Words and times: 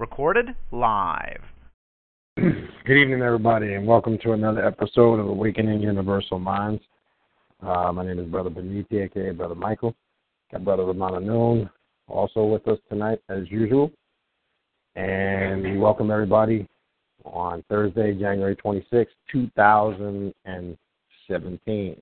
Recorded 0.00 0.56
live. 0.72 1.42
Good 2.36 2.70
evening, 2.88 3.20
everybody, 3.20 3.74
and 3.74 3.86
welcome 3.86 4.16
to 4.22 4.32
another 4.32 4.66
episode 4.66 5.20
of 5.20 5.28
Awakening 5.28 5.82
Universal 5.82 6.38
Minds. 6.38 6.82
Uh, 7.62 7.92
my 7.92 8.06
name 8.06 8.18
is 8.18 8.24
Brother 8.24 8.48
Beniti, 8.48 9.04
aka 9.04 9.32
Brother 9.32 9.54
Michael. 9.54 9.94
Got 10.50 10.64
Brother 10.64 10.86
Ravana 10.86 11.20
Noon 11.20 11.68
also 12.08 12.44
with 12.44 12.66
us 12.66 12.78
tonight, 12.88 13.20
as 13.28 13.40
usual. 13.50 13.92
And 14.96 15.64
we 15.64 15.76
welcome 15.76 16.10
everybody 16.10 16.66
on 17.26 17.62
Thursday, 17.68 18.14
January 18.14 18.56
26, 18.56 19.12
2017. 19.30 21.96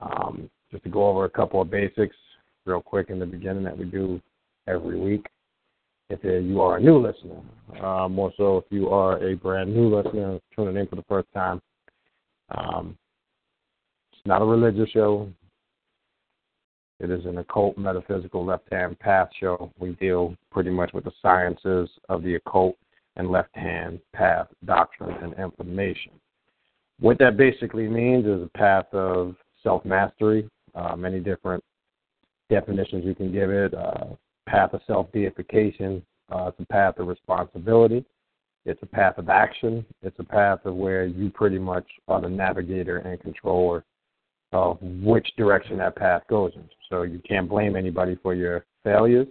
Um, 0.00 0.50
just 0.70 0.84
to 0.84 0.90
go 0.90 1.08
over 1.08 1.24
a 1.24 1.30
couple 1.30 1.62
of 1.62 1.70
basics 1.70 2.14
real 2.66 2.82
quick 2.82 3.08
in 3.08 3.18
the 3.18 3.24
beginning 3.24 3.64
that 3.64 3.78
we 3.78 3.86
do 3.86 4.20
every 4.68 5.00
week. 5.00 5.24
If 6.10 6.20
you 6.22 6.60
are 6.60 6.76
a 6.76 6.80
new 6.80 6.98
listener, 6.98 7.40
uh, 7.82 8.08
more 8.08 8.32
so 8.36 8.58
if 8.58 8.64
you 8.70 8.90
are 8.90 9.22
a 9.26 9.34
brand 9.36 9.74
new 9.74 9.94
listener 9.94 10.38
tuning 10.54 10.76
in 10.76 10.86
for 10.86 10.96
the 10.96 11.04
first 11.08 11.28
time, 11.32 11.62
um, 12.50 12.98
it's 14.12 14.20
not 14.26 14.42
a 14.42 14.44
religious 14.44 14.90
show. 14.90 15.30
It 17.00 17.10
is 17.10 17.24
an 17.24 17.38
occult, 17.38 17.76
metaphysical, 17.78 18.44
left 18.44 18.70
hand 18.70 18.98
path 18.98 19.28
show. 19.40 19.72
We 19.78 19.92
deal 19.92 20.36
pretty 20.50 20.70
much 20.70 20.92
with 20.92 21.04
the 21.04 21.12
sciences 21.22 21.88
of 22.08 22.22
the 22.22 22.34
occult 22.34 22.76
and 23.16 23.30
left 23.30 23.54
hand 23.56 23.98
path 24.12 24.48
doctrine 24.64 25.16
and 25.22 25.34
information. 25.34 26.12
What 27.00 27.18
that 27.18 27.36
basically 27.36 27.88
means 27.88 28.26
is 28.26 28.42
a 28.42 28.58
path 28.58 28.86
of 28.92 29.36
self 29.62 29.84
mastery, 29.84 30.48
uh, 30.74 30.96
many 30.96 31.18
different 31.18 31.64
definitions 32.50 33.04
you 33.04 33.14
can 33.14 33.32
give 33.32 33.50
it. 33.50 33.74
Uh, 33.74 34.04
path 34.46 34.72
of 34.74 34.80
self 34.86 35.10
deification, 35.12 36.02
uh, 36.30 36.46
it's 36.48 36.60
a 36.60 36.72
path 36.72 36.98
of 36.98 37.08
responsibility, 37.08 38.04
it's 38.64 38.82
a 38.82 38.86
path 38.86 39.18
of 39.18 39.28
action, 39.28 39.84
it's 40.02 40.18
a 40.18 40.24
path 40.24 40.60
of 40.64 40.74
where 40.74 41.04
you 41.04 41.30
pretty 41.30 41.58
much 41.58 41.86
are 42.08 42.20
the 42.20 42.28
navigator 42.28 42.98
and 42.98 43.20
controller 43.20 43.84
of 44.52 44.78
which 44.80 45.28
direction 45.36 45.78
that 45.78 45.96
path 45.96 46.22
goes 46.30 46.52
in. 46.54 46.68
So 46.88 47.02
you 47.02 47.20
can't 47.28 47.48
blame 47.48 47.74
anybody 47.76 48.16
for 48.22 48.34
your 48.34 48.64
failures, 48.84 49.26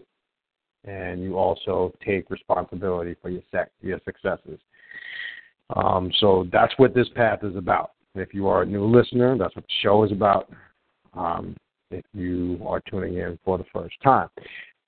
and 0.84 1.22
you 1.22 1.38
also 1.38 1.94
take 2.06 2.30
responsibility 2.30 3.16
for 3.22 3.30
your 3.30 3.42
sec- 3.52 3.72
your 3.82 4.00
successes. 4.06 4.60
Um, 5.76 6.12
so 6.20 6.48
that's 6.52 6.74
what 6.78 6.94
this 6.94 7.08
path 7.16 7.40
is 7.44 7.56
about. 7.56 7.92
If 8.16 8.34
you 8.34 8.48
are 8.48 8.64
a 8.64 8.66
new 8.66 8.86
listener, 8.86 9.38
that's 9.38 9.56
what 9.56 9.66
the 9.66 9.74
show 9.82 10.04
is 10.04 10.12
about. 10.12 10.52
Um, 11.14 11.56
if 11.90 12.04
you 12.14 12.60
are 12.66 12.82
tuning 12.82 13.18
in 13.18 13.40
for 13.46 13.58
the 13.58 13.66
first 13.74 13.96
time, 14.04 14.28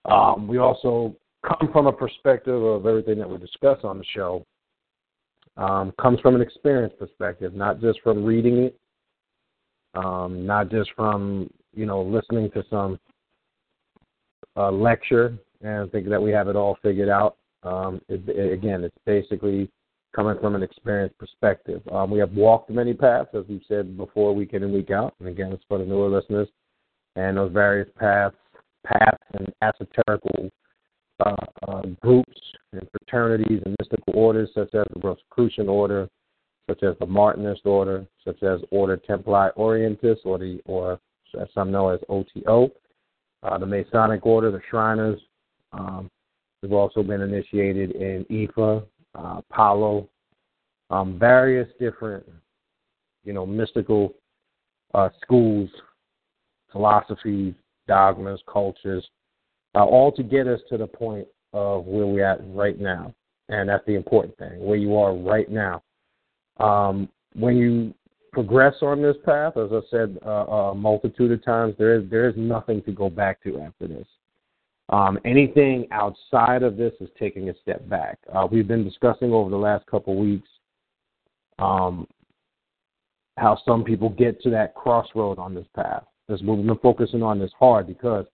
um, 0.09 0.47
we 0.47 0.57
also 0.57 1.15
come 1.47 1.69
from 1.71 1.87
a 1.87 1.93
perspective 1.93 2.61
of 2.61 2.85
everything 2.85 3.17
that 3.19 3.29
we 3.29 3.37
discuss 3.37 3.79
on 3.83 3.97
the 3.97 4.05
show. 4.13 4.45
Um, 5.57 5.93
comes 6.01 6.19
from 6.19 6.35
an 6.35 6.41
experience 6.41 6.93
perspective, 6.99 7.53
not 7.53 7.79
just 7.79 8.01
from 8.01 8.25
reading 8.25 8.57
it, 8.57 8.79
um, 9.93 10.45
not 10.45 10.69
just 10.69 10.89
from 10.95 11.49
you 11.73 11.85
know 11.85 12.01
listening 12.01 12.51
to 12.51 12.63
some 12.69 12.99
uh, 14.57 14.71
lecture 14.71 15.37
and 15.61 15.91
thinking 15.91 16.11
that 16.11 16.21
we 16.21 16.31
have 16.31 16.47
it 16.49 16.55
all 16.55 16.77
figured 16.81 17.09
out. 17.09 17.37
Um, 17.63 18.01
it, 18.09 18.21
it, 18.27 18.53
again, 18.53 18.83
it's 18.83 18.97
basically 19.05 19.69
coming 20.15 20.37
from 20.39 20.55
an 20.55 20.63
experience 20.63 21.13
perspective. 21.17 21.81
Um, 21.91 22.11
we 22.11 22.19
have 22.19 22.31
walked 22.33 22.69
many 22.69 22.93
paths, 22.93 23.29
as 23.33 23.43
we've 23.49 23.61
said 23.67 23.97
before, 23.97 24.33
week 24.33 24.53
in 24.53 24.63
and 24.63 24.73
week 24.73 24.91
out. 24.91 25.15
And 25.19 25.27
again, 25.27 25.51
it's 25.51 25.63
for 25.67 25.77
the 25.77 25.85
newer 25.85 26.09
listeners. 26.09 26.47
And 27.15 27.37
those 27.37 27.51
various 27.51 27.89
paths, 27.97 28.35
paths 28.85 29.23
and 29.33 29.47
esoterical 29.63 30.49
uh, 31.25 31.35
uh, 31.67 31.81
groups 32.01 32.41
and 32.73 32.87
fraternities 32.91 33.61
and 33.65 33.75
mystical 33.79 34.13
orders, 34.15 34.49
such 34.53 34.73
as 34.73 34.85
the 34.93 34.99
Rosicrucian 35.01 35.69
Order, 35.69 36.09
such 36.69 36.83
as 36.83 36.95
the 36.99 37.05
Martinist 37.05 37.65
Order, 37.65 38.05
such 38.23 38.41
as 38.43 38.59
Ordo 38.71 38.97
Templi 38.97 39.53
Orientis, 39.57 40.17
or 40.25 40.37
the 40.37 40.59
or 40.65 40.99
as 41.39 41.47
some 41.53 41.71
know 41.71 41.89
as 41.89 41.99
OTO, 42.09 42.71
uh, 43.43 43.57
the 43.57 43.65
Masonic 43.65 44.25
Order, 44.25 44.51
the 44.51 44.61
Shriners. 44.69 45.19
Um, 45.73 46.09
we've 46.61 46.73
also 46.73 47.03
been 47.03 47.21
initiated 47.21 47.91
in 47.91 48.25
Ifa, 48.31 48.85
uh, 49.15 50.01
um, 50.89 51.19
various 51.19 51.67
different, 51.79 52.25
you 53.23 53.33
know, 53.33 53.45
mystical 53.45 54.13
uh, 54.93 55.09
schools, 55.21 55.69
philosophies, 56.71 57.53
dogmas, 57.87 58.41
cultures, 58.51 59.07
uh, 59.75 59.83
all 59.83 60.11
to 60.11 60.23
get 60.23 60.47
us 60.47 60.59
to 60.69 60.77
the 60.77 60.87
point 60.87 61.27
of 61.53 61.85
where 61.85 62.05
we're 62.05 62.25
at 62.25 62.39
right 62.47 62.79
now. 62.79 63.13
And 63.49 63.69
that's 63.69 63.85
the 63.85 63.95
important 63.95 64.37
thing, 64.37 64.59
where 64.59 64.77
you 64.77 64.95
are 64.95 65.15
right 65.15 65.49
now. 65.49 65.83
Um, 66.59 67.09
when 67.35 67.57
you 67.57 67.93
progress 68.31 68.75
on 68.81 69.01
this 69.01 69.15
path, 69.23 69.55
as 69.57 69.69
I 69.71 69.79
said 69.91 70.17
uh, 70.25 70.29
a 70.29 70.75
multitude 70.75 71.31
of 71.31 71.43
times, 71.43 71.75
there 71.77 71.95
is 71.99 72.09
there 72.09 72.27
is 72.27 72.35
nothing 72.37 72.81
to 72.83 72.91
go 72.91 73.09
back 73.09 73.43
to 73.43 73.61
after 73.61 73.87
this. 73.87 74.07
Um, 74.89 75.17
anything 75.25 75.87
outside 75.91 76.63
of 76.63 76.77
this 76.77 76.93
is 76.99 77.09
taking 77.19 77.49
a 77.49 77.53
step 77.61 77.87
back. 77.89 78.19
Uh, 78.33 78.47
we've 78.51 78.67
been 78.67 78.83
discussing 78.83 79.31
over 79.31 79.49
the 79.49 79.55
last 79.55 79.85
couple 79.87 80.15
weeks 80.15 80.47
um, 81.57 82.07
how 83.37 83.57
some 83.65 83.83
people 83.83 84.09
get 84.09 84.41
to 84.41 84.49
that 84.51 84.75
crossroad 84.75 85.39
on 85.39 85.55
this 85.55 85.65
path. 85.75 86.03
This 86.27 86.41
we've 86.41 86.65
been 86.65 86.77
focusing 86.79 87.21
on 87.21 87.39
this 87.39 87.51
hard 87.59 87.87
because 87.87 88.25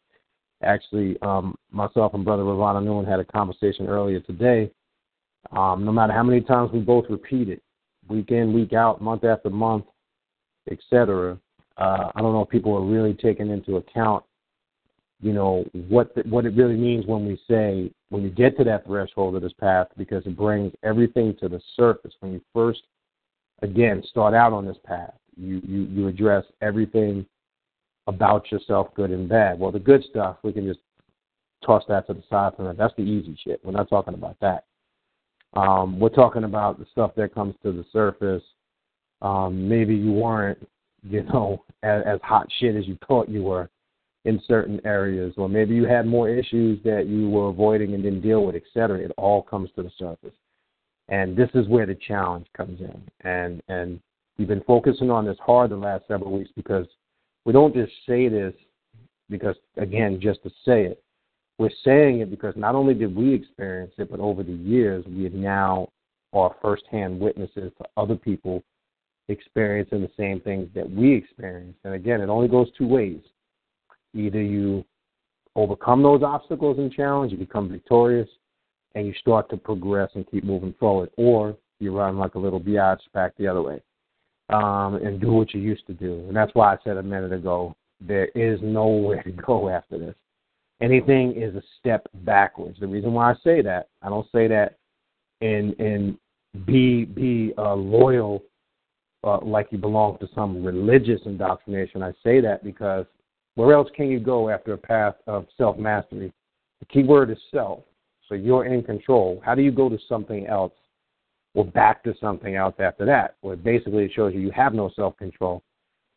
actually 0.63 1.18
um, 1.22 1.56
myself 1.72 2.13
and 2.13 2.24
Brother 2.24 2.44
Ravana 2.44 2.79
Noon 2.79 3.06
had 3.06 3.19
a 3.19 3.25
conversation 3.25 3.88
earlier 3.88 4.22
today. 4.22 4.72
Um, 5.52 5.84
no 5.84 5.91
matter 5.91 6.13
how 6.13 6.24
many 6.24 6.41
times 6.41 6.72
we 6.72 6.79
both 6.79 7.06
repeat 7.09 7.50
it, 7.50 7.62
week 8.07 8.31
in, 8.31 8.53
week 8.53 8.74
out, 8.74 9.02
month 9.02 9.25
after 9.25 9.50
month, 9.50 9.85
etc. 10.69 11.38
Uh, 11.78 12.12
I 12.16 12.22
don't 12.22 12.34
know 12.34 12.44
if 12.44 12.50
people 12.50 12.75
are 12.75 12.85
really 12.85 13.13
taking 13.13 13.50
into 13.50 13.78
account, 13.78 14.23
you 15.19 15.34
know, 15.34 15.66
what 15.73 16.16
the, 16.16 16.22
what 16.22 16.46
it 16.46 16.56
really 16.56 16.78
means 16.78 17.06
when 17.06 17.25
we 17.25 17.41
say 17.50 17.91
when 18.09 18.23
you 18.23 18.29
get 18.29 18.58
to 18.58 18.63
that 18.66 18.85
threshold 18.85 19.35
of 19.35 19.41
this 19.41 19.53
path, 19.53 19.88
because 19.97 20.25
it 20.25 20.38
brings 20.38 20.72
everything 20.84 21.35
to 21.41 21.50
the 21.50 21.59
surface. 21.75 22.13
When 22.19 22.34
you 22.34 22.41
first, 22.53 22.81
again, 23.62 24.03
start 24.09 24.34
out 24.34 24.53
on 24.53 24.66
this 24.66 24.78
path, 24.85 25.13
you 25.35 25.62
you 25.66 25.81
you 25.84 26.08
address 26.08 26.46
everything 26.62 27.25
about 28.08 28.52
yourself, 28.52 28.94
good 28.96 29.12
and 29.12 29.30
bad. 29.30 29.60
Well, 29.60 29.72
the 29.72 29.80
good 29.80 30.04
stuff 30.10 30.38
we 30.44 30.54
can 30.54 30.66
just 30.66 30.80
toss 31.66 31.84
that 31.88 32.08
to 32.08 32.14
the 32.14 32.24
side 32.30 32.54
for 32.56 32.64
that. 32.64 32.78
That's 32.78 32.96
the 32.96 33.04
easy 33.04 33.38
shit. 33.44 33.62
We're 33.64 33.72
not 33.72 33.90
talking 33.90 34.14
about 34.14 34.38
that. 34.42 34.66
Um, 35.54 36.00
we're 36.00 36.10
talking 36.10 36.44
about 36.44 36.80
the 36.80 36.86
stuff 36.92 37.12
that 37.16 37.34
comes 37.34 37.56
to 37.64 37.72
the 37.72 37.86
surface. 37.92 38.44
Um, 39.22 39.68
maybe 39.68 39.96
you 39.96 40.12
weren't, 40.12 40.68
you 41.04 41.24
know, 41.24 41.64
as, 41.84 42.04
as 42.06 42.20
hot 42.24 42.48
shit 42.60 42.76
as 42.76 42.88
you 42.88 42.98
thought 43.08 43.30
you 43.30 43.44
were 43.44 43.70
in 44.26 44.42
certain 44.48 44.80
areas, 44.86 45.34
or 45.38 45.50
maybe 45.50 45.74
you 45.74 45.86
had 45.86 46.06
more 46.06 46.30
issues 46.30 46.80
that 46.84 47.08
you 47.08 47.30
were 47.30 47.50
avoiding 47.50 47.94
and 47.94 48.04
didn't 48.04 48.22
deal 48.22 48.46
with, 48.46 48.56
et 48.56 48.64
cetera. 48.74 49.00
It 49.00 49.12
all 49.18 49.42
comes 49.42 49.70
to 49.76 49.84
the 49.84 49.92
surface, 49.97 50.36
and 51.09 51.36
this 51.36 51.50
is 51.56 51.68
where 51.68 51.88
the 51.88 51.96
challenge 51.96 52.46
comes 52.56 52.80
in. 52.82 53.02
And 53.22 53.64
and 53.68 54.00
we've 54.38 54.47
been 54.47 54.64
focusing 54.68 55.09
on 55.09 55.26
this 55.26 55.38
hard 55.44 55.72
the 55.72 55.76
last 55.76 56.04
several 56.08 56.32
weeks 56.32 56.52
because 56.56 56.86
we 57.46 57.53
don't 57.53 57.73
just 57.73 57.93
say 58.08 58.28
this 58.28 58.53
because 59.29 59.55
again, 59.78 60.20
just 60.22 60.43
to 60.43 60.49
say 60.66 60.85
it 60.85 61.03
we're 61.61 61.70
saying 61.85 62.22
it 62.22 62.32
because 62.32 62.55
not 62.58 62.73
only 62.73 62.96
did 62.96 63.16
we 63.16 63.35
experience 63.35 63.93
it, 63.99 64.09
but 64.09 64.20
over 64.20 64.41
the 64.41 64.52
years, 64.52 65.05
we 65.05 65.29
now 65.29 65.88
are 66.34 66.55
firsthand 66.59 67.20
witnesses 67.20 67.72
to 67.78 67.85
other 67.97 68.16
people 68.16 68.64
experiencing 69.28 70.02
the 70.02 70.09
same 70.17 70.40
things 70.41 70.67
that 70.73 70.90
we 70.90 71.14
experience. 71.14 71.78
And 71.84 71.93
again, 71.93 72.20
it 72.20 72.29
only 72.29 72.47
goes 72.47 72.67
two 72.76 72.88
ways. 72.88 73.22
Either 74.16 74.41
you 74.41 74.84
overcome 75.55 76.02
those 76.02 76.23
obstacles 76.23 76.79
and 76.79 76.91
challenges, 76.91 77.37
you 77.37 77.46
become 77.46 77.70
victorious, 77.70 78.29
and 78.96 79.05
you 79.05 79.14
start 79.20 79.47
to 79.52 79.58
progress 79.58 80.09
and 80.16 80.29
keep 80.32 80.44
moving 80.44 80.73
forward, 80.79 81.11
or 81.16 81.55
you 81.79 81.96
run 81.96 82.17
like 82.17 82.34
a 82.34 82.40
little 82.40 82.59
biatch 82.59 83.02
back 83.14 83.34
the 83.37 83.47
other 83.47 83.61
way 83.61 83.79
um, 84.52 84.96
and 84.96 85.20
do 85.20 85.32
what 85.32 85.53
you 85.53 85.62
used 85.62 85.88
to 85.88 85.94
do. 85.94 86.26
And 86.28 86.36
that's 86.36 86.53
why 86.53 86.74
I 86.74 86.78
said 86.84 86.98
a 86.98 87.03
minute 87.03 87.34
ago, 87.34 87.76
there 88.00 88.28
is 88.28 88.59
nowhere 88.62 89.24
to 89.24 89.32
go 89.32 89.70
after 89.70 89.98
this. 89.98 90.16
Anything 90.82 91.34
is 91.34 91.56
a 91.56 91.62
step 91.80 92.08
backwards. 92.26 92.80
The 92.80 92.88
reason 92.88 93.14
why 93.14 93.32
I 93.32 93.36
say 93.44 93.62
that, 93.62 93.90
I 94.02 94.09
don't 94.09 94.28
say 94.32 94.48
that 94.48 94.78
in 95.42 95.74
in 95.74 96.18
be 96.66 97.06
be 97.06 97.53
uh, 97.58 97.76
loyal 97.76 98.44
uh, 99.24 99.40
like 99.42 99.68
you 99.72 99.78
belong 99.78 100.18
to 100.20 100.28
some 100.34 100.64
religious 100.64 101.22
indoctrination. 101.26 102.02
I 102.02 102.12
say 102.24 102.42
that 102.42 102.64
because 102.64 103.06
where 103.56 103.74
else 103.76 103.90
can 103.96 104.09
you 104.09 104.20
go 104.20 104.50
after 104.50 104.74
a 104.74 104.78
path 104.78 105.16
of 105.28 105.46
self 105.58 105.78
mastery? 105.78 106.34
The 106.80 106.86
key 106.88 107.04
word 107.04 107.30
is 107.30 107.38
self. 107.52 107.82
So 108.28 108.36
you're 108.36 108.66
in 108.66 108.82
control. 108.82 109.42
How 109.46 109.54
do 109.56 109.62
you 109.62 109.72
go 109.72 109.90
to 109.90 110.00
something 110.09 110.47
else 110.47 110.74
or 111.53 111.66
back 111.66 112.03
to 112.03 112.14
something 112.20 112.56
else 112.56 112.76
after 112.80 113.06
that? 113.06 113.36
Where 113.42 113.56
basically 113.56 114.06
it 114.06 114.12
shows 114.14 114.34
you 114.34 114.40
you 114.40 114.52
have 114.52 114.74
no 114.74 114.92
self 114.96 115.18
control, 115.18 115.64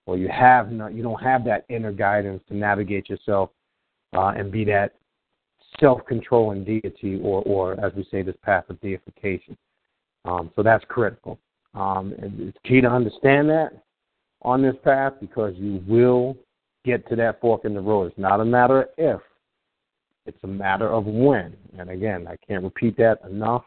or 0.07 0.17
you 0.17 0.29
have 0.29 0.71
no, 0.71 0.89
you 0.89 1.03
don't 1.03 1.23
have 1.23 1.45
that 1.45 1.65
inner 1.69 1.93
guidance 1.93 2.43
to 2.49 2.57
navigate 2.57 3.09
yourself 3.09 3.51
uh, 4.17 4.33
and 4.37 4.53
be 4.53 4.65
that 4.65 4.95
self 5.81 6.01
controlling 6.07 6.65
deity, 6.65 7.21
or 7.23 7.43
or 7.43 7.73
as 7.85 7.93
we 7.95 8.07
say, 8.11 8.23
this 8.23 8.37
path 8.43 8.65
of 8.69 8.81
deification. 8.81 9.57
Um, 10.25 10.51
so 10.57 10.63
that's 10.63 10.85
critical. 10.89 11.39
Um, 11.75 12.15
it's 12.19 12.57
key 12.65 12.81
to 12.81 12.89
understand 12.89 13.49
that 13.51 13.71
on 14.43 14.63
this 14.63 14.77
path 14.85 15.15
because 15.21 15.55
you 15.57 15.83
will 15.89 16.37
get 16.85 17.09
to 17.09 17.17
that 17.17 17.41
fork 17.41 17.65
in 17.65 17.75
the 17.75 17.81
road. 17.81 18.07
It's 18.07 18.19
not 18.19 18.41
a 18.41 18.45
matter 18.45 18.83
of 18.83 18.89
if, 18.99 19.21
it's 20.27 20.39
a 20.45 20.47
matter 20.47 20.89
of 20.89 21.07
when. 21.07 21.57
And 21.79 21.91
again, 21.91 22.27
I 22.29 22.37
can't 22.47 22.63
repeat 22.63 22.97
that 22.99 23.21
enough. 23.29 23.65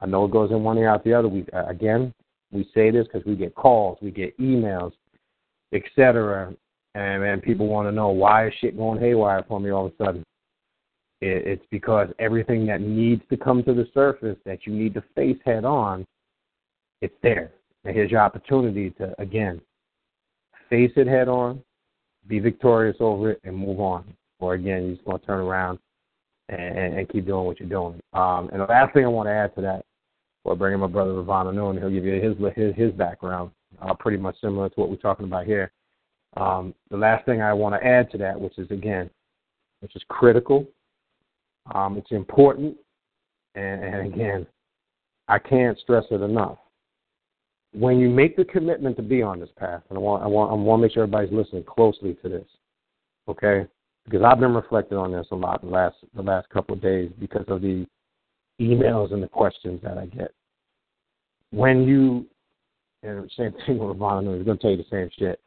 I 0.00 0.06
know 0.06 0.24
it 0.24 0.30
goes 0.30 0.50
in 0.50 0.62
one 0.62 0.78
ear 0.78 0.88
out 0.88 1.04
the 1.04 1.14
other. 1.14 1.28
We 1.28 1.46
uh, 1.52 1.66
again, 1.66 2.12
we 2.52 2.68
say 2.74 2.90
this 2.90 3.06
because 3.06 3.24
we 3.26 3.36
get 3.36 3.54
calls, 3.54 3.98
we 4.02 4.10
get 4.10 4.38
emails, 4.38 4.92
etc. 5.72 6.54
And 6.94 7.22
and 7.22 7.42
people 7.42 7.66
want 7.66 7.88
to 7.88 7.92
know 7.92 8.08
why 8.08 8.48
is 8.48 8.54
shit 8.60 8.76
going 8.76 9.00
haywire 9.00 9.44
for 9.46 9.60
me 9.60 9.70
all 9.70 9.86
of 9.86 9.92
a 9.98 10.04
sudden. 10.04 10.24
It, 11.20 11.46
it's 11.46 11.66
because 11.70 12.08
everything 12.18 12.66
that 12.66 12.80
needs 12.80 13.22
to 13.30 13.36
come 13.36 13.62
to 13.64 13.74
the 13.74 13.88
surface 13.94 14.38
that 14.44 14.66
you 14.66 14.72
need 14.72 14.94
to 14.94 15.04
face 15.14 15.38
head 15.44 15.64
on, 15.64 16.04
it's 17.00 17.14
there. 17.22 17.52
And 17.84 17.94
here's 17.94 18.10
your 18.10 18.20
opportunity 18.20 18.90
to 18.90 19.14
again 19.20 19.60
face 20.70 20.92
it 20.96 21.06
head 21.06 21.28
on, 21.28 21.62
be 22.26 22.38
victorious 22.38 22.96
over 23.00 23.32
it, 23.32 23.40
and 23.44 23.56
move 23.56 23.80
on. 23.80 24.04
Or 24.40 24.54
again, 24.54 24.84
you're 24.84 24.94
just 24.94 25.04
going 25.04 25.20
to 25.20 25.26
turn 25.26 25.40
around 25.40 25.78
and, 26.48 26.94
and 26.98 27.08
keep 27.08 27.26
doing 27.26 27.46
what 27.46 27.58
you're 27.60 27.68
doing. 27.68 28.00
Um, 28.12 28.48
and 28.52 28.60
the 28.60 28.66
last 28.66 28.92
thing 28.92 29.04
I 29.04 29.08
want 29.08 29.28
to 29.28 29.32
add 29.32 29.54
to 29.56 29.60
that, 29.62 29.84
or 30.44 30.54
bring 30.54 30.74
in 30.74 30.80
my 30.80 30.86
brother 30.86 31.14
Ravana 31.14 31.52
Noon, 31.52 31.78
he'll 31.78 31.90
give 31.90 32.04
you 32.04 32.20
his 32.20 32.36
his, 32.54 32.74
his 32.74 32.92
background, 32.92 33.50
uh, 33.80 33.94
pretty 33.94 34.18
much 34.18 34.36
similar 34.40 34.68
to 34.68 34.74
what 34.76 34.90
we're 34.90 34.96
talking 34.96 35.26
about 35.26 35.46
here. 35.46 35.72
Um, 36.36 36.74
the 36.90 36.96
last 36.96 37.24
thing 37.24 37.40
I 37.40 37.52
want 37.52 37.74
to 37.74 37.86
add 37.86 38.10
to 38.10 38.18
that, 38.18 38.38
which 38.38 38.58
is 38.58 38.70
again, 38.70 39.08
which 39.80 39.96
is 39.96 40.02
critical, 40.08 40.66
um, 41.74 41.96
it's 41.96 42.10
important, 42.10 42.76
and, 43.54 43.82
and 43.82 44.12
again, 44.12 44.46
I 45.28 45.38
can't 45.38 45.78
stress 45.78 46.04
it 46.10 46.20
enough. 46.20 46.58
When 47.72 47.98
you 47.98 48.08
make 48.08 48.36
the 48.36 48.44
commitment 48.44 48.96
to 48.96 49.02
be 49.02 49.22
on 49.22 49.40
this 49.40 49.48
path, 49.56 49.82
and 49.88 49.98
I 49.98 50.00
want 50.00 50.22
I 50.22 50.26
want 50.26 50.50
I 50.50 50.54
want 50.54 50.80
to 50.80 50.82
make 50.82 50.92
sure 50.92 51.04
everybody's 51.04 51.32
listening 51.32 51.64
closely 51.64 52.14
to 52.22 52.28
this, 52.28 52.46
okay? 53.28 53.66
Because 54.04 54.22
I've 54.22 54.40
been 54.40 54.54
reflecting 54.54 54.98
on 54.98 55.12
this 55.12 55.26
a 55.30 55.34
lot 55.34 55.62
the 55.62 55.68
last 55.68 55.96
the 56.14 56.22
last 56.22 56.48
couple 56.50 56.74
of 56.74 56.82
days 56.82 57.10
because 57.18 57.44
of 57.48 57.62
the 57.62 57.86
emails 58.60 59.12
and 59.12 59.22
the 59.22 59.28
questions 59.28 59.80
that 59.82 59.98
I 59.98 60.06
get. 60.06 60.32
When 61.50 61.84
you 61.84 62.26
and 63.02 63.30
same 63.36 63.52
thing 63.66 63.78
with 63.78 63.88
Ravana, 63.88 64.36
he's 64.36 64.44
going 64.44 64.58
to 64.58 64.62
tell 64.62 64.70
you 64.70 64.76
the 64.76 64.84
same 64.90 65.10
shit. 65.18 65.40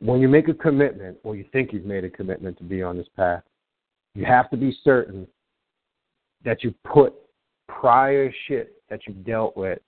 When 0.00 0.20
you 0.20 0.28
make 0.28 0.48
a 0.48 0.54
commitment, 0.54 1.18
or 1.24 1.36
you 1.36 1.44
think 1.52 1.72
you've 1.72 1.84
made 1.84 2.04
a 2.04 2.10
commitment 2.10 2.56
to 2.58 2.64
be 2.64 2.82
on 2.82 2.96
this 2.96 3.08
path, 3.16 3.42
you 4.14 4.24
have 4.24 4.48
to 4.50 4.56
be 4.56 4.76
certain 4.84 5.26
that 6.44 6.62
you 6.62 6.72
put 6.84 7.14
prior 7.68 8.32
shit 8.46 8.80
that 8.88 9.00
you've 9.06 9.24
dealt 9.24 9.56
with 9.56 9.78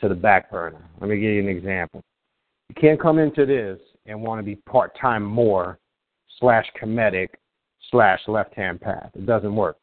to 0.00 0.08
the 0.08 0.14
back 0.14 0.50
burner. 0.50 0.84
Let 1.00 1.08
me 1.08 1.16
give 1.16 1.30
you 1.30 1.40
an 1.40 1.48
example. 1.48 2.02
You 2.68 2.74
can't 2.80 3.00
come 3.00 3.18
into 3.18 3.46
this 3.46 3.78
and 4.04 4.20
want 4.20 4.38
to 4.38 4.44
be 4.44 4.56
part 4.56 4.96
time 5.00 5.24
more 5.24 5.78
slash 6.38 6.66
Kemetic 6.80 7.28
slash 7.90 8.20
left 8.26 8.54
hand 8.54 8.80
path. 8.80 9.10
It 9.14 9.26
doesn't 9.26 9.54
work. 9.54 9.76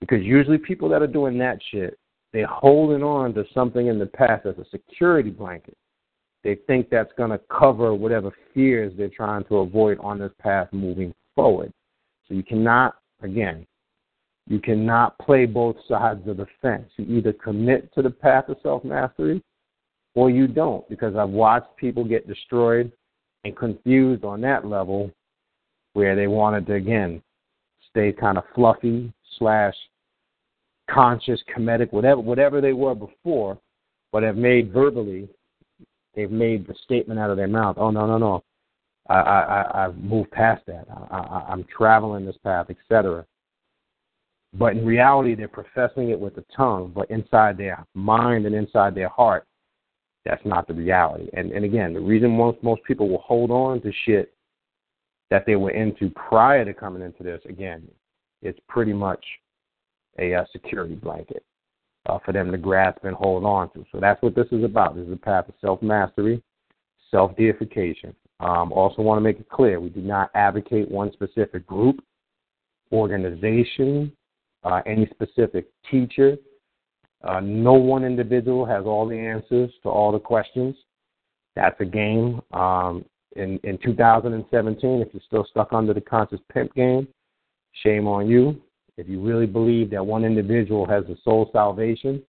Because 0.00 0.22
usually 0.22 0.58
people 0.58 0.88
that 0.90 1.02
are 1.02 1.06
doing 1.06 1.38
that 1.38 1.58
shit, 1.70 1.98
they're 2.32 2.46
holding 2.46 3.02
on 3.02 3.32
to 3.34 3.44
something 3.54 3.86
in 3.86 3.98
the 3.98 4.06
past 4.06 4.44
as 4.46 4.56
a 4.58 4.64
security 4.70 5.30
blanket. 5.30 5.76
They 6.42 6.56
think 6.66 6.90
that's 6.90 7.12
going 7.16 7.30
to 7.30 7.40
cover 7.50 7.94
whatever 7.94 8.32
fears 8.52 8.92
they're 8.96 9.08
trying 9.08 9.44
to 9.44 9.58
avoid 9.58 9.98
on 10.00 10.18
this 10.18 10.32
path 10.38 10.68
moving 10.72 11.14
forward. 11.34 11.72
So 12.28 12.34
you 12.34 12.42
cannot, 12.42 12.96
again, 13.22 13.66
you 14.46 14.58
cannot 14.58 15.16
play 15.18 15.46
both 15.46 15.76
sides 15.88 16.28
of 16.28 16.36
the 16.36 16.46
fence. 16.60 16.90
You 16.96 17.16
either 17.16 17.32
commit 17.32 17.92
to 17.94 18.02
the 18.02 18.10
path 18.10 18.48
of 18.48 18.58
self 18.62 18.84
mastery 18.84 19.42
or 20.14 20.28
you 20.28 20.46
don't, 20.46 20.86
because 20.88 21.16
I've 21.16 21.30
watched 21.30 21.76
people 21.76 22.04
get 22.04 22.28
destroyed 22.28 22.92
and 23.44 23.56
confused 23.56 24.24
on 24.24 24.40
that 24.42 24.66
level 24.66 25.10
where 25.94 26.14
they 26.14 26.26
wanted 26.26 26.66
to 26.66 26.74
again 26.74 27.22
stay 27.90 28.12
kind 28.12 28.36
of 28.36 28.44
fluffy 28.54 29.12
slash 29.38 29.74
conscious, 30.90 31.40
Kemetic, 31.54 31.92
whatever 31.92 32.20
whatever 32.20 32.60
they 32.60 32.72
were 32.72 32.94
before, 32.94 33.58
but 34.12 34.22
have 34.22 34.36
made 34.36 34.72
verbally, 34.72 35.28
they've 36.14 36.30
made 36.30 36.66
the 36.66 36.74
statement 36.84 37.18
out 37.18 37.30
of 37.30 37.36
their 37.36 37.48
mouth. 37.48 37.76
Oh 37.78 37.90
no 37.90 38.06
no 38.06 38.18
no, 38.18 38.44
I 39.08 39.14
I 39.14 39.84
I've 39.84 39.96
moved 39.96 40.30
past 40.30 40.64
that. 40.66 40.86
I, 41.10 41.16
I 41.16 41.46
I'm 41.50 41.64
traveling 41.64 42.26
this 42.26 42.36
path, 42.44 42.66
etc. 42.68 43.24
But 44.56 44.76
in 44.76 44.84
reality, 44.84 45.34
they're 45.34 45.48
professing 45.48 46.10
it 46.10 46.20
with 46.20 46.36
the 46.36 46.44
tongue, 46.56 46.92
but 46.94 47.10
inside 47.10 47.56
their 47.56 47.84
mind 47.94 48.46
and 48.46 48.54
inside 48.54 48.94
their 48.94 49.08
heart, 49.08 49.46
that's 50.24 50.44
not 50.44 50.68
the 50.68 50.74
reality. 50.74 51.28
And 51.32 51.52
and 51.52 51.64
again, 51.64 51.94
the 51.94 52.00
reason 52.00 52.36
most 52.36 52.62
most 52.62 52.82
people 52.84 53.08
will 53.08 53.18
hold 53.18 53.50
on 53.50 53.80
to 53.82 53.92
shit 54.04 54.32
that 55.34 55.46
they 55.46 55.56
were 55.56 55.72
into 55.72 56.10
prior 56.10 56.64
to 56.64 56.72
coming 56.72 57.02
into 57.02 57.24
this, 57.24 57.40
again, 57.48 57.82
it's 58.40 58.60
pretty 58.68 58.92
much 58.92 59.18
a 60.20 60.32
uh, 60.32 60.44
security 60.52 60.94
blanket 60.94 61.44
uh, 62.06 62.20
for 62.24 62.30
them 62.30 62.52
to 62.52 62.56
grasp 62.56 63.02
and 63.02 63.16
hold 63.16 63.44
on 63.44 63.68
to. 63.72 63.84
So 63.90 63.98
that's 63.98 64.22
what 64.22 64.36
this 64.36 64.46
is 64.52 64.62
about. 64.62 64.94
This 64.94 65.08
is 65.08 65.12
a 65.12 65.16
path 65.16 65.48
of 65.48 65.54
self 65.60 65.82
mastery, 65.82 66.40
self 67.10 67.36
deification. 67.36 68.14
Um, 68.38 68.72
also, 68.72 69.02
want 69.02 69.16
to 69.16 69.22
make 69.22 69.40
it 69.40 69.48
clear 69.48 69.80
we 69.80 69.88
do 69.88 70.02
not 70.02 70.30
advocate 70.36 70.88
one 70.88 71.12
specific 71.12 71.66
group, 71.66 71.96
organization, 72.92 74.12
uh, 74.62 74.82
any 74.86 75.08
specific 75.10 75.66
teacher. 75.90 76.36
Uh, 77.24 77.40
no 77.40 77.72
one 77.72 78.04
individual 78.04 78.64
has 78.64 78.84
all 78.84 79.08
the 79.08 79.18
answers 79.18 79.72
to 79.82 79.88
all 79.88 80.12
the 80.12 80.18
questions. 80.20 80.76
That's 81.56 81.80
a 81.80 81.84
game. 81.84 82.40
Um, 82.52 83.04
in, 83.36 83.58
in 83.64 83.78
2017, 83.78 85.02
if 85.02 85.08
you're 85.12 85.22
still 85.26 85.46
stuck 85.50 85.72
under 85.72 85.94
the 85.94 86.00
conscious 86.00 86.40
pimp 86.52 86.74
game, 86.74 87.06
shame 87.82 88.06
on 88.06 88.28
you. 88.28 88.60
If 88.96 89.08
you 89.08 89.20
really 89.20 89.46
believe 89.46 89.90
that 89.90 90.04
one 90.04 90.24
individual 90.24 90.86
has 90.86 91.04
the 91.06 91.16
soul 91.24 91.50
salvation, 91.52 92.22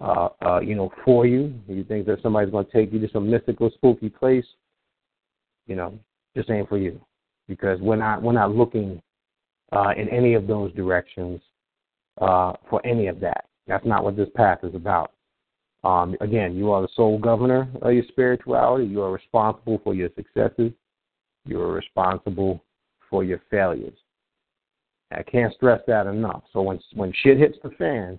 uh, 0.00 0.28
uh, 0.44 0.60
you 0.60 0.74
know, 0.74 0.92
for 1.04 1.26
you, 1.26 1.54
you 1.66 1.82
think 1.84 2.06
that 2.06 2.22
somebody's 2.22 2.52
going 2.52 2.66
to 2.66 2.72
take 2.72 2.92
you 2.92 3.00
to 3.00 3.08
some 3.12 3.28
mystical, 3.30 3.70
spooky 3.74 4.08
place, 4.08 4.44
you 5.66 5.74
know, 5.74 5.98
just 6.36 6.50
ain't 6.50 6.68
for 6.68 6.78
you, 6.78 7.00
because 7.48 7.80
we're 7.80 7.96
not 7.96 8.22
we're 8.22 8.32
not 8.32 8.54
looking 8.54 9.00
uh, 9.72 9.92
in 9.96 10.08
any 10.10 10.34
of 10.34 10.46
those 10.46 10.72
directions 10.74 11.40
uh, 12.20 12.52
for 12.68 12.84
any 12.86 13.08
of 13.08 13.20
that. 13.20 13.46
That's 13.66 13.86
not 13.86 14.04
what 14.04 14.16
this 14.16 14.28
path 14.36 14.58
is 14.62 14.74
about. 14.74 15.12
Um, 15.84 16.16
again, 16.20 16.56
you 16.56 16.72
are 16.72 16.82
the 16.82 16.88
sole 16.96 17.18
governor 17.18 17.68
of 17.82 17.92
your 17.92 18.04
spirituality. 18.08 18.86
You 18.86 19.02
are 19.02 19.12
responsible 19.12 19.80
for 19.84 19.94
your 19.94 20.08
successes. 20.16 20.72
You 21.44 21.60
are 21.60 21.72
responsible 21.72 22.64
for 23.08 23.22
your 23.22 23.40
failures. 23.50 23.96
I 25.12 25.22
can't 25.22 25.54
stress 25.54 25.80
that 25.86 26.06
enough. 26.06 26.42
So 26.52 26.62
when 26.62 26.80
when 26.94 27.12
shit 27.22 27.38
hits 27.38 27.56
the 27.62 27.70
fan, 27.70 28.18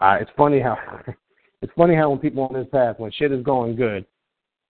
uh, 0.00 0.18
it's 0.20 0.30
funny 0.36 0.60
how 0.60 0.76
it's 1.62 1.72
funny 1.76 1.94
how 1.94 2.10
when 2.10 2.18
people 2.18 2.42
on 2.42 2.54
this 2.54 2.66
path, 2.72 2.98
when 2.98 3.12
shit 3.12 3.30
is 3.30 3.44
going 3.44 3.76
good, 3.76 4.04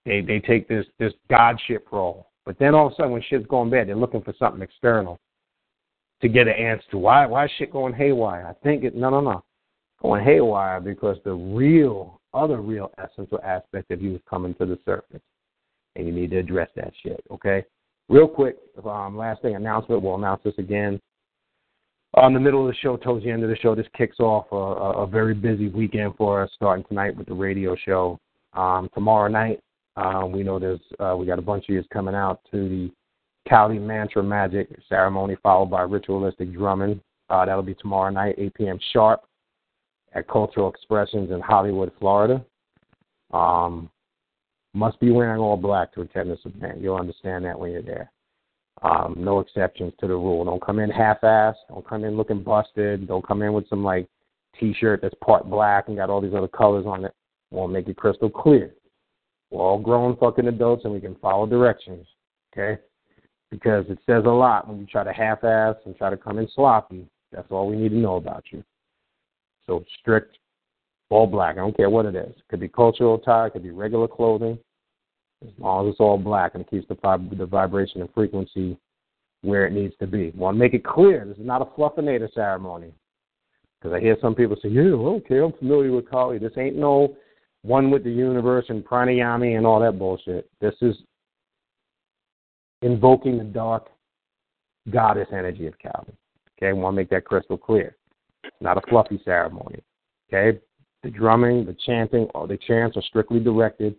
they 0.05 0.21
they 0.21 0.41
take 0.41 0.69
this 0.69 0.85
this 0.99 1.15
godship 1.31 1.87
role. 1.91 2.29
But 2.45 2.59
then 2.59 2.75
all 2.75 2.89
of 2.89 2.93
a 2.93 2.97
sudden, 2.97 3.13
when 3.13 3.23
shit's 3.23 3.47
going 3.47 3.71
bad, 3.71 3.89
they're 3.89 3.97
looking 3.97 4.23
for 4.23 4.35
something 4.39 4.61
external 4.61 5.21
to 6.21 6.29
get 6.29 6.49
an 6.49 6.55
answer 6.55 6.85
to 6.91 6.99
why 6.99 7.25
why 7.25 7.47
is 7.47 7.51
shit 7.57 7.73
going 7.73 7.95
haywire. 7.95 8.47
I 8.47 8.53
think 8.63 8.85
it 8.85 8.95
no 8.95 9.09
no 9.11 9.21
no 9.21 9.43
going 10.03 10.25
haywire 10.25 10.81
because 10.81 11.17
the 11.25 11.33
real, 11.33 12.21
other 12.35 12.61
real 12.61 12.91
essence 12.99 13.29
or 13.33 13.45
aspect 13.45 13.91
of 13.91 14.03
you 14.03 14.15
is 14.15 14.21
coming 14.29 14.55
to 14.55 14.67
the 14.67 14.79
surface. 14.85 15.23
And 15.95 16.07
you 16.07 16.13
need 16.13 16.31
to 16.31 16.39
address 16.39 16.71
that 16.77 16.93
shit, 17.03 17.23
okay? 17.31 17.65
Real 18.09 18.27
quick, 18.27 18.57
um, 18.85 19.17
last 19.17 19.43
thing, 19.43 19.55
announcement. 19.55 20.03
We'll 20.03 20.17
announce 20.17 20.43
this 20.43 20.55
again 20.59 21.01
on 22.15 22.35
the 22.35 22.41
middle 22.41 22.67
of 22.67 22.73
the 22.73 22.79
show, 22.79 22.97
towards 22.97 23.25
the 23.25 23.31
end 23.31 23.43
of 23.43 23.51
the 23.51 23.57
show. 23.57 23.75
This 23.75 23.87
kicks 23.97 24.19
off 24.19 24.47
a, 24.53 25.01
a, 25.01 25.07
very 25.07 25.35
busy 25.35 25.69
weekend 25.69 26.15
for 26.17 26.43
us, 26.43 26.51
starting 26.55 26.85
tonight 26.85 27.17
with 27.17 27.27
the 27.27 27.35
radio 27.35 27.77
show. 27.77 28.19
Um, 28.55 28.91
tomorrow 28.93 29.29
night, 29.29 29.61
Um, 29.97 30.33
we 30.33 30.43
know 30.43 30.59
there's 30.59 30.81
uh, 30.99 31.15
we 31.19 31.27
got 31.27 31.39
a 31.39 31.43
bunch 31.43 31.65
of 31.65 31.69
years 31.71 31.87
coming 31.93 32.15
out 32.15 32.41
to 32.51 32.69
the 32.69 32.91
Kali 33.49 33.79
Mantra 33.79 34.23
Magic 34.23 34.69
ceremony, 34.89 35.37
followed 35.43 35.71
by 35.71 35.83
ritualistic 35.83 36.53
drumming. 36.53 37.01
Uh, 37.31 37.47
that'll 37.47 37.63
be 37.63 37.75
tomorrow 37.75 38.11
night, 38.11 38.35
8 38.37 38.55
p.m. 38.55 38.79
sharp, 38.93 39.23
at 40.15 40.29
Cultural 40.29 40.69
Expressions 40.69 41.31
in 41.31 41.41
Hollywood, 41.41 41.93
Florida. 41.99 42.45
Um, 43.33 43.91
must 44.75 44.99
be 45.01 45.11
wearing 45.11 45.41
all 45.41 45.57
black 45.57 45.93
to 45.95 46.03
attend 46.03 46.31
this 46.31 46.41
event. 46.45 46.81
You'll 46.81 46.97
understand 46.97 47.45
that 47.45 47.59
when 47.59 47.73
you're 47.73 47.83
there. 47.83 48.11
Um, 48.83 49.15
no 49.17 49.41
exceptions 49.41 49.93
to 50.01 50.07
the 50.07 50.15
rule. 50.15 50.45
Don't 50.45 50.65
come 50.65 50.79
in 50.79 50.91
half-assed. 50.91 51.55
Don't 51.69 51.87
come 51.87 52.05
in 52.05 52.17
looking 52.17 52.43
busted. 52.43 53.07
Don't 53.07 53.27
come 53.27 53.43
in 53.43 53.53
with 53.53 53.69
some 53.69 53.85
like 53.85 54.09
T-shirt 54.59 55.01
that's 55.03 55.15
part 55.23 55.49
black 55.49 55.89
and 55.89 55.97
got 55.97 56.11
all 56.11 56.21
these 56.21 56.35
other 56.35 56.49
colors 56.49 56.85
on 56.87 57.05
it. 57.05 57.15
We'll 57.51 57.69
make 57.69 57.89
it 57.89 57.97
crystal 57.97 58.31
clear. 58.31 58.73
We're 59.51 59.63
all 59.63 59.79
grown 59.79 60.17
fucking 60.17 60.49
adults 60.49 60.85
and 60.85 60.93
we 60.93 61.01
can 61.01 61.15
follow 61.17 61.47
directions. 61.47 62.07
Okay? 62.53 62.81
Because 63.51 63.85
it 63.89 63.99
says 64.07 64.25
a 64.25 64.31
lot 64.31 64.67
when 64.67 64.79
you 64.79 64.87
try 64.87 65.05
to 65.05 65.13
half-ass 65.13 65.77
and 65.85 65.97
try 65.97 66.11
to 66.11 66.17
come 66.17 66.39
in 66.39 66.49
sloppy. 66.55 67.07
That's 67.31 67.51
all 67.51 67.69
we 67.69 67.77
need 67.77 67.91
to 67.91 67.97
know 67.97 68.17
about 68.17 68.45
you. 68.51 68.65
So 69.67 69.85
strict, 70.01 70.39
all 71.11 71.27
black. 71.27 71.57
I 71.57 71.61
don't 71.61 71.77
care 71.77 71.91
what 71.91 72.07
it 72.07 72.15
is. 72.15 72.31
It 72.31 72.49
could 72.49 72.61
be 72.61 72.69
cultural 72.69 73.15
attire. 73.15 73.47
It 73.47 73.51
could 73.53 73.63
be 73.63 73.71
regular 73.71 74.09
clothing 74.09 74.59
as 75.43 75.51
long 75.59 75.87
as 75.87 75.93
it's 75.93 76.01
all 76.01 76.19
black 76.19 76.55
and 76.55 76.63
it 76.63 76.71
keeps 76.71 76.89
the, 76.89 76.95
vib- 76.95 77.37
the 77.37 77.47
vibration 77.47 78.01
and 78.01 78.13
frequency 78.15 78.77
where 79.43 79.67
it 79.67 79.73
needs 79.73 79.95
to 79.99 80.07
be. 80.07 80.31
Want 80.35 80.57
to 80.57 80.59
make 80.59 80.75
it 80.75 80.85
clear, 80.85 81.25
this 81.27 81.37
is 81.37 81.47
not 81.47 81.63
a 81.63 81.65
fluffinator 81.65 82.33
ceremony. 82.33 82.93
Because 83.81 83.97
I 83.97 84.01
hear 84.01 84.17
some 84.21 84.35
people 84.35 84.57
say, 84.63 84.69
yeah, 84.69 84.83
okay, 84.83 85.39
I'm 85.39 85.53
familiar 85.55 85.91
with 85.91 86.09
Kali. 86.09 86.39
This 86.39 86.53
ain't 86.57 86.77
no 86.77 87.17
one 87.63 87.91
with 87.91 88.05
the 88.05 88.11
universe 88.11 88.67
and 88.69 88.85
pranayami 88.85 89.57
and 89.57 89.67
all 89.67 89.81
that 89.81 89.99
bullshit. 89.99 90.49
This 90.61 90.75
is 90.81 90.97
invoking 92.83 93.39
the 93.39 93.45
dark 93.45 93.89
goddess 94.91 95.29
energy 95.33 95.67
of 95.67 95.75
Kali. 95.81 96.13
Okay, 96.57 96.69
I 96.69 96.73
want 96.73 96.95
to 96.95 96.97
make 96.97 97.11
that 97.11 97.25
crystal 97.25 97.59
clear. 97.59 97.97
Not 98.61 98.79
a 98.79 98.81
fluffy 98.89 99.21
ceremony. 99.25 99.83
Okay, 100.33 100.59
the 101.03 101.11
drumming, 101.11 101.67
the 101.67 101.77
chanting, 101.87 102.29
or 102.35 102.47
the 102.47 102.59
chants 102.67 102.97
are 102.97 103.03
strictly 103.03 103.41
directed 103.41 103.97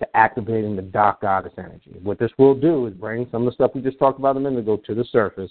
to 0.00 0.16
activating 0.16 0.76
the 0.76 0.82
dark 0.82 1.20
goddess 1.20 1.52
energy. 1.58 1.98
What 2.02 2.18
this 2.18 2.32
will 2.38 2.54
do 2.54 2.86
is 2.86 2.94
bring 2.94 3.26
some 3.30 3.42
of 3.42 3.46
the 3.46 3.54
stuff 3.54 3.72
we 3.74 3.80
just 3.80 3.98
talked 3.98 4.18
about 4.18 4.36
a 4.36 4.40
minute 4.40 4.58
ago 4.58 4.76
to 4.76 4.94
the 4.94 5.04
surface, 5.04 5.50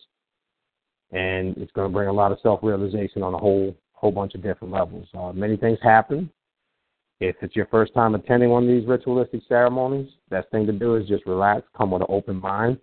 and 1.11 1.57
it's 1.57 1.71
going 1.71 1.89
to 1.89 1.93
bring 1.93 2.09
a 2.09 2.13
lot 2.13 2.31
of 2.31 2.39
self-realization 2.41 3.23
on 3.23 3.33
a 3.33 3.37
whole 3.37 3.75
whole 3.93 4.11
bunch 4.11 4.33
of 4.33 4.41
different 4.41 4.73
levels. 4.73 5.07
Uh, 5.13 5.31
many 5.31 5.55
things 5.55 5.77
happen. 5.83 6.29
If 7.19 7.35
it's 7.41 7.55
your 7.55 7.67
first 7.67 7.93
time 7.93 8.15
attending 8.15 8.49
one 8.49 8.63
of 8.63 8.69
these 8.69 8.87
ritualistic 8.87 9.41
ceremonies, 9.47 10.09
best 10.29 10.49
thing 10.49 10.65
to 10.65 10.71
do 10.71 10.95
is 10.95 11.07
just 11.07 11.27
relax, 11.27 11.67
come 11.77 11.91
with 11.91 12.01
an 12.01 12.07
open 12.09 12.37
mind, 12.37 12.79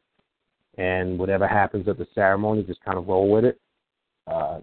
and 0.79 1.19
whatever 1.19 1.49
happens 1.49 1.89
at 1.89 1.99
the 1.99 2.07
ceremony, 2.15 2.63
just 2.63 2.85
kind 2.85 2.97
of 2.97 3.09
roll 3.09 3.29
with 3.29 3.45
it. 3.45 3.61
Uh, 4.29 4.61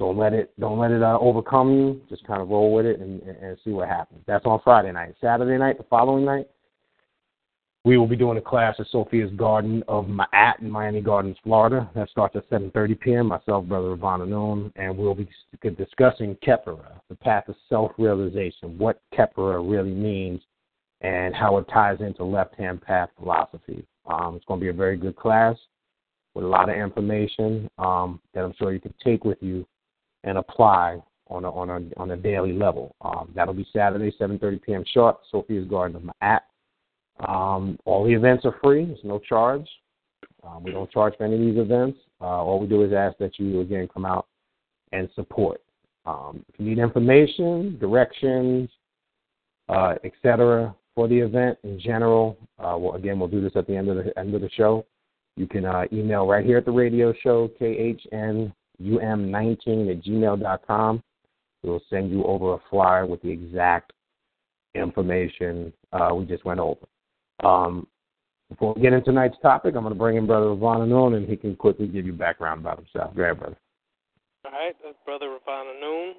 don't 0.00 0.16
let 0.16 0.32
it 0.32 0.50
don't 0.58 0.78
let 0.78 0.90
it 0.90 1.02
uh, 1.02 1.18
overcome 1.20 1.72
you. 1.72 2.00
Just 2.08 2.26
kind 2.26 2.40
of 2.40 2.48
roll 2.48 2.72
with 2.72 2.86
it 2.86 2.98
and, 3.00 3.22
and, 3.22 3.36
and 3.36 3.58
see 3.62 3.70
what 3.70 3.86
happens. 3.86 4.24
That's 4.26 4.46
on 4.46 4.58
Friday 4.64 4.90
night. 4.90 5.14
Saturday 5.20 5.58
night, 5.58 5.76
the 5.76 5.84
following 5.84 6.24
night, 6.24 6.48
we 7.84 7.98
will 7.98 8.06
be 8.06 8.16
doing 8.16 8.38
a 8.38 8.40
class 8.40 8.74
at 8.78 8.86
Sophia's 8.90 9.30
Garden 9.36 9.84
of 9.88 10.06
Ma'at 10.06 10.60
in 10.62 10.70
Miami 10.70 11.02
Gardens, 11.02 11.36
Florida. 11.44 11.88
That 11.94 12.08
starts 12.08 12.34
at 12.34 12.48
7:30 12.48 12.98
p.m. 12.98 13.26
Myself, 13.26 13.66
Brother 13.66 13.90
Ravana 13.90 14.24
Noon, 14.24 14.72
and 14.76 14.96
we'll 14.96 15.14
be 15.14 15.28
discussing 15.62 16.34
Khepera, 16.36 16.92
the 17.10 17.14
path 17.14 17.48
of 17.48 17.56
self-realization, 17.68 18.78
what 18.78 19.02
Khepera 19.12 19.62
really 19.70 19.92
means, 19.92 20.40
and 21.02 21.34
how 21.34 21.58
it 21.58 21.66
ties 21.70 21.98
into 22.00 22.24
left-hand 22.24 22.80
path 22.80 23.10
philosophy. 23.18 23.86
Um, 24.06 24.36
it's 24.36 24.46
going 24.46 24.60
to 24.60 24.64
be 24.64 24.70
a 24.70 24.72
very 24.72 24.96
good 24.96 25.16
class 25.16 25.56
with 26.34 26.44
a 26.44 26.48
lot 26.48 26.70
of 26.70 26.76
information 26.76 27.68
um, 27.78 28.18
that 28.32 28.44
I'm 28.44 28.54
sure 28.58 28.72
you 28.72 28.80
can 28.80 28.94
take 29.04 29.24
with 29.24 29.38
you 29.42 29.66
and 30.24 30.38
apply 30.38 31.00
on 31.28 31.44
a 31.44 31.50
on 31.50 31.70
a 31.70 32.00
on 32.00 32.10
a 32.10 32.16
daily 32.16 32.52
level. 32.52 32.94
Um, 33.00 33.30
that'll 33.34 33.54
be 33.54 33.66
Saturday, 33.72 34.12
7:30 34.20 34.62
p.m. 34.62 34.84
sharp. 34.92 35.20
Sophia's 35.30 35.66
Garden 35.68 36.10
Ma'at. 36.22 36.40
Um, 37.26 37.78
all 37.84 38.04
the 38.04 38.12
events 38.12 38.44
are 38.44 38.56
free. 38.62 38.84
There's 38.86 38.98
no 39.04 39.18
charge. 39.18 39.68
Um, 40.42 40.62
we 40.62 40.72
don't 40.72 40.90
charge 40.90 41.14
for 41.16 41.24
any 41.24 41.34
of 41.34 41.40
these 41.40 41.58
events. 41.58 41.98
Uh, 42.20 42.24
all 42.24 42.60
we 42.60 42.66
do 42.66 42.82
is 42.82 42.92
ask 42.92 43.18
that 43.18 43.38
you 43.38 43.60
again 43.60 43.88
come 43.92 44.04
out 44.04 44.26
and 44.92 45.08
support. 45.14 45.60
Um, 46.06 46.44
if 46.48 46.58
you 46.58 46.66
need 46.66 46.78
information, 46.78 47.78
directions, 47.78 48.70
uh, 49.68 49.94
etc. 50.02 50.74
for 50.94 51.08
the 51.08 51.18
event 51.18 51.58
in 51.62 51.78
general, 51.78 52.38
uh, 52.58 52.76
well, 52.78 52.94
again, 52.94 53.18
we'll 53.18 53.28
do 53.28 53.42
this 53.42 53.52
at 53.54 53.66
the 53.66 53.76
end 53.76 53.88
of 53.88 53.96
the 53.96 54.18
end 54.18 54.34
of 54.34 54.40
the 54.40 54.50
show. 54.50 54.86
You 55.36 55.46
can 55.46 55.64
uh, 55.64 55.84
email 55.92 56.26
right 56.26 56.44
here 56.44 56.58
at 56.58 56.64
the 56.64 56.72
radio 56.72 57.12
show, 57.22 57.50
KHN 57.60 58.52
um19 58.80 59.90
at 59.90 60.04
gmail.com. 60.04 61.02
We'll 61.62 61.82
send 61.90 62.10
you 62.10 62.24
over 62.24 62.54
a 62.54 62.58
flyer 62.70 63.06
with 63.06 63.20
the 63.22 63.30
exact 63.30 63.92
information 64.74 65.72
uh, 65.92 66.10
we 66.14 66.24
just 66.24 66.44
went 66.44 66.60
over. 66.60 66.86
Um, 67.44 67.86
before 68.48 68.74
we 68.74 68.82
get 68.82 68.92
into 68.92 69.06
tonight's 69.06 69.36
topic, 69.42 69.74
I'm 69.76 69.82
going 69.82 69.94
to 69.94 69.98
bring 69.98 70.16
in 70.16 70.26
Brother 70.26 70.48
Ravana 70.48 70.86
Noon, 70.86 71.14
and 71.14 71.28
he 71.28 71.36
can 71.36 71.54
quickly 71.54 71.86
give 71.86 72.06
you 72.06 72.12
background 72.12 72.60
about 72.60 72.78
himself. 72.78 73.14
Go 73.14 73.22
ahead, 73.22 73.38
brother. 73.38 73.56
All 74.44 74.52
right, 74.52 74.74
that's 74.82 74.96
Brother 75.04 75.28
Ravana 75.28 75.72
Noon. 75.80 76.14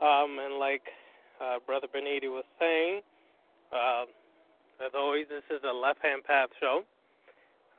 Um, 0.00 0.38
and 0.40 0.58
like 0.58 0.82
uh, 1.40 1.58
Brother 1.66 1.86
Beniti 1.94 2.28
was 2.28 2.44
saying, 2.58 3.02
uh, 3.72 4.04
as 4.84 4.92
always, 4.96 5.26
this 5.28 5.44
is 5.54 5.62
a 5.68 5.72
left 5.72 6.00
hand 6.02 6.24
path 6.24 6.48
show. 6.58 6.82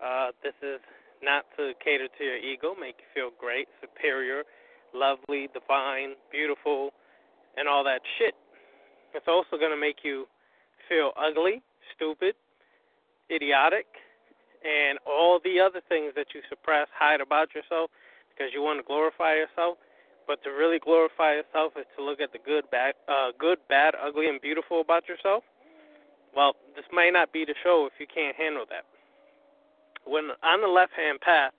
Uh, 0.04 0.28
this 0.44 0.54
is 0.62 0.80
not 1.24 1.46
to 1.58 1.74
cater 1.84 2.08
to 2.18 2.24
your 2.24 2.38
ego, 2.38 2.76
make 2.80 2.96
you 3.00 3.10
feel 3.14 3.30
great, 3.40 3.68
superior, 3.80 4.44
lovely, 4.94 5.48
divine, 5.54 6.16
beautiful, 6.32 6.92
and 7.58 7.68
all 7.68 7.84
that 7.84 8.02
shit. 8.18 8.36
It's 9.14 9.28
also 9.28 9.58
going 9.58 9.72
to 9.72 9.80
make 9.80 10.04
you 10.04 10.28
feel 10.90 11.12
ugly, 11.20 11.62
stupid, 11.96 12.36
idiotic, 13.30 13.86
and 14.64 15.00
all 15.06 15.40
the 15.44 15.60
other 15.60 15.82
things 15.88 16.14
that 16.16 16.34
you 16.34 16.42
suppress, 16.50 16.88
hide 16.94 17.22
about 17.22 17.54
yourself 17.56 17.90
because 18.30 18.54
you 18.54 18.62
want 18.62 18.80
to 18.80 18.86
glorify 18.86 19.36
yourself. 19.36 19.78
But 20.28 20.44
to 20.44 20.50
really 20.52 20.80
glorify 20.80 21.34
yourself 21.34 21.74
is 21.76 21.86
to 21.98 22.04
look 22.04 22.22
at 22.22 22.32
the 22.32 22.40
good, 22.40 22.70
bad, 22.72 22.94
uh, 23.10 23.34
good, 23.38 23.58
bad, 23.68 23.96
ugly, 23.98 24.28
and 24.30 24.40
beautiful 24.40 24.80
about 24.80 25.10
yourself. 25.10 25.44
Well, 26.36 26.56
this 26.76 26.86
may 26.94 27.10
not 27.12 27.34
be 27.34 27.44
the 27.44 27.56
show 27.64 27.90
if 27.92 28.00
you 28.00 28.08
can't 28.08 28.38
handle 28.38 28.64
that 28.70 28.86
when 30.06 30.30
on 30.44 30.62
the 30.62 30.68
left 30.68 30.94
hand 30.94 31.20
path, 31.22 31.54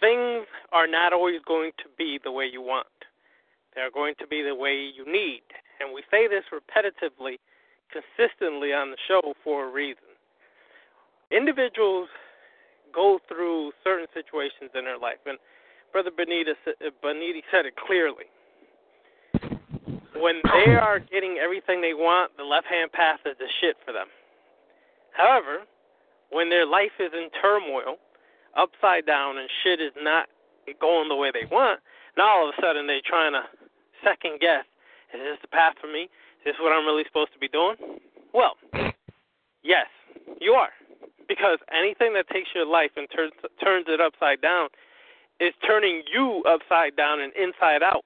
things 0.00 0.46
are 0.72 0.86
not 0.86 1.12
always 1.12 1.40
going 1.46 1.72
to 1.78 1.84
be 1.98 2.18
the 2.22 2.30
way 2.30 2.46
you 2.46 2.62
want. 2.62 2.86
They're 3.74 3.90
going 3.90 4.14
to 4.20 4.26
be 4.26 4.42
the 4.42 4.54
way 4.54 4.72
you 4.72 5.04
need. 5.04 5.42
And 5.80 5.92
we 5.92 6.02
say 6.10 6.28
this 6.28 6.44
repetitively, 6.52 7.36
consistently 7.92 8.72
on 8.72 8.90
the 8.90 8.96
show 9.06 9.34
for 9.44 9.68
a 9.68 9.72
reason. 9.72 10.02
Individuals 11.30 12.08
go 12.94 13.18
through 13.28 13.72
certain 13.84 14.06
situations 14.14 14.70
in 14.74 14.84
their 14.84 14.98
life, 14.98 15.18
and 15.26 15.38
Brother 15.92 16.10
Benita, 16.16 16.54
uh, 16.66 16.90
Beniti 17.04 17.42
said 17.50 17.66
it 17.66 17.74
clearly. 17.76 18.24
When 20.16 20.40
they 20.44 20.72
are 20.72 20.98
getting 20.98 21.36
everything 21.42 21.82
they 21.82 21.92
want, 21.92 22.32
the 22.38 22.44
left 22.44 22.66
hand 22.66 22.90
path 22.92 23.20
is 23.26 23.36
the 23.38 23.48
shit 23.60 23.76
for 23.84 23.92
them. 23.92 24.06
However, 25.12 25.64
when 26.30 26.50
their 26.50 26.66
life 26.66 26.96
is 27.00 27.12
in 27.12 27.28
turmoil, 27.40 27.96
upside 28.56 29.06
down, 29.06 29.38
and 29.38 29.48
shit 29.62 29.80
is 29.80 29.92
not 30.00 30.28
going 30.80 31.08
the 31.08 31.16
way 31.16 31.30
they 31.32 31.46
want, 31.50 31.80
now 32.16 32.28
all 32.28 32.48
of 32.48 32.54
a 32.56 32.60
sudden 32.60 32.86
they're 32.86 33.04
trying 33.04 33.32
to 33.32 33.42
second 34.02 34.40
guess 34.40 34.64
is 35.14 35.20
this 35.20 35.38
the 35.42 35.48
path 35.48 35.74
for 35.80 35.86
me? 35.86 36.10
Is 36.42 36.52
this 36.52 36.56
what 36.60 36.72
I'm 36.72 36.84
really 36.84 37.04
supposed 37.06 37.32
to 37.32 37.38
be 37.38 37.48
doing? 37.48 37.76
Well, 38.34 38.56
yes, 39.62 39.86
you 40.40 40.52
are. 40.52 40.70
Because 41.28 41.58
anything 41.72 42.14
that 42.14 42.28
takes 42.28 42.50
your 42.54 42.66
life 42.66 42.92
and 42.96 43.08
turns 43.10 43.32
turns 43.62 43.86
it 43.88 44.00
upside 44.00 44.40
down 44.40 44.68
is 45.40 45.52
turning 45.66 46.02
you 46.12 46.42
upside 46.46 46.96
down 46.96 47.20
and 47.20 47.32
inside 47.34 47.82
out. 47.82 48.04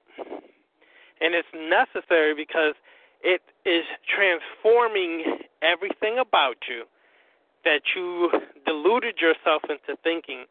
And 1.21 1.35
it's 1.35 1.47
necessary 1.53 2.33
because 2.33 2.73
it 3.21 3.41
is 3.65 3.85
transforming 4.09 5.45
everything 5.61 6.17
about 6.17 6.57
you 6.67 6.85
that 7.63 7.81
you 7.95 8.31
deluded 8.65 9.17
yourself 9.21 9.63
into 9.69 9.99
thinking 10.03 10.45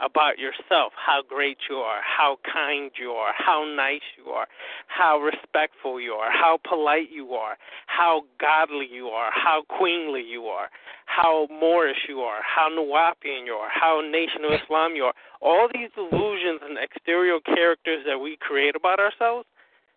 about 0.00 0.38
yourself, 0.38 0.92
how 0.96 1.22
great 1.28 1.58
you 1.68 1.76
are, 1.76 2.00
how 2.02 2.38
kind 2.50 2.90
you 2.98 3.10
are, 3.10 3.32
how 3.36 3.64
nice 3.76 4.00
you 4.16 4.32
are, 4.32 4.46
how 4.86 5.20
respectful 5.20 6.00
you 6.00 6.12
are, 6.12 6.32
how 6.32 6.58
polite 6.68 7.10
you 7.12 7.34
are, 7.34 7.56
how 7.86 8.22
godly 8.40 8.88
you 8.90 9.08
are, 9.08 9.30
how 9.34 9.62
queenly 9.78 10.22
you 10.22 10.44
are, 10.44 10.68
how 11.04 11.46
Moorish 11.50 12.08
you 12.08 12.20
are, 12.20 12.40
how 12.42 12.68
Nuwaubian 12.70 13.44
you 13.44 13.52
are, 13.52 13.68
how 13.70 14.00
Nation 14.00 14.44
of 14.44 14.52
Islam 14.62 14.94
you 14.96 15.04
are. 15.04 15.14
All 15.42 15.68
these 15.72 15.90
illusions 15.98 16.60
and 16.64 16.78
exterior 16.78 17.38
characters 17.40 18.04
that 18.06 18.18
we 18.18 18.38
create 18.40 18.76
about 18.76 19.00
ourselves 19.00 19.46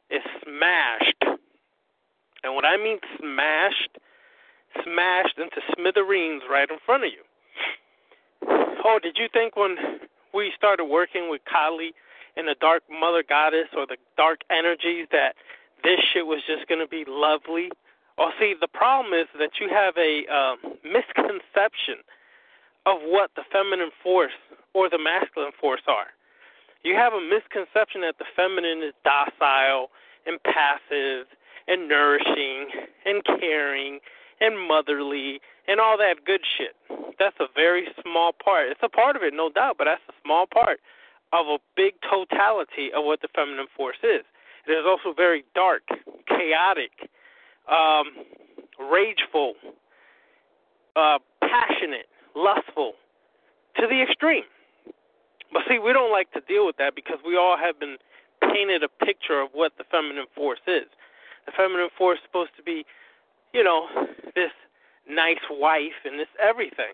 is 0.09 0.21
smashed 0.43 1.23
And 2.43 2.55
what 2.55 2.65
I 2.65 2.77
mean 2.77 2.99
smashed, 3.17 3.97
smashed 4.81 5.37
into 5.37 5.61
smithereens 5.75 6.43
right 6.49 6.69
in 6.69 6.77
front 6.85 7.03
of 7.05 7.11
you. 7.11 7.23
Oh, 8.83 8.99
did 9.01 9.17
you 9.17 9.27
think 9.31 9.55
when 9.55 9.77
we 10.33 10.51
started 10.57 10.85
working 10.85 11.29
with 11.29 11.41
Kali 11.49 11.93
and 12.35 12.47
the 12.47 12.55
dark 12.59 12.83
mother 12.89 13.23
goddess 13.27 13.69
or 13.77 13.85
the 13.85 13.97
dark 14.17 14.41
energies 14.49 15.07
that 15.11 15.35
this 15.83 15.99
shit 16.13 16.25
was 16.25 16.41
just 16.47 16.67
going 16.67 16.81
to 16.81 16.87
be 16.87 17.05
lovely? 17.07 17.69
Oh, 18.17 18.31
see, 18.39 18.53
the 18.59 18.67
problem 18.67 19.13
is 19.13 19.27
that 19.39 19.51
you 19.59 19.69
have 19.69 19.95
a 19.97 20.25
uh, 20.29 20.55
misconception 20.83 22.03
of 22.85 22.99
what 23.05 23.31
the 23.35 23.43
feminine 23.51 23.91
force 24.03 24.35
or 24.73 24.89
the 24.89 24.99
masculine 24.99 25.53
force 25.59 25.81
are. 25.87 26.11
You 26.83 26.95
have 26.95 27.13
a 27.13 27.21
misconception 27.21 28.01
that 28.01 28.19
the 28.19 28.25
feminine 28.35 28.83
is 28.83 28.93
docile 29.03 29.89
and 30.27 30.37
passive 30.43 31.27
and 31.67 31.87
nourishing 31.87 32.67
and 33.05 33.23
caring 33.39 33.99
and 34.39 34.59
motherly 34.67 35.39
and 35.67 35.79
all 35.79 35.97
that 35.97 36.25
good 36.25 36.41
shit. 36.57 36.75
That's 37.19 37.37
a 37.39 37.47
very 37.55 37.87
small 38.01 38.31
part. 38.33 38.69
It's 38.69 38.83
a 38.83 38.89
part 38.89 39.15
of 39.15 39.23
it, 39.23 39.33
no 39.33 39.49
doubt, 39.49 39.75
but 39.77 39.85
that's 39.85 40.01
a 40.09 40.13
small 40.23 40.45
part 40.45 40.79
of 41.31 41.47
a 41.47 41.57
big 41.75 41.93
totality 42.01 42.91
of 42.95 43.05
what 43.05 43.21
the 43.21 43.27
feminine 43.35 43.67
force 43.75 43.97
is. 44.03 44.23
It 44.67 44.71
is 44.71 44.85
also 44.87 45.13
very 45.15 45.43
dark, 45.55 45.83
chaotic, 46.27 47.09
um, 47.69 48.25
rageful, 48.79 49.55
uh, 50.95 51.19
passionate, 51.41 52.07
lustful, 52.35 52.93
to 53.77 53.87
the 53.87 54.01
extreme. 54.01 54.43
But 55.51 55.63
see, 55.67 55.79
we 55.79 55.93
don't 55.93 56.11
like 56.11 56.31
to 56.33 56.41
deal 56.41 56.65
with 56.65 56.77
that 56.77 56.95
because 56.95 57.17
we 57.25 57.35
all 57.35 57.57
have 57.57 57.79
been 57.79 57.97
painted 58.41 58.83
a 58.83 59.05
picture 59.05 59.41
of 59.41 59.49
what 59.53 59.73
the 59.77 59.83
feminine 59.89 60.25
force 60.35 60.63
is. 60.67 60.87
The 61.45 61.51
feminine 61.55 61.89
force 61.97 62.19
is 62.19 62.23
supposed 62.25 62.51
to 62.57 62.63
be, 62.63 62.85
you 63.53 63.63
know, 63.63 63.87
this 64.35 64.51
nice 65.09 65.43
wife 65.49 66.05
and 66.05 66.19
this 66.19 66.27
everything. 66.39 66.93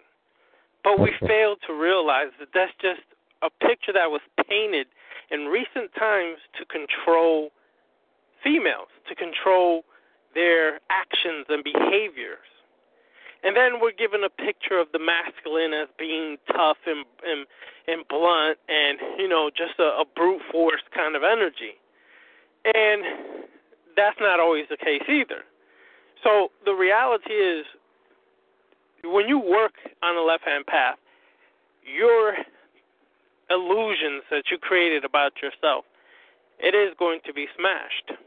But 0.84 1.00
we 1.00 1.14
fail 1.26 1.56
to 1.68 1.74
realize 1.74 2.32
that 2.40 2.50
that's 2.54 2.74
just 2.82 3.02
a 3.42 3.50
picture 3.66 3.94
that 3.94 4.12
was 4.12 4.22
painted 4.48 4.88
in 5.32 5.46
recent 5.46 5.94
times 5.98 6.38
to 6.58 6.66
control 6.66 7.52
females, 8.44 8.88
to 9.08 9.16
control 9.16 9.84
their 10.34 10.80
actions 10.90 11.46
and 11.50 11.64
behaviors. 11.64 12.48
And 13.44 13.56
then 13.56 13.80
we're 13.82 13.94
given 13.94 14.24
a 14.24 14.30
picture 14.30 14.78
of 14.80 14.88
the 14.92 15.00
masculine 15.00 15.74
as 15.74 15.88
being 15.98 16.38
tough 16.48 16.78
and 16.86 17.06
and, 17.26 17.46
and 17.88 18.08
blunt 18.08 18.58
and 18.68 19.00
you 19.18 19.28
know 19.28 19.50
just 19.50 19.80
a, 19.80 19.96
a 20.02 20.04
brute 20.16 20.42
force 20.52 20.84
kind 20.94 21.16
of 21.16 21.24
energy. 21.24 21.80
And 22.66 23.04
that's 23.96 24.20
not 24.20 24.40
always 24.40 24.66
the 24.70 24.78
case 24.78 25.04
either. 25.08 25.44
So 26.24 26.50
the 26.66 26.74
reality 26.74 27.34
is 27.34 27.66
when 29.04 29.28
you 29.28 29.40
work 29.40 29.74
on 30.04 30.16
the 30.16 30.22
left 30.22 30.44
hand 30.44 30.66
path, 30.66 30.98
your 31.84 32.36
illusions 33.50 34.24
that 34.30 34.44
you 34.52 34.58
created 34.58 35.06
about 35.06 35.32
yourself, 35.42 35.86
it 36.60 36.76
is 36.76 36.94
going 37.00 37.20
to 37.26 37.34
be 37.34 37.48
smashed. 37.58 38.20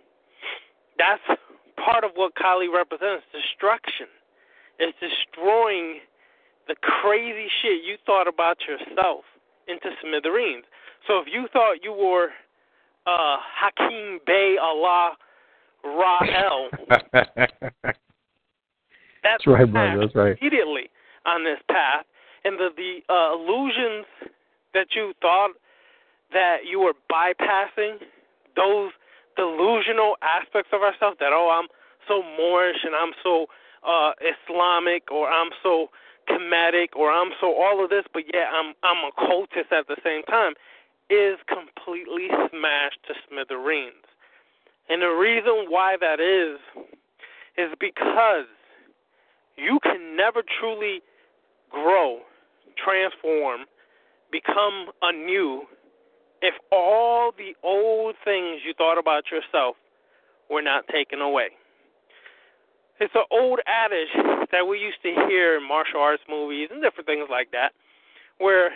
That's 0.99 1.40
part 1.84 2.04
of 2.04 2.12
what 2.14 2.34
Kali 2.34 2.68
represents 2.68 3.25
destruction. 3.32 4.06
It's 4.78 4.96
destroying 4.99 6.00
the 6.66 6.75
crazy 6.80 7.49
shit 7.61 7.84
you 7.84 7.96
thought 8.06 8.26
about 8.26 8.58
yourself 8.66 9.25
into 9.68 9.90
smithereens. 10.00 10.64
So 11.06 11.18
if 11.18 11.26
you 11.30 11.46
thought 11.52 11.82
you 11.82 11.92
were 11.92 12.28
uh, 13.06 13.37
Hakim 13.42 14.20
Bey 14.26 14.56
Allah 14.61 15.12
Rahel, 15.84 16.68
that's 19.22 19.46
right, 19.46 19.70
brother. 19.70 20.00
That's 20.00 20.14
right. 20.14 20.38
Immediately 20.40 20.90
on 21.26 21.44
this 21.44 21.58
path, 21.68 22.04
and 22.44 22.58
the 22.58 22.70
the 22.76 23.00
uh, 23.12 23.34
illusions 23.34 24.06
that 24.74 24.88
you 24.94 25.12
thought 25.20 25.50
that 26.32 26.58
you 26.68 26.80
were 26.80 26.95
bypassing, 27.12 27.99
those 28.56 28.92
delusional 29.36 30.16
aspects 30.23 30.71
of 30.73 30.82
ourselves 30.82 31.16
that 31.21 31.32
oh 31.32 31.49
I'm 31.49 31.68
so 32.08 32.23
Moorish 32.36 32.84
and 32.84 32.95
I'm 32.95 33.12
so 33.23 33.47
uh 33.86 34.12
Islamic 34.21 35.10
or 35.10 35.28
I'm 35.28 35.50
so 35.62 35.88
Kemetic 36.28 36.95
or 36.95 37.10
I'm 37.10 37.30
so 37.40 37.54
all 37.54 37.82
of 37.82 37.90
this 37.90 38.04
but 38.12 38.25
yet 38.32 38.49
I'm 38.52 38.75
I'm 38.82 39.08
a 39.08 39.12
cultist 39.16 39.73
at 39.73 39.88
the 39.88 39.97
same 40.04 40.23
time 40.25 40.52
is 41.10 41.38
completely 41.49 42.28
smashed 42.50 43.00
to 43.08 43.14
smithereens. 43.28 44.11
And 44.88 45.00
the 45.02 45.08
reason 45.08 45.66
why 45.68 45.97
that 46.00 46.21
is 46.21 46.58
is 47.56 47.71
because 47.78 48.47
you 49.56 49.78
can 49.82 50.16
never 50.16 50.42
truly 50.60 51.02
grow, 51.71 52.21
transform, 52.76 53.66
become 54.30 54.90
anew 55.02 55.62
if 56.40 56.54
all 56.73 57.32
the 57.36 57.54
old 57.62 58.16
things 58.25 58.60
you 58.64 58.75
thought 58.75 58.99
about 58.99 59.30
yourself 59.30 59.76
were 60.50 60.62
not 60.62 60.88
taken 60.88 61.21
away. 61.21 61.50
It's 62.99 63.14
an 63.14 63.25
old 63.30 63.60
adage 63.66 64.12
that 64.50 64.66
we 64.66 64.78
used 64.78 65.02
to 65.02 65.14
hear 65.28 65.56
in 65.56 65.66
martial 65.66 66.00
arts 66.00 66.23
movies 66.28 66.68
and 66.71 66.82
different 66.82 67.06
things 67.06 67.28
like 67.30 67.50
that, 67.52 67.73
where 68.38 68.75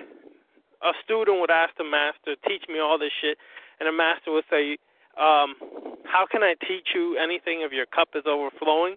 a 0.83 0.93
student 1.05 1.41
would 1.41 1.51
ask 1.51 1.75
the 1.77 1.85
master, 1.85 2.37
"Teach 2.47 2.69
me 2.69 2.79
all 2.79 2.99
this 2.99 3.13
shit," 3.21 3.39
and 3.79 3.87
the 3.87 3.93
master 3.93 4.33
would 4.33 4.45
say, 4.49 4.79
um, 5.19 5.57
"How 6.05 6.27
can 6.31 6.43
I 6.43 6.55
teach 6.67 6.89
you 6.95 7.17
anything 7.17 7.63
if 7.63 7.73
your 7.73 7.87
cup 7.87 8.09
is 8.15 8.25
overflowing?" 8.27 8.97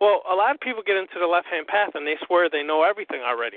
Well, 0.00 0.22
a 0.30 0.34
lot 0.34 0.54
of 0.54 0.60
people 0.60 0.82
get 0.84 0.96
into 0.96 1.18
the 1.18 1.26
left-hand 1.26 1.66
path 1.66 1.94
and 1.94 2.06
they 2.06 2.16
swear 2.26 2.50
they 2.50 2.62
know 2.62 2.82
everything 2.82 3.22
already. 3.22 3.56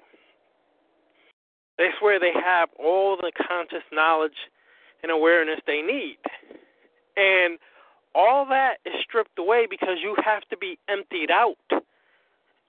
They 1.78 1.90
swear 2.00 2.20
they 2.20 2.34
have 2.34 2.70
all 2.78 3.18
the 3.18 3.32
conscious 3.48 3.84
knowledge 3.92 4.38
and 5.04 5.12
awareness 5.12 5.60
they 5.66 5.82
need. 5.82 6.18
And 7.16 7.60
all 8.16 8.46
that 8.50 8.78
is 8.86 8.94
stripped 9.04 9.38
away 9.38 9.68
because 9.70 9.98
you 10.02 10.16
have 10.24 10.44
to 10.50 10.58
be 10.58 10.78
emptied 10.90 11.32
out. 11.32 11.58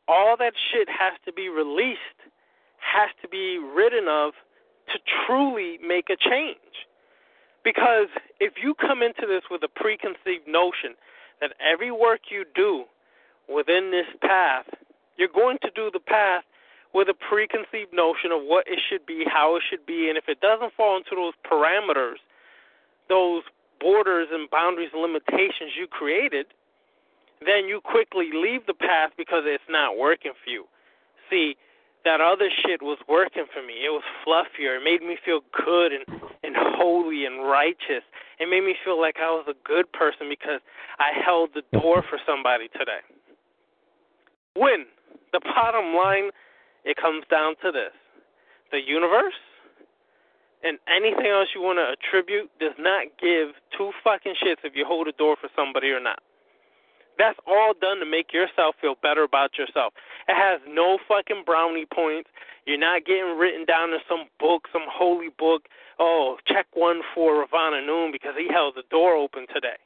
All 0.08 0.36
that 0.38 0.52
shit 0.72 0.88
has 0.88 1.14
to 1.24 1.32
be 1.32 1.48
released, 1.48 1.98
has 2.78 3.10
to 3.22 3.28
be 3.28 3.58
ridden 3.58 4.08
of 4.08 4.32
to 4.92 4.98
truly 5.26 5.78
make 5.86 6.10
a 6.10 6.16
change. 6.16 6.86
Because 7.64 8.08
if 8.40 8.54
you 8.62 8.74
come 8.74 9.02
into 9.02 9.26
this 9.26 9.42
with 9.50 9.62
a 9.62 9.68
preconceived 9.68 10.48
notion 10.48 10.96
that 11.40 11.52
every 11.60 11.90
work 11.90 12.30
you 12.30 12.44
do 12.54 12.84
within 13.48 13.90
this 13.90 14.06
path, 14.20 14.66
you're 15.16 15.28
going 15.28 15.58
to 15.62 15.70
do 15.74 15.90
the 15.92 16.00
path 16.00 16.44
with 16.92 17.08
a 17.08 17.14
preconceived 17.14 17.92
notion 17.92 18.32
of 18.32 18.42
what 18.42 18.66
it 18.66 18.80
should 18.88 19.06
be, 19.06 19.24
how 19.26 19.56
it 19.56 19.62
should 19.68 19.84
be, 19.86 20.08
and 20.08 20.18
if 20.18 20.24
it 20.28 20.40
doesn't 20.40 20.72
fall 20.74 20.96
into 20.96 21.14
those 21.14 21.34
parameters, 21.44 22.18
those 23.08 23.42
borders 23.80 24.28
and 24.32 24.50
boundaries 24.50 24.90
and 24.92 25.02
limitations 25.02 25.76
you 25.78 25.86
created, 25.86 26.46
then 27.44 27.66
you 27.66 27.80
quickly 27.80 28.30
leave 28.34 28.66
the 28.66 28.74
path 28.74 29.10
because 29.16 29.44
it's 29.46 29.64
not 29.68 29.96
working 29.96 30.32
for 30.44 30.50
you. 30.50 30.64
See, 31.30 31.56
that 32.04 32.20
other 32.20 32.48
shit 32.64 32.82
was 32.82 32.98
working 33.08 33.44
for 33.52 33.62
me. 33.62 33.84
It 33.84 33.90
was 33.90 34.02
fluffier. 34.26 34.78
It 34.78 34.84
made 34.84 35.02
me 35.02 35.16
feel 35.24 35.40
good 35.52 35.92
and 35.92 36.04
and 36.42 36.56
holy 36.56 37.26
and 37.26 37.44
righteous. 37.44 38.02
It 38.38 38.48
made 38.48 38.64
me 38.64 38.74
feel 38.84 38.98
like 38.98 39.16
I 39.20 39.30
was 39.30 39.44
a 39.48 39.68
good 39.68 39.92
person 39.92 40.28
because 40.28 40.60
I 40.98 41.12
held 41.24 41.50
the 41.54 41.62
door 41.78 42.02
for 42.08 42.18
somebody 42.26 42.68
today. 42.68 43.04
When 44.56 44.86
the 45.32 45.40
bottom 45.40 45.94
line 45.94 46.30
it 46.84 46.96
comes 46.96 47.24
down 47.30 47.54
to 47.62 47.70
this 47.70 47.92
the 48.72 48.80
universe 48.80 49.36
and 50.62 50.78
anything 50.88 51.26
else 51.26 51.48
you 51.54 51.62
want 51.62 51.78
to 51.78 51.94
attribute 51.96 52.50
does 52.60 52.76
not 52.78 53.06
give 53.20 53.56
two 53.76 53.90
fucking 54.04 54.34
shits 54.42 54.62
if 54.64 54.74
you 54.76 54.84
hold 54.86 55.08
a 55.08 55.12
door 55.12 55.36
for 55.40 55.48
somebody 55.56 55.88
or 55.88 56.00
not. 56.00 56.20
That's 57.18 57.38
all 57.46 57.74
done 57.78 57.98
to 58.00 58.06
make 58.06 58.32
yourself 58.32 58.76
feel 58.80 58.94
better 59.02 59.22
about 59.22 59.58
yourself. 59.58 59.92
It 60.28 60.34
has 60.34 60.60
no 60.68 60.98
fucking 61.06 61.42
brownie 61.44 61.86
points. 61.86 62.30
You're 62.66 62.78
not 62.78 63.04
getting 63.04 63.36
written 63.38 63.64
down 63.64 63.90
in 63.92 63.98
some 64.08 64.26
book, 64.38 64.68
some 64.72 64.84
holy 64.90 65.28
book. 65.38 65.64
Oh, 65.98 66.36
check 66.46 66.66
one 66.74 67.02
for 67.14 67.40
Ravana 67.40 67.84
Noon 67.84 68.10
because 68.12 68.34
he 68.38 68.48
held 68.50 68.74
the 68.76 68.84
door 68.90 69.14
open 69.14 69.46
today. 69.52 69.76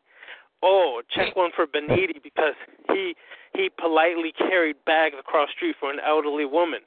Oh, 0.62 1.02
check 1.14 1.36
one 1.36 1.50
for 1.54 1.66
Beniti 1.66 2.22
because 2.22 2.54
he 2.88 3.14
he 3.54 3.70
politely 3.78 4.32
carried 4.36 4.76
bags 4.84 5.14
across 5.18 5.48
the 5.48 5.52
street 5.56 5.76
for 5.78 5.90
an 5.90 5.98
elderly 6.04 6.44
woman. 6.44 6.80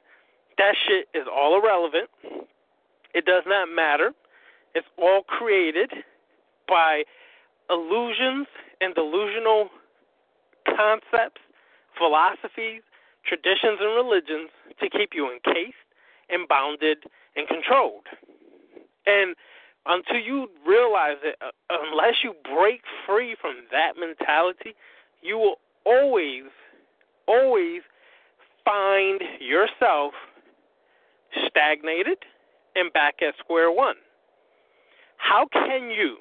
That 0.58 0.74
shit 0.86 1.08
is 1.14 1.26
all 1.32 1.58
irrelevant. 1.60 2.10
It 3.14 3.24
does 3.24 3.44
not 3.46 3.68
matter. 3.74 4.12
It's 4.74 4.86
all 4.98 5.22
created 5.22 5.90
by 6.66 7.04
illusions 7.70 8.46
and 8.80 8.94
delusional 8.94 9.68
concepts, 10.76 11.40
philosophies, 11.96 12.82
traditions, 13.26 13.78
and 13.80 13.94
religions 13.94 14.50
to 14.80 14.88
keep 14.88 15.10
you 15.14 15.30
encased 15.30 15.76
and 16.30 16.48
bounded 16.48 16.98
and 17.36 17.46
controlled. 17.48 18.06
And 19.06 19.34
until 19.86 20.18
you 20.18 20.48
realize 20.66 21.16
it, 21.24 21.36
uh, 21.40 21.50
unless 21.70 22.16
you 22.22 22.34
break 22.54 22.82
free 23.06 23.36
from 23.40 23.56
that 23.70 23.92
mentality, 23.98 24.74
you 25.22 25.38
will 25.38 25.56
always, 25.84 26.44
always 27.26 27.82
find 28.64 29.22
yourself 29.40 30.12
stagnated 31.46 32.18
and 32.74 32.92
back 32.92 33.16
at 33.22 33.34
square 33.38 33.70
one. 33.72 33.96
How 35.16 35.46
can 35.52 35.90
you, 35.90 36.18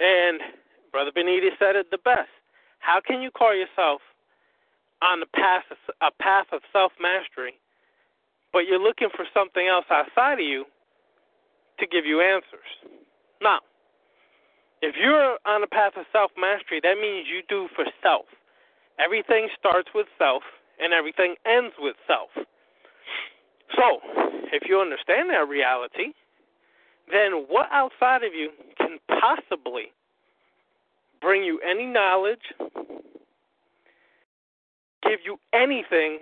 and 0.00 0.40
Brother 0.90 1.10
Benitez 1.16 1.58
said 1.58 1.76
it 1.76 1.90
the 1.90 1.98
best, 1.98 2.28
how 2.78 3.00
can 3.00 3.20
you 3.22 3.30
call 3.30 3.54
yourself 3.54 4.00
on 5.02 5.20
the 5.20 5.26
path 5.26 5.64
of, 5.70 5.78
a 6.02 6.10
path 6.22 6.46
of 6.52 6.60
self 6.72 6.92
mastery, 7.00 7.54
but 8.52 8.66
you're 8.66 8.82
looking 8.82 9.08
for 9.14 9.26
something 9.34 9.66
else 9.66 9.86
outside 9.90 10.34
of 10.34 10.46
you 10.46 10.64
to 11.78 11.86
give 11.86 12.06
you 12.06 12.20
answers? 12.20 12.70
Now, 13.42 13.60
if 14.82 14.94
you're 15.00 15.38
on 15.46 15.62
a 15.62 15.66
path 15.66 15.92
of 15.96 16.06
self 16.12 16.30
mastery, 16.38 16.80
that 16.82 16.98
means 17.00 17.26
you 17.26 17.42
do 17.48 17.68
for 17.74 17.84
self. 18.02 18.26
Everything 18.98 19.48
starts 19.58 19.88
with 19.94 20.06
self, 20.18 20.42
and 20.80 20.92
everything 20.92 21.34
ends 21.46 21.74
with 21.78 21.96
self. 22.06 22.30
So, 23.76 24.00
if 24.52 24.68
you 24.68 24.80
understand 24.80 25.30
that 25.30 25.46
reality, 25.48 26.14
then 27.10 27.46
what 27.48 27.68
outside 27.70 28.22
of 28.24 28.34
you 28.34 28.50
can 28.76 28.98
possibly 29.20 29.92
bring 31.20 31.42
you 31.44 31.60
any 31.68 31.86
knowledge, 31.86 32.40
give 35.02 35.20
you 35.24 35.38
anything, 35.52 36.18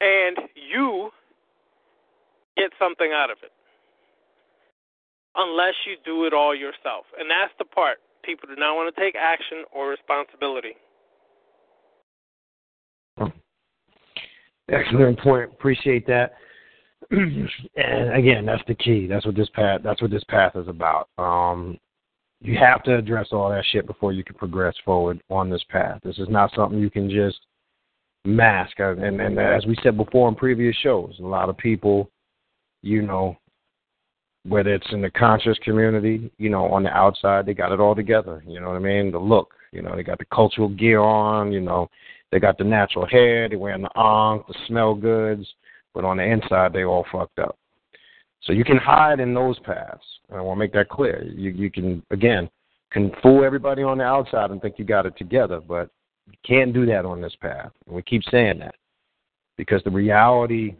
and 0.00 0.36
you 0.54 1.10
get 2.56 2.70
something 2.78 3.12
out 3.12 3.30
of 3.30 3.38
it? 3.42 3.52
Unless 5.36 5.74
you 5.86 5.96
do 6.04 6.24
it 6.24 6.32
all 6.32 6.54
yourself. 6.54 7.04
And 7.18 7.30
that's 7.30 7.52
the 7.58 7.64
part. 7.64 7.98
People 8.24 8.48
do 8.48 8.56
not 8.56 8.74
want 8.74 8.94
to 8.94 9.00
take 9.00 9.14
action 9.14 9.64
or 9.72 9.88
responsibility. 9.88 10.74
Excellent 14.70 15.18
point. 15.20 15.50
Appreciate 15.50 16.06
that. 16.06 16.32
and 17.10 18.12
again, 18.12 18.44
that's 18.44 18.62
the 18.66 18.74
key. 18.74 19.06
That's 19.06 19.24
what 19.24 19.34
this 19.34 19.48
path. 19.54 19.80
That's 19.82 20.02
what 20.02 20.10
this 20.10 20.24
path 20.28 20.56
is 20.56 20.68
about. 20.68 21.08
Um, 21.16 21.78
you 22.40 22.56
have 22.58 22.82
to 22.84 22.96
address 22.96 23.28
all 23.32 23.50
that 23.50 23.64
shit 23.70 23.86
before 23.86 24.12
you 24.12 24.22
can 24.22 24.36
progress 24.36 24.74
forward 24.84 25.20
on 25.28 25.50
this 25.50 25.64
path. 25.70 26.00
This 26.04 26.18
is 26.18 26.28
not 26.28 26.52
something 26.54 26.78
you 26.78 26.90
can 26.90 27.10
just 27.10 27.38
mask. 28.24 28.78
And, 28.78 29.20
and 29.20 29.38
as 29.38 29.66
we 29.66 29.76
said 29.82 29.96
before 29.96 30.28
in 30.28 30.34
previous 30.34 30.76
shows, 30.76 31.16
a 31.18 31.26
lot 31.26 31.48
of 31.48 31.56
people, 31.56 32.10
you 32.82 33.02
know, 33.02 33.36
whether 34.44 34.72
it's 34.72 34.86
in 34.92 35.02
the 35.02 35.10
conscious 35.10 35.58
community, 35.64 36.30
you 36.38 36.48
know, 36.48 36.66
on 36.66 36.84
the 36.84 36.90
outside, 36.90 37.44
they 37.44 37.54
got 37.54 37.72
it 37.72 37.80
all 37.80 37.94
together. 37.94 38.42
You 38.46 38.60
know 38.60 38.68
what 38.68 38.76
I 38.76 38.80
mean? 38.80 39.10
The 39.10 39.18
look, 39.18 39.52
you 39.72 39.82
know, 39.82 39.96
they 39.96 40.02
got 40.02 40.18
the 40.18 40.24
cultural 40.26 40.68
gear 40.68 41.00
on, 41.00 41.52
you 41.52 41.60
know, 41.60 41.88
they 42.30 42.38
got 42.38 42.56
the 42.56 42.64
natural 42.64 43.06
hair, 43.06 43.48
they 43.48 43.56
wearing 43.56 43.82
the 43.82 43.98
ankh, 43.98 44.46
the 44.46 44.54
smell 44.66 44.94
goods, 44.94 45.46
but 45.92 46.04
on 46.04 46.18
the 46.18 46.22
inside 46.22 46.72
they 46.72 46.84
all 46.84 47.04
fucked 47.10 47.38
up. 47.38 47.58
So 48.42 48.52
you 48.52 48.64
can 48.64 48.78
hide 48.78 49.20
in 49.20 49.34
those 49.34 49.58
paths. 49.60 50.04
And 50.28 50.38
I 50.38 50.42
want 50.42 50.56
to 50.56 50.60
make 50.60 50.72
that 50.72 50.88
clear. 50.88 51.22
You 51.24 51.50
you 51.50 51.70
can 51.70 52.02
again 52.10 52.48
can 52.90 53.12
fool 53.22 53.44
everybody 53.44 53.82
on 53.82 53.98
the 53.98 54.04
outside 54.04 54.50
and 54.50 54.62
think 54.62 54.78
you 54.78 54.84
got 54.84 55.06
it 55.06 55.16
together, 55.16 55.60
but 55.60 55.90
you 56.26 56.38
can't 56.46 56.72
do 56.72 56.86
that 56.86 57.04
on 57.04 57.20
this 57.20 57.36
path. 57.40 57.70
And 57.86 57.94
we 57.94 58.02
keep 58.02 58.22
saying 58.30 58.58
that 58.60 58.74
because 59.56 59.82
the 59.84 59.90
reality 59.90 60.74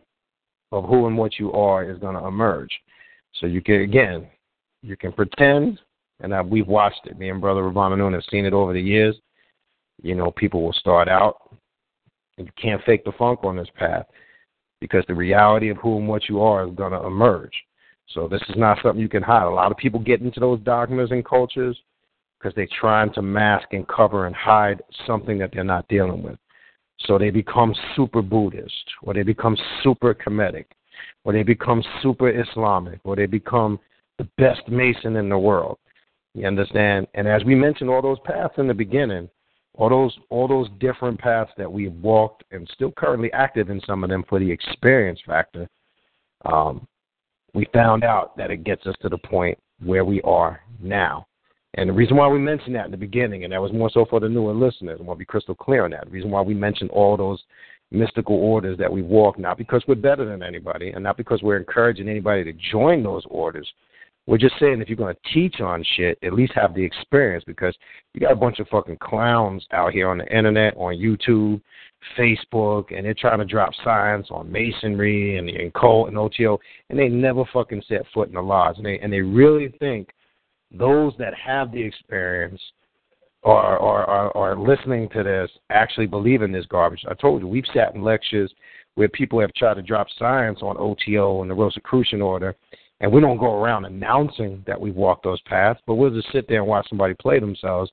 of 0.72 0.84
who 0.84 1.06
and 1.06 1.18
what 1.18 1.38
you 1.38 1.52
are 1.52 1.88
is 1.88 1.98
going 1.98 2.14
to 2.14 2.26
emerge. 2.26 2.70
So 3.34 3.46
you 3.46 3.60
can 3.60 3.82
again, 3.82 4.26
you 4.82 4.96
can 4.96 5.12
pretend, 5.12 5.80
and 6.20 6.34
I, 6.34 6.42
we've 6.42 6.66
watched 6.66 7.06
it. 7.06 7.18
Me 7.18 7.30
and 7.30 7.40
Brother 7.40 7.62
Ravana 7.62 8.10
have 8.10 8.22
seen 8.30 8.46
it 8.46 8.52
over 8.52 8.72
the 8.72 8.80
years. 8.80 9.16
You 10.02 10.14
know, 10.14 10.30
people 10.30 10.62
will 10.62 10.72
start 10.72 11.08
out, 11.08 11.50
and 12.36 12.46
you 12.46 12.52
can't 12.60 12.82
fake 12.84 13.04
the 13.04 13.12
funk 13.12 13.40
on 13.42 13.56
this 13.56 13.68
path 13.76 14.06
because 14.80 15.04
the 15.08 15.14
reality 15.14 15.68
of 15.70 15.76
who 15.78 15.98
and 15.98 16.08
what 16.08 16.28
you 16.28 16.40
are 16.40 16.66
is 16.66 16.74
going 16.74 16.92
to 16.92 17.06
emerge. 17.06 17.52
So 18.08 18.28
this 18.28 18.42
is 18.48 18.56
not 18.56 18.78
something 18.82 19.00
you 19.00 19.08
can 19.08 19.22
hide. 19.22 19.44
A 19.44 19.50
lot 19.50 19.70
of 19.70 19.76
people 19.76 20.00
get 20.00 20.20
into 20.20 20.40
those 20.40 20.60
dogmas 20.60 21.10
and 21.10 21.24
cultures 21.24 21.76
because 22.38 22.54
they're 22.54 22.68
trying 22.80 23.12
to 23.14 23.22
mask 23.22 23.68
and 23.72 23.86
cover 23.88 24.26
and 24.26 24.34
hide 24.34 24.82
something 25.06 25.38
that 25.38 25.50
they're 25.52 25.64
not 25.64 25.88
dealing 25.88 26.22
with. 26.22 26.38
So 27.00 27.18
they 27.18 27.30
become 27.30 27.74
super 27.94 28.22
Buddhist, 28.22 28.72
or 29.02 29.14
they 29.14 29.22
become 29.22 29.56
super 29.82 30.14
Kemetic, 30.14 30.66
or 31.24 31.32
they 31.32 31.42
become 31.42 31.82
super 32.02 32.28
Islamic, 32.28 33.00
or 33.04 33.14
they 33.14 33.26
become 33.26 33.78
the 34.18 34.28
best 34.36 34.66
Mason 34.68 35.16
in 35.16 35.28
the 35.28 35.38
world. 35.38 35.78
You 36.34 36.46
understand? 36.46 37.06
And 37.14 37.28
as 37.28 37.44
we 37.44 37.54
mentioned 37.54 37.90
all 37.90 38.02
those 38.02 38.18
paths 38.24 38.54
in 38.58 38.66
the 38.66 38.74
beginning, 38.74 39.28
all 39.78 39.88
those 39.88 40.18
all 40.28 40.48
those 40.48 40.68
different 40.80 41.18
paths 41.18 41.50
that 41.56 41.70
we've 41.70 41.94
walked 41.94 42.44
and 42.50 42.68
still 42.74 42.92
currently 42.92 43.32
active 43.32 43.70
in 43.70 43.80
some 43.86 44.04
of 44.04 44.10
them 44.10 44.24
for 44.28 44.38
the 44.38 44.50
experience 44.50 45.20
factor, 45.24 45.68
um, 46.44 46.86
we 47.54 47.66
found 47.72 48.04
out 48.04 48.36
that 48.36 48.50
it 48.50 48.64
gets 48.64 48.86
us 48.86 48.96
to 49.00 49.08
the 49.08 49.18
point 49.18 49.56
where 49.82 50.04
we 50.04 50.20
are 50.22 50.60
now. 50.80 51.26
And 51.74 51.88
the 51.88 51.94
reason 51.94 52.16
why 52.16 52.26
we 52.26 52.38
mentioned 52.38 52.74
that 52.74 52.86
in 52.86 52.90
the 52.90 52.96
beginning, 52.96 53.44
and 53.44 53.52
that 53.52 53.62
was 53.62 53.72
more 53.72 53.90
so 53.90 54.04
for 54.04 54.18
the 54.20 54.28
newer 54.28 54.52
listeners, 54.52 54.98
and 54.98 55.06
want 55.06 55.18
to 55.18 55.20
be 55.20 55.24
crystal 55.26 55.54
clear 55.54 55.84
on 55.84 55.92
that. 55.92 56.06
The 56.06 56.10
reason 56.10 56.30
why 56.30 56.40
we 56.40 56.54
mentioned 56.54 56.90
all 56.90 57.16
those 57.16 57.40
mystical 57.90 58.36
orders 58.36 58.76
that 58.78 58.92
we 58.92 59.02
walk, 59.02 59.38
not 59.38 59.58
because 59.58 59.82
we're 59.86 59.94
better 59.94 60.24
than 60.24 60.42
anybody, 60.42 60.90
and 60.90 61.04
not 61.04 61.16
because 61.16 61.42
we're 61.42 61.56
encouraging 61.56 62.08
anybody 62.08 62.42
to 62.44 62.52
join 62.72 63.02
those 63.02 63.22
orders, 63.30 63.70
we're 64.28 64.36
just 64.36 64.56
saying 64.60 64.82
if 64.82 64.90
you're 64.90 64.96
going 64.96 65.14
to 65.14 65.32
teach 65.32 65.62
on 65.62 65.82
shit, 65.96 66.18
at 66.22 66.34
least 66.34 66.52
have 66.54 66.74
the 66.74 66.84
experience 66.84 67.42
because 67.46 67.74
you 68.12 68.20
got 68.20 68.30
a 68.30 68.36
bunch 68.36 68.58
of 68.58 68.68
fucking 68.68 68.98
clowns 69.00 69.66
out 69.72 69.94
here 69.94 70.10
on 70.10 70.18
the 70.18 70.26
internet, 70.26 70.76
on 70.76 70.94
YouTube, 70.96 71.62
Facebook, 72.16 72.94
and 72.94 73.06
they're 73.06 73.14
trying 73.14 73.38
to 73.38 73.46
drop 73.46 73.72
science 73.82 74.26
on 74.30 74.52
masonry 74.52 75.38
and 75.38 75.48
the 75.48 75.56
occult 75.56 76.08
and 76.08 76.18
OTO, 76.18 76.58
and 76.90 76.98
they 76.98 77.08
never 77.08 77.42
fucking 77.54 77.82
set 77.88 78.02
foot 78.12 78.28
in 78.28 78.34
the 78.34 78.42
lodge. 78.42 78.76
And 78.76 78.84
they 78.84 78.98
and 78.98 79.10
they 79.10 79.22
really 79.22 79.74
think 79.78 80.10
those 80.70 81.14
that 81.18 81.32
have 81.34 81.72
the 81.72 81.82
experience 81.82 82.60
are 83.44 83.78
are 83.78 84.04
are, 84.04 84.36
are 84.36 84.58
listening 84.58 85.08
to 85.14 85.22
this 85.22 85.50
actually 85.70 86.06
believe 86.06 86.42
in 86.42 86.52
this 86.52 86.66
garbage. 86.66 87.02
I 87.08 87.14
told 87.14 87.40
you 87.40 87.48
we've 87.48 87.64
sat 87.72 87.94
in 87.94 88.02
lectures 88.02 88.52
where 88.96 89.08
people 89.08 89.40
have 89.40 89.54
tried 89.54 89.74
to 89.74 89.82
drop 89.82 90.06
science 90.18 90.58
on 90.60 90.76
OTO 90.76 91.40
and 91.40 91.50
the 91.50 91.54
Rosicrucian 91.54 92.20
order 92.20 92.54
and 93.00 93.12
we 93.12 93.20
don't 93.20 93.38
go 93.38 93.54
around 93.54 93.84
announcing 93.84 94.62
that 94.66 94.80
we've 94.80 94.94
walked 94.94 95.24
those 95.24 95.40
paths, 95.42 95.80
but 95.86 95.94
we'll 95.94 96.10
just 96.10 96.32
sit 96.32 96.48
there 96.48 96.58
and 96.58 96.66
watch 96.66 96.88
somebody 96.88 97.14
play 97.14 97.38
themselves 97.38 97.90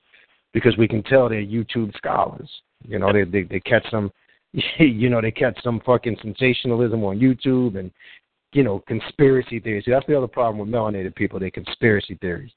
because 0.52 0.76
we 0.76 0.88
can 0.88 1.02
tell 1.04 1.28
they're 1.28 1.42
YouTube 1.42 1.94
scholars. 1.96 2.50
You 2.86 2.98
know, 2.98 3.12
they 3.12 3.24
they, 3.24 3.42
they 3.42 3.60
catch 3.60 3.88
some, 3.90 4.10
you 4.78 5.08
know, 5.08 5.20
they 5.20 5.30
catch 5.30 5.62
some 5.62 5.80
fucking 5.86 6.16
sensationalism 6.22 7.04
on 7.04 7.18
YouTube 7.18 7.78
and 7.78 7.90
you 8.52 8.62
know 8.62 8.82
conspiracy 8.88 9.60
theories. 9.60 9.84
See, 9.84 9.90
that's 9.90 10.06
the 10.06 10.16
other 10.16 10.26
problem 10.26 10.58
with 10.58 10.74
melanated 10.74 11.14
people. 11.14 11.38
They 11.38 11.50
conspiracy 11.50 12.16
theories. 12.20 12.52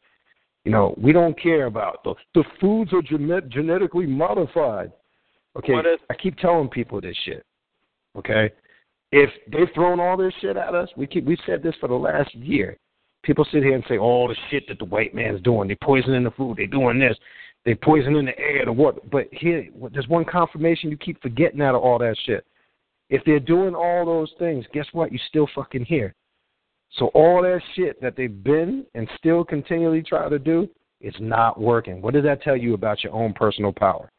You 0.65 0.71
know, 0.71 0.93
we 0.97 1.11
don't 1.13 1.39
care 1.39 1.65
about 1.65 2.03
the 2.03 2.15
the 2.33 2.43
foods 2.59 2.93
are 2.93 3.01
genet- 3.01 3.49
genetically 3.49 4.05
modified. 4.05 4.91
Okay, 5.57 5.73
I 6.09 6.13
keep 6.15 6.37
telling 6.37 6.69
people 6.69 7.01
this 7.01 7.17
shit. 7.25 7.45
Okay, 8.17 8.51
if 9.11 9.29
they've 9.51 9.73
thrown 9.73 9.99
all 9.99 10.17
this 10.17 10.33
shit 10.41 10.57
at 10.57 10.75
us, 10.75 10.89
we 10.95 11.07
keep 11.07 11.25
we've 11.25 11.39
said 11.45 11.63
this 11.63 11.75
for 11.79 11.87
the 11.87 11.95
last 11.95 12.33
year. 12.35 12.77
People 13.23 13.45
sit 13.51 13.63
here 13.63 13.75
and 13.75 13.83
say 13.89 13.97
all 13.97 14.27
the 14.27 14.35
shit 14.49 14.67
that 14.67 14.79
the 14.79 14.85
white 14.85 15.13
man's 15.13 15.41
doing. 15.41 15.67
They're 15.67 15.77
poisoning 15.83 16.23
the 16.23 16.31
food. 16.31 16.57
They're 16.57 16.67
doing 16.67 16.99
this. 16.99 17.17
They're 17.65 17.75
poisoning 17.75 18.25
the 18.25 18.39
air, 18.39 18.63
the 18.65 18.71
water. 18.71 18.99
But 19.11 19.27
here, 19.31 19.67
there's 19.91 20.07
one 20.07 20.25
confirmation 20.25 20.89
you 20.89 20.97
keep 20.97 21.21
forgetting 21.21 21.61
out 21.61 21.75
of 21.75 21.81
all 21.81 21.99
that 21.99 22.15
shit. 22.25 22.45
If 23.09 23.23
they're 23.25 23.39
doing 23.39 23.75
all 23.75 24.05
those 24.05 24.31
things, 24.39 24.65
guess 24.73 24.85
what? 24.93 25.11
You 25.11 25.19
still 25.27 25.49
fucking 25.53 25.85
here. 25.85 26.13
So 26.93 27.07
all 27.07 27.41
that 27.41 27.61
shit 27.75 28.01
that 28.01 28.15
they've 28.15 28.43
been 28.43 28.85
and 28.95 29.09
still 29.17 29.43
continually 29.43 30.01
try 30.01 30.29
to 30.29 30.39
do 30.39 30.69
is 31.01 31.13
not 31.19 31.59
working. 31.59 32.01
What 32.01 32.13
does 32.13 32.23
that 32.23 32.41
tell 32.41 32.57
you 32.57 32.73
about 32.73 33.03
your 33.03 33.13
own 33.13 33.33
personal 33.33 33.73
power? 33.73 34.09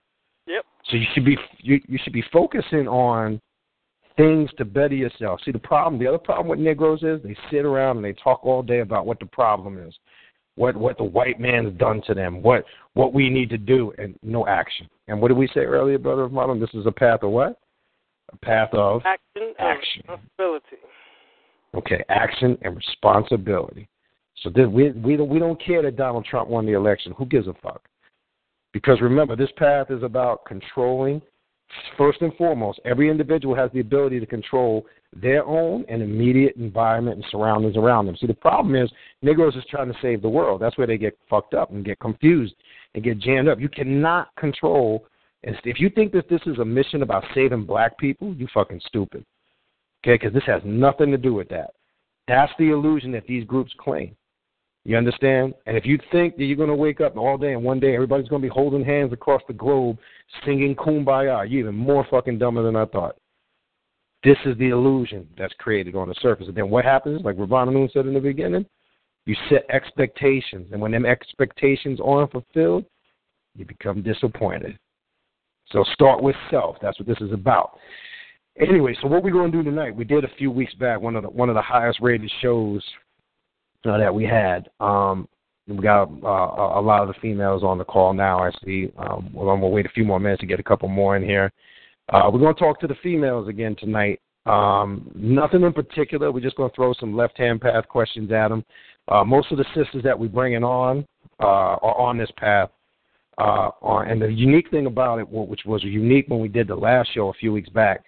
Yep. 0.46 0.64
So 0.90 0.96
you 0.96 1.06
should 1.14 1.24
be 1.24 1.36
you, 1.58 1.80
you 1.86 1.98
should 2.02 2.12
be 2.12 2.24
focusing 2.32 2.88
on 2.88 3.40
things 4.16 4.50
to 4.58 4.64
better 4.64 4.94
yourself. 4.94 5.40
See, 5.44 5.52
the 5.52 5.58
problem, 5.58 6.00
the 6.00 6.08
other 6.08 6.18
problem 6.18 6.48
with 6.48 6.58
Negroes 6.58 7.02
is 7.02 7.22
they 7.22 7.36
sit 7.50 7.64
around 7.64 7.96
and 7.96 8.04
they 8.04 8.12
talk 8.12 8.44
all 8.44 8.62
day 8.62 8.80
about 8.80 9.06
what 9.06 9.20
the 9.20 9.26
problem 9.26 9.78
is, 9.78 9.94
what 10.56 10.76
what 10.76 10.98
the 10.98 11.04
white 11.04 11.40
man's 11.40 11.76
done 11.78 12.02
to 12.06 12.14
them, 12.14 12.42
what 12.42 12.64
what 12.94 13.12
we 13.12 13.30
need 13.30 13.50
to 13.50 13.58
do, 13.58 13.92
and 13.98 14.14
no 14.22 14.46
action. 14.46 14.88
And 15.08 15.20
what 15.20 15.28
did 15.28 15.36
we 15.36 15.48
say 15.48 15.60
earlier, 15.60 15.98
brother 15.98 16.22
of 16.22 16.32
mine? 16.32 16.60
This 16.60 16.74
is 16.74 16.86
a 16.86 16.92
path 16.92 17.22
of 17.22 17.30
what? 17.30 17.58
A 18.32 18.36
path 18.38 18.70
of 18.72 19.02
action, 19.04 19.54
action. 19.58 20.02
and 20.08 20.18
responsibility. 20.38 20.76
Okay, 21.74 22.04
action 22.08 22.58
and 22.62 22.76
responsibility. 22.76 23.88
So 24.42 24.50
this, 24.50 24.66
we 24.68 24.90
we 24.92 25.16
don't 25.16 25.28
we 25.28 25.38
don't 25.38 25.62
care 25.62 25.82
that 25.82 25.96
Donald 25.96 26.24
Trump 26.24 26.48
won 26.48 26.66
the 26.66 26.72
election. 26.72 27.14
Who 27.16 27.26
gives 27.26 27.46
a 27.46 27.54
fuck? 27.62 27.82
Because 28.72 29.00
remember, 29.00 29.36
this 29.36 29.50
path 29.56 29.90
is 29.90 30.02
about 30.02 30.44
controlling 30.46 31.20
First 31.96 32.20
and 32.22 32.34
foremost, 32.36 32.80
every 32.84 33.10
individual 33.10 33.54
has 33.54 33.70
the 33.72 33.80
ability 33.80 34.20
to 34.20 34.26
control 34.26 34.86
their 35.14 35.44
own 35.44 35.84
and 35.88 36.02
immediate 36.02 36.56
environment 36.56 37.16
and 37.16 37.24
surroundings 37.30 37.76
around 37.76 38.06
them. 38.06 38.16
See, 38.16 38.26
the 38.26 38.34
problem 38.34 38.74
is 38.74 38.90
Negroes 39.22 39.56
is 39.56 39.64
trying 39.70 39.88
to 39.92 39.98
save 40.00 40.22
the 40.22 40.28
world. 40.28 40.60
That's 40.60 40.76
where 40.78 40.86
they 40.86 40.98
get 40.98 41.18
fucked 41.28 41.54
up 41.54 41.70
and 41.70 41.84
get 41.84 41.98
confused. 42.00 42.54
and 42.94 43.04
get 43.04 43.18
jammed 43.18 43.48
up. 43.48 43.60
You 43.60 43.68
cannot 43.68 44.34
control. 44.36 45.06
If 45.42 45.80
you 45.80 45.90
think 45.90 46.12
that 46.12 46.28
this 46.28 46.40
is 46.46 46.58
a 46.58 46.64
mission 46.64 47.02
about 47.02 47.24
saving 47.34 47.64
black 47.64 47.96
people, 47.98 48.34
you 48.34 48.46
fucking 48.52 48.80
stupid. 48.86 49.24
Okay, 50.02 50.14
because 50.14 50.32
this 50.32 50.44
has 50.46 50.62
nothing 50.64 51.10
to 51.10 51.18
do 51.18 51.34
with 51.34 51.48
that. 51.50 51.70
That's 52.26 52.52
the 52.58 52.70
illusion 52.70 53.12
that 53.12 53.26
these 53.26 53.44
groups 53.44 53.72
claim. 53.78 54.16
You 54.84 54.96
understand? 54.96 55.54
And 55.66 55.76
if 55.76 55.84
you 55.84 55.98
think 56.10 56.36
that 56.36 56.44
you're 56.44 56.56
going 56.56 56.70
to 56.70 56.74
wake 56.74 57.00
up 57.00 57.16
all 57.16 57.36
day 57.36 57.52
and 57.52 57.62
one 57.62 57.80
day 57.80 57.94
everybody's 57.94 58.28
going 58.28 58.40
to 58.40 58.48
be 58.48 58.52
holding 58.52 58.84
hands 58.84 59.12
across 59.12 59.42
the 59.46 59.52
globe 59.52 59.98
singing 60.44 60.74
kumbaya, 60.74 61.48
you're 61.48 61.60
even 61.60 61.74
more 61.74 62.06
fucking 62.10 62.38
dumber 62.38 62.62
than 62.62 62.76
I 62.76 62.86
thought. 62.86 63.16
This 64.24 64.38
is 64.44 64.56
the 64.58 64.68
illusion 64.68 65.26
that's 65.38 65.54
created 65.58 65.96
on 65.96 66.08
the 66.08 66.14
surface. 66.20 66.46
And 66.48 66.56
then 66.56 66.70
what 66.70 66.84
happens, 66.84 67.22
like 67.24 67.38
Ravana 67.38 67.70
Noon 67.70 67.88
said 67.92 68.06
in 68.06 68.14
the 68.14 68.20
beginning, 68.20 68.66
you 69.26 69.36
set 69.48 69.64
expectations. 69.70 70.68
And 70.72 70.80
when 70.80 70.92
them 70.92 71.06
expectations 71.06 72.00
aren't 72.02 72.32
fulfilled, 72.32 72.84
you 73.56 73.64
become 73.64 74.02
disappointed. 74.02 74.78
So 75.72 75.84
start 75.92 76.22
with 76.22 76.36
self. 76.50 76.76
That's 76.80 76.98
what 76.98 77.06
this 77.06 77.20
is 77.20 77.32
about. 77.32 77.78
Anyway, 78.58 78.96
so 79.00 79.08
what 79.08 79.22
we're 79.22 79.30
going 79.30 79.52
to 79.52 79.58
do 79.58 79.62
tonight, 79.62 79.94
we 79.94 80.04
did 80.04 80.24
a 80.24 80.34
few 80.36 80.50
weeks 80.50 80.74
back 80.74 81.00
one 81.00 81.16
of 81.16 81.22
the 81.22 81.30
one 81.30 81.48
of 81.48 81.54
the 81.54 81.62
highest 81.62 82.00
rated 82.00 82.30
shows 82.42 82.82
uh, 83.84 83.98
that 83.98 84.14
we 84.14 84.24
had. 84.24 84.68
Um, 84.80 85.28
we 85.66 85.76
got 85.76 86.10
uh, 86.24 86.78
a 86.78 86.82
lot 86.82 87.02
of 87.02 87.08
the 87.08 87.20
females 87.20 87.62
on 87.62 87.78
the 87.78 87.84
call 87.84 88.12
now. 88.12 88.40
I 88.40 88.50
see. 88.64 88.90
Um, 88.98 89.30
well, 89.32 89.50
I'm 89.50 89.60
gonna 89.60 89.68
wait 89.68 89.86
a 89.86 89.90
few 89.90 90.04
more 90.04 90.18
minutes 90.18 90.40
to 90.40 90.46
get 90.46 90.60
a 90.60 90.64
couple 90.64 90.88
more 90.88 91.16
in 91.16 91.22
here. 91.22 91.52
Uh, 92.12 92.28
we're 92.32 92.40
gonna 92.40 92.54
talk 92.54 92.80
to 92.80 92.86
the 92.86 92.96
females 93.02 93.48
again 93.48 93.76
tonight. 93.78 94.20
Um, 94.46 95.10
nothing 95.14 95.62
in 95.62 95.72
particular. 95.72 96.32
We're 96.32 96.40
just 96.40 96.56
gonna 96.56 96.72
throw 96.74 96.92
some 96.94 97.16
left-hand 97.16 97.60
path 97.60 97.86
questions 97.88 98.32
at 98.32 98.48
them. 98.48 98.64
Uh, 99.08 99.24
most 99.24 99.52
of 99.52 99.58
the 99.58 99.64
sisters 99.74 100.02
that 100.02 100.18
we're 100.18 100.28
bringing 100.28 100.64
on 100.64 101.06
uh, 101.40 101.76
are 101.82 101.98
on 101.98 102.18
this 102.18 102.30
path. 102.36 102.70
Uh, 103.38 103.70
and 104.06 104.20
the 104.20 104.30
unique 104.30 104.70
thing 104.70 104.86
about 104.86 105.18
it, 105.18 105.26
which 105.30 105.62
was 105.64 105.82
unique 105.82 106.26
when 106.28 106.40
we 106.40 106.48
did 106.48 106.68
the 106.68 106.74
last 106.74 107.08
show 107.14 107.28
a 107.28 107.34
few 107.34 107.52
weeks 107.52 107.70
back, 107.70 108.04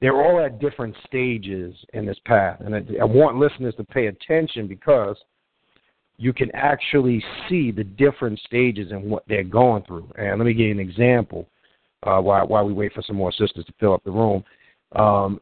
they're 0.00 0.22
all 0.22 0.44
at 0.44 0.60
different 0.60 0.94
stages 1.06 1.74
in 1.92 2.06
this 2.06 2.18
path. 2.24 2.60
And 2.60 2.74
I, 2.74 2.82
I 3.00 3.04
want 3.04 3.36
listeners 3.36 3.74
to 3.76 3.84
pay 3.84 4.06
attention 4.06 4.66
because 4.66 5.16
you 6.16 6.32
can 6.32 6.50
actually 6.54 7.22
see 7.48 7.70
the 7.70 7.84
different 7.84 8.38
stages 8.40 8.92
and 8.92 9.10
what 9.10 9.24
they're 9.28 9.44
going 9.44 9.82
through. 9.84 10.10
And 10.16 10.38
let 10.38 10.46
me 10.46 10.52
give 10.52 10.66
you 10.66 10.72
an 10.72 10.80
example 10.80 11.48
uh, 12.02 12.20
while, 12.20 12.46
while 12.46 12.64
we 12.64 12.72
wait 12.72 12.92
for 12.92 13.02
some 13.02 13.16
more 13.16 13.32
sisters 13.32 13.64
to 13.66 13.72
fill 13.78 13.94
up 13.94 14.04
the 14.04 14.10
room. 14.10 14.44
Um, 14.92 15.40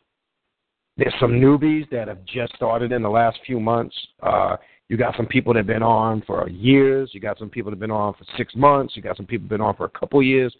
there's 0.97 1.14
some 1.21 1.33
newbies 1.33 1.88
that 1.90 2.09
have 2.09 2.25
just 2.25 2.55
started 2.55 2.92
in 2.92 3.03
the 3.03 3.09
last 3.09 3.38
few 3.47 3.61
months. 3.61 3.94
Uh, 4.23 4.57
you 4.88 4.97
got 4.97 5.16
some 5.16 5.27
people 5.27 5.53
that 5.53 5.61
have 5.61 5.66
been 5.66 5.83
on 5.83 6.23
for 6.27 6.49
years. 6.49 7.11
You 7.12 7.21
got 7.21 7.38
some 7.38 7.51
people 7.51 7.71
that 7.71 7.77
have 7.77 7.81
been 7.81 7.90
on 7.90 8.14
for 8.14 8.25
six 8.37 8.55
months. 8.57 8.97
You 8.97 9.03
got 9.03 9.16
some 9.16 9.27
people 9.27 9.47
that 9.49 9.55
have 9.55 9.59
been 9.59 9.66
on 9.66 9.77
for 9.77 9.85
a 9.85 9.99
couple 9.99 10.23
years. 10.23 10.55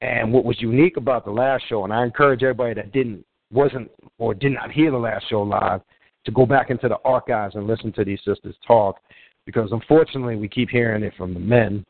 And 0.00 0.32
what 0.32 0.44
was 0.44 0.60
unique 0.60 0.96
about 0.96 1.24
the 1.24 1.30
last 1.30 1.64
show, 1.68 1.84
and 1.84 1.92
I 1.92 2.04
encourage 2.04 2.42
everybody 2.42 2.74
that 2.74 2.92
didn't, 2.92 3.24
wasn't, 3.52 3.90
or 4.18 4.32
did 4.32 4.52
not 4.52 4.70
hear 4.70 4.90
the 4.90 4.96
last 4.96 5.28
show 5.28 5.42
live, 5.42 5.82
to 6.24 6.30
go 6.30 6.46
back 6.46 6.70
into 6.70 6.88
the 6.88 6.98
archives 7.04 7.54
and 7.54 7.66
listen 7.66 7.92
to 7.92 8.04
these 8.04 8.20
sisters 8.24 8.54
talk, 8.66 8.96
because 9.46 9.72
unfortunately 9.72 10.36
we 10.36 10.48
keep 10.48 10.70
hearing 10.70 11.02
it 11.02 11.12
from 11.16 11.34
the 11.34 11.40
men, 11.40 11.84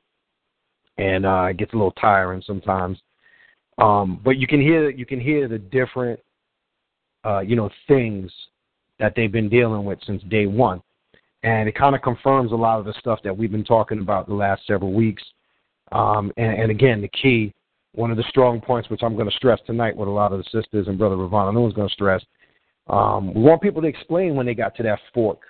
and 0.99 1.25
uh, 1.25 1.47
it 1.51 1.57
gets 1.57 1.73
a 1.73 1.77
little 1.77 1.93
tiring 1.93 2.43
sometimes. 2.47 2.99
Um, 3.79 4.21
but 4.25 4.37
you 4.39 4.47
can 4.47 4.61
hear 4.61 4.91
you 4.91 5.07
can 5.07 5.21
hear 5.21 5.49
the 5.49 5.59
different, 5.59 6.21
uh, 7.25 7.41
you 7.41 7.57
know, 7.57 7.71
things 7.89 8.31
that 8.99 9.15
they've 9.17 9.33
been 9.33 9.49
dealing 9.49 9.85
with 9.85 9.99
since 10.07 10.23
day 10.25 10.47
one, 10.47 10.83
and 11.43 11.69
it 11.69 11.75
kind 11.75 11.95
of 11.95 12.03
confirms 12.03 12.53
a 12.53 12.57
lot 12.57 12.79
of 12.79 12.85
the 12.85 12.95
stuff 12.99 13.21
that 13.25 13.37
we've 13.37 13.53
been 13.53 13.65
talking 13.65 14.01
about 14.01 14.27
the 14.27 14.35
last 14.35 14.67
several 14.67 14.93
weeks. 14.93 15.23
Um, 15.93 16.33
and, 16.37 16.55
and 16.61 16.71
again, 16.71 17.01
the 17.01 17.09
key 17.09 17.53
one 17.95 18.11
of 18.11 18.17
the 18.17 18.25
strong 18.29 18.61
points, 18.61 18.89
which 18.89 19.03
I'm 19.03 19.15
going 19.15 19.29
to 19.29 19.37
stress 19.37 19.61
tonight, 19.67 19.97
with 19.97 20.09
a 20.09 20.13
lot 20.13 20.33
of 20.33 20.39
the 20.39 20.45
sisters 20.45 20.89
and 20.89 20.99
Brother 20.99 21.17
Ravana 21.17 21.67
is 21.67 21.75
going 21.75 21.89
to 21.89 21.95
stress. 21.95 22.23
Um, 22.89 23.35
we 23.35 23.43
want 23.43 23.63
people 23.63 23.83
to 23.83 23.89
explain 23.89 24.35
when 24.35 24.47
they 24.47 24.55
got 24.55 24.77
to 24.77 24.83
that 24.85 25.01
fork 25.13 25.41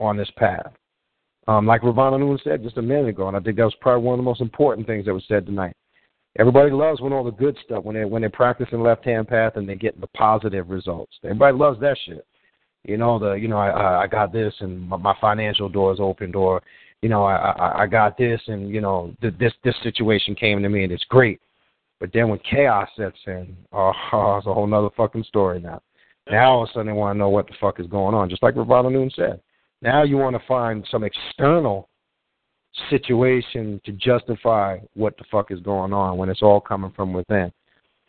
on 0.00 0.16
this 0.16 0.30
path. 0.36 0.72
Um, 1.48 1.66
like 1.66 1.82
Ravana 1.82 2.18
Noon 2.18 2.38
said 2.44 2.62
just 2.62 2.76
a 2.76 2.82
minute 2.82 3.08
ago, 3.08 3.28
and 3.28 3.36
I 3.36 3.40
think 3.40 3.56
that 3.56 3.64
was 3.64 3.74
probably 3.80 4.04
one 4.04 4.14
of 4.14 4.18
the 4.18 4.28
most 4.28 4.40
important 4.40 4.86
things 4.86 5.06
that 5.06 5.14
was 5.14 5.24
said 5.26 5.46
tonight. 5.46 5.74
Everybody 6.38 6.70
loves 6.70 7.00
when 7.00 7.12
all 7.12 7.24
the 7.24 7.30
good 7.30 7.58
stuff, 7.64 7.84
when 7.84 7.96
they 7.96 8.04
when 8.04 8.22
they're 8.22 8.30
practicing 8.30 8.80
left 8.80 9.04
hand 9.04 9.28
path 9.28 9.56
and 9.56 9.68
they 9.68 9.74
get 9.74 10.00
the 10.00 10.06
positive 10.08 10.70
results. 10.70 11.12
Everybody 11.24 11.56
loves 11.56 11.80
that 11.80 11.98
shit. 12.06 12.24
You 12.84 12.96
know 12.96 13.18
the 13.18 13.32
you 13.34 13.48
know 13.48 13.58
I 13.58 14.04
I 14.04 14.06
got 14.06 14.32
this 14.32 14.54
and 14.60 14.88
my, 14.88 14.96
my 14.96 15.14
financial 15.20 15.68
doors 15.68 15.98
opened 16.00 16.34
or 16.34 16.62
you 17.02 17.08
know 17.08 17.24
I 17.24 17.36
I, 17.36 17.82
I 17.82 17.86
got 17.86 18.16
this 18.16 18.40
and 18.46 18.70
you 18.70 18.80
know 18.80 19.14
th- 19.20 19.34
this 19.38 19.52
this 19.62 19.74
situation 19.82 20.34
came 20.34 20.62
to 20.62 20.68
me 20.68 20.84
and 20.84 20.92
it's 20.92 21.04
great. 21.04 21.40
But 22.02 22.10
then 22.12 22.28
when 22.28 22.40
chaos 22.40 22.88
sets 22.96 23.16
in, 23.28 23.56
oh, 23.72 23.92
oh 24.12 24.36
it's 24.38 24.46
a 24.48 24.52
whole 24.52 24.66
nother 24.66 24.88
fucking 24.96 25.22
story 25.22 25.60
now. 25.60 25.80
Now 26.28 26.54
all 26.54 26.64
of 26.64 26.68
a 26.68 26.72
sudden 26.72 26.88
they 26.88 26.92
want 26.92 27.14
to 27.14 27.18
know 27.18 27.28
what 27.28 27.46
the 27.46 27.54
fuck 27.60 27.78
is 27.78 27.86
going 27.86 28.12
on, 28.12 28.28
just 28.28 28.42
like 28.42 28.56
Ravana 28.56 28.90
Noon 28.90 29.08
said. 29.14 29.40
Now 29.82 30.02
you 30.02 30.16
want 30.16 30.34
to 30.34 30.42
find 30.48 30.84
some 30.90 31.04
external 31.04 31.88
situation 32.90 33.80
to 33.84 33.92
justify 33.92 34.78
what 34.94 35.16
the 35.16 35.22
fuck 35.30 35.52
is 35.52 35.60
going 35.60 35.92
on 35.92 36.18
when 36.18 36.28
it's 36.28 36.42
all 36.42 36.60
coming 36.60 36.90
from 36.96 37.12
within. 37.12 37.52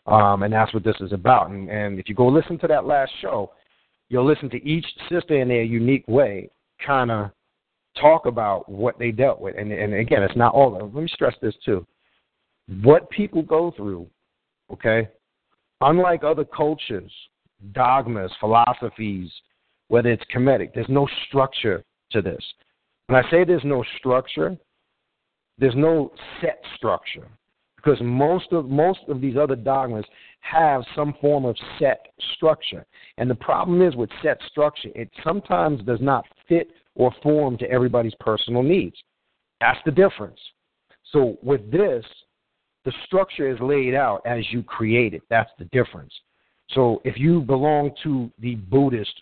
Um, 0.07 0.41
and 0.41 0.51
that's 0.51 0.73
what 0.73 0.83
this 0.83 0.97
is 0.99 1.13
about. 1.13 1.51
And, 1.51 1.69
and 1.69 1.99
if 1.99 2.09
you 2.09 2.15
go 2.15 2.27
listen 2.27 2.57
to 2.59 2.67
that 2.69 2.85
last 2.85 3.11
show, 3.21 3.51
you'll 4.09 4.25
listen 4.25 4.49
to 4.49 4.67
each 4.67 4.87
sister 5.07 5.39
in 5.39 5.49
their 5.49 5.61
unique 5.61 6.07
way 6.07 6.49
kind 6.83 7.11
of 7.11 7.29
talk 8.01 8.25
about 8.25 8.67
what 8.67 8.97
they 8.97 9.11
dealt 9.11 9.39
with. 9.39 9.55
And, 9.55 9.71
and 9.71 9.93
again, 9.93 10.23
it's 10.23 10.35
not 10.35 10.55
all 10.55 10.73
of 10.73 10.79
them. 10.79 10.91
Let 10.95 11.03
me 11.03 11.09
stress 11.13 11.35
this 11.43 11.53
too 11.63 11.85
what 12.81 13.09
people 13.09 13.41
go 13.41 13.71
through, 13.75 14.07
okay, 14.71 15.07
unlike 15.81 16.23
other 16.23 16.45
cultures, 16.45 17.11
dogmas, 17.73 18.31
philosophies, 18.39 19.31
whether 19.87 20.09
it's 20.09 20.23
Kemetic, 20.33 20.73
there's 20.73 20.87
no 20.89 21.07
structure 21.27 21.83
to 22.11 22.21
this. 22.21 22.43
When 23.07 23.23
I 23.23 23.29
say 23.29 23.43
there's 23.43 23.65
no 23.65 23.83
structure, 23.97 24.57
there's 25.57 25.75
no 25.75 26.11
set 26.41 26.61
structure 26.75 27.27
because 27.75 27.99
most 28.01 28.51
of 28.51 28.69
most 28.69 29.01
of 29.07 29.19
these 29.19 29.35
other 29.37 29.55
dogmas 29.55 30.05
have 30.39 30.83
some 30.95 31.13
form 31.19 31.45
of 31.45 31.55
set 31.79 32.07
structure. 32.35 32.85
And 33.17 33.29
the 33.29 33.35
problem 33.35 33.81
is 33.81 33.95
with 33.95 34.09
set 34.21 34.39
structure, 34.49 34.89
it 34.95 35.09
sometimes 35.23 35.83
does 35.83 35.99
not 36.01 36.25
fit 36.47 36.69
or 36.95 37.13
form 37.21 37.57
to 37.57 37.69
everybody's 37.69 38.15
personal 38.19 38.63
needs. 38.63 38.95
That's 39.59 39.79
the 39.85 39.91
difference. 39.91 40.39
So 41.11 41.37
with 41.43 41.71
this, 41.71 42.05
the 42.85 42.93
structure 43.05 43.49
is 43.49 43.59
laid 43.59 43.95
out 43.95 44.21
as 44.25 44.43
you 44.51 44.63
create 44.63 45.13
it. 45.13 45.23
That's 45.29 45.51
the 45.57 45.65
difference. 45.65 46.13
So 46.71 47.01
if 47.03 47.17
you 47.17 47.41
belong 47.41 47.91
to 48.03 48.31
the 48.39 48.55
Buddhist 48.55 49.13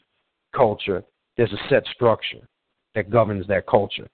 culture, 0.55 1.03
there's 1.37 1.53
a 1.53 1.69
set 1.69 1.83
structure 1.93 2.47
that 2.95 3.09
governs 3.09 3.47
that 3.47 3.67
culture. 3.67 4.07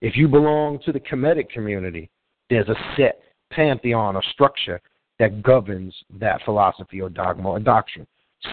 If 0.00 0.16
you 0.16 0.28
belong 0.28 0.80
to 0.84 0.92
the 0.92 1.00
Kemetic 1.00 1.50
community, 1.50 2.10
there's 2.50 2.68
a 2.68 2.76
set 2.96 3.20
pantheon 3.50 4.16
or 4.16 4.22
structure 4.32 4.80
that 5.18 5.42
governs 5.42 5.94
that 6.18 6.42
philosophy 6.44 7.00
or 7.00 7.08
dogma 7.08 7.50
or 7.50 7.60
doctrine. 7.60 8.06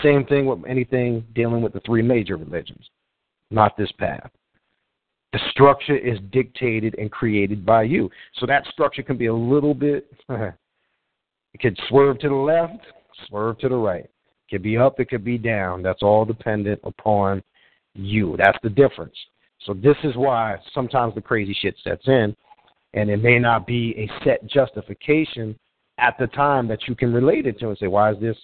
Same 0.03 0.25
thing 0.25 0.45
with 0.45 0.59
anything 0.67 1.25
dealing 1.35 1.61
with 1.61 1.73
the 1.73 1.81
three 1.81 2.01
major 2.01 2.37
religions, 2.37 2.89
not 3.49 3.75
this 3.77 3.91
path. 3.93 4.31
The 5.33 5.39
structure 5.51 5.97
is 5.97 6.19
dictated 6.31 6.95
and 6.97 7.09
created 7.09 7.65
by 7.65 7.83
you. 7.83 8.09
So 8.37 8.45
that 8.47 8.65
structure 8.67 9.03
can 9.03 9.17
be 9.17 9.27
a 9.27 9.33
little 9.33 9.73
bit, 9.73 10.11
it 10.29 11.59
could 11.59 11.79
swerve 11.87 12.19
to 12.19 12.29
the 12.29 12.35
left, 12.35 12.85
swerve 13.27 13.57
to 13.59 13.69
the 13.69 13.75
right. 13.75 14.03
It 14.03 14.11
could 14.49 14.63
be 14.63 14.77
up, 14.77 14.99
it 14.99 15.09
could 15.09 15.23
be 15.23 15.37
down. 15.37 15.81
That's 15.81 16.03
all 16.03 16.25
dependent 16.25 16.81
upon 16.83 17.41
you. 17.93 18.35
That's 18.37 18.57
the 18.61 18.69
difference. 18.69 19.15
So 19.65 19.73
this 19.73 19.97
is 20.03 20.15
why 20.15 20.57
sometimes 20.73 21.15
the 21.15 21.21
crazy 21.21 21.55
shit 21.61 21.75
sets 21.83 22.07
in, 22.07 22.35
and 22.93 23.09
it 23.09 23.21
may 23.21 23.39
not 23.39 23.65
be 23.65 23.95
a 23.97 24.23
set 24.25 24.45
justification 24.47 25.57
at 25.97 26.15
the 26.19 26.27
time 26.27 26.67
that 26.67 26.87
you 26.87 26.95
can 26.95 27.13
relate 27.13 27.45
it 27.45 27.59
to 27.59 27.69
and 27.69 27.77
say, 27.77 27.87
why 27.87 28.11
is 28.11 28.19
this, 28.19 28.37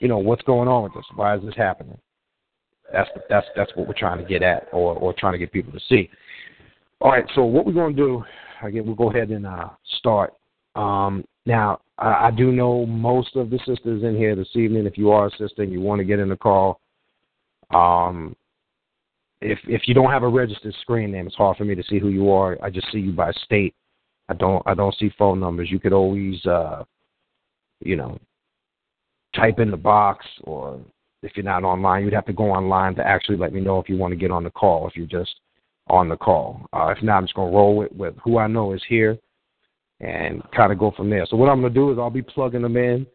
you 0.00 0.08
know, 0.08 0.18
what's 0.18 0.42
going 0.42 0.68
on 0.68 0.82
with 0.82 0.92
this? 0.92 1.04
Why 1.14 1.36
is 1.36 1.42
this 1.42 1.54
happening? 1.56 1.98
That's 2.92 3.10
that's 3.28 3.46
that's 3.56 3.72
what 3.74 3.88
we're 3.88 3.94
trying 3.94 4.18
to 4.18 4.24
get 4.24 4.42
at, 4.42 4.68
or 4.72 4.94
or 4.94 5.12
trying 5.12 5.32
to 5.32 5.38
get 5.38 5.52
people 5.52 5.72
to 5.72 5.80
see. 5.88 6.08
All 7.00 7.10
right, 7.10 7.24
so 7.34 7.44
what 7.44 7.66
we're 7.66 7.72
going 7.72 7.94
to 7.94 8.02
do, 8.02 8.24
again, 8.62 8.86
we'll 8.86 8.94
go 8.94 9.10
ahead 9.10 9.30
and 9.30 9.46
uh, 9.46 9.68
start. 9.98 10.34
Um, 10.74 11.24
now, 11.44 11.80
I, 11.98 12.26
I 12.26 12.30
do 12.30 12.52
know 12.52 12.86
most 12.86 13.36
of 13.36 13.50
the 13.50 13.58
sisters 13.58 14.02
in 14.02 14.16
here 14.16 14.34
this 14.34 14.48
evening. 14.54 14.86
If 14.86 14.96
you 14.96 15.10
are 15.10 15.26
a 15.26 15.30
sister 15.30 15.62
and 15.62 15.72
you 15.72 15.80
want 15.80 15.98
to 15.98 16.04
get 16.04 16.18
in 16.18 16.28
the 16.28 16.36
call, 16.36 16.80
um, 17.70 18.34
if 19.42 19.58
if 19.66 19.82
you 19.86 19.94
don't 19.94 20.10
have 20.10 20.22
a 20.22 20.28
registered 20.28 20.74
screen 20.80 21.12
name, 21.12 21.26
it's 21.26 21.36
hard 21.36 21.58
for 21.58 21.64
me 21.64 21.74
to 21.74 21.82
see 21.82 21.98
who 21.98 22.08
you 22.08 22.30
are. 22.30 22.56
I 22.62 22.70
just 22.70 22.90
see 22.90 22.98
you 22.98 23.12
by 23.12 23.32
state. 23.44 23.74
I 24.28 24.34
don't 24.34 24.62
I 24.66 24.74
don't 24.74 24.94
see 24.98 25.10
phone 25.18 25.40
numbers. 25.40 25.70
You 25.70 25.78
could 25.78 25.92
always, 25.92 26.44
uh, 26.46 26.84
you 27.80 27.96
know, 27.96 28.18
type 29.34 29.58
in 29.58 29.70
the 29.70 29.76
box, 29.76 30.24
or 30.44 30.80
if 31.22 31.32
you're 31.36 31.44
not 31.44 31.64
online, 31.64 32.04
you'd 32.04 32.14
have 32.14 32.26
to 32.26 32.32
go 32.32 32.50
online 32.50 32.94
to 32.94 33.06
actually 33.06 33.36
let 33.36 33.52
me 33.52 33.60
know 33.60 33.78
if 33.78 33.88
you 33.88 33.96
want 33.98 34.12
to 34.12 34.16
get 34.16 34.30
on 34.30 34.44
the 34.44 34.50
call. 34.50 34.88
If 34.88 34.96
you're 34.96 35.06
just 35.06 35.34
on 35.88 36.08
the 36.08 36.16
call. 36.16 36.66
Uh, 36.72 36.92
if 36.96 37.02
not, 37.02 37.18
I'm 37.18 37.24
just 37.24 37.34
going 37.34 37.50
to 37.50 37.56
roll 37.56 37.76
with, 37.76 37.92
with 37.92 38.14
who 38.22 38.38
I 38.38 38.46
know 38.46 38.72
is 38.72 38.82
here. 38.88 39.18
and 40.00 40.42
kind 40.52 40.72
of 40.72 40.78
go 40.78 40.92
from 40.96 41.08
there. 41.10 41.26
So 41.26 41.36
what 41.36 41.48
I'm 41.48 41.60
going 41.60 41.72
to 41.72 41.78
do 41.78 41.92
is 41.92 41.98
I'll 41.98 42.10
be 42.10 42.22
plugging 42.22 42.62
them 42.62 42.76
in, 42.76 43.06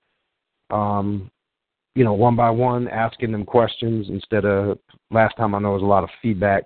um, 0.71 1.29
you 1.95 2.03
know, 2.03 2.13
one 2.13 2.35
by 2.35 2.49
one, 2.49 2.87
asking 2.87 3.31
them 3.31 3.45
questions 3.45 4.07
instead 4.09 4.45
of 4.45 4.79
last 5.11 5.35
time 5.37 5.53
I 5.53 5.59
know 5.59 5.73
was 5.73 5.83
a 5.83 5.85
lot 5.85 6.03
of 6.03 6.09
feedback. 6.21 6.63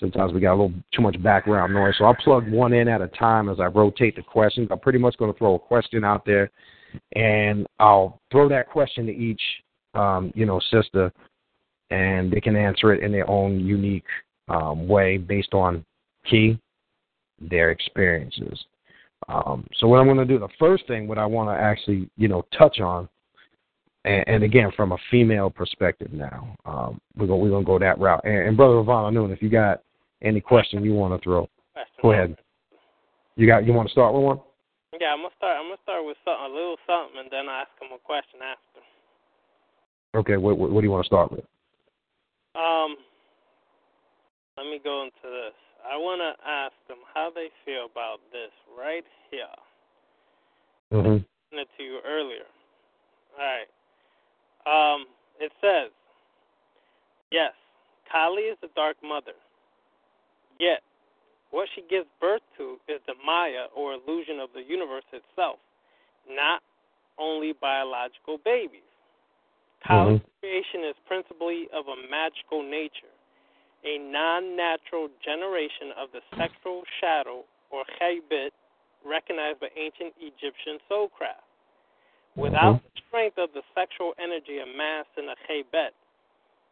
Sometimes 0.00 0.32
we 0.32 0.40
got 0.40 0.52
a 0.52 0.60
little 0.60 0.72
too 0.92 1.02
much 1.02 1.22
background 1.22 1.72
noise. 1.72 1.94
So 1.98 2.04
I'll 2.04 2.14
plug 2.14 2.50
one 2.50 2.72
in 2.72 2.88
at 2.88 3.00
a 3.00 3.08
time 3.08 3.48
as 3.48 3.60
I 3.60 3.66
rotate 3.66 4.16
the 4.16 4.22
questions. 4.22 4.68
I'm 4.70 4.78
pretty 4.78 4.98
much 4.98 5.16
going 5.16 5.32
to 5.32 5.38
throw 5.38 5.54
a 5.54 5.58
question 5.58 6.04
out 6.04 6.24
there 6.26 6.50
and 7.14 7.66
I'll 7.78 8.20
throw 8.30 8.48
that 8.48 8.68
question 8.68 9.06
to 9.06 9.12
each, 9.12 9.40
um, 9.94 10.32
you 10.34 10.44
know, 10.44 10.60
sister, 10.70 11.12
and 11.90 12.32
they 12.32 12.40
can 12.40 12.56
answer 12.56 12.92
it 12.92 13.02
in 13.02 13.12
their 13.12 13.28
own 13.28 13.60
unique 13.60 14.04
um, 14.48 14.86
way 14.86 15.16
based 15.18 15.54
on 15.54 15.84
key 16.28 16.58
their 17.40 17.70
experiences. 17.70 18.64
Um, 19.28 19.66
so 19.78 19.88
what 19.88 19.98
I'm 19.98 20.06
going 20.06 20.18
to 20.18 20.24
do, 20.24 20.38
the 20.38 20.48
first 20.58 20.86
thing, 20.86 21.08
what 21.08 21.18
I 21.18 21.26
want 21.26 21.48
to 21.48 21.62
actually, 21.62 22.08
you 22.16 22.28
know, 22.28 22.44
touch 22.56 22.80
on, 22.80 23.08
and, 24.04 24.24
and 24.28 24.42
again 24.44 24.70
from 24.76 24.92
a 24.92 24.98
female 25.10 25.50
perspective 25.50 26.12
now, 26.12 26.56
um, 26.64 27.00
we're 27.16 27.26
going 27.26 27.40
we're 27.40 27.50
going 27.50 27.64
to 27.64 27.66
go 27.66 27.78
that 27.78 27.98
route. 27.98 28.24
And, 28.24 28.48
and 28.48 28.56
brother 28.56 28.76
Ravana 28.76 29.10
Noon, 29.10 29.30
if 29.32 29.42
you 29.42 29.48
got 29.48 29.82
any 30.22 30.40
question 30.40 30.84
you 30.84 30.94
want 30.94 31.20
to 31.20 31.24
throw, 31.24 31.48
go 32.02 32.12
ahead. 32.12 32.36
You 33.36 33.46
got 33.46 33.66
you 33.66 33.72
want 33.72 33.88
to 33.88 33.92
start 33.92 34.14
with 34.14 34.22
one? 34.22 34.40
Yeah, 35.00 35.12
I'm 35.12 35.18
gonna 35.18 35.34
start. 35.36 35.56
I'm 35.58 35.66
gonna 35.66 35.82
start 35.82 36.06
with 36.06 36.16
something, 36.24 36.46
a 36.46 36.54
little 36.54 36.76
something, 36.86 37.20
and 37.20 37.28
then 37.30 37.48
I 37.48 37.62
ask 37.62 37.70
him 37.80 37.92
a 37.92 38.00
question 38.00 38.40
after. 38.40 38.80
Okay, 40.16 40.36
what 40.36 40.56
what, 40.56 40.70
what 40.70 40.80
do 40.80 40.86
you 40.86 40.90
want 40.90 41.04
to 41.04 41.06
start 41.06 41.30
with? 41.32 41.44
Um, 42.54 42.96
let 44.56 44.66
me 44.66 44.80
go 44.82 45.02
into 45.02 45.28
this. 45.30 45.54
I 45.84 45.96
want 45.96 46.20
to 46.20 46.34
ask 46.48 46.72
them 46.88 46.98
how 47.14 47.30
they 47.34 47.48
feel 47.64 47.86
about 47.90 48.18
this 48.32 48.50
right 48.76 49.04
here. 49.30 49.46
Mm-hmm. 50.92 51.22
I 51.56 51.60
it 51.60 51.68
to 51.76 51.82
you 51.82 52.00
earlier. 52.06 52.46
All 53.38 53.44
right. 53.44 53.68
Um, 54.66 55.06
it 55.38 55.52
says, 55.60 55.90
yes, 57.30 57.52
Kali 58.10 58.42
is 58.42 58.58
the 58.62 58.68
dark 58.74 58.96
mother. 59.02 59.36
Yet, 60.58 60.80
what 61.50 61.68
she 61.74 61.82
gives 61.88 62.06
birth 62.20 62.42
to 62.58 62.76
is 62.88 63.00
the 63.06 63.14
Maya 63.24 63.66
or 63.74 63.94
illusion 63.94 64.40
of 64.40 64.50
the 64.54 64.62
universe 64.62 65.04
itself, 65.12 65.58
not 66.28 66.62
only 67.18 67.52
biological 67.60 68.38
babies. 68.44 68.80
Kali's 69.86 70.20
mm-hmm. 70.20 70.40
creation 70.40 70.88
is 70.88 70.96
principally 71.06 71.68
of 71.72 71.86
a 71.86 72.10
magical 72.10 72.62
nature, 72.62 73.12
a 73.86 73.98
non 73.98 74.56
natural 74.56 75.08
generation 75.24 75.94
of 75.96 76.10
the 76.12 76.20
sexual 76.36 76.82
shadow 77.00 77.44
or 77.70 77.84
khaibit 78.00 78.50
recognized 79.06 79.60
by 79.60 79.70
ancient 79.78 80.12
Egyptian 80.18 80.82
soulcraft. 80.90 81.46
Without 82.34 82.82
mm-hmm. 82.82 82.90
the 82.92 83.00
strength 83.08 83.38
of 83.38 83.48
the 83.54 83.62
sexual 83.72 84.12
energy 84.18 84.58
amassed 84.58 85.14
in 85.16 85.30
a 85.30 85.38
khaibit, 85.46 85.94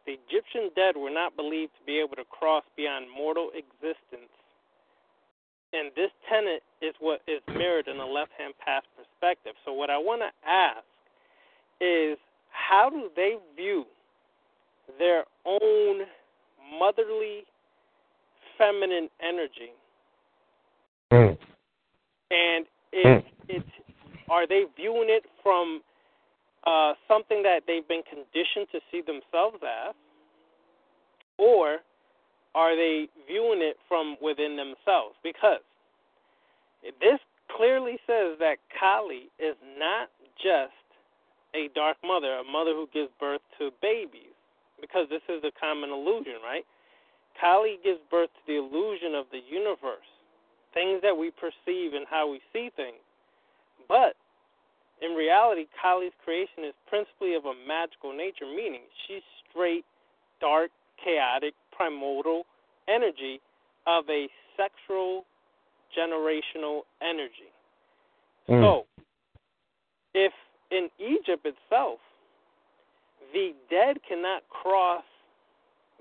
the 0.05 0.19
Egyptian 0.27 0.69
dead 0.75 0.93
were 0.93 1.09
not 1.09 1.35
believed 1.35 1.73
to 1.79 1.83
be 1.87 1.97
able 1.97 2.15
to 2.15 2.27
cross 2.29 2.63
beyond 2.77 3.07
mortal 3.09 3.49
existence 3.55 4.29
and 5.75 5.91
this 5.95 6.11
tenet 6.29 6.63
is 6.81 6.95
what 6.99 7.21
is 7.27 7.41
mirrored 7.51 7.87
in 7.87 7.97
the 7.97 8.05
left 8.05 8.31
hand 8.37 8.53
path 8.63 8.83
perspective. 8.95 9.53
So, 9.65 9.73
what 9.73 9.89
I 9.89 9.97
want 9.97 10.21
to 10.21 10.31
ask 10.47 10.87
is 11.81 12.17
how 12.49 12.89
do 12.89 13.09
they 13.15 13.35
view 13.55 13.85
their 14.97 15.23
own 15.45 16.07
motherly 16.79 17.43
feminine 18.57 19.09
energy? 19.21 19.73
Mm. 21.11 21.37
And 22.31 22.65
it, 22.91 23.05
mm. 23.05 23.23
it, 23.49 23.63
are 24.29 24.47
they 24.47 24.63
viewing 24.75 25.07
it 25.09 25.23
from 25.43 25.81
uh, 26.65 26.93
something 27.07 27.43
that 27.43 27.61
they've 27.67 27.87
been 27.87 28.03
conditioned 28.09 28.67
to 28.71 28.79
see 28.91 29.01
themselves 29.01 29.57
as? 29.63 29.93
Or 31.37 31.79
are 32.55 32.75
they 32.75 33.07
viewing 33.27 33.59
it 33.61 33.77
from 33.87 34.15
within 34.21 34.55
themselves? 34.55 35.15
Because 35.23 35.59
this 37.01 37.19
clearly 37.55 37.97
says 38.07 38.37
that 38.39 38.57
Kali 38.79 39.29
is 39.39 39.55
not 39.77 40.09
just 40.37 40.73
a 41.53 41.69
dark 41.73 41.97
mother, 42.03 42.39
a 42.39 42.43
mother 42.43 42.71
who 42.71 42.87
gives 42.93 43.09
birth 43.19 43.41
to 43.59 43.71
babies, 43.81 44.34
because 44.85 45.09
this 45.09 45.25
is 45.27 45.41
a 45.43 45.51
common 45.57 45.89
illusion, 45.89 46.37
right? 46.45 46.65
Kali 47.41 47.81
gives 47.83 47.99
birth 48.09 48.29
to 48.29 48.43
the 48.45 48.57
illusion 48.61 49.17
of 49.17 49.25
the 49.33 49.41
universe, 49.41 50.07
things 50.73 51.01
that 51.01 51.17
we 51.17 51.31
perceive 51.33 51.97
and 51.97 52.05
how 52.09 52.29
we 52.29 52.39
see 52.53 52.69
things. 52.75 53.01
But 53.89 54.15
in 55.01 55.17
reality, 55.17 55.65
Kali's 55.81 56.15
creation 56.23 56.63
is 56.63 56.73
principally 56.87 57.35
of 57.35 57.45
a 57.45 57.53
magical 57.67 58.15
nature, 58.15 58.45
meaning 58.45 58.87
she's 59.07 59.25
straight, 59.49 59.83
dark, 60.39 60.71
chaotic, 61.03 61.53
primordial 61.75 62.43
energy 62.87 63.41
of 63.87 64.05
a 64.09 64.27
sexual 64.55 65.25
generational 65.91 66.81
energy. 67.01 67.51
Mm. 68.49 68.61
So, 68.61 68.85
if 70.13 70.31
in 70.71 70.89
Egypt 70.99 71.45
itself, 71.45 71.99
the 73.35 73.51
dead 73.69 73.97
cannot 74.07 74.47
cross 74.49 75.03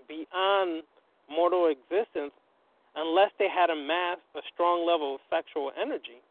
beyond 0.08 0.84
mortal 1.28 1.66
existence 1.66 2.30
unless 2.94 3.30
they 3.40 3.48
had 3.48 3.70
amassed 3.70 4.22
a 4.36 4.40
strong 4.54 4.86
level 4.86 5.16
of 5.16 5.20
sexual 5.28 5.72
energy, 5.80 6.22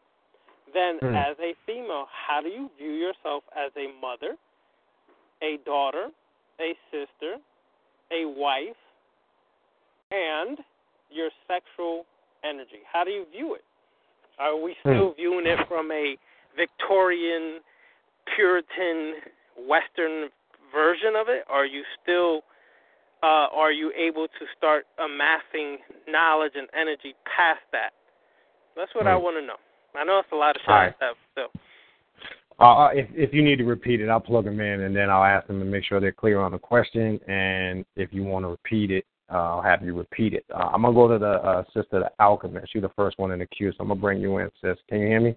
then 0.73 0.97
mm. 1.03 1.13
as 1.13 1.35
a 1.39 1.53
female, 1.65 2.07
how 2.07 2.41
do 2.41 2.47
you 2.47 2.71
view 2.79 2.91
yourself 2.91 3.43
as 3.51 3.71
a 3.75 3.91
mother, 3.99 4.37
a 5.41 5.59
daughter, 5.65 6.07
a 6.61 6.73
sister, 6.89 7.35
a 8.09 8.23
wife, 8.25 8.79
and 10.09 10.57
your 11.11 11.29
sexual 11.47 12.05
energy? 12.45 12.79
How 12.91 13.03
do 13.03 13.11
you 13.11 13.25
view 13.29 13.55
it? 13.55 13.65
Are 14.39 14.55
we 14.55 14.75
hmm. 14.83 14.89
still 14.89 15.13
viewing 15.13 15.45
it 15.45 15.59
from 15.67 15.91
a 15.91 16.15
Victorian, 16.55 17.59
Puritan, 18.35 19.15
Western 19.67 20.29
version 20.73 21.15
of 21.15 21.29
it? 21.29 21.45
Are 21.49 21.65
you 21.65 21.83
still 22.01 22.41
uh, 23.23 23.47
are 23.55 23.71
you 23.71 23.91
able 23.95 24.27
to 24.27 24.45
start 24.57 24.85
amassing 24.99 25.77
knowledge 26.09 26.53
and 26.55 26.67
energy 26.73 27.15
past 27.23 27.61
that? 27.71 27.91
That's 28.75 28.93
what 28.95 29.07
I 29.07 29.15
hmm. 29.15 29.23
want 29.23 29.37
to 29.41 29.47
know. 29.47 29.55
I 29.95 30.03
know 30.03 30.19
it's 30.19 30.31
a 30.33 30.35
lot 30.35 30.55
of 30.55 30.61
shit 30.61 30.69
right. 30.69 30.93
stuff 30.97 31.15
still. 31.31 31.61
Uh, 32.59 32.89
if 32.93 33.07
if 33.13 33.33
you 33.33 33.43
need 33.43 33.57
to 33.57 33.63
repeat 33.63 34.01
it, 34.01 34.09
I'll 34.09 34.19
plug 34.19 34.45
them 34.45 34.59
in, 34.59 34.81
and 34.81 34.95
then 34.95 35.09
I'll 35.09 35.23
ask 35.23 35.47
them 35.47 35.59
to 35.59 35.65
make 35.65 35.83
sure 35.85 35.99
they're 35.99 36.11
clear 36.11 36.39
on 36.39 36.51
the 36.51 36.59
question. 36.59 37.19
And 37.27 37.85
if 37.95 38.11
you 38.11 38.23
want 38.23 38.43
to 38.45 38.49
repeat 38.49 38.91
it, 38.91 39.05
uh, 39.31 39.55
I'll 39.55 39.61
have 39.61 39.83
you 39.83 39.95
repeat 39.97 40.33
it. 40.33 40.45
Uh, 40.53 40.69
I'm 40.73 40.83
gonna 40.83 40.93
go 40.93 41.07
to 41.07 41.17
the 41.17 41.31
uh, 41.31 41.63
sister, 41.73 41.99
the 41.99 42.11
alchemist. 42.19 42.73
You're 42.73 42.81
the 42.81 42.89
first 42.95 43.17
one 43.17 43.31
in 43.31 43.39
the 43.39 43.47
queue, 43.47 43.71
so 43.71 43.77
I'm 43.79 43.87
gonna 43.87 43.99
bring 43.99 44.21
you 44.21 44.37
in, 44.37 44.49
sis. 44.61 44.77
Can 44.89 44.99
you 44.99 45.07
hear 45.07 45.21
me? 45.21 45.35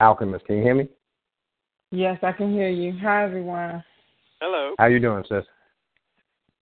Alchemist, 0.00 0.44
can 0.46 0.56
you 0.56 0.62
hear 0.62 0.74
me? 0.74 0.88
Yes, 1.90 2.18
I 2.22 2.32
can 2.32 2.52
hear 2.52 2.68
you. 2.68 2.92
Hi, 3.02 3.24
everyone. 3.24 3.82
Hello. 4.40 4.74
How 4.78 4.86
you 4.86 5.00
doing, 5.00 5.24
sis? 5.28 5.44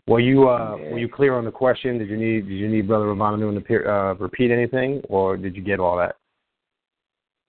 Were 0.07 0.21
you 0.21 0.49
uh, 0.49 0.77
were 0.77 1.01
you 1.01 1.09
clear 1.09 1.35
on 1.35 1.45
the 1.45 1.51
question? 1.51 1.99
Did 1.99 2.09
you 2.09 2.17
need 2.17 2.49
did 2.49 2.55
you 2.55 2.69
need 2.69 2.87
Brother 2.87 3.07
Ravana 3.07 3.39
Noon 3.39 3.63
to 3.63 3.91
uh, 3.91 4.15
repeat 4.15 4.53
anything, 4.53 5.03
or 5.09 5.37
did 5.37 5.57
you 5.57 5.63
get 5.63 5.81
all 5.81 5.97
that? 5.97 6.15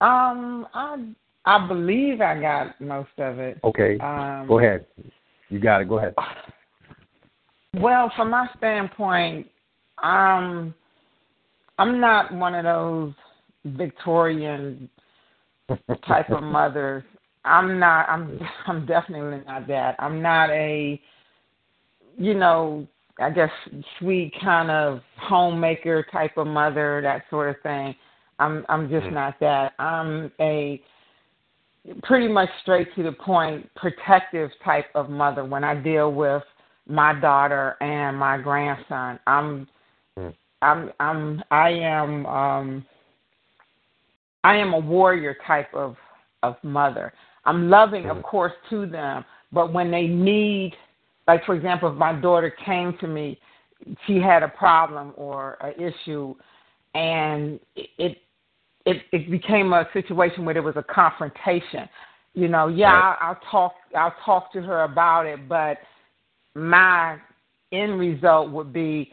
Um, 0.00 0.66
I 0.72 1.12
I 1.44 1.68
believe 1.68 2.22
I 2.22 2.40
got 2.40 2.80
most 2.80 3.10
of 3.18 3.38
it. 3.38 3.58
Okay. 3.62 3.98
Um, 3.98 4.46
go 4.48 4.58
ahead. 4.58 4.86
You 5.50 5.60
got 5.60 5.82
it. 5.82 5.88
Go 5.88 5.98
ahead. 5.98 6.14
Well, 7.74 8.10
from 8.16 8.30
my 8.30 8.48
standpoint, 8.56 9.48
um, 10.02 10.74
I'm 11.78 12.00
not 12.00 12.32
one 12.32 12.54
of 12.54 12.64
those 12.64 13.12
Victorian 13.76 14.88
type 16.08 16.30
of 16.30 16.42
mothers. 16.42 17.04
I'm 17.46 17.78
not. 17.78 18.08
I'm. 18.08 18.40
I'm 18.66 18.86
definitely 18.86 19.42
not 19.46 19.66
that. 19.68 19.96
I'm 19.98 20.20
not 20.20 20.50
a, 20.50 21.00
you 22.18 22.34
know, 22.34 22.86
I 23.18 23.30
guess 23.30 23.50
sweet 23.98 24.32
kind 24.42 24.70
of 24.70 25.00
homemaker 25.16 26.04
type 26.12 26.36
of 26.36 26.46
mother, 26.46 27.00
that 27.02 27.22
sort 27.30 27.50
of 27.50 27.62
thing. 27.62 27.94
I'm. 28.38 28.66
I'm 28.68 28.90
just 28.90 29.06
mm-hmm. 29.06 29.14
not 29.14 29.40
that. 29.40 29.72
I'm 29.78 30.30
a 30.40 30.82
pretty 32.02 32.28
much 32.28 32.48
straight 32.62 32.94
to 32.96 33.02
the 33.02 33.12
point, 33.12 33.70
protective 33.76 34.50
type 34.64 34.86
of 34.94 35.08
mother 35.08 35.44
when 35.44 35.64
I 35.64 35.74
deal 35.74 36.12
with 36.12 36.42
my 36.88 37.18
daughter 37.18 37.76
and 37.80 38.16
my 38.16 38.38
grandson. 38.38 39.18
I'm 39.26 39.68
mm. 40.18 40.34
I'm 40.62 40.90
I'm 41.00 41.42
I 41.50 41.70
am 41.70 42.26
um 42.26 42.86
I 44.44 44.56
am 44.56 44.74
a 44.74 44.78
warrior 44.78 45.36
type 45.46 45.72
of 45.74 45.96
of 46.42 46.56
mother. 46.62 47.12
I'm 47.46 47.70
loving 47.70 48.06
of 48.06 48.18
mm-hmm. 48.18 48.26
course 48.26 48.52
to 48.70 48.86
them, 48.86 49.24
but 49.52 49.72
when 49.72 49.90
they 49.90 50.06
need 50.06 50.74
like 51.26 51.44
for 51.44 51.54
example 51.54 51.90
if 51.90 51.96
my 51.96 52.12
daughter 52.12 52.54
came 52.64 52.96
to 53.00 53.06
me 53.06 53.38
she 54.06 54.18
had 54.18 54.42
a 54.42 54.48
problem 54.48 55.12
or 55.16 55.58
an 55.60 55.74
issue 55.80 56.34
and 56.94 57.60
it 57.74 58.18
it 58.86 59.02
it 59.12 59.30
became 59.30 59.72
a 59.72 59.86
situation 59.92 60.44
where 60.44 60.54
there 60.54 60.62
was 60.62 60.76
a 60.76 60.82
confrontation. 60.82 61.88
You 62.34 62.48
know, 62.48 62.68
yeah, 62.68 62.92
right. 62.92 63.16
I'll, 63.20 63.28
I'll 63.28 63.40
talk 63.50 63.72
I'll 63.96 64.14
talk 64.24 64.52
to 64.52 64.62
her 64.62 64.84
about 64.84 65.26
it, 65.26 65.48
but 65.48 65.78
my 66.54 67.18
end 67.72 67.98
result 67.98 68.50
would 68.50 68.72
be, 68.72 69.10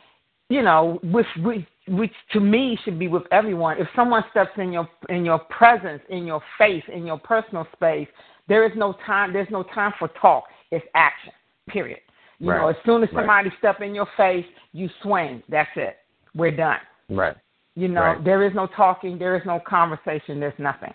you 0.49 0.61
know, 0.61 0.99
with, 1.03 1.25
with 1.39 1.63
which 1.87 2.13
to 2.31 2.39
me 2.39 2.77
should 2.83 2.97
be 2.97 3.07
with 3.07 3.23
everyone. 3.31 3.77
If 3.77 3.87
someone 3.95 4.23
steps 4.31 4.51
in 4.57 4.71
your 4.71 4.87
in 5.09 5.25
your 5.25 5.39
presence, 5.39 6.01
in 6.09 6.25
your 6.25 6.41
face, 6.57 6.83
in 6.91 7.05
your 7.05 7.19
personal 7.19 7.67
space, 7.73 8.07
there 8.47 8.65
is 8.65 8.71
no 8.75 8.95
time. 9.05 9.33
There's 9.33 9.49
no 9.51 9.63
time 9.63 9.93
for 9.99 10.07
talk. 10.21 10.45
It's 10.71 10.85
action. 10.95 11.33
Period. 11.67 11.99
You 12.39 12.51
right. 12.51 12.61
know, 12.61 12.67
as 12.69 12.75
soon 12.85 13.03
as 13.03 13.09
somebody 13.09 13.49
right. 13.49 13.57
step 13.59 13.81
in 13.81 13.95
your 13.95 14.07
face, 14.17 14.45
you 14.73 14.89
swing. 15.01 15.43
That's 15.49 15.69
it. 15.75 15.97
We're 16.35 16.51
done. 16.51 16.79
Right. 17.09 17.35
You 17.75 17.87
know, 17.87 18.01
right. 18.01 18.23
there 18.23 18.45
is 18.45 18.53
no 18.53 18.67
talking. 18.67 19.17
There 19.17 19.35
is 19.35 19.43
no 19.45 19.59
conversation. 19.65 20.39
There's 20.39 20.57
nothing. 20.57 20.93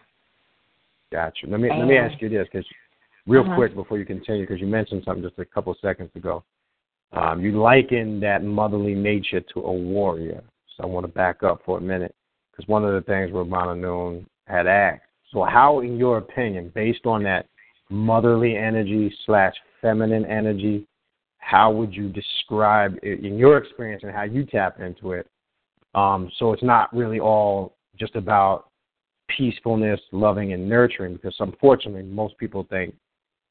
Gotcha. 1.10 1.46
Let 1.46 1.60
me 1.60 1.70
and, 1.70 1.80
let 1.80 1.88
me 1.88 1.96
ask 1.96 2.20
you 2.20 2.28
this, 2.28 2.46
because 2.52 2.66
real 3.26 3.42
uh-huh. 3.42 3.56
quick 3.56 3.74
before 3.74 3.98
you 3.98 4.04
continue, 4.04 4.42
because 4.42 4.60
you 4.60 4.66
mentioned 4.66 5.02
something 5.04 5.22
just 5.22 5.38
a 5.38 5.44
couple 5.44 5.72
of 5.72 5.78
seconds 5.80 6.10
ago. 6.14 6.44
Um, 7.12 7.40
you 7.40 7.58
liken 7.58 8.20
that 8.20 8.44
motherly 8.44 8.94
nature 8.94 9.40
to 9.40 9.60
a 9.60 9.72
warrior. 9.72 10.42
I 10.80 10.86
want 10.86 11.06
to 11.06 11.12
back 11.12 11.42
up 11.42 11.62
for 11.64 11.78
a 11.78 11.80
minute, 11.80 12.14
because 12.50 12.68
one 12.68 12.84
of 12.84 12.92
the 12.92 13.02
things 13.02 13.30
Ravana 13.32 13.74
Noon 13.74 14.26
had 14.46 14.66
asked. 14.66 15.02
So 15.32 15.44
how, 15.44 15.80
in 15.80 15.96
your 15.96 16.18
opinion, 16.18 16.72
based 16.74 17.04
on 17.04 17.22
that 17.24 17.46
motherly 17.90 18.56
energy 18.56 19.14
slash 19.26 19.54
feminine 19.80 20.24
energy, 20.24 20.86
how 21.38 21.70
would 21.70 21.94
you 21.94 22.08
describe 22.08 22.96
it 23.02 23.24
in 23.24 23.38
your 23.38 23.58
experience 23.58 24.02
and 24.02 24.12
how 24.12 24.24
you 24.24 24.44
tap 24.44 24.80
into 24.80 25.12
it? 25.12 25.26
Um, 25.94 26.30
so 26.38 26.52
it's 26.52 26.62
not 26.62 26.94
really 26.94 27.20
all 27.20 27.76
just 27.98 28.16
about 28.16 28.68
peacefulness, 29.36 30.00
loving, 30.12 30.52
and 30.52 30.68
nurturing, 30.68 31.14
because 31.14 31.34
unfortunately, 31.40 32.02
most 32.02 32.36
people 32.38 32.66
think 32.68 32.94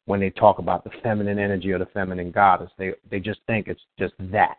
when 0.05 0.19
they 0.19 0.29
talk 0.29 0.59
about 0.59 0.83
the 0.83 0.89
feminine 1.03 1.39
energy 1.39 1.71
or 1.71 1.79
the 1.79 1.87
feminine 1.87 2.31
goddess, 2.31 2.69
they 2.77 2.93
they 3.11 3.19
just 3.19 3.39
think 3.47 3.67
it's 3.67 3.81
just 3.99 4.13
that. 4.19 4.57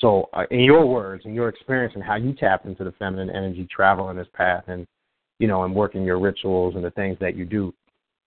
So, 0.00 0.28
uh, 0.34 0.44
in 0.50 0.60
your 0.60 0.86
words, 0.86 1.24
in 1.24 1.34
your 1.34 1.48
experience, 1.48 1.94
and 1.94 2.04
how 2.04 2.16
you 2.16 2.34
tap 2.34 2.66
into 2.66 2.84
the 2.84 2.92
feminine 2.92 3.30
energy, 3.30 3.66
travel 3.70 4.10
in 4.10 4.16
this 4.16 4.28
path, 4.34 4.64
and 4.68 4.86
you 5.38 5.48
know, 5.48 5.64
and 5.64 5.74
working 5.74 6.04
your 6.04 6.18
rituals 6.18 6.74
and 6.74 6.84
the 6.84 6.90
things 6.92 7.16
that 7.20 7.36
you 7.36 7.44
do, 7.44 7.72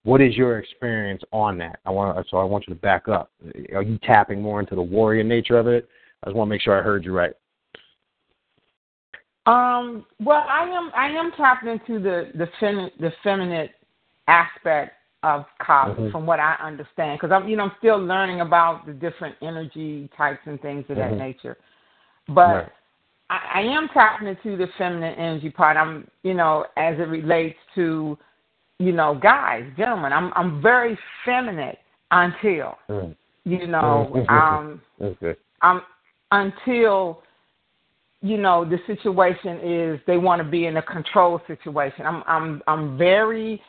what 0.04 0.22
is 0.22 0.36
your 0.36 0.60
experience 0.60 1.22
on 1.32 1.58
that? 1.60 1.80
I 1.86 1.92
want 1.92 2.26
so 2.30 2.38
I 2.38 2.44
want 2.44 2.66
you 2.68 2.74
to 2.74 2.80
back 2.80 3.08
up. 3.08 3.32
Are 3.74 3.84
you 3.84 4.00
tapping 4.04 4.42
more 4.42 4.60
into 4.60 4.76
the 4.76 4.82
warrior 4.82 5.24
nature 5.24 5.58
of 5.58 5.68
it? 5.68 5.88
I 6.24 6.28
just 6.28 6.36
want 6.36 6.48
to 6.48 6.52
make 6.52 6.62
sure 6.62 6.78
I 6.78 6.84
heard 6.84 7.06
you 7.06 7.14
right. 7.14 7.34
Um, 9.46 10.06
well, 10.20 10.46
I 10.50 10.64
am 10.64 10.92
I 10.96 11.08
am 11.10 11.32
tapped 11.38 11.66
into 11.66 12.00
the 12.00 12.32
the 12.36 12.48
fem, 12.60 12.90
the 13.00 13.12
feminine 13.24 13.70
aspect 14.28 14.94
of 15.24 15.46
Kali, 15.62 15.94
mm-hmm. 15.94 16.12
from 16.12 16.26
what 16.26 16.40
I 16.40 16.56
understand, 16.62 17.20
because 17.20 17.34
I'm 17.34 17.48
you 17.48 17.58
know 17.58 17.66
I'm 17.66 17.72
still 17.80 17.98
learning 17.98 18.42
about 18.42 18.86
the 18.86 18.94
different 18.94 19.36
energy 19.42 20.10
types 20.18 20.40
and 20.46 20.62
things 20.62 20.86
of 20.90 20.98
mm-hmm. 20.98 21.18
that 21.18 21.18
nature. 21.18 21.58
But 22.28 22.42
right. 22.42 22.70
I, 23.30 23.40
I 23.56 23.62
am 23.62 23.90
tapping 23.94 24.28
into 24.28 24.58
the 24.58 24.68
feminine 24.78 25.16
energy 25.16 25.50
part. 25.50 25.78
I'm 25.78 26.08
you 26.24 26.34
know 26.34 26.66
as 26.78 26.96
it 26.98 27.10
relates 27.10 27.58
to 27.76 28.18
you 28.80 28.92
know 28.92 29.20
guys, 29.22 29.64
gentlemen. 29.78 30.14
I'm 30.14 30.32
I'm 30.36 30.62
very 30.62 30.98
feminine 31.26 31.76
until 32.12 32.78
mm. 32.90 33.16
you 33.44 33.68
know 33.68 34.12
Mm-hmm. 34.14 34.30
um 34.34 34.82
okay. 35.02 35.36
I'm 35.62 35.82
until 36.32 37.24
you 38.22 38.38
know 38.38 38.64
the 38.64 38.78
situation 38.88 39.60
is 39.64 40.00
they 40.08 40.18
want 40.18 40.42
to 40.42 40.48
be 40.48 40.66
in 40.66 40.78
a 40.78 40.82
control 40.82 41.42
situation. 41.48 42.06
I'm 42.06 42.24
I'm 42.26 42.62
I'm 42.68 42.98
very 42.98 43.62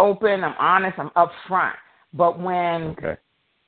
open, 0.00 0.44
I'm 0.44 0.54
honest, 0.58 0.98
I'm 0.98 1.10
upfront. 1.10 1.74
But 2.12 2.40
when 2.40 2.96
okay. 2.98 3.16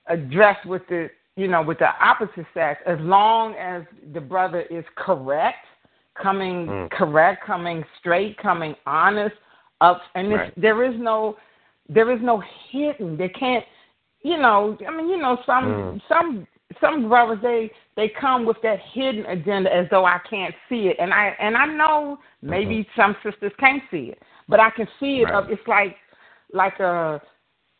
addressed 0.08 0.66
with 0.66 0.82
the 0.88 1.08
you 1.36 1.48
know, 1.48 1.62
with 1.62 1.78
the 1.78 1.88
opposite 1.98 2.44
sex, 2.52 2.80
as 2.86 2.98
long 3.00 3.54
as 3.54 3.84
the 4.12 4.20
brother 4.20 4.62
is 4.62 4.84
correct, 4.96 5.64
coming 6.20 6.66
mm. 6.66 6.90
correct, 6.90 7.44
coming 7.46 7.82
straight, 7.98 8.36
coming 8.36 8.74
honest, 8.84 9.34
up 9.80 10.00
and 10.14 10.32
right. 10.32 10.60
there 10.60 10.84
is 10.84 10.94
no 10.98 11.36
there 11.88 12.10
is 12.10 12.20
no 12.22 12.42
hidden. 12.70 13.16
They 13.16 13.28
can't 13.28 13.64
you 14.22 14.38
know, 14.38 14.76
I 14.86 14.96
mean, 14.96 15.08
you 15.08 15.18
know, 15.18 15.38
some 15.44 15.64
mm. 15.64 16.00
some 16.08 16.46
some 16.80 17.08
brothers 17.08 17.38
they 17.42 17.70
they 17.96 18.10
come 18.20 18.46
with 18.46 18.56
that 18.62 18.78
hidden 18.92 19.26
agenda 19.26 19.74
as 19.74 19.86
though 19.90 20.04
I 20.04 20.18
can't 20.28 20.54
see 20.68 20.88
it, 20.88 20.96
and 21.00 21.12
I 21.12 21.34
and 21.40 21.56
I 21.56 21.66
know 21.66 22.18
maybe 22.40 22.78
mm-hmm. 22.78 23.00
some 23.00 23.16
sisters 23.22 23.52
can't 23.58 23.82
see 23.90 24.12
it, 24.12 24.22
but 24.48 24.60
I 24.60 24.70
can 24.70 24.86
see 24.98 25.20
it. 25.20 25.24
Right. 25.24 25.34
Up, 25.34 25.46
it's 25.50 25.66
like 25.66 25.96
like 26.52 26.78
a 26.80 27.20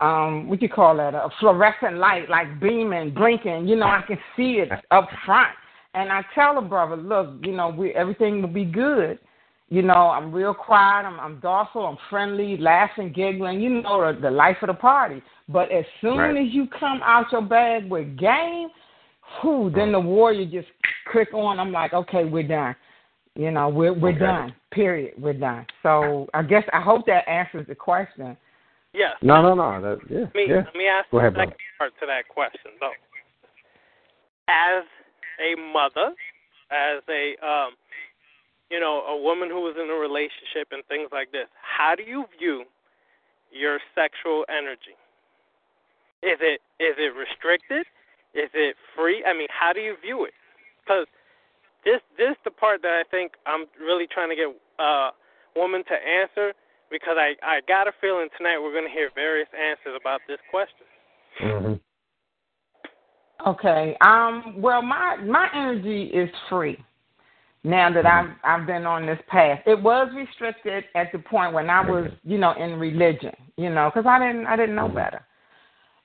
um 0.00 0.48
what 0.48 0.60
you 0.60 0.68
call 0.68 0.96
that 0.96 1.14
a 1.14 1.28
fluorescent 1.40 1.96
light, 1.96 2.28
like 2.28 2.60
beaming, 2.60 3.14
blinking. 3.14 3.68
You 3.68 3.76
know, 3.76 3.86
I 3.86 4.02
can 4.06 4.18
see 4.36 4.62
it 4.62 4.70
up 4.90 5.08
front, 5.24 5.54
and 5.94 6.10
I 6.10 6.22
tell 6.34 6.54
the 6.56 6.66
brother, 6.66 6.96
look, 6.96 7.34
you 7.42 7.52
know, 7.52 7.68
we 7.68 7.92
everything 7.92 8.42
will 8.42 8.48
be 8.48 8.64
good. 8.64 9.18
You 9.68 9.80
know, 9.80 10.10
I'm 10.10 10.30
real 10.30 10.52
quiet. 10.52 11.06
I'm, 11.06 11.18
I'm 11.18 11.40
docile. 11.40 11.86
I'm 11.86 11.96
friendly, 12.10 12.58
laughing, 12.58 13.10
giggling. 13.10 13.58
You 13.58 13.80
know, 13.80 14.12
the, 14.12 14.20
the 14.20 14.30
life 14.30 14.58
of 14.60 14.66
the 14.66 14.74
party. 14.74 15.22
But 15.48 15.72
as 15.72 15.86
soon 16.02 16.18
right. 16.18 16.36
as 16.36 16.52
you 16.52 16.66
come 16.78 17.00
out 17.02 17.32
your 17.32 17.40
bag 17.40 17.90
with 17.90 18.18
game, 18.18 18.68
whew, 19.40 19.72
then 19.74 19.92
the 19.92 20.00
warrior 20.00 20.44
just 20.44 20.68
click 21.10 21.32
on. 21.32 21.58
I'm 21.58 21.72
like, 21.72 21.94
okay, 21.94 22.24
we're 22.24 22.46
done. 22.46 22.76
You 23.34 23.50
know, 23.50 23.70
we're 23.70 23.94
we're 23.94 24.10
okay. 24.10 24.18
done. 24.18 24.54
Period. 24.72 25.14
We're 25.16 25.32
done. 25.32 25.66
So 25.82 26.28
I 26.34 26.42
guess 26.42 26.64
I 26.74 26.80
hope 26.82 27.06
that 27.06 27.26
answers 27.26 27.66
the 27.66 27.74
question. 27.74 28.36
Yes. 28.94 29.16
No, 29.22 29.40
no, 29.40 29.54
no. 29.54 29.80
That, 29.80 29.98
yeah, 30.10 30.18
Let 30.20 30.34
me, 30.34 30.46
yeah. 30.48 30.56
let 30.68 30.74
me 30.76 30.86
ask 30.86 31.10
Go 31.10 31.18
the 31.18 31.26
ahead, 31.26 31.34
second 31.36 31.56
part 31.78 31.92
to 32.00 32.06
that 32.06 32.28
question, 32.28 32.72
though. 32.78 32.92
As 34.48 34.84
a 35.40 35.56
mother, 35.56 36.12
as 36.70 37.02
a 37.08 37.36
um, 37.44 37.72
you 38.70 38.80
know, 38.80 39.02
a 39.08 39.16
woman 39.16 39.48
who 39.48 39.68
is 39.68 39.76
in 39.76 39.88
a 39.88 39.94
relationship 39.94 40.68
and 40.72 40.84
things 40.88 41.08
like 41.12 41.32
this, 41.32 41.46
how 41.60 41.94
do 41.94 42.02
you 42.02 42.24
view 42.38 42.64
your 43.50 43.78
sexual 43.94 44.44
energy? 44.48 44.96
Is 46.22 46.38
it 46.40 46.60
is 46.80 46.96
it 46.98 47.12
restricted? 47.16 47.86
Is 48.34 48.48
it 48.54 48.76
free? 48.96 49.24
I 49.26 49.32
mean, 49.32 49.48
how 49.50 49.72
do 49.72 49.80
you 49.80 49.96
view 50.02 50.24
it? 50.24 50.32
Because 50.84 51.06
this 51.84 52.00
this 52.16 52.36
the 52.44 52.50
part 52.50 52.82
that 52.82 52.92
I 52.92 53.04
think 53.10 53.32
I'm 53.46 53.66
really 53.80 54.06
trying 54.06 54.30
to 54.30 54.36
get 54.36 54.48
uh 54.78 55.10
woman 55.56 55.84
to 55.84 55.94
answer 55.94 56.52
because 56.92 57.16
I 57.18 57.34
I 57.42 57.60
got 57.66 57.88
a 57.88 57.92
feeling 58.00 58.28
tonight 58.36 58.58
we're 58.62 58.72
going 58.72 58.86
to 58.86 58.92
hear 58.92 59.10
various 59.14 59.48
answers 59.56 59.98
about 59.98 60.20
this 60.28 60.38
question. 60.50 60.86
Mm-hmm. 61.42 63.48
Okay. 63.48 63.96
Um. 64.02 64.54
Well, 64.58 64.82
my 64.82 65.16
my 65.16 65.48
energy 65.54 66.04
is 66.04 66.28
free. 66.48 66.78
Now 67.64 67.92
that 67.92 68.04
mm-hmm. 68.04 68.32
I've 68.44 68.60
I've 68.60 68.66
been 68.66 68.86
on 68.86 69.06
this 69.06 69.18
path, 69.28 69.60
it 69.66 69.82
was 69.82 70.12
restricted 70.14 70.84
at 70.94 71.10
the 71.12 71.18
point 71.18 71.54
when 71.54 71.70
I 71.70 71.80
was, 71.80 72.10
you 72.22 72.38
know, 72.38 72.52
in 72.52 72.78
religion, 72.78 73.34
you 73.56 73.70
know, 73.70 73.90
because 73.92 74.06
I 74.06 74.18
didn't 74.18 74.46
I 74.46 74.56
didn't 74.56 74.74
know 74.74 74.86
mm-hmm. 74.86 74.96
better, 74.96 75.24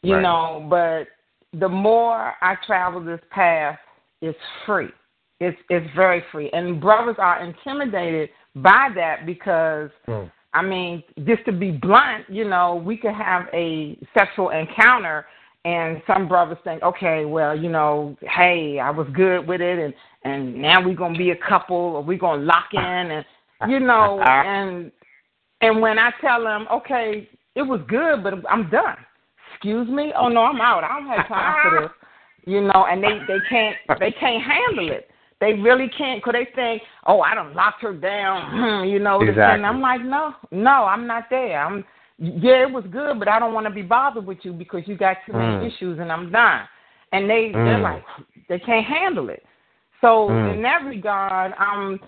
you 0.01 0.15
right. 0.15 0.21
know. 0.21 0.65
But 0.69 1.59
the 1.59 1.69
more 1.69 2.33
I 2.41 2.55
travel 2.65 3.03
this 3.03 3.21
path, 3.29 3.77
it's 4.21 4.38
free. 4.65 4.89
It's 5.39 5.57
it's 5.69 5.88
very 5.95 6.23
free, 6.31 6.49
and 6.53 6.81
brothers 6.81 7.17
are 7.19 7.43
intimidated 7.43 8.29
by 8.55 8.89
that 8.95 9.25
because. 9.25 9.89
Mm. 10.07 10.31
I 10.58 10.64
mean, 10.64 11.03
just 11.28 11.45
to 11.45 11.51
be 11.51 11.70
blunt, 11.70 12.26
you 12.30 12.43
know, 12.43 12.82
we 12.84 12.97
could 12.97 13.14
have 13.14 13.45
a 13.53 13.95
sexual 14.18 14.49
encounter 14.49 15.28
and 15.66 16.01
some 16.08 16.28
brothers 16.28 16.58
think, 16.64 16.82
okay, 16.82 17.26
well, 17.26 17.55
you 17.55 17.70
know, 17.70 18.18
hey, 18.22 18.80
I 18.80 18.89
was 18.89 19.08
good 19.14 19.47
with 19.47 19.62
it 19.62 19.78
and 19.78 19.93
and 20.24 20.60
now 20.60 20.84
we're 20.84 20.95
gonna 20.95 21.18
be 21.18 21.30
a 21.30 21.36
couple 21.47 21.76
or 21.76 22.03
we're 22.03 22.18
gonna 22.18 22.41
lock 22.41 22.70
in 22.74 22.82
and 22.82 23.26
you 23.70 23.80
know 23.80 24.20
uh-huh. 24.22 24.49
and 24.49 24.91
and 25.62 25.80
when 25.80 25.99
I 25.99 26.10
tell 26.22 26.43
them, 26.43 26.66
okay, 26.72 27.30
it 27.53 27.62
was 27.62 27.82
good, 27.88 28.24
but 28.24 28.34
I'm 28.49 28.68
done. 28.72 28.97
Excuse 29.53 29.88
me? 29.88 30.12
Oh 30.20 30.28
no, 30.28 30.41
I'm 30.41 30.60
out. 30.60 30.84
I 30.84 30.99
don't 30.99 31.08
have 31.08 31.28
time 31.28 31.55
for 31.62 31.82
this. 31.82 31.91
You 32.45 32.62
know, 32.62 32.86
and 32.89 33.03
they 33.03 33.20
they 33.28 33.39
can't 33.49 33.76
they 33.99 34.12
can't 34.18 34.41
handle 34.41 34.89
it. 34.89 35.10
They 35.39 35.53
really 35.53 35.89
can't 35.95 36.19
because 36.19 36.33
they 36.33 36.51
think, 36.55 36.81
oh, 37.05 37.21
I 37.21 37.35
don't 37.35 37.53
locked 37.55 37.81
her 37.83 37.93
down. 37.93 38.88
you 38.89 38.99
know, 38.99 39.21
exactly. 39.21 39.43
and 39.43 39.65
I'm 39.65 39.81
like, 39.81 40.01
no, 40.01 40.33
no, 40.51 40.85
I'm 40.85 41.05
not 41.05 41.25
there. 41.29 41.63
I'm 41.63 41.85
yeah, 42.19 42.63
it 42.63 42.71
was 42.71 42.83
good, 42.91 43.19
but 43.19 43.27
I 43.27 43.38
don't 43.38 43.53
want 43.53 43.67
to 43.67 43.73
be 43.73 43.83
bothered 43.83 44.25
with 44.25 44.39
you 44.41 44.51
because 44.51 44.81
you 44.85 44.97
got 44.97 45.17
too 45.25 45.33
mm. 45.33 45.59
many 45.59 45.73
issues, 45.73 45.99
and 45.99 46.11
I'm 46.11 46.31
done. 46.31 46.61
And 47.11 47.29
they 47.29 47.51
mm. 47.51 47.53
they're 47.53 47.79
like, 47.79 48.03
they 48.49 48.59
can't 48.59 48.85
handle 48.85 49.29
it. 49.29 49.43
So 50.01 50.27
mm. 50.29 50.55
in 50.55 50.61
that 50.63 50.83
regard, 50.85 51.53
I'm 51.59 51.99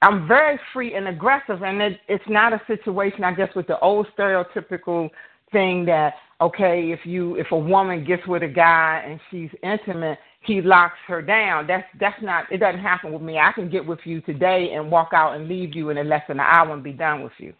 I'm 0.00 0.26
very 0.26 0.58
free 0.72 0.94
and 0.94 1.08
aggressive, 1.08 1.62
and 1.62 1.82
it, 1.82 2.00
it's 2.08 2.24
not 2.26 2.54
a 2.54 2.60
situation, 2.66 3.22
I 3.22 3.34
guess, 3.34 3.50
with 3.54 3.66
the 3.66 3.78
old 3.80 4.06
stereotypical 4.18 5.10
thing 5.52 5.84
that 5.84 6.14
okay, 6.40 6.90
if 6.90 7.00
you 7.04 7.36
if 7.36 7.48
a 7.50 7.58
woman 7.58 8.04
gets 8.04 8.26
with 8.26 8.42
a 8.42 8.48
guy 8.48 9.04
and 9.06 9.20
she's 9.30 9.50
intimate, 9.62 10.18
he 10.40 10.62
locks 10.62 10.98
her 11.06 11.22
down. 11.22 11.66
That's 11.66 11.86
that's 11.98 12.20
not 12.22 12.50
it 12.50 12.58
doesn't 12.58 12.80
happen 12.80 13.12
with 13.12 13.22
me. 13.22 13.38
I 13.38 13.52
can 13.52 13.70
get 13.70 13.84
with 13.84 14.00
you 14.04 14.20
today 14.22 14.72
and 14.74 14.90
walk 14.90 15.10
out 15.12 15.36
and 15.36 15.48
leave 15.48 15.74
you 15.74 15.90
in 15.90 16.08
less 16.08 16.22
than 16.28 16.40
an 16.40 16.46
hour 16.46 16.72
and 16.72 16.82
be 16.82 16.92
done 16.92 17.22
with 17.22 17.32
you. 17.38 17.52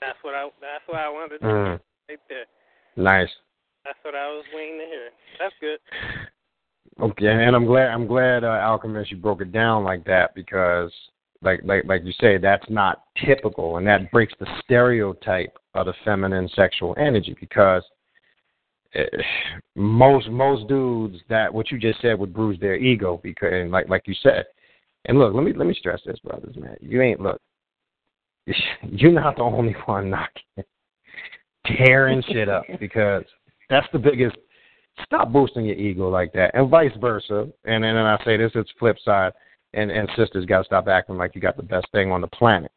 That's 0.00 0.18
what 0.22 0.34
I. 0.34 0.44
That's 0.60 0.86
what 0.86 0.98
I 0.98 1.08
wanted 1.08 1.38
to 1.40 1.44
Mm. 1.44 1.78
do 1.78 1.84
right 2.08 2.18
there. 2.28 2.44
Nice. 2.96 3.30
That's 3.84 3.98
what 4.02 4.14
I 4.14 4.28
was 4.28 4.44
waiting 4.54 4.78
to 4.78 4.86
hear. 4.86 5.10
That's 5.38 5.54
good. 5.60 5.78
Okay, 7.00 7.44
and 7.44 7.56
I'm 7.56 7.64
glad 7.64 7.88
I'm 7.88 8.06
glad 8.06 8.44
uh, 8.44 8.60
Alchemist 8.62 9.10
you 9.10 9.16
broke 9.16 9.40
it 9.40 9.52
down 9.52 9.84
like 9.84 10.04
that 10.04 10.34
because 10.34 10.92
like 11.42 11.60
like 11.64 11.84
like 11.86 12.04
you 12.04 12.12
say 12.20 12.36
that's 12.36 12.68
not 12.68 13.04
typical 13.24 13.78
and 13.78 13.86
that 13.86 14.10
breaks 14.12 14.34
the 14.38 14.46
stereotype 14.64 15.56
of 15.74 15.86
the 15.86 15.94
feminine 16.04 16.48
sexual 16.54 16.94
energy 16.98 17.34
because 17.40 17.82
most 19.76 20.28
most 20.28 20.68
dudes 20.68 21.18
that 21.28 21.52
what 21.52 21.70
you 21.70 21.78
just 21.78 22.00
said 22.00 22.18
would 22.18 22.34
bruise 22.34 22.58
their 22.60 22.76
ego 22.76 23.20
because 23.22 23.50
and 23.52 23.70
like 23.70 23.88
like 23.88 24.02
you 24.06 24.14
said 24.22 24.44
and 25.06 25.18
look 25.18 25.32
let 25.34 25.44
me 25.44 25.52
let 25.52 25.66
me 25.66 25.74
stress 25.74 26.00
this 26.04 26.18
brothers 26.20 26.56
man 26.56 26.76
you 26.80 27.00
ain't 27.00 27.20
look 27.20 27.40
you're 28.82 29.12
not 29.12 29.36
the 29.36 29.42
only 29.42 29.74
one 29.86 30.10
knocking 30.10 30.42
tearing 31.66 32.22
shit 32.28 32.48
up 32.48 32.64
because 32.80 33.24
that's 33.68 33.86
the 33.92 33.98
biggest 33.98 34.36
stop 35.04 35.32
boosting 35.32 35.64
your 35.64 35.76
ego 35.76 36.08
like 36.08 36.32
that, 36.32 36.50
and 36.54 36.68
vice 36.68 36.92
versa. 37.00 37.48
And 37.64 37.84
and 37.84 37.96
then 37.96 38.06
I 38.06 38.18
say 38.24 38.36
this, 38.36 38.52
it's 38.54 38.70
flip 38.78 38.96
side, 39.04 39.32
and 39.74 39.90
and 39.90 40.08
sisters 40.16 40.46
got 40.46 40.58
to 40.58 40.64
stop 40.64 40.88
acting 40.88 41.16
like 41.16 41.34
you 41.34 41.40
got 41.40 41.56
the 41.56 41.62
best 41.62 41.86
thing 41.92 42.10
on 42.10 42.20
the 42.20 42.28
planet. 42.28 42.72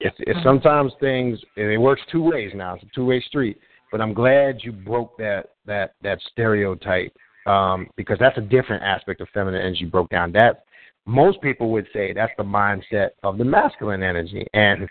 It's, 0.00 0.16
it's 0.20 0.42
sometimes 0.42 0.92
things 1.00 1.38
and 1.56 1.70
it 1.70 1.78
works 1.78 2.02
two 2.10 2.22
ways 2.22 2.52
now. 2.54 2.74
It's 2.74 2.84
a 2.84 2.94
two 2.94 3.06
way 3.06 3.20
street. 3.20 3.58
But 3.92 4.00
I'm 4.00 4.12
glad 4.12 4.58
you 4.62 4.72
broke 4.72 5.16
that 5.18 5.50
that 5.66 5.94
that 6.02 6.20
stereotype 6.32 7.12
um, 7.46 7.88
because 7.96 8.18
that's 8.18 8.38
a 8.38 8.42
different 8.42 8.82
aspect 8.82 9.20
of 9.20 9.28
feminine 9.34 9.60
energy. 9.60 9.84
Broke 9.84 10.10
down 10.10 10.32
that 10.32 10.64
most 11.06 11.40
people 11.42 11.70
would 11.70 11.86
say 11.92 12.12
that's 12.12 12.32
the 12.38 12.44
mindset 12.44 13.10
of 13.22 13.38
the 13.38 13.44
masculine 13.44 14.02
energy, 14.02 14.46
and 14.54 14.88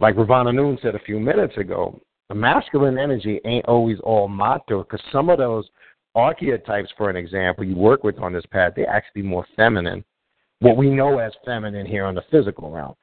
like 0.00 0.16
Ravana 0.16 0.52
Noon 0.52 0.78
said 0.82 0.94
a 0.94 1.00
few 1.00 1.18
minutes 1.20 1.56
ago, 1.56 2.00
the 2.28 2.34
masculine 2.34 2.98
energy 2.98 3.40
ain't 3.44 3.66
always 3.66 3.98
all 4.00 4.28
macho 4.28 4.82
because 4.82 5.00
some 5.12 5.30
of 5.30 5.38
those 5.38 5.68
archetypes, 6.14 6.90
for 6.96 7.10
an 7.10 7.16
example, 7.16 7.64
you 7.64 7.76
work 7.76 8.02
with 8.02 8.18
on 8.18 8.32
this 8.32 8.46
path, 8.50 8.72
they 8.74 8.84
actually 8.86 9.22
more 9.22 9.46
feminine. 9.54 10.04
What 10.60 10.76
we 10.76 10.88
know 10.88 11.18
as 11.18 11.32
feminine 11.44 11.86
here 11.86 12.06
on 12.06 12.14
the 12.14 12.24
physical 12.30 12.70
realm. 12.70 12.94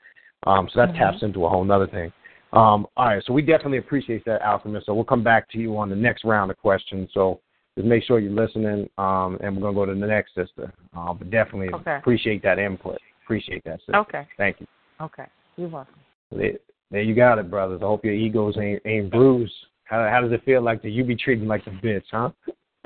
Um, 0.46 0.68
so 0.70 0.80
that 0.82 0.94
Mhm. 0.94 0.98
taps 0.98 1.24
into 1.24 1.46
a 1.46 1.50
whole 1.50 1.70
other 1.72 1.88
thing. 1.88 2.12
Um, 2.54 2.86
all 2.96 3.08
right, 3.08 3.24
so 3.26 3.34
we 3.34 3.42
definitely 3.42 3.80
appreciate 3.80 4.24
that, 4.26 4.44
Alchemist. 4.44 4.86
So 4.86 4.94
we'll 4.94 5.04
come 5.04 5.24
back 5.24 5.50
to 5.52 5.58
you 5.58 5.76
on 5.78 5.90
the 5.90 5.96
next 5.96 6.24
round 6.24 6.52
of 6.52 6.58
questions. 6.58 7.10
So 7.14 7.40
just 7.76 7.88
make 7.88 8.04
sure 8.04 8.20
you're 8.20 8.32
listening, 8.32 8.88
um, 9.00 9.40
and 9.42 9.56
we're 9.56 9.64
gonna 9.64 9.74
go 9.74 9.86
to 9.88 10.00
the 10.00 10.06
next 10.06 10.36
sister. 10.36 10.72
Uh, 10.96 11.14
but 11.14 11.32
definitely 11.32 11.74
Okay. 11.74 11.96
appreciate 11.96 12.44
that 12.44 12.60
input. 12.60 13.00
Appreciate 13.24 13.64
that, 13.64 13.80
sister. 13.80 13.96
Okay. 13.98 14.28
Thank 14.38 14.62
you. 14.62 14.68
Okay. 15.02 15.26
You're 15.58 15.70
welcome. 15.70 15.96
There, 16.32 16.54
there 16.92 17.02
you 17.02 17.16
got 17.16 17.40
it, 17.40 17.50
brothers. 17.50 17.82
I 17.82 17.86
hope 17.86 18.06
your 18.06 18.14
egos 18.14 18.56
ain't 18.60 18.82
ain't 18.86 19.10
bruised. 19.10 19.56
How 19.86 20.08
how 20.08 20.22
does 20.22 20.32
it 20.32 20.44
feel 20.44 20.62
like 20.62 20.84
that 20.84 20.92
you 20.92 21.04
be 21.04 21.16
treating 21.16 21.48
like 21.48 21.66
a 21.66 21.72
bitch, 21.72 22.06
huh? 22.12 22.30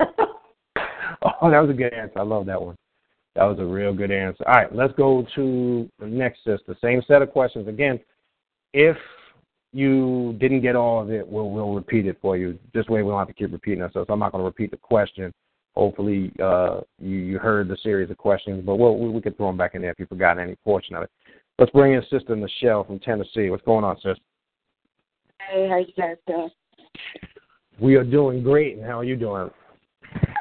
oh, 0.00 1.50
that 1.50 1.60
was 1.60 1.70
a 1.70 1.74
good 1.74 1.92
answer. 1.92 2.18
I 2.18 2.22
love 2.22 2.46
that 2.46 2.60
one. 2.60 2.76
That 3.34 3.44
was 3.44 3.58
a 3.58 3.64
real 3.64 3.92
good 3.92 4.10
answer. 4.10 4.48
All 4.48 4.54
right, 4.54 4.74
let's 4.74 4.94
go 4.94 5.26
to 5.34 5.88
the 5.98 6.06
next 6.06 6.38
sister. 6.44 6.74
Same 6.80 7.02
set 7.06 7.20
of 7.20 7.30
questions 7.30 7.68
again. 7.68 8.00
If 8.72 8.96
you 9.72 10.36
didn't 10.40 10.62
get 10.62 10.76
all 10.76 11.00
of 11.00 11.10
it, 11.10 11.26
we'll 11.26 11.50
we'll 11.50 11.74
repeat 11.74 12.06
it 12.06 12.18
for 12.20 12.36
you. 12.36 12.58
This 12.72 12.86
way, 12.86 13.02
we 13.02 13.10
don't 13.10 13.18
have 13.18 13.28
to 13.28 13.34
keep 13.34 13.52
repeating 13.52 13.82
ourselves. 13.82 14.08
I'm 14.10 14.18
not 14.18 14.32
going 14.32 14.42
to 14.42 14.46
repeat 14.46 14.70
the 14.70 14.76
question. 14.76 15.32
Hopefully, 15.74 16.32
uh, 16.42 16.80
you 17.00 17.16
you 17.16 17.38
heard 17.38 17.68
the 17.68 17.76
series 17.82 18.10
of 18.10 18.16
questions, 18.16 18.62
but 18.64 18.76
we'll, 18.76 18.96
we 18.96 19.10
we 19.10 19.20
could 19.20 19.36
throw 19.36 19.48
them 19.48 19.56
back 19.56 19.74
in 19.74 19.82
there 19.82 19.90
if 19.90 19.98
you 19.98 20.06
forgot 20.06 20.38
any 20.38 20.56
portion 20.64 20.96
of 20.96 21.02
it. 21.02 21.10
Let's 21.58 21.72
bring 21.72 21.94
in 21.94 22.02
Sister 22.10 22.36
Michelle 22.36 22.84
from 22.84 22.98
Tennessee. 23.00 23.50
What's 23.50 23.64
going 23.64 23.84
on, 23.84 23.96
sister? 23.96 24.16
Hey, 25.50 25.68
how 25.68 25.78
you 25.78 25.92
guys 25.96 26.16
doing? 26.26 26.50
We 27.80 27.94
are 27.96 28.04
doing 28.04 28.42
great, 28.42 28.76
and 28.76 28.84
how 28.84 28.98
are 29.00 29.04
you 29.04 29.16
doing? 29.16 29.50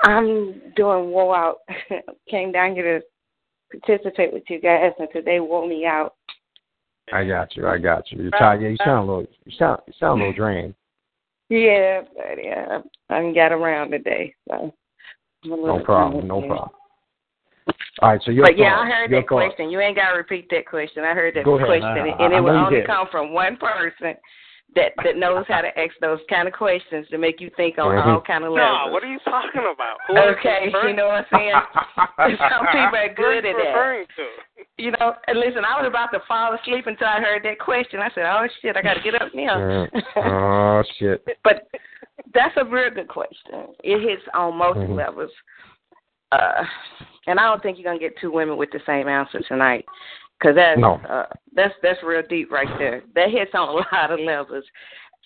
I'm 0.03 0.61
doing 0.75 1.09
wore 1.09 1.36
out. 1.36 1.57
Came 2.30 2.51
down 2.51 2.73
here 2.73 2.99
to 2.99 3.80
participate 3.80 4.32
with 4.32 4.43
you 4.49 4.61
guys, 4.61 4.91
and 4.99 5.07
today 5.11 5.39
wore 5.39 5.67
me 5.67 5.86
out. 5.86 6.16
I 7.13 7.25
got 7.25 7.55
you. 7.55 7.67
I 7.67 7.77
got 7.77 8.11
you. 8.11 8.21
You're 8.21 8.31
tired. 8.31 8.61
Yeah, 8.61 8.69
you 8.69 8.77
sound 8.83 9.09
a 9.09 9.11
little. 9.11 9.27
You 9.45 9.51
sound. 9.57 9.81
You 9.87 9.93
sound 9.99 10.21
a 10.21 10.25
little 10.25 10.37
drained. 10.37 10.73
Yeah, 11.49 12.01
but 12.15 12.43
yeah, 12.43 12.79
I 13.09 13.21
didn't 13.21 13.33
around 13.53 13.91
today, 13.91 14.33
so. 14.49 14.73
I'm 15.45 15.51
a 15.51 15.55
little 15.55 15.77
No 15.79 15.83
problem. 15.85 16.27
No 16.27 16.41
problem. 16.41 16.69
All 17.99 18.09
right. 18.09 18.21
So 18.23 18.31
your 18.31 18.45
But 18.45 18.57
yeah, 18.57 18.77
I 18.79 18.85
heard 18.85 19.11
that 19.11 19.27
thought. 19.27 19.27
question. 19.27 19.69
You 19.69 19.79
ain't 19.79 19.95
got 19.95 20.11
to 20.11 20.17
repeat 20.17 20.47
that 20.51 20.65
question. 20.67 21.03
I 21.03 21.13
heard 21.13 21.35
that 21.35 21.45
Go 21.45 21.55
ahead. 21.55 21.67
question, 21.67 21.85
I- 21.85 22.09
I- 22.09 22.25
and 22.25 22.33
I 22.33 22.37
it 22.37 22.41
will 22.41 22.53
know 22.53 22.65
only 22.67 22.81
come 22.85 23.07
from 23.11 23.31
one 23.33 23.55
person 23.57 24.15
that 24.76 24.91
that 25.03 25.18
knows 25.18 25.45
how 25.47 25.61
to 25.61 25.68
ask 25.80 25.93
those 26.01 26.20
kind 26.30 26.47
of 26.47 26.53
questions 26.53 27.07
to 27.09 27.18
make 27.18 27.39
you 27.41 27.49
think 27.57 27.78
on 27.80 27.95
Mhm. 27.95 28.05
all 28.05 28.22
kind 28.22 28.43
of 28.43 28.51
levels. 28.51 28.80
No, 28.88 28.91
what 28.91 29.03
are 29.03 29.07
you 29.07 29.20
talking 29.20 29.61
about? 29.74 29.97
Who 30.07 30.18
Okay, 30.18 30.65
referring- 30.65 30.89
you 30.89 30.93
know 30.95 31.07
what 31.07 31.26
I'm 31.32 31.39
saying? 31.39 31.53
Some 32.51 32.65
people 32.68 32.82
are 32.82 32.89
Who 32.89 32.95
are 32.95 33.09
good 33.09 33.43
you 33.45 33.49
at 33.51 33.57
that. 33.57 33.68
referring 33.74 34.05
to? 34.18 34.28
You 34.78 34.91
know, 34.91 35.15
and 35.28 35.39
listen, 35.39 35.65
I 35.65 35.82
was 35.82 35.88
about 35.88 36.11
to 36.13 36.20
fall 36.28 36.53
asleep 36.53 36.86
until 36.86 37.07
I 37.07 37.20
heard 37.20 37.41
that 37.43 37.57
question. 37.59 37.99
I 38.01 38.09
said, 38.11 38.26
"Oh 38.26 38.47
shit, 38.61 38.78
I 38.78 38.82
got 38.82 38.95
to 38.95 39.01
get 39.01 39.20
up 39.20 39.34
now." 39.34 39.88
oh 40.18 40.84
shit. 40.99 41.26
but 41.43 41.68
that's 42.34 42.55
a 42.57 42.65
real 42.65 42.91
good 42.91 43.07
question. 43.07 43.74
It 43.84 44.01
hits 44.01 44.28
on 44.34 44.55
most 44.57 44.78
Mhm. 44.80 44.95
levels, 44.95 45.32
uh, 46.32 46.63
and 47.26 47.39
I 47.39 47.43
don't 47.43 47.63
think 47.63 47.78
you're 47.78 47.86
gonna 47.86 47.99
get 47.99 48.18
two 48.20 48.32
women 48.32 48.57
with 48.57 48.70
the 48.72 48.80
same 48.86 49.07
answer 49.07 49.39
tonight, 49.47 49.86
because 50.39 50.55
that's 50.55 50.79
No. 50.79 51.01
uh, 51.09 51.25
that's 51.53 51.73
that's 51.81 52.01
real 52.03 52.21
deep 52.27 52.51
right 52.51 52.67
there. 52.77 53.03
That 53.15 53.29
hits 53.29 53.51
on 53.53 53.69
a 53.69 53.71
lot 53.95 54.11
of 54.11 54.19
levels. 54.19 54.63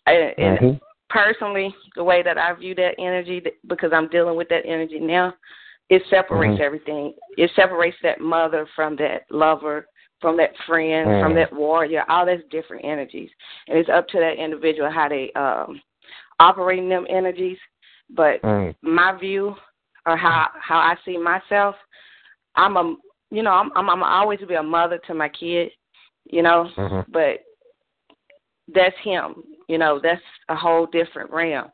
And, 0.08 0.34
and 0.40 0.60
Mhm. 0.60 0.82
personally, 1.10 1.76
the 1.96 2.04
way 2.04 2.24
that 2.24 2.38
I 2.38 2.54
view 2.54 2.74
that 2.76 2.96
energy, 2.98 3.44
because 3.68 3.92
I'm 3.94 4.08
dealing 4.08 4.36
with 4.36 4.50
that 4.50 4.66
energy 4.66 5.00
now, 5.00 5.34
it 5.90 6.04
separates 6.10 6.58
Mhm. 6.60 6.66
everything. 6.66 7.14
It 7.38 7.52
separates 7.56 7.98
that 8.02 8.20
mother 8.22 8.66
from 8.76 8.96
that 8.98 9.26
lover, 9.30 9.88
from 10.22 10.38
that 10.38 10.56
friend, 10.66 11.20
from 11.20 11.34
Mm. 11.34 11.36
that 11.36 11.54
warrior. 11.54 12.06
All 12.10 12.26
that's 12.26 12.44
different 12.46 12.86
energies, 12.86 13.30
and 13.68 13.78
it's 13.78 13.90
up 13.90 14.08
to 14.10 14.20
that 14.20 14.38
individual 14.38 14.90
how 14.90 15.10
they 15.10 15.32
um, 15.34 15.82
operate 16.40 16.80
in 16.80 16.90
them 16.90 17.06
energies. 17.10 17.60
But 18.10 18.42
Mm. 18.42 18.76
my 18.82 19.12
view, 19.14 19.56
or 20.06 20.16
how 20.16 20.50
how 20.60 20.80
I 20.80 20.96
see 21.04 21.18
myself, 21.18 21.76
I'm 22.56 22.78
a 22.78 22.96
you 23.32 23.42
know 23.44 23.52
I'm 23.52 23.72
I'm, 23.76 23.90
I'm 23.90 24.04
always 24.04 24.40
be 24.48 24.56
a 24.56 24.64
mother 24.64 25.00
to 25.08 25.14
my 25.14 25.30
kid, 25.30 25.72
you 26.26 26.42
know, 26.42 26.70
Mhm. 26.78 27.06
but 27.10 27.40
that's 28.74 28.96
him. 29.04 29.44
You 29.68 29.78
know, 29.78 30.00
that's 30.00 30.22
a 30.50 30.56
whole 30.56 30.86
different 30.86 31.32
realm. 31.32 31.72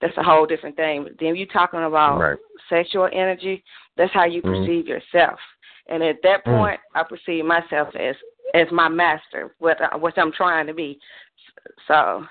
That's 0.00 0.16
a 0.16 0.22
whole 0.22 0.46
different 0.46 0.76
thing. 0.76 1.04
But 1.04 1.12
then 1.20 1.36
you 1.36 1.46
talking 1.46 1.84
about 1.84 2.18
Right. 2.18 2.38
sexual 2.68 3.08
energy. 3.12 3.62
That's 3.96 4.12
how 4.12 4.24
you 4.24 4.42
Mhm. 4.42 4.60
perceive 4.60 4.86
yourself. 4.88 5.38
And 5.86 6.02
at 6.02 6.22
that 6.22 6.44
Mm. 6.46 6.56
point, 6.56 6.80
I 6.94 7.02
perceive 7.02 7.44
myself 7.44 7.94
as 7.96 8.16
as 8.54 8.70
my 8.72 8.88
master, 8.88 9.54
what 9.58 9.78
what 10.00 10.18
I'm 10.18 10.32
trying 10.32 10.66
to 10.66 10.74
be. 10.74 10.98
So 11.86 12.26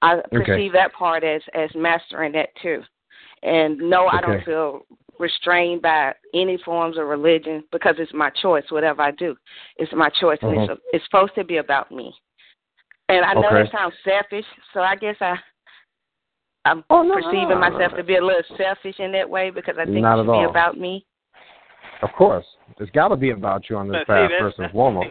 I 0.00 0.20
perceive 0.30 0.72
that 0.72 0.92
part 0.92 1.24
as 1.24 1.42
as 1.54 1.74
mastering 1.74 2.32
that 2.32 2.54
too. 2.56 2.82
And 3.42 3.78
no, 3.78 4.06
I 4.06 4.20
don't 4.20 4.42
feel 4.44 4.86
restrained 5.22 5.80
by 5.80 6.12
any 6.34 6.58
forms 6.64 6.98
of 6.98 7.06
religion 7.06 7.62
because 7.72 7.94
it's 7.98 8.12
my 8.12 8.28
choice. 8.42 8.64
Whatever 8.70 9.00
I 9.02 9.12
do, 9.12 9.34
it's 9.78 9.92
my 9.94 10.10
choice, 10.20 10.38
and 10.42 10.52
it's 10.60 10.72
Mhm. 10.72 10.78
it's 10.92 11.04
supposed 11.04 11.34
to 11.36 11.44
be 11.44 11.58
about 11.58 11.90
me. 11.90 12.12
And 13.08 13.24
I 13.24 13.32
know 13.34 13.46
Okay. 13.46 13.62
that 13.62 13.70
sounds 13.72 13.94
selfish, 14.02 14.44
so 14.74 14.82
I 14.82 14.96
guess 14.96 15.16
I 15.22 15.38
I'm 16.64 16.84
Oh, 16.90 17.02
no, 17.02 17.14
no, 17.14 17.14
perceiving 17.14 17.48
no, 17.48 17.54
no, 17.58 17.70
myself 17.70 17.90
no. 17.92 17.96
to 17.98 18.04
be 18.04 18.16
a 18.16 18.20
little 18.24 18.56
selfish 18.56 19.00
in 19.00 19.10
that 19.12 19.28
way 19.28 19.50
because 19.50 19.78
I 19.78 19.84
think 19.84 19.98
Not 19.98 20.18
it 20.20 20.24
should 20.26 20.32
be 20.32 20.44
about 20.44 20.76
me. 20.76 21.04
Of 22.02 22.12
course, 22.12 22.46
it's 22.78 22.90
got 22.92 23.08
to 23.08 23.16
be 23.16 23.30
about 23.30 23.68
you 23.68 23.76
on 23.76 23.88
this 23.88 23.94
But 23.98 24.06
see, 24.06 24.12
path 24.12 24.30
that's- 24.30 24.40
first 24.42 24.58
and 24.60 24.70
foremost. 24.70 25.10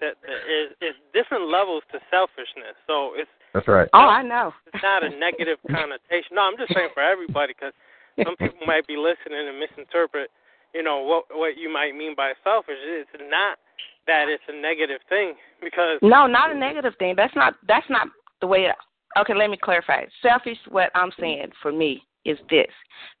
That 0.00 0.20
that 0.22 0.50
is 0.50 0.74
it's 0.80 0.98
different 1.12 1.44
levels 1.48 1.84
to 1.92 2.00
selfishness. 2.10 2.76
So 2.86 3.14
it's 3.14 3.30
That's 3.52 3.68
right. 3.68 3.88
Oh, 3.94 3.98
I 4.08 4.22
know. 4.22 4.52
it's 4.66 4.82
not 4.82 5.04
a 5.04 5.10
negative 5.10 5.58
connotation. 5.70 6.34
No, 6.34 6.42
I'm 6.42 6.56
just 6.58 6.74
saying 6.74 6.90
for 6.92 7.00
everybody 7.02 7.52
because 7.52 7.72
some 8.22 8.36
people 8.36 8.66
might 8.66 8.86
be 8.86 8.96
listening 8.96 9.48
and 9.48 9.58
misinterpret, 9.58 10.30
you 10.74 10.82
know, 10.82 11.00
what 11.00 11.24
what 11.32 11.56
you 11.56 11.72
might 11.72 11.94
mean 11.94 12.14
by 12.16 12.32
selfish. 12.42 12.76
It's 12.84 13.10
not 13.30 13.58
that 14.06 14.28
it's 14.28 14.42
a 14.48 14.52
negative 14.60 15.00
thing 15.08 15.34
because 15.62 15.98
No, 16.02 16.26
not 16.26 16.50
a 16.50 16.58
negative 16.58 16.94
thing. 16.98 17.14
That's 17.16 17.34
not 17.34 17.54
that's 17.66 17.88
not 17.88 18.08
the 18.40 18.46
way. 18.46 18.64
It, 18.66 18.76
okay, 19.18 19.34
let 19.34 19.50
me 19.50 19.56
clarify. 19.56 20.04
Selfish. 20.22 20.58
What 20.68 20.90
I'm 20.94 21.10
saying 21.18 21.52
for 21.62 21.72
me 21.72 22.02
is 22.24 22.38
this: 22.50 22.70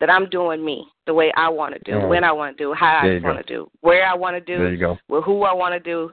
that 0.00 0.10
I'm 0.10 0.28
doing 0.30 0.64
me 0.64 0.86
the 1.06 1.14
way 1.14 1.32
I 1.36 1.48
want 1.48 1.74
to 1.74 1.80
do, 1.84 1.98
Mhm. 1.98 2.08
when 2.08 2.24
I 2.24 2.32
want 2.32 2.56
to 2.56 2.64
do, 2.64 2.72
how 2.72 3.02
There 3.02 3.16
I 3.16 3.20
want 3.20 3.46
to 3.46 3.52
do, 3.52 3.70
where 3.80 4.06
I 4.06 4.14
want 4.14 4.36
to 4.36 4.40
do, 4.40 4.58
There 4.58 4.72
you 4.72 4.78
go. 4.78 4.98
with 5.08 5.24
who 5.24 5.42
I 5.42 5.52
want 5.52 5.74
to 5.74 5.80
do. 5.80 6.12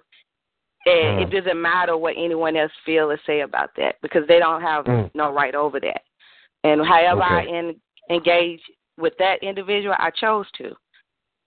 And 0.88 1.20
Mm. 1.20 1.22
it 1.22 1.30
doesn't 1.30 1.62
matter 1.62 1.96
what 1.96 2.16
anyone 2.18 2.58
else 2.58 2.72
feel 2.84 3.12
or 3.12 3.18
say 3.26 3.42
about 3.42 3.70
that 3.76 4.02
because 4.02 4.26
they 4.28 4.40
don't 4.40 4.62
have 4.62 4.86
Mm. 4.86 5.12
no 5.14 5.32
right 5.32 5.54
over 5.54 5.80
that. 5.80 6.02
And 6.64 6.84
however 6.86 7.22
I 7.24 7.42
Okay. 7.44 7.52
En- 8.10 8.16
engage 8.18 8.62
with 8.98 9.14
that 9.20 9.42
individual, 9.44 9.96
I 9.98 10.10
chose 10.12 10.46
to. 10.58 10.76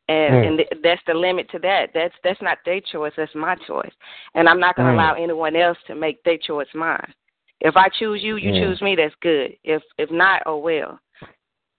and 0.09 0.34
Mm. 0.34 0.46
and 0.48 0.59
th- 0.59 0.82
that's 0.82 1.00
the 1.07 1.14
limit 1.14 1.48
to 1.50 1.59
that. 1.61 1.90
That's 1.94 2.14
that's 2.22 2.42
not 2.42 2.59
their 2.66 2.80
choice. 2.80 3.14
That's 3.16 3.34
my 3.34 3.55
choice, 3.66 3.92
and 4.34 4.46
I'm 4.50 4.61
not 4.61 4.76
going 4.76 4.86
to 4.86 4.92
Mm. 4.92 4.96
allow 4.96 5.14
anyone 5.14 5.57
else 5.57 5.78
to 5.86 5.94
make 5.94 6.22
their 6.24 6.36
choice 6.36 6.68
mine. 6.74 7.14
If 7.62 7.74
I 7.74 7.88
choose 7.88 8.22
you, 8.22 8.36
you 8.36 8.52
Mm. 8.52 8.61
choose 8.61 8.82
me. 8.82 8.96
That's 8.96 9.14
good. 9.22 9.57
If 9.64 9.82
if 9.96 10.11
not, 10.11 10.42
oh 10.44 10.59
well. 10.59 11.00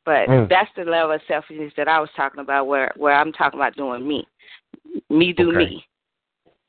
But 0.06 0.28
Mm. 0.28 0.50
that's 0.50 0.74
the 0.74 0.86
level 0.86 1.12
of 1.12 1.22
selfishness 1.28 1.74
that 1.76 1.88
I 1.88 2.00
was 2.00 2.10
talking 2.14 2.40
about, 2.40 2.66
where 2.66 2.92
where 2.96 3.14
I'm 3.14 3.32
talking 3.32 3.60
about 3.60 3.76
doing 3.76 4.08
me, 4.08 4.28
me 5.12 5.32
do 5.32 5.50
Okay. 5.50 5.58
me. 5.58 5.86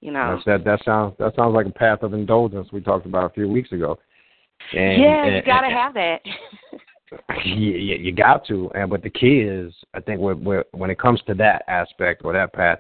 You 0.03 0.11
know. 0.13 0.33
That's, 0.35 0.45
that 0.45 0.65
that 0.65 0.85
sounds 0.85 1.17
that 1.17 1.35
sounds 1.37 1.55
like 1.55 1.65
a 1.67 1.71
path 1.71 2.03
of 2.03 2.13
indulgence 2.13 2.71
we 2.71 2.83
talked 2.83 3.07
about 3.07 3.25
a 3.31 3.35
few 3.35 3.49
weeks 3.49 3.73
ago. 3.73 3.99
And, 4.75 5.01
yeah, 5.03 5.37
you 5.37 5.43
gotta 5.43 5.71
have 5.71 5.95
that. 5.95 6.21
you, 7.45 7.71
you, 7.71 8.13
got 8.13 8.47
to. 8.47 8.71
And 8.75 8.91
but 8.91 9.03
the 9.03 9.11
key 9.11 9.41
is, 9.41 9.73
I 9.95 10.01
think, 10.01 10.21
where, 10.21 10.35
where, 10.35 10.65
when 10.73 10.91
it 10.91 10.99
comes 10.99 11.21
to 11.27 11.35
that 11.35 11.65
aspect 11.69 12.23
or 12.25 12.33
that 12.33 12.53
path, 12.53 12.79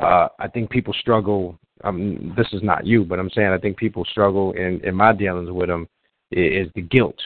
uh, 0.00 0.28
I 0.38 0.48
think 0.48 0.70
people 0.70 0.94
struggle. 0.94 1.58
Um, 1.84 2.32
this 2.36 2.46
is 2.52 2.62
not 2.62 2.86
you, 2.86 3.04
but 3.04 3.18
I'm 3.18 3.30
saying 3.30 3.48
I 3.48 3.58
think 3.58 3.76
people 3.76 4.04
struggle 4.04 4.52
in 4.52 4.80
in 4.82 4.94
my 4.94 5.12
dealings 5.12 5.50
with 5.50 5.68
them 5.68 5.88
is, 6.30 6.66
is 6.66 6.72
the 6.74 6.82
guilt 6.82 7.18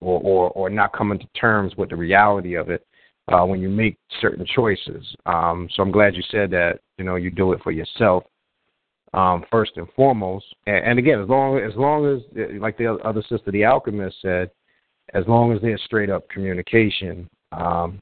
or, 0.00 0.20
or 0.20 0.50
or 0.50 0.70
not 0.70 0.92
coming 0.92 1.18
to 1.18 1.26
terms 1.38 1.74
with 1.76 1.90
the 1.90 1.96
reality 1.96 2.54
of 2.54 2.70
it 2.70 2.86
uh, 3.28 3.44
when 3.44 3.60
you 3.60 3.68
make 3.68 3.98
certain 4.20 4.46
choices. 4.54 5.04
Um, 5.26 5.68
so 5.74 5.82
I'm 5.82 5.90
glad 5.90 6.14
you 6.14 6.22
said 6.30 6.50
that. 6.50 6.80
You 6.98 7.04
know, 7.04 7.16
you 7.16 7.30
do 7.30 7.52
it 7.52 7.62
for 7.62 7.72
yourself 7.72 8.24
um, 9.12 9.44
first 9.50 9.72
and 9.76 9.88
foremost. 9.96 10.46
And, 10.66 10.84
and 10.84 10.98
again, 10.98 11.20
as 11.20 11.28
long 11.28 11.58
as 11.58 11.74
long 11.76 12.06
as 12.06 12.22
like 12.60 12.78
the 12.78 12.94
other 13.04 13.22
sister, 13.28 13.50
the 13.50 13.64
alchemist 13.64 14.16
said, 14.22 14.50
as 15.16 15.26
long 15.26 15.52
as 15.52 15.60
there's 15.62 15.82
straight 15.84 16.10
up 16.10 16.28
communication, 16.28 17.28
um, 17.52 17.98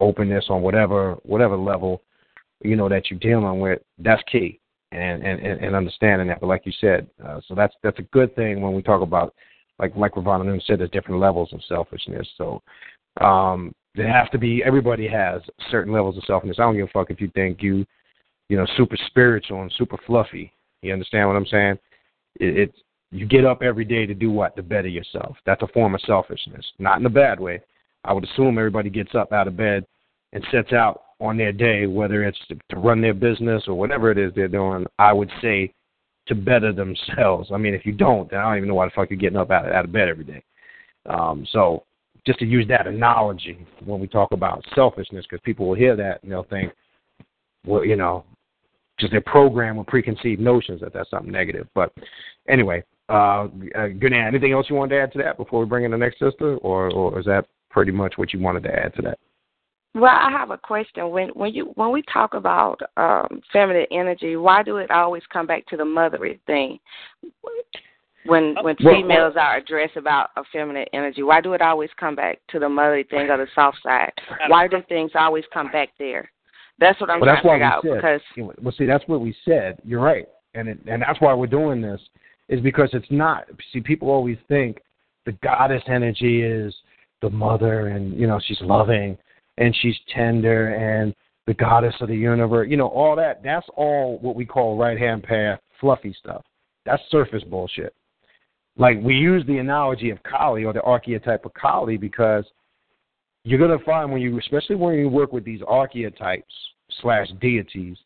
openness 0.00 0.46
on 0.50 0.62
whatever 0.62 1.14
whatever 1.22 1.56
level 1.56 2.02
you 2.62 2.76
know 2.76 2.88
that 2.88 3.08
you're 3.08 3.18
dealing 3.18 3.60
with, 3.60 3.80
that's 3.98 4.22
key. 4.30 4.60
And 4.92 5.22
and, 5.22 5.40
and 5.40 5.74
understanding 5.74 6.28
that, 6.28 6.40
but 6.40 6.46
like 6.46 6.64
you 6.64 6.72
said, 6.80 7.08
uh, 7.24 7.40
so 7.46 7.54
that's 7.54 7.74
that's 7.82 7.98
a 7.98 8.02
good 8.12 8.34
thing 8.36 8.60
when 8.60 8.72
we 8.72 8.82
talk 8.82 9.02
about 9.02 9.34
like 9.78 9.94
like 9.96 10.16
Ravana 10.16 10.44
Noon 10.44 10.60
said, 10.66 10.78
there's 10.78 10.90
different 10.90 11.20
levels 11.20 11.52
of 11.52 11.60
selfishness. 11.68 12.26
So 12.38 12.62
um, 13.20 13.74
there 13.94 14.10
have 14.10 14.30
to 14.30 14.38
be 14.38 14.62
everybody 14.64 15.08
has 15.08 15.42
certain 15.70 15.92
levels 15.92 16.16
of 16.16 16.24
selfishness. 16.24 16.58
I 16.58 16.62
don't 16.62 16.76
give 16.76 16.88
a 16.88 16.92
fuck 16.92 17.10
if 17.10 17.20
you 17.20 17.30
think 17.34 17.62
you 17.62 17.84
you 18.48 18.56
know 18.56 18.66
super 18.76 18.96
spiritual 19.08 19.62
and 19.62 19.72
super 19.76 19.98
fluffy. 20.06 20.52
You 20.82 20.92
understand 20.92 21.28
what 21.28 21.36
I'm 21.36 21.46
saying? 21.46 21.78
It, 22.38 22.56
it's 22.58 22.78
you 23.10 23.26
get 23.26 23.44
up 23.44 23.62
every 23.62 23.84
day 23.84 24.06
to 24.06 24.14
do 24.14 24.30
what? 24.30 24.56
To 24.56 24.62
better 24.62 24.88
yourself. 24.88 25.36
That's 25.46 25.62
a 25.62 25.68
form 25.68 25.94
of 25.94 26.00
selfishness. 26.02 26.64
Not 26.78 27.00
in 27.00 27.06
a 27.06 27.10
bad 27.10 27.38
way. 27.40 27.60
I 28.04 28.12
would 28.12 28.24
assume 28.24 28.58
everybody 28.58 28.90
gets 28.90 29.14
up 29.14 29.32
out 29.32 29.48
of 29.48 29.56
bed 29.56 29.86
and 30.32 30.44
sets 30.50 30.72
out 30.72 31.02
on 31.20 31.36
their 31.36 31.52
day, 31.52 31.86
whether 31.86 32.24
it's 32.24 32.38
to, 32.48 32.56
to 32.70 32.76
run 32.78 33.00
their 33.00 33.14
business 33.14 33.64
or 33.66 33.74
whatever 33.74 34.10
it 34.10 34.18
is 34.18 34.32
they're 34.34 34.48
doing, 34.48 34.84
I 34.98 35.12
would 35.12 35.30
say 35.40 35.72
to 36.26 36.34
better 36.34 36.72
themselves. 36.72 37.50
I 37.52 37.56
mean, 37.56 37.74
if 37.74 37.86
you 37.86 37.92
don't, 37.92 38.30
then 38.30 38.40
I 38.40 38.42
don't 38.44 38.58
even 38.58 38.68
know 38.68 38.74
why 38.74 38.86
the 38.86 38.92
fuck 38.94 39.10
you're 39.10 39.18
getting 39.18 39.38
up 39.38 39.50
out 39.50 39.66
of, 39.66 39.72
out 39.72 39.84
of 39.84 39.92
bed 39.92 40.08
every 40.08 40.24
day. 40.24 40.42
Um, 41.06 41.46
so 41.52 41.84
just 42.26 42.40
to 42.40 42.44
use 42.44 42.66
that 42.68 42.86
analogy 42.86 43.64
when 43.84 44.00
we 44.00 44.08
talk 44.08 44.32
about 44.32 44.64
selfishness, 44.74 45.24
because 45.28 45.42
people 45.44 45.68
will 45.68 45.76
hear 45.76 45.96
that 45.96 46.22
and 46.22 46.32
they'll 46.32 46.42
think, 46.44 46.72
well, 47.64 47.84
you 47.84 47.96
know, 47.96 48.24
because 48.96 49.10
they're 49.10 49.20
programmed 49.20 49.78
with 49.78 49.86
preconceived 49.86 50.40
notions 50.40 50.80
that 50.80 50.92
that's 50.92 51.10
something 51.10 51.30
negative. 51.30 51.68
But 51.74 51.92
anyway, 52.48 52.82
uh, 53.08 53.48
uh, 53.74 53.88
good. 53.98 54.12
Now, 54.12 54.26
anything 54.26 54.52
else 54.52 54.66
you 54.68 54.76
wanted 54.76 54.96
to 54.96 55.02
add 55.02 55.12
to 55.12 55.18
that 55.22 55.36
before 55.36 55.60
we 55.60 55.66
bring 55.66 55.84
in 55.84 55.90
the 55.90 55.96
next 55.96 56.18
sister, 56.18 56.56
or, 56.58 56.90
or 56.90 57.18
is 57.18 57.26
that 57.26 57.46
pretty 57.70 57.92
much 57.92 58.14
what 58.16 58.32
you 58.32 58.40
wanted 58.40 58.64
to 58.64 58.74
add 58.74 58.94
to 58.94 59.02
that? 59.02 59.18
Well, 59.94 60.12
I 60.12 60.30
have 60.30 60.50
a 60.50 60.58
question. 60.58 61.08
When 61.10 61.28
when 61.30 61.54
you 61.54 61.72
when 61.76 61.90
we 61.90 62.02
talk 62.12 62.34
about 62.34 62.80
um, 62.96 63.40
feminine 63.52 63.86
energy, 63.90 64.36
why 64.36 64.62
do 64.62 64.76
it 64.76 64.90
always 64.90 65.22
come 65.32 65.46
back 65.46 65.66
to 65.68 65.76
the 65.76 65.84
mothering 65.84 66.38
thing? 66.46 66.78
When 68.26 68.56
when 68.60 68.76
Well, 68.84 68.94
females 68.94 69.34
are 69.40 69.56
addressed 69.56 69.96
about 69.96 70.30
a 70.36 70.42
feminine 70.52 70.86
energy, 70.92 71.22
why 71.22 71.40
do 71.40 71.54
it 71.54 71.62
always 71.62 71.88
come 71.98 72.14
back 72.14 72.40
to 72.48 72.58
the 72.58 72.68
motherly 72.68 73.04
thing 73.04 73.30
or 73.30 73.38
the 73.38 73.46
soft 73.54 73.78
side? 73.82 74.12
Why 74.48 74.68
do 74.68 74.82
things 74.86 75.12
always 75.14 75.44
come 75.54 75.70
back 75.72 75.90
there? 75.98 76.30
That's 76.78 77.00
what 77.00 77.08
I'm 77.08 77.20
well, 77.20 77.34
trying 77.40 77.60
that's 77.60 77.82
to 77.82 77.88
why 77.88 77.94
figure 77.94 77.94
we 77.94 77.96
out 77.96 78.20
said. 78.36 78.42
because 78.42 78.58
well, 78.62 78.74
see, 78.76 78.84
that's 78.84 79.04
what 79.06 79.22
we 79.22 79.34
said. 79.46 79.78
You're 79.82 80.02
right, 80.02 80.26
and 80.54 80.68
it, 80.68 80.78
and 80.86 81.00
that's 81.00 81.20
why 81.22 81.32
we're 81.32 81.46
doing 81.46 81.80
this 81.80 82.00
is 82.48 82.60
because 82.60 82.90
it's 82.92 83.10
not. 83.10 83.44
See, 83.72 83.80
people 83.80 84.10
always 84.10 84.38
think 84.48 84.78
the 85.24 85.32
goddess 85.42 85.82
energy 85.88 86.42
is 86.42 86.74
the 87.22 87.30
mother, 87.30 87.88
and 87.88 88.18
you 88.18 88.26
know 88.26 88.40
she's 88.46 88.60
loving 88.60 89.16
and 89.58 89.74
she's 89.80 89.96
tender, 90.14 90.74
and 90.74 91.14
the 91.46 91.54
goddess 91.54 91.94
of 92.00 92.08
the 92.08 92.16
universe. 92.16 92.68
You 92.70 92.76
know 92.76 92.88
all 92.88 93.16
that. 93.16 93.42
That's 93.42 93.66
all 93.76 94.18
what 94.20 94.36
we 94.36 94.44
call 94.44 94.76
right 94.76 94.98
hand 94.98 95.22
path 95.22 95.60
fluffy 95.80 96.14
stuff. 96.18 96.44
That's 96.84 97.02
surface 97.10 97.44
bullshit. 97.44 97.94
Like 98.78 98.98
we 99.02 99.14
use 99.14 99.44
the 99.46 99.58
analogy 99.58 100.10
of 100.10 100.22
Kali 100.22 100.64
or 100.64 100.72
the 100.72 100.82
archetype 100.82 101.44
of 101.44 101.54
Kali 101.54 101.96
because 101.96 102.44
you're 103.44 103.58
gonna 103.58 103.82
find 103.84 104.12
when 104.12 104.20
you, 104.20 104.38
especially 104.38 104.76
when 104.76 104.94
you 104.94 105.08
work 105.08 105.32
with 105.32 105.44
these 105.44 105.60
archetypes 105.66 106.52
slash 107.00 107.28
deities, 107.40 107.96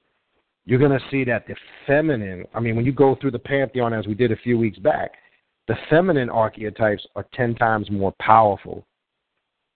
you're 0.67 0.79
gonna 0.79 1.01
see 1.11 1.25
that 1.25 1.47
the 1.47 1.57
feminine. 1.87 2.45
I 2.55 2.61
mean, 2.61 2.77
when 2.77 2.85
you 2.85 2.93
go 2.93 3.17
through 3.21 3.33
the 3.33 3.39
pantheon 3.39 3.93
as 3.93 4.07
we 4.07 4.15
did 4.15 4.33
a 4.33 4.37
few 4.37 4.59
weeks 4.59 4.79
back, 4.79 5.13
the 5.69 5.77
feminine 5.89 6.31
archetypes 6.31 7.07
are 7.17 7.27
ten 7.35 7.55
times 7.55 7.91
more 7.91 8.15
powerful 8.21 8.87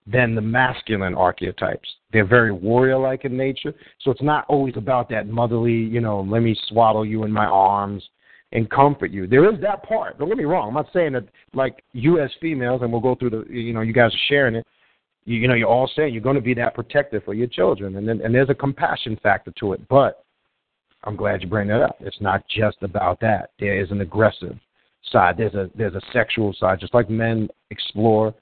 than 0.07 0.35
the 0.35 0.41
masculine 0.41 1.15
archetypes. 1.15 1.89
They're 2.13 2.27
very 2.27 2.51
warrior-like 2.51 3.25
in 3.25 3.35
nature, 3.35 3.73
so 4.01 4.11
it's 4.11 4.21
not 4.21 4.45
always 4.47 4.77
about 4.77 5.09
that 5.09 5.27
motherly. 5.27 5.73
You 5.73 6.01
know, 6.01 6.21
let 6.21 6.43
me 6.43 6.55
swaddle 6.67 7.05
you 7.05 7.23
in 7.23 7.31
my 7.31 7.45
arms 7.45 8.07
and 8.51 8.69
comfort 8.69 9.09
you. 9.11 9.25
There 9.25 9.51
is 9.51 9.59
that 9.61 9.83
part. 9.83 10.19
Don't 10.19 10.29
get 10.29 10.37
me 10.37 10.43
wrong. 10.43 10.69
I'm 10.69 10.75
not 10.75 10.93
saying 10.93 11.13
that 11.13 11.27
like 11.53 11.83
you 11.93 12.19
as 12.19 12.29
females, 12.39 12.81
and 12.83 12.91
we'll 12.91 13.01
go 13.01 13.15
through 13.15 13.31
the. 13.31 13.45
You 13.49 13.73
know, 13.73 13.81
you 13.81 13.93
guys 13.93 14.13
are 14.13 14.27
sharing 14.27 14.55
it 14.55 14.67
you, 15.25 15.39
you 15.39 15.47
know 15.47 15.55
you're 15.55 15.67
all 15.67 15.89
saying 15.95 16.13
you're 16.13 16.23
going 16.23 16.35
to 16.35 16.41
be 16.41 16.53
that 16.53 16.73
protector 16.73 17.21
for 17.21 17.33
your 17.33 17.47
children 17.47 17.97
and 17.97 18.07
then 18.07 18.21
and 18.21 18.33
there's 18.33 18.49
a 18.49 18.55
compassion 18.55 19.19
factor 19.21 19.51
to 19.59 19.73
it 19.73 19.87
but 19.89 20.24
i'm 21.05 21.15
glad 21.15 21.41
you 21.41 21.47
bring 21.47 21.67
that 21.67 21.81
up. 21.81 21.97
It's 21.99 22.19
not 22.21 22.43
just 22.47 22.77
about 22.81 23.19
that. 23.21 23.51
There 23.59 23.79
is 23.79 23.91
an 23.91 24.01
aggressive 24.01 24.57
side. 25.11 25.37
There's 25.37 25.53
a 25.53 25.69
there's 25.75 25.95
a 25.95 26.01
sexual 26.11 26.53
side. 26.53 26.79
Just 26.79 26.93
like 26.93 27.09
men 27.09 27.47
explore 27.69 28.33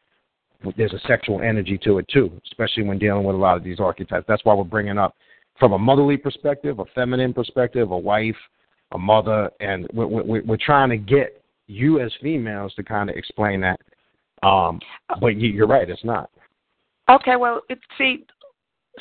there's 0.77 0.93
a 0.93 1.07
sexual 1.07 1.41
energy 1.41 1.77
to 1.77 1.97
it 1.97 2.07
too 2.07 2.31
especially 2.45 2.83
when 2.83 2.97
dealing 2.97 3.25
with 3.25 3.35
a 3.35 3.39
lot 3.39 3.57
of 3.57 3.63
these 3.63 3.79
archetypes. 3.79 4.25
That's 4.27 4.45
why 4.45 4.53
we're 4.53 4.63
bringing 4.63 4.97
up 4.97 5.15
from 5.59 5.73
a 5.73 5.77
motherly 5.77 6.17
perspective 6.17 6.79
a 6.79 6.85
feminine 6.95 7.33
perspective 7.33 7.91
a 7.91 7.97
wife 7.97 8.35
a 8.93 8.97
mother 8.97 9.49
and 9.59 9.87
we're, 9.93 10.07
we're, 10.07 10.43
we're 10.43 10.57
trying 10.57 10.89
to 10.89 10.97
get 10.97 11.43
you 11.67 11.99
as 11.99 12.11
females 12.21 12.73
to 12.75 12.83
kind 12.83 13.09
of 13.09 13.15
explain 13.15 13.59
that. 13.61 13.79
Um 14.41 14.79
but 15.19 15.35
you, 15.35 15.49
you're 15.49 15.67
right 15.67 15.89
it's 15.89 16.05
not. 16.05 16.29
Okay, 17.09 17.35
well, 17.35 17.61
it, 17.69 17.79
see, 17.97 18.25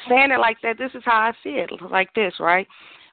saying 0.09 0.33
it 0.33 0.41
like 0.41 0.57
that, 0.63 0.77
this 0.79 0.91
is 0.95 1.03
how 1.05 1.19
I 1.19 1.33
see 1.43 1.51
it, 1.51 1.71
like 1.91 2.13
this, 2.15 2.35
right? 2.41 2.67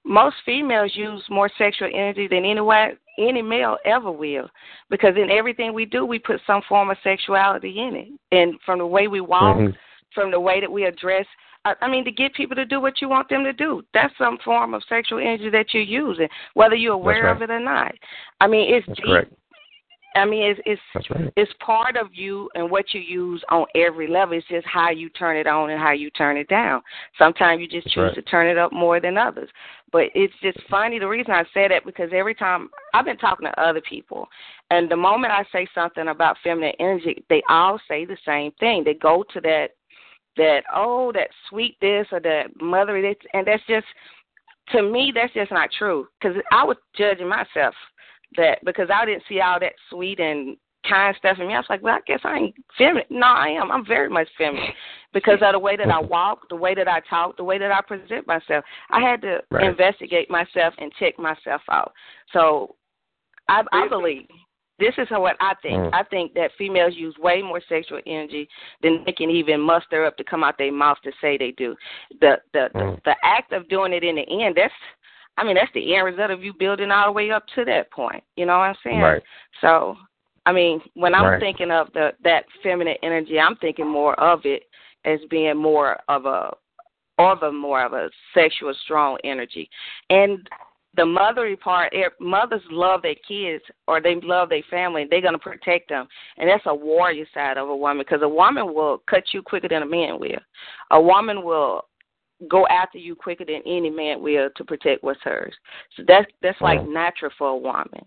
Most 0.05 0.37
females 0.45 0.91
use 0.95 1.23
more 1.29 1.49
sexual 1.57 1.89
energy 1.93 2.27
than 2.27 2.45
anyone, 2.45 2.97
any 3.17 3.41
male 3.41 3.77
ever 3.85 4.11
will, 4.11 4.49
because 4.89 5.15
in 5.17 5.29
everything 5.29 5.73
we 5.73 5.85
do, 5.85 6.05
we 6.05 6.17
put 6.19 6.39
some 6.47 6.61
form 6.69 6.89
of 6.89 6.97
sexuality 7.03 7.79
in 7.79 7.95
it, 7.95 8.07
and 8.31 8.59
from 8.65 8.79
the 8.79 8.85
way 8.87 9.07
we 9.07 9.19
walk, 9.21 9.57
Mhm. 9.57 9.75
from 10.13 10.31
the 10.31 10.39
way 10.39 10.59
that 10.61 10.71
we 10.71 10.85
address. 10.85 11.25
I 11.65 11.75
I 11.81 11.87
mean, 11.89 12.05
to 12.05 12.11
get 12.11 12.33
people 12.33 12.55
to 12.55 12.65
do 12.65 12.79
what 12.79 13.01
you 13.01 13.09
want 13.09 13.27
them 13.27 13.43
to 13.43 13.51
do. 13.53 13.83
That's 13.93 14.15
some 14.17 14.37
form 14.39 14.73
of 14.73 14.83
sexual 14.85 15.19
energy 15.19 15.49
that 15.49 15.73
you're 15.73 15.83
using, 15.83 16.29
whether 16.53 16.75
you're 16.75 16.93
aware 16.93 17.25
right. 17.25 17.35
of 17.35 17.41
it 17.41 17.49
or 17.51 17.59
not. 17.59 17.93
I 18.39 18.47
mean, 18.47 18.73
it's 18.73 18.87
That's 18.87 18.97
deep. 18.99 19.05
correct. 19.05 19.33
I 20.15 20.25
mean, 20.25 20.41
it's 20.43 20.59
it's 20.95 21.09
right. 21.11 21.31
it's 21.35 21.53
part 21.59 21.95
of 21.95 22.07
you 22.15 22.49
and 22.55 22.71
what 22.71 22.93
you 22.95 22.99
use 23.01 23.43
on 23.49 23.65
every 23.75 24.07
level. 24.07 24.35
It's 24.37 24.47
just 24.47 24.65
how 24.65 24.89
you 24.89 25.07
turn 25.09 25.37
it 25.37 25.45
on 25.45 25.69
and 25.69 25.79
how 25.79 25.91
you 25.91 26.09
turn 26.11 26.35
it 26.35 26.47
down. 26.47 26.81
Sometimes 27.17 27.61
you 27.61 27.67
just 27.67 27.85
That's 27.85 27.93
choose 27.93 28.03
right. 28.05 28.15
to 28.15 28.21
turn 28.23 28.47
it 28.47 28.57
up 28.57 28.71
more 28.73 28.99
than 28.99 29.17
others. 29.17 29.49
But 29.91 30.05
it's 30.13 30.33
just 30.41 30.59
funny. 30.69 30.99
The 30.99 31.07
reason 31.07 31.31
I 31.31 31.43
say 31.53 31.67
that 31.67 31.85
because 31.85 32.09
every 32.13 32.35
time 32.35 32.69
I've 32.93 33.05
been 33.05 33.17
talking 33.17 33.47
to 33.47 33.61
other 33.61 33.81
people, 33.81 34.27
and 34.69 34.89
the 34.89 34.95
moment 34.95 35.33
I 35.33 35.45
say 35.51 35.67
something 35.73 36.07
about 36.07 36.37
feminine 36.43 36.73
energy, 36.79 37.23
they 37.29 37.41
all 37.49 37.79
say 37.87 38.05
the 38.05 38.17
same 38.25 38.51
thing. 38.59 38.83
They 38.83 38.93
go 38.93 39.23
to 39.33 39.41
that 39.41 39.69
that 40.37 40.61
oh 40.73 41.11
that 41.13 41.29
sweet 41.49 41.75
this 41.81 42.07
or 42.11 42.19
that 42.21 42.47
mother 42.61 43.01
this, 43.01 43.15
and 43.33 43.45
that's 43.47 43.63
just 43.67 43.87
to 44.69 44.83
me 44.83 45.11
that's 45.13 45.33
just 45.33 45.51
not 45.51 45.69
true 45.77 46.07
because 46.19 46.37
I 46.51 46.63
was 46.63 46.77
judging 46.95 47.27
myself 47.27 47.73
that 48.37 48.59
because 48.63 48.89
I 48.93 49.05
didn't 49.05 49.23
see 49.27 49.41
all 49.41 49.59
that 49.59 49.73
sweet 49.89 50.19
and 50.19 50.55
kind 50.87 51.15
stuff 51.17 51.37
in 51.39 51.47
me. 51.47 51.53
I 51.53 51.57
was 51.57 51.65
like, 51.69 51.83
well, 51.83 51.95
I 51.95 51.99
guess 52.07 52.21
I 52.23 52.37
ain't 52.37 52.55
feminine. 52.77 53.05
No, 53.09 53.27
I 53.27 53.49
am. 53.49 53.71
I'm 53.71 53.85
very 53.85 54.09
much 54.09 54.27
feminine 54.37 54.73
because 55.13 55.39
of 55.41 55.53
the 55.53 55.59
way 55.59 55.75
that 55.75 55.89
I 55.89 55.99
walk, 55.99 56.47
the 56.49 56.55
way 56.55 56.73
that 56.75 56.87
I 56.87 57.01
talk, 57.09 57.37
the 57.37 57.43
way 57.43 57.57
that 57.57 57.71
I 57.71 57.81
present 57.81 58.27
myself. 58.27 58.63
I 58.89 59.01
had 59.01 59.21
to 59.21 59.41
Right. 59.51 59.65
investigate 59.65 60.29
myself 60.29 60.73
and 60.77 60.91
check 60.99 61.17
myself 61.19 61.61
out. 61.69 61.91
So 62.33 62.75
I, 63.47 63.63
I 63.71 63.87
believe 63.87 64.27
This 64.79 64.93
is 64.97 65.07
what 65.09 65.35
I 65.41 65.55
think. 65.61 65.75
Mm. 65.75 65.89
I 65.93 66.03
think 66.03 66.33
that 66.35 66.51
females 66.57 66.93
use 66.95 67.13
way 67.17 67.41
more 67.41 67.59
sexual 67.67 67.99
energy 68.07 68.47
than 68.81 69.03
they 69.05 69.11
can 69.11 69.29
even 69.29 69.59
muster 69.59 70.05
up 70.05 70.15
to 70.15 70.23
come 70.23 70.41
out 70.41 70.57
their 70.57 70.71
mouth 70.71 70.97
to 71.03 71.11
say 71.19 71.37
they 71.37 71.51
do. 71.51 71.75
The 72.21 72.39
the 72.53 72.69
Mm. 72.73 72.95
the, 72.95 73.01
the 73.03 73.15
act 73.23 73.51
of 73.51 73.67
doing 73.67 73.91
it 73.91 74.05
in 74.05 74.15
the 74.15 74.43
end, 74.43 74.55
that's 74.55 74.73
I 75.37 75.43
mean, 75.43 75.55
that's 75.55 75.71
the 75.73 75.95
end 75.95 76.05
result 76.05 76.31
of 76.31 76.43
you 76.43 76.53
building 76.53 76.91
all 76.91 77.07
the 77.07 77.11
way 77.11 77.31
up 77.31 77.45
to 77.55 77.65
that 77.65 77.91
point. 77.91 78.23
You 78.35 78.45
know 78.45 78.57
what 78.57 78.65
I'm 78.65 78.75
saying? 78.83 78.99
Right. 79.01 79.23
So, 79.61 79.97
I 80.45 80.51
mean, 80.51 80.81
when 80.93 81.13
I'm 81.13 81.25
Right. 81.25 81.39
thinking 81.39 81.71
of 81.71 81.91
the 81.93 82.15
that 82.21 82.45
feminine 82.63 82.97
energy, 83.03 83.39
I'm 83.39 83.55
thinking 83.57 83.87
more 83.87 84.19
of 84.19 84.45
it 84.45 84.63
as 85.05 85.19
being 85.25 85.57
more 85.57 85.99
of 86.07 86.25
a 86.25 86.55
of 87.17 87.43
a 87.43 87.51
more 87.51 87.83
of 87.83 87.93
a 87.93 88.09
sexual 88.33 88.73
strong 88.73 89.17
energy. 89.23 89.69
And 90.09 90.49
the 90.95 91.03
mothery 91.03 91.59
part, 91.59 91.93
eh, 91.93 92.09
mothers 92.19 92.63
love 92.71 93.01
their 93.01 93.15
kids 93.27 93.63
or 93.87 94.01
they 94.01 94.15
love 94.21 94.49
their 94.49 94.63
family. 94.63 95.05
They're 95.05 95.21
going 95.21 95.33
to 95.33 95.39
protect 95.39 95.89
them, 95.89 96.07
and 96.37 96.49
that's 96.49 96.65
a 96.65 96.73
warrior 96.73 97.25
side 97.33 97.57
of 97.57 97.69
a 97.69 97.75
woman 97.75 97.99
because 97.99 98.23
a 98.23 98.29
woman 98.29 98.73
will 98.73 99.03
cut 99.07 99.23
you 99.33 99.41
quicker 99.41 99.67
than 99.67 99.83
a 99.83 99.85
man 99.85 100.19
will. 100.19 100.39
A 100.91 101.01
woman 101.01 101.43
will 101.43 101.85
go 102.47 102.65
after 102.67 102.97
you 102.97 103.15
quicker 103.15 103.45
than 103.45 103.61
any 103.65 103.89
man 103.89 104.21
will 104.21 104.49
to 104.55 104.63
protect 104.63 105.03
what's 105.03 105.21
hers. 105.23 105.53
So 105.95 106.03
that's 106.07 106.29
that's 106.41 106.59
like 106.61 106.83
natural 106.85 107.31
for 107.37 107.49
a 107.49 107.57
woman. 107.57 108.05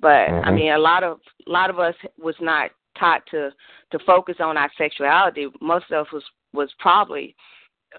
But 0.00 0.28
I 0.28 0.50
Mhm. 0.50 0.54
mean, 0.54 0.72
a 0.72 0.78
lot 0.78 1.02
of 1.02 1.20
a 1.46 1.50
lot 1.50 1.70
of 1.70 1.78
us 1.78 1.96
was 2.18 2.38
not 2.40 2.70
taught 2.96 3.24
to 3.26 3.52
to 3.90 3.98
focus 4.00 4.40
on 4.40 4.56
our 4.56 4.70
sexuality. 4.76 5.50
Most 5.60 5.90
of 5.90 6.06
us 6.06 6.12
was 6.12 6.24
was 6.52 6.72
probably 6.78 7.34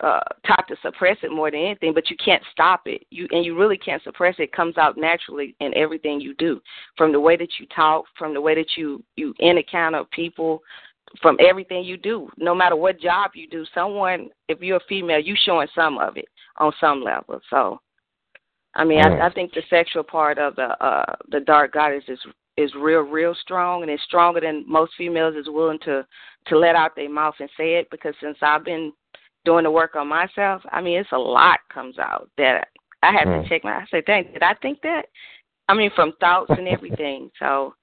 uh 0.01 0.19
taught 0.45 0.67
to 0.67 0.75
suppress 0.81 1.17
it 1.23 1.31
more 1.31 1.49
than 1.49 1.59
anything 1.59 1.93
but 1.93 2.09
you 2.09 2.17
can't 2.17 2.43
stop 2.51 2.81
it 2.85 3.05
you 3.09 3.27
and 3.31 3.45
you 3.45 3.57
really 3.57 3.77
can't 3.77 4.03
suppress 4.03 4.35
it. 4.37 4.43
it 4.43 4.51
comes 4.51 4.77
out 4.77 4.97
naturally 4.97 5.55
in 5.59 5.73
everything 5.75 6.19
you 6.19 6.35
do 6.35 6.61
from 6.97 7.11
the 7.11 7.19
way 7.19 7.35
that 7.35 7.49
you 7.59 7.65
talk 7.67 8.05
from 8.17 8.33
the 8.33 8.41
way 8.41 8.53
that 8.53 8.75
you 8.75 9.03
you 9.15 9.33
encounter 9.39 10.03
people 10.11 10.61
from 11.21 11.37
everything 11.39 11.83
you 11.83 11.97
do 11.97 12.29
no 12.37 12.53
matter 12.53 12.75
what 12.75 12.99
job 12.99 13.31
you 13.33 13.47
do 13.47 13.65
someone 13.73 14.29
if 14.49 14.61
you're 14.61 14.77
a 14.77 14.89
female 14.89 15.19
you 15.19 15.35
showing 15.45 15.67
some 15.73 15.97
of 15.97 16.17
it 16.17 16.27
on 16.57 16.71
some 16.79 17.01
level 17.01 17.39
so 17.49 17.79
i 18.77 18.83
mean 18.85 18.99
Mm. 19.03 19.21
I, 19.21 19.27
I 19.27 19.33
think 19.33 19.53
the 19.53 19.63
sexual 19.69 20.03
part 20.03 20.37
of 20.37 20.55
the 20.55 20.69
uh 20.83 21.15
the 21.29 21.41
dark 21.41 21.73
goddess 21.73 22.03
is 22.07 22.19
is 22.55 22.73
real 22.75 23.01
real 23.01 23.35
strong 23.41 23.81
and 23.81 23.91
it's 23.91 24.03
stronger 24.03 24.39
than 24.39 24.63
most 24.67 24.93
females 24.97 25.35
is 25.35 25.47
willing 25.49 25.79
to 25.79 26.05
to 26.47 26.57
let 26.57 26.75
out 26.75 26.95
their 26.95 27.09
mouth 27.09 27.35
and 27.39 27.49
say 27.57 27.75
it 27.75 27.87
because 27.91 28.15
since 28.21 28.37
i've 28.41 28.63
been 28.63 28.91
doing 29.45 29.63
the 29.63 29.71
work 29.71 29.95
on 29.95 30.09
myself, 30.09 30.61
I 30.73 30.81
mean, 30.81 30.99
it's 30.99 31.11
a 31.13 31.17
lot 31.17 31.59
comes 31.73 31.97
out 31.99 32.29
that 32.37 32.67
I 33.01 33.13
have 33.13 33.29
Mm. 33.29 33.43
to 33.43 33.49
check 33.49 33.63
my. 33.63 33.77
I 33.77 33.85
say, 33.89 34.01
dang, 34.01 34.25
did 34.33 34.43
I 34.43 34.53
think 34.55 34.81
that? 34.81 35.03
I 35.69 35.73
mean, 35.73 35.89
from 35.95 36.11
thoughts 36.19 36.49
and 36.49 36.67
everything. 36.75 37.31
So, 37.39 37.73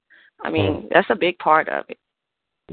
I 0.43 0.51
mean, 0.51 0.87
that's 0.91 1.09
a 1.09 1.15
big 1.15 1.39
part 1.39 1.67
of 1.69 1.85
it. 1.89 1.97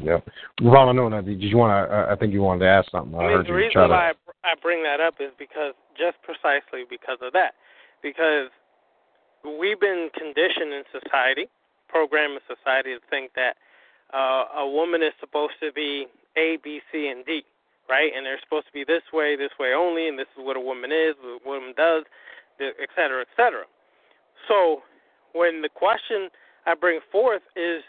Yep. 0.02 0.28
Ron, 0.60 0.94
no, 0.94 1.08
no, 1.08 1.22
did 1.22 1.40
you 1.42 1.56
want 1.56 1.70
to? 1.88 1.94
Uh, 1.94 2.12
I 2.12 2.16
think 2.16 2.34
you 2.34 2.42
wanted 2.42 2.66
to 2.66 2.70
ask 2.70 2.90
something. 2.90 3.14
I, 3.18 3.22
I 3.22 3.26
mean, 3.28 3.36
heard 3.38 3.46
the 3.46 3.50
you 3.50 3.56
reason 3.56 3.72
try 3.72 3.86
to. 3.86 3.94
why 3.94 4.12
I, 4.44 4.50
I 4.52 4.54
bring 4.60 4.82
that 4.82 5.00
up 5.00 5.14
is 5.20 5.32
because 5.38 5.72
just 5.96 6.16
precisely 6.22 6.84
because 6.90 7.18
of 7.22 7.32
that. 7.32 7.54
Because 8.02 8.50
we've 9.44 9.80
been 9.80 10.10
conditioned 10.14 10.72
in 10.74 10.82
society, 10.90 11.46
programmed 11.88 12.34
in 12.34 12.56
society 12.56 12.94
to 12.94 13.00
think 13.10 13.32
that 13.34 13.56
uh, 14.12 14.60
a 14.60 14.68
woman 14.68 15.02
is 15.02 15.12
supposed 15.20 15.54
to 15.60 15.72
be 15.72 16.06
A, 16.36 16.58
B, 16.62 16.80
C, 16.90 17.08
and 17.08 17.24
D, 17.24 17.42
right? 17.88 18.10
And 18.14 18.26
they're 18.26 18.40
supposed 18.42 18.66
to 18.66 18.72
be 18.72 18.84
this 18.84 19.02
way, 19.12 19.36
this 19.36 19.52
way 19.58 19.72
only, 19.72 20.08
and 20.08 20.18
this 20.18 20.28
is 20.36 20.44
what 20.44 20.56
a 20.56 20.60
woman 20.60 20.90
is, 20.90 21.14
what 21.22 21.40
a 21.40 21.48
woman 21.48 21.74
does, 21.76 22.04
et 22.60 22.90
cetera, 22.94 23.22
et 23.22 23.32
cetera. 23.36 23.64
So 24.48 24.82
when 25.32 25.62
the 25.62 25.68
question 25.68 26.28
I 26.66 26.74
bring 26.74 27.00
forth 27.10 27.42
is, 27.56 27.82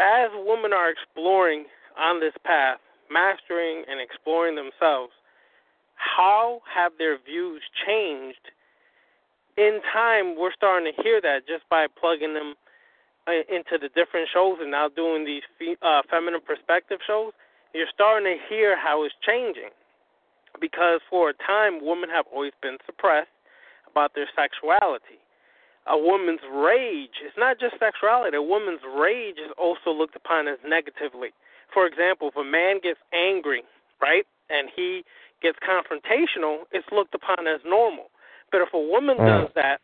as 0.00 0.30
women 0.34 0.72
are 0.72 0.90
exploring 0.90 1.66
on 1.98 2.20
this 2.20 2.34
path, 2.44 2.78
mastering 3.10 3.84
and 3.88 4.00
exploring 4.00 4.54
themselves, 4.54 5.12
how 5.96 6.60
have 6.72 6.92
their 6.98 7.18
views 7.18 7.62
changed? 7.86 8.52
In 9.58 9.80
time, 9.92 10.38
we're 10.38 10.54
starting 10.54 10.86
to 10.86 11.02
hear 11.02 11.20
that 11.20 11.48
just 11.48 11.68
by 11.68 11.88
plugging 11.98 12.32
them 12.32 12.54
uh, 13.26 13.42
into 13.50 13.74
the 13.74 13.90
different 13.90 14.28
shows 14.32 14.58
and 14.60 14.70
now 14.70 14.88
doing 14.88 15.26
these 15.26 15.42
uh, 15.82 16.02
feminine 16.08 16.40
perspective 16.46 17.00
shows. 17.04 17.32
You're 17.74 17.90
starting 17.92 18.38
to 18.38 18.38
hear 18.48 18.78
how 18.78 19.02
it's 19.02 19.18
changing 19.26 19.74
because 20.60 21.00
for 21.10 21.30
a 21.30 21.34
time, 21.34 21.84
women 21.84 22.08
have 22.08 22.24
always 22.32 22.54
been 22.62 22.78
suppressed 22.86 23.34
about 23.90 24.14
their 24.14 24.30
sexuality. 24.30 25.18
A 25.90 25.98
woman's 25.98 26.46
rage, 26.54 27.18
it's 27.26 27.36
not 27.36 27.58
just 27.58 27.82
sexuality, 27.82 28.36
a 28.36 28.42
woman's 28.42 28.86
rage 28.86 29.42
is 29.42 29.50
also 29.58 29.90
looked 29.90 30.14
upon 30.14 30.46
as 30.46 30.58
negatively. 30.62 31.34
For 31.74 31.84
example, 31.84 32.28
if 32.28 32.36
a 32.36 32.44
man 32.44 32.78
gets 32.78 33.00
angry, 33.12 33.64
right, 34.00 34.26
and 34.50 34.70
he 34.70 35.02
gets 35.42 35.58
confrontational, 35.66 36.70
it's 36.70 36.86
looked 36.92 37.14
upon 37.14 37.48
as 37.48 37.58
normal. 37.66 38.06
But 38.50 38.62
if 38.62 38.72
a 38.72 38.78
woman 38.78 39.18
Mm. 39.18 39.26
does 39.26 39.52
that, 39.54 39.80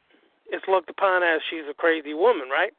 it's 0.46 0.66
looked 0.68 0.90
upon 0.90 1.22
as 1.22 1.42
she's 1.42 1.66
a 1.68 1.74
crazy 1.74 2.14
woman, 2.14 2.48
right? 2.50 2.72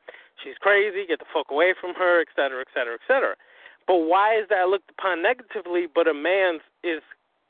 She's 0.44 0.58
crazy, 0.58 1.06
get 1.06 1.20
the 1.20 1.26
fuck 1.26 1.50
away 1.52 1.74
from 1.74 1.96
her, 1.96 2.22
et 2.22 2.28
cetera, 2.36 2.62
et 2.62 2.68
cetera, 2.74 2.94
et 2.96 3.02
cetera. 3.08 3.36
But 3.88 3.98
why 3.98 4.36
is 4.36 4.48
that 4.50 4.70
looked 4.70 4.90
upon 4.90 5.22
negatively, 5.22 5.88
but 5.88 6.08
a 6.08 6.14
man's 6.14 6.62
is 6.84 7.02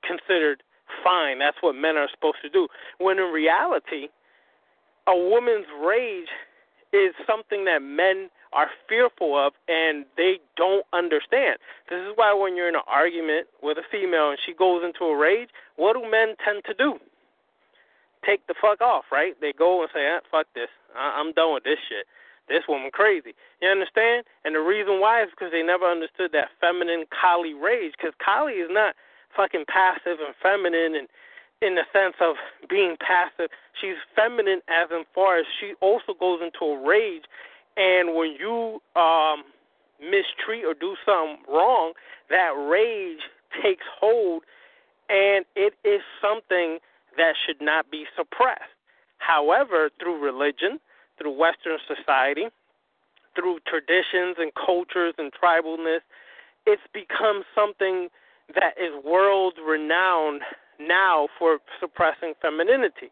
considered 0.03 0.63
fine? 1.03 1.39
That's 1.39 1.61
what 1.61 1.75
men 1.75 1.97
are 1.97 2.09
supposed 2.09 2.41
to 2.41 2.49
do. 2.49 2.67
When 2.97 3.19
in 3.19 3.31
reality, 3.31 4.09
a 5.07 5.15
woman's 5.15 5.67
rage 5.83 6.29
is 6.93 7.13
something 7.25 7.65
that 7.65 7.81
men 7.81 8.29
are 8.53 8.69
fearful 8.87 9.37
of 9.37 9.53
and 9.67 10.05
they 10.15 10.39
don't 10.55 10.85
understand. 10.93 11.57
This 11.89 11.99
is 11.99 12.13
why 12.15 12.33
when 12.33 12.55
you're 12.55 12.69
in 12.69 12.75
an 12.75 12.87
argument 12.87 13.47
with 13.61 13.77
a 13.77 13.83
female 13.91 14.29
and 14.29 14.39
she 14.45 14.53
goes 14.53 14.83
into 14.83 15.05
a 15.05 15.17
rage, 15.17 15.49
what 15.75 15.93
do 15.93 16.09
men 16.09 16.35
tend 16.43 16.63
to 16.65 16.73
do? 16.73 16.99
Take 18.25 18.47
the 18.47 18.55
fuck 18.59 18.81
off, 18.81 19.05
right? 19.11 19.39
They 19.39 19.53
go 19.53 19.81
and 19.81 19.89
say, 19.93 20.07
ah, 20.09 20.19
"Fuck 20.31 20.47
this, 20.53 20.69
I- 20.95 21.19
I'm 21.19 21.31
done 21.33 21.53
with 21.53 21.63
this 21.63 21.79
shit." 21.87 22.07
This 22.47 22.67
woman 22.67 22.91
crazy. 22.91 23.33
You 23.61 23.69
understand? 23.69 24.25
And 24.43 24.53
the 24.53 24.59
reason 24.59 24.99
why 24.99 25.23
is 25.23 25.29
because 25.31 25.51
they 25.51 25.63
never 25.63 25.85
understood 25.85 26.31
that 26.33 26.51
feminine 26.61 27.05
Kali 27.09 27.53
rage. 27.53 27.93
Because 27.97 28.13
Kali 28.23 28.53
is 28.53 28.69
not 28.69 28.95
fucking 29.35 29.65
passive 29.67 30.19
and 30.19 30.35
feminine 30.41 30.95
and 30.95 31.07
in 31.61 31.73
the 31.75 31.85
sense 31.91 32.15
of 32.21 32.35
being 32.69 32.97
passive. 32.99 33.49
She's 33.79 33.95
feminine 34.15 34.61
as 34.67 34.91
in 34.91 35.05
far 35.15 35.37
as 35.39 35.45
she 35.59 35.73
also 35.81 36.13
goes 36.13 36.41
into 36.41 36.65
a 36.65 36.87
rage. 36.87 37.23
And 37.77 38.13
when 38.15 38.33
you 38.39 38.81
um 38.95 39.43
mistreat 39.99 40.65
or 40.65 40.73
do 40.73 40.95
something 41.05 41.37
wrong, 41.49 41.93
that 42.29 42.53
rage 42.69 43.21
takes 43.63 43.85
hold 43.99 44.43
and 45.09 45.45
it 45.55 45.73
is 45.83 46.01
something 46.21 46.79
that 47.17 47.33
should 47.45 47.61
not 47.61 47.89
be 47.91 48.05
suppressed. 48.15 48.75
However, 49.17 49.89
through 49.99 50.23
religion, 50.23 50.79
through 51.17 51.37
Western 51.37 51.77
society, 51.87 52.47
through 53.35 53.59
traditions 53.67 54.35
and 54.37 54.51
cultures 54.53 55.13
and 55.17 55.31
tribalness, 55.31 56.01
it's 56.65 56.81
become 56.93 57.43
something 57.53 58.09
that 58.53 58.77
is 58.77 58.93
world 59.03 59.53
renowned 59.65 60.41
now 60.79 61.27
for 61.39 61.59
suppressing 61.79 62.33
femininity. 62.41 63.09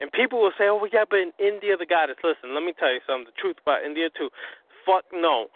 And 0.00 0.10
people 0.10 0.40
will 0.40 0.52
say, 0.58 0.66
oh, 0.66 0.86
yeah, 0.92 1.04
but 1.08 1.20
in 1.20 1.32
India, 1.38 1.76
the 1.76 1.86
goddess. 1.86 2.16
Listen, 2.24 2.54
let 2.54 2.64
me 2.64 2.72
tell 2.78 2.92
you 2.92 3.00
something. 3.06 3.26
The 3.26 3.40
truth 3.40 3.56
about 3.62 3.84
India, 3.84 4.08
too. 4.10 4.30
Fuck 4.84 5.04
no. 5.12 5.46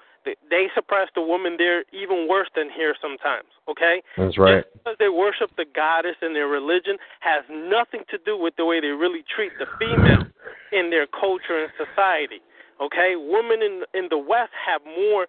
They, 0.50 0.66
suppress 0.74 1.08
the 1.14 1.22
woman 1.22 1.54
there 1.58 1.84
even 1.92 2.26
worse 2.28 2.48
than 2.54 2.68
here 2.68 2.94
sometimes, 3.00 3.48
okay? 3.68 4.02
That's 4.16 4.36
right. 4.36 4.64
Just 4.64 4.74
because 4.74 4.96
they 4.98 5.08
worship 5.08 5.50
the 5.56 5.64
goddess 5.64 6.16
in 6.20 6.34
their 6.34 6.48
religion 6.48 6.98
has 7.20 7.44
nothing 7.48 8.02
to 8.10 8.18
do 8.18 8.36
with 8.36 8.56
the 8.56 8.64
way 8.64 8.80
they 8.80 8.88
really 8.88 9.24
treat 9.24 9.52
the 9.58 9.66
female 9.78 10.26
in 10.72 10.90
their 10.90 11.06
culture 11.06 11.62
and 11.62 11.70
society. 11.78 12.42
Okay, 12.80 13.14
women 13.16 13.62
in 13.62 13.84
in 13.94 14.08
the 14.10 14.18
West 14.18 14.52
have 14.52 14.82
more 14.84 15.26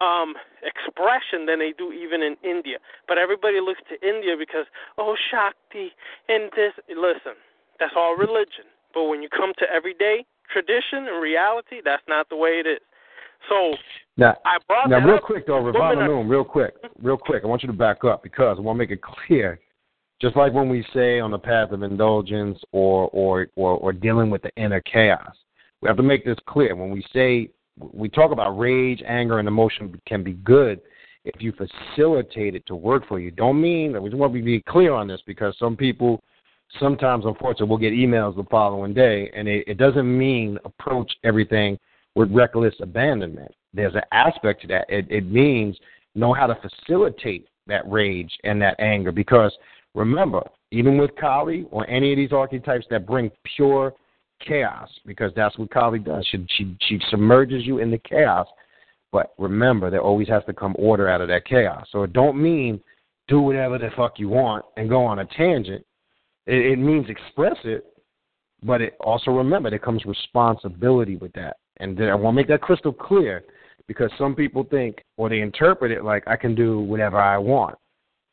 um 0.00 0.34
expression 0.66 1.46
than 1.46 1.60
they 1.60 1.72
do 1.76 1.92
even 1.92 2.22
in 2.22 2.34
India. 2.42 2.78
But 3.06 3.18
everybody 3.18 3.60
looks 3.60 3.80
to 3.88 3.94
India 4.02 4.34
because 4.36 4.66
oh 4.98 5.14
Shakti 5.30 5.92
and 6.28 6.50
this. 6.56 6.74
Listen, 6.88 7.38
that's 7.78 7.94
all 7.94 8.16
religion. 8.16 8.66
But 8.94 9.04
when 9.04 9.22
you 9.22 9.28
come 9.28 9.52
to 9.58 9.66
everyday 9.70 10.26
tradition 10.50 11.06
and 11.06 11.22
reality, 11.22 11.80
that's 11.84 12.02
not 12.08 12.28
the 12.30 12.36
way 12.36 12.58
it 12.58 12.66
is. 12.66 12.82
So 13.48 13.74
Now, 14.16 14.36
I 14.44 14.58
brought 14.66 14.90
now, 14.90 15.04
real 15.04 15.16
up. 15.16 15.22
quick 15.22 15.46
though, 15.46 15.58
Ravana 15.58 16.22
real 16.24 16.44
quick, 16.44 16.74
real 17.00 17.16
quick. 17.16 17.44
I 17.44 17.46
want 17.46 17.62
you 17.62 17.68
to 17.68 17.72
back 17.72 18.04
up 18.04 18.22
because 18.22 18.56
I 18.58 18.60
want 18.60 18.76
to 18.76 18.78
make 18.78 18.90
it 18.90 19.00
clear. 19.02 19.60
Just 20.20 20.36
like 20.36 20.52
when 20.52 20.68
we 20.68 20.84
say 20.92 21.20
on 21.20 21.30
the 21.30 21.38
path 21.38 21.70
of 21.70 21.82
indulgence 21.82 22.58
or 22.72 23.08
or 23.12 23.46
or, 23.54 23.76
or 23.76 23.92
dealing 23.92 24.30
with 24.30 24.42
the 24.42 24.50
inner 24.56 24.80
chaos, 24.80 25.34
we 25.80 25.88
have 25.88 25.96
to 25.96 26.02
make 26.02 26.24
this 26.24 26.38
clear. 26.46 26.74
When 26.74 26.90
we 26.90 27.04
say 27.12 27.50
we 27.92 28.08
talk 28.08 28.32
about 28.32 28.58
rage, 28.58 29.02
anger, 29.06 29.38
and 29.38 29.46
emotion 29.46 30.00
can 30.06 30.24
be 30.24 30.32
good 30.32 30.80
if 31.24 31.40
you 31.40 31.52
facilitate 31.52 32.54
it 32.54 32.66
to 32.66 32.74
work 32.74 33.06
for 33.06 33.20
you. 33.20 33.30
Don't 33.30 33.60
mean 33.60 33.92
that 33.92 34.02
we 34.02 34.08
just 34.08 34.18
want 34.18 34.32
to 34.32 34.42
be 34.42 34.60
clear 34.62 34.92
on 34.92 35.06
this 35.06 35.20
because 35.26 35.54
some 35.58 35.76
people 35.76 36.20
sometimes, 36.78 37.24
unfortunately, 37.24 37.68
will 37.68 37.78
get 37.78 37.92
emails 37.92 38.36
the 38.36 38.44
following 38.50 38.92
day, 38.92 39.30
and 39.34 39.48
it, 39.48 39.64
it 39.66 39.78
doesn't 39.78 40.18
mean 40.18 40.58
approach 40.64 41.10
everything 41.24 41.78
with 42.18 42.32
reckless 42.32 42.74
abandonment. 42.80 43.54
There's 43.72 43.94
an 43.94 44.02
aspect 44.10 44.62
to 44.62 44.66
that. 44.68 44.86
It, 44.88 45.06
it 45.08 45.30
means 45.30 45.78
know 46.16 46.32
how 46.34 46.48
to 46.48 46.58
facilitate 46.60 47.46
that 47.68 47.88
rage 47.88 48.32
and 48.42 48.60
that 48.60 48.74
anger 48.80 49.12
because 49.12 49.56
remember, 49.94 50.42
even 50.72 50.98
with 50.98 51.14
Kali 51.14 51.64
or 51.70 51.88
any 51.88 52.12
of 52.12 52.16
these 52.16 52.32
archetypes 52.32 52.86
that 52.90 53.06
bring 53.06 53.30
pure 53.54 53.94
chaos, 54.44 54.88
because 55.06 55.30
that's 55.36 55.56
what 55.58 55.70
Kali 55.70 56.00
does. 56.00 56.26
She 56.28 56.44
she 56.56 56.76
she 56.88 57.00
submerges 57.08 57.64
you 57.64 57.78
in 57.78 57.92
the 57.92 57.98
chaos. 57.98 58.48
But 59.12 59.32
remember, 59.38 59.88
there 59.88 60.02
always 60.02 60.28
has 60.28 60.42
to 60.46 60.52
come 60.52 60.74
order 60.76 61.08
out 61.08 61.20
of 61.20 61.28
that 61.28 61.46
chaos. 61.46 61.86
So 61.92 62.02
it 62.02 62.12
don't 62.12 62.42
mean 62.42 62.80
do 63.28 63.40
whatever 63.40 63.78
the 63.78 63.90
fuck 63.96 64.18
you 64.18 64.28
want 64.28 64.64
and 64.76 64.88
go 64.88 65.04
on 65.04 65.20
a 65.20 65.24
tangent. 65.24 65.86
It, 66.46 66.72
it 66.72 66.78
means 66.80 67.06
express 67.08 67.56
it, 67.62 67.86
but 68.64 68.80
it 68.80 68.96
also 68.98 69.30
remember 69.30 69.70
there 69.70 69.78
comes 69.78 70.04
responsibility 70.04 71.14
with 71.14 71.32
that. 71.34 71.58
And 71.80 71.96
then 71.96 72.08
I 72.08 72.14
want 72.14 72.34
to 72.34 72.36
make 72.36 72.48
that 72.48 72.60
crystal 72.60 72.92
clear 72.92 73.44
because 73.86 74.10
some 74.18 74.34
people 74.34 74.64
think 74.64 75.02
or 75.16 75.28
they 75.28 75.40
interpret 75.40 75.90
it 75.90 76.04
like 76.04 76.24
I 76.26 76.36
can 76.36 76.54
do 76.54 76.80
whatever 76.80 77.20
I 77.20 77.38
want. 77.38 77.76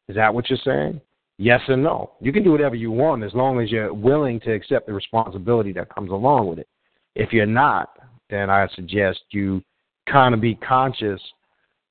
Is 0.07 0.15
that 0.15 0.33
what 0.33 0.49
you're 0.49 0.59
saying? 0.63 1.01
Yes 1.37 1.61
and 1.67 1.83
no. 1.83 2.11
You 2.21 2.31
can 2.31 2.43
do 2.43 2.51
whatever 2.51 2.75
you 2.75 2.91
want 2.91 3.23
as 3.23 3.33
long 3.33 3.59
as 3.59 3.71
you're 3.71 3.93
willing 3.93 4.39
to 4.41 4.53
accept 4.53 4.87
the 4.87 4.93
responsibility 4.93 5.73
that 5.73 5.93
comes 5.93 6.11
along 6.11 6.47
with 6.47 6.59
it. 6.59 6.67
If 7.15 7.33
you're 7.33 7.45
not, 7.45 7.97
then 8.29 8.49
I 8.49 8.67
suggest 8.75 9.21
you 9.31 9.61
kind 10.09 10.33
of 10.33 10.41
be 10.41 10.55
conscious 10.55 11.21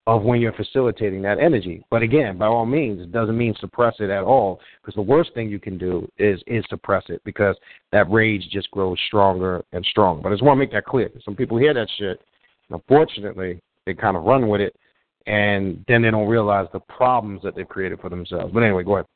of 0.06 0.22
when 0.22 0.40
you're 0.40 0.52
facilitating 0.52 1.22
that 1.22 1.38
energy. 1.38 1.84
But 1.90 2.02
again, 2.02 2.36
by 2.36 2.46
all 2.46 2.66
means, 2.66 3.00
it 3.00 3.12
doesn't 3.12 3.38
mean 3.38 3.54
suppress 3.58 3.94
it 4.00 4.10
at 4.10 4.22
all 4.22 4.60
because 4.80 4.94
the 4.94 5.02
worst 5.02 5.32
thing 5.32 5.48
you 5.48 5.58
can 5.58 5.78
do 5.78 6.06
is 6.18 6.40
is 6.46 6.64
suppress 6.68 7.04
it 7.08 7.22
because 7.24 7.56
that 7.92 8.10
rage 8.10 8.46
just 8.50 8.70
grows 8.70 8.98
stronger 9.06 9.64
and 9.72 9.84
stronger. 9.86 10.22
But 10.22 10.28
I 10.30 10.32
just 10.32 10.44
want 10.44 10.56
to 10.56 10.60
make 10.60 10.72
that 10.72 10.84
clear. 10.84 11.10
Some 11.24 11.34
people 11.34 11.56
hear 11.56 11.72
that 11.72 11.88
shit, 11.96 12.20
and 12.68 12.80
unfortunately, 12.80 13.62
they 13.86 13.94
kind 13.94 14.16
of 14.16 14.24
run 14.24 14.48
with 14.48 14.60
it, 14.60 14.76
and 15.26 15.82
then 15.88 16.02
they 16.02 16.10
don't 16.10 16.28
realize 16.28 16.68
the 16.72 16.80
problems 16.80 17.40
that 17.42 17.56
they've 17.56 17.68
created 17.68 18.00
for 18.00 18.10
themselves. 18.10 18.52
But 18.52 18.62
anyway, 18.62 18.84
go 18.84 18.96
ahead. 18.96 19.06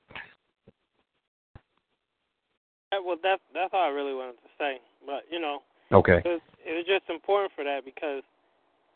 Well, 3.05 3.17
that's 3.23 3.43
that's 3.53 3.71
all 3.75 3.85
I 3.85 3.89
really 3.89 4.15
wanted 4.15 4.37
to 4.41 4.49
say. 4.59 4.79
But 5.05 5.25
you 5.31 5.39
know, 5.39 5.59
okay, 5.93 6.23
it 6.25 6.29
was, 6.29 6.41
it 6.65 6.73
was 6.73 6.87
just 6.87 7.11
important 7.11 7.53
for 7.55 7.63
that 7.65 7.85
because, 7.85 8.23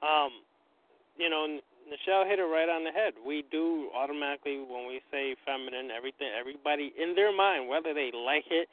um, 0.02 0.30
you 1.18 1.28
know, 1.28 1.60
Michelle 1.92 2.24
hit 2.24 2.38
it 2.40 2.48
right 2.48 2.72
on 2.72 2.84
the 2.84 2.90
head. 2.90 3.12
We 3.20 3.44
do 3.52 3.92
automatically 3.92 4.64
when 4.64 4.88
we 4.88 5.04
say 5.12 5.36
feminine, 5.44 5.92
everything, 5.92 6.32
everybody 6.32 6.88
in 6.96 7.14
their 7.14 7.36
mind, 7.36 7.68
whether 7.68 7.92
they 7.92 8.08
like 8.16 8.48
it, 8.48 8.66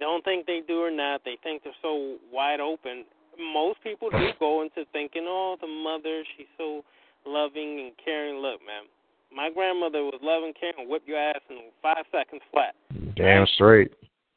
don't 0.00 0.24
think 0.24 0.46
they 0.46 0.62
do 0.66 0.82
or 0.82 0.90
not, 0.90 1.22
they 1.24 1.38
think 1.44 1.62
they're 1.62 1.78
so 1.80 2.18
wide 2.32 2.58
open. 2.58 3.04
Most 3.38 3.78
people 3.84 4.10
do 4.10 4.34
go 4.40 4.62
into 4.62 4.82
thinking, 4.90 5.26
oh, 5.28 5.56
the 5.60 5.68
mother, 5.68 6.24
she's 6.36 6.50
so 6.58 6.82
loving 7.24 7.86
and 7.86 7.92
caring. 8.02 8.42
Look, 8.42 8.58
man, 8.66 8.90
my 9.30 9.48
grandmother 9.48 10.02
was 10.02 10.18
loving, 10.20 10.52
caring, 10.58 10.90
whip 10.90 11.02
your 11.06 11.18
ass 11.18 11.40
in 11.48 11.70
five 11.80 12.04
seconds 12.10 12.42
flat. 12.50 12.74
Damn 13.14 13.46
straight. 13.54 13.92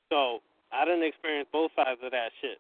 So 0.09 0.39
I 0.71 0.85
didn't 0.85 1.03
experience 1.03 1.49
both 1.51 1.71
sides 1.75 1.99
of 2.03 2.11
that 2.11 2.29
shit. 2.41 2.59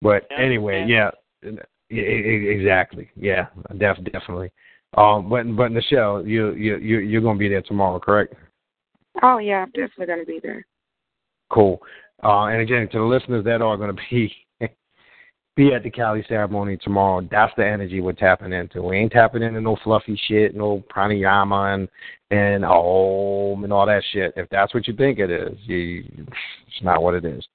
But 0.00 0.28
anyway, 0.30 0.86
yeah, 0.86 1.10
exactly. 1.98 3.10
Yeah, 3.16 3.46
def, 3.78 3.96
definitely. 4.12 4.50
Um, 4.96 5.28
but 5.28 5.44
but 5.56 5.72
Michelle, 5.72 6.26
you 6.26 6.52
you 6.54 6.76
you 6.78 6.98
you're 6.98 7.22
gonna 7.22 7.38
be 7.38 7.48
there 7.48 7.62
tomorrow, 7.62 7.98
correct? 7.98 8.34
Oh 9.22 9.38
yeah, 9.38 9.62
I'm 9.62 9.70
definitely 9.70 10.06
gonna 10.06 10.24
be 10.24 10.40
there. 10.42 10.66
Cool. 11.50 11.80
Uh, 12.22 12.46
and 12.46 12.60
again, 12.60 12.88
to 12.92 12.98
the 12.98 13.04
listeners 13.04 13.44
that 13.44 13.62
are 13.62 13.76
gonna 13.76 13.94
be 14.10 14.32
be 15.56 15.72
at 15.72 15.82
the 15.82 15.90
Kali 15.90 16.24
ceremony 16.28 16.76
tomorrow. 16.76 17.26
That's 17.30 17.52
the 17.56 17.66
energy 17.66 18.00
we're 18.00 18.12
tapping 18.12 18.52
into. 18.52 18.82
We 18.82 18.96
ain't 18.96 19.12
tapping 19.12 19.42
into 19.42 19.60
no 19.60 19.76
fluffy 19.82 20.20
shit, 20.28 20.54
no 20.54 20.82
pranayama 20.94 21.74
and 21.74 21.88
and 22.30 22.64
om 22.64 23.64
and 23.64 23.72
all 23.72 23.86
that 23.86 24.02
shit. 24.12 24.32
If 24.36 24.48
that's 24.50 24.74
what 24.74 24.86
you 24.86 24.94
think 24.94 25.18
it 25.18 25.30
is, 25.30 25.56
you, 25.64 26.04
it's 26.16 26.82
not 26.82 27.02
what 27.02 27.14
it 27.14 27.24
is. 27.24 27.46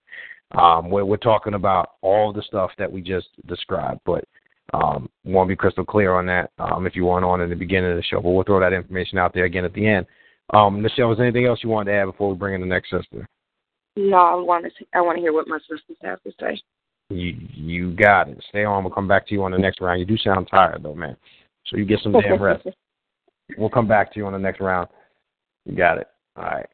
Um, 0.58 0.89
we're, 0.89 1.06
we're 1.06 1.18
talking 1.18 1.54
about 1.54 1.91
all 2.02 2.34
the 2.34 2.41
stuff 2.41 2.72
that 2.78 2.91
we 2.91 3.02
just 3.02 3.28
described, 3.47 4.02
but 4.06 4.26
um, 4.74 5.10
want 5.24 5.47
to 5.47 5.52
be 5.52 5.56
crystal 5.56 5.86
clear 5.86 6.14
on 6.14 6.26
that. 6.28 6.52
Um, 6.58 6.86
if 6.88 6.95
you 6.95 7.06
weren't 7.06 7.26
on 7.26 7.41
in 7.41 7.50
the 7.50 7.56
beginning 7.56 7.91
of 7.91 7.97
the 7.97 8.04
show, 8.04 8.22
but 8.22 8.30
we'll 8.30 8.43
throw 8.43 8.60
that 8.60 8.74
information 8.74 9.18
out 9.18 9.34
there 9.34 9.45
again 9.45 9.66
at 9.66 9.74
the 9.74 9.88
end. 9.88 10.06
Um, 10.54 10.82
Michelle, 10.82 11.12
is 11.12 11.20
anything 11.20 11.45
else 11.45 11.60
you 11.64 11.70
wanted 11.70 11.91
to 11.91 11.97
add 11.97 12.06
before 12.06 12.32
we 12.32 12.38
bring 12.38 12.56
in 12.56 12.62
the 12.62 12.68
next 12.68 12.89
sister? 12.89 13.28
No, 13.95 14.18
I 14.18 14.36
want 14.36 14.66
to. 14.66 14.86
I 14.93 15.02
want 15.02 15.18
to 15.18 15.22
hear 15.22 15.34
what 15.34 15.47
my 15.47 15.60
sisters 15.60 15.97
have 16.02 16.22
to 16.24 16.32
say. 16.39 16.62
You 17.10 17.36
you 17.54 17.95
got 17.95 18.30
it. 18.30 18.43
Stay 18.50 18.64
on. 18.64 18.84
We'll 18.84 18.93
come 18.93 19.08
back 19.08 19.28
to 19.28 19.34
you 19.34 19.43
on 19.43 19.52
the 19.52 19.58
next 19.58 19.82
round. 19.82 20.00
You 20.00 20.06
do 20.06 20.18
sound 20.18 20.47
tired 20.50 20.84
though, 20.84 20.95
man. 20.95 21.18
So 21.66 21.78
you 21.78 21.86
get 21.86 22.00
some 22.02 22.14
damn 22.14 22.41
rest. 22.41 22.68
we'll 23.58 23.70
come 23.70 23.88
back 23.88 24.14
to 24.14 24.20
you 24.20 24.26
on 24.26 24.34
the 24.34 24.39
next 24.39 24.62
round. 24.62 24.88
You 25.66 25.76
got 25.76 25.97
it. 25.97 26.08
All 26.36 26.43
right. 26.43 26.70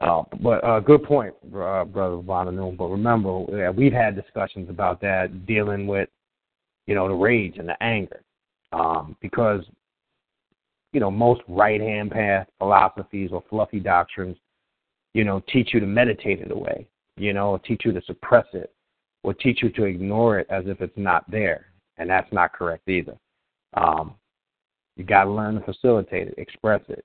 Uh, 0.00 0.22
but 0.40 0.62
uh, 0.64 0.78
good 0.80 1.02
point, 1.02 1.34
uh, 1.46 1.84
brother 1.84 2.16
Vonanu. 2.16 2.76
But 2.76 2.86
remember, 2.86 3.44
yeah, 3.50 3.70
we've 3.70 3.92
had 3.92 4.14
discussions 4.14 4.70
about 4.70 5.00
that, 5.00 5.46
dealing 5.46 5.86
with, 5.86 6.08
you 6.86 6.94
know, 6.94 7.08
the 7.08 7.14
rage 7.14 7.58
and 7.58 7.68
the 7.68 7.82
anger, 7.82 8.22
um, 8.72 9.16
because, 9.20 9.62
you 10.92 11.00
know, 11.00 11.10
most 11.10 11.40
right 11.48 11.80
hand 11.80 12.12
path 12.12 12.46
philosophies 12.58 13.30
or 13.32 13.42
fluffy 13.50 13.80
doctrines, 13.80 14.36
you 15.12 15.24
know, 15.24 15.42
teach 15.52 15.74
you 15.74 15.80
to 15.80 15.86
meditate 15.86 16.40
it 16.40 16.52
away, 16.52 16.86
you 17.16 17.32
know, 17.32 17.60
teach 17.66 17.82
you 17.84 17.92
to 17.92 18.00
suppress 18.06 18.46
it, 18.52 18.72
or 19.24 19.34
teach 19.34 19.60
you 19.60 19.70
to 19.70 19.84
ignore 19.84 20.38
it 20.38 20.46
as 20.50 20.64
if 20.66 20.80
it's 20.80 20.96
not 20.96 21.28
there, 21.28 21.66
and 21.98 22.08
that's 22.08 22.32
not 22.32 22.52
correct 22.52 22.88
either. 22.88 23.16
Um, 23.74 24.14
you 24.96 25.04
got 25.04 25.24
to 25.24 25.30
learn 25.30 25.56
to 25.56 25.60
facilitate 25.62 26.28
it, 26.28 26.34
express 26.38 26.80
it, 26.88 27.04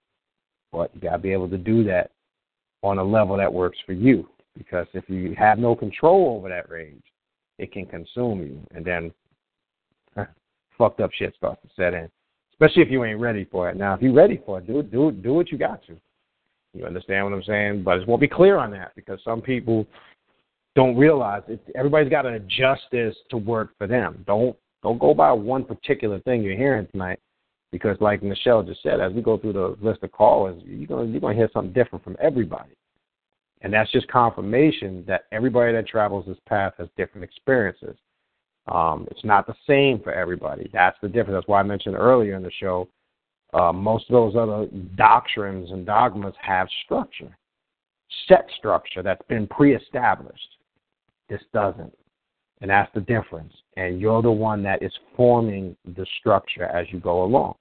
but 0.71 0.91
you 0.93 1.01
got 1.01 1.13
to 1.13 1.17
be 1.17 1.31
able 1.31 1.49
to 1.49 1.57
do 1.57 1.83
that 1.85 2.11
on 2.85 2.99
a 2.99 3.03
level 3.03 3.35
that 3.35 3.51
works 3.51 3.77
for 3.85 3.93
you. 3.93 4.27
Because 4.57 4.87
if 4.93 5.03
you 5.09 5.35
have 5.37 5.59
no 5.59 5.75
control 5.75 6.37
over 6.37 6.47
that 6.47 6.69
rage, 6.69 7.03
it 7.57 7.71
can 7.71 7.85
consume 7.85 8.41
you, 8.41 8.59
and 8.73 8.85
then 8.85 9.11
fucked 10.77 11.01
up 11.01 11.11
shit 11.11 11.33
starts 11.35 11.61
to 11.63 11.69
set 11.75 11.93
in. 11.93 12.09
Especially 12.53 12.81
if 12.81 12.89
you 12.89 13.03
ain't 13.03 13.19
ready 13.19 13.45
for 13.45 13.69
it. 13.69 13.75
Now, 13.75 13.95
if 13.95 14.01
you're 14.01 14.13
ready 14.13 14.41
for 14.45 14.59
it, 14.59 14.67
do 14.67 14.81
do 14.81 15.11
do 15.11 15.33
what 15.33 15.51
you 15.51 15.57
got 15.57 15.85
to. 15.87 15.97
You 16.73 16.85
understand 16.85 17.25
what 17.25 17.33
I'm 17.33 17.43
saying? 17.43 17.83
But 17.83 17.91
I 17.91 17.97
just 17.97 18.07
want 18.07 18.21
to 18.21 18.27
be 18.27 18.33
clear 18.33 18.57
on 18.57 18.71
that 18.71 18.93
because 18.95 19.19
some 19.25 19.41
people 19.41 19.85
don't 20.75 20.95
realize 20.95 21.43
it. 21.47 21.59
Everybody's 21.75 22.09
got 22.09 22.23
to 22.23 22.33
adjust 22.33 22.83
this 22.91 23.15
to 23.29 23.37
work 23.37 23.71
for 23.77 23.87
them. 23.87 24.23
Don't 24.27 24.55
don't 24.83 24.99
go 24.99 25.13
by 25.13 25.31
one 25.31 25.65
particular 25.65 26.19
thing 26.19 26.43
you're 26.43 26.55
hearing 26.55 26.87
tonight, 26.91 27.19
because 27.75 27.97
like 27.99 28.23
Michelle 28.23 28.63
just 28.63 28.81
said, 28.83 29.01
as 29.01 29.11
we 29.11 29.21
go 29.21 29.37
through 29.37 29.53
the 29.53 29.75
list 29.81 30.03
of 30.03 30.11
callers, 30.11 30.61
you're 30.65 30.87
gonna 30.87 31.05
you're 31.05 31.19
gonna 31.19 31.35
hear 31.35 31.49
something 31.53 31.73
different 31.73 32.03
from 32.03 32.15
everybody, 32.21 32.75
and 33.61 33.73
that's 33.73 33.91
just 33.91 34.07
confirmation 34.07 35.03
that 35.07 35.25
everybody 35.31 35.73
that 35.73 35.87
travels 35.87 36.25
this 36.25 36.37
path 36.47 36.73
has 36.77 36.87
different 36.95 37.23
experiences. 37.23 37.97
Um, 38.67 39.07
it's 39.11 39.23
not 39.23 39.45
the 39.45 39.55
same 39.67 39.99
for 39.99 40.13
everybody. 40.13 40.69
That's 40.73 40.97
the 41.01 41.09
difference. 41.09 41.37
That's 41.37 41.47
why 41.47 41.59
I 41.59 41.63
mentioned 41.63 41.95
earlier 41.95 42.35
in 42.35 42.43
the 42.43 42.51
show. 42.59 42.87
Uh, 43.53 43.71
most 43.71 44.09
of 44.09 44.13
those 44.13 44.35
other 44.35 44.67
doctrines 44.95 45.71
and 45.71 45.85
dogmas 45.85 46.33
have 46.41 46.67
structure, 46.85 47.37
set 48.27 48.47
structure 48.57 49.03
that's 49.03 49.25
been 49.27 49.47
pre-established 49.47 50.55
this 51.29 51.41
doesn't. 51.53 51.93
And 52.61 52.69
that's 52.69 52.91
the 52.93 53.01
difference. 53.01 53.53
And 53.77 53.99
you're 53.99 54.21
the 54.21 54.31
one 54.31 54.63
that 54.63 54.81
is 54.81 54.93
forming 55.15 55.75
the 55.95 56.05
structure 56.19 56.63
as 56.63 56.87
you 56.91 56.99
go 56.99 57.23
along. 57.23 57.55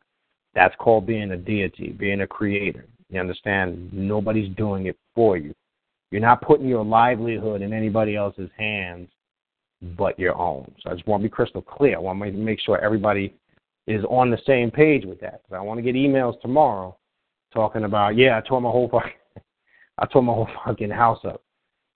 That's 0.55 0.75
called 0.79 1.07
being 1.07 1.33
a 1.33 1.37
deity, 1.37 1.89
being 1.99 2.21
a 2.23 2.27
creator. 2.27 2.87
You 3.11 3.21
understand? 3.21 3.93
Nobody's 3.93 4.55
doing 4.57 4.87
it 4.87 4.97
for 5.15 5.37
you. 5.37 5.55
You're 6.11 6.21
not 6.21 6.43
putting 6.43 6.69
your 6.69 6.85
livelihood 6.85 7.63
in 7.63 7.73
anybody 7.73 8.17
else's 8.17 8.51
hands 8.57 9.09
but 9.97 10.19
your 10.19 10.37
own. 10.39 10.73
So 10.81 10.91
I 10.91 10.95
just 10.95 11.07
want 11.07 11.23
to 11.23 11.29
be 11.29 11.35
crystal 11.35 11.63
clear. 11.63 11.97
I 11.97 12.01
want 12.01 12.21
to 12.21 12.33
make 12.33 12.61
sure 12.61 12.79
everybody 12.79 13.35
is 13.87 14.05
on 14.09 14.31
the 14.31 14.39
same 14.47 14.71
page 14.71 15.05
with 15.05 15.21
that. 15.21 15.43
Because 15.43 15.59
I 15.59 15.61
want 15.61 15.79
to 15.79 15.83
get 15.83 15.95
emails 15.95 16.41
tomorrow 16.41 16.97
talking 17.53 17.85
about, 17.85 18.17
yeah, 18.17 18.39
I 18.39 18.41
tore 18.41 18.61
my 18.61 18.71
whole 18.71 18.89
fucking, 18.89 19.13
I 19.99 20.07
tore 20.07 20.23
my 20.23 20.33
whole 20.33 20.49
fucking 20.65 20.91
house 20.91 21.21
up. 21.25 21.43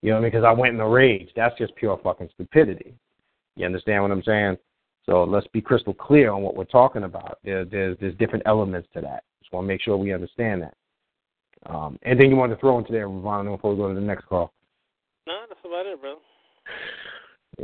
You 0.02 0.10
know, 0.10 0.16
what 0.16 0.20
I 0.20 0.22
mean? 0.22 0.30
because 0.32 0.44
I 0.44 0.52
went 0.52 0.74
in 0.74 0.80
a 0.80 0.88
rage. 0.88 1.30
That's 1.34 1.56
just 1.58 1.74
pure 1.74 1.98
fucking 2.02 2.28
stupidity. 2.34 2.94
You 3.56 3.66
understand 3.66 4.02
what 4.02 4.12
I'm 4.12 4.22
saying? 4.22 4.56
So 5.08 5.24
let's 5.24 5.46
be 5.48 5.62
crystal 5.62 5.94
clear 5.94 6.30
on 6.30 6.42
what 6.42 6.54
we're 6.54 6.64
talking 6.64 7.04
about. 7.04 7.38
There, 7.42 7.64
there's 7.64 7.96
there's 7.98 8.14
different 8.16 8.42
elements 8.44 8.88
to 8.94 9.00
that. 9.00 9.24
Just 9.40 9.52
want 9.54 9.64
to 9.64 9.68
make 9.68 9.80
sure 9.80 9.96
we 9.96 10.12
understand 10.12 10.62
that. 10.62 10.74
Um, 11.66 11.98
anything 12.04 12.30
you 12.30 12.36
want 12.36 12.52
to 12.52 12.58
throw 12.58 12.78
into 12.78 12.92
there, 12.92 13.08
Ravana, 13.08 13.50
before 13.50 13.70
we 13.72 13.78
go 13.78 13.88
to 13.88 13.94
the 13.94 14.00
next 14.00 14.26
call? 14.26 14.52
No, 15.26 15.34
that's 15.48 15.60
about 15.64 15.86
it, 15.86 15.98
bro. 16.00 16.16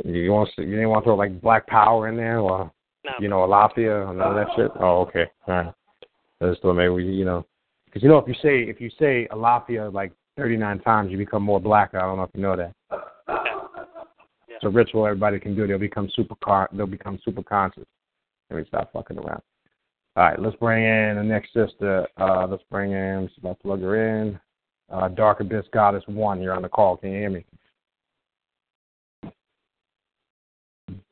You 0.03 0.31
want 0.31 0.49
to, 0.55 0.63
you 0.63 0.71
didn't 0.71 0.89
want 0.89 1.03
to 1.03 1.07
throw 1.07 1.15
like 1.15 1.39
Black 1.39 1.67
Power 1.67 2.09
in 2.09 2.17
there, 2.17 2.39
or 2.39 2.71
no. 3.05 3.11
you 3.19 3.27
know, 3.27 3.37
Alafia, 3.37 4.09
or 4.09 4.13
none 4.13 4.27
of 4.27 4.35
that 4.35 4.47
shit. 4.55 4.71
Oh, 4.79 5.01
okay, 5.01 5.25
all 5.47 5.53
right. 5.53 5.73
Just 6.41 6.63
thought 6.63 6.73
maybe 6.73 6.89
we, 6.89 7.05
you 7.05 7.25
know, 7.25 7.45
because 7.85 8.01
you 8.01 8.09
know 8.09 8.17
if 8.17 8.27
you 8.27 8.33
say 8.41 8.63
if 8.63 8.81
you 8.81 8.89
say 8.99 9.27
Alafia 9.31 9.93
like 9.93 10.11
39 10.37 10.79
times, 10.79 11.11
you 11.11 11.17
become 11.19 11.43
more 11.43 11.61
black. 11.61 11.93
I 11.93 11.99
don't 11.99 12.17
know 12.17 12.23
if 12.23 12.31
you 12.33 12.41
know 12.41 12.55
that. 12.57 12.73
A 14.65 14.69
ritual 14.69 15.05
everybody 15.05 15.39
can 15.39 15.55
do. 15.55 15.67
They'll 15.67 15.77
become 15.77 16.09
super 16.15 16.35
car. 16.43 16.67
They'll 16.73 16.87
become 16.87 17.19
super 17.23 17.43
conscious. 17.43 17.85
Let 18.49 18.57
me 18.57 18.65
stop 18.67 18.91
fucking 18.93 19.17
around. 19.17 19.41
All 20.15 20.23
right, 20.23 20.39
let's 20.39 20.55
bring 20.55 20.83
in 20.83 21.17
the 21.17 21.23
next 21.23 21.53
sister. 21.53 22.07
Uh, 22.17 22.47
let's 22.47 22.63
bring 22.71 22.93
in. 22.93 23.29
Let's 23.43 23.61
plug 23.61 23.81
her 23.81 24.21
in. 24.21 24.39
Uh, 24.91 25.09
Dark 25.09 25.39
Abyss 25.39 25.65
Goddess 25.71 26.03
One. 26.07 26.41
You're 26.41 26.55
on 26.55 26.63
the 26.63 26.69
call. 26.69 26.97
Can 26.97 27.11
you 27.11 27.19
hear 27.19 27.29
me? 27.29 27.45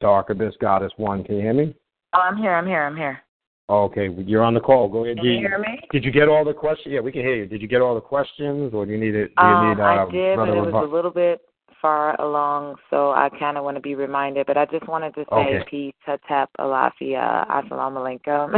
Dark 0.01 0.29
Abyss 0.31 0.55
Goddess 0.59 0.91
One. 0.97 1.23
Can 1.23 1.35
you 1.35 1.41
hear 1.41 1.53
me? 1.53 1.75
Oh, 2.13 2.19
I'm 2.19 2.37
here. 2.37 2.53
I'm 2.53 2.65
here. 2.65 2.83
I'm 2.83 2.97
here. 2.97 3.21
Okay, 3.69 4.09
you're 4.25 4.43
on 4.43 4.53
the 4.53 4.59
call. 4.59 4.89
Go 4.89 5.05
ahead. 5.05 5.17
Can 5.17 5.25
you 5.25 5.37
hear 5.37 5.59
me? 5.59 5.79
Did 5.91 6.03
you 6.03 6.11
get 6.11 6.27
all 6.27 6.43
the 6.43 6.53
questions? 6.53 6.93
Yeah, 6.93 7.01
we 7.01 7.11
can 7.11 7.21
hear 7.21 7.35
you. 7.35 7.45
Did 7.45 7.61
you 7.61 7.67
get 7.67 7.81
all 7.81 7.95
the 7.95 8.01
questions, 8.01 8.73
or 8.73 8.85
do 8.85 8.91
you 8.91 8.97
need 8.97 9.15
it? 9.15 9.31
Do 9.35 9.43
you 9.43 9.49
Um, 9.49 9.69
need, 9.69 9.79
uh, 9.79 9.85
I 9.85 10.11
did, 10.11 10.37
but 10.37 10.49
it 10.49 10.55
was 10.55 10.89
a 10.89 10.93
little 10.93 11.11
bit 11.11 11.41
far 11.83 12.19
along, 12.19 12.77
so 12.89 13.11
I 13.11 13.29
kind 13.37 13.57
of 13.57 13.63
want 13.65 13.75
to 13.77 13.81
be 13.81 13.93
reminded. 13.93 14.47
But 14.47 14.57
I 14.57 14.65
just 14.65 14.87
wanted 14.87 15.13
to 15.15 15.25
say 15.29 15.35
Okay. 15.35 15.63
peace, 15.69 15.93
Hotep, 16.05 16.49
Alafia, 16.59 17.45
Assalamu 17.47 17.99
alaikum. 18.01 18.55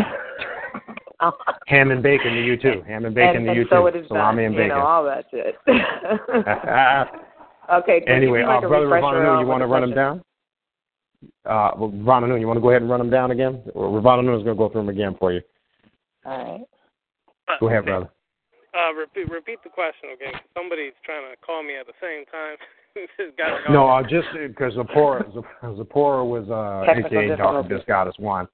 Ham 1.68 1.92
and 1.92 2.04
bacon 2.04 2.34
to 2.34 2.42
you 2.44 2.56
too. 2.56 2.84
Ham 2.88 3.06
and 3.06 3.16
bacon 3.16 3.38
and, 3.38 3.46
to 3.46 3.52
and 3.52 3.58
you 3.58 3.66
so 3.70 3.82
too. 3.82 3.88
it 3.88 3.96
is 3.96 4.08
Salami 4.08 4.44
done, 4.44 4.54
and 4.54 4.62
you 4.64 4.68
know, 4.68 4.82
all 4.82 5.04
that 5.04 5.26
shit. 5.32 5.56
okay, 7.74 8.00
could 8.02 8.10
anyway, 8.10 8.40
you 8.40 8.46
give 8.46 8.50
like 8.50 8.64
uh, 8.64 8.68
a 8.68 8.70
Brother 8.70 8.88
refresher 8.88 9.20
Ravana, 9.20 9.40
you 9.42 9.48
want 9.48 9.62
to 9.62 9.68
run 9.68 9.82
them 9.82 9.96
down? 9.96 10.22
Uh, 11.46 11.72
well, 11.78 11.90
Ravana 11.90 12.28
Noon, 12.28 12.42
you 12.42 12.48
want 12.48 12.58
to 12.58 12.62
go 12.62 12.70
ahead 12.70 12.84
and 12.84 12.92
run 12.92 13.00
them 13.00 13.10
down 13.10 13.32
again? 13.32 13.64
Or 13.74 13.90
Ravana 13.90 14.22
Noon 14.22 14.36
is 14.40 14.44
going 14.44 14.56
to 14.56 14.60
go 14.60 14.70
through 14.70 14.82
them 14.82 14.90
again 14.90 15.16
for 15.18 15.34
you. 15.34 15.42
All 16.26 16.38
right. 16.38 17.60
Go 17.60 17.70
ahead, 17.70 17.86
brother. 17.86 18.10
Uh, 18.76 18.94
repeat, 18.94 19.30
repeat 19.32 19.60
the 19.64 19.70
question 19.70 20.10
again. 20.14 20.34
'cause 20.34 20.42
Somebody's 20.54 20.94
trying 21.06 21.24
to 21.32 21.38
call 21.38 21.64
me 21.64 21.78
at 21.78 21.88
the 21.88 21.94
same 22.02 22.26
time. 22.26 22.58
Just 23.18 23.38
gotta 23.38 23.62
go. 23.68 23.74
No, 23.74 23.90
uh, 23.90 24.02
just 24.04 24.28
because 24.36 24.74
Zipporah, 24.74 25.26
Zipporah 25.78 26.26
was 26.26 26.50
uh, 26.50 26.86
Technical 26.86 27.18
AKA 27.18 27.28
Dark 27.36 27.40
difficulties. 27.40 27.72
Abyss 27.72 27.86
Goddess 27.88 28.16
One. 28.18 28.48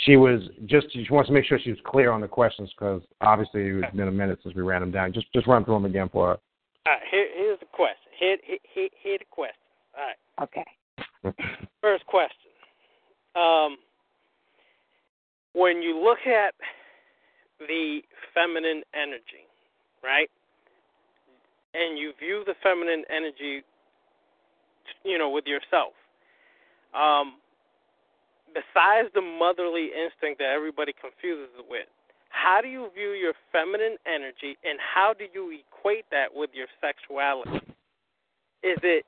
She 0.00 0.16
was 0.16 0.42
just 0.66 0.92
she 0.92 1.06
wants 1.10 1.28
to 1.28 1.32
make 1.32 1.46
sure 1.46 1.58
she 1.58 1.70
was 1.70 1.78
clear 1.86 2.10
on 2.10 2.20
the 2.20 2.28
questions 2.28 2.70
because 2.76 3.00
obviously 3.22 3.62
it's 3.62 3.96
been 3.96 4.08
a 4.08 4.12
minute 4.12 4.38
since 4.42 4.54
we 4.54 4.60
ran 4.60 4.82
them 4.82 4.90
down. 4.90 5.14
Just 5.14 5.32
just 5.32 5.46
run 5.46 5.64
through 5.64 5.74
them 5.74 5.86
again 5.86 6.10
for 6.12 6.28
her. 6.28 6.32
All 6.86 6.92
right, 6.92 7.02
here, 7.10 7.26
here's 7.34 7.58
the 7.60 7.66
question. 7.66 8.12
Here, 8.18 8.36
here, 8.44 8.58
here, 8.74 8.88
here 9.02 9.18
the 9.18 9.24
question. 9.30 9.56
All 9.96 10.04
right. 10.04 10.42
Okay. 10.44 11.34
First 11.80 12.04
question. 12.06 12.52
Um, 13.34 13.76
when 15.54 15.80
you 15.80 15.98
look 15.98 16.18
at 16.26 16.54
the 17.58 18.00
feminine 18.34 18.82
energy, 18.94 19.48
right? 20.04 20.28
And 21.72 21.98
you 21.98 22.12
view 22.20 22.42
the 22.46 22.54
feminine 22.62 23.04
energy, 23.08 23.64
you 25.04 25.18
know, 25.18 25.30
with 25.30 25.46
yourself. 25.46 25.92
Um, 26.94 27.36
besides 28.52 29.08
the 29.14 29.20
motherly 29.20 29.90
instinct 29.92 30.38
that 30.38 30.50
everybody 30.54 30.92
confuses 30.96 31.52
it 31.58 31.66
with, 31.68 31.86
how 32.30 32.60
do 32.60 32.68
you 32.68 32.88
view 32.94 33.10
your 33.12 33.32
feminine 33.52 33.96
energy 34.06 34.56
and 34.64 34.78
how 34.78 35.14
do 35.16 35.24
you 35.32 35.52
equate 35.52 36.04
that 36.10 36.28
with 36.34 36.50
your 36.52 36.66
sexuality? 36.80 37.64
Is 38.62 38.78
it 38.82 39.04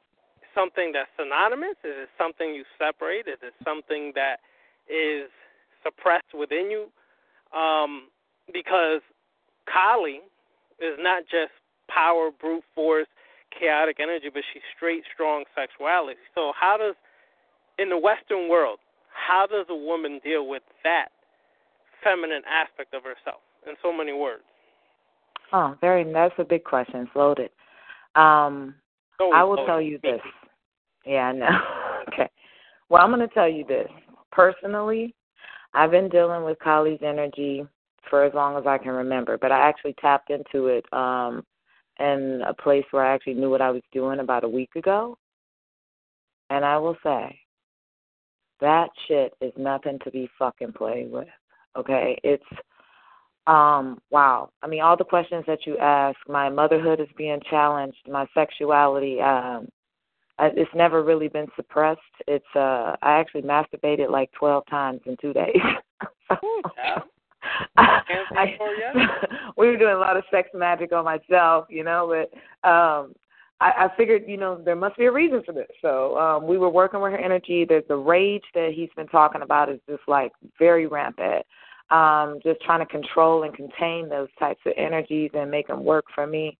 something 0.54 0.92
that's 0.92 1.10
synonymous? 1.18 1.76
Is 1.84 2.08
it 2.08 2.08
something 2.16 2.54
you 2.54 2.64
separate? 2.78 3.28
Is 3.28 3.38
it 3.42 3.54
something 3.64 4.12
that 4.14 4.40
is 4.88 5.30
suppressed 5.82 6.32
within 6.32 6.70
you? 6.70 6.88
Um, 7.56 8.08
because 8.52 9.00
Kali 9.70 10.20
is 10.80 10.96
not 10.98 11.24
just 11.24 11.52
power, 11.88 12.30
brute 12.30 12.64
force, 12.74 13.08
chaotic 13.58 13.98
energy, 14.00 14.28
but 14.32 14.42
she's 14.52 14.62
straight, 14.76 15.02
strong 15.14 15.44
sexuality. 15.54 16.18
So, 16.34 16.52
how 16.58 16.76
does, 16.76 16.94
in 17.78 17.88
the 17.88 17.98
Western 17.98 18.48
world, 18.48 18.78
how 19.12 19.46
does 19.46 19.66
a 19.68 19.74
woman 19.76 20.20
deal 20.22 20.46
with 20.46 20.62
that 20.84 21.08
feminine 22.02 22.42
aspect 22.48 22.94
of 22.94 23.02
herself? 23.02 23.40
In 23.66 23.74
so 23.82 23.92
many 23.92 24.12
words. 24.12 24.42
Oh, 25.52 25.74
very. 25.80 26.10
That's 26.12 26.34
a 26.38 26.44
big 26.44 26.64
question. 26.64 27.00
It's 27.00 27.10
loaded. 27.16 27.50
Um, 28.14 28.74
So 29.18 29.32
I 29.32 29.42
will 29.42 29.56
loaded. 29.56 29.66
tell 29.66 29.80
you 29.80 29.98
this. 30.02 30.20
Yeah, 31.04 31.28
I 31.28 31.32
know. 31.32 31.58
okay. 32.12 32.28
Well, 32.88 33.02
I'm 33.02 33.10
going 33.10 33.26
to 33.26 33.34
tell 33.34 33.48
you 33.48 33.64
this. 33.66 33.88
Personally, 34.30 35.14
I've 35.74 35.90
been 35.90 36.08
dealing 36.08 36.44
with 36.44 36.58
Kali's 36.60 37.00
energy 37.02 37.66
for 38.08 38.24
as 38.24 38.32
long 38.32 38.56
as 38.56 38.66
I 38.66 38.78
can 38.78 38.92
remember, 38.92 39.36
but 39.36 39.52
I 39.52 39.68
actually 39.68 39.94
tapped 40.00 40.30
into 40.30 40.68
it 40.68 40.86
um 40.92 41.44
in 41.98 42.42
a 42.46 42.54
place 42.54 42.84
where 42.90 43.04
I 43.04 43.14
actually 43.14 43.34
knew 43.34 43.50
what 43.50 43.62
I 43.62 43.70
was 43.70 43.82
doing 43.92 44.20
about 44.20 44.44
a 44.44 44.48
week 44.48 44.70
ago. 44.76 45.16
And 46.50 46.64
I 46.64 46.78
will 46.78 46.96
say 47.02 47.38
that 48.60 48.88
shit 49.06 49.32
is 49.40 49.52
nothing 49.56 49.98
to 50.04 50.10
be 50.10 50.28
fucking 50.38 50.72
played 50.72 51.10
with. 51.10 51.28
Okay? 51.76 52.18
It's 52.24 52.44
um 53.46 53.98
wow. 54.10 54.50
I 54.62 54.66
mean 54.66 54.82
all 54.82 54.96
the 54.96 55.04
questions 55.04 55.44
that 55.46 55.66
you 55.66 55.78
ask, 55.78 56.18
my 56.28 56.48
motherhood 56.48 57.00
is 57.00 57.08
being 57.16 57.40
challenged, 57.48 57.98
my 58.08 58.26
sexuality 58.34 59.20
um 59.20 59.68
I, 60.40 60.50
it's 60.54 60.70
never 60.74 61.02
really 61.02 61.28
been 61.28 61.48
suppressed. 61.56 62.00
It's 62.26 62.44
uh 62.54 62.96
I 63.02 63.18
actually 63.18 63.42
masturbated 63.42 64.10
like 64.10 64.30
12 64.32 64.64
times 64.70 65.00
in 65.06 65.16
2 65.20 65.32
days. 65.32 65.56
Yeah. 66.76 66.98
I, 67.76 68.56
we 69.56 69.68
were 69.68 69.76
doing 69.76 69.94
a 69.94 69.98
lot 69.98 70.16
of 70.16 70.24
sex 70.30 70.48
magic 70.54 70.92
on 70.92 71.04
myself, 71.04 71.66
you 71.68 71.84
know, 71.84 72.06
but 72.08 72.68
um 72.68 73.14
I, 73.60 73.86
I 73.86 73.88
figured, 73.96 74.22
you 74.28 74.36
know, 74.36 74.60
there 74.64 74.76
must 74.76 74.96
be 74.96 75.06
a 75.06 75.12
reason 75.12 75.42
for 75.44 75.52
this. 75.52 75.70
So 75.82 76.16
um 76.18 76.46
we 76.46 76.58
were 76.58 76.70
working 76.70 77.00
with 77.00 77.12
her 77.12 77.18
energy. 77.18 77.64
There's 77.68 77.86
the 77.88 77.96
rage 77.96 78.44
that 78.54 78.72
he's 78.74 78.90
been 78.96 79.08
talking 79.08 79.42
about 79.42 79.70
is 79.70 79.80
just 79.88 80.02
like 80.06 80.32
very 80.58 80.86
rampant. 80.86 81.44
Um, 81.90 82.38
just 82.44 82.60
trying 82.60 82.80
to 82.80 82.86
control 82.86 83.44
and 83.44 83.54
contain 83.54 84.10
those 84.10 84.28
types 84.38 84.60
of 84.66 84.74
energies 84.76 85.30
and 85.32 85.50
make 85.50 85.68
them 85.68 85.82
work 85.84 86.04
for 86.14 86.26
me 86.26 86.58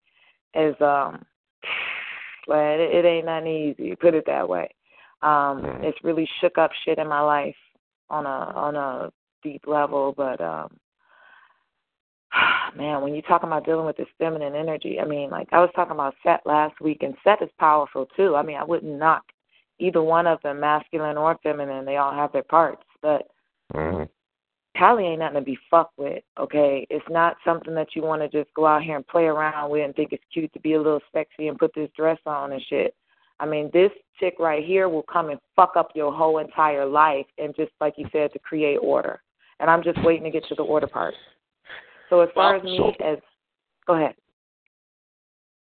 is 0.55 0.75
um 0.81 1.23
but 2.47 2.79
it, 2.79 2.95
it 2.95 3.05
ain't 3.05 3.27
nothing 3.27 3.75
easy, 3.77 3.95
put 3.95 4.15
it 4.15 4.23
that 4.25 4.47
way. 4.47 4.69
Um, 5.21 5.63
it's 5.81 5.97
really 6.03 6.27
shook 6.41 6.57
up 6.57 6.71
shit 6.83 6.97
in 6.97 7.07
my 7.07 7.21
life 7.21 7.55
on 8.09 8.25
a 8.25 8.29
on 8.29 8.75
a 8.75 9.11
deep 9.43 9.65
level, 9.67 10.13
but 10.15 10.41
um 10.41 10.77
man, 12.75 13.01
when 13.01 13.15
you 13.15 13.21
talking 13.21 13.47
about 13.47 13.65
dealing 13.65 13.85
with 13.85 13.97
this 13.97 14.07
feminine 14.17 14.55
energy, 14.55 14.99
I 14.99 15.05
mean, 15.05 15.29
like 15.29 15.49
I 15.51 15.59
was 15.59 15.71
talking 15.75 15.93
about 15.93 16.15
Set 16.23 16.41
last 16.45 16.79
week, 16.81 17.03
and 17.03 17.15
Set 17.23 17.41
is 17.41 17.49
powerful 17.59 18.07
too. 18.15 18.35
I 18.35 18.43
mean, 18.43 18.57
I 18.57 18.63
wouldn't 18.63 18.97
knock 18.97 19.23
either 19.79 20.01
one 20.03 20.27
of 20.27 20.41
them, 20.41 20.59
masculine 20.59 21.17
or 21.17 21.37
feminine. 21.41 21.85
They 21.85 21.97
all 21.97 22.13
have 22.13 22.31
their 22.31 22.43
parts, 22.43 22.83
but 23.01 23.27
Kali 24.77 25.05
ain't 25.05 25.19
nothing 25.19 25.35
to 25.35 25.41
be 25.41 25.57
fucked 25.69 25.97
with, 25.97 26.23
okay? 26.39 26.85
It's 26.89 27.05
not 27.09 27.37
something 27.43 27.75
that 27.75 27.95
you 27.95 28.01
want 28.01 28.21
to 28.21 28.29
just 28.29 28.53
go 28.53 28.65
out 28.65 28.83
here 28.83 28.95
and 28.95 29.07
play 29.07 29.25
around 29.25 29.71
with 29.71 29.83
and 29.83 29.95
think 29.95 30.13
it's 30.13 30.23
cute 30.31 30.53
to 30.53 30.59
be 30.59 30.73
a 30.73 30.81
little 30.81 31.01
sexy 31.13 31.47
and 31.47 31.57
put 31.57 31.73
this 31.75 31.89
dress 31.95 32.19
on 32.25 32.53
and 32.53 32.61
shit. 32.69 32.95
I 33.39 33.45
mean, 33.45 33.69
this 33.73 33.91
chick 34.19 34.35
right 34.39 34.63
here 34.63 34.89
will 34.89 35.03
come 35.03 35.29
and 35.29 35.39
fuck 35.55 35.73
up 35.75 35.91
your 35.95 36.13
whole 36.13 36.39
entire 36.39 36.85
life 36.85 37.25
and 37.37 37.55
just 37.55 37.71
like 37.81 37.95
you 37.97 38.07
said, 38.11 38.31
to 38.33 38.39
create 38.39 38.77
order. 38.77 39.21
And 39.59 39.69
I'm 39.69 39.83
just 39.83 40.03
waiting 40.03 40.23
to 40.23 40.31
get 40.31 40.45
to 40.49 40.55
the 40.55 40.63
order 40.63 40.87
part. 40.87 41.13
So 42.09 42.21
as 42.21 42.29
far 42.33 42.55
as 42.55 42.63
me 42.63 42.79
as 43.03 43.17
go 43.85 43.95
ahead. 43.95 44.15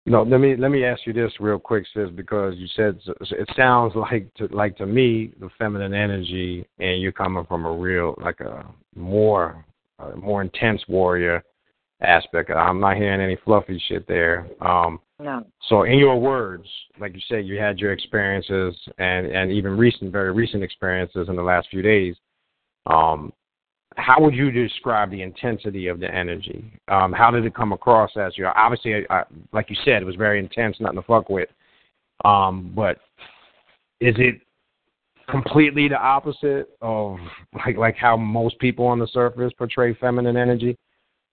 No, 0.06 0.22
let 0.22 0.40
me 0.40 0.56
let 0.56 0.70
me 0.70 0.84
ask 0.84 1.06
you 1.06 1.12
this 1.12 1.32
real 1.38 1.58
quick, 1.58 1.84
sis, 1.92 2.08
because 2.14 2.54
you 2.56 2.66
said 2.74 2.98
it 3.30 3.48
sounds 3.54 3.92
like 3.94 4.32
to 4.34 4.46
like 4.46 4.76
to 4.78 4.86
me 4.86 5.32
the 5.38 5.50
feminine 5.58 5.92
energy, 5.92 6.66
and 6.78 7.02
you're 7.02 7.12
coming 7.12 7.44
from 7.44 7.66
a 7.66 7.72
real 7.72 8.14
like 8.22 8.40
a 8.40 8.64
more 8.96 9.64
a 9.98 10.16
more 10.16 10.40
intense 10.40 10.80
warrior 10.88 11.42
aspect. 12.00 12.50
I'm 12.50 12.80
not 12.80 12.96
hearing 12.96 13.20
any 13.20 13.36
fluffy 13.44 13.82
shit 13.88 14.06
there. 14.06 14.46
Um, 14.60 15.00
No. 15.20 15.44
so 15.68 15.82
in 15.82 15.98
your 15.98 16.18
words, 16.18 16.66
like 16.98 17.12
you 17.14 17.20
said, 17.28 17.46
you 17.46 17.58
had 17.58 17.78
your 17.78 17.92
experiences 17.92 18.74
and 18.98 19.26
and 19.26 19.50
even 19.50 19.76
recent, 19.76 20.10
very 20.10 20.32
recent 20.32 20.62
experiences 20.62 21.28
in 21.28 21.36
the 21.36 21.42
last 21.42 21.68
few 21.68 21.82
days. 21.82 22.16
Um, 22.86 23.32
how 23.96 24.20
would 24.20 24.34
you 24.34 24.50
describe 24.50 25.10
the 25.10 25.22
intensity 25.22 25.88
of 25.88 26.00
the 26.00 26.12
energy? 26.12 26.72
Um, 26.88 27.12
how 27.12 27.30
did 27.30 27.44
it 27.44 27.54
come 27.54 27.72
across 27.72 28.10
as 28.16 28.36
you? 28.36 28.46
Obviously, 28.46 29.06
I, 29.10 29.24
like 29.52 29.70
you 29.70 29.76
said, 29.84 30.02
it 30.02 30.04
was 30.04 30.14
very 30.14 30.38
intense, 30.38 30.76
nothing 30.80 30.96
to 30.96 31.02
fuck 31.02 31.28
with. 31.28 31.48
Um, 32.24 32.72
but 32.74 32.98
is 34.00 34.14
it 34.18 34.40
completely 35.28 35.88
the 35.88 35.98
opposite 35.98 36.70
of 36.80 37.16
like 37.64 37.76
like 37.76 37.96
how 37.96 38.16
most 38.16 38.58
people 38.58 38.86
on 38.86 38.98
the 38.98 39.06
surface 39.08 39.52
portray 39.56 39.94
feminine 39.94 40.36
energy? 40.36 40.76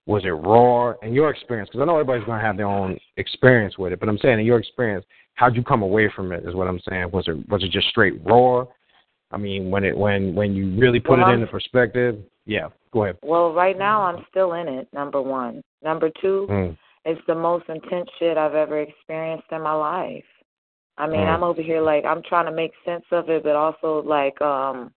Was 0.07 0.23
it 0.23 0.29
raw 0.29 0.93
in 1.01 1.13
your 1.13 1.31
experience? 1.31 1.69
Because 1.69 1.81
I 1.81 1.85
know 1.85 1.95
everybody's 1.95 2.25
going 2.25 2.39
to 2.39 2.45
have 2.45 2.57
their 2.57 2.67
own 2.67 2.97
experience 3.17 3.77
with 3.77 3.91
it, 3.91 3.99
but 3.99 4.07
I'm 4.07 4.19
saying 4.19 4.39
in 4.39 4.45
your 4.45 4.59
experience, 4.59 5.03
how'd 5.33 5.55
you 5.55 5.63
come 5.63 5.81
away 5.81 6.11
from 6.15 6.31
it? 6.31 6.45
Is 6.45 6.53
what 6.53 6.67
I'm 6.67 6.79
saying. 6.87 7.09
Was 7.11 7.27
it 7.27 7.49
was 7.49 7.63
it 7.63 7.71
just 7.71 7.87
straight 7.89 8.23
raw? 8.23 8.65
I 9.31 9.37
mean, 9.37 9.71
when 9.71 9.83
it 9.83 9.97
when 9.97 10.35
when 10.35 10.53
you 10.53 10.77
really 10.79 10.99
put 10.99 11.19
Well, 11.19 11.29
it 11.29 11.33
into 11.33 11.47
perspective, 11.47 12.19
yeah. 12.45 12.69
Go 12.91 13.03
ahead. 13.03 13.17
Well, 13.23 13.53
right 13.53 13.77
now 13.77 14.01
I'm 14.03 14.25
still 14.29 14.53
in 14.53 14.67
it, 14.67 14.87
number 14.93 15.21
one. 15.21 15.61
Number 15.83 16.09
two, 16.21 16.47
Mm. 16.49 16.77
it's 17.03 17.21
the 17.27 17.35
most 17.35 17.67
intense 17.69 18.09
shit 18.19 18.37
I've 18.37 18.55
ever 18.55 18.79
experienced 18.79 19.47
in 19.51 19.61
my 19.61 19.73
life. 19.73 20.25
I 20.97 21.07
mean, 21.07 21.27
Mm. 21.27 21.33
I'm 21.33 21.43
over 21.43 21.61
here 21.61 21.81
like 21.81 22.05
I'm 22.05 22.21
trying 22.23 22.45
to 22.45 22.51
make 22.51 22.71
sense 22.85 23.05
of 23.11 23.29
it, 23.29 23.43
but 23.43 23.55
also 23.55 24.01
like 24.03 24.41
um 24.41 24.93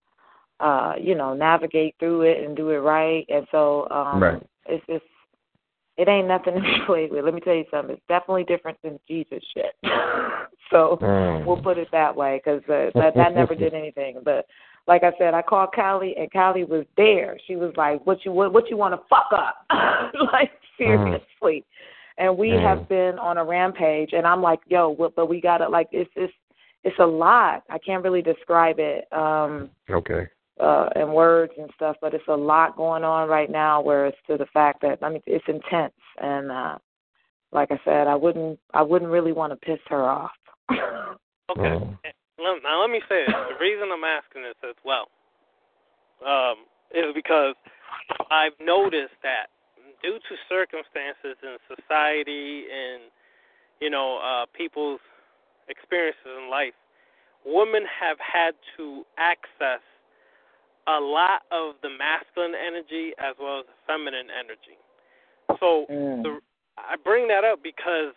uh 0.60 0.94
you 0.98 1.14
know 1.14 1.34
navigate 1.34 1.94
through 1.98 2.22
it 2.22 2.44
and 2.44 2.56
do 2.56 2.70
it 2.70 2.78
right. 2.78 3.24
And 3.28 3.46
so 3.50 3.88
um 3.90 4.20
Right. 4.22 4.42
it's 4.66 4.86
just 4.86 5.04
it 5.96 6.06
ain't 6.08 6.28
nothing 6.28 6.54
to 6.56 6.60
be 6.60 6.80
played 6.86 7.10
with. 7.10 7.24
Let 7.24 7.34
me 7.34 7.40
tell 7.40 7.54
you 7.54 7.66
something. 7.70 7.96
It's 7.96 8.06
definitely 8.08 8.44
different 8.44 8.78
than 8.82 9.00
Jesus 9.08 9.42
shit. 9.54 9.74
so 10.70 10.98
Mm. 11.02 11.44
we'll 11.44 11.56
put 11.62 11.78
it 11.78 11.88
that 11.90 12.14
way 12.14 12.40
because 12.42 12.62
uh, 12.68 12.90
that 12.94 13.14
that 13.16 13.34
never 13.34 13.54
did 13.54 13.74
anything. 13.74 14.20
But 14.22 14.46
like 14.88 15.04
I 15.04 15.12
said, 15.18 15.34
I 15.34 15.42
called 15.42 15.68
Kali 15.74 16.16
and 16.16 16.32
Kali 16.32 16.64
was 16.64 16.86
there. 16.96 17.38
She 17.46 17.56
was 17.56 17.72
like, 17.76 18.04
"What 18.06 18.24
you 18.24 18.32
what, 18.32 18.52
what 18.54 18.70
you 18.70 18.76
want 18.78 18.94
to 18.94 19.06
fuck 19.08 19.28
up?" 19.32 19.66
like 20.32 20.50
seriously. 20.78 21.64
And 22.16 22.36
we 22.36 22.48
Mm. 22.52 22.62
have 22.62 22.88
been 22.88 23.18
on 23.18 23.36
a 23.36 23.44
rampage, 23.44 24.12
and 24.14 24.26
I'm 24.26 24.42
like, 24.42 24.60
"Yo, 24.66 24.88
what, 24.88 25.14
but 25.14 25.26
we 25.26 25.40
gotta 25.40 25.68
like 25.68 25.88
it's 25.92 26.10
it's 26.16 26.32
it's 26.84 26.98
a 26.98 27.06
lot. 27.06 27.62
I 27.68 27.78
can't 27.78 28.02
really 28.02 28.22
describe 28.22 28.78
it 28.78 29.06
um 29.12 29.70
Okay. 29.90 30.26
uh 30.58 30.88
in 30.96 31.12
words 31.12 31.52
and 31.58 31.70
stuff, 31.74 31.96
but 32.00 32.14
it's 32.14 32.26
a 32.28 32.36
lot 32.36 32.76
going 32.76 33.04
on 33.04 33.28
right 33.28 33.50
now. 33.50 33.82
Where 33.82 34.06
it's 34.06 34.18
to 34.26 34.38
the 34.38 34.46
fact 34.46 34.80
that 34.82 34.98
I 35.02 35.10
mean 35.10 35.22
it's 35.26 35.44
intense, 35.48 35.92
and 36.16 36.50
uh 36.50 36.78
like 37.52 37.70
I 37.70 37.78
said, 37.84 38.06
I 38.06 38.14
wouldn't 38.14 38.58
I 38.72 38.80
wouldn't 38.82 39.10
really 39.10 39.32
want 39.32 39.52
to 39.52 39.56
piss 39.66 39.80
her 39.88 40.04
off. 40.04 40.30
Okay. 41.50 41.62
Mm. 41.62 41.96
Now 42.38 42.80
let 42.80 42.90
me 42.90 43.00
say 43.08 43.26
this. 43.26 43.34
The 43.50 43.64
reason 43.64 43.88
I'm 43.92 44.04
asking 44.04 44.42
this 44.42 44.58
as 44.62 44.76
well 44.84 45.08
um, 46.24 46.64
is 46.94 47.12
because 47.14 47.54
I've 48.30 48.54
noticed 48.60 49.18
that 49.22 49.46
due 50.02 50.18
to 50.18 50.34
circumstances 50.48 51.36
in 51.42 51.56
society 51.66 52.64
and 52.70 53.02
you 53.80 53.90
know 53.90 54.18
uh, 54.18 54.46
people's 54.56 55.00
experiences 55.68 56.26
in 56.42 56.50
life, 56.50 56.74
women 57.44 57.82
have 58.00 58.18
had 58.20 58.54
to 58.76 59.04
access 59.18 59.82
a 60.86 60.98
lot 61.00 61.42
of 61.50 61.74
the 61.82 61.90
masculine 61.90 62.54
energy 62.54 63.12
as 63.18 63.34
well 63.40 63.60
as 63.60 63.66
the 63.66 63.76
feminine 63.86 64.28
energy. 64.32 64.78
So 65.60 65.86
Mm. 65.90 66.22
the, 66.22 66.40
I 66.78 66.96
bring 66.96 67.28
that 67.28 67.44
up 67.44 67.62
because 67.62 68.14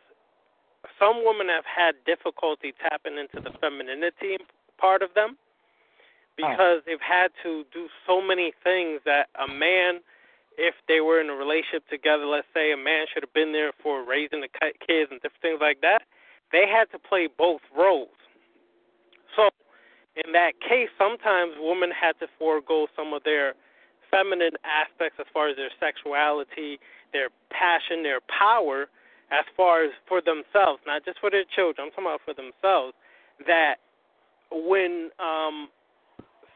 some 1.00 1.24
women 1.26 1.48
have 1.50 1.66
had 1.66 1.96
difficulty 2.06 2.74
tapping 2.78 3.18
into 3.18 3.42
the 3.42 3.56
femininity 3.60 4.38
part 4.78 5.02
of 5.02 5.14
them 5.14 5.38
because 6.38 6.82
they've 6.86 7.04
had 7.04 7.30
to 7.44 7.64
do 7.74 7.88
so 8.08 8.22
many 8.22 8.54
things 8.64 9.02
that 9.06 9.28
a 9.38 9.48
man 9.48 10.02
if 10.58 10.76
they 10.88 11.00
were 11.00 11.22
in 11.22 11.30
a 11.30 11.34
relationship 11.34 11.88
together 11.90 12.26
let's 12.26 12.48
say 12.54 12.72
a 12.72 12.78
man 12.78 13.06
should 13.12 13.24
have 13.24 13.34
been 13.34 13.52
there 13.54 13.72
for 13.82 14.04
raising 14.04 14.42
the 14.42 14.50
ki- 14.50 14.78
kids 14.86 15.12
and 15.12 15.22
different 15.22 15.42
things 15.42 15.60
like 15.62 15.82
that 15.82 16.02
they 16.52 16.68
had 16.68 16.92
to 16.92 17.00
play 17.00 17.30
both 17.32 17.62
roles. 17.76 18.12
So 19.36 19.50
in 20.26 20.34
that 20.34 20.60
case 20.60 20.90
sometimes 20.98 21.54
women 21.60 21.92
had 21.92 22.20
to 22.20 22.28
forego 22.38 22.88
some 22.96 23.14
of 23.14 23.24
their 23.24 23.54
feminine 24.10 24.60
aspects 24.68 25.18
as 25.20 25.26
far 25.34 25.48
as 25.48 25.56
their 25.56 25.72
sexuality 25.80 26.80
their 27.14 27.30
passion 27.50 28.04
their 28.04 28.20
power 28.28 28.88
as 29.32 29.46
far 29.56 29.84
as 29.84 29.92
for 30.08 30.22
themselves, 30.22 30.82
not 30.86 31.06
just 31.06 31.20
for 31.20 31.32
their 31.32 31.46
children. 31.56 31.88
I'm 31.88 31.92
talking 31.92 32.06
about 32.06 32.22
for 32.26 32.34
themselves. 32.34 32.94
That 33.48 33.76
when 34.52 35.10
um, 35.20 35.70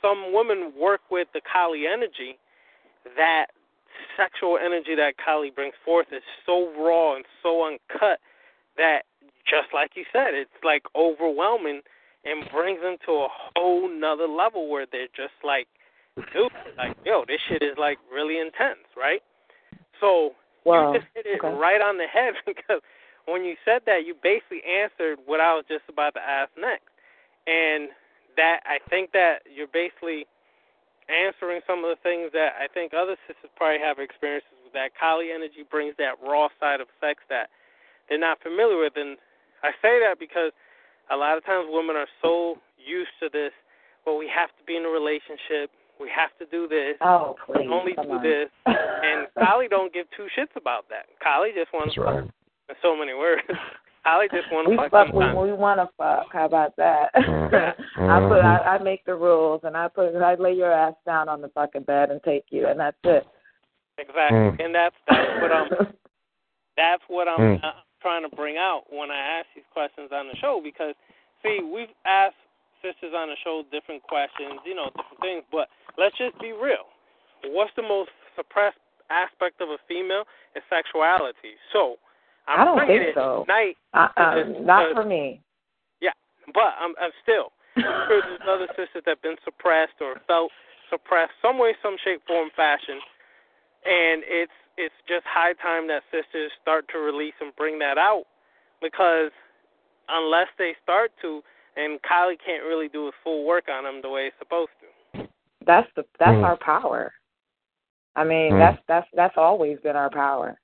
some 0.02 0.34
women 0.34 0.74
work 0.78 1.02
with 1.10 1.28
the 1.34 1.42
Kali 1.42 1.88
energy, 1.88 2.38
that 3.18 3.48
sexual 4.18 4.58
energy 4.64 4.96
that 4.96 5.16
Kali 5.24 5.50
brings 5.50 5.74
forth 5.84 6.08
is 6.12 6.22
so 6.46 6.72
raw 6.78 7.16
and 7.16 7.26
so 7.42 7.66
uncut 7.66 8.20
that, 8.78 9.04
just 9.50 9.74
like 9.74 9.92
you 9.96 10.04
said, 10.12 10.34
it's 10.34 10.50
like 10.64 10.84
overwhelming 10.96 11.82
and 12.26 12.50
brings 12.52 12.82
them 12.82 12.98
to 13.06 13.12
a 13.12 13.28
whole 13.56 13.88
nother 13.88 14.28
level 14.28 14.70
where 14.70 14.86
they're 14.92 15.08
just 15.16 15.38
like, 15.44 15.68
dude, 16.34 16.52
like, 16.78 16.98
yo, 17.06 17.24
this 17.28 17.40
shit 17.48 17.62
is 17.62 17.78
like 17.78 18.00
really 18.12 18.40
intense, 18.40 18.86
right? 18.98 19.22
So 20.02 20.32
Wow. 20.66 20.94
you 20.94 21.00
just 21.00 21.10
hit 21.16 21.26
it 21.26 21.40
Okay. 21.44 21.56
right 21.58 21.82
on 21.82 21.98
the 21.98 22.08
head 22.08 22.34
because 22.46 22.82
when 23.26 23.44
you 23.46 23.56
said 23.66 23.82
that, 23.86 24.06
you 24.06 24.16
basically 24.22 24.62
answered 24.66 25.20
what 25.26 25.40
I 25.40 25.54
was 25.56 25.66
just 25.68 25.86
about 25.90 26.14
to 26.16 26.22
ask 26.22 26.52
next. 26.58 26.90
And 27.48 27.90
that 28.38 28.62
I 28.66 28.80
think 28.90 29.12
that 29.14 29.44
you're 29.48 29.72
basically 29.72 30.26
answering 31.10 31.62
some 31.68 31.84
of 31.86 31.90
the 31.92 32.02
things 32.04 32.32
that 32.34 32.58
I 32.60 32.68
think 32.68 32.94
other 32.94 33.18
sisters 33.28 33.52
probably 33.56 33.80
have 33.82 34.00
experiences 34.00 34.50
with. 34.64 34.74
That 34.74 34.92
Kali 35.00 35.32
energy 35.32 35.64
brings 35.70 35.96
that 35.98 36.18
raw 36.22 36.50
side 36.60 36.82
of 36.82 36.88
sex 37.02 37.22
that 37.30 37.50
they're 38.10 38.20
not 38.22 38.42
familiar 38.42 38.78
with. 38.78 38.94
And 38.98 39.18
I 39.64 39.72
say 39.82 40.00
that 40.02 40.20
because 40.20 40.52
a 41.12 41.18
lot 41.18 41.38
of 41.38 41.46
times 41.46 41.68
women 41.70 41.96
are 41.96 42.10
so 42.22 42.58
used 42.78 43.14
to 43.22 43.30
this, 43.32 43.54
well, 44.06 44.18
we 44.18 44.28
have 44.30 44.50
to 44.58 44.64
be 44.68 44.76
in 44.78 44.86
a 44.86 44.90
relationship, 44.90 45.72
we 46.00 46.10
have 46.16 46.32
to 46.40 46.46
do 46.48 46.68
this, 46.68 46.96
Oh, 47.02 47.36
we 47.48 47.56
please. 47.56 47.70
only 47.72 47.94
come 47.94 48.08
do 48.08 48.14
on. 48.14 48.24
this. 48.24 48.50
And 48.66 49.28
Kali 49.40 49.68
don't 49.68 49.94
give 49.94 50.08
two 50.16 50.28
shits 50.38 50.56
about 50.56 50.86
that. 50.90 51.06
Kali 51.24 51.52
just 51.56 51.72
wants 51.74 51.96
That's 51.96 52.06
right. 52.06 52.24
in 52.70 52.76
so 52.82 52.96
many 52.98 53.14
words. 53.14 53.42
Kali 54.04 54.28
just 54.32 54.52
wants 54.52 54.70
we 54.70 54.76
to 54.76 54.84
fuck 54.84 54.92
fuck 54.92 55.08
sometimes. 55.12 55.36
when 55.36 55.48
we 55.48 55.54
want 55.54 55.80
to 55.80 55.90
fuck. 55.98 56.28
How 56.32 56.46
about 56.46 56.76
that? 56.78 57.10
Mm-hmm. 57.16 58.02
I 58.12 58.20
put 58.30 58.40
I, 58.46 58.76
I 58.78 58.84
make 58.84 59.04
the 59.06 59.16
rules 59.16 59.62
and 59.64 59.76
I 59.76 59.88
put 59.88 60.16
I 60.16 60.36
lay 60.36 60.54
your 60.54 60.72
ass 60.72 60.94
down 61.06 61.28
on 61.28 61.42
the 61.42 61.48
fucking 61.50 61.84
bed 61.84 62.12
and 62.12 62.22
take 62.24 62.46
you 62.52 62.68
and 62.68 62.80
that's 62.80 62.98
it. 63.04 63.26
Exactly, 63.98 64.38
Mm. 64.38 64.60
and 64.64 64.76
that's 64.76 64.96
that's 65.08 65.42
what 65.42 65.52
I'm 65.52 65.70
that's 66.78 67.04
what 67.08 67.28
I'm 67.28 67.40
Mm. 67.40 67.64
uh, 67.64 67.72
trying 68.02 68.30
to 68.30 68.36
bring 68.36 68.58
out 68.58 68.84
when 68.92 69.10
I 69.10 69.40
ask 69.40 69.48
these 69.56 69.64
questions 69.74 70.10
on 70.12 70.28
the 70.28 70.36
show 70.36 70.60
because 70.64 70.94
see 71.42 71.62
we've 71.64 71.90
asked 72.06 72.36
sisters 72.82 73.14
on 73.16 73.30
the 73.30 73.38
show 73.44 73.64
different 73.72 74.04
questions, 74.04 74.60
you 74.66 74.76
know, 74.76 74.92
different 74.96 75.22
things, 75.22 75.44
but 75.52 75.68
let's 75.98 76.18
just 76.18 76.38
be 76.40 76.52
real. 76.52 76.90
What's 77.52 77.72
the 77.76 77.84
most 77.84 78.12
suppressed 78.36 78.80
aspect 79.10 79.62
of 79.62 79.70
a 79.70 79.78
female? 79.88 80.24
Is 80.56 80.64
sexuality. 80.70 81.60
So 81.74 82.00
I'm 82.48 82.62
I 82.62 82.66
don't 82.66 82.88
think 82.88 83.16
so. 83.16 83.44
tonight. 83.46 83.76
Uh, 83.94 84.08
uh, 84.16 84.36
not 84.62 84.94
for 84.96 85.04
me. 85.04 85.42
Yeah, 86.02 86.16
but 86.54 86.74
I'm, 86.80 86.96
I'm 87.02 87.12
still. 87.22 87.52
I'm 87.76 88.08
sure 88.08 88.22
there's 88.24 88.48
other 88.48 88.68
sisters 88.72 89.04
that 89.06 89.20
have 89.20 89.22
been 89.22 89.36
suppressed 89.44 90.00
or 90.00 90.16
felt 90.28 90.52
suppressed 90.90 91.34
some 91.42 91.60
way, 91.60 91.76
some 91.84 91.98
shape, 92.04 92.22
form, 92.26 92.50
fashion, 92.56 93.00
and 93.84 94.24
it's 94.26 94.56
it's 94.78 94.96
just 95.08 95.24
high 95.28 95.54
time 95.60 95.88
that 95.88 96.04
sisters 96.12 96.52
start 96.62 96.86
to 96.92 97.00
release 97.00 97.36
and 97.40 97.56
bring 97.56 97.80
that 97.80 97.98
out 97.98 98.24
because 98.82 99.32
unless 100.10 100.48
they 100.58 100.76
start 100.84 101.12
to, 101.22 101.42
and 101.76 102.02
Kali 102.02 102.38
can't 102.38 102.64
really 102.64 102.88
do 102.90 103.06
his 103.06 103.14
full 103.24 103.46
work 103.46 103.66
on 103.70 103.84
them 103.84 104.02
the 104.02 104.10
way 104.10 104.28
it's 104.28 104.36
supposed 104.40 104.72
to. 104.82 105.28
That's 105.66 105.90
the 105.96 106.06
that's 106.20 106.38
Mm. 106.38 106.44
our 106.44 106.58
power. 106.58 107.14
I 108.16 108.24
mean, 108.24 108.54
Mm. 108.54 108.60
that's 108.60 108.82
that's 108.88 109.08
that's 109.14 109.38
always 109.38 109.80
been 109.80 109.96
our 109.96 110.10
power. 110.10 110.60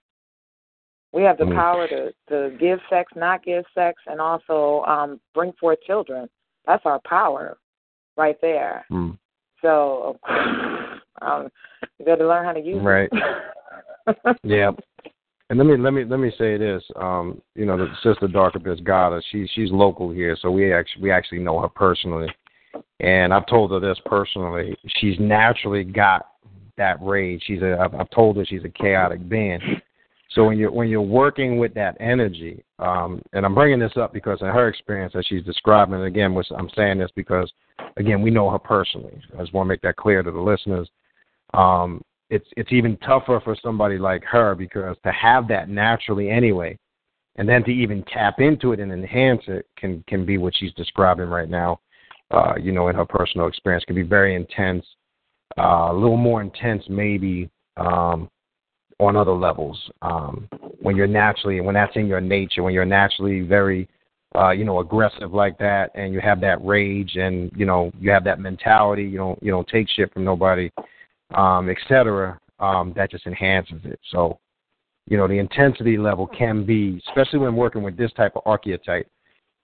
We 1.12 1.24
have 1.24 1.38
the 1.38 1.46
Mm. 1.46 1.56
power 1.56 1.88
to 1.88 2.14
to 2.30 2.56
give 2.58 2.82
sex, 2.90 3.12
not 3.16 3.44
give 3.44 3.66
sex, 3.74 4.02
and 4.08 4.22
also 4.22 4.84
um 4.86 5.20
bring 5.34 5.52
forth 5.54 5.82
children. 5.82 6.30
That's 6.66 6.86
our 6.86 7.00
power, 7.00 7.58
right 8.16 8.40
there. 8.42 8.86
Mm. 8.92 9.18
So, 9.62 10.20
um, 11.22 11.52
you 11.98 12.06
got 12.06 12.16
to 12.16 12.28
learn 12.28 12.46
how 12.46 12.54
to 12.54 12.60
use 12.60 12.82
Right. 12.82 13.10
it. 13.12 13.48
Yeah. 14.44 14.72
And 15.52 15.58
let 15.58 15.68
me 15.68 15.76
let 15.76 15.92
me 15.92 16.06
let 16.06 16.22
me 16.22 16.32
say 16.38 16.56
this. 16.56 16.82
Um, 16.96 17.42
you 17.56 17.66
know, 17.66 17.76
the 17.76 17.90
sister 18.02 18.30
Dark 18.30 18.56
Abyss 18.56 18.80
Goddess, 18.86 19.26
she 19.34 19.46
she's 19.54 19.70
local 19.70 20.10
here, 20.10 20.38
so 20.42 20.50
we 20.50 20.72
actually 20.72 21.02
we 21.02 21.12
actually 21.12 21.40
know 21.40 21.60
her 21.60 21.68
personally. 21.68 22.30
And 23.02 23.34
I've 23.34 23.46
told 23.48 23.72
her 23.72 23.82
this 23.82 23.98
personally. 24.06 24.78
She's 25.02 25.20
naturally 25.20 25.84
got 25.84 26.36
that 26.78 27.02
rage. 27.02 27.44
She's 27.46 27.62
a 27.62 27.78
I've, 27.82 27.94
I've 27.94 28.10
told 28.12 28.38
her 28.38 28.46
she's 28.46 28.64
a 28.64 28.70
chaotic 28.70 29.28
being. 29.28 29.60
So 30.30 30.46
when 30.46 30.58
you're 30.58 30.72
when 30.72 30.88
you're 30.88 31.02
working 31.02 31.58
with 31.58 31.74
that 31.74 31.98
energy, 32.00 32.64
um, 32.80 33.22
and 33.34 33.46
I'm 33.46 33.54
bringing 33.54 33.80
this 33.80 33.98
up 33.98 34.14
because 34.14 34.40
in 34.40 34.48
her 34.48 34.70
experience 34.70 35.16
as 35.18 35.26
she's 35.26 35.44
describing 35.44 36.00
it 36.00 36.06
again, 36.06 36.34
which 36.34 36.48
I'm 36.58 36.70
saying 36.78 37.00
this 37.00 37.12
because 37.14 37.52
again 37.98 38.22
we 38.22 38.32
know 38.32 38.50
her 38.50 38.60
personally. 38.60 39.22
I 39.38 39.42
just 39.42 39.54
want 39.54 39.68
to 39.68 39.70
make 39.70 39.82
that 39.82 39.98
clear 39.98 40.24
to 40.24 40.32
the 40.32 40.40
listeners. 40.40 40.90
Um, 41.54 42.02
it's 42.32 42.48
it's 42.56 42.72
even 42.72 42.98
tougher 42.98 43.42
for 43.44 43.56
somebody 43.62 43.98
like 43.98 44.24
her 44.24 44.56
because 44.56 44.96
to 45.04 45.12
have 45.12 45.48
that 45.50 45.70
naturally 45.70 46.30
anyway, 46.30 46.78
and 47.36 47.48
then 47.48 47.64
to 47.66 47.72
even 47.72 48.04
tap 48.12 48.40
into 48.40 48.72
it 48.72 48.80
and 48.80 48.92
enhance 48.92 49.44
it 49.48 49.68
can 49.78 50.04
can 50.08 50.26
be 50.26 50.38
what 50.38 50.56
she's 50.56 50.74
describing 50.74 51.28
right 51.28 51.50
now. 51.50 51.80
Uh, 52.32 52.54
you 52.60 52.72
know, 52.72 52.88
in 52.88 52.96
her 52.96 53.06
personal 53.06 53.48
experience, 53.48 53.84
can 53.84 53.96
be 53.96 54.02
very 54.02 54.36
intense, 54.36 54.86
uh, 55.60 55.90
a 55.92 55.94
little 55.94 56.16
more 56.16 56.42
intense 56.42 56.82
maybe 56.88 57.50
um, 57.76 58.30
on 59.02 59.18
other 59.18 59.34
levels. 59.34 59.78
Um, 60.02 60.48
when 60.80 60.96
you're 60.96 61.08
naturally, 61.08 61.60
when 61.60 61.76
that's 61.76 61.96
in 61.98 62.08
your 62.08 62.22
nature, 62.22 62.64
when 62.64 62.74
you're 62.74 62.86
naturally 62.86 63.42
very, 63.42 63.90
uh, 64.34 64.52
you 64.52 64.64
know, 64.64 64.80
aggressive 64.80 65.34
like 65.34 65.58
that, 65.58 65.92
and 65.96 66.14
you 66.14 66.22
have 66.22 66.40
that 66.40 66.64
rage, 66.66 67.18
and 67.18 67.52
you 67.54 67.66
know, 67.66 67.92
you 68.00 68.10
have 68.10 68.24
that 68.24 68.40
mentality, 68.40 69.04
you 69.04 69.18
don't 69.18 69.44
you 69.44 69.52
don't 69.52 69.68
take 69.68 69.90
shit 69.90 70.14
from 70.14 70.24
nobody 70.24 70.72
um, 71.34 71.70
et 71.70 71.78
cetera, 71.88 72.40
um, 72.60 72.94
that 72.96 73.12
just 73.12 73.26
enhances 73.26 73.80
it. 73.84 74.00
So, 74.12 74.40
you 75.08 75.18
know, 75.18 75.28
the 75.28 75.40
intensity 75.40 75.98
level 75.98 76.28
can 76.28 76.66
be, 76.66 77.02
especially 77.08 77.40
when 77.40 77.56
working 77.56 77.84
with 77.84 77.98
this 77.98 78.12
type 78.14 78.34
of 78.36 78.44
archetype, 78.46 79.08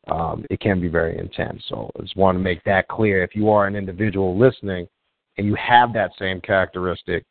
um, 0.09 0.45
it 0.49 0.59
can 0.59 0.79
be 0.79 0.87
very 0.87 1.17
intense. 1.17 1.63
So 1.67 1.91
I 1.97 2.01
just 2.01 2.15
want 2.15 2.37
to 2.37 2.39
make 2.39 2.63
that 2.63 2.87
clear. 2.87 3.23
If 3.23 3.35
you 3.35 3.49
are 3.49 3.67
an 3.67 3.75
individual 3.75 4.37
listening 4.37 4.87
and 5.37 5.45
you 5.45 5.55
have 5.55 5.93
that 5.93 6.11
same 6.17 6.41
characteristic, 6.41 7.23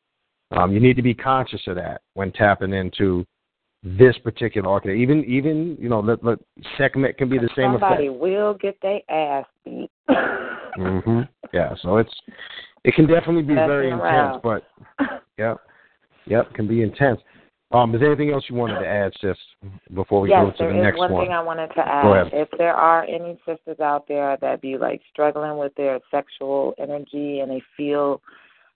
um, 0.52 0.72
you 0.72 0.80
need 0.80 0.94
to 0.96 1.02
be 1.02 1.14
conscious 1.14 1.62
of 1.66 1.76
that 1.76 2.02
when 2.14 2.30
tapping 2.32 2.72
into 2.72 3.24
this 3.82 4.16
particular 4.18 4.68
archetype. 4.68 4.96
Even 4.96 5.24
even 5.24 5.76
you 5.80 5.88
know, 5.88 6.04
the, 6.04 6.16
the 6.18 6.38
segment 6.76 7.16
can 7.16 7.28
be 7.28 7.38
the 7.38 7.48
same. 7.56 7.72
Somebody 7.72 8.06
effect. 8.06 8.20
will 8.20 8.54
get 8.54 8.76
their 8.82 9.00
ass 9.08 9.46
beat. 9.64 9.90
mm-hmm. 10.08 11.20
Yeah, 11.52 11.74
so 11.82 11.96
it's 11.96 12.14
it 12.86 12.94
can 12.94 13.06
definitely 13.08 13.42
be 13.42 13.54
Messing 13.54 13.66
very 13.66 13.90
intense, 13.90 14.36
around. 14.36 14.42
but 14.42 14.62
yep, 15.38 15.58
yep, 16.26 16.54
can 16.54 16.68
be 16.68 16.82
intense. 16.82 17.20
Um, 17.72 17.92
is 17.96 18.00
there 18.00 18.12
anything 18.12 18.30
else 18.32 18.44
you 18.48 18.54
wanted 18.54 18.78
to 18.78 18.86
add, 18.86 19.12
sis, 19.20 19.36
before 19.92 20.20
we 20.20 20.30
yes, 20.30 20.44
go 20.44 20.50
to 20.52 20.72
the 20.72 20.78
next 20.78 20.96
one 20.98 21.10
Yeah, 21.10 21.16
one? 21.16 21.24
thing 21.26 21.32
I 21.32 21.42
wanted 21.42 21.66
to 21.74 21.80
add. 21.80 22.28
If 22.32 22.48
there 22.56 22.74
are 22.74 23.02
any 23.04 23.40
sisters 23.44 23.80
out 23.80 24.06
there 24.06 24.38
that 24.40 24.60
be 24.60 24.78
like 24.78 25.02
struggling 25.10 25.58
with 25.58 25.74
their 25.74 25.98
sexual 26.12 26.74
energy 26.78 27.40
and 27.40 27.50
they 27.50 27.60
feel, 27.76 28.22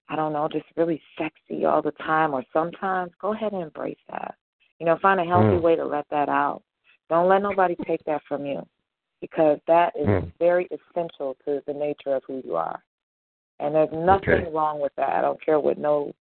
I 0.08 0.16
don't 0.16 0.32
know, 0.32 0.48
just 0.50 0.64
really 0.76 1.00
sexy 1.16 1.64
all 1.64 1.80
the 1.80 1.92
time 1.92 2.34
or 2.34 2.42
sometimes, 2.52 3.12
go 3.20 3.32
ahead 3.32 3.52
and 3.52 3.62
embrace 3.62 3.96
that. 4.10 4.34
You 4.80 4.86
know, 4.86 4.98
find 5.00 5.20
a 5.20 5.24
healthy 5.24 5.54
Mm. 5.56 5.62
way 5.62 5.76
to 5.76 5.84
let 5.84 6.06
that 6.10 6.28
out. 6.28 6.62
Don't 7.08 7.28
let 7.28 7.42
nobody 7.42 7.76
take 7.86 8.02
that 8.06 8.22
from 8.28 8.44
you 8.44 8.66
because 9.20 9.60
that 9.68 9.94
is 9.94 10.08
Mm. 10.08 10.32
very 10.40 10.66
essential 10.72 11.36
to 11.44 11.62
the 11.66 11.74
nature 11.74 12.16
of 12.16 12.24
who 12.24 12.42
you 12.44 12.56
are. 12.56 12.82
And 13.60 13.74
there's 13.74 13.92
nothing 13.92 14.34
Okay. 14.46 14.50
wrong 14.50 14.80
with 14.80 14.94
that. 14.96 15.10
I 15.10 15.20
don't 15.20 15.40
care 15.44 15.60
what 15.60 15.78
no, 15.78 16.12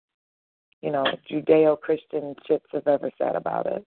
you 0.81 0.91
know, 0.91 1.05
Judeo 1.29 1.79
Christian 1.79 2.35
chicks 2.45 2.69
have 2.73 2.87
ever 2.87 3.09
said 3.17 3.35
about 3.35 3.65
it. 3.65 3.85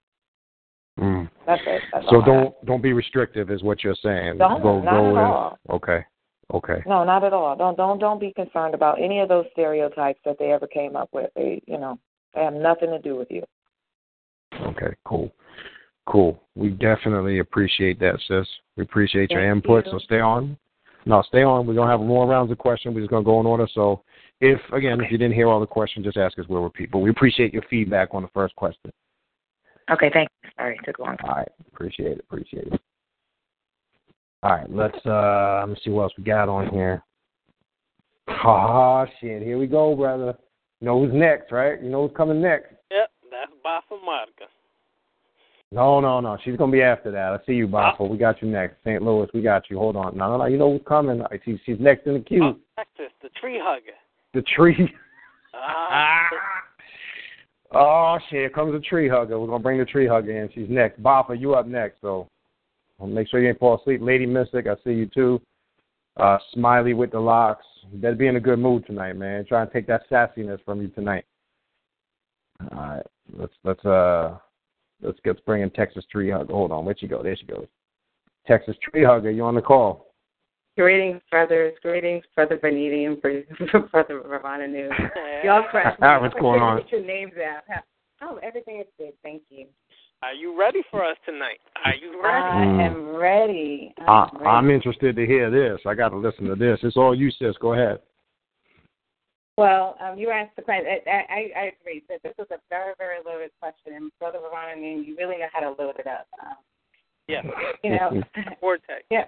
Mm. 0.99 1.31
That's 1.47 1.63
it. 1.67 1.83
That's 1.93 2.09
So 2.11 2.23
don't 2.23 2.55
don't 2.67 2.83
be 2.83 2.93
restrictive, 2.93 3.51
is 3.51 3.63
what 3.63 3.83
you're 3.83 3.95
saying. 3.95 4.39
Don't, 4.39 4.63
go 4.63 4.83
not 4.83 4.93
go 4.93 5.07
at 5.07 5.11
in. 5.11 5.19
all. 5.19 5.59
Okay, 5.71 6.05
okay. 6.53 6.83
No, 6.87 7.05
not 7.05 7.25
at 7.25 7.33
all. 7.33 7.57
Don't 7.57 7.77
don't 7.77 7.99
don't 7.99 8.19
be 8.21 8.33
concerned 8.33 8.75
about 8.75 9.01
any 9.01 9.21
of 9.21 9.29
those 9.29 9.47
stereotypes 9.53 10.21
that 10.25 10.39
they 10.39 10.53
ever 10.53 10.67
came 10.67 10.97
up 10.97 11.09
with. 11.13 11.31
They 11.35 11.63
you 11.67 11.79
know, 11.79 11.99
they 12.35 12.43
have 12.43 12.55
nothing 12.55 12.91
to 12.91 12.99
do 12.99 13.17
with 13.17 13.31
you. 13.31 13.43
Okay, 14.61 14.95
cool. 15.05 15.33
Cool. 16.07 16.43
We 16.55 16.71
definitely 16.71 17.39
appreciate 17.39 17.99
that, 18.01 18.19
sis. 18.29 18.47
We 18.77 18.83
appreciate 18.83 19.31
your 19.31 19.49
input. 19.51 19.87
you. 19.87 19.93
So 19.93 19.99
stay 19.99 20.21
on. 20.21 20.59
No, 21.05 21.23
stay 21.23 21.43
on. 21.43 21.67
We're 21.67 21.75
gonna 21.75 21.91
have 21.91 22.01
more 22.01 22.27
rounds 22.27 22.51
of 22.53 22.59
questions. 22.59 22.95
We're 22.95 23.01
just 23.01 23.11
gonna 23.11 23.25
go 23.25 23.41
in 23.41 23.47
order. 23.47 23.67
So 23.75 24.03
if 24.41 24.61
again, 24.73 25.01
if 25.01 25.11
you 25.11 25.19
didn't 25.19 25.35
hear 25.35 25.49
all 25.49 25.61
the 25.61 25.67
questions, 25.67 26.05
just 26.07 26.17
ask 26.17 26.39
us. 26.39 26.47
We'll 26.49 26.63
repeat. 26.63 26.91
But 26.91 26.99
we 26.99 27.11
appreciate 27.11 27.53
your 27.53 27.65
feedback 27.69 28.09
on 28.13 28.23
the 28.23 28.29
first 28.33 28.55
question. 28.57 28.93
Okay, 29.91 30.11
thanks. 30.13 30.33
you. 30.45 30.51
Sorry, 30.57 30.79
took 30.85 30.99
a 30.99 31.03
long. 31.03 31.17
All 31.25 31.37
right. 31.37 31.49
Appreciate 31.73 32.13
it. 32.13 32.21
Appreciate 32.21 32.69
it. 32.69 32.81
All 34.43 34.51
right, 34.51 34.71
let's 34.71 34.99
uh 35.07 35.61
let 35.61 35.69
me 35.69 35.77
see 35.85 35.91
what 35.91 36.05
else 36.05 36.13
we 36.19 36.25
got 36.25 36.49
on 36.49 36.69
here. 36.69 37.03
Oh 38.45 39.07
shit, 39.21 39.43
here 39.43 39.59
we 39.59 39.67
go, 39.67 39.95
brother. 39.95 40.37
You 40.81 40.87
know 40.87 41.05
who's 41.05 41.15
next, 41.15 41.53
right? 41.53 41.81
You 41.81 41.91
know 41.91 42.07
who's 42.07 42.17
coming 42.17 42.41
next. 42.41 42.73
Yep, 42.91 43.11
that's 43.31 43.53
Bafa 43.65 44.05
Monica. 44.05 44.47
No, 45.73 46.01
no, 46.01 46.21
no. 46.21 46.37
She's 46.45 46.57
gonna 46.57 46.71
be 46.71 46.83
after 46.83 47.11
that. 47.11 47.33
I 47.33 47.39
see 47.47 47.55
you, 47.55 47.67
Boffo. 47.67 48.09
We 48.09 48.19
got 48.19 48.43
you 48.43 48.49
next. 48.49 48.77
St. 48.85 49.01
Louis, 49.01 49.27
we 49.33 49.41
got 49.41 49.71
you. 49.71 49.79
Hold 49.79 49.97
on. 49.97 50.15
No, 50.15 50.29
no, 50.29 50.37
no. 50.37 50.45
You 50.45 50.59
know 50.59 50.73
who's 50.73 50.87
coming. 50.87 51.23
I 51.23 51.41
see 51.47 51.59
she's 51.65 51.81
next 51.81 52.07
in 52.07 52.15
the 52.15 52.21
queue. 52.21 52.45
Oh, 52.45 52.57
Texas, 52.77 53.13
the 53.23 53.31
tree 53.41 53.59
hugger. 53.61 53.97
The 54.35 54.43
tree. 54.55 54.93
Ah, 55.55 56.29
Oh 57.75 58.19
shit, 58.29 58.39
here 58.41 58.51
comes 58.51 58.75
the 58.75 58.81
tree 58.81 59.09
hugger. 59.09 59.41
We're 59.41 59.47
gonna 59.47 59.63
bring 59.63 59.79
the 59.79 59.87
tree 59.87 60.07
hugger 60.07 60.43
in. 60.43 60.51
She's 60.53 60.69
next. 60.69 61.03
Boffa, 61.03 61.41
you 61.41 61.55
up 61.55 61.67
next, 61.67 62.03
so 62.03 62.29
make 63.03 63.29
sure 63.29 63.41
you 63.41 63.49
ain't 63.49 63.59
fall 63.59 63.81
asleep. 63.81 64.01
Lady 64.03 64.27
Mystic, 64.27 64.67
I 64.67 64.75
see 64.85 64.93
you 64.93 65.07
too. 65.07 65.41
Uh 66.19 66.37
Smiley 66.53 66.93
with 66.93 67.13
the 67.13 67.19
locks. 67.19 67.65
You 67.91 67.99
better 67.99 68.15
be 68.15 68.27
in 68.27 68.37
a 68.37 68.41
good 68.41 68.59
mood 68.59 68.85
tonight, 68.85 69.15
man. 69.15 69.47
Try 69.47 69.63
and 69.63 69.73
take 69.73 69.87
that 69.87 70.03
sassiness 70.11 70.63
from 70.67 70.83
you 70.83 70.89
tonight. 70.89 71.25
All 72.61 72.79
right. 72.79 73.07
Let's 73.33 73.55
let's 73.65 73.85
uh 73.87 74.37
let's 75.03 75.19
get 75.25 75.45
bring 75.45 75.63
in 75.63 75.71
Texas 75.71 76.05
tree 76.11 76.31
hugger. 76.31 76.53
Hold 76.53 76.73
on, 76.73 76.85
where'd 76.85 77.01
she 77.01 77.07
go? 77.09 77.23
There 77.23 77.37
she 77.37 77.47
goes. 77.47 77.67
Texas 78.47 78.77
tree 78.83 79.05
hugger, 79.05 79.31
you 79.31 79.45
on 79.45 79.55
the 79.55 79.63
call. 79.63 80.13
Greetings, 80.77 81.21
brothers. 81.31 81.75
Greetings, 81.83 82.25
Brother 82.35 82.57
Beniti 82.57 83.07
and 83.07 83.21
Brother 83.91 84.23
Ravana 84.27 84.67
News. 84.67 84.93
Y'all 85.45 85.65
crack 85.71 86.01
me 86.01 86.07
up. 86.09 86.23
What's 86.23 86.35
going 86.41 86.63
on? 86.63 86.79
Get 86.79 86.93
your 86.93 87.05
names 87.05 87.33
out. 87.37 87.83
Oh, 88.23 88.39
everything 88.43 88.81
is 88.81 88.87
good. 88.99 89.13
Thank 89.23 89.43
you. 89.51 89.67
Are 90.23 90.33
you 90.33 90.59
ready 90.59 90.83
for 90.91 91.05
us 91.05 91.17
tonight? 91.27 91.59
Are 91.85 91.95
you 91.95 92.23
ready? 92.23 92.47
I 92.47 92.65
Mm. 92.65 92.87
am 92.87 93.17
ready. 93.17 93.93
I'm 93.99 94.09
I, 94.09 94.29
ready. 94.35 94.45
I'm 94.47 94.71
interested 94.71 95.17
to 95.17 95.27
hear 95.27 95.51
this. 95.51 95.81
I 95.85 95.95
got 95.95 96.11
to 96.11 96.17
listen 96.17 96.47
to 96.47 96.55
this. 96.55 96.79
It's 96.85 96.97
all 96.97 97.15
you, 97.15 97.31
sis. 97.33 97.57
Go 97.61 97.75
ahead. 97.75 97.99
Well, 99.59 99.97
um, 100.01 100.19
you 100.19 100.31
asked 100.31 100.57
the 100.57 100.63
question. 100.63 100.87
I, 101.07 101.11
I, 101.11 101.61
I 101.61 101.73
agree 101.81 102.03
that 102.09 102.23
this 102.23 102.33
was 102.39 102.49
a 102.51 102.59
very, 102.71 102.95
very 102.97 103.19
loaded 103.25 103.51
question, 103.61 103.95
and 103.95 104.11
Brother 104.19 104.39
Ravana 104.43 104.81
News, 104.81 105.07
you 105.07 105.17
really 105.17 105.39
know 105.39 105.49
how 105.53 105.61
to 105.61 105.71
load 105.83 105.97
it 105.99 106.07
up. 106.07 106.27
Um, 106.43 106.57
Yeah. 107.29 107.43
you 107.85 107.91
know, 107.91 108.23
Vortex. 108.61 109.03
Yeah. 109.11 109.25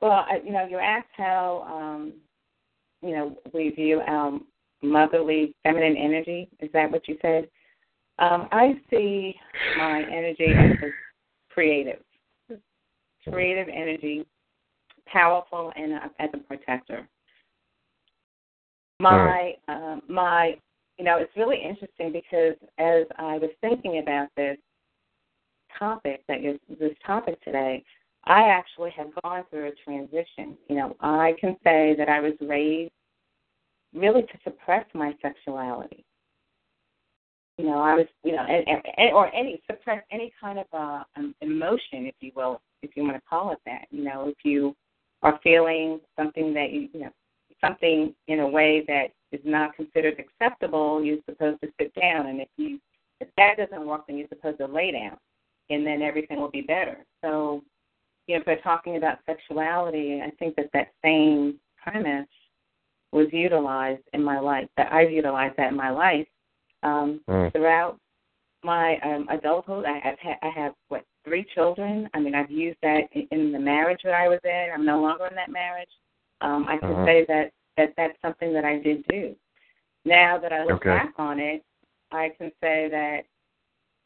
Well, 0.00 0.24
I, 0.28 0.40
you 0.44 0.52
know, 0.52 0.66
you 0.66 0.78
asked 0.78 1.08
how, 1.16 1.66
um, 1.68 2.12
you 3.02 3.10
know, 3.10 3.36
we 3.52 3.70
view 3.70 4.00
um, 4.02 4.46
motherly 4.82 5.54
feminine 5.64 5.96
energy. 5.96 6.48
Is 6.60 6.70
that 6.72 6.90
what 6.90 7.08
you 7.08 7.18
said? 7.20 7.48
Um, 8.20 8.48
I 8.52 8.74
see 8.90 9.34
my 9.78 10.02
energy 10.02 10.52
as 10.56 10.90
creative, 11.50 12.00
creative 13.28 13.68
energy, 13.68 14.26
powerful, 15.06 15.72
and 15.74 15.94
uh, 15.94 16.08
as 16.18 16.30
a 16.34 16.38
protector. 16.38 17.08
My, 19.00 19.54
um, 19.68 20.02
my, 20.08 20.56
you 20.98 21.04
know, 21.04 21.16
it's 21.16 21.34
really 21.36 21.56
interesting 21.56 22.12
because 22.12 22.56
as 22.78 23.06
I 23.18 23.38
was 23.38 23.50
thinking 23.62 23.98
about 23.98 24.28
this 24.36 24.58
topic, 25.78 26.22
that 26.28 26.44
is 26.44 26.58
this 26.78 26.92
topic 27.06 27.42
today, 27.42 27.82
I 28.24 28.42
actually 28.42 28.90
have 28.90 29.08
gone 29.22 29.44
through 29.50 29.68
a 29.68 29.72
transition. 29.84 30.56
You 30.68 30.76
know, 30.76 30.96
I 31.00 31.34
can 31.40 31.56
say 31.64 31.94
that 31.96 32.10
I 32.10 32.20
was 32.20 32.34
raised 32.42 32.92
really 33.94 34.22
to 34.22 34.38
suppress 34.44 34.84
my 34.92 35.14
sexuality. 35.22 36.04
You 37.56 37.66
know, 37.66 37.78
I 37.78 37.94
was, 37.94 38.06
you 38.22 38.32
know, 38.32 38.42
and, 38.42 38.82
and, 38.96 39.12
or 39.12 39.34
any 39.34 39.62
suppress 39.70 40.02
any 40.10 40.32
kind 40.40 40.58
of 40.58 40.66
uh, 40.72 41.04
emotion, 41.40 42.06
if 42.06 42.14
you 42.20 42.32
will, 42.34 42.60
if 42.82 42.90
you 42.96 43.04
want 43.04 43.16
to 43.16 43.22
call 43.28 43.52
it 43.52 43.58
that. 43.66 43.86
You 43.90 44.04
know, 44.04 44.28
if 44.28 44.36
you 44.44 44.74
are 45.22 45.40
feeling 45.42 46.00
something 46.18 46.54
that 46.54 46.70
you, 46.70 46.88
you 46.92 47.00
know, 47.00 47.10
something 47.60 48.14
in 48.28 48.40
a 48.40 48.48
way 48.48 48.84
that 48.88 49.08
is 49.32 49.40
not 49.44 49.74
considered 49.76 50.18
acceptable, 50.18 51.02
you're 51.04 51.18
supposed 51.28 51.60
to 51.62 51.68
sit 51.80 51.92
down, 52.00 52.26
and 52.26 52.40
if 52.40 52.48
you 52.56 52.78
if 53.20 53.28
that 53.36 53.58
doesn't 53.58 53.86
work, 53.86 54.06
then 54.06 54.16
you're 54.16 54.28
supposed 54.28 54.58
to 54.58 54.66
lay 54.66 54.92
down, 54.92 55.16
and 55.68 55.86
then 55.86 56.00
everything 56.00 56.40
will 56.40 56.50
be 56.50 56.62
better. 56.62 57.04
So, 57.22 57.62
you 58.26 58.34
know, 58.34 58.40
if 58.40 58.46
we're 58.46 58.62
talking 58.62 58.96
about 58.96 59.18
sexuality, 59.26 60.22
I 60.24 60.30
think 60.38 60.56
that 60.56 60.70
that 60.72 60.92
same 61.04 61.60
premise 61.76 62.26
was 63.12 63.26
utilized 63.32 64.02
in 64.14 64.22
my 64.24 64.38
life. 64.38 64.68
That 64.76 64.92
I've 64.92 65.10
utilized 65.10 65.56
that 65.58 65.70
in 65.70 65.76
my 65.76 65.90
life 65.90 66.26
um, 66.82 67.20
Mm. 67.28 67.52
throughout 67.52 67.98
my 68.62 68.98
um, 69.00 69.28
adulthood. 69.30 69.84
I 69.84 69.98
have 69.98 70.18
ha- 70.18 70.38
I 70.42 70.48
have 70.48 70.74
what 70.88 71.04
three 71.24 71.44
children. 71.54 72.08
I 72.14 72.20
mean, 72.20 72.34
I've 72.34 72.50
used 72.50 72.78
that 72.82 73.08
in, 73.12 73.26
in 73.30 73.52
the 73.52 73.58
marriage 73.58 74.00
that 74.04 74.14
I 74.14 74.28
was 74.28 74.40
in. 74.44 74.68
I'm 74.72 74.84
no 74.86 75.00
longer 75.00 75.26
in 75.26 75.34
that 75.34 75.50
marriage. 75.50 75.90
Um, 76.40 76.66
I 76.68 76.78
can 76.78 76.96
Mhm. 76.96 77.04
say 77.04 77.24
that 77.26 77.52
that 77.76 77.94
that's 77.96 78.20
something 78.20 78.52
that 78.52 78.64
I 78.64 78.78
did 78.78 79.06
do. 79.08 79.36
Now 80.04 80.38
that 80.38 80.52
I 80.52 80.64
look 80.64 80.80
Okay. 80.80 80.90
back 80.90 81.18
on 81.18 81.38
it, 81.38 81.64
I 82.10 82.30
can 82.30 82.50
say 82.60 82.88
that, 82.88 83.24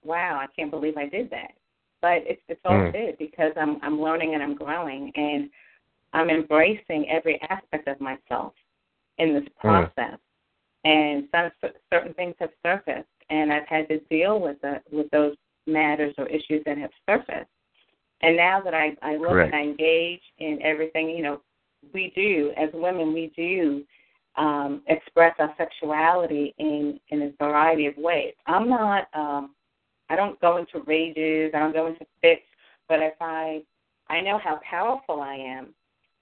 wow, 0.05 0.39
I 0.39 0.47
can't 0.49 0.71
believe 0.71 0.97
I 0.97 1.07
did 1.07 1.31
that. 1.31 1.55
But 2.01 2.27
it's 2.27 2.43
it's 2.49 2.61
all 2.65 2.79
Mm. 2.79 2.93
good 2.93 3.19
because 3.19 3.53
I'm 3.57 3.81
I'm 3.83 4.01
learning 4.01 4.35
and 4.35 4.43
I'm 4.43 4.55
growing 4.55 5.11
and 5.17 5.51
I'm 6.13 6.31
embracing 6.31 7.09
every 7.09 7.41
aspect 7.43 7.89
of 7.89 8.01
myself 8.01 8.55
in 9.19 9.33
this 9.35 9.49
Mm. 9.49 9.91
process. 9.93 10.19
And 10.85 11.29
some 11.31 11.51
certain 11.91 12.13
things 12.15 12.37
have 12.41 12.53
surfaced, 12.63 13.09
and 13.31 13.53
I've 13.53 13.67
had 13.67 13.89
to 13.89 14.01
deal 14.01 14.39
with 14.39 14.61
the, 14.61 14.83
with 14.93 15.11
those 15.11 15.35
matters 15.67 16.15
or 16.19 16.27
issues 16.27 16.63
that 16.65 16.77
have 16.77 16.93
surfaced. 17.07 17.49
And 18.21 18.37
now 18.37 18.61
that 18.61 18.75
I 18.75 18.97
I 19.03 19.17
look 19.17 19.31
Correct. 19.31 19.47
and 19.47 19.55
I 19.55 19.63
engage 19.63 20.23
in 20.39 20.61
everything, 20.63 21.09
you 21.09 21.23
know, 21.23 21.41
we 21.95 22.13
do 22.15 22.53
as 22.57 22.69
women, 22.75 23.15
we 23.15 23.33
do 23.37 23.85
um, 24.37 24.83
express 24.89 25.35
our 25.39 25.55
sexuality 25.57 26.55
in 26.59 27.01
in 27.09 27.23
a 27.23 27.33
variety 27.39 27.87
of 27.87 27.97
ways. 27.97 28.35
I'm 28.47 28.69
not, 28.69 29.07
um, 29.15 29.55
I 30.11 30.17
don't 30.17 30.39
go 30.41 30.57
into 30.59 30.81
rages, 30.87 31.53
I 31.55 31.61
don't 31.61 31.73
go 31.73 31.87
into 31.87 32.05
fits, 32.21 32.43
but 32.89 33.01
if 33.01 33.15
I 33.21 33.63
I 34.09 34.21
know 34.21 34.39
how 34.39 34.61
powerful 34.69 35.23
I 35.23 35.37
am, 35.37 35.75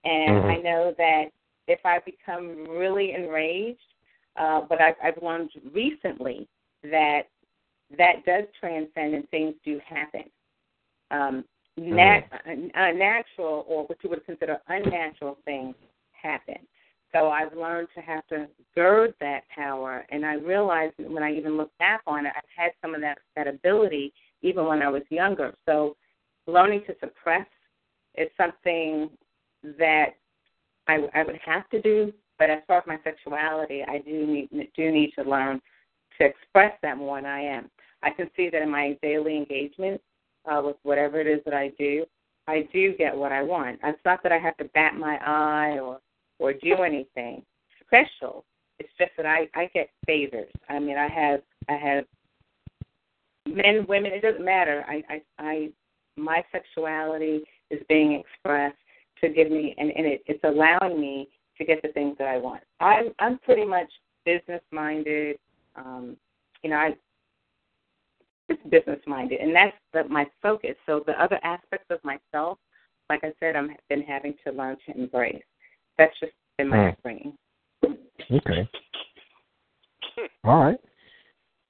and 0.05 0.45
Mhm. 0.45 0.51
I 0.51 0.57
know 0.59 0.95
that 0.99 1.33
if 1.67 1.81
I 1.85 1.99
become 2.01 2.65
really 2.69 3.13
enraged, 3.15 3.95
uh, 4.37 4.61
but 4.63 4.81
I've, 4.81 4.97
I've 5.03 5.23
learned 5.23 5.51
recently 5.73 6.49
that 6.85 7.29
that 7.97 8.25
does 8.25 8.45
transcend 8.59 9.15
and 9.15 9.29
things 9.31 9.55
do 9.65 9.79
happen. 9.81 10.25
Um, 11.11 11.45
nat- 11.77 12.29
uh, 12.47 12.91
natural 12.93 13.65
or 13.69 13.85
what 13.87 13.99
you 14.03 14.11
would 14.11 14.25
consider 14.27 14.59
unnatural 14.69 15.39
things 15.45 15.75
happen. 16.13 16.59
So 17.13 17.29
I've 17.29 17.55
learned 17.55 17.89
to 17.95 18.01
have 18.01 18.27
to 18.29 18.49
gird 18.75 19.15
that 19.21 19.43
power, 19.55 20.07
and 20.11 20.25
I 20.25 20.35
realized 20.35 20.95
when 20.99 21.23
I 21.23 21.33
even 21.35 21.57
look 21.57 21.71
back 21.79 22.01
on 22.07 22.25
it, 22.25 22.33
I've 22.35 22.43
had 22.57 22.73
some 22.81 22.95
of 22.95 23.01
that 23.03 23.19
that 23.37 23.47
ability 23.47 24.13
even 24.41 24.67
when 24.67 24.83
I 24.83 24.89
was 24.89 25.03
younger. 25.11 25.55
So 25.67 25.97
learning 26.47 26.83
to 26.87 26.95
suppress 27.01 27.47
is 28.17 28.29
something 28.37 29.11
that 29.79 30.15
I, 30.89 31.07
I 31.15 31.23
would 31.23 31.39
have 31.45 31.69
to 31.71 31.81
do. 31.83 32.13
But 32.39 32.51
as 32.51 32.61
far 32.67 32.79
as 32.79 32.85
my 32.87 32.99
sexuality, 33.05 33.85
I 33.87 33.99
do 33.99 34.27
need 34.27 34.49
do 34.75 34.91
need 34.91 35.13
to 35.19 35.23
learn 35.23 35.61
to 36.19 36.25
express 36.25 36.73
that 36.83 36.97
more 36.97 37.19
than 37.19 37.27
I 37.27 37.43
am. 37.43 37.71
I 38.03 38.11
can 38.11 38.31
see 38.37 38.49
that 38.51 38.63
in 38.63 38.71
my 38.71 38.99
daily 39.03 39.37
engagement 39.37 40.01
uh, 40.51 40.63
with 40.65 40.77
whatever 40.83 41.21
it 41.21 41.27
is 41.27 41.41
that 41.45 41.55
I 41.55 41.69
do, 41.79 42.05
I 42.47 42.69
do 42.73 42.95
get 42.97 43.17
what 43.17 43.33
I 43.33 43.43
want. 43.43 43.79
It's 43.83 43.99
not 44.05 44.23
that 44.23 44.33
I 44.33 44.39
have 44.39 44.57
to 44.59 44.65
bat 44.75 44.95
my 44.95 45.19
eye 45.25 45.79
or 45.79 46.01
or 46.39 46.53
do 46.53 46.83
anything 46.85 47.43
special. 47.87 48.45
It's 48.79 48.91
just 48.99 49.13
that 49.17 49.27
I 49.27 49.49
I 49.55 49.71
get 49.73 49.91
favors. 50.07 50.51
I 50.69 50.79
mean, 50.79 50.99
I 50.99 51.09
have 51.09 51.41
I 51.69 51.77
have 51.77 52.05
men, 53.47 53.87
women. 53.89 54.13
It 54.13 54.23
doesn't 54.23 54.45
matter. 54.45 54.85
I 54.89 55.03
I, 55.09 55.23
I 55.39 55.69
my 56.17 56.43
sexuality 56.53 57.43
is 57.71 57.81
being 57.89 58.21
expressed 58.21 58.77
to 59.23 59.29
give 59.29 59.51
me, 59.51 59.75
and, 59.79 59.91
and 59.91 60.07
it, 60.07 60.23
it's 60.27 60.43
allowing 60.45 61.01
me 61.01 61.29
to 61.59 61.65
get 61.65 61.81
the 61.83 61.89
things 61.89 62.17
that 62.19 62.29
I 62.29 62.39
want. 62.39 62.63
I'm 62.81 63.13
I'm 63.19 63.39
pretty 63.39 63.65
much 63.65 63.91
business 64.25 64.63
minded. 64.71 65.39
Um, 65.77 66.17
you 66.63 66.71
know, 66.71 66.77
I 66.77 66.91
just 68.55 68.71
business 68.71 69.01
minded, 69.07 69.41
and 69.41 69.55
that's 69.55 69.77
the, 69.93 70.05
my 70.05 70.27
focus. 70.43 70.75
So 70.87 71.03
the 71.07 71.21
other 71.23 71.39
aspects 71.43 71.87
of 71.91 71.99
myself, 72.05 72.59
like 73.11 73.25
I 73.25 73.33
said, 73.41 73.57
I've 73.57 73.69
been 73.89 74.03
having 74.03 74.35
to 74.47 74.53
learn 74.53 74.77
to 74.87 74.97
embrace. 74.97 75.43
That's 75.99 76.19
just 76.21 76.33
been 76.59 76.69
my 76.69 76.77
Mm. 76.77 76.93
upbringing. 76.93 77.39
Okay. 78.31 78.69
All 80.45 80.65
right. 80.65 80.79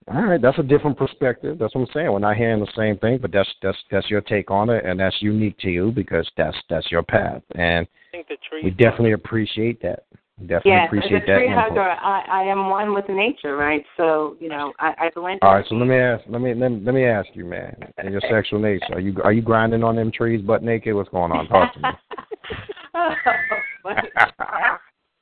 All 0.08 0.22
right, 0.22 0.42
that's 0.42 0.58
a 0.58 0.64
different 0.64 0.98
perspective. 0.98 1.58
That's 1.58 1.74
what 1.74 1.82
I'm 1.82 1.92
saying. 1.94 2.10
We're 2.10 2.18
not 2.18 2.36
hearing 2.36 2.58
the 2.60 2.72
same 2.76 2.98
thing, 2.98 3.18
but 3.18 3.30
that's 3.30 3.48
that's 3.62 3.78
that's 3.88 4.10
your 4.10 4.20
take 4.20 4.50
on 4.50 4.68
it, 4.68 4.84
and 4.84 4.98
that's 4.98 5.22
unique 5.22 5.56
to 5.58 5.70
you 5.70 5.92
because 5.92 6.28
that's 6.36 6.56
that's 6.68 6.90
your 6.90 7.04
path, 7.04 7.42
and 7.54 7.86
I 7.86 8.10
think 8.10 8.26
the 8.26 8.36
tree. 8.48 8.64
we 8.64 8.70
definitely 8.70 9.12
appreciate 9.12 9.80
that. 9.82 10.04
We 10.42 10.48
definitely 10.48 10.72
Yes, 10.72 10.86
appreciate 10.86 11.16
as 11.16 11.22
a 11.22 11.26
that 11.26 11.38
tree 11.38 11.46
input. 11.46 11.68
hugger, 11.68 11.90
I, 12.02 12.24
I 12.28 12.42
am 12.42 12.68
one 12.68 12.92
with 12.92 13.08
nature, 13.08 13.56
right? 13.56 13.84
So 13.96 14.36
you 14.40 14.48
know, 14.48 14.72
I, 14.80 14.92
I 14.98 15.10
blend. 15.14 15.38
All 15.40 15.54
right, 15.54 15.64
so 15.68 15.76
let 15.76 15.86
me 15.86 15.96
ask 15.96 16.24
let 16.28 16.40
me 16.40 16.52
let 16.52 16.72
me, 16.72 16.80
let 16.84 16.94
me 16.94 17.04
ask 17.04 17.28
you, 17.34 17.44
man, 17.44 17.76
in 18.02 18.10
your 18.10 18.20
sexual 18.28 18.58
nature, 18.58 18.94
are 18.94 19.00
you 19.00 19.14
are 19.22 19.32
you 19.32 19.40
grinding 19.40 19.84
on 19.84 19.94
them 19.94 20.10
trees 20.10 20.44
butt 20.44 20.64
naked? 20.64 20.96
What's 20.96 21.10
going 21.10 21.30
on? 21.30 21.46
Talk 21.46 21.72
to 21.74 21.80
me. 21.80 21.88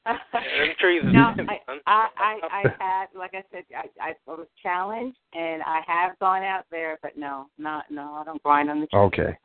Oh, 0.02 0.14
them 0.32 0.74
trees 0.80 1.02
is 1.04 1.12
no, 1.12 1.20
I, 1.48 1.58
I, 1.86 2.06
I, 2.16 2.40
I 2.50 2.64
had, 2.80 3.06
like 3.14 3.32
I 3.34 3.44
said, 3.52 3.64
I, 3.76 4.08
I 4.08 4.14
was 4.26 4.46
challenged, 4.60 5.16
and 5.34 5.62
I 5.62 5.82
have 5.86 6.18
gone 6.18 6.42
out 6.42 6.64
there, 6.70 6.98
but 7.02 7.16
no, 7.16 7.46
not, 7.58 7.84
no, 7.90 8.14
I 8.14 8.24
don't 8.24 8.42
grind 8.42 8.70
on 8.70 8.80
the 8.80 8.86
tree. 8.88 8.98
Okay. 8.98 9.38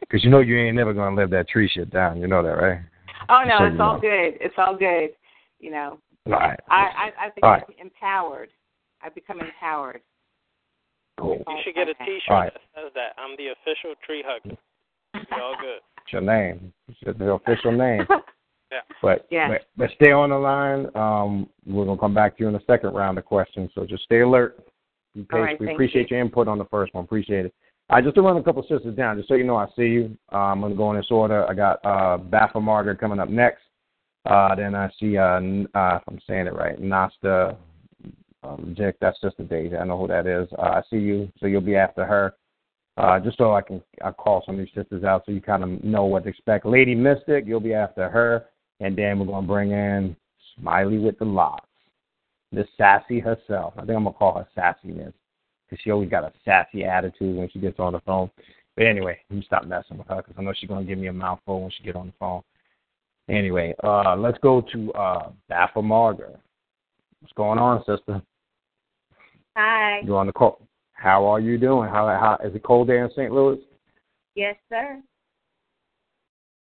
Because 0.00 0.22
you 0.22 0.30
know 0.30 0.40
you 0.40 0.58
ain't 0.58 0.76
never 0.76 0.92
gonna 0.92 1.16
live 1.16 1.30
that 1.30 1.48
tree 1.48 1.70
shit 1.72 1.90
down. 1.90 2.20
You 2.20 2.26
know 2.26 2.42
that, 2.42 2.50
right? 2.50 2.80
Oh 3.28 3.42
no, 3.46 3.58
So 3.58 3.64
it's 3.64 3.80
all 3.80 3.94
know. 3.94 4.00
good. 4.00 4.38
It's 4.40 4.54
all 4.58 4.76
good. 4.76 5.10
You 5.60 5.70
know, 5.70 5.98
All 6.26 6.32
right. 6.32 6.60
I, 6.68 6.74
I, 6.74 7.26
I've 7.26 7.32
All 7.42 7.52
become 7.52 7.52
right. 7.52 7.64
empowered. 7.80 8.48
I've 9.02 9.14
become 9.14 9.40
empowered. 9.40 10.00
Cool. 11.18 11.42
You 11.46 11.56
should 11.64 11.74
get 11.74 11.88
a 11.88 11.94
T-shirt 11.94 12.22
All 12.28 12.36
right. 12.36 12.52
that 12.52 12.60
says 12.74 12.92
that. 12.94 13.14
I'm 13.18 13.36
the 13.36 13.48
official 13.48 13.94
tree 14.04 14.22
hugger. 14.26 14.56
Be 15.14 15.40
all 15.40 15.54
good. 15.60 15.80
It's 16.02 16.12
your 16.12 16.22
name. 16.22 16.72
It's 16.88 17.18
the 17.18 17.32
official 17.32 17.72
name. 17.72 18.06
Yeah. 18.72 18.80
But, 19.02 19.26
Yeah. 19.30 19.48
but 19.48 19.66
but 19.76 19.90
stay 19.94 20.10
on 20.10 20.30
the 20.30 20.36
line. 20.36 20.86
Um, 20.96 21.48
we're 21.64 21.84
gonna 21.84 22.00
come 22.00 22.14
back 22.14 22.36
to 22.36 22.42
you 22.42 22.48
in 22.48 22.54
the 22.54 22.62
second 22.66 22.92
round 22.92 23.18
of 23.18 23.24
questions. 23.24 23.70
So 23.72 23.86
just 23.86 24.02
stay 24.02 24.20
alert. 24.20 24.58
Be 25.14 25.20
patient. 25.20 25.32
All 25.32 25.40
right, 25.42 25.60
we 25.60 25.66
thank 25.66 25.76
appreciate 25.76 26.10
your 26.10 26.18
input 26.20 26.48
on 26.48 26.58
the 26.58 26.64
first 26.64 26.92
one. 26.92 27.04
Appreciate 27.04 27.46
it. 27.46 27.54
I 27.90 28.00
just 28.00 28.14
to 28.14 28.22
run 28.22 28.36
a 28.36 28.42
couple 28.42 28.62
sisters 28.62 28.96
down, 28.96 29.16
just 29.16 29.28
so 29.28 29.34
you 29.34 29.44
know, 29.44 29.56
I 29.56 29.66
see 29.76 29.82
you. 29.82 30.16
Uh, 30.32 30.36
I'm 30.36 30.60
gonna 30.60 30.74
go 30.74 30.90
in 30.90 30.96
this 30.96 31.10
order. 31.10 31.48
I 31.48 31.54
got 31.54 31.84
uh, 31.84 32.18
Baffa 32.18 32.62
Margaret 32.62 32.98
coming 32.98 33.18
up 33.18 33.28
next. 33.28 33.62
Uh, 34.24 34.54
then 34.54 34.74
I 34.74 34.90
see, 34.98 35.18
uh, 35.18 35.24
uh, 35.24 35.96
if 35.96 36.02
I'm 36.08 36.20
saying 36.26 36.46
it 36.46 36.54
right, 36.54 36.80
Nasta. 36.80 37.56
Um, 38.42 38.74
Jack, 38.76 38.96
that's 39.00 39.20
just 39.22 39.38
a 39.38 39.42
Daisy. 39.42 39.76
I 39.76 39.84
know 39.84 39.98
who 39.98 40.06
that 40.08 40.26
is. 40.26 40.48
Uh, 40.58 40.62
I 40.62 40.82
see 40.90 40.98
you, 40.98 41.32
so 41.40 41.46
you'll 41.46 41.62
be 41.62 41.76
after 41.76 42.04
her. 42.04 42.34
Uh, 42.96 43.18
just 43.18 43.38
so 43.38 43.54
I 43.54 43.60
can 43.60 43.82
I 44.04 44.12
call 44.12 44.42
some 44.46 44.54
of 44.54 44.60
these 44.60 44.74
sisters 44.74 45.02
out, 45.02 45.24
so 45.26 45.32
you 45.32 45.40
kind 45.40 45.64
of 45.64 45.82
know 45.82 46.04
what 46.04 46.24
to 46.24 46.28
expect. 46.28 46.64
Lady 46.64 46.94
Mystic, 46.94 47.44
you'll 47.46 47.60
be 47.60 47.74
after 47.74 48.08
her, 48.08 48.46
and 48.80 48.96
then 48.96 49.18
we're 49.18 49.26
gonna 49.26 49.46
bring 49.46 49.72
in 49.72 50.16
Smiley 50.58 50.98
with 50.98 51.18
the 51.18 51.24
locks, 51.24 51.68
Miss 52.52 52.66
Sassy 52.78 53.18
herself. 53.18 53.74
I 53.76 53.80
think 53.80 53.96
I'm 53.96 54.04
gonna 54.04 54.12
call 54.12 54.38
her 54.38 54.46
Sassiness 54.56 55.12
she 55.82 55.90
always 55.90 56.10
got 56.10 56.24
a 56.24 56.32
sassy 56.44 56.84
attitude 56.84 57.36
when 57.36 57.48
she 57.50 57.58
gets 57.58 57.78
on 57.78 57.92
the 57.92 58.00
phone. 58.00 58.30
But 58.76 58.86
anyway, 58.86 59.18
let 59.30 59.36
me 59.36 59.42
stop 59.46 59.66
messing 59.66 59.98
with 59.98 60.08
her 60.08 60.16
because 60.16 60.34
I 60.38 60.42
know 60.42 60.52
she's 60.56 60.68
gonna 60.68 60.84
give 60.84 60.98
me 60.98 61.06
a 61.06 61.12
mouthful 61.12 61.62
when 61.62 61.70
she 61.70 61.84
get 61.84 61.96
on 61.96 62.08
the 62.08 62.12
phone. 62.18 62.42
Anyway, 63.28 63.74
uh, 63.82 64.16
let's 64.16 64.38
go 64.38 64.60
to 64.72 64.92
uh, 64.92 65.30
Baffa 65.50 65.82
Margaret. 65.82 66.38
What's 67.20 67.32
going 67.34 67.58
on, 67.58 67.82
sister? 67.86 68.20
Hi. 69.56 70.00
You 70.04 70.16
on 70.16 70.26
the 70.26 70.32
call? 70.32 70.60
How 70.92 71.24
are 71.26 71.40
you 71.40 71.58
doing? 71.58 71.88
How 71.88 72.06
how 72.06 72.38
is 72.46 72.54
it 72.54 72.62
cold 72.62 72.88
there 72.88 73.04
in 73.04 73.10
St. 73.12 73.32
Louis? 73.32 73.60
Yes, 74.34 74.56
sir. 74.68 75.00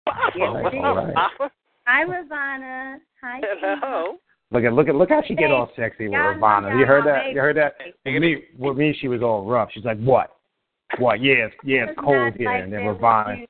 Yes, 0.07 0.15
All 0.39 0.53
right, 0.53 0.75
all 0.75 0.95
right. 0.95 1.51
Hi, 1.87 2.01
Ravana. 2.03 2.99
Hi. 3.21 3.41
Hello. 3.59 4.17
Look 4.55 4.63
at 4.63 4.71
look 4.73 4.87
at 4.87 4.95
look 4.95 5.09
how 5.09 5.21
she 5.27 5.35
get 5.35 5.51
all 5.51 5.69
sexy 5.75 6.05
with 6.05 6.13
y'all 6.13 6.23
know 6.23 6.29
Ravana. 6.35 6.79
You 6.79 6.85
heard 6.85 7.03
my 7.03 7.11
that? 7.11 7.31
You 7.33 7.41
heard 7.41 7.57
that? 7.57 7.75
With 8.05 8.21
me, 8.21 8.37
with 8.57 8.77
me, 8.77 8.95
she 9.01 9.09
was 9.09 9.21
all 9.21 9.43
rough. 9.45 9.67
She's 9.73 9.83
like, 9.83 9.99
what? 9.99 10.31
What? 10.97 11.21
Yeah, 11.21 11.33
it's, 11.51 11.55
yeah, 11.65 11.83
it's 11.83 11.91
It's 11.91 11.99
cold 11.99 12.33
here. 12.37 12.49
like 12.49 12.63
and 12.63 12.71
then 12.71 12.85
that 12.85 12.87
Ravana. 12.91 13.45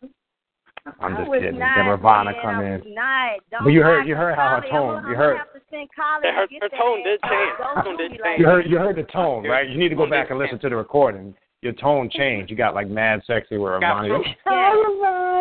I'm 1.00 1.16
just 1.18 1.32
kidding. 1.32 1.60
not, 1.60 1.76
Then 1.78 1.86
Ravana 1.88 2.32
man, 2.32 2.42
come 2.42 2.62
in. 2.62 2.82
was 2.82 3.42
But 3.64 3.70
you 3.70 3.84
heard- 3.84 4.08
you 4.08 4.16
heard 4.16 4.36
how 4.36 4.60
her 4.62 4.68
tone- 4.70 5.08
you 5.08 5.16
heard- 5.16 5.38
have 5.38 5.54
to 5.54 5.62
send 5.70 5.90
Kali 5.96 6.22
Yeah, 6.24 6.32
to 6.32 6.38
her, 6.38 6.48
her 6.62 6.70
tone 6.70 7.04
did 7.04 7.22
change. 7.22 7.52
Her 7.58 7.84
tone 7.84 7.98
did 7.98 8.12
change. 8.24 8.40
You 8.40 8.46
heard 8.46 8.66
you 8.70 8.78
heard 8.80 8.96
the 8.96 9.04
tone, 9.04 9.44
right? 9.48 9.70
You 9.70 9.78
need 9.78 9.90
to 9.90 9.96
go 9.96 10.08
back 10.10 10.32
and 10.32 10.40
listen 10.40 10.58
to 10.60 10.70
the 10.70 10.76
recording. 10.76 11.36
Your 11.62 11.74
tone 11.74 12.10
changed. 12.14 12.50
You 12.50 12.58
got 12.58 12.74
like 12.74 12.88
mad 12.88 13.22
sexy 13.28 13.58
with 13.58 13.80
Got 13.80 14.02
Ravana. 14.04 14.24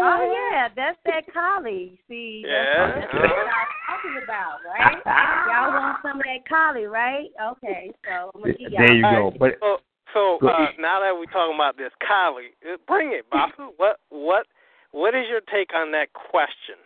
Yeah. 0.04 0.16
Oh 0.20 0.32
yeah, 0.52 0.68
that's 0.76 0.98
that 1.06 1.32
Kali. 1.32 1.98
See, 2.08 2.42
Yeah. 2.46 3.00
that's, 3.00 3.00
that's 3.00 3.14
what 3.14 3.30
y'all 3.30 3.72
talking 3.88 4.20
about, 4.22 4.58
right? 4.68 5.00
y'all 5.48 5.72
want 5.72 5.98
some 6.02 6.18
of 6.20 6.24
that 6.26 6.44
Kali, 6.48 6.84
right? 6.84 7.30
Okay, 7.56 7.90
so 8.04 8.30
I'm 8.34 8.40
gonna 8.42 8.52
give 8.54 8.72
y'all. 8.72 8.86
There 8.86 8.96
you 8.96 9.02
go. 9.02 9.32
But 9.38 9.56
So, 9.60 9.78
so 10.12 10.38
Go- 10.40 10.48
uh, 10.48 10.68
now 10.78 11.00
that 11.00 11.16
we're 11.16 11.26
talking 11.32 11.54
about 11.56 11.76
this 11.76 11.92
Kali, 12.06 12.52
uh, 12.68 12.76
bring 12.86 13.12
it, 13.12 13.24
Bafu. 13.30 13.70
What 13.76 14.00
what 14.10 14.46
what 14.92 15.14
is 15.14 15.24
your 15.30 15.40
take 15.52 15.74
on 15.74 15.90
that 15.92 16.12
question? 16.12 16.76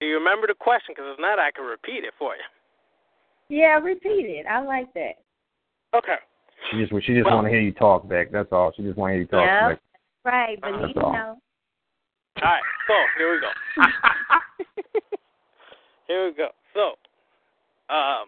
Do 0.00 0.06
you 0.06 0.14
remember 0.14 0.46
the 0.46 0.54
question? 0.54 0.94
Because 0.94 1.14
if 1.14 1.20
not, 1.20 1.38
I 1.38 1.50
can 1.50 1.64
repeat 1.64 2.04
it 2.04 2.12
for 2.18 2.34
you. 2.36 2.44
Yeah, 3.48 3.78
repeat 3.78 4.26
it. 4.26 4.46
I 4.46 4.60
like 4.60 4.92
that. 4.94 5.16
Okay. 5.96 6.16
she 6.70 6.78
just 6.84 6.92
she 7.06 7.14
just 7.14 7.24
Well- 7.26 7.36
want 7.36 7.46
to 7.46 7.50
hear 7.50 7.60
you 7.60 7.72
talk 7.72 8.06
back. 8.08 8.30
That's 8.30 8.52
all. 8.52 8.72
She 8.76 8.82
just 8.82 8.98
want 8.98 9.10
to 9.10 9.14
hear 9.14 9.22
you 9.22 9.26
talk 9.28 9.46
Yeah. 9.46 9.68
back. 9.70 9.80
Right, 10.26 10.58
but 10.60 10.72
That's 10.72 10.88
you 10.88 11.00
know. 11.00 11.38
All 12.42 12.42
right. 12.42 12.62
So 12.88 12.94
here 13.16 13.32
we 13.32 13.40
go. 13.40 13.50
here 16.08 16.26
we 16.26 16.34
go. 16.34 16.48
So, 16.74 17.94
um, 17.94 18.26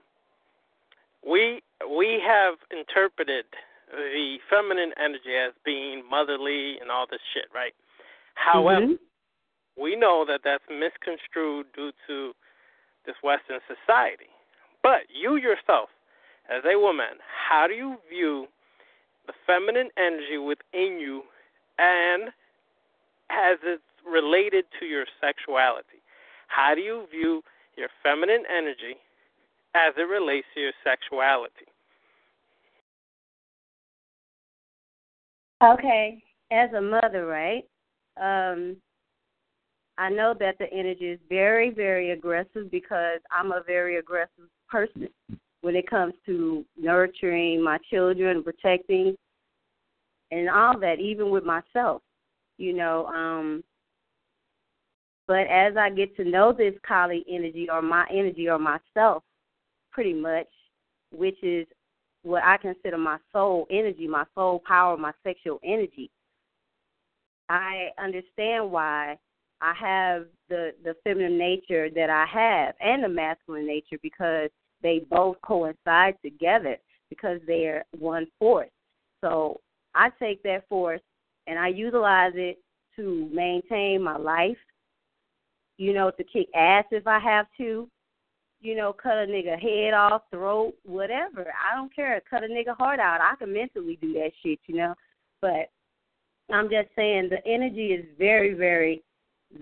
we 1.29 1.61
we 1.91 2.23
have 2.25 2.55
interpreted 2.71 3.47
the 3.91 4.37
feminine 4.49 4.93
energy 4.97 5.35
as 5.35 5.53
being 5.65 6.05
motherly 6.09 6.79
and 6.81 6.89
all 6.89 7.07
this 7.11 7.21
shit, 7.35 7.47
right? 7.53 7.75
However, 8.35 8.87
Mhm. 8.87 8.99
we 9.77 9.97
know 9.97 10.25
that 10.25 10.43
that's 10.45 10.65
misconstrued 10.71 11.67
due 11.73 11.93
to 12.07 12.33
this 13.07 13.17
Western 13.23 13.61
society. 13.67 14.31
But 14.83 15.11
you 15.11 15.35
yourself, 15.37 15.91
as 16.49 16.65
a 16.65 16.79
woman, 16.79 17.19
how 17.27 17.67
do 17.67 17.75
you 17.75 18.01
view 18.09 18.47
the 19.27 19.33
feminine 19.47 19.91
energy 19.97 20.39
within 20.39 21.01
you 21.01 21.25
and 21.79 22.29
as 23.31 23.59
it's 23.63 23.83
related 24.07 24.65
to 24.81 24.87
your 24.87 25.05
sexuality? 25.21 26.03
How 26.49 26.75
do 26.75 26.81
you 26.81 27.07
view 27.11 27.43
your 27.77 27.89
feminine 28.03 28.45
energy 28.51 28.97
as 29.75 29.95
it 29.97 30.09
relates 30.09 30.47
to 30.55 30.61
your 30.61 30.73
sexuality? 30.83 31.67
Okay, 35.63 36.23
as 36.51 36.73
a 36.73 36.81
mother, 36.81 37.27
right? 37.27 37.65
Um, 38.17 38.77
I 39.99 40.09
know 40.09 40.35
that 40.39 40.57
the 40.59 40.73
energy 40.73 41.07
is 41.07 41.19
very, 41.29 41.71
very 41.71 42.13
aggressive 42.13 42.71
because 42.71 43.19
I'm 43.33 43.51
a 43.51 43.63
very 43.67 43.99
aggressive 43.99 44.49
person 44.69 45.09
when 45.63 45.75
it 45.75 45.91
comes 45.91 46.15
to 46.27 46.65
nurturing 46.81 47.63
my 47.63 47.79
children, 47.91 48.45
protecting. 48.45 49.17
And 50.31 50.49
all 50.49 50.79
that, 50.79 50.99
even 51.01 51.31
with 51.31 51.45
myself, 51.45 52.03
you 52.57 52.73
know. 52.73 53.07
Um, 53.07 53.65
but 55.27 55.47
as 55.47 55.77
I 55.77 55.91
get 55.91 56.17
to 56.17 56.25
know 56.25 56.53
this 56.53 56.75
Kali 56.87 57.25
energy 57.29 57.69
or 57.71 57.83
my 57.83 58.07
energy 58.11 58.49
or 58.49 58.59
myself, 58.59 59.23
pretty 59.91 60.15
much, 60.15 60.49
which 61.11 61.43
is 61.43 61.67
what 62.23 62.43
I 62.45 62.57
consider 62.57 62.99
my 62.99 63.19
soul 63.33 63.67
energy, 63.71 64.07
my 64.07 64.25
soul 64.35 64.63
power, 64.67 64.97
my 64.97 65.13
sexual 65.25 65.61
energy, 65.65 66.11
I 67.49 67.89
understand 68.03 68.71
why 68.71 69.19
I 69.61 69.75
have 69.75 70.27
the 70.49 70.73
the 70.85 70.95
feminine 71.05 71.39
nature 71.39 71.89
that 71.91 72.11
I 72.11 72.27
have 72.27 72.75
and 72.81 73.03
the 73.03 73.09
masculine 73.09 73.67
nature 73.67 73.99
because 74.03 74.51
they 74.83 75.01
both 75.11 75.37
coincide 75.43 76.17
together 76.25 76.77
because 77.09 77.41
they're 77.47 77.85
one 77.99 78.27
force. 78.39 78.71
So 79.23 79.61
I 79.99 80.11
take 80.21 80.43
that 80.45 80.69
force 80.69 81.01
and 81.49 81.59
I 81.59 81.69
utilize 81.69 82.33
it 82.37 82.59
to 82.95 83.29
maintain 83.33 84.01
my 84.01 84.17
life, 84.17 84.57
you 85.77 85.93
know, 85.93 86.13
to 86.13 86.25
kick 86.25 86.49
ass 86.55 86.85
if 86.93 87.07
I 87.07 87.19
have 87.19 87.47
to, 87.59 87.89
you 88.61 88.77
know, 88.77 88.93
cut 88.93 89.19
a 89.19 89.27
nigga 89.27 89.59
head 89.61 89.95
off, 89.95 90.23
throat, 90.31 90.75
whatever. 90.85 91.47
I 91.49 91.75
don't 91.75 91.95
care. 91.95 92.23
Cut 92.31 92.45
a 92.45 92.47
nigga 92.47 92.77
heart 92.77 93.01
out. 93.01 93.21
I 93.21 93.35
can 93.37 93.53
mentally 93.53 93.99
do 94.01 94.13
that 94.15 94.31
shit, 94.43 94.61
you 94.67 94.77
know. 94.77 94.95
But 95.41 95.71
I'm 96.51 96.71
just 96.71 96.89
saying 96.95 97.29
the 97.29 97.45
energy 97.45 97.89
is 97.89 98.05
very, 98.19 98.55
very, 98.55 99.03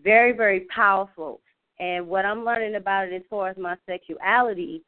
very, 0.03 0.33
very 0.33 0.67
powerful. 0.75 1.41
And 1.79 2.07
what 2.07 2.27
I'm 2.27 2.45
learning 2.45 2.75
about 2.75 3.09
it 3.09 3.15
as 3.15 3.23
far 3.31 3.49
as 3.49 3.57
my 3.57 3.77
sexuality 3.87 4.83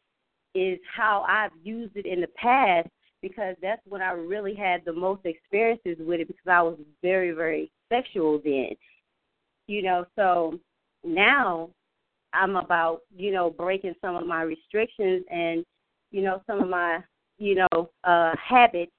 is 0.55 0.79
how 0.95 1.25
I've 1.27 1.53
used 1.63 1.97
it 1.97 2.07
in 2.07 2.21
the 2.21 2.29
past 2.29 2.89
because 3.23 3.57
that's 3.61 3.83
when 3.89 4.03
I 4.03 4.11
really 4.13 4.55
had 4.55 4.85
the 4.85 4.93
most 4.93 5.25
experiences 5.25 5.97
with 6.01 6.21
it 6.21 6.29
because 6.29 6.47
I 6.49 6.63
was 6.63 6.79
very, 7.03 7.33
very 7.33 7.71
sexual 7.89 8.41
then. 8.45 8.71
You 9.67 9.83
know, 9.83 10.07
so 10.17 10.59
now 11.05 11.71
I'm 12.33 12.57
about, 12.57 13.01
you 13.15 13.33
know, 13.33 13.51
breaking 13.51 13.95
some 14.01 14.17
of 14.17 14.27
my 14.27 14.43
restrictions 14.43 15.25
and, 15.31 15.65
you 16.11 16.23
know, 16.23 16.43
some 16.47 16.61
of 16.61 16.69
my, 16.69 17.01
you 17.39 17.55
know, 17.55 17.91
uh 18.05 18.35
habits 18.37 18.93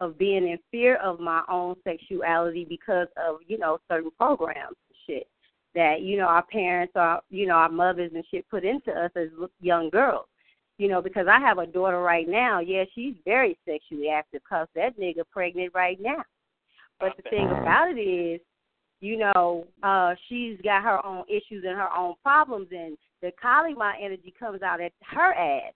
of 0.00 0.18
being 0.18 0.46
in 0.46 0.58
fear 0.70 0.96
of 0.96 1.18
my 1.18 1.42
own 1.48 1.74
sexuality 1.84 2.64
because 2.68 3.08
of, 3.16 3.36
you 3.46 3.58
know, 3.58 3.78
certain 3.90 4.10
programs 4.16 4.76
and 4.88 4.96
shit 5.06 5.28
that, 5.74 6.02
you 6.02 6.16
know, 6.16 6.26
our 6.26 6.44
parents 6.44 6.92
or, 6.94 7.20
you 7.30 7.46
know, 7.46 7.54
our 7.54 7.68
mothers 7.68 8.12
and 8.14 8.24
shit 8.30 8.48
put 8.48 8.64
into 8.64 8.90
us 8.92 9.10
as 9.16 9.28
young 9.60 9.90
girls 9.90 10.26
you 10.78 10.88
know, 10.88 11.02
because 11.02 11.26
I 11.28 11.40
have 11.40 11.58
a 11.58 11.66
daughter 11.66 12.00
right 12.00 12.28
now. 12.28 12.60
Yeah, 12.60 12.84
she's 12.94 13.14
very 13.24 13.58
sexually 13.66 14.08
active 14.08 14.42
because 14.44 14.68
that 14.74 14.98
nigga 14.98 15.22
pregnant 15.30 15.72
right 15.74 15.98
now. 16.00 16.24
But 17.00 17.16
the 17.16 17.28
thing 17.28 17.46
about 17.46 17.90
it 17.90 18.00
is, 18.00 18.40
you 19.00 19.18
know, 19.18 19.66
uh, 19.82 20.14
she's 20.28 20.56
got 20.62 20.82
her 20.82 21.04
own 21.04 21.24
issues 21.28 21.64
and 21.66 21.76
her 21.76 21.92
own 21.96 22.14
problems, 22.22 22.68
and 22.72 22.96
the 23.22 23.30
Kali 23.40 23.74
Ma 23.74 23.92
energy 24.00 24.32
comes 24.38 24.62
out 24.62 24.80
at 24.80 24.92
her 25.02 25.32
ass, 25.32 25.72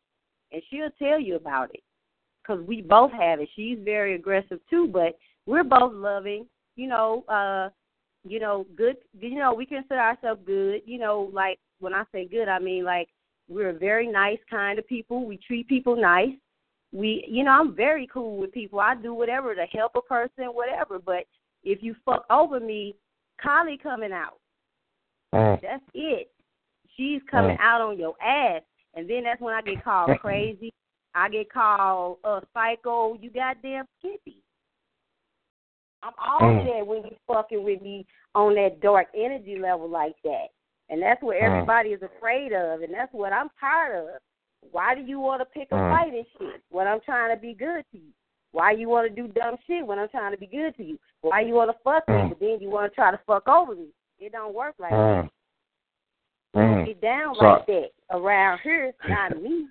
and 0.53 0.63
she'll 0.71 0.91
tell 0.99 1.21
you 1.21 1.37
about 1.37 1.71
it. 1.75 1.83
Because 2.43 2.65
we 2.67 2.83
both 2.83 3.13
have 3.13 3.39
it. 3.41 3.49
She's 3.55 3.79
very 3.85 4.17
aggressive 4.17 4.59
too, 4.69 4.89
but 4.89 5.17
we're 5.47 5.63
both 5.63 5.93
loving. 5.95 6.47
You 6.75 6.89
know, 6.89 7.25
uh, 7.29 7.71
you 8.25 8.41
know, 8.41 8.67
good. 8.77 8.97
You 9.21 9.39
know, 9.39 9.55
we 9.55 9.67
consider 9.67 10.01
ourselves 10.01 10.41
good. 10.45 10.83
You 10.85 10.99
know, 10.99 11.31
like 11.33 11.59
when 11.79 11.95
I 11.95 12.03
say 12.13 12.27
good, 12.27 12.49
I 12.49 12.59
mean 12.59 12.85
like 12.85 13.09
we're 13.53 13.73
very 13.73 14.07
nice 14.07 14.39
kind 14.49 14.79
of 14.79 14.87
people. 14.87 15.25
We 15.25 15.39
treat 15.39 15.69
people 15.69 15.97
nice. 15.97 16.35
We, 16.93 17.25
you 17.29 17.45
know, 17.45 17.53
I'm 17.53 17.75
very 17.75 18.07
cool 18.13 18.37
with 18.37 18.53
people. 18.53 18.81
I 18.81 18.95
do 18.95 19.15
whatever 19.15 19.55
to 19.55 19.65
help 19.67 19.93
a 19.95 20.03
person, 20.03 20.47
whatever. 20.47 20.99
But 20.99 21.25
if 21.65 21.83
you 21.83 21.95
fuck 22.05 22.25
over 22.31 22.61
me, 22.61 22.95
Kali 23.41 23.79
coming 23.83 24.13
out. 24.13 24.39
Mm. 25.35 25.61
That's 25.61 25.83
it. 25.95 26.31
She's 26.97 27.23
coming 27.31 27.57
Mm. 27.57 27.61
out 27.61 27.81
on 27.81 27.99
your 27.99 28.15
ass, 28.23 28.63
and 28.95 29.09
then 29.09 29.25
that's 29.25 29.41
when 29.41 29.55
I 29.55 29.63
get 29.63 29.83
called 29.83 30.19
crazy. 30.21 30.73
I 31.15 31.29
get 31.29 31.51
called 31.51 32.19
a 32.25 32.29
uh, 32.29 32.41
psycho. 32.53 33.15
You 33.15 33.31
goddamn 33.31 33.87
skippy. 33.99 34.43
I'm 36.03 36.13
all 36.19 36.41
Mm. 36.41 36.65
there 36.65 36.85
when 36.85 37.05
you 37.05 37.17
fucking 37.27 37.63
with 37.63 37.81
me 37.81 38.07
on 38.35 38.55
that 38.57 38.81
dark 38.81 39.09
energy 39.15 39.59
level 39.59 39.89
like 39.89 40.17
that. 40.25 40.49
And 40.89 41.01
that's 41.03 41.23
what 41.23 41.37
Mm. 41.37 41.43
everybody 41.45 41.91
is 41.91 42.03
afraid 42.03 42.53
of, 42.53 42.83
and 42.83 42.93
that's 42.93 43.13
what 43.13 43.33
I'm 43.33 43.49
tired 43.59 43.97
of. 44.15 44.21
Why 44.71 44.95
do 44.95 45.01
you 45.01 45.19
want 45.21 45.41
to 45.41 45.45
pick 45.47 45.69
a 45.73 45.75
Mm. 45.75 45.91
fight 45.91 46.13
and 46.15 46.27
shit 46.39 46.63
when 46.71 46.87
I'm 46.87 47.01
trying 47.01 47.35
to 47.35 47.41
be 47.41 47.55
good 47.55 47.85
to 47.93 47.99
you? 47.99 48.13
Why 48.53 48.73
you 48.73 48.89
want 48.89 49.09
to 49.09 49.15
do 49.23 49.29
dumb 49.29 49.57
shit 49.67 49.87
when 49.87 49.99
I'm 49.99 50.09
trying 50.11 50.33
to 50.33 50.37
be 50.39 50.47
good 50.47 50.77
to 50.77 50.85
you? 50.85 50.99
Why 51.23 51.41
you 51.41 51.55
want 51.55 51.71
to 51.71 51.79
fuck 51.83 52.07
me, 52.09 52.15
Mm. 52.15 52.29
but 52.29 52.41
then 52.41 52.61
you 52.61 52.69
want 52.71 52.91
to 52.93 52.95
try 52.95 53.11
to 53.11 53.19
fuck 53.27 53.49
over 53.49 53.75
me? 53.75 53.89
It 54.19 54.33
don't 54.33 54.55
work 54.55 54.75
like 54.79 54.91
that. 54.91 55.31
Mm. 56.55 56.85
get 56.85 57.01
down 57.01 57.35
So- 57.37 57.45
like 57.47 57.67
that 57.67 57.91
around 58.11 58.59
here, 58.59 58.93
not 59.09 59.31
me. 59.43 59.69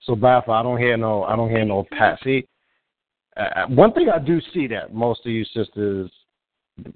so 0.00 0.16
Bafa, 0.16 0.48
I 0.48 0.62
don't 0.62 0.78
hear 0.78 0.96
no, 0.96 1.24
I 1.24 1.36
don't 1.36 1.50
hear 1.50 1.64
no 1.66 1.84
pat. 1.84 2.18
See, 2.24 2.48
uh, 3.36 3.66
one 3.66 3.92
thing 3.92 4.08
I 4.08 4.18
do 4.18 4.40
see 4.40 4.66
that 4.68 4.94
most 4.94 5.26
of 5.26 5.32
you 5.32 5.44
sisters, 5.44 6.10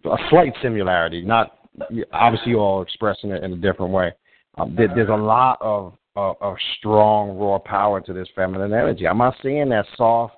a 0.05 0.17
slight 0.31 0.55
similarity. 0.63 1.23
Not 1.23 1.59
obviously 2.13 2.53
you 2.53 2.59
all 2.59 2.83
expressing 2.83 3.31
it 3.31 3.43
in 3.45 3.53
a 3.53 3.57
different 3.57 3.93
way. 3.93 4.13
Um, 4.59 4.75
there, 4.77 4.89
there's 4.95 5.09
a 5.09 5.13
lot 5.13 5.59
of, 5.61 5.95
of 6.17 6.37
of 6.41 6.57
strong 6.79 7.37
raw 7.39 7.59
power 7.59 8.01
to 8.01 8.13
this 8.13 8.29
feminine 8.35 8.73
energy. 8.73 9.09
I'm 9.09 9.19
not 9.19 9.35
saying 9.43 9.71
that 9.71 9.87
soft. 9.97 10.35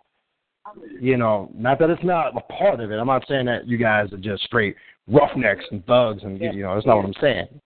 You 1.01 1.17
know, 1.17 1.51
not 1.55 1.79
that 1.79 1.91
it's 1.91 2.03
not 2.03 2.37
a 2.37 2.41
part 2.53 2.81
of 2.81 2.91
it. 2.91 2.97
I'm 2.97 3.07
not 3.07 3.25
saying 3.29 3.47
that 3.47 3.67
you 3.67 3.77
guys 3.77 4.13
are 4.13 4.19
just 4.19 4.45
straight 4.45 4.77
roughnecks 5.07 5.65
and 5.71 5.85
thugs, 5.85 6.23
and 6.23 6.41
you 6.41 6.63
know, 6.63 6.75
that's 6.75 6.87
not 6.87 6.97
what 6.97 7.05
I'm 7.05 7.15
saying. 7.21 7.61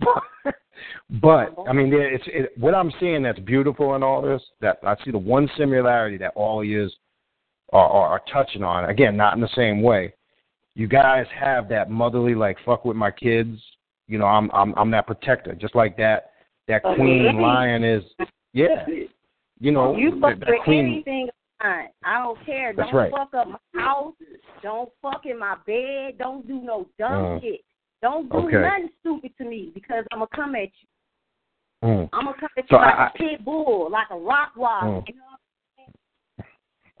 but 1.22 1.54
I 1.68 1.72
mean, 1.72 1.92
it's 1.92 2.24
it, 2.26 2.52
what 2.58 2.74
I'm 2.74 2.92
seeing 3.00 3.22
that's 3.22 3.40
beautiful 3.40 3.94
in 3.96 4.02
all 4.02 4.22
this. 4.22 4.42
That 4.60 4.78
I 4.82 4.96
see 5.04 5.10
the 5.10 5.18
one 5.18 5.48
similarity 5.56 6.16
that 6.18 6.32
all 6.36 6.60
of 6.60 6.66
yous 6.66 6.94
are, 7.72 7.88
are, 7.88 8.08
are 8.08 8.22
touching 8.32 8.62
on. 8.62 8.88
Again, 8.88 9.16
not 9.16 9.34
in 9.34 9.40
the 9.40 9.48
same 9.56 9.82
way. 9.82 10.14
You 10.74 10.88
guys 10.88 11.26
have 11.38 11.68
that 11.68 11.90
motherly, 11.90 12.34
like 12.34 12.56
fuck 12.64 12.84
with 12.84 12.96
my 12.96 13.10
kids. 13.10 13.58
You 14.08 14.18
know, 14.18 14.26
I'm 14.26 14.50
I'm 14.52 14.74
I'm 14.76 14.90
that 14.90 15.06
protector, 15.06 15.54
just 15.54 15.74
like 15.74 15.96
that 15.98 16.30
that 16.68 16.84
Okay. 16.84 16.96
queen 16.96 17.40
lion 17.40 17.84
is. 17.84 18.02
Yeah, 18.52 18.84
you 19.60 19.70
know, 19.72 19.96
you 19.96 20.20
fuck 20.20 20.38
that, 20.38 20.40
that 20.40 20.48
with 20.50 20.62
queen. 20.64 20.86
anything. 20.86 21.28
I 21.60 21.86
don't 22.18 22.44
care. 22.44 22.74
That's 22.76 22.90
don't 22.90 22.98
right. 22.98 23.10
fuck 23.10 23.32
up 23.34 23.48
my 23.48 23.80
house. 23.80 24.12
Don't 24.62 24.90
fuck 25.00 25.22
in 25.24 25.38
my 25.38 25.56
bed. 25.66 26.18
Don't 26.18 26.46
do 26.46 26.60
no 26.60 26.86
dumb 26.98 27.10
Mm. 27.38 27.40
shit. 27.40 27.60
Don't 28.02 28.28
do 28.30 28.36
Okay. 28.36 28.58
nothing 28.60 28.90
stupid 29.00 29.32
to 29.38 29.44
me 29.44 29.70
because 29.72 30.04
I'm 30.12 30.18
gonna 30.18 30.28
come 30.34 30.54
at 30.56 30.68
you. 30.82 31.88
Mm. 31.88 32.08
I'm 32.12 32.24
gonna 32.26 32.36
come 32.38 32.50
at 32.58 32.68
So 32.68 32.76
you 32.76 32.82
like 32.84 32.94
I- 32.96 33.06
a 33.06 33.10
pit 33.12 33.44
bull, 33.44 33.88
like 33.90 34.10
a 34.10 34.16
rock 34.18 34.54
wall. 34.56 34.82
Mm. 34.82 35.08
You 35.08 35.14
know? 35.14 35.33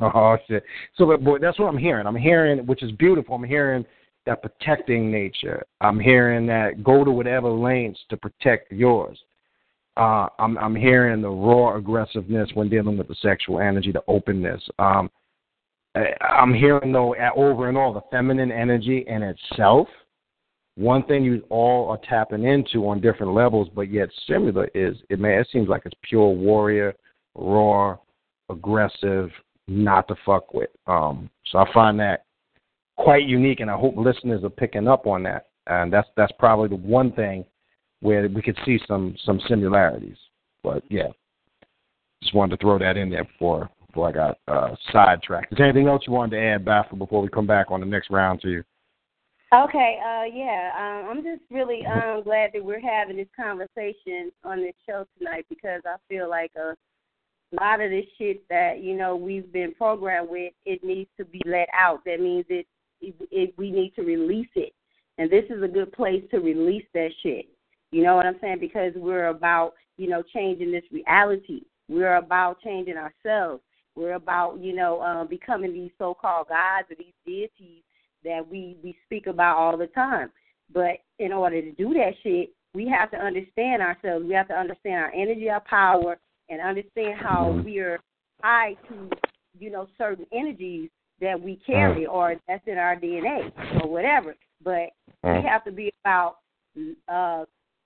Oh 0.00 0.36
shit! 0.48 0.64
So, 0.96 1.06
but 1.06 1.22
boy, 1.22 1.38
that's 1.38 1.58
what 1.58 1.68
I'm 1.68 1.78
hearing. 1.78 2.06
I'm 2.06 2.16
hearing, 2.16 2.66
which 2.66 2.82
is 2.82 2.90
beautiful. 2.92 3.36
I'm 3.36 3.44
hearing 3.44 3.84
that 4.26 4.42
protecting 4.42 5.10
nature. 5.10 5.64
I'm 5.80 6.00
hearing 6.00 6.46
that 6.46 6.82
go 6.82 7.04
to 7.04 7.10
whatever 7.10 7.48
lengths 7.48 8.00
to 8.10 8.16
protect 8.16 8.72
yours. 8.72 9.18
Uh, 9.96 10.26
I'm 10.38 10.58
I'm 10.58 10.74
hearing 10.74 11.22
the 11.22 11.28
raw 11.30 11.76
aggressiveness 11.76 12.50
when 12.54 12.68
dealing 12.68 12.98
with 12.98 13.08
the 13.08 13.14
sexual 13.22 13.60
energy, 13.60 13.92
the 13.92 14.02
openness. 14.08 14.62
Um, 14.78 15.10
I'm 16.20 16.52
hearing 16.52 16.92
though, 16.92 17.14
over 17.36 17.68
and 17.68 17.78
all, 17.78 17.92
the 17.92 18.00
feminine 18.10 18.50
energy 18.50 19.04
in 19.06 19.22
itself. 19.22 19.86
One 20.76 21.04
thing 21.04 21.22
you 21.22 21.44
all 21.50 21.88
are 21.90 22.00
tapping 22.08 22.44
into 22.44 22.88
on 22.88 23.00
different 23.00 23.32
levels, 23.32 23.68
but 23.72 23.92
yet 23.92 24.08
similar, 24.26 24.68
is 24.74 24.96
it 25.08 25.20
may 25.20 25.38
it 25.38 25.46
seems 25.52 25.68
like 25.68 25.82
it's 25.84 25.94
pure 26.02 26.30
warrior, 26.30 26.94
raw, 27.36 27.96
aggressive, 28.50 29.30
not 29.68 30.08
to 30.08 30.16
fuck 30.24 30.52
with. 30.54 30.70
Um, 30.86 31.30
so 31.50 31.58
I 31.58 31.72
find 31.72 31.98
that 32.00 32.24
quite 32.96 33.24
unique, 33.24 33.60
and 33.60 33.70
I 33.70 33.76
hope 33.76 33.94
listeners 33.96 34.44
are 34.44 34.50
picking 34.50 34.88
up 34.88 35.06
on 35.06 35.22
that. 35.24 35.46
And 35.66 35.92
that's 35.92 36.08
that's 36.16 36.32
probably 36.38 36.68
the 36.68 36.76
one 36.76 37.12
thing 37.12 37.44
where 38.00 38.28
we 38.28 38.42
could 38.42 38.58
see 38.66 38.78
some 38.86 39.16
some 39.24 39.40
similarities. 39.48 40.18
But 40.62 40.82
yeah, 40.90 41.08
just 42.22 42.34
wanted 42.34 42.56
to 42.58 42.62
throw 42.62 42.78
that 42.78 42.96
in 42.96 43.10
there 43.10 43.24
before 43.24 43.70
before 43.86 44.08
I 44.08 44.12
got 44.12 44.38
uh, 44.48 44.74
sidetracked. 44.92 45.52
Is 45.52 45.58
there 45.58 45.68
anything 45.68 45.88
else 45.88 46.02
you 46.06 46.12
wanted 46.12 46.36
to 46.36 46.42
add, 46.42 46.64
Baffle, 46.64 46.98
before 46.98 47.22
we 47.22 47.28
come 47.28 47.46
back 47.46 47.70
on 47.70 47.80
the 47.80 47.86
next 47.86 48.10
round 48.10 48.40
to 48.42 48.50
you? 48.50 48.64
Okay, 49.54 49.98
uh, 50.04 50.24
yeah, 50.24 50.72
um, 50.76 51.10
I'm 51.10 51.22
just 51.22 51.42
really 51.48 51.86
um, 51.86 52.24
glad 52.24 52.50
that 52.54 52.64
we're 52.64 52.80
having 52.80 53.16
this 53.16 53.28
conversation 53.36 54.32
on 54.42 54.60
this 54.60 54.74
show 54.84 55.06
tonight 55.16 55.46
because 55.48 55.80
I 55.86 55.94
feel 56.08 56.28
like 56.28 56.50
a 56.56 56.74
lot 57.60 57.80
of 57.80 57.90
this 57.90 58.06
shit 58.18 58.46
that 58.48 58.82
you 58.82 58.96
know 58.96 59.16
we've 59.16 59.52
been 59.52 59.74
programmed 59.74 60.28
with, 60.30 60.52
it 60.64 60.84
needs 60.84 61.10
to 61.18 61.24
be 61.24 61.40
let 61.46 61.68
out. 61.72 62.00
That 62.04 62.20
means 62.20 62.46
it, 62.48 62.66
it, 63.00 63.14
it 63.30 63.54
we 63.56 63.70
need 63.70 63.94
to 63.96 64.02
release 64.02 64.50
it, 64.54 64.72
and 65.18 65.30
this 65.30 65.44
is 65.50 65.62
a 65.62 65.68
good 65.68 65.92
place 65.92 66.22
to 66.30 66.38
release 66.38 66.86
that 66.94 67.10
shit. 67.22 67.46
You 67.90 68.02
know 68.02 68.16
what 68.16 68.26
I'm 68.26 68.38
saying? 68.40 68.58
Because 68.60 68.92
we're 68.96 69.28
about 69.28 69.74
you 69.96 70.08
know 70.08 70.22
changing 70.34 70.72
this 70.72 70.84
reality. 70.90 71.62
We're 71.88 72.16
about 72.16 72.60
changing 72.62 72.96
ourselves, 72.96 73.62
We're 73.94 74.14
about, 74.14 74.58
you 74.58 74.74
know, 74.74 75.00
uh, 75.00 75.24
becoming 75.24 75.72
these 75.72 75.90
so-called 75.98 76.48
gods 76.48 76.90
or 76.90 76.96
these 76.96 77.12
deities 77.26 77.82
that 78.24 78.46
we 78.48 78.78
we 78.82 78.96
speak 79.04 79.26
about 79.26 79.58
all 79.58 79.76
the 79.76 79.88
time. 79.88 80.30
But 80.72 80.98
in 81.18 81.32
order 81.32 81.60
to 81.60 81.72
do 81.72 81.92
that 81.92 82.12
shit, 82.22 82.54
we 82.72 82.88
have 82.88 83.10
to 83.10 83.18
understand 83.18 83.82
ourselves. 83.82 84.24
We 84.26 84.32
have 84.34 84.48
to 84.48 84.54
understand 84.54 84.94
our 84.94 85.12
energy, 85.12 85.50
our 85.50 85.60
power, 85.60 86.16
and 86.48 86.60
understand 86.60 87.18
how 87.18 87.46
Mm-hmm. 87.50 87.64
we 87.64 87.78
are 87.78 87.98
tied 88.42 88.76
to, 88.88 89.10
you 89.58 89.70
know, 89.70 89.88
certain 89.96 90.26
energies 90.32 90.90
that 91.20 91.40
we 91.40 91.56
carry 91.64 92.06
or 92.06 92.36
that's 92.48 92.66
in 92.66 92.76
our 92.78 92.96
DNA 92.96 93.52
or 93.82 93.88
whatever. 93.88 94.34
But 94.62 94.90
we 95.22 95.30
Mm. 95.30 95.44
have 95.48 95.64
to 95.64 95.72
be 95.72 95.90
about 96.04 96.38
uh 97.08 97.44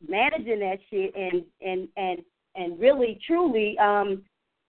managing 0.08 0.60
that 0.60 0.78
shit 0.90 1.14
and 1.14 1.44
and 1.60 1.88
and 1.96 2.24
and 2.54 2.78
really 2.80 3.20
truly 3.26 3.76
um 3.78 4.24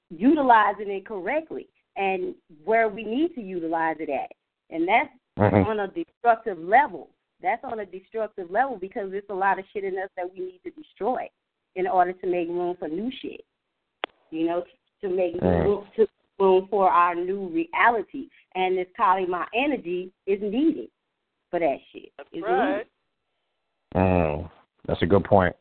utilizing 0.09 0.89
it 0.89 1.05
correctly 1.05 1.67
and 1.95 2.35
where 2.65 2.89
we 2.89 3.03
need 3.03 3.33
to 3.35 3.41
utilize 3.41 3.97
it 3.99 4.09
at. 4.09 4.31
And 4.69 4.87
that's 4.87 5.09
Mhm. 5.37 5.65
on 5.65 5.79
a 5.81 5.87
destructive 5.87 6.59
level. 6.59 7.09
That's 7.41 7.63
on 7.63 7.79
a 7.79 7.85
destructive 7.85 8.51
level 8.51 8.75
because 8.77 9.11
there's 9.11 9.29
a 9.29 9.33
lot 9.33 9.59
of 9.59 9.65
shit 9.71 9.83
in 9.85 9.97
us 9.97 10.09
that 10.17 10.31
we 10.33 10.39
need 10.39 10.61
to 10.63 10.71
destroy 10.71 11.29
in 11.75 11.87
order 11.87 12.11
to 12.11 12.27
make 12.27 12.49
room 12.49 12.75
for 12.77 12.87
new 12.89 13.09
shit. 13.11 13.45
You 14.31 14.47
know, 14.47 14.63
to 15.01 15.09
make 15.09 15.41
room, 15.41 15.85
to 15.95 16.07
room 16.39 16.67
for 16.69 16.89
our 16.89 17.15
new 17.15 17.47
reality. 17.49 18.27
And 18.55 18.77
this 18.77 18.87
Kali 18.97 19.25
Ma 19.25 19.45
energy 19.55 20.11
is 20.25 20.39
needed 20.41 20.89
for 21.49 21.59
that 21.59 21.77
shit. 21.91 22.11
It's 22.31 22.43
right. 22.45 22.85
Mm, 23.95 24.49
that's 24.87 25.01
a 25.01 25.05
good 25.05 25.23
point. 25.23 25.55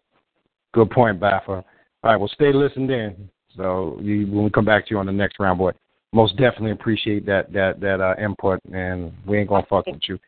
Good 0.74 0.90
point, 0.90 1.18
Baffa. 1.20 1.48
All 1.48 1.64
right, 2.04 2.16
well, 2.16 2.30
stay 2.34 2.52
listened 2.52 2.90
in. 2.90 3.28
So 3.56 3.98
you, 4.00 4.26
when 4.26 4.44
we 4.44 4.50
come 4.50 4.64
back 4.64 4.86
to 4.86 4.90
you 4.90 4.98
on 4.98 5.06
the 5.06 5.12
next 5.12 5.40
round, 5.40 5.58
boy, 5.58 5.72
most 6.12 6.36
definitely 6.36 6.70
appreciate 6.72 7.26
that 7.26 7.52
that 7.52 7.80
that 7.80 8.00
uh, 8.00 8.14
input, 8.22 8.60
and 8.72 9.12
we 9.26 9.38
ain't 9.38 9.48
gonna 9.48 9.66
fuck 9.68 9.86
with 9.86 10.00
you. 10.08 10.18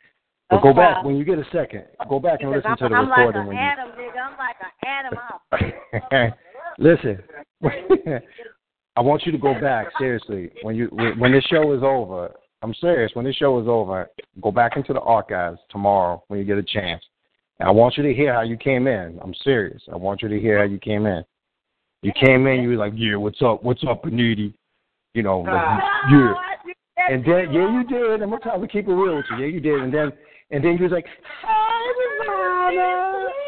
But 0.49 0.57
No 0.57 0.63
go 0.63 0.75
back 0.75 1.05
when 1.05 1.17
you 1.17 1.25
get 1.25 1.39
a 1.39 1.45
second. 1.53 1.85
Go 2.09 2.19
back 2.19 2.41
and 2.41 2.51
Because 2.51 2.65
listen 2.65 2.71
I'm, 2.73 2.77
to 2.79 2.89
the 2.89 2.95
I'm 2.97 3.09
like 3.09 3.19
recording 3.19 3.43
an 3.43 3.49
when 3.49 3.57
atom, 3.57 3.91
nigga. 3.91 4.21
I'm 4.21 4.37
like 4.37 4.57
an 4.61 4.73
atom. 5.63 6.33
listen. 6.79 7.19
I 8.97 9.01
want 9.03 9.25
you 9.25 9.33
to 9.33 9.39
go 9.39 9.59
back 9.61 9.87
seriously 9.99 10.51
when 10.63 10.75
you 10.75 10.87
when 11.19 11.33
this 11.33 11.45
show 11.45 11.73
is 11.73 11.83
over. 11.83 12.33
I'm 12.63 12.75
serious. 12.75 13.13
When 13.15 13.25
this 13.25 13.37
show 13.37 13.59
is 13.61 13.69
over, 13.69 14.09
go 14.43 14.51
back 14.51 14.77
into 14.77 14.93
the 14.93 15.01
archives 15.01 15.59
tomorrow 15.71 16.23
when 16.29 16.39
you 16.39 16.45
get 16.45 16.59
a 16.59 16.63
chance. 16.63 17.03
And 17.59 17.69
I 17.69 17.73
want 17.73 17.97
you 17.97 18.03
to 18.03 18.13
hear 18.13 18.35
how 18.35 18.43
you 18.43 18.57
came 18.57 18.87
in. 18.87 19.19
I'm 19.23 19.35
serious. 19.43 19.83
I 19.91 19.97
want 19.97 20.23
you 20.23 20.29
to 20.29 20.39
hear 20.39 20.59
how 20.59 20.65
you 20.65 20.79
came 20.79 21.07
in. 21.07 21.25
You 22.03 22.13
came 22.13 22.47
in, 22.47 22.63
you 22.63 22.71
were 22.71 22.77
like, 22.77 22.93
"Yeah, 22.97 23.17
what's 23.17 23.41
up? 23.43 23.63
What's 23.63 23.85
up, 23.89 24.03
Beniti?" 24.05 24.55
You 25.15 25.23
know, 25.23 25.41
like, 25.41 25.83
yeah. 26.11 26.35
And 27.11 27.25
then, 27.25 27.53
yeah, 27.53 27.73
you 27.73 27.85
did. 27.89 28.23
I'm 28.23 28.31
gonna 28.31 28.43
tell 28.43 28.61
you, 28.61 28.69
keep 28.69 28.87
it 28.87 28.93
real 28.93 29.17
with 29.17 29.27
you. 29.31 29.39
Yeah, 29.39 29.47
you 29.47 29.61
did. 29.61 29.81
And 29.81 29.93
then, 29.93 30.13
and 30.51 30.65
then 30.65 30.77
you 30.77 30.85
was 30.85 30.93
like, 30.93 31.07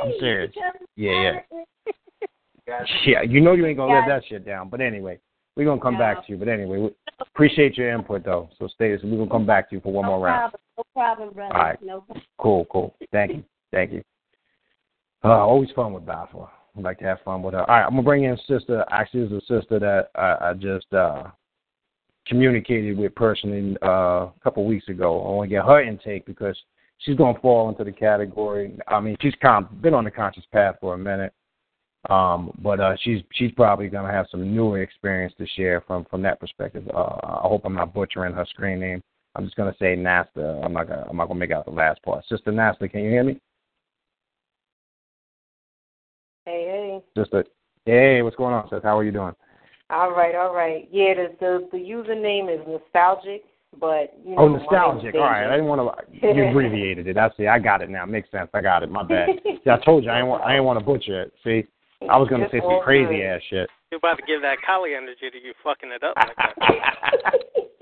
I'm 0.02 0.12
serious. 0.18 0.52
Yeah, 0.96 1.22
yeah. 1.22 1.62
Yeah, 3.06 3.22
you 3.22 3.40
know 3.40 3.52
you 3.52 3.66
ain't 3.66 3.76
gonna 3.76 3.94
let 3.94 4.06
that 4.08 4.22
shit 4.28 4.44
down. 4.44 4.68
But 4.68 4.80
anyway, 4.80 5.18
we're 5.56 5.64
gonna 5.64 5.80
come 5.80 5.98
back 5.98 6.26
to 6.26 6.32
you. 6.32 6.38
But 6.38 6.48
anyway, 6.48 6.78
we 6.78 6.90
appreciate 7.20 7.76
your 7.76 7.90
input 7.90 8.24
though. 8.24 8.48
So 8.58 8.68
stay. 8.68 8.96
So 9.00 9.08
we're 9.08 9.18
gonna 9.18 9.30
come 9.30 9.46
back 9.46 9.68
to 9.70 9.76
you 9.76 9.80
for 9.80 9.92
one 9.92 10.04
no 10.04 10.12
more 10.12 10.26
round. 10.26 10.52
No 10.76 10.84
problem, 10.94 11.34
brother. 11.34 11.54
All 11.54 11.62
right. 11.62 11.82
No 11.82 12.00
problem. 12.00 12.26
Cool, 12.38 12.64
cool. 12.70 12.94
Thank 13.12 13.32
you, 13.32 13.44
thank 13.70 13.92
you. 13.92 14.02
Uh, 15.24 15.28
always 15.28 15.70
fun 15.76 15.92
with 15.92 16.04
Baffle. 16.04 16.50
I 16.76 16.80
like 16.80 16.98
to 16.98 17.04
have 17.04 17.20
fun 17.24 17.42
with 17.42 17.54
her. 17.54 17.60
All 17.60 17.76
right, 17.76 17.84
I'm 17.84 17.90
gonna 17.90 18.02
bring 18.02 18.24
in 18.24 18.36
sister. 18.48 18.84
Actually, 18.90 19.24
it's 19.24 19.50
a 19.50 19.60
sister 19.60 19.78
that 19.78 20.08
I, 20.14 20.50
I 20.50 20.54
just 20.54 20.92
uh 20.92 21.24
communicated 22.26 22.96
with 22.96 23.14
personally 23.14 23.76
uh, 23.82 24.26
a 24.26 24.32
couple 24.42 24.64
weeks 24.64 24.88
ago. 24.88 25.22
I 25.22 25.30
want 25.30 25.50
to 25.50 25.56
get 25.56 25.64
her 25.64 25.82
intake 25.82 26.24
because 26.24 26.56
she's 26.98 27.16
gonna 27.16 27.38
fall 27.40 27.68
into 27.68 27.84
the 27.84 27.92
category. 27.92 28.76
I 28.88 29.00
mean, 29.00 29.16
she's 29.20 29.34
con- 29.42 29.68
been 29.80 29.94
on 29.94 30.04
the 30.04 30.10
conscious 30.10 30.44
path 30.52 30.76
for 30.80 30.94
a 30.94 30.98
minute. 30.98 31.32
Um, 32.10 32.50
but 32.60 32.80
uh, 32.80 32.96
she's 33.02 33.22
she's 33.32 33.52
probably 33.52 33.88
gonna 33.88 34.12
have 34.12 34.26
some 34.30 34.54
newer 34.54 34.82
experience 34.82 35.34
to 35.38 35.46
share 35.46 35.82
from 35.86 36.04
from 36.10 36.22
that 36.22 36.40
perspective. 36.40 36.88
Uh, 36.92 37.16
I 37.22 37.40
hope 37.42 37.62
I'm 37.64 37.74
not 37.74 37.94
butchering 37.94 38.34
her 38.34 38.46
screen 38.50 38.80
name. 38.80 39.02
I'm 39.36 39.44
just 39.44 39.56
gonna 39.56 39.74
say 39.78 39.94
Nasta. 39.94 40.60
I'm 40.64 40.72
not 40.72 40.88
gonna 40.88 41.06
I'm 41.08 41.16
not 41.16 41.28
gonna 41.28 41.38
make 41.38 41.52
out 41.52 41.64
the 41.64 41.70
last 41.70 42.02
part. 42.02 42.24
Sister 42.28 42.50
Nasta, 42.50 42.88
can 42.88 43.04
you 43.04 43.10
hear 43.10 43.22
me? 43.22 43.40
Hey, 46.44 47.00
hey. 47.14 47.22
Sister, 47.22 47.44
hey, 47.86 48.20
what's 48.22 48.34
going 48.34 48.52
on, 48.52 48.68
sis? 48.68 48.80
How 48.82 48.98
are 48.98 49.04
you 49.04 49.12
doing? 49.12 49.34
All 49.90 50.10
right, 50.10 50.34
all 50.34 50.52
right. 50.52 50.88
Yeah, 50.90 51.14
the 51.14 51.36
the, 51.38 51.68
the 51.70 51.78
username 51.78 52.52
is 52.52 52.66
nostalgic, 52.66 53.44
but 53.78 54.18
you 54.24 54.34
know. 54.34 54.42
Oh, 54.42 54.48
nostalgic. 54.48 55.14
All 55.14 55.20
right, 55.20 55.46
I 55.46 55.52
didn't 55.52 55.66
want 55.66 55.96
to. 56.10 56.26
You 56.34 56.48
abbreviated 56.48 57.06
it. 57.06 57.16
I 57.16 57.30
see. 57.36 57.46
I 57.46 57.60
got 57.60 57.80
it 57.80 57.90
now. 57.90 58.04
Makes 58.06 58.32
sense. 58.32 58.50
I 58.54 58.60
got 58.60 58.82
it. 58.82 58.90
My 58.90 59.04
bad. 59.04 59.28
See, 59.44 59.70
I 59.70 59.78
told 59.84 60.02
you 60.02 60.10
I 60.10 60.16
didn't 60.16 60.30
want. 60.30 60.42
I 60.42 60.52
didn't 60.52 60.64
want 60.64 60.80
to 60.80 60.84
butcher 60.84 61.22
it. 61.22 61.32
See, 61.44 61.68
I 62.10 62.16
was 62.18 62.28
gonna 62.28 62.44
It's 62.44 62.52
say 62.52 62.60
some 62.60 62.80
crazy 62.82 63.16
good. 63.16 63.26
ass 63.26 63.40
shit. 63.48 63.70
You're 63.90 63.98
about 63.98 64.18
to 64.18 64.24
give 64.26 64.42
that 64.42 64.58
Kali 64.64 64.94
energy 64.94 65.30
to 65.30 65.38
you 65.38 65.52
fucking 65.62 65.90
it 65.90 66.02
up 66.02 66.16
like 66.16 66.36
that. 66.36 67.34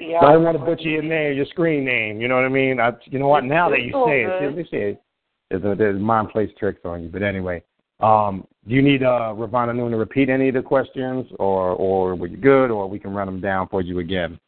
Yeah. 0.00 0.20
So 0.20 0.26
I 0.26 0.32
didn't 0.32 0.44
want 0.44 0.58
to 0.58 0.64
butcher 0.64 0.88
your 0.88 1.02
name, 1.02 1.36
your 1.36 1.46
screen 1.46 1.84
name. 1.84 2.20
You 2.20 2.28
know 2.28 2.36
what 2.36 2.44
I 2.44 2.48
mean? 2.48 2.78
I, 2.78 2.92
you 3.06 3.18
know 3.18 3.26
what? 3.26 3.44
Now 3.44 3.68
that 3.68 3.82
you 3.82 3.90
say 4.06 4.22
it, 4.22 4.26
good. 4.26 4.38
see, 4.40 4.46
let 4.46 4.56
me 4.56 4.64
say 4.70 4.90
it. 4.92 5.02
There's, 5.50 5.64
a, 5.64 5.74
there's 5.76 6.00
mind 6.00 6.28
plays 6.30 6.50
tricks 6.58 6.80
on 6.84 7.02
you. 7.02 7.08
But 7.08 7.22
anyway, 7.22 7.62
um, 8.00 8.46
do 8.68 8.74
you 8.74 8.82
need 8.82 9.02
uh, 9.02 9.34
Ravana 9.36 9.74
Noon 9.74 9.90
to 9.90 9.96
repeat 9.96 10.28
any 10.28 10.48
of 10.48 10.54
the 10.54 10.62
questions, 10.62 11.26
or 11.40 11.70
or 11.70 12.14
were 12.14 12.28
you 12.28 12.36
good, 12.36 12.70
or 12.70 12.88
we 12.88 12.98
can 13.00 13.12
run 13.12 13.26
them 13.26 13.40
down 13.40 13.66
for 13.68 13.82
you 13.82 13.98
again? 13.98 14.38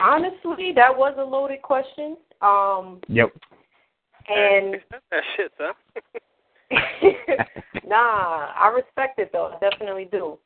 Honestly, 0.00 0.72
that 0.74 0.96
was 0.96 1.14
a 1.18 1.22
loaded 1.24 1.60
question. 1.60 2.16
Um, 2.40 3.00
Yep. 3.08 3.32
and 4.28 4.76
that 5.10 5.22
shit, 5.36 5.52
huh? 5.58 5.74
nah, 7.86 8.52
I 8.54 8.72
respect 8.74 9.18
it 9.18 9.30
though. 9.32 9.52
I 9.54 9.70
definitely 9.70 10.08
do. 10.10 10.38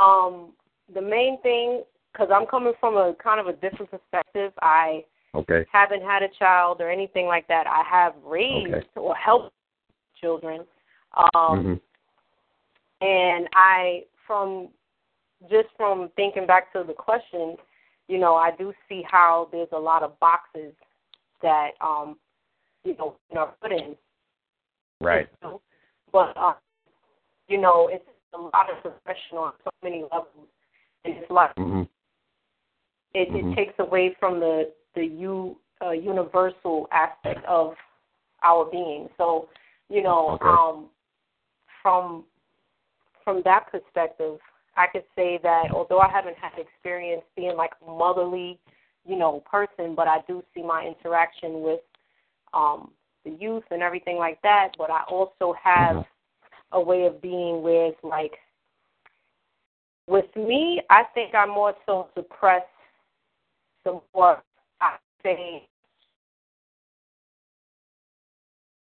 Um, 0.00 0.52
the 0.94 1.00
main 1.00 1.40
thing, 1.42 1.82
because 2.12 2.28
I'm 2.32 2.46
coming 2.46 2.74
from 2.80 2.96
a 2.96 3.14
kind 3.22 3.40
of 3.40 3.46
a 3.46 3.52
different 3.54 3.90
perspective. 3.90 4.52
I 4.62 5.04
Okay. 5.34 5.66
haven't 5.70 6.02
had 6.02 6.22
a 6.22 6.28
child 6.38 6.80
or 6.80 6.90
anything 6.90 7.26
like 7.26 7.46
that. 7.48 7.66
I 7.66 7.82
have 7.82 8.14
raised 8.24 8.74
Okay. 8.74 8.86
or 8.96 9.14
helped 9.14 9.52
children. 10.18 10.66
Um, 11.14 11.30
Mhm. 11.64 11.80
and 13.02 13.48
I, 13.54 14.06
from 14.26 14.72
just 15.50 15.68
from 15.76 16.08
thinking 16.10 16.46
back 16.46 16.72
to 16.72 16.82
the 16.84 16.94
question, 16.94 17.58
you 18.08 18.18
know, 18.18 18.34
I 18.34 18.50
do 18.52 18.72
see 18.88 19.02
how 19.02 19.48
there's 19.52 19.72
a 19.72 19.78
lot 19.78 20.02
of 20.02 20.18
boxes 20.20 20.74
that, 21.42 21.72
um, 21.80 22.18
you 22.84 22.94
know, 22.96 23.16
are 23.36 23.54
put 23.60 23.72
in. 23.72 23.96
Right. 25.00 25.28
But, 26.12 26.36
uh, 26.36 26.54
you 27.48 27.58
know, 27.58 27.88
it's 27.92 28.04
a 28.34 28.38
lot 28.38 28.70
of 28.70 28.82
progression 28.82 29.38
on 29.38 29.52
so 29.64 29.70
many 29.82 30.02
levels. 30.02 30.48
And 31.04 31.14
it's 31.16 31.30
like, 31.30 31.52
hmm 31.56 31.82
it, 33.14 33.30
Mhm. 33.30 33.52
it 33.52 33.56
takes 33.56 33.78
away 33.78 34.14
from 34.20 34.40
the 34.40 34.72
the 34.94 35.04
u 35.06 35.58
uh, 35.82 35.90
universal 35.90 36.88
aspect 36.90 37.44
of 37.46 37.74
our 38.42 38.64
being. 38.66 39.08
So, 39.16 39.48
you 39.88 40.02
know, 40.02 40.30
Okay. 40.30 40.48
um, 40.48 40.90
from 41.82 42.24
from 43.24 43.42
that 43.42 43.66
perspective, 43.70 44.38
I 44.76 44.86
could 44.86 45.04
say 45.14 45.38
that 45.38 45.70
although 45.72 46.00
I 46.00 46.08
haven't 46.08 46.36
had 46.36 46.58
experience 46.58 47.22
being 47.36 47.56
like 47.56 47.72
a 47.82 47.90
motherly, 47.90 48.58
you 49.04 49.16
know, 49.16 49.40
person, 49.40 49.94
but 49.94 50.06
I 50.08 50.20
do 50.28 50.44
see 50.54 50.62
my 50.62 50.84
interaction 50.86 51.62
with 51.62 51.80
um, 52.52 52.92
the 53.26 53.36
youth 53.38 53.64
and 53.70 53.82
everything 53.82 54.16
like 54.16 54.40
that. 54.42 54.70
But 54.78 54.90
I 54.90 55.02
also 55.08 55.54
have 55.62 56.04
a 56.72 56.80
way 56.80 57.04
of 57.04 57.20
being 57.20 57.62
where 57.62 57.86
it's 57.86 57.98
like 58.02 58.32
with 60.08 60.34
me, 60.36 60.80
I 60.88 61.04
think 61.14 61.34
I'm 61.34 61.50
more 61.50 61.74
so 61.84 62.08
suppress 62.14 62.62
the 63.84 64.00
more 64.14 64.42
I 64.80 64.96
say 65.22 65.68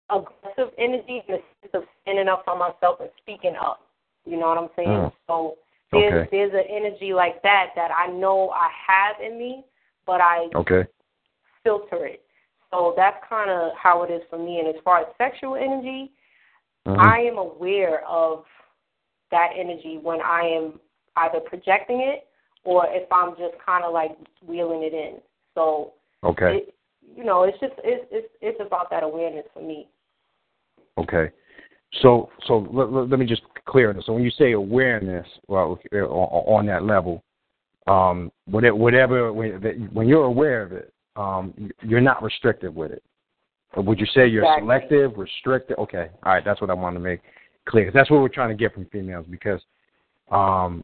aggressive 0.09 0.73
energy 0.77 1.21
in 1.27 1.35
the 1.35 1.41
sense 1.61 1.73
of 1.73 1.83
standing 2.01 2.27
up 2.27 2.43
for 2.45 2.57
myself 2.57 2.99
and 2.99 3.09
speaking 3.21 3.55
up. 3.59 3.81
You 4.25 4.39
know 4.39 4.47
what 4.47 4.57
I'm 4.57 4.69
saying? 4.75 4.87
Mm. 4.89 5.13
So 5.27 5.57
there's 5.91 6.13
Okay. 6.13 6.29
there's 6.31 6.53
an 6.53 6.69
energy 6.69 7.13
like 7.13 7.41
that 7.43 7.71
that 7.75 7.91
I 7.91 8.07
know 8.07 8.49
I 8.49 8.69
have 8.87 9.21
in 9.21 9.37
me, 9.37 9.65
but 10.05 10.21
I 10.21 10.49
Okay. 10.55 10.85
filter 11.63 12.05
it. 12.05 12.25
So 12.71 12.93
that's 12.95 13.17
kind 13.27 13.49
of 13.49 13.71
how 13.75 14.03
it 14.03 14.11
is 14.11 14.21
for 14.29 14.37
me. 14.37 14.59
And 14.59 14.67
as 14.67 14.81
far 14.83 14.99
as 14.99 15.07
sexual 15.17 15.55
energy, 15.55 16.11
Mhm. 16.85 16.99
I 16.99 17.19
am 17.19 17.37
aware 17.37 18.05
of 18.05 18.45
that 19.31 19.51
energy 19.55 19.97
when 19.97 20.21
I 20.21 20.41
am 20.41 20.79
either 21.17 21.39
projecting 21.39 22.01
it 22.01 22.27
or 22.63 22.85
if 22.87 23.11
I'm 23.11 23.35
just 23.37 23.57
kind 23.59 23.83
of 23.83 23.93
like 23.93 24.17
wheeling 24.41 24.83
it 24.83 24.93
in. 24.93 25.21
So, 25.55 25.93
Okay. 26.23 26.57
it, 26.57 26.75
you 27.15 27.23
know, 27.23 27.43
it's 27.43 27.59
just 27.59 27.73
it's 27.83 28.05
it's 28.11 28.33
it's 28.41 28.59
about 28.59 28.89
that 28.89 29.03
awareness 29.03 29.45
for 29.53 29.61
me. 29.61 29.87
Okay. 30.97 31.31
So 32.01 32.29
so 32.45 32.67
let, 32.71 32.91
let, 32.91 33.09
let 33.09 33.19
me 33.19 33.25
just 33.25 33.41
clear 33.65 33.93
this. 33.93 34.05
So 34.05 34.13
when 34.13 34.23
you 34.23 34.31
say 34.31 34.51
awareness, 34.51 35.27
well, 35.47 35.79
on, 35.93 36.01
on 36.01 36.65
that 36.67 36.83
level, 36.83 37.23
um, 37.87 38.31
whatever 38.45 39.33
when 39.33 40.07
you're 40.07 40.25
aware 40.25 40.61
of 40.61 40.71
it, 40.71 40.93
um, 41.19 41.71
you're 41.81 42.01
not 42.01 42.23
restricted 42.23 42.73
with 42.73 42.91
it. 42.91 43.03
But 43.75 43.85
would 43.85 43.99
you 43.99 44.05
say 44.07 44.27
you're 44.27 44.43
exactly. 44.43 44.63
selective, 44.63 45.17
restricted? 45.17 45.77
Okay, 45.77 46.09
all 46.23 46.33
right, 46.33 46.43
that's 46.43 46.61
what 46.61 46.69
I 46.69 46.73
want 46.73 46.95
to 46.95 46.99
make 46.99 47.21
clear. 47.67 47.85
Cause 47.85 47.93
that's 47.93 48.09
what 48.09 48.21
we're 48.21 48.29
trying 48.29 48.49
to 48.49 48.55
get 48.55 48.73
from 48.73 48.85
females 48.85 49.25
because 49.29 49.61
um, 50.31 50.83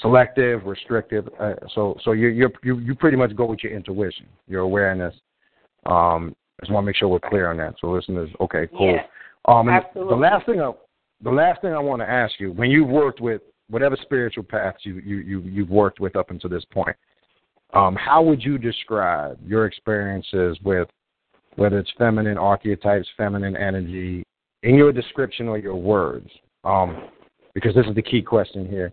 selective, 0.00 0.64
restrictive. 0.64 1.28
Uh, 1.38 1.54
so 1.74 1.96
so 2.04 2.12
you 2.12 2.28
you 2.28 2.50
you 2.64 2.78
you 2.78 2.94
pretty 2.94 3.16
much 3.16 3.36
go 3.36 3.44
with 3.44 3.62
your 3.62 3.72
intuition, 3.72 4.26
your 4.48 4.62
awareness. 4.62 5.14
Um, 5.86 6.34
I 6.60 6.64
just 6.64 6.72
want 6.72 6.84
to 6.84 6.86
make 6.86 6.96
sure 6.96 7.08
we're 7.08 7.20
clear 7.20 7.50
on 7.50 7.56
that. 7.58 7.74
So 7.80 7.90
listeners, 7.90 8.30
okay, 8.40 8.68
cool. 8.76 8.94
Yeah, 8.94 9.02
um, 9.46 9.68
absolutely. 9.68 10.14
the 10.14 10.20
last 10.20 10.46
thing 10.46 10.60
I 10.60 10.72
the 11.22 11.30
last 11.30 11.60
thing 11.62 11.72
I 11.72 11.78
want 11.78 12.00
to 12.02 12.08
ask 12.08 12.34
you, 12.40 12.52
when 12.52 12.70
you've 12.70 12.88
worked 12.88 13.20
with 13.20 13.42
whatever 13.70 13.96
spiritual 14.02 14.44
paths 14.44 14.78
you 14.82 14.94
you, 14.94 15.18
you 15.18 15.40
you've 15.42 15.70
worked 15.70 16.00
with 16.00 16.16
up 16.16 16.30
until 16.30 16.50
this 16.50 16.64
point, 16.72 16.96
um, 17.74 17.96
how 17.96 18.22
would 18.22 18.42
you 18.42 18.58
describe 18.58 19.38
your 19.46 19.66
experiences 19.66 20.58
with 20.64 20.88
whether 21.56 21.78
it's 21.78 21.92
feminine 21.98 22.38
archetypes, 22.38 23.08
feminine 23.16 23.56
energy, 23.56 24.22
in 24.62 24.74
your 24.74 24.92
description 24.92 25.48
or 25.48 25.58
your 25.58 25.76
words? 25.76 26.28
Um, 26.64 27.08
because 27.54 27.74
this 27.74 27.86
is 27.86 27.94
the 27.94 28.02
key 28.02 28.22
question 28.22 28.66
here. 28.66 28.92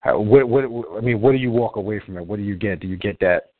How, 0.00 0.18
what, 0.18 0.48
what, 0.48 0.64
I 0.96 1.00
mean, 1.00 1.20
what 1.20 1.32
do 1.32 1.38
you 1.38 1.50
walk 1.50 1.76
away 1.76 2.00
from 2.04 2.16
it? 2.16 2.26
What 2.26 2.36
do 2.36 2.42
you 2.42 2.56
get? 2.56 2.80
Do 2.80 2.88
you 2.88 2.96
get 2.96 3.18
that 3.20 3.50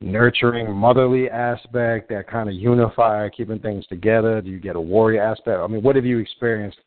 nurturing, 0.00 0.72
motherly 0.72 1.30
aspect, 1.30 2.08
that 2.08 2.28
kind 2.28 2.48
of 2.48 2.54
unifier, 2.54 3.30
keeping 3.30 3.58
things 3.58 3.86
together? 3.86 4.40
Do 4.40 4.50
you 4.50 4.60
get 4.60 4.76
a 4.76 4.80
warrior 4.80 5.22
aspect? 5.22 5.60
I 5.60 5.66
mean, 5.66 5.82
what 5.82 5.96
have 5.96 6.04
you 6.04 6.18
experienced 6.18 6.78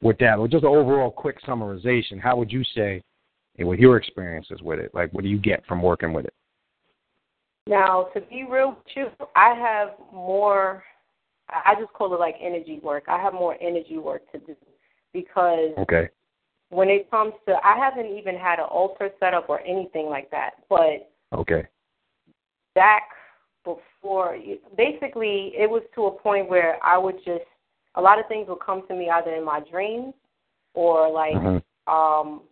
with 0.00 0.18
that? 0.18 0.38
Or 0.38 0.48
just 0.48 0.64
an 0.64 0.70
overall 0.70 1.10
quick 1.10 1.42
summarization, 1.42 2.20
how 2.20 2.36
would 2.36 2.52
you 2.52 2.62
say, 2.74 3.02
with 3.58 3.78
your 3.78 3.96
experiences 3.96 4.60
with 4.62 4.78
it, 4.78 4.94
like 4.94 5.12
what 5.12 5.22
do 5.22 5.28
you 5.28 5.38
get 5.38 5.64
from 5.66 5.82
working 5.82 6.12
with 6.12 6.24
it? 6.24 6.34
Now, 7.66 8.08
to 8.14 8.20
be 8.20 8.44
real 8.48 8.70
with 8.70 8.78
you, 8.96 9.06
I 9.36 9.54
have 9.54 9.90
more. 10.12 10.82
I 11.48 11.74
just 11.78 11.92
call 11.92 12.14
it 12.14 12.20
like 12.20 12.36
energy 12.40 12.80
work. 12.82 13.04
I 13.08 13.20
have 13.20 13.34
more 13.34 13.56
energy 13.60 13.98
work 13.98 14.30
to 14.32 14.38
do 14.38 14.56
because 15.12 15.70
okay. 15.78 16.08
when 16.70 16.88
it 16.88 17.10
comes 17.10 17.34
to, 17.46 17.54
I 17.62 17.76
haven't 17.76 18.06
even 18.16 18.36
had 18.36 18.58
an 18.58 18.64
altar 18.70 19.10
set 19.20 19.34
up 19.34 19.48
or 19.48 19.60
anything 19.60 20.06
like 20.06 20.30
that. 20.30 20.52
But 20.70 21.10
okay, 21.32 21.66
back 22.74 23.02
before, 23.64 24.38
basically, 24.76 25.52
it 25.56 25.68
was 25.68 25.82
to 25.94 26.06
a 26.06 26.10
point 26.10 26.48
where 26.48 26.78
I 26.84 26.96
would 26.96 27.18
just 27.18 27.44
a 27.94 28.00
lot 28.00 28.18
of 28.18 28.26
things 28.26 28.48
would 28.48 28.60
come 28.64 28.86
to 28.88 28.94
me 28.94 29.10
either 29.10 29.34
in 29.34 29.44
my 29.44 29.60
dreams 29.70 30.14
or 30.74 31.10
like 31.10 31.34
mm-hmm. 31.34 31.92
um 31.92 32.42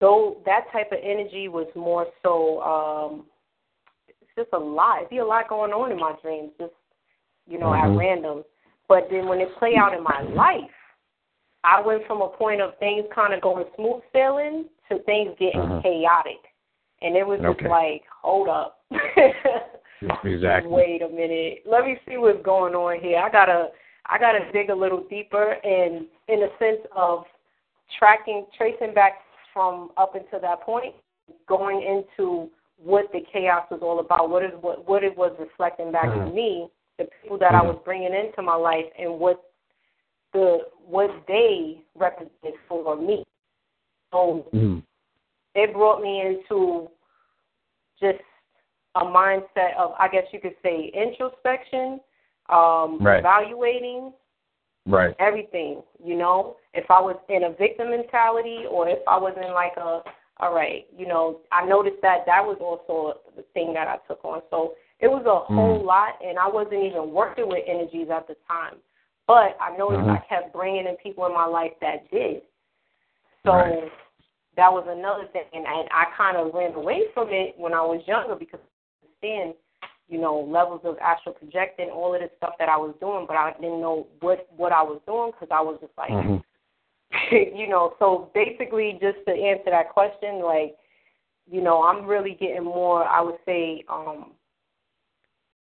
though 0.00 0.38
that 0.46 0.64
type 0.72 0.90
of 0.92 0.98
energy 1.02 1.48
was 1.48 1.66
more 1.76 2.06
so 2.22 2.60
um 2.62 3.26
just 4.36 4.50
a 4.52 4.58
lot. 4.58 4.98
It'd 4.98 5.10
be 5.10 5.18
a 5.18 5.24
lot 5.24 5.48
going 5.48 5.72
on 5.72 5.92
in 5.92 5.98
my 5.98 6.14
dreams, 6.22 6.50
just 6.58 6.72
you 7.46 7.58
know, 7.58 7.66
mm-hmm. 7.66 7.92
at 7.92 7.98
random. 7.98 8.44
But 8.88 9.08
then 9.10 9.26
when 9.26 9.40
it 9.40 9.48
play 9.58 9.74
out 9.76 9.94
in 9.94 10.02
my 10.02 10.22
life, 10.34 10.70
I 11.64 11.80
went 11.80 12.06
from 12.06 12.20
a 12.20 12.28
point 12.28 12.60
of 12.60 12.78
things 12.78 13.04
kind 13.14 13.32
of 13.32 13.40
going 13.40 13.64
smooth 13.76 14.02
sailing 14.12 14.66
to 14.90 14.98
things 15.04 15.30
getting 15.38 15.60
mm-hmm. 15.60 15.80
chaotic, 15.80 16.40
and 17.00 17.16
it 17.16 17.26
was 17.26 17.38
just 17.40 17.60
okay. 17.60 17.68
like, 17.68 18.02
hold 18.22 18.48
up. 18.48 18.80
exactly. 20.24 20.70
Wait 20.70 21.02
a 21.02 21.08
minute. 21.08 21.62
Let 21.66 21.84
me 21.84 21.96
see 22.08 22.16
what's 22.16 22.42
going 22.44 22.74
on 22.74 23.00
here. 23.00 23.18
I 23.18 23.30
gotta 23.30 23.68
I 24.06 24.18
gotta 24.18 24.40
dig 24.52 24.70
a 24.70 24.74
little 24.74 25.04
deeper 25.08 25.52
and 25.52 26.06
in 26.28 26.42
a 26.42 26.48
sense 26.58 26.80
of 26.96 27.24
tracking 27.98 28.46
tracing 28.56 28.94
back 28.94 29.20
from 29.52 29.90
up 29.96 30.14
until 30.14 30.40
that 30.40 30.62
point, 30.62 30.94
going 31.46 31.82
into 31.82 32.48
what 32.82 33.10
the 33.12 33.20
chaos 33.32 33.64
was 33.70 33.80
all 33.82 34.00
about, 34.00 34.30
what 34.30 34.44
is 34.44 34.50
what 34.60 34.88
what 34.88 35.04
it 35.04 35.16
was 35.16 35.34
reflecting 35.38 35.92
back 35.92 36.06
mm-hmm. 36.06 36.28
to 36.28 36.34
me, 36.34 36.68
the 36.98 37.06
people 37.22 37.38
that 37.38 37.54
I 37.54 37.62
was 37.62 37.80
bringing 37.84 38.14
into 38.14 38.42
my 38.42 38.56
life 38.56 38.86
and 38.98 39.18
what 39.18 39.42
the 40.32 40.58
what 40.84 41.10
they 41.28 41.82
represented 41.94 42.54
for 42.68 42.96
me. 42.96 43.24
So 44.12 44.46
mm-hmm. 44.52 44.78
it 45.54 45.72
brought 45.72 46.02
me 46.02 46.20
into 46.20 46.88
just 48.00 48.22
a 48.96 49.04
mindset 49.04 49.76
of 49.78 49.92
I 49.98 50.08
guess 50.10 50.24
you 50.32 50.40
could 50.40 50.56
say 50.62 50.92
introspection, 50.94 52.00
um, 52.48 52.98
right. 53.00 53.20
evaluating 53.20 54.12
right. 54.86 55.14
everything, 55.18 55.82
you 56.04 56.16
know. 56.16 56.56
If 56.74 56.90
I 56.90 57.00
was 57.00 57.16
in 57.28 57.44
a 57.44 57.50
victim 57.50 57.90
mentality 57.90 58.64
or 58.68 58.88
if 58.88 58.98
I 59.06 59.18
was 59.18 59.34
in 59.36 59.52
like 59.52 59.76
a 59.76 60.00
all 60.42 60.52
right, 60.52 60.86
you 60.98 61.06
know, 61.06 61.38
I 61.52 61.64
noticed 61.64 62.02
that 62.02 62.26
that 62.26 62.42
was 62.42 62.58
also 62.60 63.20
the 63.36 63.44
thing 63.54 63.72
that 63.74 63.86
I 63.86 63.98
took 64.08 64.24
on. 64.24 64.42
So 64.50 64.74
it 64.98 65.06
was 65.06 65.22
a 65.24 65.46
whole 65.54 65.80
mm. 65.80 65.86
lot 65.86 66.18
and 66.20 66.36
I 66.36 66.48
wasn't 66.48 66.82
even 66.82 67.12
working 67.12 67.48
with 67.48 67.62
energies 67.64 68.08
at 68.12 68.26
the 68.26 68.34
time. 68.48 68.74
But 69.28 69.56
I 69.62 69.76
noticed 69.78 70.02
mm-hmm. 70.02 70.18
I 70.18 70.22
kept 70.28 70.52
bringing 70.52 70.86
in 70.86 70.96
people 70.96 71.24
in 71.26 71.32
my 71.32 71.46
life 71.46 71.70
that 71.80 72.10
did. 72.10 72.42
So 73.46 73.52
right. 73.52 73.90
that 74.56 74.72
was 74.72 74.84
another 74.90 75.30
thing, 75.32 75.46
and 75.52 75.64
I, 75.64 75.86
I 75.90 76.04
kind 76.16 76.36
of 76.36 76.52
ran 76.52 76.74
away 76.74 77.02
from 77.14 77.28
it 77.30 77.54
when 77.56 77.72
I 77.72 77.82
was 77.82 78.02
younger 78.06 78.34
because 78.34 78.60
I 78.60 79.06
understand, 79.06 79.54
you 80.08 80.20
know, 80.20 80.40
levels 80.40 80.80
of 80.84 80.98
astral 80.98 81.36
projecting, 81.36 81.90
all 81.90 82.14
of 82.14 82.20
this 82.20 82.30
stuff 82.38 82.54
that 82.58 82.68
I 82.68 82.76
was 82.76 82.94
doing, 82.98 83.26
but 83.28 83.36
I 83.36 83.52
didn't 83.60 83.80
know 83.80 84.08
what 84.20 84.48
what 84.56 84.72
I 84.72 84.82
was 84.82 85.00
doing 85.06 85.30
because 85.30 85.54
I 85.54 85.62
was 85.62 85.78
just 85.80 85.94
like, 85.96 86.10
mm-hmm. 86.10 86.42
you 87.32 87.68
know. 87.68 87.94
So 87.98 88.30
basically, 88.34 88.98
just 89.00 89.18
to 89.26 89.32
answer 89.32 89.70
that 89.70 89.90
question, 89.90 90.42
like, 90.42 90.76
you 91.50 91.60
know, 91.60 91.82
I'm 91.82 92.06
really 92.06 92.36
getting 92.38 92.64
more, 92.64 93.04
I 93.04 93.20
would 93.20 93.38
say, 93.44 93.84
um, 93.88 94.32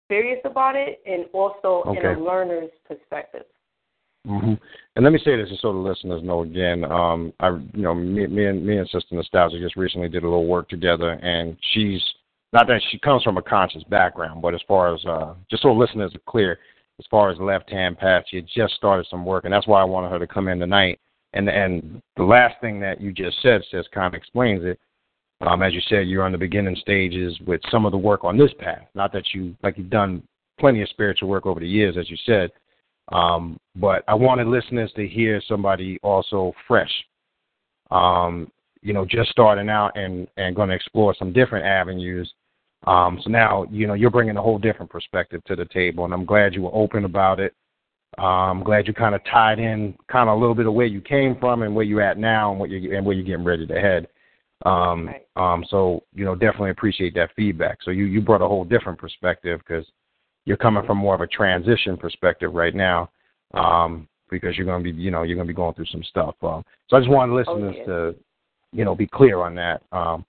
serious 0.10 0.40
about 0.46 0.76
it, 0.76 1.02
and 1.06 1.26
also 1.34 1.90
okay. 1.90 2.00
in 2.00 2.06
a 2.06 2.20
learner's 2.20 2.72
perspective. 2.88 3.44
Mm-hmm. 4.28 4.54
And 4.96 5.04
let 5.04 5.14
me 5.14 5.20
say 5.24 5.36
this, 5.36 5.50
just 5.50 5.62
so 5.64 5.74
the 5.74 5.80
listeners 5.80 6.22
know 6.24 6.44
again. 6.44 6.86
Um, 6.86 7.34
I, 7.40 7.50
you 7.50 7.82
know, 7.82 7.96
me, 7.96 8.28
me 8.28 8.46
and 8.46 8.64
me 8.66 8.78
and 8.78 8.88
Sister 8.90 9.16
Nostalgia 9.16 9.60
just 9.60 9.76
recently 9.76 10.10
did 10.10 10.24
a 10.24 10.28
little 10.28 10.46
work 10.46 10.70
together, 10.70 11.12
and 11.12 11.58
she's 11.74 12.02
not 12.54 12.68
that 12.68 12.82
she 12.92 13.00
comes 13.00 13.24
from 13.24 13.38
a 13.38 13.42
conscious 13.42 13.84
background, 13.86 14.42
but 14.42 14.54
as 14.54 14.62
far 14.68 14.94
as 14.94 15.04
uh, 15.06 15.34
just 15.50 15.64
so 15.64 15.74
listeners 15.74 16.14
are 16.14 16.32
clear, 16.32 16.60
as 17.00 17.06
far 17.10 17.32
as 17.32 17.40
left 17.40 17.70
hand 17.72 17.98
path, 17.98 18.24
she 18.30 18.36
had 18.36 18.48
just 18.54 18.76
started 18.76 19.08
some 19.10 19.26
work, 19.26 19.46
and 19.46 19.54
that's 19.54 19.68
why 19.68 19.82
I 19.82 19.86
wanted 19.86 20.12
her 20.12 20.20
to 20.20 20.28
come 20.28 20.48
in 20.50 20.60
tonight. 20.60 21.00
And 21.34 21.50
and 21.50 22.02
the 22.18 22.24
last 22.24 22.60
thing 22.62 22.80
that 22.82 23.00
you 23.00 23.12
just 23.12 23.42
said 23.42 23.62
says 23.72 23.86
kind 23.94 24.08
of 24.08 24.18
explains 24.18 24.64
it. 24.66 24.80
Um, 25.42 25.64
as 25.64 25.74
you 25.74 25.82
said, 25.88 26.08
you're 26.08 26.24
on 26.24 26.32
the 26.32 26.38
beginning 26.38 26.76
stages 26.76 27.40
with 27.48 27.62
some 27.72 27.86
of 27.86 27.92
the 27.92 27.98
work 27.98 28.24
on 28.24 28.38
this 28.38 28.52
path. 28.60 28.86
Not 28.94 29.12
that 29.14 29.34
you 29.34 29.56
like 29.64 29.78
you've 29.78 29.90
done 29.90 30.24
plenty 30.60 30.82
of 30.82 30.90
spiritual 30.90 31.30
work 31.30 31.46
over 31.46 31.60
the 31.60 31.68
years, 31.68 31.98
as 31.98 32.10
you 32.10 32.18
said. 32.26 32.52
Um, 33.12 33.60
but 33.76 34.04
I 34.08 34.14
wanted 34.14 34.48
listeners 34.48 34.92
to 34.96 35.08
hear 35.08 35.42
somebody 35.48 36.00
also 36.04 36.54
fresh, 36.68 36.92
um, 37.90 38.50
you 38.82 38.94
know, 38.94 39.06
just 39.06 39.32
starting 39.32 39.70
out 39.70 39.98
and, 39.98 40.28
and 40.38 40.56
going 40.56 40.70
to 40.70 40.76
explore 40.76 41.16
some 41.18 41.34
different 41.34 41.66
avenues. 41.66 42.32
Um, 42.88 43.20
so 43.24 43.30
now, 43.30 43.66
you 43.70 43.86
know, 43.86 43.94
you're 43.94 44.10
bringing 44.10 44.38
a 44.38 44.42
whole 44.42 44.58
different 44.58 44.90
perspective 44.90 45.44
to 45.46 45.56
the 45.56 45.66
table, 45.66 46.06
and 46.06 46.14
I'm 46.14 46.26
glad 46.26 46.56
you 46.56 46.64
were 46.64 46.74
open 46.74 47.06
about 47.06 47.40
it. 47.40 47.54
Um, 48.18 48.26
I'm 48.26 48.64
glad 48.64 48.88
you 48.88 48.94
kind 48.94 49.16
of 49.16 49.22
tied 49.24 49.60
in 49.60 49.96
kind 50.12 50.30
of 50.30 50.38
a 50.38 50.40
little 50.40 50.56
bit 50.56 50.68
of 50.68 50.74
where 50.74 50.86
you 50.86 51.02
came 51.02 51.38
from 51.40 51.62
and 51.62 51.74
where 51.74 51.86
you're 51.86 52.02
at 52.02 52.18
now 52.18 52.52
and 52.52 52.60
what 52.60 52.70
you 52.70 52.96
and 52.96 53.06
where 53.06 53.16
you're 53.16 53.26
getting 53.26 53.46
ready 53.46 53.66
to 53.66 53.80
head. 53.80 54.08
Um, 54.66 55.08
right. 55.08 55.26
um, 55.38 55.66
so 55.70 56.04
you 56.14 56.26
know, 56.26 56.36
definitely 56.36 56.72
appreciate 56.72 57.16
that 57.16 57.32
feedback. 57.36 57.80
So 57.84 57.92
you 57.92 58.06
you 58.06 58.22
brought 58.22 58.42
a 58.42 58.48
whole 58.48 58.66
different 58.66 59.00
perspective 59.00 59.62
because 59.66 59.86
you're 60.46 60.58
coming 60.58 60.86
from 60.86 60.98
more 60.98 61.16
of 61.16 61.22
a 61.22 61.28
transition 61.28 61.98
perspective 61.98 62.54
right 62.54 62.76
now, 62.76 63.10
um, 63.54 64.08
because 64.30 64.58
you're 64.58 64.66
going 64.66 64.84
to 64.84 64.92
be, 64.92 64.98
you 65.00 65.12
know, 65.12 65.24
you're 65.24 65.36
going 65.36 65.48
to 65.48 65.54
be 65.54 65.56
going 65.56 65.74
through 65.74 65.86
some 65.86 66.04
stuff. 66.04 66.36
Um, 66.42 66.64
so 66.90 66.98
I 66.98 67.00
just 67.00 67.12
wanted 67.12 67.34
listeners 67.34 67.76
oh, 67.82 67.86
to, 67.86 68.16
you 68.72 68.86
know, 68.86 68.96
be 68.96 69.08
clear 69.08 69.42
on 69.42 69.56
that, 69.56 69.84
um, 69.92 70.26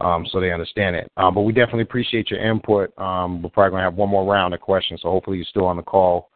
um, 0.00 0.26
so 0.30 0.40
they 0.40 0.52
understand 0.52 0.96
it. 0.96 1.10
Um, 1.16 1.34
but 1.34 1.42
we 1.42 1.52
definitely 1.52 1.82
appreciate 1.82 2.30
your 2.30 2.40
input. 2.40 2.96
Um, 2.98 3.42
we're 3.42 3.50
probably 3.50 3.70
going 3.70 3.80
to 3.80 3.84
have 3.84 3.94
one 3.94 4.08
more 4.08 4.30
round 4.30 4.54
of 4.54 4.60
questions, 4.60 5.00
so 5.02 5.10
hopefully 5.10 5.36
you're 5.36 5.46
still 5.46 5.66
on 5.66 5.76
the 5.76 5.82
call, 5.82 6.30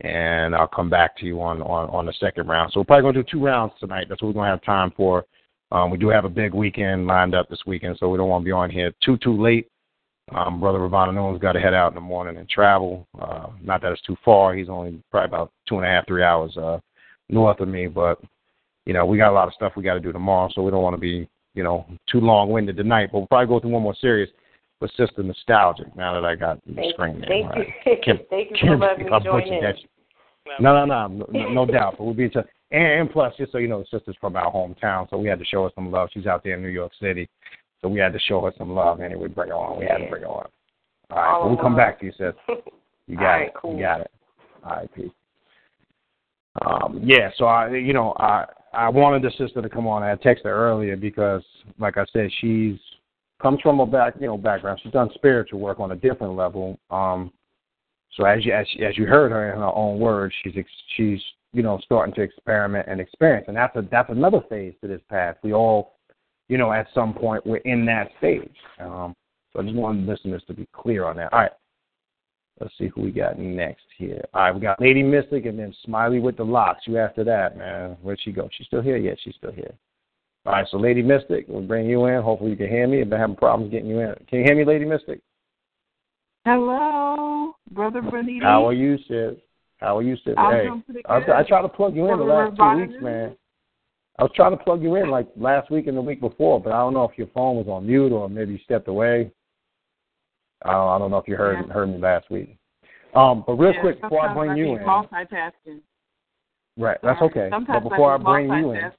and 0.00 0.54
I'll 0.54 0.66
come 0.66 0.90
back 0.90 1.16
to 1.18 1.26
you 1.26 1.40
on 1.40 1.62
on, 1.62 1.88
on 1.90 2.06
the 2.06 2.12
second 2.14 2.48
round. 2.48 2.72
So 2.72 2.80
we're 2.80 2.84
probably 2.84 3.12
to 3.12 3.22
do 3.22 3.28
two 3.30 3.44
rounds 3.44 3.72
tonight. 3.80 4.06
That's 4.08 4.22
what 4.22 4.28
we're 4.28 4.34
going 4.34 4.46
to 4.46 4.50
have 4.50 4.64
time 4.64 4.92
for. 4.96 5.24
Um, 5.72 5.90
we 5.90 5.98
do 5.98 6.08
have 6.08 6.24
a 6.24 6.30
big 6.30 6.54
weekend 6.54 7.06
lined 7.06 7.34
up 7.34 7.48
this 7.48 7.62
weekend, 7.66 7.96
so 7.98 8.08
we 8.08 8.18
don't 8.18 8.28
want 8.28 8.42
to 8.42 8.46
be 8.46 8.52
on 8.52 8.70
here 8.70 8.92
too 9.04 9.16
too 9.18 9.40
late. 9.40 9.68
Um, 10.34 10.58
Brother 10.58 10.80
Ravana 10.80 11.12
Noon's 11.12 11.40
got 11.40 11.52
to 11.52 11.60
head 11.60 11.74
out 11.74 11.92
in 11.92 11.94
the 11.94 12.00
morning 12.00 12.36
and 12.36 12.48
travel. 12.48 13.06
Uh, 13.20 13.46
not 13.62 13.80
that 13.82 13.92
it's 13.92 14.02
too 14.02 14.16
far. 14.24 14.54
He's 14.54 14.68
only 14.68 15.00
probably 15.10 15.28
about 15.28 15.52
two 15.68 15.76
and 15.76 15.84
a 15.84 15.88
half, 15.88 16.06
three 16.06 16.24
hours 16.24 16.56
uh, 16.56 16.78
north 17.28 17.60
of 17.60 17.68
me. 17.68 17.86
But, 17.86 18.20
you 18.86 18.92
know, 18.92 19.06
we 19.06 19.18
got 19.18 19.30
a 19.30 19.34
lot 19.34 19.46
of 19.46 19.54
stuff 19.54 19.74
we 19.76 19.84
got 19.84 19.94
to 19.94 20.00
do 20.00 20.12
tomorrow, 20.12 20.50
so 20.52 20.62
we 20.62 20.72
don't 20.72 20.82
want 20.82 20.94
to 20.94 21.00
be, 21.00 21.28
you 21.54 21.62
know, 21.62 21.86
too 22.10 22.20
long-winded 22.20 22.76
tonight. 22.76 23.10
But 23.12 23.18
we'll 23.18 23.28
probably 23.28 23.46
go 23.46 23.60
through 23.60 23.70
one 23.70 23.84
more 23.84 23.94
series 24.00 24.28
with 24.80 24.90
Sister 24.96 25.22
Nostalgic 25.22 25.94
now 25.96 26.14
that 26.14 26.24
I 26.24 26.34
got 26.34 26.64
the 26.66 26.74
Thank, 26.74 26.94
screen 26.94 27.20
there. 27.20 27.28
thank 27.28 27.50
right. 27.50 27.68
you. 27.86 27.96
Kim, 28.04 28.18
thank 28.30 28.50
you 28.50 28.56
Kim, 28.56 28.68
for 28.78 28.86
letting 28.86 29.06
me 29.06 29.12
I 29.12 29.18
join 29.20 29.40
butchered 29.40 29.52
in. 29.52 29.60
that. 29.64 29.76
No, 30.60 30.84
no, 30.84 31.06
no, 31.08 31.26
no, 31.30 31.48
no 31.48 31.66
doubt. 31.66 31.94
But 31.98 32.04
we'll 32.04 32.14
be 32.14 32.28
to, 32.30 32.44
and, 32.70 32.84
and 33.00 33.10
plus, 33.10 33.34
just 33.36 33.52
so 33.52 33.58
you 33.58 33.68
know, 33.68 33.80
the 33.80 33.98
sister's 33.98 34.16
from 34.20 34.36
our 34.36 34.52
hometown, 34.52 35.08
so 35.10 35.16
we 35.18 35.28
had 35.28 35.38
to 35.38 35.44
show 35.44 35.64
her 35.64 35.70
some 35.74 35.90
love. 35.90 36.08
She's 36.12 36.26
out 36.26 36.44
there 36.44 36.54
in 36.54 36.62
New 36.62 36.68
York 36.68 36.92
City. 37.00 37.28
So 37.80 37.88
we 37.88 37.98
had 38.00 38.12
to 38.12 38.18
show 38.20 38.40
her 38.42 38.52
some 38.56 38.70
love 38.70 39.00
anyway. 39.00 39.28
Bring 39.28 39.48
her 39.50 39.54
on. 39.56 39.80
We 39.80 39.86
had 39.86 39.98
to 39.98 40.08
bring 40.08 40.22
her 40.22 40.28
on. 40.28 40.48
All 41.10 41.16
right, 41.16 41.40
so 41.42 41.48
we'll 41.48 41.58
come 41.58 41.76
back 41.76 41.98
to 42.00 42.06
you, 42.06 42.12
sis. 42.16 42.32
You 43.08 43.16
got 43.16 43.22
All 43.24 43.38
right, 43.38 43.46
it. 43.46 43.54
cool. 43.54 43.74
You 43.76 43.82
got 43.82 44.00
it. 44.00 44.10
All 44.64 44.70
right, 44.72 44.94
peace. 44.94 45.10
Um, 46.64 47.00
yeah, 47.04 47.30
so 47.36 47.44
I, 47.44 47.70
you 47.76 47.92
know, 47.92 48.14
I 48.16 48.46
I 48.72 48.88
wanted 48.88 49.22
the 49.22 49.30
sister 49.38 49.62
to 49.62 49.68
come 49.68 49.86
on. 49.86 50.02
I 50.02 50.08
had 50.08 50.20
texted 50.22 50.44
her 50.44 50.56
earlier 50.68 50.96
because, 50.96 51.44
like 51.78 51.98
I 51.98 52.04
said, 52.12 52.30
she's 52.40 52.76
comes 53.40 53.60
from 53.60 53.80
a 53.80 53.86
back, 53.86 54.14
you 54.20 54.26
know, 54.26 54.38
background. 54.38 54.80
She's 54.82 54.92
done 54.92 55.10
spiritual 55.14 55.60
work 55.60 55.80
on 55.80 55.92
a 55.92 55.96
different 55.96 56.34
level. 56.34 56.78
Um, 56.90 57.32
so 58.16 58.24
as 58.24 58.44
you 58.44 58.52
as, 58.52 58.66
as 58.86 58.96
you 58.96 59.06
heard 59.06 59.32
her 59.32 59.52
in 59.52 59.58
her 59.58 59.74
own 59.74 59.98
words, 59.98 60.34
she's 60.42 60.54
ex, 60.56 60.68
she's 60.96 61.20
you 61.52 61.62
know 61.62 61.78
starting 61.84 62.14
to 62.14 62.22
experiment 62.22 62.86
and 62.88 63.00
experience, 63.00 63.46
and 63.48 63.56
that's 63.56 63.76
a 63.76 63.82
that's 63.90 64.10
another 64.10 64.40
phase 64.48 64.74
to 64.80 64.88
this 64.88 65.02
path. 65.10 65.36
We 65.42 65.52
all, 65.52 65.96
you 66.48 66.56
know, 66.56 66.72
at 66.72 66.86
some 66.94 67.12
point 67.12 67.46
we're 67.46 67.56
in 67.58 67.84
that 67.86 68.10
stage. 68.18 68.56
Um, 68.80 69.14
so 69.52 69.60
I 69.60 69.64
just 69.64 69.74
wanted 69.74 70.06
listeners 70.06 70.42
to 70.46 70.54
be 70.54 70.66
clear 70.72 71.04
on 71.04 71.16
that. 71.16 71.32
All 71.32 71.40
right. 71.40 71.52
Let's 72.60 72.72
see 72.78 72.88
who 72.88 73.02
we 73.02 73.10
got 73.10 73.38
next 73.38 73.84
here. 73.98 74.24
All 74.32 74.40
right, 74.40 74.54
we 74.54 74.62
got 74.62 74.80
Lady 74.80 75.02
Mystic 75.02 75.44
and 75.44 75.58
then 75.58 75.74
Smiley 75.84 76.20
with 76.20 76.38
the 76.38 76.44
locks. 76.44 76.84
You 76.86 76.96
after 76.96 77.22
that, 77.22 77.58
man. 77.58 77.98
Where'd 78.00 78.18
she 78.22 78.32
go? 78.32 78.48
She's 78.56 78.66
still 78.66 78.80
here? 78.80 78.96
Yeah, 78.96 79.12
she's 79.22 79.34
still 79.34 79.52
here. 79.52 79.74
All 80.46 80.52
right, 80.52 80.66
so 80.70 80.76
Lady 80.78 81.02
Mystic, 81.02 81.46
we'll 81.48 81.62
bring 81.62 81.86
you 81.86 82.06
in. 82.06 82.22
Hopefully 82.22 82.52
you 82.52 82.56
can 82.56 82.68
hear 82.68 82.86
me. 82.86 83.00
I've 83.00 83.10
been 83.10 83.18
having 83.18 83.34
problems 83.34 83.72
getting 83.72 83.88
you 83.88 83.98
in. 83.98 84.14
Can 84.28 84.38
you 84.38 84.44
hear 84.44 84.54
me, 84.54 84.64
Lady 84.64 84.84
Mystic? 84.84 85.20
Hello, 86.44 87.56
Brother 87.72 88.00
Benito. 88.00 88.46
How 88.46 88.68
are 88.68 88.72
you, 88.72 88.96
sis? 89.08 89.34
How 89.78 89.98
are 89.98 90.02
you, 90.02 90.16
sis? 90.24 90.34
I'm 90.38 90.52
hey, 90.52 90.68
doing 90.68 91.02
I. 91.06 91.40
I 91.40 91.42
tried 91.42 91.62
to 91.62 91.68
plug 91.68 91.96
you 91.96 92.08
in 92.12 92.18
the 92.18 92.24
last 92.24 92.56
two 92.56 92.76
weeks, 92.76 92.94
man. 93.02 93.36
I 94.20 94.22
was 94.22 94.30
trying 94.36 94.56
to 94.56 94.62
plug 94.62 94.82
you 94.82 94.94
in 94.94 95.10
like 95.10 95.26
last 95.36 95.68
week 95.70 95.88
and 95.88 95.96
the 95.96 96.00
week 96.00 96.20
before, 96.20 96.60
but 96.60 96.72
I 96.72 96.78
don't 96.78 96.94
know 96.94 97.04
if 97.04 97.18
your 97.18 97.26
phone 97.34 97.56
was 97.56 97.66
on 97.68 97.86
mute 97.86 98.12
or 98.12 98.28
maybe 98.30 98.52
you 98.52 98.58
stepped 98.64 98.86
away. 98.86 99.32
I 100.62 100.70
don't, 100.72 100.88
I 100.88 100.98
don't 100.98 101.10
know 101.10 101.18
if 101.18 101.26
you 101.26 101.36
heard 101.36 101.66
Yeah. 101.66 101.72
heard 101.72 101.88
me 101.88 101.98
last 101.98 102.30
week. 102.30 102.56
Um, 103.14 103.42
but 103.46 103.54
real 103.54 103.72
Yeah, 103.74 103.80
quick 103.80 104.00
before 104.00 104.28
I 104.28 104.32
bring 104.32 104.52
I 104.52 104.56
you 104.56 104.76
in, 104.76 104.84
multitasking. 104.84 105.80
right? 106.78 106.98
That's 107.02 107.20
okay. 107.20 107.50
Sometimes 107.50 107.82
But 107.82 107.90
before 107.90 108.14
I 108.14 108.16
be 108.18 108.24
bring 108.24 108.48
you 108.48 108.72
in, 108.72 108.92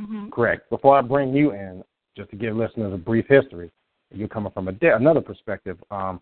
Mhm. 0.00 0.30
Correct. 0.30 0.68
Before 0.70 0.96
I 0.96 1.02
bring 1.02 1.34
you 1.34 1.52
in, 1.52 1.84
just 2.16 2.30
to 2.30 2.36
give 2.36 2.56
listeners 2.56 2.92
a 2.92 2.98
brief 2.98 3.26
history, 3.28 3.70
you're 4.10 4.28
coming 4.28 4.52
from 4.52 4.68
a 4.68 4.72
di- 4.72 4.88
another 4.88 5.20
perspective. 5.20 5.78
Um, 5.90 6.20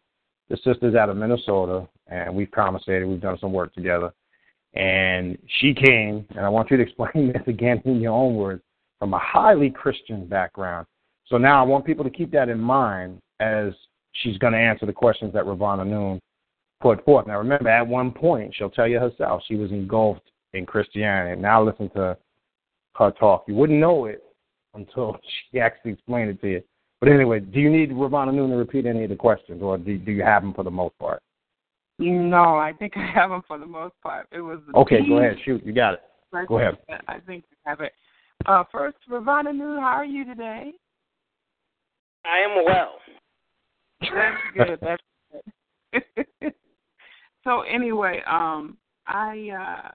the 0.48 0.56
sister's 0.58 0.94
out 0.94 1.08
of 1.08 1.16
Minnesota, 1.16 1.88
and 2.08 2.34
we've 2.34 2.50
conversated. 2.50 3.06
We've 3.06 3.20
done 3.20 3.38
some 3.38 3.52
work 3.52 3.72
together, 3.74 4.12
and 4.74 5.38
she 5.60 5.74
came, 5.74 6.26
and 6.30 6.44
I 6.44 6.48
want 6.48 6.70
you 6.70 6.76
to 6.76 6.82
explain 6.88 7.32
this 7.32 7.46
again 7.46 7.80
in 7.84 8.00
your 8.00 8.12
own 8.12 8.34
words, 8.36 8.62
from 8.98 9.14
a 9.14 9.18
highly 9.18 9.70
Christian 9.70 10.26
background. 10.26 10.86
So 11.26 11.38
now 11.38 11.60
I 11.60 11.66
want 11.66 11.84
people 11.84 12.04
to 12.04 12.10
keep 12.10 12.30
that 12.32 12.48
in 12.48 12.58
mind 12.58 13.20
as 13.38 13.72
she's 14.12 14.36
going 14.38 14.52
to 14.52 14.58
answer 14.58 14.86
the 14.86 14.92
questions 14.92 15.32
that 15.32 15.46
Ravana 15.46 15.84
Noon 15.84 16.20
put 16.80 17.04
forth. 17.04 17.26
Now 17.26 17.38
remember, 17.38 17.68
at 17.68 17.86
one 17.86 18.10
point, 18.10 18.54
she'll 18.54 18.70
tell 18.70 18.88
you 18.88 18.98
herself 18.98 19.42
she 19.46 19.54
was 19.54 19.70
engulfed 19.70 20.28
in 20.54 20.66
Christianity. 20.66 21.40
Now 21.40 21.62
listen 21.62 21.88
to 21.90 22.16
her 23.00 23.10
talk. 23.12 23.44
You 23.48 23.54
wouldn't 23.54 23.80
know 23.80 24.04
it 24.04 24.22
until 24.74 25.18
she 25.52 25.58
actually 25.58 25.92
explained 25.92 26.30
it 26.30 26.40
to 26.42 26.48
you. 26.48 26.62
But 27.00 27.08
anyway, 27.08 27.40
do 27.40 27.60
you 27.60 27.70
need 27.70 27.92
Ravana 27.92 28.30
Noon 28.30 28.50
to 28.50 28.56
repeat 28.56 28.84
any 28.84 29.04
of 29.04 29.10
the 29.10 29.16
questions, 29.16 29.62
or 29.62 29.78
do, 29.78 29.96
do 29.96 30.12
you 30.12 30.22
have 30.22 30.42
them 30.42 30.52
for 30.52 30.64
the 30.64 30.70
most 30.70 30.98
part? 30.98 31.22
No, 31.98 32.56
I 32.56 32.72
think 32.78 32.94
I 32.96 33.10
have 33.14 33.30
them 33.30 33.42
for 33.48 33.58
the 33.58 33.66
most 33.66 33.94
part. 34.02 34.26
It 34.32 34.40
was 34.40 34.60
the 34.66 34.78
Okay, 34.78 35.06
go 35.06 35.18
ahead. 35.18 35.36
Shoot, 35.44 35.64
you 35.64 35.72
got 35.72 35.94
it. 35.94 36.00
Go 36.46 36.58
ahead. 36.58 36.78
I 37.08 37.18
think 37.20 37.44
you 37.50 37.56
have 37.64 37.80
it. 37.80 37.92
Uh, 38.46 38.64
first, 38.70 38.96
Ravana 39.08 39.52
Noon, 39.52 39.80
how 39.80 39.88
are 39.88 40.04
you 40.04 40.24
today? 40.24 40.72
I 42.24 42.38
am 42.38 42.64
well. 42.64 42.92
That's 44.00 44.36
good. 44.56 44.78
That's 44.80 45.02
good. 46.40 46.52
so 47.44 47.62
anyway, 47.62 48.22
um, 48.30 48.76
I 49.06 49.50
uh, 49.58 49.90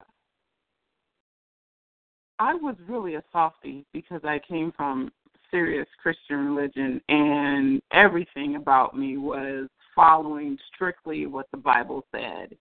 I 2.40 2.53
was 2.53 2.76
really 2.88 3.16
a 3.16 3.24
softie 3.32 3.86
because 3.94 4.22
I 4.24 4.40
came 4.40 4.72
from 4.76 5.12
serious 5.52 5.88
Christian 6.02 6.53
religion, 6.53 7.02
and 7.07 7.82
everything 7.94 8.56
about 8.56 8.98
me 8.98 9.18
was 9.18 9.70
following 9.95 10.57
strictly 10.74 11.26
what 11.28 11.48
the 11.52 11.57
Bible 11.57 12.03
said. 12.12 12.57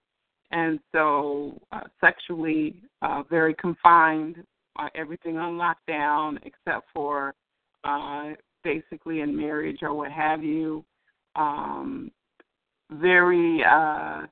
And 0.52 0.78
so, 0.92 1.60
uh, 1.72 1.80
sexually, 2.00 2.76
uh, 3.02 3.24
very 3.28 3.54
confined, 3.54 4.36
uh, 4.78 4.88
everything 4.94 5.36
on 5.38 5.58
lockdown 5.58 6.38
except 6.44 6.86
for 6.94 7.34
uh, 7.82 8.30
basically 8.62 9.20
in 9.20 9.36
marriage 9.36 9.78
or 9.82 9.92
what 9.94 10.12
have 10.12 10.44
you. 10.44 10.84
Um, 11.34 12.12
very 12.92 13.64
uh, 13.64 14.22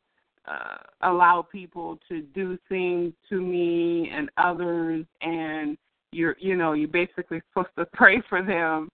uh, 0.47 0.77
allow 1.03 1.43
people 1.43 1.99
to 2.09 2.23
do 2.35 2.59
things 2.69 3.13
to 3.29 3.41
me 3.41 4.11
and 4.13 4.31
others, 4.37 5.05
and 5.21 5.77
you're 6.11 6.37
you 6.39 6.57
know 6.57 6.73
you're 6.73 6.89
basically 6.89 7.41
supposed 7.51 7.75
to 7.79 7.87
pray 7.93 8.23
for 8.29 8.43
them. 8.43 8.89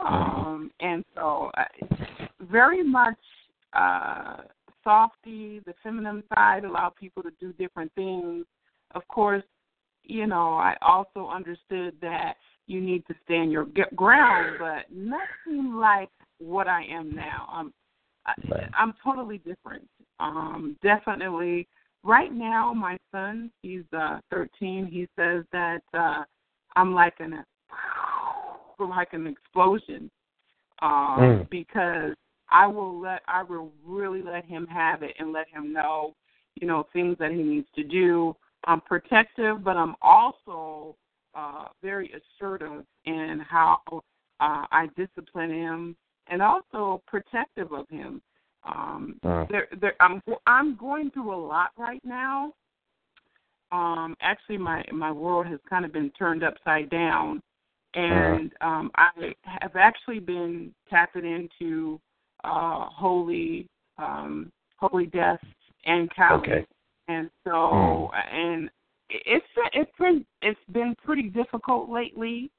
Um, 0.00 0.70
and 0.80 1.04
so, 1.14 1.50
uh, 1.56 2.26
very 2.40 2.84
much 2.84 3.16
uh, 3.72 4.42
softy, 4.84 5.60
the 5.64 5.72
feminine 5.82 6.22
side, 6.34 6.64
allow 6.64 6.90
people 6.90 7.22
to 7.22 7.30
do 7.40 7.52
different 7.54 7.90
things. 7.94 8.44
Of 8.94 9.08
course, 9.08 9.44
you 10.04 10.26
know 10.26 10.54
I 10.54 10.76
also 10.82 11.28
understood 11.28 11.94
that 12.02 12.34
you 12.66 12.80
need 12.80 13.06
to 13.06 13.14
stand 13.24 13.50
your 13.50 13.66
g- 13.66 13.82
ground, 13.94 14.56
but 14.58 14.94
nothing 14.94 15.74
like 15.74 16.10
what 16.38 16.68
I 16.68 16.84
am 16.84 17.14
now. 17.14 17.48
I'm 17.50 17.72
I, 18.26 18.34
I'm 18.74 18.92
totally 19.02 19.38
different. 19.38 19.88
Um, 20.20 20.76
definitely. 20.82 21.68
Right 22.02 22.32
now, 22.32 22.72
my 22.72 22.96
son, 23.12 23.50
he's 23.62 23.82
uh, 23.92 24.20
13. 24.30 24.86
He 24.86 25.08
says 25.16 25.44
that 25.52 25.82
uh, 25.92 26.24
I'm 26.76 26.94
like 26.94 27.14
an 27.18 27.44
like 28.78 29.12
an 29.12 29.26
explosion 29.26 30.10
um, 30.82 31.18
Mm. 31.18 31.50
because 31.50 32.14
I 32.50 32.66
will 32.66 33.00
let 33.00 33.22
I 33.26 33.42
will 33.42 33.72
really 33.84 34.22
let 34.22 34.44
him 34.44 34.66
have 34.66 35.02
it 35.02 35.14
and 35.18 35.32
let 35.32 35.48
him 35.48 35.72
know, 35.72 36.14
you 36.60 36.66
know, 36.66 36.86
things 36.92 37.16
that 37.18 37.32
he 37.32 37.42
needs 37.42 37.68
to 37.74 37.82
do. 37.82 38.36
I'm 38.64 38.80
protective, 38.80 39.64
but 39.64 39.76
I'm 39.76 39.94
also 40.02 40.96
uh, 41.34 41.66
very 41.82 42.12
assertive 42.12 42.84
in 43.04 43.44
how 43.48 43.80
uh, 43.88 44.66
I 44.70 44.88
discipline 44.96 45.50
him, 45.50 45.96
and 46.28 46.42
also 46.42 47.02
protective 47.06 47.72
of 47.72 47.88
him. 47.88 48.22
Um, 48.66 49.18
Uh. 49.24 49.46
there, 49.48 49.68
there, 49.80 49.94
I'm 50.00 50.22
I'm 50.46 50.76
going 50.76 51.10
through 51.10 51.32
a 51.32 51.42
lot 51.46 51.70
right 51.76 52.04
now. 52.04 52.52
Um, 53.72 54.16
actually, 54.20 54.58
my 54.58 54.84
my 54.92 55.10
world 55.12 55.46
has 55.46 55.58
kind 55.68 55.84
of 55.84 55.92
been 55.92 56.10
turned 56.10 56.42
upside 56.44 56.90
down, 56.90 57.42
and 57.94 58.52
um, 58.60 58.90
I 58.96 59.34
have 59.44 59.76
actually 59.76 60.20
been 60.20 60.74
tapping 60.88 61.24
into 61.24 62.00
uh, 62.44 62.86
holy 62.86 63.68
um, 63.98 64.52
holy 64.76 65.06
death 65.06 65.40
and 65.84 66.10
Kali, 66.14 66.40
Okay. 66.40 66.66
and 67.08 67.30
so 67.44 67.52
oh. 67.52 68.10
and 68.32 68.70
it's 69.10 69.46
it's 69.72 69.90
been 69.98 70.24
it's 70.42 70.60
been 70.72 70.94
pretty 71.04 71.28
difficult 71.28 71.88
lately. 71.88 72.50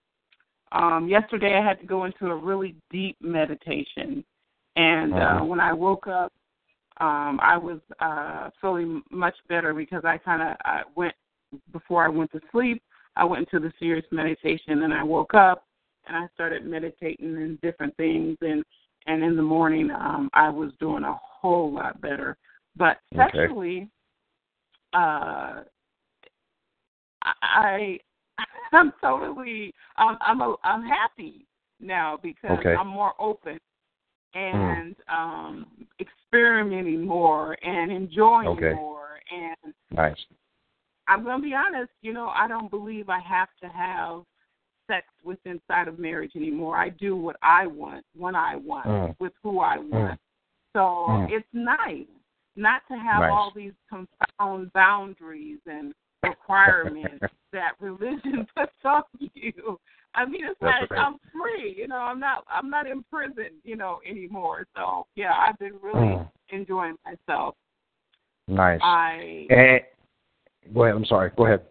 Um, 0.73 1.07
yesterday, 1.07 1.57
I 1.57 1.65
had 1.65 1.79
to 1.79 1.85
go 1.85 2.03
into 2.03 2.27
a 2.27 2.35
really 2.35 2.75
deep 2.91 3.15
meditation, 3.21 4.25
and 4.77 5.13
uh, 5.13 5.17
Uh-huh. 5.17 5.45
when 5.45 5.59
I 5.59 5.73
woke 5.73 6.07
up, 6.07 6.31
um, 6.99 7.39
I 7.41 7.57
was 7.57 7.79
uh, 7.99 8.49
feeling 8.61 9.03
much 9.11 9.35
better 9.49 9.73
because 9.73 10.05
I 10.05 10.17
kind 10.17 10.41
of 10.41 10.55
I 10.63 10.83
went 10.95 11.15
before 11.71 12.05
I 12.05 12.09
went 12.09 12.31
to 12.31 12.41
sleep. 12.51 12.81
I 13.15 13.23
went 13.23 13.47
into 13.51 13.59
the 13.59 13.73
serious 13.79 14.05
meditation, 14.11 14.83
and 14.83 14.93
I 14.93 15.03
woke 15.03 15.33
up 15.33 15.65
and 16.05 16.15
I 16.15 16.27
started 16.33 16.65
meditating 16.65 17.35
and 17.37 17.59
different 17.61 17.95
things, 17.97 18.37
and 18.41 18.63
and 19.07 19.23
in 19.23 19.35
the 19.35 19.41
morning, 19.41 19.89
um, 19.91 20.29
I 20.33 20.49
was 20.49 20.71
doing 20.79 21.03
a 21.03 21.13
whole 21.13 21.73
lot 21.73 21.99
better. 22.01 22.37
But 22.75 22.99
Okay. 23.17 23.47
uh, 24.93 25.63
I 27.23 27.99
I'm 28.73 28.93
totally 29.01 29.73
I'm 29.97 30.17
I'm 30.21 30.41
a, 30.41 30.55
I'm 30.63 30.83
happy 30.83 31.47
now 31.79 32.19
because 32.21 32.59
Okay. 32.59 32.75
I'm 32.75 32.87
more 32.87 33.13
open 33.19 33.59
and 34.33 34.95
um 35.11 35.65
experimenting 35.99 37.05
more 37.05 37.57
and 37.63 37.91
enjoying 37.91 38.47
Okay. 38.47 38.73
more 38.73 39.19
and 39.31 39.73
Nice. 39.91 40.17
I'm 41.07 41.23
going 41.23 41.37
to 41.37 41.43
be 41.43 41.53
honest, 41.53 41.91
you 42.01 42.11
know, 42.13 42.27
I 42.35 42.47
don't 42.49 42.69
believe 42.69 43.09
I 43.09 43.19
have 43.21 43.47
to 43.61 43.69
have 43.69 44.23
sex 44.87 45.05
with 45.23 45.39
inside 45.45 45.87
of 45.87 45.99
marriage 45.99 46.33
anymore. 46.35 46.75
I 46.75 46.89
do 46.89 47.15
what 47.15 47.37
I 47.41 47.65
want, 47.65 48.05
when 48.15 48.35
I 48.35 48.57
want, 48.57 48.87
Mm. 48.87 49.15
with 49.19 49.33
who 49.41 49.59
I 49.59 49.77
want. 49.77 50.19
So 50.73 51.07
Mm. 51.07 51.29
it's 51.31 51.53
nice 51.53 52.07
not 52.55 52.85
to 52.87 52.97
have 52.97 53.21
Nice. 53.21 53.31
all 53.31 53.51
these 53.51 53.73
confound 53.87 54.73
boundaries 54.73 55.59
and 55.65 55.93
requirements 56.23 57.25
that 57.51 57.79
religion 57.79 58.45
puts 58.55 58.83
on 58.83 59.03
you. 59.19 59.79
I 60.17 60.25
mean, 60.25 60.45
it's 60.45 60.59
That's 60.59 60.81
like 60.81 60.91
right. 60.91 60.99
I'm 60.99 61.17
free. 61.31 61.75
You 61.77 61.87
know, 61.87 61.97
I'm 61.97 62.19
not 62.19 62.43
I'm 62.51 62.69
not 62.69 62.87
in 62.87 63.03
prison. 63.03 63.51
You 63.63 63.75
know, 63.75 63.99
anymore. 64.09 64.65
So 64.75 65.05
yeah, 65.15 65.33
I've 65.33 65.57
been 65.59 65.75
really 65.81 66.15
Mm. 66.15 66.31
enjoying 66.49 66.95
myself. 67.05 67.55
Nice. 68.47 68.79
I 68.81 69.45
And 69.49 69.81
go 70.73 70.83
ahead. 70.83 70.95
I'm 70.95 71.05
sorry. 71.05 71.31
Go 71.37 71.45
ahead. 71.45 71.61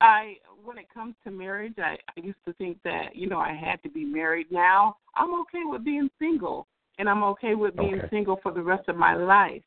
I 0.00 0.36
when 0.64 0.78
it 0.78 0.86
comes 0.94 1.16
to 1.24 1.30
marriage, 1.32 1.74
I, 1.78 1.98
I 2.16 2.20
used 2.20 2.38
to 2.46 2.52
think 2.54 2.78
that 2.84 3.16
you 3.16 3.28
know 3.28 3.38
I 3.38 3.52
had 3.52 3.82
to 3.82 3.88
be 3.88 4.04
married. 4.04 4.46
Now 4.52 4.96
I'm 5.16 5.34
okay 5.40 5.64
with 5.64 5.84
being 5.84 6.08
single, 6.20 6.68
and 6.98 7.08
I'm 7.08 7.24
okay 7.24 7.56
with 7.56 7.74
being 7.74 7.98
Okay. 7.98 8.08
single 8.10 8.38
for 8.42 8.52
the 8.52 8.62
rest 8.62 8.88
of 8.88 8.96
my 8.96 9.14
life. 9.16 9.62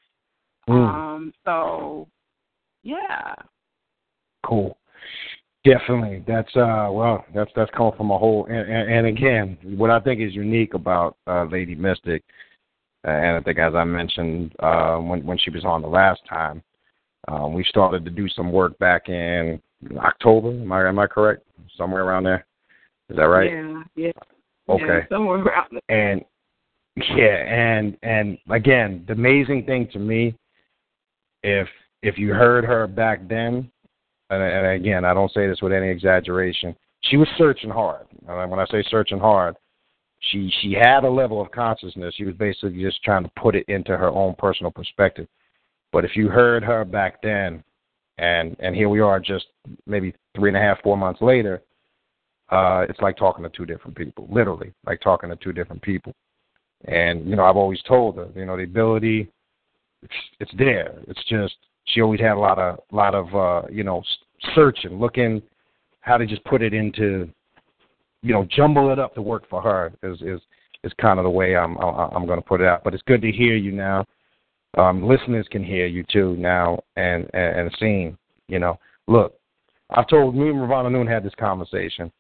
Mm. 0.70 0.88
Um, 0.88 1.34
so 1.44 2.08
yeah, 2.84 3.36
Cool. 4.44 4.78
Definitely. 5.64 6.24
That's 6.28 6.50
uh 6.56 6.90
well, 6.92 7.24
that's 7.36 7.52
that's 7.56 7.70
coming 7.78 7.94
from 7.96 8.10
a 8.10 8.18
whole 8.18 8.46
and, 8.46 8.68
and, 8.68 8.92
and 8.92 9.08
again, 9.08 9.58
what 9.78 9.92
I 9.92 10.00
think 10.00 10.20
is 10.20 10.34
unique 10.34 10.74
about 10.74 11.18
uh 11.28 11.44
Lady 11.46 11.76
Mystic, 11.76 12.24
uh, 13.08 13.12
and 13.12 13.38
I 13.38 13.42
think 13.42 13.60
as 13.60 13.76
I 13.76 13.84
mentioned 13.84 14.54
uh 14.60 14.98
when 14.98 15.24
when 15.24 15.38
she 15.38 15.52
was 15.52 15.64
on 15.64 15.84
the 15.84 15.88
last 15.88 16.22
time, 16.28 16.64
um 17.28 17.54
we 17.54 17.64
started 17.66 18.04
to 18.06 18.12
do 18.12 18.28
some 18.30 18.52
work 18.52 18.78
back 18.80 19.08
in 19.08 19.62
October. 19.98 20.50
Am 20.50 20.72
I 20.72 20.88
am 20.88 20.98
I 20.98 21.06
correct? 21.06 21.44
Somewhere 21.78 22.04
around 22.06 22.24
there. 22.24 22.46
Is 23.10 23.18
that 23.18 23.24
right? 23.24 23.52
yeah, 23.52 23.84
yeah. 23.96 24.12
Okay. 24.68 24.86
Yeah, 24.88 25.08
somewhere 25.10 25.44
around 25.44 25.68
there. 25.72 26.14
and 26.14 26.26
yeah 26.96 27.76
and 27.78 27.98
and 28.02 28.38
again 28.50 29.04
the 29.08 29.14
amazing 29.14 29.66
thing 29.66 29.88
to 29.94 30.00
me 30.00 30.36
if 31.44 31.68
if 32.02 32.18
you 32.18 32.34
heard 32.34 32.66
her 32.66 32.88
back 32.88 33.28
then 33.28 33.70
and, 34.32 34.42
and 34.42 34.68
again 34.68 35.06
i 35.06 35.14
don't 35.14 35.32
say 35.32 35.48
this 35.48 35.62
with 35.62 35.72
any 35.72 35.90
exaggeration 35.90 36.76
she 37.02 37.18
was 37.18 37.28
searching 37.38 37.70
hard 37.70 38.08
and 38.28 38.50
when 38.50 38.60
i 38.60 38.66
say 38.66 38.84
searching 38.90 39.20
hard 39.20 39.56
she 40.20 40.52
she 40.62 40.74
had 40.74 41.04
a 41.04 41.10
level 41.10 41.42
of 41.42 41.52
consciousness 41.52 42.14
she 42.16 42.26
was 42.26 42.36
basically 42.36 42.82
just 42.82 43.04
trying 43.04 43.24
to 43.24 43.32
put 43.40 43.56
it 43.56 43.66
into 43.68 43.96
her 43.96 44.10
own 44.10 44.34
personal 44.38 44.72
perspective 44.72 45.28
but 45.92 46.04
if 46.04 46.16
you 46.16 46.28
heard 46.28 46.64
her 46.64 46.84
back 46.84 47.22
then 47.22 47.64
and 48.18 48.56
and 48.60 48.76
here 48.76 48.90
we 48.90 49.00
are 49.00 49.20
just 49.20 49.46
maybe 49.86 50.14
three 50.36 50.50
and 50.50 50.58
a 50.58 50.62
half 50.62 50.82
four 50.82 50.98
months 50.98 51.22
later 51.22 51.62
uh, 52.52 52.86
it's 52.90 53.00
like 53.00 53.18
talking 53.18 53.44
to 53.44 53.50
two 53.50 53.66
different 53.66 53.96
people, 53.96 54.28
literally, 54.30 54.74
like 54.86 55.00
talking 55.02 55.30
to 55.30 55.36
two 55.38 55.54
different 55.54 55.82
people. 55.82 56.14
And 56.86 57.28
you 57.28 57.36
know, 57.36 57.46
I've 57.46 57.56
always 57.56 57.82
told 57.84 58.18
her, 58.18 58.28
you 58.36 58.46
know, 58.46 58.58
the 58.58 58.64
ability, 58.64 59.30
it's, 60.04 60.14
it's 60.40 60.52
there. 60.58 61.00
It's 61.08 61.24
just 61.30 61.56
she 61.94 62.02
always 62.02 62.20
had 62.20 62.34
a 62.34 62.40
lot 62.40 62.60
of, 62.60 62.80
lot 62.92 63.16
of, 63.16 63.36
uh, 63.36 63.68
you 63.72 63.84
know, 63.84 64.04
searching, 64.56 65.00
looking 65.00 65.42
how 66.02 66.18
to 66.18 66.26
just 66.26 66.44
put 66.46 66.62
it 66.62 66.74
into, 66.74 67.30
you 68.24 68.34
know, 68.34 68.46
jumble 68.56 68.92
it 68.92 69.00
up 69.00 69.14
to 69.16 69.22
work 69.22 69.48
for 69.50 69.62
her 69.62 69.94
is 70.04 70.22
is 70.22 70.42
is 70.84 70.92
kind 71.00 71.20
of 71.20 71.24
the 71.24 71.30
way 71.30 71.56
I'm 71.56 71.78
I'm 71.78 72.26
going 72.26 72.40
to 72.40 72.46
put 72.46 72.62
it 72.62 72.68
out. 72.68 72.84
But 72.84 72.94
it's 72.94 73.04
good 73.04 73.22
to 73.22 73.32
hear 73.32 73.56
you 73.56 73.72
now. 73.72 74.06
Um, 74.78 75.08
listeners 75.08 75.48
can 75.52 75.64
hear 75.64 75.86
you 75.86 76.04
too 76.12 76.36
now, 76.38 76.80
and 76.96 77.30
and, 77.34 77.60
and 77.60 77.76
seeing, 77.80 78.18
you 78.48 78.60
know, 78.60 78.80
look, 79.08 79.36
I've 79.92 80.08
told 80.08 80.36
me 80.36 80.50
and 80.50 80.62
Ravana 80.62 80.90
Noon 80.90 81.08
had 81.08 81.24
this 81.24 81.36
conversation. 81.40 82.12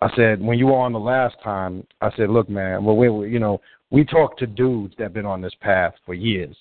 I 0.00 0.08
said 0.14 0.40
when 0.40 0.58
you 0.58 0.66
were 0.66 0.78
on 0.78 0.92
the 0.92 1.00
last 1.00 1.36
time, 1.42 1.84
I 2.00 2.10
said, 2.16 2.30
look, 2.30 2.48
man, 2.48 2.84
well, 2.84 2.96
we, 2.96 3.28
you 3.28 3.40
know, 3.40 3.60
we 3.90 4.04
talked 4.04 4.38
to 4.38 4.46
dudes 4.46 4.94
that've 4.96 5.12
been 5.12 5.26
on 5.26 5.40
this 5.40 5.54
path 5.60 5.94
for 6.06 6.14
years, 6.14 6.56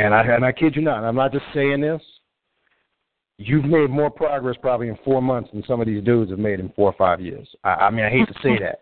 and 0.00 0.14
I 0.14 0.22
and 0.22 0.44
I 0.44 0.52
kid 0.52 0.74
you 0.74 0.82
not, 0.82 1.04
I'm 1.04 1.16
not 1.16 1.32
just 1.32 1.44
saying 1.54 1.80
this. 1.82 2.00
You've 3.36 3.64
made 3.64 3.90
more 3.90 4.10
progress 4.10 4.56
probably 4.60 4.88
in 4.88 4.98
four 5.04 5.22
months 5.22 5.50
than 5.52 5.62
some 5.66 5.80
of 5.80 5.86
these 5.86 6.04
dudes 6.04 6.30
have 6.30 6.38
made 6.38 6.60
in 6.60 6.70
four 6.70 6.90
or 6.90 6.94
five 6.98 7.20
years. 7.20 7.48
I, 7.64 7.70
I 7.70 7.90
mean, 7.90 8.04
I 8.04 8.10
hate 8.10 8.28
to 8.28 8.34
say 8.42 8.58
that 8.60 8.80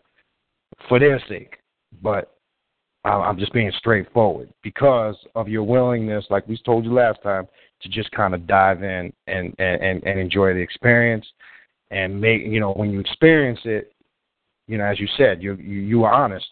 for 0.89 0.99
their 0.99 1.23
sake, 1.29 1.57
but 2.03 2.35
I'm 3.05 3.39
just 3.39 3.53
being 3.53 3.73
straightforward 3.79 4.53
because 4.63 5.17
of 5.35 5.49
your 5.49 5.63
willingness, 5.63 6.25
like 6.31 6.47
we 6.47 6.59
told 6.65 6.85
you 6.85 6.93
last 6.93 7.23
time, 7.23 7.47
to 7.81 7.89
just 7.89 8.11
kind 8.11 8.35
of 8.35 8.47
dive 8.47 8.83
in 8.83 9.13
and 9.27 9.55
and 9.59 10.03
and 10.05 10.21
enjoy 10.21 10.53
the 10.53 10.61
experience 10.61 11.27
and 11.91 12.21
make 12.21 12.43
you 12.43 12.61
know 12.61 12.73
when 12.73 12.91
you 12.91 13.01
experience 13.01 13.61
it, 13.65 13.93
you 14.67 14.79
know 14.79 14.85
as 14.85 15.01
you 15.01 15.09
said, 15.17 15.43
you 15.43 15.55
you 15.55 15.81
you 15.81 15.99
were 16.01 16.13
honest. 16.13 16.47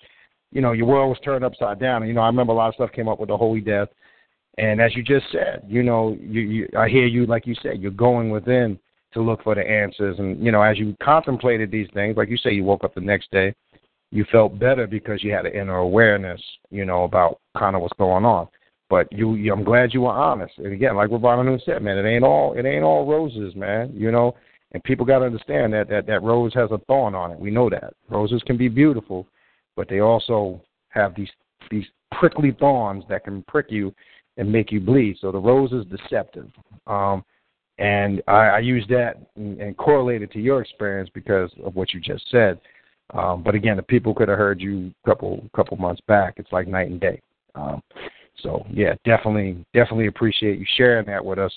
You 0.52 0.60
know 0.60 0.72
your 0.72 0.86
world 0.86 1.10
was 1.10 1.18
turned 1.24 1.44
upside 1.44 1.78
down. 1.78 2.02
And, 2.02 2.08
you 2.08 2.14
know 2.14 2.22
I 2.22 2.26
remember 2.26 2.52
a 2.52 2.56
lot 2.56 2.68
of 2.68 2.74
stuff 2.74 2.92
came 2.92 3.08
up 3.08 3.20
with 3.20 3.28
the 3.28 3.36
holy 3.36 3.60
death, 3.60 3.88
and 4.58 4.80
as 4.80 4.94
you 4.96 5.02
just 5.02 5.26
said, 5.32 5.64
you 5.68 5.82
know 5.82 6.16
you, 6.20 6.40
you 6.40 6.68
I 6.78 6.88
hear 6.88 7.06
you 7.06 7.26
like 7.26 7.46
you 7.46 7.54
said 7.62 7.80
you're 7.80 7.90
going 7.90 8.30
within 8.30 8.78
to 9.12 9.20
look 9.22 9.42
for 9.42 9.54
the 9.54 9.62
answers, 9.62 10.18
and 10.18 10.42
you 10.44 10.52
know 10.52 10.62
as 10.62 10.78
you 10.78 10.96
contemplated 11.02 11.70
these 11.70 11.88
things, 11.94 12.16
like 12.16 12.28
you 12.28 12.36
say, 12.36 12.52
you 12.52 12.64
woke 12.64 12.84
up 12.84 12.94
the 12.94 13.00
next 13.00 13.30
day, 13.30 13.54
you 14.10 14.24
felt 14.30 14.58
better 14.58 14.86
because 14.86 15.22
you 15.22 15.32
had 15.32 15.46
an 15.46 15.54
inner 15.54 15.76
awareness, 15.76 16.40
you 16.70 16.84
know 16.84 17.04
about 17.04 17.40
kind 17.58 17.76
of 17.76 17.82
what's 17.82 17.98
going 17.98 18.24
on. 18.24 18.48
But 18.88 19.12
you, 19.12 19.34
you 19.34 19.52
I'm 19.52 19.64
glad 19.64 19.92
you 19.92 20.02
were 20.02 20.10
honest. 20.10 20.54
And 20.58 20.72
again, 20.72 20.96
like 20.96 21.10
Ravana 21.10 21.42
Noon 21.42 21.60
said, 21.64 21.82
man, 21.82 21.98
it 21.98 22.08
ain't 22.08 22.24
all 22.24 22.54
it 22.54 22.64
ain't 22.64 22.84
all 22.84 23.06
roses, 23.06 23.54
man. 23.56 23.92
You 23.94 24.10
know, 24.10 24.36
and 24.72 24.82
people 24.84 25.04
got 25.04 25.20
to 25.20 25.26
understand 25.26 25.72
that, 25.72 25.88
that 25.88 26.06
that 26.06 26.22
rose 26.22 26.54
has 26.54 26.70
a 26.70 26.78
thorn 26.86 27.14
on 27.14 27.32
it. 27.32 27.38
We 27.38 27.50
know 27.50 27.68
that 27.70 27.94
roses 28.08 28.42
can 28.46 28.56
be 28.56 28.68
beautiful, 28.68 29.26
but 29.74 29.88
they 29.88 30.00
also 30.00 30.62
have 30.90 31.14
these 31.14 31.30
these 31.70 31.86
prickly 32.18 32.56
thorns 32.58 33.04
that 33.08 33.24
can 33.24 33.42
prick 33.48 33.66
you 33.70 33.92
and 34.36 34.50
make 34.50 34.72
you 34.72 34.80
bleed. 34.80 35.16
So 35.20 35.32
the 35.32 35.38
rose 35.38 35.72
is 35.72 35.84
deceptive, 35.86 36.50
um, 36.86 37.24
and 37.78 38.22
I, 38.26 38.32
I 38.32 38.58
use 38.60 38.84
that 38.88 39.16
and, 39.36 39.60
and 39.60 39.76
correlate 39.76 40.22
it 40.22 40.32
to 40.32 40.40
your 40.40 40.62
experience 40.62 41.10
because 41.12 41.50
of 41.64 41.74
what 41.74 41.92
you 41.92 42.00
just 42.00 42.30
said. 42.30 42.60
Um, 43.14 43.42
but 43.42 43.54
again, 43.54 43.76
the 43.76 43.82
people 43.82 44.14
could 44.14 44.28
have 44.28 44.38
heard 44.38 44.60
you 44.60 44.92
a 45.04 45.08
couple 45.08 45.48
couple 45.54 45.76
months 45.76 46.00
back. 46.08 46.34
It's 46.36 46.52
like 46.52 46.66
night 46.66 46.90
and 46.90 47.00
day. 47.00 47.20
Um, 47.54 47.82
so 48.42 48.66
yeah, 48.70 48.94
definitely 49.04 49.64
definitely 49.72 50.06
appreciate 50.06 50.58
you 50.58 50.66
sharing 50.76 51.06
that 51.06 51.24
with 51.24 51.38
us. 51.38 51.52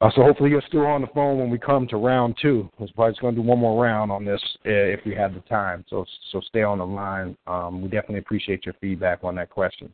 Uh, 0.00 0.10
so 0.16 0.22
hopefully 0.22 0.50
you're 0.50 0.62
still 0.66 0.84
on 0.84 1.00
the 1.00 1.06
phone 1.14 1.38
when 1.38 1.48
we 1.48 1.58
come 1.58 1.86
to 1.86 1.96
round 1.96 2.36
two. 2.42 2.68
We're 2.76 2.88
probably 2.94 3.12
just 3.12 3.20
going 3.20 3.36
to 3.36 3.40
do 3.40 3.46
one 3.46 3.60
more 3.60 3.82
round 3.82 4.10
on 4.10 4.24
this 4.24 4.42
uh, 4.66 4.70
if 4.70 5.00
we 5.06 5.14
have 5.14 5.32
the 5.32 5.40
time. 5.40 5.84
So 5.88 6.04
so 6.32 6.40
stay 6.40 6.62
on 6.62 6.78
the 6.78 6.86
line. 6.86 7.36
Um, 7.46 7.80
we 7.80 7.88
definitely 7.88 8.18
appreciate 8.18 8.66
your 8.66 8.74
feedback 8.80 9.20
on 9.22 9.36
that 9.36 9.48
question. 9.48 9.92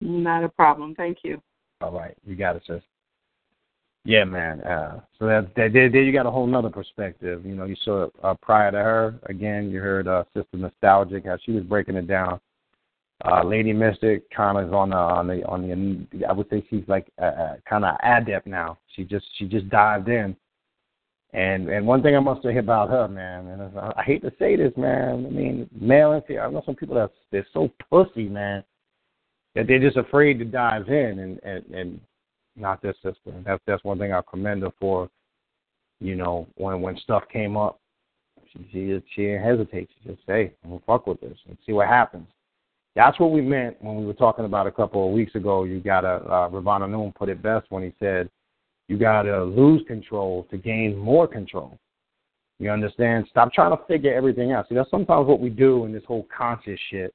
Not 0.00 0.44
a 0.44 0.48
problem. 0.48 0.94
Thank 0.94 1.18
you. 1.22 1.40
All 1.80 1.92
right, 1.92 2.16
you 2.24 2.36
got 2.36 2.56
it, 2.56 2.62
sis. 2.66 2.82
Yeah, 4.04 4.24
man. 4.24 4.60
Uh, 4.62 5.00
so 5.18 5.26
that, 5.26 5.54
that 5.56 5.72
there, 5.72 5.90
there 5.90 6.02
you 6.02 6.12
got 6.12 6.26
a 6.26 6.30
whole 6.30 6.46
nother 6.46 6.70
perspective. 6.70 7.44
You 7.44 7.54
know, 7.54 7.64
you 7.64 7.76
saw 7.84 8.08
uh, 8.22 8.34
prior 8.40 8.70
to 8.70 8.78
her 8.78 9.18
again. 9.24 9.70
You 9.70 9.80
heard 9.80 10.08
uh, 10.08 10.24
Sister 10.34 10.56
Nostalgic 10.56 11.26
how 11.26 11.36
she 11.44 11.52
was 11.52 11.64
breaking 11.64 11.96
it 11.96 12.06
down. 12.06 12.40
Uh, 13.24 13.42
Lady 13.42 13.72
Mystic 13.72 14.30
kind 14.30 14.56
of 14.56 14.68
is 14.68 14.72
on 14.72 14.90
the 14.90 14.96
on 14.96 15.26
the 15.26 15.44
on 15.44 16.08
the. 16.12 16.24
I 16.24 16.32
would 16.32 16.48
say 16.48 16.64
she's 16.70 16.84
like 16.86 17.08
uh, 17.20 17.24
uh, 17.24 17.56
kind 17.68 17.84
of 17.84 17.96
adept 18.02 18.46
now. 18.46 18.78
She 18.94 19.04
just 19.04 19.26
she 19.36 19.46
just 19.46 19.68
dived 19.68 20.08
in. 20.08 20.36
And 21.34 21.68
and 21.68 21.86
one 21.86 22.02
thing 22.02 22.16
I 22.16 22.20
must 22.20 22.42
say 22.42 22.56
about 22.56 22.88
her, 22.88 23.08
man, 23.08 23.46
and 23.48 23.78
I, 23.78 23.92
I 23.96 24.02
hate 24.04 24.22
to 24.22 24.32
say 24.38 24.56
this, 24.56 24.72
man. 24.76 25.26
I 25.26 25.30
mean, 25.30 25.68
male 25.78 26.12
and 26.12 26.24
female. 26.24 26.44
I 26.44 26.50
know 26.50 26.62
some 26.64 26.76
people 26.76 26.94
that 26.94 27.10
they're 27.30 27.46
so 27.52 27.70
pussy, 27.90 28.28
man, 28.28 28.64
that 29.58 29.66
they're 29.66 29.80
just 29.80 29.96
afraid 29.96 30.38
to 30.38 30.44
dive 30.44 30.88
in 30.88 31.18
and 31.18 31.40
and 31.42 31.64
and 31.74 32.00
not 32.54 32.80
this 32.80 32.94
sister. 33.02 33.32
That's 33.44 33.60
that's 33.66 33.82
one 33.82 33.98
thing 33.98 34.12
I 34.12 34.20
commend 34.30 34.62
her 34.62 34.70
for. 34.78 35.10
You 36.00 36.14
know, 36.14 36.46
when 36.54 36.80
when 36.80 36.96
stuff 36.98 37.24
came 37.32 37.56
up, 37.56 37.80
she 38.52 38.68
she 38.70 39.02
she 39.14 39.22
didn't 39.22 39.42
hesitate. 39.42 39.90
She 39.92 40.10
just 40.10 40.24
say, 40.26 40.52
"I'm 40.62 40.70
gonna 40.70 40.82
fuck 40.86 41.08
with 41.08 41.20
this 41.20 41.36
and 41.48 41.58
see 41.66 41.72
what 41.72 41.88
happens." 41.88 42.28
That's 42.94 43.18
what 43.18 43.32
we 43.32 43.40
meant 43.40 43.82
when 43.82 43.96
we 43.96 44.06
were 44.06 44.12
talking 44.14 44.44
about 44.44 44.68
a 44.68 44.72
couple 44.72 45.04
of 45.04 45.12
weeks 45.12 45.34
ago. 45.34 45.64
You 45.64 45.80
got 45.80 46.02
to 46.02 46.32
uh, 46.32 46.48
Ravana 46.52 46.86
Noon 46.86 47.12
put 47.16 47.28
it 47.28 47.42
best 47.42 47.66
when 47.70 47.82
he 47.82 47.92
said, 47.98 48.30
"You 48.86 48.96
got 48.96 49.22
to 49.22 49.42
lose 49.42 49.82
control 49.88 50.46
to 50.52 50.56
gain 50.56 50.96
more 50.96 51.26
control." 51.26 51.76
You 52.60 52.70
understand? 52.70 53.26
Stop 53.28 53.52
trying 53.52 53.76
to 53.76 53.84
figure 53.86 54.14
everything 54.14 54.52
out. 54.52 54.68
See, 54.68 54.76
that's 54.76 54.90
sometimes 54.90 55.26
what 55.26 55.40
we 55.40 55.50
do 55.50 55.84
in 55.84 55.92
this 55.92 56.04
whole 56.06 56.28
conscious 56.36 56.78
shit. 56.90 57.12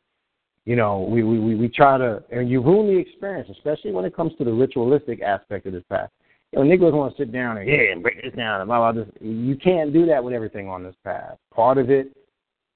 You 0.65 0.75
know, 0.77 1.01
we 1.01 1.23
we 1.23 1.55
we, 1.55 1.67
try 1.67 1.97
to, 1.97 2.23
and 2.31 2.49
you 2.49 2.61
ruin 2.61 2.87
the 2.87 2.97
experience, 2.97 3.49
especially 3.51 3.91
when 3.91 4.05
it 4.05 4.15
comes 4.15 4.31
to 4.37 4.45
the 4.45 4.53
ritualistic 4.53 5.21
aspect 5.21 5.65
of 5.65 5.73
this 5.73 5.83
path. 5.89 6.09
You 6.51 6.59
know, 6.59 6.65
niggas 6.65 6.93
want 6.93 7.15
to 7.15 7.21
sit 7.21 7.33
down 7.33 7.57
and 7.57 7.67
yeah, 7.67 7.91
and 7.91 8.01
break 8.01 8.21
this 8.23 8.33
down 8.33 8.61
and 8.61 8.67
blah 8.67 8.91
blah. 8.91 9.03
This. 9.03 9.13
You 9.19 9.57
can't 9.57 9.91
do 9.91 10.05
that 10.05 10.23
with 10.23 10.33
everything 10.33 10.69
on 10.69 10.83
this 10.83 10.95
path. 11.03 11.37
Part 11.53 11.77
of 11.77 11.89
it 11.89 12.15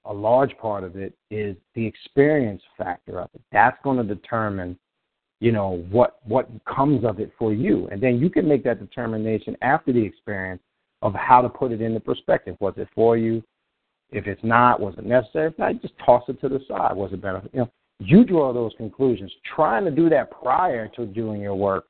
a 0.08 0.14
large 0.14 0.58
part 0.58 0.84
of 0.84 0.96
it 0.96 1.14
is 1.30 1.56
the 1.76 1.86
experience 1.86 2.62
factor 2.78 3.20
of 3.20 3.30
it. 3.34 3.42
That's 3.52 3.78
going 3.84 3.98
to 3.98 4.16
determine, 4.16 4.78
you 5.40 5.52
know, 5.52 5.86
what 5.92 6.20
what 6.24 6.50
comes 6.66 7.04
of 7.04 7.20
it 7.20 7.32
for 7.38 7.54
you, 7.54 7.88
and 7.92 8.02
then 8.02 8.18
you 8.18 8.30
can 8.30 8.48
make 8.48 8.64
that 8.64 8.80
determination 8.80 9.56
after 9.62 9.94
the 9.94 10.04
experience 10.04 10.62
of 11.02 11.14
how 11.14 11.42
to 11.42 11.50
put 11.50 11.72
it 11.72 11.82
into 11.82 12.00
perspective. 12.00 12.56
Was 12.60 12.74
it 12.78 12.88
for 12.96 13.18
you? 13.18 13.44
If 14.10 14.26
it's 14.26 14.44
not, 14.44 14.80
was 14.80 14.96
it 14.98 15.06
necessary? 15.06 15.50
If 15.50 15.60
not, 15.60 15.82
just 15.82 15.94
toss 16.04 16.24
it 16.30 16.40
to 16.40 16.48
the 16.48 16.62
side. 16.68 16.96
Was 16.96 17.12
it 17.12 17.22
benefit? 17.22 17.52
You 17.54 17.60
know, 17.60 17.72
you 18.00 18.24
draw 18.24 18.54
those 18.54 18.74
conclusions. 18.78 19.32
Trying 19.56 19.86
to 19.86 19.92
do 19.92 20.10
that 20.10 20.32
prior 20.32 20.88
to 20.90 21.06
doing 21.06 21.42
your 21.42 21.56
work, 21.56 21.86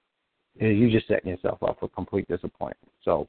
you're 0.55 0.89
just 0.89 1.07
setting 1.07 1.29
yourself 1.29 1.61
up 1.63 1.77
for 1.79 1.89
complete 1.89 2.27
disappointment. 2.27 2.91
So, 3.03 3.27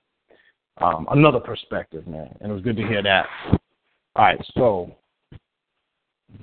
um, 0.79 1.07
another 1.11 1.41
perspective, 1.41 2.07
man. 2.07 2.35
And 2.41 2.51
it 2.51 2.55
was 2.55 2.63
good 2.63 2.77
to 2.77 2.87
hear 2.87 3.03
that. 3.03 3.27
All 3.51 4.25
right, 4.25 4.41
so 4.55 4.97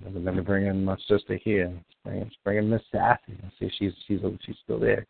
let 0.03 0.35
me 0.35 0.41
bring 0.41 0.67
in 0.67 0.83
my 0.83 0.97
sister 1.07 1.39
here. 1.43 1.73
Bring 2.03 2.21
in, 2.21 2.31
bring 2.43 2.57
in 2.57 2.69
Miss 2.69 2.81
Sassy. 2.91 3.37
Let's 3.41 3.55
see 3.59 3.65
if 3.65 3.71
she's 3.77 3.93
she's 4.07 4.19
she's 4.45 4.55
still 4.63 4.79
there. 4.79 5.05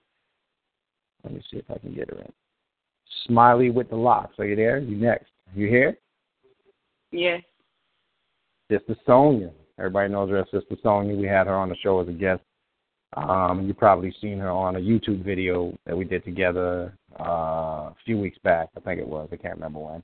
Let 1.23 1.33
me 1.33 1.41
see 1.51 1.57
if 1.57 1.65
I 1.69 1.77
can 1.79 1.93
get 1.93 2.09
her 2.09 2.19
in. 2.19 2.31
Smiley 3.25 3.71
with 3.71 3.89
the 3.89 3.95
locks. 3.95 4.37
Are 4.39 4.45
you 4.45 4.55
there? 4.55 4.79
You 4.79 4.95
next? 4.95 5.31
You 5.53 5.67
here? 5.67 5.97
Yes. 7.11 7.41
Sister 8.69 8.95
Sonia. 9.05 9.51
Everybody 9.77 10.11
knows 10.11 10.29
her 10.29 10.37
as 10.37 10.45
Sister 10.51 10.75
Sonia. 10.81 11.15
We 11.15 11.27
had 11.27 11.47
her 11.47 11.55
on 11.55 11.69
the 11.69 11.75
show 11.77 11.99
as 11.99 12.07
a 12.07 12.11
guest. 12.11 12.41
Um, 13.17 13.65
you 13.65 13.73
probably 13.73 14.13
seen 14.21 14.39
her 14.39 14.49
on 14.49 14.75
a 14.75 14.79
YouTube 14.79 15.23
video 15.23 15.77
that 15.85 15.97
we 15.97 16.05
did 16.05 16.23
together 16.23 16.93
uh, 17.19 17.23
a 17.23 17.95
few 18.05 18.17
weeks 18.17 18.37
back. 18.43 18.69
I 18.75 18.79
think 18.81 18.99
it 18.99 19.07
was. 19.07 19.29
I 19.31 19.37
can't 19.37 19.55
remember 19.55 19.79
when. 19.79 20.03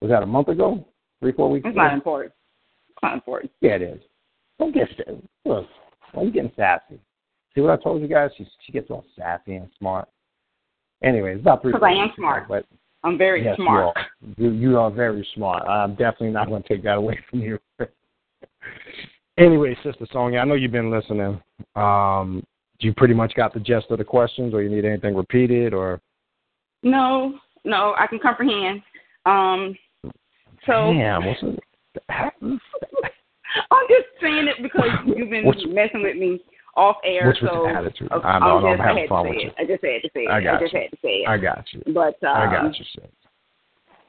Was 0.00 0.10
that 0.10 0.22
a 0.22 0.26
month 0.26 0.48
ago? 0.48 0.84
Three, 1.20 1.32
four 1.32 1.50
weeks 1.50 1.66
It's 1.66 1.74
ago? 1.74 1.82
not 1.82 1.92
important. 1.92 2.32
It's 2.90 2.98
not 3.02 3.14
important. 3.14 3.52
Yeah, 3.60 3.76
it 3.76 3.82
is. 3.82 4.00
Don't 4.58 4.74
get 4.74 4.88
look. 5.44 5.66
Why 6.12 6.22
are 6.22 6.24
you 6.24 6.32
getting 6.32 6.52
sassy? 6.56 7.00
See 7.54 7.60
what 7.60 7.78
I 7.78 7.82
told 7.82 8.02
you 8.02 8.08
guys? 8.08 8.30
She 8.36 8.46
she 8.66 8.72
gets 8.72 8.90
all 8.90 9.04
sassy 9.16 9.56
and 9.56 9.68
smart. 9.78 10.08
Anyway, 11.02 11.34
it's 11.34 11.40
about 11.40 11.62
three. 11.62 11.72
Because 11.72 11.86
I 11.86 11.92
am 11.92 12.06
weeks 12.06 12.18
ago, 12.18 12.22
smart. 12.22 12.48
But 12.48 12.66
I'm 13.04 13.16
very 13.16 13.44
yes, 13.44 13.56
smart. 13.56 13.96
You 14.20 14.44
are. 14.44 14.50
You, 14.50 14.58
you 14.58 14.78
are 14.78 14.90
very 14.90 15.26
smart. 15.34 15.62
I'm 15.68 15.92
definitely 15.92 16.30
not 16.30 16.48
going 16.48 16.62
to 16.62 16.68
take 16.68 16.82
that 16.84 16.96
away 16.96 17.18
from 17.30 17.40
you. 17.40 17.58
anyway, 19.38 19.76
Sister 19.82 20.06
Sonia, 20.12 20.40
I 20.40 20.44
know 20.44 20.54
you've 20.54 20.72
been 20.72 20.90
listening. 20.90 21.40
Um, 21.76 22.44
you 22.80 22.92
pretty 22.94 23.14
much 23.14 23.34
got 23.34 23.52
the 23.54 23.60
gist 23.60 23.86
of 23.90 23.98
the 23.98 24.04
questions, 24.04 24.54
or 24.54 24.62
you 24.62 24.68
need 24.70 24.84
anything 24.84 25.14
repeated, 25.16 25.74
or 25.74 26.00
No, 26.82 27.38
no, 27.64 27.94
I 27.98 28.06
can 28.06 28.18
comprehend. 28.20 28.82
Um, 29.26 29.76
so 30.66 30.92
damn, 30.92 31.24
what's 31.26 31.42
it? 31.42 31.60
I'm 33.70 33.86
just 33.88 34.06
saying 34.20 34.46
it 34.48 34.62
because 34.62 34.88
you've 35.06 35.30
been 35.30 35.44
What's- 35.44 35.64
messing 35.68 36.02
with 36.02 36.16
me 36.16 36.40
off 36.76 36.96
air. 37.04 37.26
what's 37.26 37.40
with 37.40 37.50
so 37.50 37.62
the 37.64 37.74
attitude? 37.74 38.12
okay, 38.12 38.26
I 38.28 38.38
know, 38.38 38.58
I'm 38.58 38.64
I 38.64 38.68
I'm 38.68 38.76
just, 38.76 38.80
I 38.82 38.86
having 38.88 39.08
fun 39.08 39.24
to 39.24 39.30
with 39.30 39.38
you. 39.40 39.48
it. 39.48 39.54
I 39.58 39.64
just 39.64 39.82
had 39.84 40.02
to 40.02 40.10
say 40.14 40.20
it. 40.20 40.30
I 40.30 40.40
got 40.40 40.60
just 40.60 40.72
you. 40.72 40.80
had 40.80 40.90
to 40.90 40.96
say 41.02 41.08
it. 41.24 41.28
I 41.28 41.38
got 41.38 41.64
you. 41.72 41.82
But 41.92 42.22
um, 42.28 42.36
I 42.36 42.46
got 42.52 42.78
you, 42.78 42.84
sis. 42.94 43.04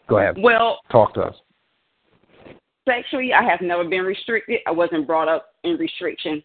Go 0.07 0.17
ahead. 0.19 0.35
Well, 0.39 0.79
Talk 0.91 1.13
to 1.15 1.21
us. 1.21 1.35
Sexually, 2.89 3.33
I 3.33 3.43
have 3.43 3.61
never 3.61 3.83
been 3.83 4.03
restricted. 4.03 4.59
I 4.65 4.71
wasn't 4.71 5.05
brought 5.07 5.27
up 5.27 5.47
in 5.63 5.77
restriction 5.77 6.43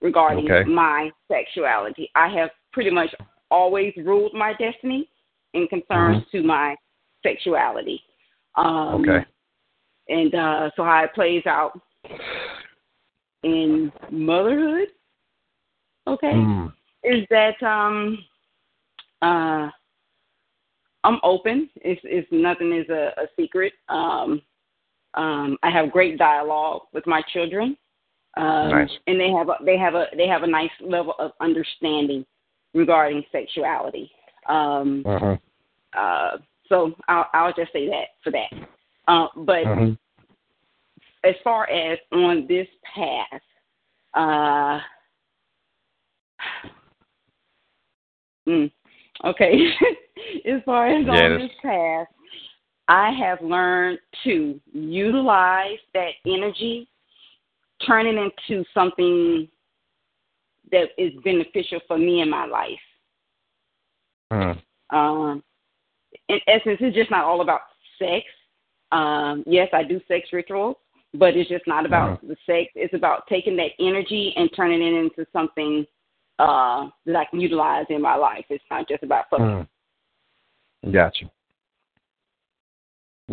regarding 0.00 0.50
Okay. 0.50 0.68
my 0.68 1.10
sexuality. 1.28 2.10
I 2.14 2.28
have 2.28 2.50
pretty 2.72 2.90
much 2.90 3.10
always 3.50 3.92
ruled 3.96 4.34
my 4.34 4.52
destiny 4.54 5.08
in 5.54 5.66
concerns 5.68 6.24
to 6.32 6.42
my 6.42 6.76
sexuality. 7.22 8.00
Um, 8.56 9.02
Mm-hmm. 9.02 9.10
Okay. 9.10 9.26
And 10.08 10.34
uh, 10.34 10.70
so 10.76 10.84
how 10.84 11.04
it 11.04 11.14
plays 11.14 11.46
out 11.46 11.80
in 13.44 13.92
motherhood, 14.10 14.88
okay, 16.06 16.32
Mm. 16.32 16.72
is 17.04 17.26
that 17.30 17.60
um, 17.62 18.18
uh, 19.22 19.70
I'm 21.04 21.18
open. 21.22 21.68
It's, 21.76 22.00
it's 22.04 22.28
nothing 22.32 22.72
is 22.72 22.88
a, 22.88 23.12
a 23.16 23.26
secret. 23.36 23.72
Um, 23.88 24.42
um, 25.14 25.58
I 25.62 25.70
have 25.70 25.92
great 25.92 26.18
dialogue 26.18 26.82
with 26.92 27.06
my 27.06 27.22
children, 27.32 27.76
um, 28.36 28.70
Nice. 28.70 28.90
and 29.06 29.20
they 29.20 29.30
have 29.30 29.48
a, 29.48 29.56
they 29.64 29.76
have 29.76 29.94
a 29.94 30.06
they 30.16 30.26
have 30.26 30.42
a 30.42 30.46
nice 30.46 30.70
level 30.80 31.14
of 31.18 31.32
understanding 31.40 32.24
regarding 32.74 33.22
sexuality. 33.30 34.10
Um, 34.48 35.04
Uh-huh. 35.06 35.36
uh, 35.98 36.38
so 36.68 36.94
I'll, 37.08 37.26
I'll 37.34 37.52
just 37.52 37.72
say 37.72 37.86
that 37.88 38.06
for 38.24 38.30
that. 38.30 38.50
Uh, 39.08 39.26
but 39.36 39.66
Uh-huh. 39.66 39.90
as 41.24 41.34
far 41.44 41.68
as 41.68 41.98
on 42.12 42.46
this 42.46 42.66
path, 42.94 43.42
uh, 44.14 44.80
mm, 48.48 48.72
okay, 49.24 49.66
as 50.46 50.62
far 50.64 50.86
as 50.86 51.04
Yeah, 51.06 51.12
on 51.12 51.38
this 51.38 51.50
path, 51.60 52.08
I 52.92 53.10
have 53.12 53.40
learned 53.40 54.00
to 54.24 54.60
utilize 54.74 55.78
that 55.94 56.10
energy, 56.26 56.86
turn 57.86 58.06
it 58.06 58.16
into 58.16 58.66
something 58.74 59.48
that 60.70 60.88
is 60.98 61.12
beneficial 61.24 61.80
for 61.88 61.96
me 61.96 62.20
in 62.20 62.28
my 62.28 62.44
life. 62.44 62.68
Mm. 64.30 64.62
Um, 64.90 65.42
in 66.28 66.38
essence, 66.46 66.76
it's 66.80 66.94
just 66.94 67.10
not 67.10 67.24
all 67.24 67.40
about 67.40 67.62
sex. 67.98 68.26
Um, 68.92 69.42
yes, 69.46 69.68
I 69.72 69.84
do 69.84 69.98
sex 70.06 70.28
rituals, 70.30 70.76
but 71.14 71.34
it's 71.34 71.48
just 71.48 71.66
not 71.66 71.86
about 71.86 72.20
the 72.20 72.36
sex. 72.44 72.72
It's 72.74 72.92
about 72.92 73.26
taking 73.26 73.56
that 73.56 73.70
energy 73.80 74.34
and 74.36 74.50
turning 74.54 74.82
it 74.82 74.92
into 74.92 75.26
something 75.32 75.86
uh, 76.38 76.88
that 77.06 77.16
I 77.16 77.24
can 77.24 77.40
utilize 77.40 77.86
in 77.88 78.02
my 78.02 78.16
life. 78.16 78.44
It's 78.50 78.62
not 78.70 78.86
just 78.86 79.02
about 79.02 79.30
fucking. 79.30 79.66
Mm. 80.84 80.92
Got 80.92 81.18
you. 81.22 81.30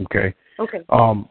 Okay. 0.03 0.33
Okay. 0.59 0.79
Um, 0.89 1.29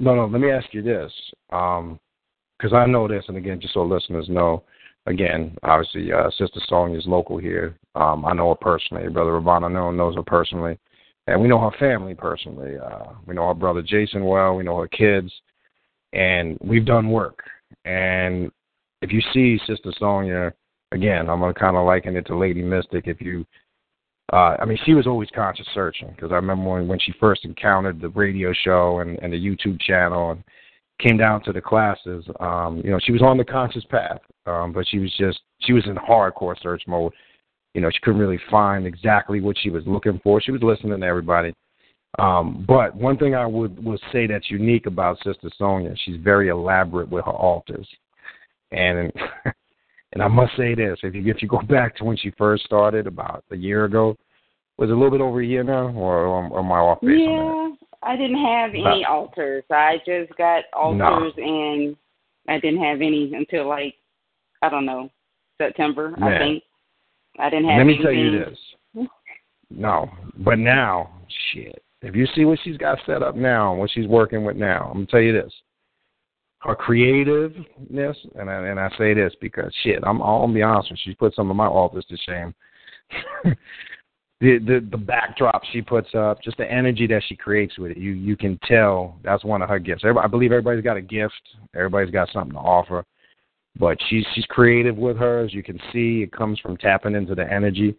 no, 0.00 0.14
no. 0.14 0.26
Let 0.26 0.40
me 0.40 0.50
ask 0.50 0.72
you 0.72 0.82
this, 0.82 1.12
because 1.48 2.72
I 2.72 2.86
know 2.86 3.06
this, 3.08 3.24
and 3.28 3.36
again, 3.36 3.60
just 3.60 3.74
so 3.74 3.82
listeners 3.82 4.26
know, 4.28 4.64
again, 5.06 5.56
obviously, 5.62 6.12
uh, 6.12 6.30
Sister 6.30 6.60
Sonia 6.66 6.98
is 6.98 7.06
local 7.06 7.38
here. 7.38 7.76
Um, 7.94 8.24
I 8.24 8.32
know 8.32 8.48
her 8.48 8.54
personally. 8.54 9.08
Brother 9.08 9.32
Ravana 9.32 9.68
Noon 9.68 9.96
knows 9.96 10.16
her 10.16 10.22
personally, 10.22 10.78
and 11.26 11.40
we 11.40 11.48
know 11.48 11.60
her 11.60 11.76
family 11.78 12.14
personally. 12.14 12.76
Uh, 12.78 13.12
we 13.26 13.34
know 13.34 13.48
her 13.48 13.54
brother 13.54 13.82
Jason 13.82 14.24
well. 14.24 14.56
We 14.56 14.64
know 14.64 14.78
her 14.80 14.88
kids, 14.88 15.32
and 16.12 16.58
we've 16.60 16.86
done 16.86 17.10
work. 17.10 17.42
And 17.84 18.50
if 19.02 19.12
you 19.12 19.20
see 19.32 19.60
Sister 19.66 19.92
Sonia, 19.98 20.52
again, 20.92 21.28
I'm 21.28 21.40
gonna 21.40 21.54
kind 21.54 21.76
of 21.76 21.86
liken 21.86 22.16
it 22.16 22.26
to 22.26 22.36
Lady 22.38 22.62
Mystic. 22.62 23.06
If 23.06 23.20
you 23.20 23.44
uh, 24.32 24.56
I 24.58 24.64
mean, 24.64 24.78
she 24.84 24.94
was 24.94 25.06
always 25.06 25.28
conscious 25.34 25.66
searching 25.74 26.08
because 26.08 26.32
I 26.32 26.36
remember 26.36 26.70
when, 26.70 26.88
when 26.88 26.98
she 26.98 27.12
first 27.20 27.44
encountered 27.44 28.00
the 28.00 28.08
radio 28.10 28.52
show 28.52 29.00
and, 29.00 29.18
and 29.22 29.32
the 29.32 29.38
YouTube 29.38 29.80
channel 29.80 30.32
and 30.32 30.44
came 31.00 31.16
down 31.16 31.42
to 31.44 31.52
the 31.52 31.60
classes. 31.60 32.24
Um, 32.40 32.80
you 32.84 32.90
know, 32.90 32.98
she 33.02 33.12
was 33.12 33.22
on 33.22 33.36
the 33.36 33.44
conscious 33.44 33.84
path, 33.84 34.20
um, 34.46 34.72
but 34.72 34.86
she 34.88 34.98
was 34.98 35.12
just 35.18 35.40
she 35.60 35.72
was 35.72 35.84
in 35.86 35.96
hardcore 35.96 36.60
search 36.62 36.82
mode. 36.86 37.12
You 37.74 37.80
know, 37.80 37.90
she 37.90 37.98
couldn't 38.02 38.20
really 38.20 38.40
find 38.50 38.86
exactly 38.86 39.40
what 39.40 39.56
she 39.58 39.70
was 39.70 39.82
looking 39.86 40.20
for. 40.22 40.40
She 40.40 40.52
was 40.52 40.62
listening 40.62 40.98
to 41.00 41.06
everybody. 41.06 41.52
Um, 42.18 42.64
but 42.66 42.94
one 42.94 43.18
thing 43.18 43.34
I 43.34 43.46
would 43.46 43.84
would 43.84 44.00
say 44.12 44.26
that's 44.26 44.50
unique 44.50 44.86
about 44.86 45.18
Sister 45.18 45.50
Sonia, 45.58 45.94
she's 46.04 46.20
very 46.22 46.48
elaborate 46.48 47.10
with 47.10 47.24
her 47.24 47.32
altars, 47.32 47.88
and 48.70 49.12
and 50.14 50.22
I 50.22 50.28
must 50.28 50.56
say 50.56 50.74
this: 50.74 50.98
if 51.02 51.14
you 51.14 51.22
if 51.26 51.42
you 51.42 51.48
go 51.48 51.60
back 51.68 51.96
to 51.96 52.04
when 52.04 52.16
she 52.16 52.30
first 52.38 52.64
started 52.64 53.06
about 53.06 53.44
a 53.50 53.56
year 53.56 53.84
ago, 53.84 54.16
was 54.78 54.88
it 54.88 54.92
a 54.92 54.96
little 54.96 55.10
bit 55.10 55.20
over 55.20 55.40
a 55.40 55.46
year 55.46 55.62
now, 55.62 55.88
or, 55.88 56.26
or 56.26 56.58
am 56.58 56.72
I 56.72 56.78
off 56.78 57.00
base 57.00 57.10
on 57.10 57.16
that? 57.18 57.76
Yeah, 58.02 58.08
I 58.08 58.16
didn't 58.16 58.42
have 58.44 58.70
any 58.70 59.02
About- 59.02 59.10
altars. 59.10 59.64
I 59.70 59.96
just 60.06 60.34
got 60.38 60.64
altars, 60.72 61.32
and 61.36 61.96
I 62.48 62.58
didn't 62.58 62.82
have 62.82 62.96
any 63.00 63.32
until 63.34 63.68
like 63.68 63.94
I 64.62 64.68
don't 64.70 64.86
know 64.86 65.10
September. 65.58 66.14
I 66.22 66.38
think 66.38 66.62
I 67.38 67.50
didn't 67.50 67.68
have. 67.68 67.78
Let 67.78 67.86
me 67.86 67.98
tell 68.02 68.12
you 68.12 68.38
this. 68.38 68.58
No, 69.70 70.08
but 70.38 70.58
now, 70.58 71.10
shit. 71.52 71.82
If 72.02 72.14
you 72.14 72.26
see 72.34 72.44
what 72.44 72.58
she's 72.62 72.76
got 72.76 72.98
set 73.06 73.22
up 73.22 73.34
now, 73.34 73.74
what 73.74 73.90
she's 73.90 74.06
working 74.06 74.44
with 74.44 74.56
now, 74.56 74.88
I'm 74.90 74.98
gonna 74.98 75.06
tell 75.06 75.20
you 75.20 75.32
this: 75.32 75.52
her 76.64 76.74
creativeness, 76.74 78.16
and 78.36 78.50
I, 78.50 78.54
and 78.66 78.80
I 78.80 78.90
say 78.96 79.12
this 79.12 79.34
because 79.40 79.72
shit, 79.82 80.02
I'm 80.02 80.22
I'll 80.22 80.48
be 80.48 80.62
honest 80.62 80.90
with 80.90 81.00
you, 81.04 81.12
she 81.12 81.16
put 81.16 81.34
some 81.34 81.50
of 81.50 81.56
my 81.56 81.66
altars 81.66 82.06
to 82.08 82.16
shame. 82.16 82.54
the 84.40 84.58
the 84.58 84.86
the 84.90 84.96
backdrop 84.96 85.62
she 85.72 85.82
puts 85.82 86.14
up, 86.14 86.42
just 86.42 86.56
the 86.56 86.70
energy 86.70 87.06
that 87.06 87.22
she 87.28 87.36
creates 87.36 87.78
with 87.78 87.90
it, 87.92 87.98
you 87.98 88.12
you 88.12 88.36
can 88.36 88.58
tell 88.66 89.18
that's 89.22 89.44
one 89.44 89.60
of 89.60 89.68
her 89.68 89.78
gifts. 89.78 90.02
Everybody, 90.04 90.24
I 90.24 90.28
believe 90.28 90.52
everybody's 90.52 90.82
got 90.82 90.96
a 90.96 91.02
gift. 91.02 91.34
Everybody's 91.74 92.12
got 92.12 92.30
something 92.32 92.54
to 92.54 92.58
offer, 92.58 93.04
but 93.78 93.98
she's 94.08 94.24
she's 94.34 94.46
creative 94.46 94.96
with 94.96 95.18
hers. 95.18 95.52
You 95.52 95.62
can 95.62 95.78
see 95.92 96.22
it 96.22 96.32
comes 96.32 96.58
from 96.60 96.78
tapping 96.78 97.14
into 97.14 97.34
the 97.34 97.50
energy. 97.50 97.94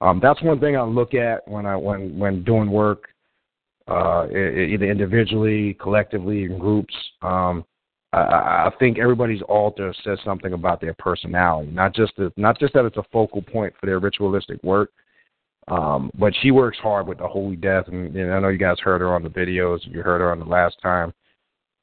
Um, 0.00 0.18
that's 0.20 0.42
one 0.42 0.58
thing 0.58 0.76
I 0.76 0.82
look 0.82 1.14
at 1.14 1.46
when 1.46 1.66
I 1.66 1.76
when 1.76 2.18
when 2.18 2.42
doing 2.42 2.68
work, 2.68 3.10
uh, 3.86 4.26
either 4.28 4.86
individually, 4.86 5.74
collectively, 5.80 6.44
in 6.44 6.58
groups. 6.58 6.94
Um, 7.22 7.64
I, 8.12 8.18
I 8.18 8.66
I 8.66 8.70
think 8.78 8.98
everybody's 8.98 9.42
altar 9.42 9.94
says 10.04 10.18
something 10.24 10.52
about 10.52 10.80
their 10.80 10.94
personality, 10.94 11.70
not 11.70 11.94
just 11.94 12.12
the, 12.16 12.32
not 12.36 12.58
just 12.58 12.74
that 12.74 12.84
it's 12.84 12.96
a 12.96 13.04
focal 13.12 13.42
point 13.42 13.74
for 13.78 13.86
their 13.86 13.98
ritualistic 13.98 14.62
work, 14.62 14.90
um, 15.68 16.10
but 16.18 16.32
she 16.40 16.50
works 16.50 16.78
hard 16.78 17.06
with 17.06 17.18
the 17.18 17.26
Holy 17.26 17.56
Death, 17.56 17.88
and, 17.88 18.14
and 18.16 18.32
I 18.32 18.40
know 18.40 18.48
you 18.48 18.58
guys 18.58 18.80
heard 18.80 19.00
her 19.00 19.14
on 19.14 19.22
the 19.22 19.28
videos. 19.28 19.80
You 19.82 20.02
heard 20.02 20.20
her 20.20 20.32
on 20.32 20.38
the 20.38 20.46
last 20.46 20.76
time. 20.82 21.12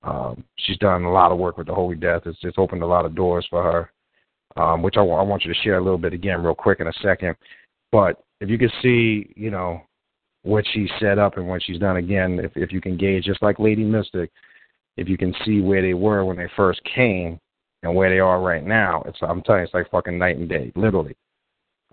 Um, 0.03 0.43
she's 0.57 0.77
done 0.77 1.03
a 1.03 1.11
lot 1.11 1.31
of 1.31 1.38
work 1.38 1.57
with 1.57 1.68
the 1.68 1.73
Holy 1.73 1.95
Death. 1.95 2.23
It's 2.26 2.38
it's 2.43 2.57
opened 2.57 2.84
a 2.84 2.88
lot 2.88 3.06
of 3.06 3.15
doors 3.15 3.45
for 3.49 3.64
her, 3.64 4.61
um, 4.61 4.81
which 4.81 4.97
I, 4.97 5.02
want 5.02 5.43
you 5.43 5.53
to 5.53 5.60
share 5.61 5.77
a 5.77 5.84
little 5.84 5.97
bit 5.97 6.14
again, 6.14 6.43
real 6.43 6.56
quick, 6.56 6.80
in 6.80 6.88
a 6.88 6.93
second. 7.02 7.35
But 7.91 8.23
if 8.41 8.49
you 8.49 8.57
could 8.57 8.73
see, 8.81 9.31
you 9.35 9.52
know, 9.52 9.81
what 10.45 10.64
she 10.73 10.88
set 10.99 11.18
up 11.18 11.38
and 11.38 11.47
what 11.47 11.61
she's 11.64 11.80
done 11.80 11.97
again. 11.97 12.39
If 12.39 12.52
if 12.56 12.72
you 12.72 12.80
can 12.80 12.97
gauge, 12.97 13.26
just 13.26 13.41
like 13.41 13.60
Lady 13.60 13.84
Mystic, 13.84 14.31
if 14.98 15.10
you 15.10 15.18
can 15.18 15.34
see 15.46 15.62
where 15.62 15.82
they 15.82 15.94
were 15.94 16.26
when 16.26 16.38
they 16.38 16.50
first 16.56 16.82
came 16.84 17.40
and 17.84 17.94
where 17.94 18.10
they 18.10 18.20
are 18.20 18.42
right 18.42 18.66
now, 18.66 19.04
it's 19.06 19.18
I'm 19.22 19.42
telling 19.42 19.62
you, 19.62 19.66
it's 19.66 19.74
like 19.74 19.90
fucking 19.92 20.18
night 20.18 20.38
and 20.38 20.50
day, 20.50 20.72
literally. 20.76 21.16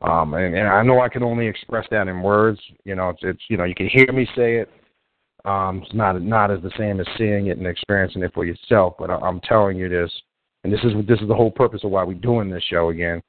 Um, 0.03 0.35
and, 0.35 0.57
and 0.57 0.69
I 0.69 0.83
know 0.83 1.01
I 1.01 1.09
can 1.09 1.23
only 1.23 1.47
express 1.47 1.87
that 1.91 2.09
in 2.09 2.23
words. 2.23 2.61
You 2.85 2.97
know, 2.97 3.11
it's, 3.11 3.21
it's 3.23 3.43
you 3.49 3.57
know 3.57 3.65
you 3.65 3.75
can 3.75 3.89
hear 3.89 4.11
me 4.13 4.27
say 4.37 4.57
it. 4.57 4.71
Um, 5.45 5.83
it's 5.85 5.95
not 5.95 6.21
not 6.23 6.51
as 6.51 6.61
the 6.63 6.73
same 6.79 7.01
as 7.01 7.07
seeing 7.19 7.49
it 7.49 7.59
and 7.59 7.67
experiencing 7.67 8.23
it 8.23 8.35
for 8.35 8.45
yourself. 8.45 8.95
But 8.99 9.11
I, 9.11 9.17
I'm 9.17 9.41
telling 9.41 9.77
you 9.77 9.89
this, 9.89 10.11
and 10.65 10.73
this 10.73 10.81
is 10.83 10.93
this 11.07 11.21
is 11.21 11.29
the 11.29 11.35
whole 11.35 11.51
purpose 11.51 11.85
of 11.85 11.91
why 11.91 12.05
we're 12.05 12.15
doing 12.15 12.51
this 12.51 12.65
show 12.65 12.91
again. 12.91 13.23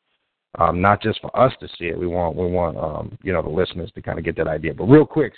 Um, 0.59 0.81
not 0.81 1.01
just 1.01 1.19
for 1.19 1.35
us 1.37 1.51
to 1.61 1.67
see 1.79 1.85
it. 1.85 1.97
We 1.97 2.07
want 2.07 2.35
we 2.35 2.45
want 2.47 2.77
um, 2.77 3.17
you 3.23 3.33
know 3.33 3.41
the 3.41 3.49
listeners 3.49 3.91
to 3.95 4.01
kind 4.01 4.17
of 4.17 4.25
get 4.25 4.35
that 4.37 4.47
idea. 4.47 4.73
But 4.73 4.85
real 4.85 5.05
quick, 5.05 5.33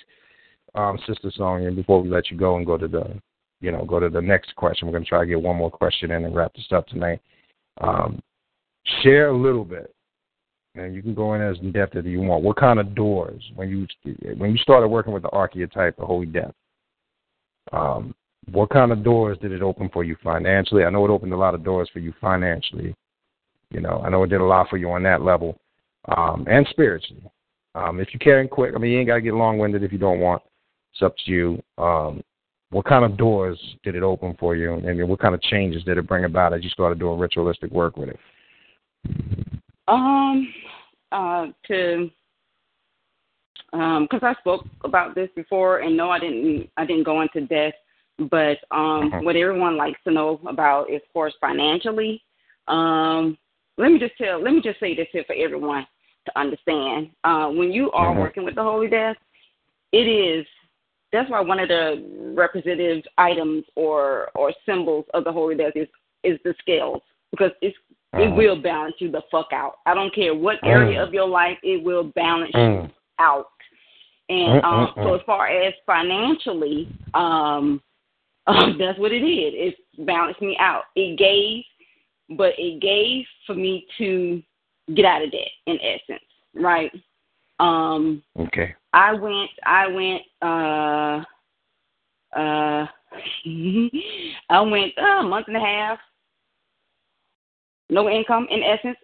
um, 0.75 0.97
Sister 1.07 1.31
Sonia, 1.35 1.71
before 1.71 2.01
we 2.01 2.09
let 2.09 2.29
you 2.29 2.37
go 2.37 2.57
and 2.57 2.65
go 2.65 2.77
to 2.77 2.87
the 2.87 3.19
you 3.65 3.71
know 3.71 3.83
go 3.83 3.99
to 3.99 4.09
the 4.09 4.21
next 4.21 4.55
question, 4.55 4.87
we're 4.87 4.93
going 4.93 5.03
to 5.03 5.09
try 5.09 5.19
to 5.19 5.25
get 5.25 5.41
one 5.41 5.57
more 5.57 5.71
question 5.71 6.11
in 6.11 6.23
and 6.23 6.35
wrap 6.35 6.53
this 6.53 6.67
up 6.71 6.87
tonight. 6.87 7.19
Um, 7.81 8.21
share 9.01 9.29
a 9.29 9.37
little 9.37 9.65
bit 9.65 9.95
and 10.75 10.93
you 10.93 11.01
can 11.01 11.13
go 11.13 11.33
in 11.33 11.41
as 11.41 11.57
in 11.61 11.71
depth 11.71 11.95
as 11.95 12.05
you 12.05 12.21
want. 12.21 12.43
What 12.43 12.57
kind 12.57 12.79
of 12.79 12.95
doors 12.95 13.41
when 13.55 13.69
you 13.69 13.87
when 14.37 14.51
you 14.51 14.57
started 14.57 14.87
working 14.87 15.13
with 15.13 15.23
the 15.23 15.29
archetype, 15.29 15.97
the 15.97 16.05
Holy 16.05 16.25
Death? 16.25 16.53
Um, 17.71 18.13
what 18.51 18.69
kind 18.69 18.91
of 18.91 19.03
doors 19.03 19.37
did 19.41 19.51
it 19.51 19.61
open 19.61 19.89
for 19.89 20.03
you 20.03 20.15
financially? 20.23 20.83
I 20.83 20.89
know 20.89 21.05
it 21.05 21.11
opened 21.11 21.33
a 21.33 21.37
lot 21.37 21.55
of 21.55 21.63
doors 21.63 21.89
for 21.91 21.99
you 21.99 22.13
financially. 22.21 22.95
You 23.71 23.81
know, 23.81 24.01
I 24.05 24.09
know 24.09 24.23
it 24.23 24.29
did 24.29 24.41
a 24.41 24.45
lot 24.45 24.69
for 24.69 24.77
you 24.77 24.91
on 24.91 25.03
that 25.03 25.21
level, 25.21 25.57
um, 26.15 26.45
and 26.49 26.67
spiritually. 26.69 27.23
Um, 27.73 27.99
if 27.99 28.09
you 28.13 28.19
can 28.19 28.47
quick, 28.47 28.73
I 28.75 28.77
mean, 28.77 28.91
you 28.91 28.99
ain't 28.99 29.07
got 29.07 29.15
to 29.15 29.21
get 29.21 29.33
long 29.33 29.57
winded 29.57 29.83
if 29.83 29.91
you 29.91 29.97
don't 29.97 30.19
want. 30.19 30.41
It's 30.93 31.01
up 31.01 31.15
to 31.25 31.31
you. 31.31 31.63
Um, 31.77 32.21
what 32.71 32.85
kind 32.85 33.05
of 33.05 33.17
doors 33.17 33.59
did 33.83 33.95
it 33.95 34.03
open 34.03 34.35
for 34.39 34.55
you, 34.55 34.73
and 34.73 35.07
what 35.07 35.19
kind 35.19 35.35
of 35.35 35.41
changes 35.41 35.83
did 35.83 35.97
it 35.97 36.07
bring 36.07 36.25
about 36.25 36.53
as 36.53 36.63
you 36.63 36.69
started 36.69 36.99
doing 36.99 37.19
ritualistic 37.19 37.71
work 37.71 37.97
with 37.97 38.09
it? 38.09 38.19
Um, 39.87 40.53
uh, 41.11 41.47
to 41.67 42.09
because 43.71 44.23
um, 44.23 44.29
I 44.29 44.33
spoke 44.39 44.65
about 44.83 45.15
this 45.15 45.29
before, 45.35 45.79
and 45.79 45.97
no, 45.97 46.09
I 46.09 46.19
didn't. 46.19 46.69
I 46.77 46.85
didn't 46.85 47.03
go 47.03 47.21
into 47.21 47.41
depth. 47.41 47.77
But 48.17 48.57
um, 48.71 49.11
uh-huh. 49.11 49.19
what 49.23 49.35
everyone 49.35 49.75
likes 49.75 49.99
to 50.05 50.13
know 50.13 50.39
about 50.47 50.89
is, 50.89 51.01
of 51.05 51.13
course, 51.13 51.33
financially. 51.41 52.21
Um, 52.69 53.37
let 53.77 53.91
me 53.91 53.99
just 53.99 54.17
tell. 54.17 54.41
Let 54.41 54.53
me 54.53 54.61
just 54.61 54.79
say 54.79 54.95
this 54.95 55.07
here 55.11 55.25
for 55.27 55.35
everyone 55.35 55.85
to 56.25 56.39
understand. 56.39 57.09
Uh, 57.25 57.49
when 57.49 57.71
you 57.71 57.91
are 57.91 58.11
uh-huh. 58.11 58.21
working 58.21 58.45
with 58.45 58.55
the 58.55 58.63
Holy 58.63 58.87
Death, 58.87 59.17
it 59.91 59.97
is. 60.07 60.45
That's 61.15 61.31
why 61.31 61.39
one 61.41 61.59
of 61.59 61.69
the 61.69 62.33
representative 62.35 63.03
items 63.17 63.63
or 63.75 64.29
or 64.35 64.53
symbols 64.65 65.05
of 65.13 65.23
the 65.23 65.31
Holy 65.31 65.55
Death 65.55 65.73
is 65.75 65.87
is 66.23 66.39
the 66.43 66.53
scales 66.59 67.01
because 67.31 67.51
it's 67.61 67.77
it 68.13 68.29
mm. 68.29 68.37
will 68.37 68.61
balance 68.61 68.95
you 68.99 69.11
the 69.11 69.21
fuck 69.31 69.47
out. 69.51 69.75
I 69.85 69.93
don't 69.93 70.13
care 70.13 70.33
what 70.33 70.57
area 70.63 70.99
mm. 70.99 71.07
of 71.07 71.13
your 71.13 71.27
life, 71.27 71.57
it 71.63 71.83
will 71.83 72.05
balance 72.15 72.51
mm. 72.53 72.83
you 72.83 72.89
out. 73.19 73.47
And 74.29 74.63
um, 74.63 74.91
so, 74.95 75.13
as 75.13 75.21
far 75.25 75.47
as 75.47 75.73
financially, 75.85 76.87
um, 77.13 77.81
um, 78.47 78.77
that's 78.79 78.97
what 78.97 79.11
it 79.11 79.19
did. 79.19 79.53
It 79.53 79.75
balanced 80.05 80.41
me 80.41 80.57
out. 80.59 80.83
It 80.95 81.17
gave, 81.17 81.63
but 82.37 82.53
it 82.57 82.81
gave 82.81 83.25
for 83.45 83.55
me 83.55 83.85
to 83.97 84.41
get 84.95 85.05
out 85.05 85.23
of 85.23 85.31
debt, 85.31 85.49
in 85.67 85.77
essence, 85.81 86.23
right? 86.55 86.91
Um, 87.59 88.23
okay. 88.39 88.75
I 88.93 89.13
went. 89.13 89.49
I 89.65 89.87
went. 89.87 90.21
Uh, 90.41 91.23
uh, 92.37 92.87
I 94.49 94.61
went 94.61 94.93
uh, 94.97 95.19
a 95.19 95.23
month 95.23 95.47
and 95.47 95.57
a 95.57 95.59
half 95.59 95.99
no 97.89 98.09
income 98.09 98.47
in 98.49 98.63
essence. 98.63 98.97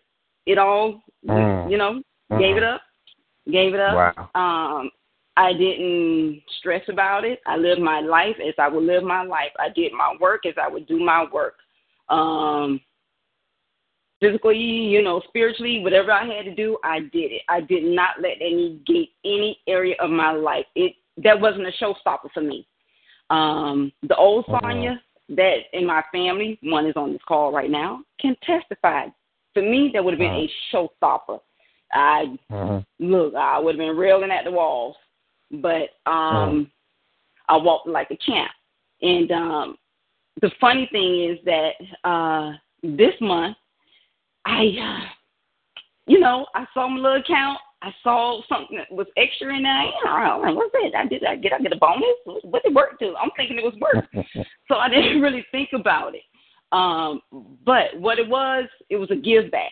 It 0.46 0.58
all, 0.58 1.02
mm. 1.28 1.70
you 1.70 1.78
know, 1.78 2.02
mm-hmm. 2.32 2.40
gave 2.40 2.58
it 2.58 2.64
up, 2.64 2.82
gave 3.52 3.74
it 3.74 3.80
up. 3.80 3.96
Wow. 4.18 4.30
Um, 4.80 4.92
I 5.38 5.54
didn't 5.54 6.42
stress 6.60 6.84
about 6.90 7.24
it. 7.24 7.40
I 7.46 7.58
lived 7.58 7.82
my 7.82 8.02
life 8.02 8.36
as 8.46 8.54
I 8.60 8.68
would 8.68 8.84
live 8.84 9.04
my 9.04 9.24
life. 9.24 9.52
I 9.60 9.70
did 9.70 9.94
my 9.94 10.16
work 10.20 10.46
as 10.46 10.56
I 10.62 10.68
would 10.68 10.88
do 10.88 11.00
my 11.00 11.26
work. 11.32 11.56
Um, 12.10 12.82
physically, 14.22 14.58
you 14.58 15.02
know, 15.02 15.22
spiritually, 15.28 15.82
whatever 15.84 16.12
I 16.12 16.26
had 16.26 16.46
to 16.46 16.56
do, 16.56 16.78
I 16.84 17.00
did 17.00 17.32
it. 17.32 17.42
I 17.50 17.60
did 17.60 17.84
not 17.84 18.22
let 18.22 18.38
any 18.40 18.82
gate 18.86 19.12
any 19.26 19.60
area 19.68 19.96
of 20.00 20.10
my 20.10 20.32
life. 20.32 20.66
It 20.76 20.94
that 21.18 21.40
wasn't 21.40 21.68
a 21.68 21.72
showstopper 21.84 22.32
for 22.34 22.42
me. 22.42 22.68
Um, 23.30 23.92
the 24.08 24.16
old 24.16 24.46
mm-hmm. 24.46 24.66
Sonia, 24.66 25.02
that 25.30 25.58
in 25.74 25.86
my 25.86 26.04
family, 26.12 26.60
one 26.64 26.86
is 26.86 26.96
on 26.96 27.12
this 27.12 27.22
call 27.28 27.52
right 27.52 27.70
now, 27.70 28.02
can 28.20 28.36
testify. 28.44 29.08
For 29.54 29.62
me, 29.62 29.92
that 29.94 30.04
would 30.04 30.14
have 30.14 30.20
been 30.20 30.30
uh-huh. 30.30 30.88
a 30.88 31.04
showstopper. 31.04 31.40
I 31.94 32.38
uh-huh. 32.50 32.82
look, 33.00 33.36
I 33.36 33.60
would 33.60 33.76
have 33.76 33.80
been 33.80 33.98
railing 33.98 34.32
at 34.32 34.46
the 34.46 34.52
walls, 34.52 34.96
but 35.52 35.90
um, 36.06 36.70
uh-huh. 37.50 37.56
I 37.56 37.58
walked 37.58 37.88
like 37.88 38.12
a 38.12 38.18
champ. 38.18 38.52
And 39.02 39.32
um, 39.32 39.78
the 40.42 40.52
funny 40.62 40.88
thing 40.92 41.32
is 41.32 41.38
that 41.46 41.74
uh, 42.08 42.54
this 42.84 43.14
month, 43.20 43.58
I, 44.46 44.66
uh, 44.82 45.06
you 46.08 46.20
know, 46.20 46.46
I 46.56 46.66
saw 46.74 46.88
my 46.88 47.00
little 47.00 47.22
account 47.22 47.60
I 47.84 47.92
saw 48.04 48.42
something 48.48 48.78
that 48.78 48.92
was 48.92 49.08
extra 49.18 49.56
in 49.56 49.64
there. 49.64 49.72
I'm 50.08 50.42
like, 50.42 50.56
what's 50.56 50.72
that? 50.74 50.96
I 50.96 51.08
did 51.08 51.24
I 51.24 51.36
get 51.36 51.54
I 51.54 51.60
get 51.60 51.74
a 51.74 51.78
bonus? 51.78 52.44
What 52.44 52.64
did 52.64 52.76
work 52.76 53.00
do? 53.00 53.16
I'm 53.16 53.32
thinking 53.36 53.58
it 53.58 53.64
was 53.64 53.74
work. 53.82 54.06
so 54.68 54.76
I 54.76 54.88
didn't 54.88 55.22
really 55.22 55.46
think 55.52 55.70
about 55.74 56.14
it. 56.14 56.22
Um, 56.72 57.22
but 57.66 58.00
what 58.00 58.20
it 58.20 58.28
was, 58.28 58.66
it 58.90 58.98
was 58.98 59.10
a 59.12 59.16
give 59.16 59.52
back. 59.52 59.72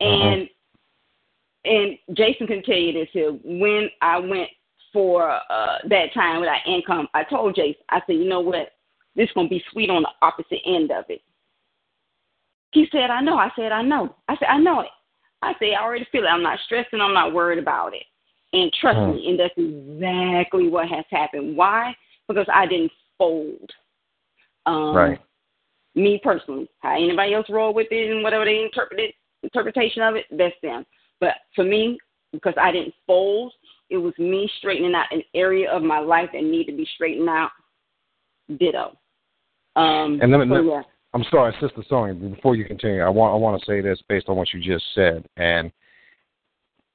Uh-huh. 0.00 0.10
And 0.10 0.42
uh-huh. 0.42 1.74
and 1.74 2.16
Jason 2.16 2.46
can 2.46 2.62
tell 2.62 2.74
you 2.74 2.92
this 2.92 3.08
here. 3.12 3.30
When 3.44 3.90
I 4.00 4.18
went 4.18 4.48
for 4.94 5.30
uh 5.30 5.78
that 5.90 6.14
time 6.14 6.40
without 6.40 6.66
income, 6.66 7.06
I 7.12 7.24
told 7.24 7.54
Jason, 7.54 7.82
I 7.90 8.00
said, 8.06 8.16
you 8.16 8.28
know 8.28 8.40
what? 8.40 8.70
This 9.14 9.28
is 9.28 9.34
gonna 9.34 9.48
be 9.48 9.62
sweet 9.72 9.90
on 9.90 10.02
the 10.02 10.26
opposite 10.26 10.60
end 10.64 10.90
of 10.90 11.04
it. 11.10 11.20
He 12.74 12.86
said, 12.90 13.08
I 13.10 13.20
know. 13.20 13.36
I 13.36 13.50
said, 13.56 13.70
I 13.72 13.82
know. 13.82 14.14
I 14.28 14.36
said, 14.36 14.48
I 14.50 14.58
know 14.58 14.80
it. 14.80 14.88
I 15.42 15.52
say 15.60 15.74
I 15.74 15.82
already 15.82 16.06
feel 16.10 16.24
it. 16.24 16.28
I'm 16.28 16.42
not 16.42 16.58
stressing. 16.64 17.00
I'm 17.00 17.14
not 17.14 17.32
worried 17.32 17.60
about 17.60 17.94
it. 17.94 18.02
And 18.52 18.72
trust 18.80 18.98
mm. 18.98 19.14
me, 19.14 19.28
and 19.30 19.38
that's 19.38 19.54
exactly 19.56 20.68
what 20.68 20.88
has 20.88 21.04
happened. 21.10 21.56
Why? 21.56 21.94
Because 22.28 22.46
I 22.52 22.66
didn't 22.66 22.92
fold. 23.16 23.70
Um, 24.66 24.94
right. 24.94 25.20
Me 25.94 26.20
personally, 26.22 26.68
how 26.80 26.94
anybody 26.94 27.34
else 27.34 27.46
roll 27.48 27.72
with 27.72 27.86
it 27.90 28.10
and 28.10 28.24
whatever 28.24 28.44
they 28.44 28.62
interpreted 28.62 29.12
interpretation 29.44 30.02
of 30.02 30.16
it, 30.16 30.24
that's 30.32 30.54
them. 30.62 30.84
But 31.20 31.34
for 31.54 31.64
me, 31.64 31.98
because 32.32 32.54
I 32.60 32.72
didn't 32.72 32.94
fold, 33.06 33.52
it 33.90 33.98
was 33.98 34.14
me 34.18 34.50
straightening 34.58 34.94
out 34.94 35.12
an 35.12 35.22
area 35.34 35.70
of 35.70 35.82
my 35.82 36.00
life 36.00 36.30
that 36.32 36.42
needed 36.42 36.72
to 36.72 36.76
be 36.78 36.88
straightened 36.94 37.28
out. 37.28 37.50
Ditto. 38.58 38.96
Um, 39.76 40.18
and 40.20 40.32
then, 40.32 40.48
so, 40.48 40.62
yeah. 40.62 40.82
I'm 41.14 41.24
sorry, 41.30 41.54
Sister 41.60 41.84
Sonia. 41.88 42.14
Before 42.14 42.56
you 42.56 42.64
continue, 42.64 43.00
I 43.00 43.08
want 43.08 43.32
I 43.32 43.36
want 43.36 43.60
to 43.60 43.66
say 43.66 43.80
this 43.80 44.02
based 44.08 44.28
on 44.28 44.36
what 44.36 44.52
you 44.52 44.60
just 44.60 44.84
said, 44.96 45.24
and 45.36 45.70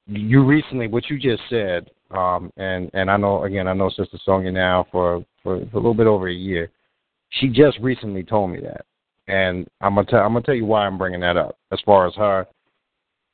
you 0.06 0.44
recently 0.44 0.88
what 0.88 1.08
you 1.08 1.18
just 1.18 1.42
said, 1.48 1.90
um, 2.10 2.52
and 2.58 2.90
and 2.92 3.10
I 3.10 3.16
know 3.16 3.44
again 3.44 3.66
I 3.66 3.72
know 3.72 3.88
Sister 3.88 4.18
Sonia 4.22 4.52
now 4.52 4.86
for, 4.92 5.24
for 5.42 5.60
for 5.72 5.78
a 5.78 5.80
little 5.80 5.94
bit 5.94 6.06
over 6.06 6.28
a 6.28 6.34
year. 6.34 6.70
She 7.30 7.48
just 7.48 7.78
recently 7.80 8.22
told 8.22 8.50
me 8.50 8.60
that, 8.60 8.84
and 9.26 9.66
I'm 9.80 9.94
gonna 9.94 10.06
tell 10.06 10.20
I'm 10.20 10.34
gonna 10.34 10.44
tell 10.44 10.54
you 10.54 10.66
why 10.66 10.86
I'm 10.86 10.98
bringing 10.98 11.20
that 11.20 11.38
up. 11.38 11.56
As 11.72 11.80
far 11.86 12.06
as 12.06 12.14
her 12.16 12.46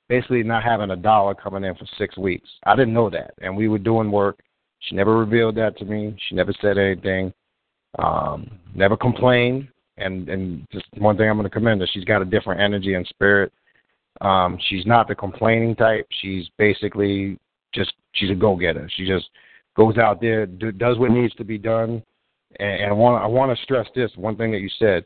basically 0.08 0.44
not 0.44 0.62
having 0.62 0.92
a 0.92 0.96
dollar 0.96 1.34
coming 1.34 1.64
in 1.64 1.74
for 1.74 1.86
six 1.98 2.16
weeks, 2.16 2.48
I 2.64 2.76
didn't 2.76 2.94
know 2.94 3.10
that, 3.10 3.34
and 3.40 3.56
we 3.56 3.66
were 3.66 3.78
doing 3.78 4.12
work. 4.12 4.38
She 4.78 4.94
never 4.94 5.18
revealed 5.18 5.56
that 5.56 5.76
to 5.78 5.84
me. 5.84 6.16
She 6.28 6.36
never 6.36 6.54
said 6.60 6.78
anything. 6.78 7.32
Um, 7.98 8.48
never 8.72 8.96
complained 8.96 9.66
and 9.98 10.28
and 10.28 10.66
just 10.72 10.86
one 10.98 11.16
thing 11.16 11.28
I'm 11.28 11.36
going 11.36 11.44
to 11.44 11.50
commend 11.50 11.80
her. 11.80 11.86
She's 11.92 12.04
got 12.04 12.22
a 12.22 12.26
different 12.26 12.60
energy 12.60 12.94
and 12.94 13.06
spirit. 13.06 13.52
Um, 14.20 14.58
she's 14.68 14.86
not 14.86 15.08
the 15.08 15.14
complaining 15.14 15.74
type. 15.74 16.06
She's 16.22 16.48
basically 16.58 17.38
just 17.74 17.92
she's 18.12 18.30
a 18.30 18.34
go 18.34 18.56
getter. 18.56 18.90
She 18.96 19.06
just 19.06 19.26
goes 19.76 19.98
out 19.98 20.20
there, 20.20 20.46
do, 20.46 20.72
does 20.72 20.98
what 20.98 21.10
needs 21.10 21.34
to 21.34 21.44
be 21.44 21.58
done. 21.58 22.02
And, 22.58 22.80
and 22.80 22.90
I 22.90 22.92
want 22.92 23.22
I 23.22 23.26
want 23.26 23.56
to 23.56 23.62
stress 23.64 23.86
this 23.94 24.10
one 24.16 24.36
thing 24.36 24.52
that 24.52 24.60
you 24.60 24.70
said. 24.78 25.04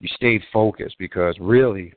You 0.00 0.08
stayed 0.14 0.42
focused 0.52 0.96
because 0.98 1.36
really, 1.40 1.92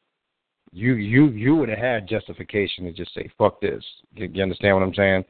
you 0.72 0.96
you 0.96 1.28
you 1.28 1.56
would 1.56 1.70
have 1.70 1.78
had 1.80 2.08
justification 2.08 2.86
to 2.86 2.92
just 2.92 3.14
say 3.14 3.30
fuck 3.38 3.62
this. 3.62 3.84
You, 4.14 4.30
you 4.34 4.44
understand 4.44 4.76
what 4.76 4.84
I'm 4.84 4.94
saying? 4.94 5.24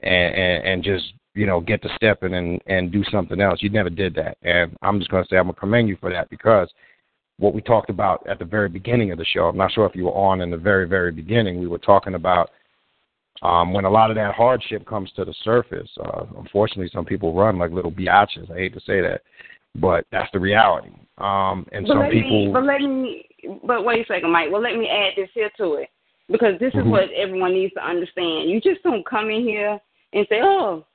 And, 0.00 0.34
and 0.34 0.64
and 0.66 0.82
just 0.82 1.12
you 1.36 1.46
know, 1.46 1.60
get 1.60 1.82
to 1.82 1.88
stepping 1.96 2.34
and 2.34 2.60
and 2.66 2.90
do 2.90 3.04
something 3.12 3.40
else. 3.40 3.62
You 3.62 3.70
never 3.70 3.90
did 3.90 4.14
that, 4.16 4.38
and 4.42 4.76
I'm 4.82 4.98
just 4.98 5.10
going 5.10 5.22
to 5.22 5.28
say 5.28 5.36
I'm 5.36 5.44
going 5.44 5.54
to 5.54 5.60
commend 5.60 5.88
you 5.88 5.96
for 6.00 6.10
that 6.10 6.28
because 6.30 6.68
what 7.38 7.54
we 7.54 7.60
talked 7.60 7.90
about 7.90 8.26
at 8.26 8.38
the 8.38 8.44
very 8.44 8.68
beginning 8.68 9.12
of 9.12 9.18
the 9.18 9.24
show. 9.24 9.44
I'm 9.46 9.56
not 9.56 9.72
sure 9.72 9.86
if 9.86 9.94
you 9.94 10.06
were 10.06 10.16
on 10.28 10.40
in 10.40 10.50
the 10.50 10.56
very 10.56 10.88
very 10.88 11.12
beginning. 11.12 11.60
We 11.60 11.68
were 11.68 11.78
talking 11.92 12.14
about 12.14 12.50
Um, 13.42 13.74
when 13.74 13.84
a 13.84 13.90
lot 13.90 14.10
of 14.10 14.16
that 14.16 14.34
hardship 14.34 14.86
comes 14.86 15.12
to 15.12 15.22
the 15.26 15.34
surface, 15.44 15.90
uh, 16.00 16.24
unfortunately, 16.38 16.88
some 16.90 17.04
people 17.04 17.34
run 17.34 17.58
like 17.58 17.70
little 17.70 17.92
biatches. 17.92 18.50
I 18.50 18.56
hate 18.62 18.74
to 18.74 18.80
say 18.80 19.02
that, 19.02 19.20
but 19.74 20.06
that's 20.10 20.32
the 20.32 20.40
reality. 20.40 20.92
Um, 21.18 21.66
and 21.72 21.86
but 21.86 21.94
some 21.94 22.10
people. 22.10 22.46
Me, 22.46 22.52
but 22.52 22.64
let 22.64 22.80
me. 22.80 23.28
But 23.62 23.84
wait 23.84 24.04
a 24.04 24.06
second, 24.06 24.30
Mike. 24.30 24.50
Well, 24.50 24.62
let 24.62 24.76
me 24.76 24.88
add 24.88 25.12
this 25.16 25.28
here 25.34 25.50
to 25.58 25.74
it 25.74 25.90
because 26.32 26.58
this 26.58 26.72
is 26.72 26.84
Mhm. 26.84 26.90
what 26.90 27.10
everyone 27.10 27.52
needs 27.52 27.74
to 27.74 27.84
understand. 27.84 28.48
You 28.48 28.58
just 28.58 28.82
don't 28.82 29.04
come 29.04 29.30
in 29.30 29.42
here 29.42 29.78
and 30.14 30.26
say, 30.28 30.40
"Oh, 30.42 30.86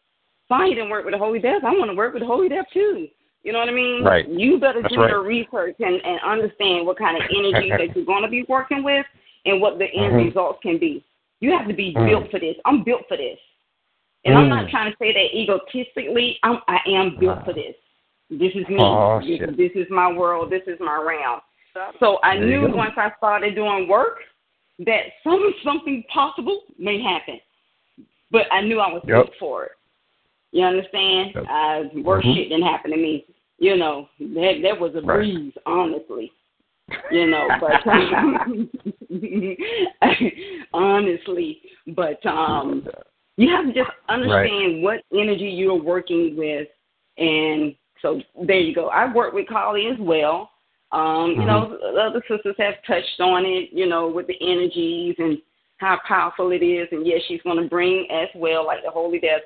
fine, 0.52 0.70
you 0.70 0.76
didn't 0.76 0.90
work 0.92 1.06
with 1.06 1.14
the 1.14 1.18
Holy 1.18 1.40
Death. 1.40 1.64
I 1.64 1.72
want 1.72 1.90
to 1.90 1.96
work 1.96 2.14
with 2.14 2.22
the 2.22 2.28
Holy 2.28 2.50
Death 2.50 2.66
too." 2.74 3.08
You 3.44 3.54
know 3.54 3.60
what 3.60 3.70
I 3.70 3.72
mean? 3.72 4.04
Right. 4.04 4.28
You 4.28 4.60
better 4.60 4.82
That's 4.84 4.94
do 4.94 5.02
right. 5.02 5.10
your 5.10 5.24
research 5.24 5.76
and, 5.80 5.96
and 6.06 6.20
understand 6.22 6.86
what 6.86 6.98
kind 6.98 7.18
of 7.18 7.24
energy 7.36 7.72
that 7.78 7.96
you're 7.96 8.06
going 8.06 8.22
to 8.24 8.30
be 8.30 8.44
working 8.48 8.84
with 8.84 9.06
and 9.46 9.60
what 9.60 9.80
the 9.80 9.86
end 9.86 10.14
Mhm. 10.14 10.28
results 10.28 10.60
can 10.62 10.78
be. 10.78 11.04
You 11.40 11.52
have 11.58 11.68
to 11.68 11.74
be 11.74 11.96
Mm. 11.96 12.06
built 12.06 12.30
for 12.30 12.40
this. 12.40 12.56
I'm 12.66 12.84
built 12.84 13.08
for 13.08 13.18
this. 13.18 13.40
And 14.26 14.38
I'm 14.38 14.50
not 14.50 14.66
Mm. 14.68 14.70
trying 14.70 14.92
to 14.92 14.98
say 15.00 15.12
that 15.12 15.36
egotistically. 15.36 16.38
I'm, 16.44 16.62
I 16.68 16.80
am 16.86 17.18
built 17.20 17.44
for 17.44 17.54
this. 17.54 17.76
This 18.30 18.54
is 18.54 18.68
me. 18.70 18.78
Oh, 18.80 19.20
this, 19.20 19.40
this 19.58 19.72
is 19.74 19.90
my 19.90 20.12
world. 20.12 20.52
This 20.52 20.62
is 20.68 20.80
my 20.80 20.98
realm. 21.02 21.42
So 22.00 22.20
I 22.24 22.38
There 22.38 22.46
knew 22.46 22.70
once 22.76 22.94
I 22.98 23.12
started 23.18 23.56
doing 23.56 23.88
work 23.88 24.20
that 24.80 25.06
some 25.24 25.54
something 25.64 26.04
possible 26.14 26.62
may 26.78 27.02
happen. 27.02 27.40
But 28.30 28.48
I 28.52 28.62
knew 28.62 28.80
I 28.80 28.94
was 28.94 29.02
Yep. 29.08 29.16
built 29.16 29.36
for 29.38 29.66
it. 29.66 29.72
You 30.52 30.66
understand? 30.66 31.36
Uh, 31.38 31.84
worse 32.02 32.26
Mhm. 32.26 32.36
shit 32.36 32.50
didn't 32.50 32.66
happen 32.66 32.92
to 32.92 32.98
me. 32.98 33.26
You 33.58 33.78
know, 33.78 34.10
that 34.20 34.62
that 34.64 34.80
was 34.80 34.96
a 34.96 35.02
Right. 35.02 35.18
breeze, 35.18 35.54
honestly. 35.66 36.32
You 37.10 37.28
know, 37.28 37.48
but 37.60 37.86
honestly, 40.74 41.62
but 41.88 42.26
um, 42.26 42.88
you 43.38 43.50
have 43.50 43.66
to 43.66 43.74
just 43.74 43.90
understand 44.10 44.84
what 44.84 45.02
energy 45.14 45.50
you're 45.50 45.76
working 45.76 46.36
with, 46.36 46.68
and 47.18 47.76
so 48.02 48.22
there 48.42 48.60
you 48.60 48.74
go. 48.74 48.90
I 48.90 49.12
work 49.14 49.34
with 49.34 49.48
Kali 49.48 49.88
as 49.88 49.98
well. 50.00 50.52
Um, 50.92 51.36
you 51.40 51.46
know, 51.46 51.78
other 51.98 52.22
sisters 52.28 52.56
have 52.58 52.76
touched 52.86 53.22
on 53.22 53.46
it. 53.46 53.70
You 53.72 53.88
know, 53.88 54.10
with 54.10 54.28
the 54.28 54.38
energies 54.42 55.16
and 55.18 55.42
how 55.78 55.98
powerful 56.06 56.52
it 56.52 56.62
is, 56.64 56.90
and 56.92 57.08
yes, 57.08 57.22
she's 57.28 57.42
going 57.44 57.62
to 57.62 57.70
bring 57.70 58.10
as 58.12 58.28
well, 58.36 58.66
like 58.66 58.84
the 58.84 58.92
Holy 58.92 59.20
Death 59.20 59.42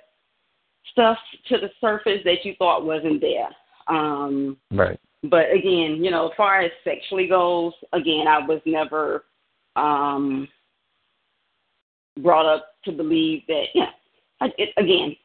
stuff 0.92 1.18
to 1.50 1.58
the 1.58 1.70
surface 1.82 2.22
that 2.26 2.44
you 2.44 2.56
thought 2.58 2.86
wasn't 2.86 3.22
there. 3.22 3.50
Um, 3.88 4.58
Right. 4.72 5.00
but 5.24 5.52
again, 5.52 6.04
you 6.04 6.12
know, 6.12 6.30
as 6.30 6.36
far 6.36 6.62
as 6.62 6.72
sexually 6.84 7.28
goes, 7.28 7.74
again, 7.94 8.28
I 8.28 8.40
was 8.40 8.62
never 8.66 9.26
um, 9.76 10.48
brought 12.22 12.46
up 12.46 12.76
to 12.86 12.92
believe 12.92 13.44
that. 13.48 13.66
Yeah, 13.74 13.92
I, 14.42 14.52
it, 14.58 14.70
again, 14.78 15.16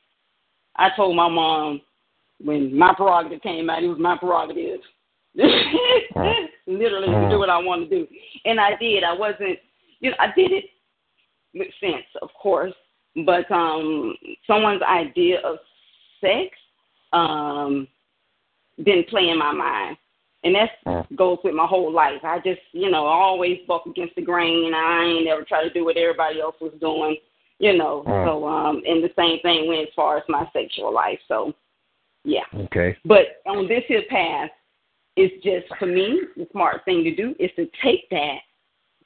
I 0.77 0.91
told 0.97 1.17
my 1.17 1.29
mom 1.29 1.81
when 2.43 2.77
my 2.77 2.95
prerogative 2.95 3.43
came 3.43 3.69
out, 3.71 3.83
it 3.83 3.89
was 3.89 3.99
my 3.99 4.17
prerogative. 4.17 4.81
Literally, 5.35 7.07
to 7.07 7.29
do 7.31 7.39
what 7.39 7.51
I 7.51 7.59
want 7.59 7.89
to 7.89 7.97
do, 7.99 8.07
and 8.45 8.59
I 8.59 8.77
did. 8.77 9.05
I 9.05 9.13
wasn't, 9.13 9.59
you 10.01 10.11
know, 10.11 10.17
I 10.19 10.29
did 10.35 10.51
it 10.51 10.65
with 11.55 11.69
sense, 11.81 12.07
of 12.23 12.31
course, 12.41 12.75
but 13.27 13.51
um, 13.51 14.15
someone's 14.47 14.83
idea 14.83 15.41
of 15.41 15.59
sex 16.21 16.57
um, 17.13 17.89
didn't 18.85 19.09
play 19.09 19.29
in 19.29 19.39
my 19.39 19.53
mind. 19.53 19.97
And 20.43 20.55
that 20.55 21.07
goes 21.17 21.39
with 21.45 21.55
my 21.55 21.67
whole 21.67 21.93
life. 21.93 22.25
I 22.25 22.39
just, 22.39 22.61
you 22.73 22.91
know, 22.91 23.05
always 23.05 23.59
buck 23.69 23.85
against 23.87 24.15
the 24.15 24.23
grain. 24.23 24.73
I 24.75 25.05
ain't 25.05 25.27
never 25.27 25.43
try 25.43 25.63
to 25.63 25.73
do 25.73 25.85
what 25.85 25.99
everybody 25.99 26.41
else 26.41 26.57
was 26.61 26.73
doing, 26.81 27.17
you 27.59 27.77
know. 27.77 28.05
Mm. 28.07 28.27
So, 28.27 28.49
um, 28.49 28.83
and 28.87 29.05
the 29.05 29.11
same 29.17 29.41
thing 29.43 29.69
went 29.69 29.83
as 29.83 29.95
far 29.95 30.17
as 30.17 30.23
my 30.29 30.49
sexual 30.55 30.95
life. 30.95 31.19
So, 31.29 31.53
yeah. 32.25 32.45
Okay. 32.55 32.97
But 33.05 33.43
on 33.47 33.69
this 33.69 33.83
here 33.87 34.03
path, 34.09 34.51
it's 35.17 35.45
just 35.45 35.67
for 35.79 35.87
me, 35.87 36.23
the 36.37 36.47
smart 36.53 36.87
thing 36.87 37.05
to 37.05 37.15
do 37.15 37.35
is 37.39 37.51
to 37.57 37.69
take 37.83 38.09
that 38.11 38.39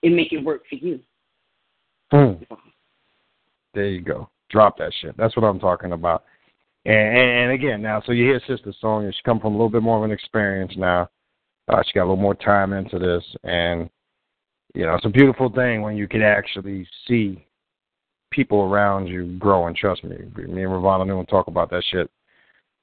and 0.04 0.14
make 0.14 0.32
it 0.32 0.44
work 0.44 0.62
for 0.68 0.76
you. 0.76 1.00
Mm. 2.12 2.46
There 3.74 3.88
you 3.88 4.00
go. 4.00 4.28
Drop 4.50 4.78
that 4.78 4.92
shit. 5.00 5.16
That's 5.16 5.36
what 5.36 5.44
I'm 5.44 5.58
talking 5.58 5.92
about. 5.92 6.24
And, 6.86 6.96
and, 6.96 7.52
again, 7.52 7.80
now, 7.80 8.02
so 8.04 8.12
you 8.12 8.24
hear 8.24 8.40
Sister 8.46 8.72
Sonia. 8.80 9.10
She 9.10 9.18
come 9.24 9.40
from 9.40 9.54
a 9.54 9.56
little 9.56 9.70
bit 9.70 9.82
more 9.82 9.98
of 9.98 10.04
an 10.04 10.10
experience 10.10 10.72
now. 10.76 11.08
Uh, 11.68 11.82
she 11.82 11.94
got 11.94 12.02
a 12.02 12.08
little 12.10 12.16
more 12.16 12.34
time 12.34 12.74
into 12.74 12.98
this, 12.98 13.24
and 13.42 13.88
you 14.74 14.84
know, 14.84 14.94
it's 14.94 15.06
a 15.06 15.10
beautiful 15.10 15.48
thing 15.48 15.80
when 15.80 15.96
you 15.96 16.06
can 16.06 16.20
actually 16.20 16.86
see 17.08 17.46
people 18.30 18.62
around 18.62 19.06
you 19.06 19.38
grow. 19.38 19.66
And 19.66 19.74
trust 19.74 20.04
me, 20.04 20.16
me 20.36 20.62
and 20.62 20.72
Ravana 20.72 21.06
Noon 21.06 21.24
talk 21.24 21.46
about 21.46 21.70
that 21.70 21.84
shit 21.90 22.10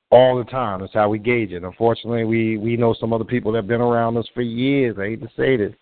all 0.10 0.38
the 0.38 0.50
time. 0.50 0.80
That's 0.80 0.94
how 0.94 1.10
we 1.10 1.20
gauge 1.20 1.52
it. 1.52 1.64
Unfortunately, 1.64 2.24
we 2.24 2.58
we 2.58 2.76
know 2.76 2.96
some 3.00 3.14
other 3.14 3.24
people 3.24 3.52
that 3.52 3.60
have 3.60 3.68
been 3.68 3.82
around 3.82 4.18
us 4.18 4.28
for 4.34 4.42
years. 4.42 4.98
I 5.00 5.10
hate 5.10 5.22
to 5.22 5.30
say 5.38 5.58
this. 5.58 5.74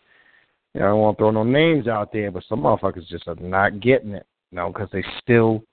You 0.74 0.82
know, 0.82 0.86
I 0.86 0.90
don't 0.90 1.00
want 1.00 1.18
to 1.18 1.22
throw 1.22 1.32
no 1.32 1.44
names 1.44 1.88
out 1.88 2.12
there, 2.12 2.32
but 2.32 2.44
some 2.50 2.62
motherfuckers 2.62 3.08
just 3.08 3.28
are 3.28 3.36
not 3.36 3.80
getting 3.80 4.12
it. 4.12 4.26
Know, 4.52 4.72
because 4.72 4.90
they 4.92 5.04
still 5.22 5.64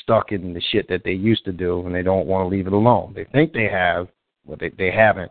stuck 0.00 0.32
in 0.32 0.52
the 0.52 0.62
shit 0.72 0.88
that 0.88 1.02
they 1.04 1.12
used 1.12 1.44
to 1.44 1.52
do, 1.52 1.86
and 1.86 1.94
they 1.94 2.02
don't 2.02 2.26
want 2.26 2.44
to 2.44 2.54
leave 2.54 2.66
it 2.66 2.72
alone. 2.72 3.12
They 3.14 3.24
think 3.24 3.52
they 3.52 3.68
have, 3.68 4.08
but 4.48 4.58
they 4.58 4.70
they 4.70 4.90
haven't. 4.90 5.30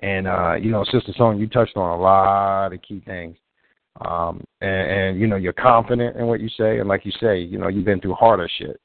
And 0.00 0.26
uh, 0.26 0.54
you 0.54 0.70
know, 0.70 0.84
Sister 0.84 1.12
Sonia, 1.16 1.40
you 1.40 1.46
touched 1.46 1.76
on 1.76 1.98
a 1.98 2.02
lot 2.02 2.72
of 2.72 2.82
key 2.82 3.02
things. 3.06 3.36
Um, 4.00 4.42
and, 4.60 4.90
and 4.90 5.20
you 5.20 5.26
know, 5.26 5.36
you're 5.36 5.52
confident 5.52 6.16
in 6.16 6.26
what 6.26 6.40
you 6.40 6.48
say, 6.48 6.78
and 6.78 6.88
like 6.88 7.04
you 7.04 7.12
say, 7.20 7.38
you 7.38 7.58
know, 7.58 7.68
you've 7.68 7.84
been 7.84 8.00
through 8.00 8.14
harder 8.14 8.48
shit. 8.58 8.80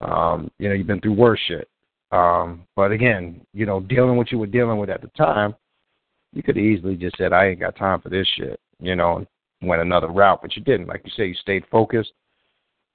Um, 0.00 0.50
you 0.58 0.68
know, 0.68 0.74
you've 0.74 0.86
been 0.86 1.00
through 1.00 1.14
worse 1.14 1.40
shit. 1.46 1.68
Um, 2.12 2.64
but 2.76 2.92
again, 2.92 3.40
you 3.52 3.66
know, 3.66 3.80
dealing 3.80 4.10
with 4.10 4.18
what 4.18 4.32
you 4.32 4.38
were 4.38 4.46
dealing 4.46 4.78
with 4.78 4.90
at 4.90 5.02
the 5.02 5.08
time, 5.08 5.54
you 6.32 6.42
could 6.42 6.56
easily 6.56 6.96
just 6.96 7.16
said, 7.16 7.32
I 7.32 7.48
ain't 7.48 7.60
got 7.60 7.76
time 7.76 8.00
for 8.00 8.08
this 8.08 8.26
shit, 8.36 8.60
you 8.80 8.94
know, 8.94 9.16
and 9.18 9.26
went 9.68 9.82
another 9.82 10.08
route, 10.08 10.40
but 10.40 10.54
you 10.56 10.62
didn't. 10.62 10.86
Like 10.86 11.02
you 11.04 11.10
say, 11.16 11.26
you 11.26 11.34
stayed 11.34 11.64
focused. 11.70 12.12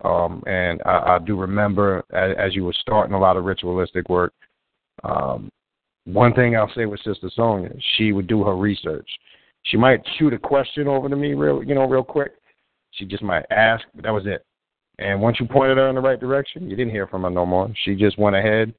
Um, 0.03 0.43
and 0.47 0.81
I, 0.85 1.15
I 1.15 1.19
do 1.19 1.37
remember 1.37 2.03
as, 2.13 2.35
as 2.37 2.55
you 2.55 2.63
were 2.63 2.75
starting 2.79 3.13
a 3.13 3.19
lot 3.19 3.37
of 3.37 3.45
ritualistic 3.45 4.07
work, 4.09 4.33
um, 5.03 5.49
one 6.05 6.33
thing 6.33 6.55
I'll 6.55 6.71
say 6.75 6.85
with 6.85 7.01
Sister 7.01 7.29
Sonia, 7.35 7.71
she 7.97 8.11
would 8.11 8.27
do 8.27 8.43
her 8.43 8.55
research. 8.55 9.09
She 9.63 9.77
might 9.77 10.01
shoot 10.17 10.33
a 10.33 10.39
question 10.39 10.87
over 10.87 11.09
to 11.09 11.15
me 11.15 11.33
real, 11.33 11.63
you 11.63 11.75
know, 11.75 11.85
real 11.85 12.03
quick. 12.03 12.31
She 12.91 13.05
just 13.05 13.21
might 13.21 13.45
ask, 13.51 13.83
but 13.93 14.03
that 14.03 14.13
was 14.13 14.25
it. 14.25 14.43
And 14.97 15.21
once 15.21 15.37
you 15.39 15.45
pointed 15.45 15.77
her 15.77 15.87
in 15.89 15.95
the 15.95 16.01
right 16.01 16.19
direction, 16.19 16.69
you 16.69 16.75
didn't 16.75 16.91
hear 16.91 17.07
from 17.07 17.23
her 17.23 17.29
no 17.29 17.45
more. 17.45 17.71
She 17.85 17.95
just 17.95 18.17
went 18.17 18.35
ahead, 18.35 18.73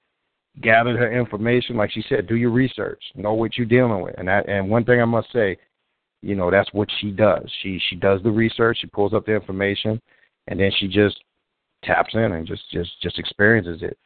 gathered 0.60 0.98
her 0.98 1.12
information, 1.12 1.76
like 1.76 1.90
she 1.90 2.05
said, 2.09 2.26
do 2.26 2.36
your 2.36 2.51
research, 2.51 3.02
know 3.14 3.34
what 3.34 3.56
you're 3.56 3.66
dealing 3.66 4.02
with. 4.02 4.14
And 4.18 4.28
that, 4.28 4.48
and 4.48 4.68
one 4.68 4.84
thing 4.84 5.01
I 5.01 5.06
must 5.06 5.32
say, 5.32 5.56
you 6.22 6.34
know, 6.34 6.51
that's 6.51 6.68
what 6.72 6.88
she 7.01 7.10
does. 7.10 7.51
She 7.62 7.80
she 7.88 7.97
does 7.97 8.22
the 8.22 8.30
research, 8.30 8.78
she 8.80 8.86
pulls 8.88 9.14
up 9.14 9.24
the 9.24 9.34
information, 9.34 10.01
and 10.51 10.60
then 10.60 10.70
she 10.78 10.86
just 10.86 11.18
taps 11.82 12.12
in 12.12 12.32
and 12.32 12.47
just 12.47 12.62
just 12.70 12.90
just 13.02 13.18
experiences 13.18 13.82
it. 13.82 13.97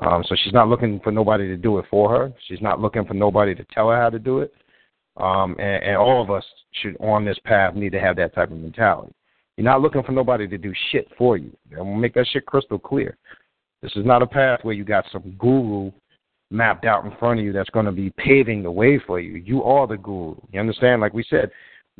Um, 0.00 0.24
so 0.26 0.34
she's 0.42 0.54
not 0.54 0.68
looking 0.68 0.98
for 1.00 1.12
nobody 1.12 1.46
to 1.46 1.56
do 1.56 1.78
it 1.78 1.84
for 1.90 2.10
her. 2.10 2.32
She's 2.48 2.62
not 2.62 2.80
looking 2.80 3.04
for 3.04 3.14
nobody 3.14 3.54
to 3.54 3.64
tell 3.72 3.90
her 3.90 4.00
how 4.00 4.10
to 4.10 4.18
do 4.18 4.40
it. 4.40 4.52
Um, 5.18 5.54
and, 5.58 5.84
and 5.84 5.96
all 5.96 6.22
of 6.22 6.30
us 6.30 6.44
should 6.72 6.96
on 7.00 7.24
this 7.24 7.38
path 7.44 7.74
need 7.74 7.92
to 7.92 8.00
have 8.00 8.16
that 8.16 8.34
type 8.34 8.50
of 8.50 8.56
mentality. 8.56 9.12
You're 9.56 9.66
not 9.66 9.82
looking 9.82 10.02
for 10.02 10.12
nobody 10.12 10.48
to 10.48 10.56
do 10.56 10.72
shit 10.90 11.06
for 11.18 11.36
you. 11.36 11.54
And 11.70 11.86
we'll 11.86 11.98
make 11.98 12.14
that 12.14 12.26
shit 12.32 12.46
crystal 12.46 12.78
clear. 12.78 13.18
This 13.82 13.92
is 13.94 14.06
not 14.06 14.22
a 14.22 14.26
path 14.26 14.60
where 14.62 14.74
you 14.74 14.84
got 14.84 15.04
some 15.12 15.34
guru 15.38 15.90
mapped 16.50 16.86
out 16.86 17.04
in 17.04 17.12
front 17.18 17.38
of 17.38 17.44
you 17.44 17.52
that's 17.52 17.70
going 17.70 17.86
to 17.86 17.92
be 17.92 18.10
paving 18.16 18.62
the 18.62 18.70
way 18.70 18.98
for 19.06 19.20
you. 19.20 19.36
You 19.36 19.62
are 19.64 19.86
the 19.86 19.98
guru. 19.98 20.34
You 20.50 20.60
understand? 20.60 21.02
Like 21.02 21.12
we 21.12 21.24
said, 21.28 21.50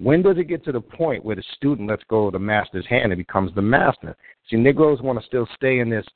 when 0.01 0.23
does 0.23 0.39
it 0.39 0.49
get 0.49 0.65
to 0.65 0.73
the 0.73 0.81
point 0.81 1.25
where 1.25 1.37
the 1.37 1.45
student 1.57 1.89
lets 1.89 2.03
go 2.09 2.27
of 2.27 2.33
the 2.33 2.39
master's 2.39 2.87
hand 2.87 3.13
and 3.13 3.19
becomes 3.19 3.55
the 3.55 3.63
master? 3.63 4.17
See, 4.49 4.57
Negroes 4.57 5.03
want 5.03 5.21
to 5.21 5.27
still 5.27 5.47
stay 5.55 5.81
in 5.81 5.91
this, 5.91 6.07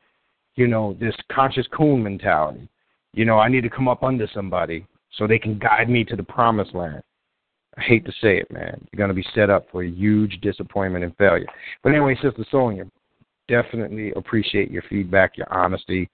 you 0.57 0.67
know, 0.67 0.97
this 0.99 1.15
conscious 1.31 1.67
coon 1.77 2.03
mentality. 2.03 2.69
You 3.13 3.27
know, 3.27 3.39
I 3.39 3.49
need 3.49 3.61
to 3.61 3.71
come 3.71 3.87
up 3.87 4.03
under 4.03 4.27
somebody 4.33 4.87
so 5.17 5.27
they 5.27 5.39
can 5.39 5.59
guide 5.59 5.91
me 5.91 6.03
to 6.05 6.17
the 6.17 6.23
promised 6.23 6.75
land. 6.75 7.03
I 7.77 7.83
hate 7.83 8.07
to 8.07 8.13
say 8.23 8.39
it, 8.39 8.51
man. 8.51 8.87
You're 8.91 8.99
going 8.99 9.09
to 9.09 9.15
be 9.15 9.27
set 9.35 9.51
up 9.51 9.67
for 9.71 9.83
a 9.83 9.89
huge 9.89 10.39
disappointment 10.41 11.05
and 11.05 11.17
failure. 11.17 11.47
But 11.83 11.91
anyway, 11.91 12.17
Sister 12.23 12.45
Sonia, 12.51 12.85
definitely 13.49 14.13
appreciate 14.13 14.71
your 14.71 14.85
feedback, 14.89 15.37
your 15.37 15.53
honesty, 15.53 16.09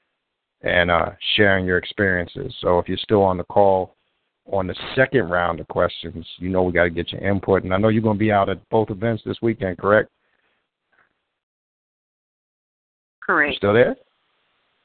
and 0.62 0.90
uh, 0.90 1.10
sharing 1.36 1.66
your 1.66 1.78
experiences. 1.78 2.52
So 2.60 2.78
if 2.78 2.88
you're 2.88 2.98
still 2.98 3.22
on 3.22 3.36
the 3.36 3.44
call 3.44 3.94
on 4.50 4.66
the 4.66 4.74
second 4.96 5.28
round 5.30 5.60
of 5.60 5.68
questions, 5.68 6.26
you 6.38 6.48
know 6.48 6.62
we 6.62 6.72
got 6.72 6.84
to 6.84 6.90
get 6.90 7.12
your 7.12 7.20
input. 7.22 7.62
And 7.64 7.72
I 7.72 7.78
know 7.78 7.88
you're 7.88 8.02
going 8.02 8.16
to 8.16 8.18
be 8.18 8.32
out 8.32 8.48
at 8.48 8.66
both 8.68 8.90
events 8.90 9.22
this 9.24 9.36
weekend, 9.42 9.78
correct? 9.78 10.10
You 13.20 13.34
Correct. 13.34 13.56
still 13.58 13.72
there? 13.74 13.94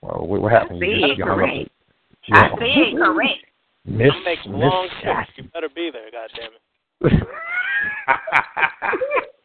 Well, 0.01 0.27
what, 0.27 0.41
what 0.41 0.51
happened? 0.51 0.83
I 0.83 0.85
You 0.87 1.01
said 1.01 1.07
just- 1.07 1.17
you 1.17 1.25
hung 1.25 1.33
up. 1.33 1.37
correct. 1.39 1.69
You- 2.25 2.35
I 2.35 2.49
said 2.49 2.97
correct. 2.97 3.39
Miss, 3.87 4.11
I'm 4.15 4.23
making 4.23 4.51
Miss 4.53 4.61
long 4.61 4.87
trips. 5.01 5.03
Sassy. 5.03 5.31
You 5.37 5.43
better 5.53 5.69
be 5.75 5.91
there, 5.91 6.09
goddammit. 6.11 7.21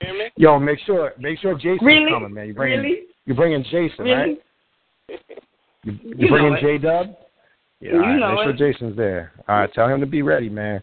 Hear 0.00 0.14
me? 0.14 0.24
Yo, 0.36 0.58
make 0.58 0.78
sure 0.86 1.12
make 1.18 1.38
sure 1.40 1.54
Jason's 1.54 1.80
Really? 1.82 2.10
coming, 2.10 2.32
man. 2.32 2.46
You 2.48 2.54
bring 2.54 2.78
Really? 2.80 3.02
You're 3.26 3.36
bringing 3.36 3.62
Jason, 3.64 4.04
Really? 4.04 4.14
right? 4.14 4.38
You, 5.08 5.18
You 5.92 6.14
you 6.16 6.28
bringing 6.28 6.52
know 6.52 6.58
it. 6.58 6.62
J 6.62 6.78
Dub? 6.78 7.14
Yeah, 7.80 7.92
You 7.92 7.96
all 7.96 8.02
right, 8.02 8.18
know 8.18 8.34
make 8.34 8.58
sure 8.58 8.68
it. 8.68 8.72
Jason's 8.72 8.96
there. 8.96 9.32
All 9.48 9.56
right, 9.56 9.72
tell 9.72 9.88
him 9.88 10.00
to 10.00 10.06
be 10.06 10.22
ready, 10.22 10.48
man. 10.48 10.82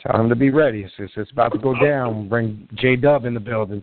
Tell 0.00 0.20
him 0.20 0.28
to 0.28 0.36
be 0.36 0.50
ready. 0.50 0.82
It's, 0.82 0.92
it's, 0.98 1.12
it's 1.16 1.30
about 1.30 1.52
to 1.52 1.58
go 1.58 1.74
down. 1.78 2.28
Bring 2.28 2.68
J 2.74 2.96
Dub 2.96 3.24
in 3.24 3.34
the 3.34 3.40
building. 3.40 3.82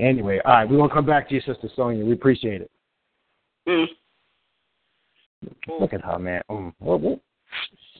Anyway, 0.00 0.40
all 0.44 0.52
right, 0.52 0.68
we're 0.68 0.76
gonna 0.76 0.92
come 0.92 1.06
back 1.06 1.28
to 1.28 1.34
you, 1.34 1.40
Sister 1.40 1.68
Sonia. 1.76 2.04
We 2.04 2.12
appreciate 2.12 2.62
it. 2.62 2.70
Mm. 3.68 3.86
Look 5.80 5.92
at 5.92 6.02
her, 6.02 6.18
man. 6.18 6.42
Mm. 6.50 6.72
What, 6.80 7.00
what? 7.00 7.20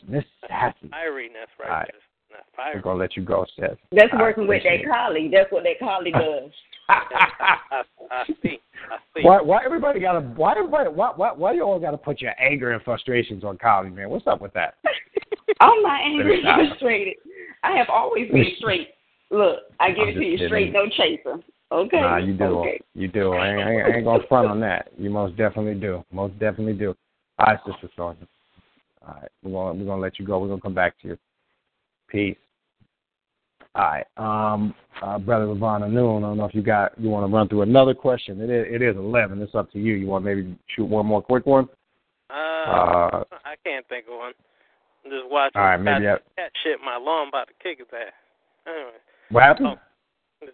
Miss 0.09 0.25
Sassy. 0.49 0.91
Irene, 0.93 1.31
that's 1.33 1.51
right. 1.59 1.71
All 1.71 1.77
right. 1.77 1.91
That's 2.57 2.75
We're 2.75 2.83
gonna 2.83 2.99
let 2.99 3.17
you 3.17 3.23
go, 3.25 3.47
Seth. 3.59 3.79
That's 3.93 4.13
working 4.19 4.47
with 4.47 4.59
appreciate 4.59 4.85
that 4.85 4.91
it. 4.91 4.93
Kali. 4.93 5.31
That's 5.33 5.51
what 5.53 5.65
that 5.65 5.79
Kali 5.79 6.11
does. 6.11 6.51
I, 6.89 7.01
I 8.11 8.27
see. 8.43 8.59
I 8.91 8.97
see. 9.15 9.23
Why, 9.23 9.41
why 9.41 9.65
everybody 9.65 10.01
gotta? 10.01 10.21
Why 10.21 10.53
everybody? 10.53 10.91
Why, 10.91 11.13
why, 11.15 11.33
why 11.33 11.53
you 11.53 11.63
all 11.63 11.79
gotta 11.79 11.97
put 11.97 12.21
your 12.21 12.33
anger 12.41 12.73
and 12.73 12.83
frustrations 12.83 13.45
on 13.45 13.59
Kali, 13.59 13.91
man? 13.91 14.11
What's 14.11 14.27
up 14.27 14.41
with 14.41 14.53
that? 14.55 14.75
I'm 15.61 15.83
not 15.83 16.01
angry 16.01 16.43
Let 16.43 16.45
me 16.45 16.51
and 16.51 16.69
frustrated. 16.69 17.15
I 17.63 17.77
have 17.77 17.89
always 17.89 18.31
been 18.31 18.47
straight. 18.59 18.89
Look, 19.31 19.61
I 19.81 19.91
give 19.91 20.01
I'm 20.01 20.09
it 20.09 20.15
to 20.15 20.25
you 20.25 20.37
kidding. 20.37 20.49
straight, 20.49 20.73
no 20.73 20.87
chaser. 20.89 21.43
Okay. 21.73 22.01
Nah, 22.01 22.19
you 22.19 22.35
do. 22.35 22.45
Okay. 22.45 22.81
You 22.95 23.09
do. 23.09 23.33
I 23.33 23.49
ain't, 23.49 23.61
I 23.61 23.97
ain't, 23.97 24.05
gonna 24.05 24.27
front 24.29 24.49
on 24.49 24.61
that. 24.61 24.91
You 24.99 25.11
most 25.11 25.37
definitely 25.37 25.75
do. 25.75 26.05
Most 26.13 26.39
definitely 26.39 26.75
do. 26.75 26.95
All 27.39 27.47
right, 27.47 27.59
Sister 27.67 27.89
Sonia. 27.97 28.27
All 29.07 29.15
right, 29.21 29.31
we're 29.43 29.53
gonna 29.53 29.75
we're 29.79 29.87
gonna 29.87 30.01
let 30.03 30.19
you 30.19 30.27
go. 30.27 30.39
We're 30.39 30.49
gonna 30.49 30.61
come 30.61 30.75
back 30.75 31.01
to 31.03 31.09
you. 31.09 31.19
Peace. 32.15 32.37
All 33.75 33.83
right, 33.83 34.07
um, 34.17 34.73
uh, 35.03 35.19
brother 35.19 35.49
Ravana 35.49 35.89
Noon. 35.89 36.23
I 36.23 36.29
don't 36.29 36.37
know 36.39 36.45
if 36.45 36.55
you 36.55 36.63
got 36.63 36.93
you 36.97 37.09
want 37.11 37.29
to 37.29 37.35
run 37.35 37.49
through 37.49 37.63
another 37.63 37.93
question. 37.93 38.41
It 38.41 38.49
is 38.49 38.67
it 38.71 38.83
is 38.83 38.95
eleven. 38.97 39.43
It's 39.43 39.57
up 39.57 39.71
to 39.73 39.81
you. 39.81 39.95
You 39.95 40.07
want 40.07 40.25
maybe 40.25 40.57
shoot 40.77 40.85
one 40.85 41.07
more 41.07 41.21
quick 41.21 41.45
one? 41.45 41.69
Uh, 42.31 42.35
Uh, 42.71 43.25
I 43.45 43.57
can't 43.67 43.85
think 43.89 44.07
of 44.07 44.17
one. 44.17 44.33
I'm 45.05 45.11
just 45.11 45.27
watching 45.29 45.61
all 45.61 45.67
right, 45.67 45.77
the 45.77 45.83
maybe 45.83 46.05
cat, 46.07 46.23
I, 46.39 46.41
cat 46.43 46.53
shit 46.63 46.79
my 46.87 46.97
lawn 46.97 47.29
about 47.29 47.49
to 47.49 47.55
kick 47.61 47.79
his 47.79 47.89
ass. 47.93 48.15
Anyway, 48.65 48.97
what 49.31 49.43
happened? 49.43 49.77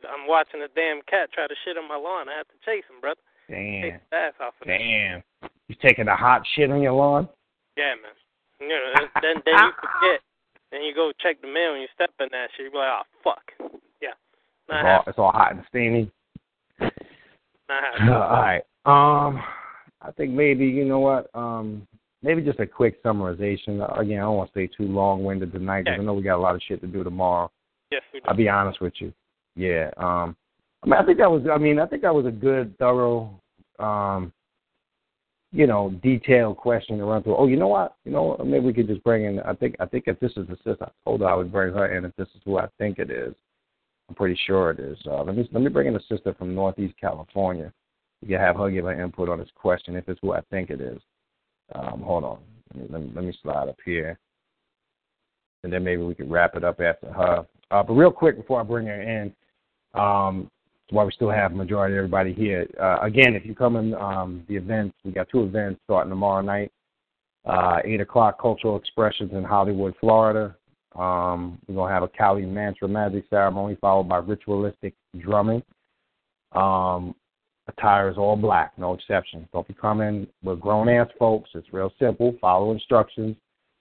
I'm 0.08 0.26
watching 0.26 0.62
a 0.62 0.68
damn 0.74 1.02
cat 1.04 1.28
try 1.34 1.46
to 1.46 1.54
shit 1.66 1.76
on 1.76 1.86
my 1.86 1.96
lawn. 2.00 2.28
I 2.30 2.38
have 2.38 2.48
to 2.48 2.58
chase 2.64 2.84
him, 2.88 3.02
brother. 3.02 3.20
Take 3.50 3.56
Damn, 3.58 3.92
his 3.92 4.00
ass 4.16 4.32
off 4.40 4.54
of 4.62 4.66
it. 4.66 4.78
damn. 4.78 5.22
You 5.68 5.76
taking 5.82 6.08
a 6.08 6.16
hot 6.16 6.40
shit 6.56 6.70
on 6.70 6.80
your 6.80 6.92
lawn? 6.94 7.28
Yeah, 7.76 7.94
man. 8.00 8.16
You 8.60 8.68
know, 8.68 8.92
then, 8.96 9.08
then 9.20 9.42
then 9.44 9.54
you 9.60 9.72
forget. 9.84 10.20
Then 10.70 10.82
you 10.82 10.94
go 10.94 11.12
check 11.20 11.40
the 11.40 11.48
mail 11.48 11.72
and 11.72 11.82
you 11.82 11.88
step 11.94 12.10
in 12.20 12.28
that 12.32 12.48
shit. 12.56 12.66
You 12.66 12.70
be 12.70 12.78
like, 12.78 12.88
oh 12.88 13.02
fuck. 13.24 13.70
Yeah. 14.00 14.10
It's 14.68 14.86
all, 14.86 15.04
it's 15.06 15.18
all 15.18 15.32
hot 15.32 15.52
and 15.52 15.64
steamy. 15.68 16.10
Not 16.80 16.92
all 18.08 18.42
right. 18.42 18.62
Um, 18.86 19.42
I 20.02 20.10
think 20.16 20.32
maybe 20.32 20.66
you 20.66 20.84
know 20.84 21.00
what. 21.00 21.30
Um, 21.34 21.86
maybe 22.22 22.42
just 22.42 22.60
a 22.60 22.66
quick 22.66 23.02
summarization. 23.02 23.80
Again, 23.98 24.18
I 24.18 24.22
don't 24.22 24.36
want 24.36 24.48
to 24.48 24.52
stay 24.52 24.66
too 24.66 24.86
long-winded 24.86 25.52
tonight 25.52 25.84
because 25.84 26.00
I 26.00 26.02
know 26.02 26.14
we 26.14 26.22
got 26.22 26.36
a 26.36 26.42
lot 26.42 26.54
of 26.54 26.62
shit 26.66 26.80
to 26.80 26.86
do 26.86 27.04
tomorrow. 27.04 27.50
Yes, 27.90 28.02
we 28.12 28.20
do. 28.20 28.26
I'll 28.28 28.36
be 28.36 28.48
honest 28.48 28.80
with 28.80 28.94
you. 28.98 29.12
Yeah. 29.56 29.90
Um, 29.96 30.36
I 30.82 30.86
mean, 30.86 30.94
I 30.94 31.04
think 31.04 31.18
that 31.18 31.30
was. 31.30 31.42
I 31.52 31.58
mean, 31.58 31.78
I 31.78 31.86
think 31.86 32.02
that 32.02 32.14
was 32.14 32.26
a 32.26 32.30
good, 32.30 32.76
thorough, 32.78 33.38
um, 33.78 34.32
you 35.52 35.66
know, 35.66 35.90
detailed 36.02 36.56
question 36.56 36.98
to 36.98 37.04
run 37.04 37.22
through. 37.22 37.36
Oh, 37.36 37.46
you 37.46 37.56
know 37.56 37.68
what? 37.68 37.96
You 38.04 38.12
know, 38.12 38.22
what? 38.22 38.46
maybe 38.46 38.66
we 38.66 38.72
could 38.72 38.86
just 38.86 39.02
bring 39.02 39.24
in. 39.24 39.40
I 39.40 39.54
think. 39.54 39.76
I 39.80 39.86
think 39.86 40.04
if 40.06 40.20
this 40.20 40.32
is 40.36 40.46
the 40.46 40.56
sister, 40.56 40.84
I 40.84 40.90
told 41.04 41.20
her 41.20 41.28
I 41.28 41.34
would 41.34 41.52
bring 41.52 41.74
her 41.74 41.96
in. 41.96 42.04
If 42.04 42.14
this 42.16 42.28
is 42.34 42.40
who 42.44 42.58
I 42.58 42.68
think 42.78 42.98
it 42.98 43.10
is, 43.10 43.34
I'm 44.08 44.14
pretty 44.14 44.38
sure 44.46 44.70
it 44.70 44.78
is. 44.78 44.98
Uh, 45.06 45.24
let 45.24 45.36
me 45.36 45.48
let 45.52 45.62
me 45.62 45.68
bring 45.68 45.88
in 45.88 45.96
a 45.96 46.02
sister 46.08 46.34
from 46.34 46.54
Northeast 46.54 46.94
California. 47.00 47.72
You 48.22 48.28
can 48.28 48.40
have 48.40 48.56
her 48.56 48.70
give 48.70 48.84
her 48.84 49.00
input 49.00 49.28
on 49.28 49.38
this 49.38 49.48
question 49.54 49.96
if 49.96 50.08
it's 50.08 50.20
who 50.22 50.32
I 50.32 50.40
think 50.50 50.70
it 50.70 50.80
is. 50.80 51.00
Um, 51.74 52.02
hold 52.02 52.24
on. 52.24 52.38
Let 52.74 52.82
me, 52.82 52.88
let 52.90 53.02
me, 53.02 53.12
let 53.14 53.24
me 53.24 53.38
slide 53.42 53.68
up 53.68 53.78
here, 53.84 54.18
and 55.64 55.72
then 55.72 55.82
maybe 55.82 56.02
we 56.02 56.14
could 56.14 56.30
wrap 56.30 56.54
it 56.54 56.62
up 56.62 56.80
after 56.80 57.12
her. 57.12 57.46
Uh, 57.70 57.82
but 57.82 57.94
real 57.94 58.10
quick 58.12 58.36
before 58.36 58.60
I 58.60 58.64
bring 58.64 58.86
her 58.86 59.02
in, 59.02 59.32
um, 59.94 60.50
while 60.90 61.06
we 61.06 61.12
still 61.12 61.30
have 61.30 61.52
majority 61.52 61.94
of 61.94 61.98
everybody 61.98 62.32
here, 62.32 62.66
uh, 62.80 62.98
again, 63.00 63.34
if 63.34 63.44
you 63.44 63.54
come 63.54 63.76
in 63.76 63.94
um, 63.94 64.44
the 64.48 64.56
events, 64.56 64.96
we 65.04 65.12
got 65.12 65.28
two 65.30 65.44
events 65.44 65.80
starting 65.84 66.10
tomorrow 66.10 66.42
night. 66.42 66.72
Uh, 67.46 67.78
eight 67.84 68.00
o'clock, 68.00 68.40
cultural 68.40 68.76
expressions 68.76 69.32
in 69.32 69.42
Hollywood, 69.42 69.94
Florida. 70.00 70.54
Um, 70.94 71.58
we're 71.66 71.76
gonna 71.76 71.92
have 71.92 72.02
a 72.02 72.08
Kali 72.08 72.44
mantra 72.44 72.88
magic 72.88 73.24
ceremony 73.30 73.76
followed 73.80 74.08
by 74.08 74.18
ritualistic 74.18 74.94
drumming. 75.18 75.62
Um, 76.52 77.14
attire 77.68 78.10
is 78.10 78.18
all 78.18 78.36
black, 78.36 78.72
no 78.76 78.94
exceptions. 78.94 79.46
Don't 79.52 79.66
be 79.66 79.74
coming 79.74 80.26
with 80.42 80.60
grown 80.60 80.88
ass 80.88 81.08
folks. 81.18 81.50
It's 81.54 81.72
real 81.72 81.92
simple. 81.98 82.34
Follow 82.40 82.72
instructions. 82.72 83.36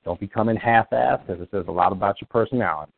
Don't 0.05 0.19
be 0.19 0.27
coming 0.27 0.55
half 0.55 0.89
assed 0.91 1.25
because 1.25 1.41
it 1.41 1.49
says 1.51 1.65
a 1.67 1.71
lot 1.71 1.91
about 1.91 2.21
your 2.21 2.27
personality. 2.29 2.91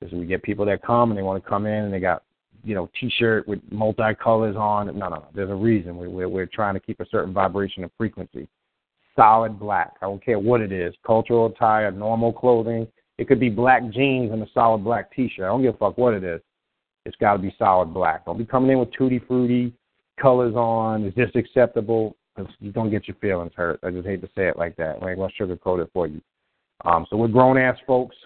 Because 0.00 0.12
we 0.14 0.26
get 0.26 0.42
people 0.42 0.66
that 0.66 0.82
come 0.82 1.10
and 1.10 1.18
they 1.18 1.22
want 1.22 1.42
to 1.42 1.48
come 1.48 1.66
in 1.66 1.84
and 1.84 1.92
they 1.92 2.00
got, 2.00 2.22
you 2.64 2.74
know, 2.74 2.90
t-shirt 2.98 3.46
with 3.46 3.60
multicolors 3.70 4.56
on. 4.56 4.86
No, 4.86 5.08
no, 5.08 5.16
no. 5.16 5.26
There's 5.34 5.50
a 5.50 5.54
reason. 5.54 5.96
We, 5.96 6.08
we're 6.08 6.28
we're 6.28 6.46
trying 6.46 6.74
to 6.74 6.80
keep 6.80 7.00
a 7.00 7.06
certain 7.10 7.32
vibration 7.32 7.82
and 7.82 7.92
frequency. 7.96 8.48
Solid 9.16 9.58
black. 9.58 9.92
I 10.02 10.06
don't 10.06 10.24
care 10.24 10.38
what 10.38 10.60
it 10.60 10.72
is. 10.72 10.94
Cultural 11.06 11.46
attire, 11.46 11.90
normal 11.90 12.32
clothing. 12.32 12.86
It 13.18 13.28
could 13.28 13.38
be 13.38 13.48
black 13.48 13.82
jeans 13.90 14.32
and 14.32 14.42
a 14.42 14.46
solid 14.52 14.82
black 14.82 15.14
t-shirt. 15.14 15.44
I 15.44 15.48
don't 15.48 15.62
give 15.62 15.74
a 15.74 15.78
fuck 15.78 15.98
what 15.98 16.14
it 16.14 16.24
is. 16.24 16.40
It's 17.04 17.16
got 17.16 17.34
to 17.34 17.38
be 17.38 17.54
solid 17.58 17.94
black. 17.94 18.24
Don't 18.24 18.38
be 18.38 18.44
coming 18.44 18.70
in 18.70 18.78
with 18.78 18.92
tutti 18.96 19.20
frutti 19.20 19.72
colors 20.20 20.54
on. 20.54 21.04
Is 21.04 21.14
this 21.14 21.30
acceptable? 21.34 22.16
you 22.58 22.72
don't 22.72 22.90
get 22.90 23.06
your 23.06 23.16
feelings 23.20 23.52
hurt. 23.54 23.78
I 23.82 23.90
just 23.90 24.06
hate 24.06 24.20
to 24.22 24.28
say 24.34 24.48
it 24.48 24.58
like 24.58 24.76
that. 24.76 24.98
I 25.02 25.10
ain't 25.10 25.18
gonna 25.18 25.32
sugarcoat 25.38 25.82
it 25.82 25.90
for 25.92 26.06
you. 26.06 26.20
Um, 26.84 27.06
so 27.08 27.16
we're 27.16 27.28
grown 27.28 27.56
ass 27.58 27.78
folks. 27.86 28.16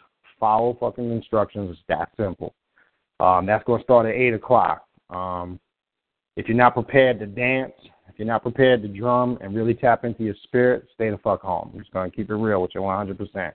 Follow 0.40 0.76
fucking 0.80 1.10
instructions. 1.10 1.70
It's 1.72 1.80
that 1.88 2.10
simple. 2.16 2.54
Um, 3.20 3.46
that's 3.46 3.64
gonna 3.64 3.82
start 3.82 4.06
at 4.06 4.14
eight 4.14 4.34
o'clock. 4.34 4.84
Um, 5.10 5.58
if 6.36 6.46
you're 6.46 6.56
not 6.56 6.74
prepared 6.74 7.18
to 7.20 7.26
dance, 7.26 7.72
if 8.08 8.18
you're 8.18 8.28
not 8.28 8.42
prepared 8.42 8.82
to 8.82 8.88
drum 8.88 9.38
and 9.40 9.54
really 9.54 9.74
tap 9.74 10.04
into 10.04 10.24
your 10.24 10.34
spirit, 10.44 10.86
stay 10.94 11.10
the 11.10 11.18
fuck 11.18 11.42
home. 11.42 11.70
I'm 11.72 11.80
just 11.80 11.92
gonna 11.92 12.10
keep 12.10 12.30
it 12.30 12.34
real 12.34 12.62
with 12.62 12.74
you 12.74 12.80
100%. 12.80 13.52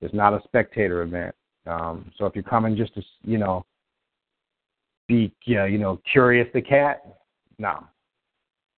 It's 0.00 0.14
not 0.14 0.34
a 0.34 0.40
spectator 0.44 1.02
event. 1.02 1.34
Um, 1.66 2.10
so 2.18 2.26
if 2.26 2.34
you're 2.34 2.44
coming 2.44 2.76
just 2.76 2.94
to, 2.94 3.02
you 3.22 3.38
know, 3.38 3.64
be, 5.08 5.34
you 5.44 5.78
know, 5.78 6.00
curious 6.10 6.48
the 6.54 6.62
cat, 6.62 7.04
no. 7.58 7.84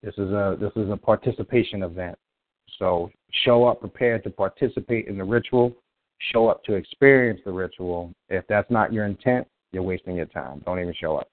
This 0.03 0.15
is 0.15 0.31
a 0.31 0.57
this 0.61 0.73
is 0.77 0.91
a 0.91 0.97
participation 0.97 1.83
event. 1.83 2.17
So 2.79 3.11
show 3.45 3.67
up 3.67 3.81
prepared 3.81 4.23
to 4.25 4.31
participate 4.31 5.09
in 5.09 5.17
the 5.19 5.25
ritual. 5.25 5.75
Show 6.33 6.49
up 6.49 6.63
to 6.65 6.75
experience 6.75 7.41
the 7.45 7.53
ritual. 7.53 8.13
If 8.29 8.45
that's 8.49 8.71
not 8.71 8.93
your 8.93 9.07
intent, 9.07 9.47
you're 9.73 9.83
wasting 9.83 10.17
your 10.17 10.27
time. 10.27 10.63
Don't 10.65 10.81
even 10.81 10.95
show 10.95 11.17
up. 11.17 11.29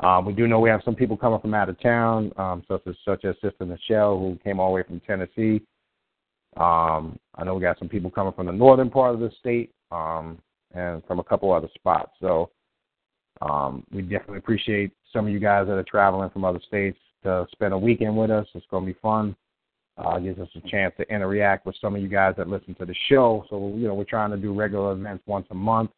Um, 0.00 0.26
we 0.26 0.34
do 0.34 0.46
know 0.46 0.60
we 0.60 0.68
have 0.68 0.82
some 0.84 0.94
people 0.94 1.16
coming 1.16 1.40
from 1.40 1.54
out 1.54 1.68
of 1.68 1.80
town, 1.80 2.30
um, 2.36 2.62
such 2.68 2.82
as 2.86 2.94
such 3.04 3.24
as 3.24 3.34
Sister 3.42 3.64
Michelle, 3.64 4.18
who 4.18 4.38
came 4.44 4.60
all 4.60 4.68
the 4.68 4.74
way 4.74 4.82
from 4.82 5.00
Tennessee. 5.00 5.62
Um, 6.56 7.18
I 7.34 7.44
know 7.44 7.54
we 7.54 7.62
got 7.62 7.78
some 7.78 7.88
people 7.88 8.10
coming 8.10 8.32
from 8.32 8.46
the 8.46 8.52
northern 8.52 8.90
part 8.90 9.14
of 9.14 9.20
the 9.20 9.30
state, 9.40 9.72
um, 9.90 10.38
and 10.74 11.02
from 11.06 11.18
a 11.18 11.24
couple 11.24 11.52
other 11.52 11.68
spots. 11.74 12.12
So 12.20 12.50
um, 13.40 13.84
we 13.92 14.02
definitely 14.02 14.38
appreciate 14.38 14.92
some 15.12 15.26
of 15.26 15.32
you 15.32 15.40
guys 15.40 15.66
that 15.66 15.74
are 15.74 15.84
traveling 15.84 16.30
from 16.30 16.44
other 16.44 16.60
states 16.66 16.98
to 17.22 17.46
spend 17.52 17.72
a 17.72 17.78
weekend 17.78 18.16
with 18.16 18.30
us. 18.30 18.46
It's 18.54 18.66
going 18.70 18.86
to 18.86 18.92
be 18.92 18.98
fun. 19.00 19.34
Uh, 19.98 20.18
gives 20.18 20.38
us 20.38 20.48
a 20.56 20.68
chance 20.68 20.92
to 20.98 21.10
interact 21.10 21.64
with 21.64 21.74
some 21.80 21.96
of 21.96 22.02
you 22.02 22.08
guys 22.08 22.34
that 22.36 22.48
listen 22.48 22.74
to 22.74 22.84
the 22.84 22.94
show. 23.08 23.46
So 23.48 23.72
you 23.76 23.88
know 23.88 23.94
we're 23.94 24.04
trying 24.04 24.30
to 24.30 24.36
do 24.36 24.52
regular 24.52 24.92
events 24.92 25.24
once 25.26 25.46
a 25.50 25.54
month. 25.54 25.90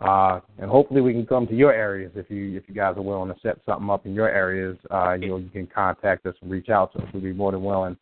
Uh, 0.00 0.40
and 0.58 0.70
hopefully 0.70 1.00
we 1.00 1.12
can 1.12 1.24
come 1.24 1.46
to 1.46 1.54
your 1.54 1.72
areas 1.72 2.12
if 2.16 2.30
you 2.30 2.54
if 2.56 2.64
you 2.68 2.74
guys 2.74 2.94
are 2.98 3.02
willing 3.02 3.32
to 3.32 3.40
set 3.40 3.56
something 3.64 3.88
up 3.88 4.04
in 4.04 4.14
your 4.14 4.28
areas. 4.28 4.76
Uh, 4.90 5.14
you 5.14 5.28
know 5.28 5.38
you 5.38 5.48
can 5.48 5.66
contact 5.66 6.26
us 6.26 6.34
and 6.42 6.50
reach 6.50 6.68
out 6.68 6.92
to 6.92 6.98
us. 6.98 7.08
We'd 7.14 7.22
be 7.22 7.32
more 7.32 7.52
than 7.52 7.64
willing 7.64 7.96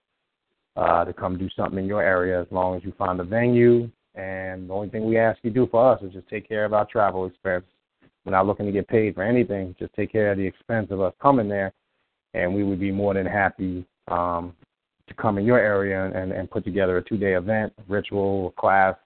uh, 0.77 1.05
to 1.05 1.13
come 1.13 1.39
do 1.39 1.49
something 1.57 1.79
in 1.79 1.87
your 1.87 2.03
area 2.03 2.41
as 2.41 2.49
long 2.51 2.77
as 2.77 2.83
you 2.85 2.93
find 2.99 3.21
a 3.21 3.25
venue. 3.25 3.89
And 4.17 4.69
the 4.69 4.75
only 4.75 4.89
thing 4.89 5.07
we 5.07 5.19
ask 5.19 5.39
you 5.43 5.51
do 5.51 5.69
for 5.71 5.93
us 5.93 6.03
is 6.03 6.13
just 6.13 6.29
take 6.29 6.49
care 6.49 6.65
of 6.65 6.73
our 6.73 6.87
travel 6.87 7.27
expense. 7.27 7.65
We're 8.25 8.33
not 8.33 8.47
looking 8.47 8.67
to 8.67 8.73
get 8.73 8.89
paid 8.89 9.15
for 9.15 9.23
anything. 9.23 9.75
Just 9.79 9.93
take 9.95 10.11
care 10.11 10.33
of 10.33 10.39
the 10.39 10.47
expense 10.47 10.89
of 10.91 11.01
us 11.01 11.13
coming 11.21 11.49
there, 11.49 11.73
and 12.33 12.55
we 12.55 12.65
would 12.65 12.81
be 12.81 12.91
more 12.91 13.15
than 13.15 13.27
happy 13.27 13.85
um, 14.09 14.55
to 15.09 15.15
come 15.15 15.37
in 15.39 15.45
your 15.45 15.59
area 15.59 16.11
and, 16.15 16.33
and 16.33 16.51
put 16.51 16.65
together 16.65 16.97
a 16.97 17.05
two-day 17.05 17.35
event, 17.35 17.73
ritual, 17.89 18.53
class, 18.53 18.97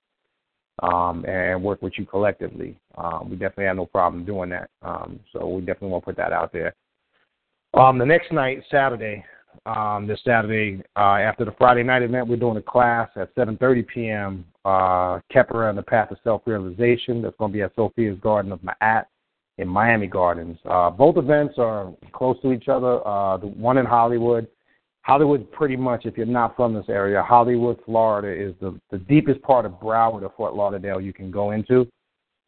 um, 0.80 1.24
and 1.26 1.62
work 1.62 1.82
with 1.82 1.94
you 1.96 2.06
collectively. 2.06 2.76
Um, 2.96 3.30
we 3.30 3.36
definitely 3.36 3.64
have 3.64 3.76
no 3.76 3.86
problem 3.86 4.24
doing 4.24 4.50
that. 4.50 4.70
Um, 4.82 5.20
so 5.32 5.46
we 5.48 5.60
definitely 5.60 5.88
want 5.88 6.04
to 6.04 6.06
put 6.06 6.16
that 6.16 6.32
out 6.32 6.52
there. 6.52 6.74
Um, 7.74 7.98
the 7.98 8.06
next 8.06 8.32
night, 8.32 8.62
Saturday, 8.70 9.24
um, 9.66 10.06
this 10.06 10.20
Saturday, 10.24 10.82
uh, 10.96 11.16
after 11.16 11.44
the 11.44 11.52
Friday 11.58 11.82
night 11.82 12.02
event, 12.02 12.28
we're 12.28 12.36
doing 12.36 12.56
a 12.56 12.62
class 12.62 13.08
at 13.16 13.34
7:30 13.34 13.86
p.m. 13.86 14.44
Uh, 14.64 15.20
Khepera 15.32 15.68
and 15.68 15.78
the 15.78 15.82
Path 15.82 16.10
of 16.10 16.18
Self-Realization. 16.24 17.22
That's 17.22 17.36
going 17.36 17.52
to 17.52 17.56
be 17.56 17.62
at 17.62 17.74
Sophia's 17.74 18.18
Garden 18.20 18.52
of 18.52 18.60
Ma'at 18.60 19.04
in 19.58 19.68
Miami 19.68 20.06
Gardens. 20.06 20.58
Uh, 20.68 20.90
both 20.90 21.16
events 21.16 21.54
are 21.58 21.92
close 22.12 22.40
to 22.42 22.52
each 22.52 22.68
other. 22.68 23.06
Uh, 23.06 23.36
the 23.36 23.46
one 23.46 23.78
in 23.78 23.86
Hollywood, 23.86 24.46
Hollywood, 25.08 25.50
pretty 25.52 25.74
much, 25.74 26.04
if 26.04 26.18
you're 26.18 26.26
not 26.26 26.54
from 26.54 26.74
this 26.74 26.84
area, 26.90 27.22
Hollywood, 27.22 27.78
Florida, 27.86 28.28
is 28.28 28.54
the 28.60 28.78
the 28.90 28.98
deepest 28.98 29.40
part 29.40 29.64
of 29.64 29.72
Broward 29.72 30.22
or 30.22 30.30
Fort 30.36 30.54
Lauderdale 30.54 31.00
you 31.00 31.14
can 31.14 31.30
go 31.30 31.52
into, 31.52 31.88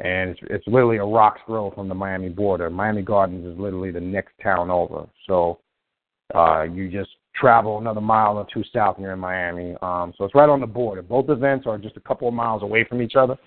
and 0.00 0.28
it's 0.28 0.40
it's 0.50 0.66
literally 0.66 0.98
a 0.98 1.04
rock's 1.04 1.40
throw 1.46 1.70
from 1.70 1.88
the 1.88 1.94
Miami 1.94 2.28
border. 2.28 2.68
Miami 2.68 3.00
Gardens 3.00 3.46
is 3.46 3.58
literally 3.58 3.90
the 3.90 4.00
next 4.00 4.34
town 4.42 4.70
over. 4.70 5.06
So 5.26 5.60
uh, 6.34 6.64
you 6.64 6.90
just 6.90 7.08
travel 7.34 7.78
another 7.78 8.02
mile 8.02 8.36
or 8.36 8.46
two 8.52 8.62
south, 8.74 8.96
and 8.96 9.04
you're 9.04 9.14
in 9.14 9.18
Miami. 9.20 9.74
Um, 9.80 10.12
so 10.18 10.26
it's 10.26 10.34
right 10.34 10.50
on 10.50 10.60
the 10.60 10.66
border. 10.66 11.00
Both 11.00 11.30
events 11.30 11.66
are 11.66 11.78
just 11.78 11.96
a 11.96 12.00
couple 12.00 12.28
of 12.28 12.34
miles 12.34 12.62
away 12.62 12.84
from 12.84 13.00
each 13.00 13.14
other. 13.16 13.38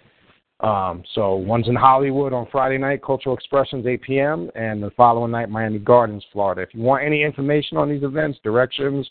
Um, 0.63 1.03
so 1.13 1.35
one's 1.35 1.67
in 1.67 1.75
Hollywood 1.75 2.31
on 2.31 2.47
Friday 2.49 2.77
night, 2.77 3.03
Cultural 3.03 3.35
Expressions, 3.35 3.85
8 3.85 4.01
p.m., 4.01 4.49
and 4.55 4.81
the 4.81 4.91
following 4.91 5.31
night, 5.31 5.49
Miami 5.49 5.77
Gardens, 5.77 6.23
Florida. 6.31 6.61
If 6.61 6.73
you 6.73 6.81
want 6.81 7.03
any 7.03 7.21
information 7.21 7.77
on 7.77 7.89
these 7.89 8.03
events, 8.03 8.39
directions, 8.45 9.09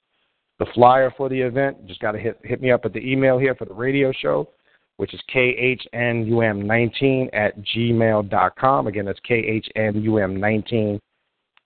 the 0.58 0.64
flyer 0.74 1.12
for 1.14 1.28
the 1.28 1.38
event, 1.38 1.86
just 1.86 2.00
got 2.00 2.12
to 2.12 2.18
hit 2.18 2.38
hit 2.42 2.62
me 2.62 2.70
up 2.70 2.86
at 2.86 2.94
the 2.94 3.00
email 3.00 3.38
here 3.38 3.54
for 3.54 3.66
the 3.66 3.74
radio 3.74 4.12
show, 4.12 4.48
which 4.96 5.12
is 5.12 5.20
khnum19 5.34 7.28
at 7.34 7.54
gmail.com. 7.62 8.86
Again, 8.86 9.04
that's 9.04 9.20
khnum19 9.28 11.00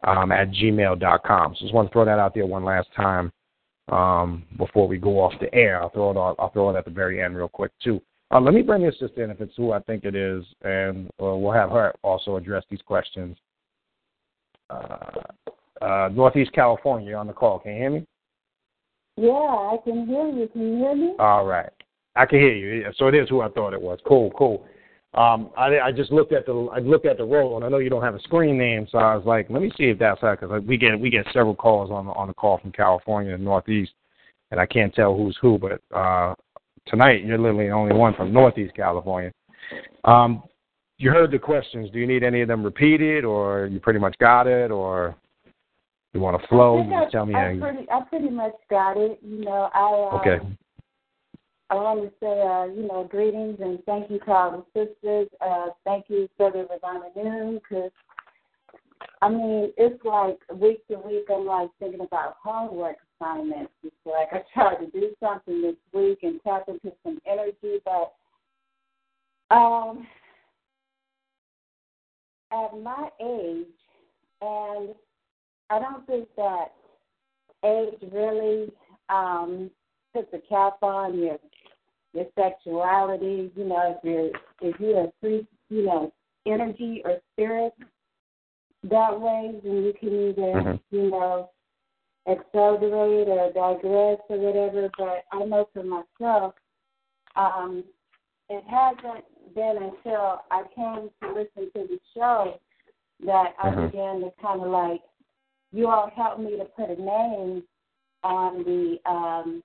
um, 0.04 0.32
at 0.32 0.50
gmail.com. 0.50 1.54
So 1.54 1.60
just 1.60 1.74
want 1.74 1.88
to 1.88 1.92
throw 1.92 2.04
that 2.04 2.18
out 2.18 2.34
there 2.34 2.46
one 2.46 2.64
last 2.64 2.88
time 2.96 3.30
um, 3.92 4.44
before 4.56 4.88
we 4.88 4.98
go 4.98 5.20
off 5.20 5.34
the 5.40 5.54
air. 5.54 5.80
I'll 5.80 5.90
throw 5.90 6.10
it. 6.10 6.16
All, 6.16 6.34
I'll 6.40 6.50
throw 6.50 6.70
it 6.70 6.76
at 6.76 6.84
the 6.84 6.90
very 6.90 7.22
end 7.22 7.36
real 7.36 7.48
quick 7.48 7.70
too. 7.82 8.00
Uh, 8.32 8.40
let 8.40 8.54
me 8.54 8.62
bring 8.62 8.82
this 8.82 8.98
sister 8.98 9.22
in 9.22 9.30
if 9.30 9.40
it's 9.40 9.54
who 9.56 9.72
I 9.72 9.80
think 9.80 10.04
it 10.04 10.14
is, 10.14 10.44
and 10.62 11.06
uh, 11.22 11.36
we'll 11.36 11.52
have 11.52 11.70
her 11.70 11.94
also 12.02 12.36
address 12.36 12.64
these 12.70 12.82
questions. 12.82 13.36
Uh, 14.68 14.96
uh, 15.80 16.08
Northeast 16.12 16.52
California, 16.52 17.10
you're 17.10 17.18
on 17.18 17.28
the 17.28 17.32
call. 17.32 17.60
Can 17.60 17.72
you 17.72 17.78
hear 17.78 17.90
me? 17.90 18.06
Yeah, 19.16 19.30
I 19.30 19.76
can 19.84 20.06
hear 20.06 20.28
you. 20.28 20.48
Can 20.48 20.62
you 20.62 20.76
hear 20.78 20.96
me? 20.96 21.14
All 21.18 21.46
right. 21.46 21.70
I 22.16 22.26
can 22.26 22.40
hear 22.40 22.54
you. 22.54 22.84
So 22.96 23.06
it 23.06 23.14
is 23.14 23.28
who 23.28 23.42
I 23.42 23.48
thought 23.48 23.74
it 23.74 23.80
was. 23.80 23.98
Cool, 24.06 24.30
cool. 24.36 24.66
Um, 25.14 25.50
I, 25.56 25.78
I 25.78 25.92
just 25.92 26.10
looked 26.10 26.32
at 26.32 26.44
the 26.44 26.68
I 26.72 26.80
looked 26.80 27.06
at 27.06 27.16
the 27.16 27.24
role, 27.24 27.56
and 27.56 27.64
I 27.64 27.68
know 27.68 27.78
you 27.78 27.88
don't 27.88 28.02
have 28.02 28.14
a 28.14 28.20
screen 28.20 28.58
name, 28.58 28.86
so 28.90 28.98
I 28.98 29.16
was 29.16 29.24
like, 29.24 29.48
let 29.48 29.62
me 29.62 29.70
see 29.76 29.84
if 29.84 29.98
that's 29.98 30.20
her 30.20 30.36
because 30.36 30.62
we 30.64 30.76
get 30.76 30.98
we 30.98 31.08
get 31.08 31.26
several 31.32 31.54
calls 31.54 31.90
on 31.90 32.08
on 32.08 32.28
the 32.28 32.34
call 32.34 32.58
from 32.58 32.72
California 32.72 33.34
and 33.34 33.44
Northeast, 33.44 33.92
and 34.50 34.60
I 34.60 34.66
can't 34.66 34.94
tell 34.94 35.16
who's 35.16 35.38
who, 35.40 35.58
but 35.58 35.80
uh, 35.96 36.34
tonight 36.86 37.24
you're 37.24 37.38
literally 37.38 37.66
the 37.66 37.72
only 37.72 37.94
one 37.94 38.14
from 38.14 38.32
Northeast 38.32 38.74
California. 38.74 39.32
Um, 40.04 40.42
you 40.98 41.10
heard 41.10 41.30
the 41.30 41.38
questions. 41.38 41.90
Do 41.90 41.98
you 41.98 42.06
need 42.06 42.22
any 42.22 42.40
of 42.40 42.48
them 42.48 42.62
repeated, 42.62 43.24
or 43.24 43.66
you 43.66 43.80
pretty 43.80 43.98
much 43.98 44.16
got 44.18 44.46
it, 44.46 44.70
or 44.70 45.14
you 46.14 46.20
want 46.20 46.40
to 46.40 46.48
flow? 46.48 46.80
I 46.80 47.02
just 47.02 47.12
tell 47.12 47.26
me. 47.26 47.34
I, 47.34 47.56
pretty, 47.60 47.86
I 47.90 48.00
pretty 48.08 48.30
much 48.30 48.54
got 48.70 48.96
it. 48.96 49.18
You 49.22 49.44
know, 49.44 49.68
I 49.74 49.80
uh, 49.80 50.20
okay. 50.20 50.46
I 51.68 51.74
want 51.74 52.02
to 52.02 52.10
say, 52.20 52.26
uh, 52.26 52.66
you 52.66 52.86
know, 52.86 53.06
greetings 53.10 53.58
and 53.60 53.82
thank 53.86 54.08
you 54.08 54.20
to 54.20 54.30
all 54.30 54.66
the 54.74 54.86
sisters. 54.86 55.28
Uh, 55.40 55.66
thank 55.84 56.06
you, 56.08 56.28
Brother 56.38 56.64
Ravana 56.70 57.06
Noon, 57.16 57.54
because 57.54 57.90
I 59.20 59.28
mean, 59.28 59.72
it's 59.76 60.02
like 60.04 60.38
week 60.54 60.86
to 60.88 60.98
week, 60.98 61.26
I'm 61.28 61.44
like 61.44 61.70
thinking 61.80 62.00
about 62.00 62.36
homework 62.42 62.96
assignments. 63.20 63.72
It's 63.82 63.94
like 64.04 64.28
I 64.32 64.42
tried 64.54 64.76
to 64.76 64.90
do 64.90 65.10
something 65.20 65.62
this 65.62 65.76
week 65.92 66.20
and 66.22 66.40
tap 66.42 66.64
into 66.68 66.92
some 67.04 67.18
energy, 67.26 67.80
but 67.84 68.12
um, 69.54 70.06
at 72.52 72.80
my 72.82 73.08
age, 73.20 73.66
and 74.40 74.94
I 75.70 75.78
don't 75.78 76.06
think 76.06 76.28
that 76.36 76.72
age 77.64 78.12
really 78.12 78.72
um, 79.08 79.70
puts 80.14 80.28
a 80.32 80.40
cap 80.48 80.76
on 80.82 81.18
your 81.18 81.38
your 82.12 82.26
sexuality. 82.38 83.50
You 83.56 83.64
know, 83.64 83.96
if 83.96 84.04
you're 84.04 84.30
if 84.62 84.80
you're 84.80 85.04
a 85.04 85.12
free, 85.20 85.46
you 85.70 85.84
know, 85.84 86.12
energy 86.46 87.02
or 87.04 87.18
spirit 87.32 87.72
that 88.84 89.20
way, 89.20 89.52
then 89.62 89.84
you 89.84 89.92
can 89.98 90.08
either, 90.08 90.42
mm-hmm. 90.42 90.96
you 90.96 91.10
know, 91.10 91.50
accelerate 92.28 93.28
or 93.28 93.52
digress 93.52 94.18
or 94.28 94.38
whatever. 94.38 94.90
But 94.98 95.24
I 95.32 95.44
know 95.44 95.68
for 95.72 95.82
myself, 95.82 96.54
um, 97.36 97.84
it 98.48 98.64
hasn't 98.68 99.24
been 99.54 99.76
until 99.76 100.40
I 100.50 100.62
came 100.74 101.10
to 101.22 101.28
listen 101.28 101.70
to 101.74 101.88
the 101.88 101.98
show 102.14 102.60
that 103.24 103.54
I 103.62 103.68
mm-hmm. 103.68 103.86
began 103.86 104.20
to 104.20 104.30
kind 104.40 104.62
of 104.62 104.68
like, 104.68 105.00
you 105.72 105.88
all 105.88 106.10
helped 106.14 106.40
me 106.40 106.56
to 106.56 106.64
put 106.64 106.90
a 106.90 107.00
name 107.00 107.62
on 108.22 108.64
the 108.64 108.98
um, 109.10 109.62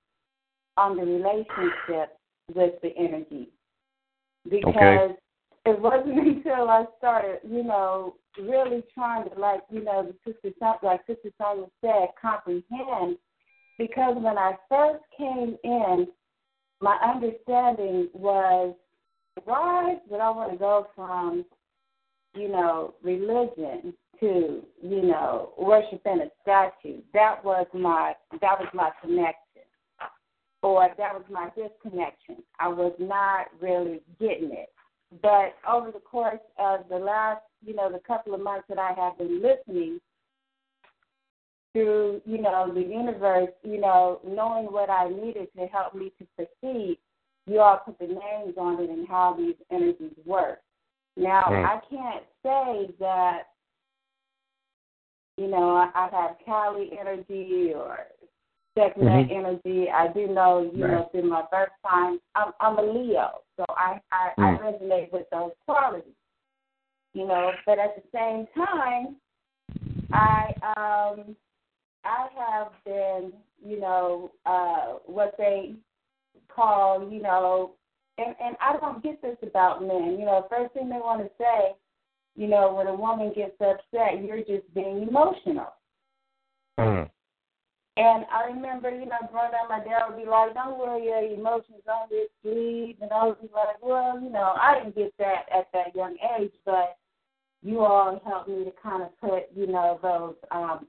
on 0.77 0.97
the 0.97 1.03
relationship 1.03 2.17
with 2.53 2.73
the 2.81 2.91
energy 2.97 3.49
because 4.45 4.73
okay. 4.75 5.15
It 5.65 5.79
wasn't 5.79 6.19
until 6.27 6.69
I 6.69 6.85
started, 6.97 7.39
you 7.47 7.63
know, 7.63 8.15
really 8.39 8.83
trying 8.93 9.29
to 9.29 9.39
like, 9.39 9.61
you 9.69 9.83
know, 9.83 10.11
the 10.25 10.33
sister 10.33 10.55
like 10.83 11.01
Sister 11.07 11.29
Sonia 11.39 11.67
said, 11.81 12.07
comprehend. 12.21 13.17
Because 13.77 14.15
when 14.17 14.38
I 14.38 14.53
first 14.69 15.03
came 15.17 15.57
in, 15.63 16.07
my 16.81 16.97
understanding 17.03 18.09
was 18.13 18.75
why 19.45 19.95
did 20.09 20.19
I 20.19 20.29
want 20.29 20.51
to 20.51 20.57
go 20.57 20.88
from, 20.95 21.45
you 22.35 22.49
know, 22.49 22.95
religion 23.01 23.93
to, 24.19 24.61
you 24.81 25.01
know, 25.01 25.53
worshiping 25.57 26.21
a 26.21 26.29
statue? 26.41 27.01
That 27.13 27.43
was 27.43 27.65
my 27.73 28.13
that 28.41 28.59
was 28.59 28.67
my 28.73 28.91
connection 29.01 29.35
or 30.63 30.88
that 30.97 31.13
was 31.13 31.23
my 31.29 31.49
disconnection. 31.55 32.43
I 32.59 32.67
was 32.67 32.93
not 32.99 33.47
really 33.59 34.01
getting 34.19 34.51
it. 34.51 34.69
But 35.21 35.55
over 35.69 35.91
the 35.91 35.99
course 35.99 36.39
of 36.57 36.81
the 36.89 36.97
last, 36.97 37.41
you 37.65 37.75
know, 37.75 37.91
the 37.91 37.99
couple 37.99 38.33
of 38.33 38.41
months 38.41 38.65
that 38.69 38.77
I 38.77 38.93
have 38.93 39.17
been 39.17 39.41
listening 39.41 39.99
through, 41.73 42.21
you 42.25 42.41
know, 42.41 42.71
the 42.73 42.81
universe, 42.81 43.49
you 43.63 43.79
know, 43.79 44.19
knowing 44.25 44.65
what 44.65 44.89
I 44.89 45.09
needed 45.09 45.47
to 45.57 45.67
help 45.67 45.95
me 45.95 46.11
to 46.19 46.27
proceed, 46.35 46.97
you 47.45 47.59
all 47.59 47.81
put 47.85 47.99
the 47.99 48.07
names 48.07 48.55
on 48.57 48.81
it 48.81 48.89
and 48.89 49.07
how 49.07 49.35
these 49.38 49.55
energies 49.71 50.15
work. 50.25 50.59
Now, 51.17 51.43
mm. 51.49 51.65
I 51.65 51.79
can't 51.89 52.23
say 52.43 52.93
that, 52.99 53.43
you 55.38 55.47
know, 55.47 55.75
I, 55.75 55.89
I 55.93 56.09
have 56.11 56.38
Kali 56.45 56.91
energy 56.99 57.73
or 57.75 57.99
checking 58.77 59.03
mm-hmm. 59.03 59.27
that 59.27 59.35
energy. 59.35 59.89
I 59.89 60.07
do 60.07 60.27
know, 60.27 60.72
you 60.73 60.84
right. 60.84 60.91
know, 60.91 61.10
through 61.11 61.30
my 61.30 61.43
birth 61.52 61.69
time, 61.88 62.19
I'm, 62.35 62.52
I'm 62.60 62.77
a 62.77 62.81
Leo, 62.81 63.41
so 63.57 63.65
I, 63.69 63.99
I, 64.11 64.30
mm. 64.38 64.43
I 64.43 64.61
resonate 64.61 65.11
with 65.11 65.30
those 65.31 65.52
qualities. 65.65 66.14
You 67.14 67.27
know, 67.27 67.52
but 67.65 67.77
at 67.77 67.95
the 67.98 68.03
same 68.14 68.48
time, 68.56 69.18
I 70.14 70.53
um 70.77 71.35
I 72.06 72.27
have 72.38 72.72
been, 72.85 73.34
you 73.61 73.81
know, 73.81 74.31
uh 74.45 74.99
what 75.06 75.35
they 75.38 75.76
call, 76.48 77.10
you 77.11 77.22
know, 77.22 77.73
and 78.18 78.34
and 78.41 78.56
I 78.61 78.77
don't 78.77 79.03
get 79.03 79.22
this 79.22 79.35
about 79.43 79.81
men. 79.81 80.18
You 80.19 80.26
know, 80.26 80.48
first 80.49 80.73
thing 80.73 80.88
they 80.88 80.95
want 80.95 81.22
to 81.22 81.30
say, 81.38 81.76
you 82.38 82.48
know, 82.48 82.73
when 82.73 82.88
a 82.88 82.95
woman 82.95 83.34
gets 83.35 83.60
upset, 83.60 84.23
you're 84.23 84.38
just 84.38 84.73
being 84.73 85.06
emotional. 85.07 85.73
Mm. 86.80 87.10
And 87.97 88.26
I 88.31 88.45
remember, 88.45 88.89
you 88.89 89.05
know, 89.05 89.19
growing 89.31 89.51
up, 89.51 89.69
my 89.69 89.80
dad 89.80 90.07
would 90.07 90.18
be 90.18 90.30
like, 90.30 90.53
"Don't 90.53 90.80
worry 90.80 91.05
your 91.05 91.23
emotions 91.23 91.84
on 91.88 92.07
your 92.09 92.27
sleeve," 92.41 92.97
and 93.01 93.11
I 93.11 93.26
would 93.26 93.41
be 93.41 93.49
like, 93.53 93.81
"Well, 93.81 94.19
you 94.22 94.30
know, 94.30 94.53
I 94.59 94.80
didn't 94.80 94.95
get 94.95 95.13
that 95.18 95.49
at 95.51 95.72
that 95.73 95.93
young 95.93 96.18
age, 96.39 96.53
but 96.65 96.97
you 97.61 97.81
all 97.81 98.22
helped 98.26 98.47
me 98.47 98.63
to 98.63 98.72
kind 98.81 99.03
of 99.03 99.18
put, 99.19 99.43
you 99.53 99.68
know, 99.68 99.99
those 100.01 100.35
um, 100.51 100.88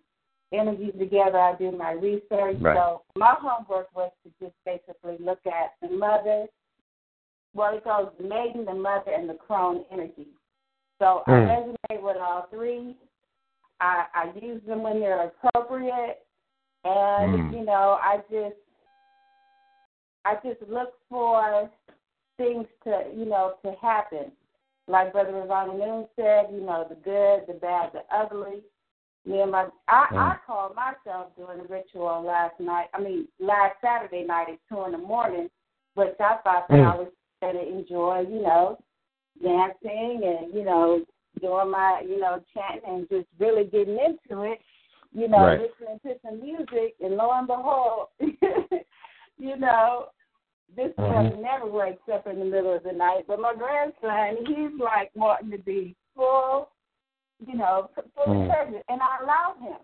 energies 0.53 0.95
together. 0.99 1.39
I 1.39 1.57
do 1.57 1.73
my 1.73 1.93
research, 1.93 2.57
right. 2.61 2.77
so 2.77 3.03
my 3.17 3.35
homework 3.39 3.95
was 3.95 4.13
to 4.25 4.31
just 4.41 4.55
basically 4.65 5.17
look 5.19 5.41
at 5.47 5.75
the 5.81 5.89
mother. 5.89 6.47
Well, 7.53 7.77
it 7.77 7.85
goes 7.85 8.11
the 8.19 8.29
maiden, 8.29 8.65
the 8.65 8.75
mother, 8.75 9.11
and 9.11 9.29
the 9.29 9.35
crone 9.35 9.85
energy. 9.93 10.29
So 10.99 11.23
mm. 11.27 11.33
I 11.33 11.95
resonate 11.95 12.03
with 12.03 12.17
all 12.17 12.47
three. 12.51 12.97
I, 13.81 14.07
I 14.15 14.33
use 14.41 14.63
them 14.67 14.83
when 14.83 15.01
they're 15.01 15.25
appropriate 15.25 16.22
and 16.85 17.35
mm. 17.35 17.53
you 17.53 17.65
know 17.65 17.99
I 18.01 18.19
just 18.31 18.57
I 20.25 20.35
just 20.45 20.63
look 20.69 20.95
for 21.09 21.71
things 22.37 22.67
to 22.85 23.05
you 23.17 23.25
know 23.25 23.55
to 23.65 23.73
happen. 23.81 24.33
Like 24.89 25.13
Brother 25.13 25.33
Ravana 25.33 25.75
Noon 25.75 26.07
said, 26.17 26.47
you 26.53 26.61
know 26.61 26.85
the 26.89 26.97
good, 26.97 27.47
the 27.47 27.59
bad, 27.61 27.93
the 27.93 28.01
ugly. 28.15 28.63
Me 29.25 29.41
and 29.41 29.53
my 29.53 29.69
I, 29.89 30.07
mm. 30.13 30.17
I 30.17 30.37
called 30.47 30.75
myself 30.75 31.29
doing 31.37 31.61
a 31.61 31.73
ritual 31.73 32.25
last 32.27 32.59
night. 32.59 32.87
I 32.95 33.01
mean 33.01 33.29
last 33.39 33.77
Saturday 33.81 34.25
night 34.25 34.49
at 34.51 34.59
two 34.69 34.85
in 34.85 34.93
the 34.93 34.99
morning, 34.99 35.49
which 35.95 36.15
I 36.19 36.39
thought 36.43 36.67
that 36.69 36.75
mm. 36.75 36.93
I 36.93 36.97
was 36.97 37.09
going 37.41 37.55
to 37.55 37.69
enjoy. 37.69 38.27
You 38.29 38.43
know, 38.43 38.79
dancing 39.41 40.23
and 40.25 40.53
you 40.53 40.65
know 40.65 41.05
doing 41.43 41.71
my, 41.71 42.03
you 42.09 42.21
know, 42.21 42.43
chanting 42.55 42.89
and 42.89 43.09
just 43.09 43.27
really 43.39 43.65
getting 43.65 43.99
into 43.99 44.43
it, 44.43 44.61
you 45.15 45.29
know, 45.29 45.39
Right. 45.39 45.61
listening 45.61 46.01
to 46.01 46.19
some 46.21 46.41
music, 46.41 46.95
and 47.01 47.17
lo 47.17 47.31
and 47.33 47.47
behold, 47.47 48.09
you 49.39 49.57
know, 49.57 50.09
this 50.75 50.93
Mhm. 50.97 51.09
brother 51.09 51.37
never 51.37 51.67
wakes 51.67 52.09
up 52.09 52.27
in 52.27 52.39
the 52.39 52.45
middle 52.45 52.73
of 52.75 52.83
the 52.83 52.93
night. 52.93 53.27
But 53.27 53.41
my 53.41 53.55
grandson, 53.55 54.45
he's 54.47 54.79
like 54.81 55.11
wanting 55.15 55.51
to 55.51 55.59
be 55.59 55.95
full, 56.15 56.71
you 57.47 57.55
know, 57.57 57.91
fully 58.15 58.39
Mm. 58.39 58.49
present, 58.49 58.85
and 58.89 59.01
I 59.03 59.19
allow 59.23 59.55
him. 59.55 59.79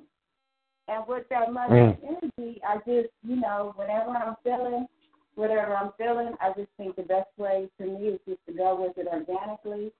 And 0.88 1.06
with 1.06 1.28
that 1.28 1.52
mother 1.52 1.74
Mm. 1.74 1.98
energy, 2.02 2.62
I 2.64 2.78
just, 2.78 3.10
you 3.22 3.36
know, 3.36 3.72
whenever 3.76 4.10
I'm 4.10 4.36
feeling, 4.36 4.88
whatever 5.34 5.76
I'm 5.76 5.92
feeling, 5.92 6.34
I 6.40 6.52
just 6.54 6.70
think 6.78 6.96
the 6.96 7.02
best 7.02 7.28
way 7.36 7.68
for 7.76 7.84
me 7.84 8.08
is 8.08 8.20
just 8.26 8.44
to 8.46 8.52
go 8.52 8.74
with 8.74 8.96
it 8.96 9.06
organically. 9.06 9.92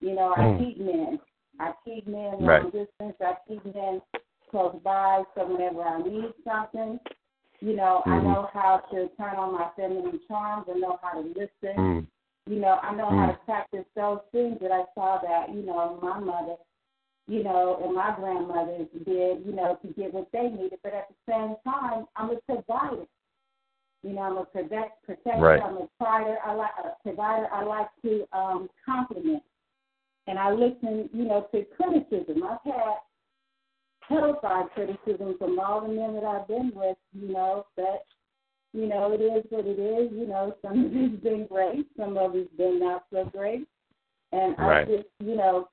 You 0.00 0.14
know, 0.14 0.34
I 0.36 0.48
Mm. 0.48 0.58
keep 0.58 0.78
men. 0.78 1.20
I 1.60 1.72
keep 1.84 2.06
men 2.08 2.32
long 2.40 2.46
Right. 2.46 2.72
distance. 2.72 3.20
I 3.20 3.36
keep 3.46 3.64
men 3.64 4.02
close 4.54 4.78
by. 4.84 5.24
So 5.34 5.46
whenever 5.50 5.82
I 5.82 6.00
need 6.00 6.30
something, 6.46 7.00
you 7.60 7.74
know, 7.74 8.02
I 8.06 8.18
Mhm. 8.20 8.22
know 8.22 8.42
how 8.52 8.76
to 8.92 9.08
turn 9.16 9.34
on 9.34 9.52
my 9.52 9.68
feminine 9.74 10.20
charms. 10.28 10.68
I 10.68 10.78
know 10.78 10.96
how 11.02 11.14
to 11.20 11.26
listen. 11.34 11.76
Mm. 11.76 12.06
You 12.46 12.60
know, 12.60 12.78
I 12.82 12.94
know 12.94 13.06
how 13.06 13.26
Mm. 13.26 13.32
to 13.32 13.38
practice 13.44 13.86
those 13.96 14.20
things 14.30 14.60
that 14.60 14.70
I 14.70 14.84
saw 14.94 15.18
that, 15.18 15.48
you 15.50 15.62
know, 15.62 15.98
my 16.00 16.20
mother, 16.20 16.56
you 17.26 17.42
know, 17.42 17.78
and 17.82 17.94
my 17.94 18.14
grandmothers 18.14 18.86
did, 19.04 19.44
you 19.44 19.52
know, 19.52 19.74
to 19.76 19.88
get 19.88 20.12
what 20.14 20.30
they 20.30 20.48
needed. 20.50 20.78
But 20.82 20.92
at 20.94 21.08
the 21.08 21.14
same 21.26 21.56
time, 21.64 22.06
I'm 22.14 22.30
a 22.30 22.36
provider. 22.42 23.06
You 24.02 24.12
know, 24.12 24.22
I'm 24.22 24.36
a 24.36 24.44
protect, 24.44 25.02
protector. 25.04 25.40
Right. 25.40 25.62
I'm 25.62 25.78
a 25.78 25.88
provider. 25.98 26.38
I 26.44 26.52
like 26.52 26.76
a 26.78 26.90
provider. 27.02 27.48
I 27.50 27.64
like 27.64 27.88
to 28.02 28.28
um, 28.32 28.68
compliment, 28.84 29.42
and 30.26 30.38
I 30.38 30.52
listen, 30.52 31.08
you 31.12 31.24
know, 31.24 31.48
to 31.52 31.64
criticism. 31.76 32.44
I've 32.44 32.60
had 32.62 32.98
terrified 34.08 34.66
criticism 34.74 35.36
from 35.38 35.58
all 35.58 35.80
the 35.82 35.88
men 35.88 36.14
that 36.14 36.24
I've 36.24 36.48
been 36.48 36.72
with. 36.74 36.96
You 37.12 37.32
know 37.32 37.66
that, 37.76 38.04
you 38.72 38.86
know, 38.86 39.12
it 39.12 39.20
is 39.20 39.44
what 39.50 39.66
it 39.66 39.78
is. 39.78 40.10
You 40.12 40.26
know, 40.26 40.54
some 40.62 40.84
of 40.86 40.90
it's 40.94 41.22
been 41.22 41.46
great, 41.46 41.86
some 41.96 42.16
of 42.16 42.34
it's 42.34 42.52
been 42.56 42.80
not 42.80 43.04
so 43.12 43.24
great, 43.26 43.66
and 44.32 44.54
I 44.58 44.84
just, 44.84 45.08
you 45.20 45.36
know, 45.36 45.68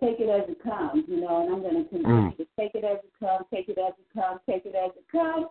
take 0.00 0.18
it 0.20 0.28
as 0.28 0.48
it 0.50 0.62
comes. 0.62 1.04
You 1.08 1.20
know, 1.20 1.42
and 1.42 1.54
I'm 1.54 1.62
going 1.62 1.82
to 1.82 1.88
continue 1.88 2.30
Mm. 2.30 2.36
to 2.36 2.46
take 2.58 2.74
it 2.74 2.84
as 2.84 2.98
it 3.04 3.12
comes, 3.20 3.44
take 3.52 3.68
it 3.68 3.78
as 3.78 3.92
it 3.98 4.06
comes, 4.12 4.40
take 4.48 4.66
it 4.66 4.74
as 4.74 4.90
it 4.96 5.06
comes 5.10 5.46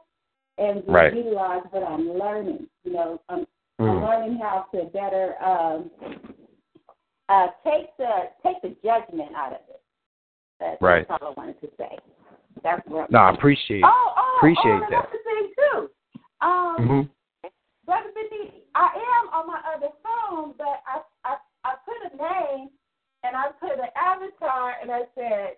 and 0.57 0.83
Right. 0.87 1.13
utilize 1.13 1.63
what 1.71 1.83
I'm 1.83 2.11
learning. 2.11 2.67
You 2.83 2.93
know, 2.93 3.21
I'm, 3.29 3.47
I'm 3.79 3.85
Mm. 3.87 4.01
learning 4.01 4.37
how 4.39 4.67
to 4.73 4.85
better 4.85 5.41
um, 5.43 5.89
uh, 7.29 7.47
take 7.63 7.95
the 7.97 8.29
take 8.43 8.61
the 8.61 8.75
judgment 8.83 9.33
out 9.35 9.53
of 9.53 9.61
it. 9.69 9.80
That's, 10.61 10.81
Right. 10.81 11.07
that's 11.07 11.21
all 11.23 11.29
I 11.29 11.39
wanted 11.39 11.59
to 11.61 11.67
say. 11.77 11.97
That's 12.63 12.81
what. 12.87 13.09
No, 13.11 13.19
I 13.19 13.33
appreciate 13.33 13.83
Oh, 13.83 14.13
oh, 14.15 14.35
appreciate 14.37 14.63
oh, 14.65 14.79
that. 14.91 15.09
another 15.09 15.23
thing 15.25 15.51
too. 15.57 15.89
Um, 16.45 16.75
hmm 16.77 17.01
Brother 17.85 18.09
Beniti, 18.15 18.61
I 18.75 18.89
am 19.23 19.33
on 19.33 19.47
my 19.47 19.59
other 19.75 19.89
phone, 20.03 20.53
but 20.57 20.81
I 20.85 21.01
I 21.25 21.35
I 21.65 21.73
put 21.83 22.13
a 22.13 22.15
name 22.15 22.69
and 23.23 23.35
I 23.35 23.47
put 23.59 23.71
an 23.71 23.89
avatar 23.95 24.75
and 24.81 24.91
I 24.91 25.01
said 25.15 25.57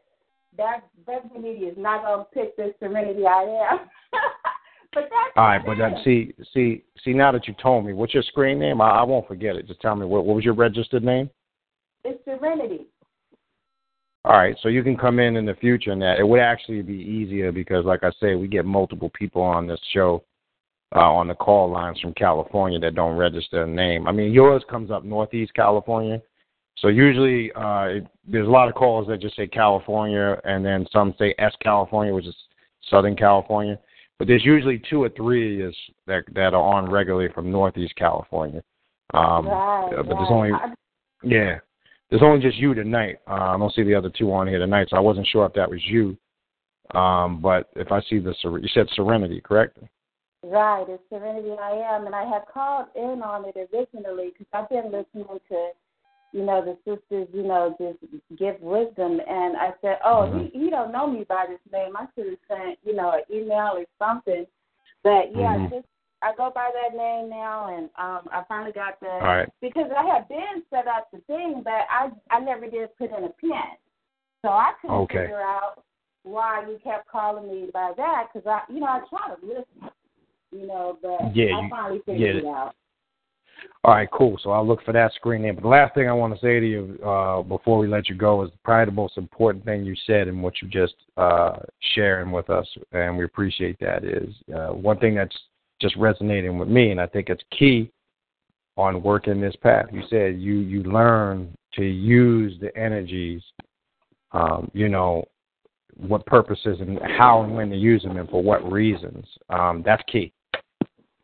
that 0.58 0.88
Brother 1.06 1.28
Beniti 1.36 1.70
is 1.70 1.78
not 1.78 2.04
gonna 2.04 2.26
pick 2.34 2.56
this 2.56 2.74
Serenity 2.80 3.26
I 3.28 3.44
am. 3.72 3.80
but 4.94 5.10
that's 5.10 5.34
All 5.36 5.44
right, 5.48 5.66
but 5.66 5.78
then 5.78 5.98
see, 6.06 6.34
see, 6.54 6.84
see. 7.04 7.14
Now 7.14 7.34
that 7.34 7.48
you 7.48 7.56
told 7.62 7.86
me, 7.86 7.92
what's 7.94 8.14
your 8.14 8.24
screen 8.24 8.60
name? 8.60 8.80
I, 8.80 8.90
I 8.90 9.04
won't 9.04 9.28
forget 9.28 9.58
it. 9.58 9.68
Just 9.68 9.82
tell 9.82 9.96
me 9.96 10.06
what, 10.06 10.26
what 10.26 10.36
was 10.36 10.46
your 10.46 10.54
registered 10.54 11.04
name. 11.04 11.30
it's 12.06 12.24
Serenity. 12.24 12.88
All 14.26 14.38
right, 14.38 14.56
so 14.62 14.70
you 14.70 14.84
can 14.84 14.96
come 14.96 15.20
in 15.20 15.36
in 15.36 15.46
the 15.46 15.56
future, 15.56 15.92
and 15.92 16.02
that 16.02 16.18
it 16.18 16.28
would 16.28 16.40
actually 16.40 16.82
be 16.82 16.94
easier 16.94 17.52
because, 17.52 17.84
like 17.84 18.04
I 18.04 18.12
say, 18.22 18.36
we 18.36 18.48
get 18.48 18.64
multiple 18.66 19.12
people 19.14 19.42
on 19.42 19.68
this 19.68 19.82
show 19.92 20.24
uh, 20.96 21.12
on 21.12 21.28
the 21.28 21.36
call 21.36 21.70
lines 21.70 22.00
from 22.00 22.14
California 22.14 22.80
that 22.80 22.96
don't 22.96 23.18
register 23.18 23.64
a 23.64 23.68
name. 23.68 24.08
I 24.08 24.14
mean, 24.14 24.32
yours 24.32 24.64
comes 24.70 24.92
up 24.92 25.04
Northeast 25.04 25.54
California, 25.54 26.22
so 26.78 26.88
usually 26.88 27.52
uh, 27.54 27.86
it, 27.86 28.08
there's 28.26 28.48
a 28.48 28.52
lot 28.52 28.70
of 28.70 28.76
calls 28.76 29.08
that 29.08 29.20
just 29.20 29.36
say 29.36 29.46
California, 29.46 30.40
and 30.46 30.66
then 30.66 30.88
some 30.94 31.14
say 31.20 31.36
S 31.38 31.54
California, 31.62 32.14
which 32.14 32.26
is 32.26 32.36
Southern 32.90 33.18
California. 33.18 33.78
But 34.20 34.28
there's 34.28 34.46
usually 34.46 34.82
two 34.90 35.04
or 35.04 35.10
three 35.10 35.62
is 35.62 35.76
that 36.08 36.24
that 36.34 36.54
are 36.54 36.62
on 36.62 36.90
regularly 36.90 37.30
from 37.34 37.52
Northeast 37.52 37.96
California. 37.96 38.64
Um, 39.14 39.48
right, 39.48 39.92
but 39.98 40.08
there's 40.08 40.30
only 40.30 40.52
yeah. 41.24 41.60
There's 42.10 42.22
only 42.22 42.42
just 42.42 42.58
you 42.58 42.74
tonight. 42.74 43.18
Uh, 43.28 43.56
I 43.56 43.58
don't 43.58 43.74
see 43.74 43.84
the 43.84 43.96
other 43.96 44.10
two 44.10 44.32
on 44.32 44.48
here 44.48 44.60
tonight, 44.60 44.88
so 44.90 44.98
I 44.98 45.00
wasn't 45.00 45.28
sure 45.28 45.46
if 45.46 45.54
that 45.54 45.70
was 45.70 45.82
you. 45.86 46.18
Um, 46.94 47.42
but 47.42 47.70
if 47.76 47.92
I 47.92 48.02
see 48.02 48.20
the 48.20 48.36
you 48.44 48.68
said 48.74 48.88
Serenity, 48.94 49.42
correct? 49.42 49.80
Right, 50.44 50.86
it's 50.88 51.02
Serenity 51.10 51.52
I 51.60 51.72
am, 51.72 52.06
and 52.06 52.14
I 52.14 52.26
had 52.26 52.44
called 52.54 52.88
in 52.96 53.22
on 53.24 53.46
it 53.46 53.56
originally 53.74 54.32
because 54.32 54.48
I've 54.54 54.70
been 54.70 54.92
listening 54.92 55.40
to, 55.50 55.70
you 56.34 56.44
know, 56.46 56.64
the 56.64 56.78
sisters, 56.84 57.30
you 57.34 57.44
know, 57.44 57.76
just 57.80 58.00
give 58.38 58.60
wisdom, 58.60 59.22
and 59.28 59.56
I 59.56 59.74
said, 59.82 60.00
oh, 60.04 60.38
he 60.38 60.60
he 60.60 60.70
don't 60.70 60.92
know 60.92 61.08
me 61.08 61.24
by 61.24 61.46
this 61.48 61.60
name. 61.72 61.96
I 61.96 62.08
should 62.14 62.28
have 62.28 62.38
sent, 62.48 62.80
you 62.84 62.94
know, 62.94 63.12
an 63.12 63.24
email 63.34 63.72
or 63.78 63.86
something. 63.98 64.46
But 65.04 65.34
yeah, 65.34 65.58
Mhm. 65.58 65.70
just 65.70 65.88
I 66.24 66.34
go 66.36 66.52
by 66.54 66.70
that 66.74 66.96
name 66.98 67.30
now, 67.30 67.76
and 67.76 67.90
um, 67.98 68.28
I 68.32 68.44
finally 68.48 68.72
got 68.72 69.00
the 69.00 69.08
right. 69.08 69.50
because 69.62 69.90
I 69.96 70.06
had 70.06 70.28
been 70.28 70.64
set 70.70 70.88
up 70.88 71.10
the 71.12 71.20
thing, 71.28 71.62
but 71.64 71.86
I 71.90 72.10
I 72.30 72.40
never 72.40 72.68
did 72.70 72.96
put 72.98 73.12
in 73.12 73.24
a 73.26 73.30
pin, 73.30 73.78
so 74.42 74.50
I 74.50 74.72
couldn't 74.82 74.98
Okay. 74.98 75.20
figure 75.20 75.42
out 75.42 75.84
why 76.24 76.64
you 76.68 76.80
kept 76.84 77.10
calling 77.10 77.48
me 77.52 77.70
by 77.74 77.92
that 77.98 78.28
because 78.34 78.48
I, 78.48 78.72
you 78.72 78.80
know, 78.80 78.88
I 78.88 79.02
try 79.10 79.36
to 79.36 79.46
listen, 79.46 79.92
you 80.52 80.68
know, 80.68 80.98
but 81.02 81.36
Yeah, 81.36 81.58
I 81.58 81.62
you- 81.64 81.70
finally 81.70 82.00
figured 82.06 82.38
it 82.38 82.46
out. 82.46 82.76
All 83.86 83.94
right, 83.94 84.10
cool. 84.12 84.38
So 84.42 84.52
I'll 84.52 84.66
look 84.66 84.82
for 84.84 84.94
that 84.94 85.14
screen 85.14 85.42
name. 85.42 85.56
But 85.56 85.64
the 85.64 85.68
last 85.70 85.94
thing 85.94 86.08
I 86.08 86.14
want 86.14 86.34
to 86.34 86.40
say 86.40 86.60
to 86.60 86.66
you 86.66 87.00
uh, 87.06 87.42
before 87.42 87.78
we 87.78 87.88
let 87.88 88.08
you 88.08 88.16
go 88.16 88.42
is 88.44 88.50
probably 88.64 88.86
the 88.86 88.96
most 88.96 89.18
important 89.18 89.66
thing 89.66 89.84
you 89.84 89.96
said 90.08 90.28
and 90.30 90.42
what 90.42 90.62
you 90.62 90.70
just 90.70 90.96
uh, 91.18 91.58
sharing 91.94 92.32
with 92.32 92.50
us, 92.50 92.66
and 92.94 93.18
we 93.18 93.26
appreciate 93.26 93.78
that. 93.80 94.06
Is 94.06 94.34
uh, 94.56 94.70
one 94.70 95.00
thing 95.00 95.16
that's 95.16 95.38
just 95.84 95.96
resonating 95.98 96.58
with 96.58 96.70
me, 96.70 96.92
and 96.92 97.00
I 97.00 97.08
think 97.08 97.30
it's 97.30 97.44
key 97.58 97.92
on 98.78 99.04
working 99.04 99.40
this 99.40 99.56
path. 99.62 99.86
You 99.92 100.02
said 100.10 100.40
you 100.40 100.56
you 100.56 100.82
learn 100.84 101.54
to 101.74 101.84
use 101.84 102.58
the 102.62 102.76
energies, 102.78 103.44
um, 104.32 104.72
you 104.74 104.88
know, 104.90 105.26
what 105.98 106.26
purposes 106.26 106.78
and 106.80 106.98
how 107.18 107.44
and 107.44 107.54
when 107.56 107.70
to 107.70 107.76
use 107.76 108.02
them 108.04 108.18
and 108.18 108.30
for 108.30 108.42
what 108.42 108.72
reasons. 108.72 109.26
Um, 109.50 109.84
that's 109.86 110.02
key 110.12 110.32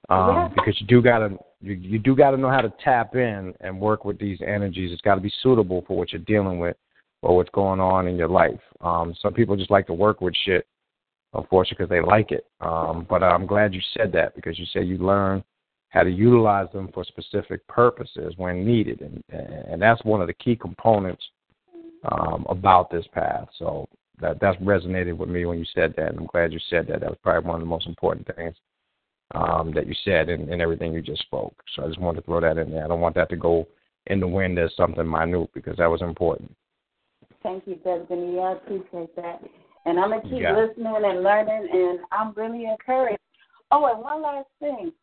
um, 0.09 0.35
Yeah. 0.35 0.49
because 0.55 0.79
you 0.81 0.87
do 0.87 1.01
gotta 1.01 1.37
you, 1.61 1.73
you 1.73 1.99
do 1.99 2.15
gotta 2.15 2.37
know 2.37 2.49
how 2.49 2.61
to 2.61 2.73
tap 2.83 3.15
in 3.15 3.53
and 3.61 3.79
work 3.79 4.05
with 4.05 4.19
these 4.19 4.39
energies. 4.45 4.91
It's 4.91 5.01
got 5.01 5.15
to 5.15 5.21
be 5.21 5.31
suitable 5.41 5.83
for 5.87 5.97
what 5.97 6.11
you're 6.11 6.21
dealing 6.21 6.59
with 6.59 6.77
or 7.21 7.35
what's 7.35 7.49
going 7.51 7.79
on 7.79 8.07
in 8.07 8.15
your 8.15 8.29
life. 8.29 8.59
Um, 8.81 9.15
some 9.21 9.33
people 9.33 9.55
just 9.55 9.71
like 9.71 9.87
to 9.87 9.93
work 9.93 10.21
with 10.21 10.33
shit, 10.45 10.65
unfortunately, 11.33 11.85
because 11.85 11.89
they 11.89 12.01
like 12.01 12.31
it. 12.31 12.45
Um, 12.61 13.05
but 13.09 13.23
I'm 13.23 13.45
glad 13.45 13.73
you 13.73 13.81
said 13.95 14.11
that 14.13 14.35
because 14.35 14.57
you 14.57 14.65
said 14.71 14.87
you 14.87 14.97
learn 14.97 15.43
how 15.89 16.03
to 16.03 16.11
utilize 16.11 16.67
them 16.71 16.89
for 16.93 17.03
specific 17.03 17.65
purposes 17.67 18.33
when 18.37 18.65
needed, 18.65 19.01
and 19.01 19.23
and 19.29 19.81
that's 19.81 20.03
one 20.03 20.21
of 20.21 20.27
the 20.27 20.33
key 20.33 20.55
components 20.55 21.23
um, 22.11 22.45
about 22.49 22.89
this 22.91 23.05
path. 23.13 23.47
So 23.57 23.87
that 24.21 24.39
that's 24.39 24.57
resonated 24.61 25.17
with 25.17 25.29
me 25.29 25.45
when 25.45 25.59
you 25.59 25.65
said 25.73 25.93
that, 25.97 26.09
and 26.09 26.19
I'm 26.19 26.27
glad 26.27 26.53
you 26.53 26.59
said 26.69 26.87
that. 26.87 27.01
That 27.01 27.09
was 27.09 27.19
probably 27.23 27.47
one 27.47 27.55
of 27.55 27.61
the 27.61 27.69
most 27.69 27.87
important 27.87 28.27
things 28.35 28.55
um, 29.35 29.71
that 29.73 29.87
you 29.87 29.95
said 30.03 30.29
and, 30.29 30.49
in 30.49 30.61
everything 30.61 30.93
you 30.93 31.01
just 31.01 31.21
spoke. 31.21 31.55
So 31.75 31.83
I 31.83 31.87
just 31.87 31.99
wanted 31.99 32.21
to 32.21 32.25
throw 32.25 32.41
that 32.41 32.57
in 32.57 32.71
there. 32.71 32.85
I 32.85 32.87
don't 32.87 33.01
want 33.01 33.15
that 33.15 33.29
to 33.29 33.37
go 33.37 33.67
in 34.07 34.19
the 34.19 34.27
wind 34.27 34.57
as 34.59 34.71
something 34.75 35.09
minute 35.09 35.49
because 35.53 35.77
that 35.77 35.89
was 35.89 36.01
important. 36.01 36.55
Thank 37.43 37.67
you, 37.67 37.75
Bethany. 37.75 38.39
I 38.39 38.53
appreciate 38.53 39.15
that. 39.15 39.41
And 39.85 39.99
I'm 39.99 40.09
going 40.09 40.21
to 40.21 40.29
keep 40.29 40.41
Yeah. 40.41 40.55
listening 40.55 40.95
and 40.95 41.23
learning, 41.23 41.69
and 41.71 41.99
I'm 42.11 42.33
really 42.33 42.65
encouraged. 42.65 43.19
Oh, 43.71 43.85
and 43.85 44.01
one 44.01 44.21
last 44.21 44.49
thing. 44.59 44.93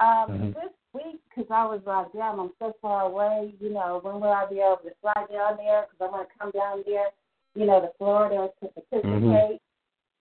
Um, 0.00 0.30
Mhm. 0.30 0.54
This 0.54 0.72
week, 0.92 1.20
because 1.28 1.50
I 1.50 1.64
was 1.64 1.80
like, 1.86 2.12
damn, 2.12 2.40
I'm 2.40 2.52
so 2.58 2.74
far 2.82 3.02
away, 3.06 3.54
you 3.60 3.70
know, 3.70 3.98
when 4.02 4.20
will 4.20 4.32
I 4.32 4.46
be 4.46 4.60
able 4.60 4.78
to 4.78 4.94
fly 5.00 5.26
down 5.30 5.56
there? 5.56 5.86
Because 5.90 6.08
I 6.08 6.10
want 6.10 6.28
to 6.28 6.38
come 6.38 6.50
down 6.50 6.82
there, 6.86 7.10
you 7.54 7.66
know, 7.66 7.80
to 7.80 7.92
Florida 7.98 8.50
to 8.60 8.68
participate. 8.68 9.02
Mhm. 9.02 9.58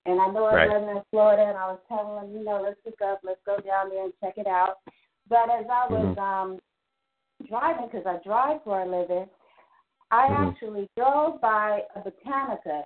And 0.05 0.21
I 0.21 0.27
know 0.27 0.45
Right. 0.45 0.69
I 0.69 0.73
wasn't 0.73 0.97
in 0.97 1.03
Florida, 1.11 1.43
and 1.43 1.57
I 1.57 1.71
was 1.71 1.79
telling 1.87 2.15
them, 2.15 2.37
you 2.37 2.43
know, 2.43 2.61
let's 2.61 2.79
pick 2.81 3.01
up, 3.01 3.19
let's 3.23 3.41
go 3.43 3.57
down 3.59 3.89
there 3.89 4.03
and 4.05 4.13
check 4.19 4.37
it 4.37 4.47
out. 4.47 4.79
But 5.27 5.49
as 5.49 5.65
I 5.69 5.87
was 5.87 6.15
Mhm. 6.15 6.19
um, 6.19 6.59
driving, 7.47 7.87
because 7.87 8.05
I 8.05 8.17
drive 8.23 8.63
for 8.63 8.81
a 8.81 8.85
living, 8.85 9.29
I 10.11 10.27
Mhm. 10.29 10.51
actually 10.51 10.89
drove 10.95 11.39
by 11.39 11.85
a 11.95 12.01
Botanica, 12.01 12.85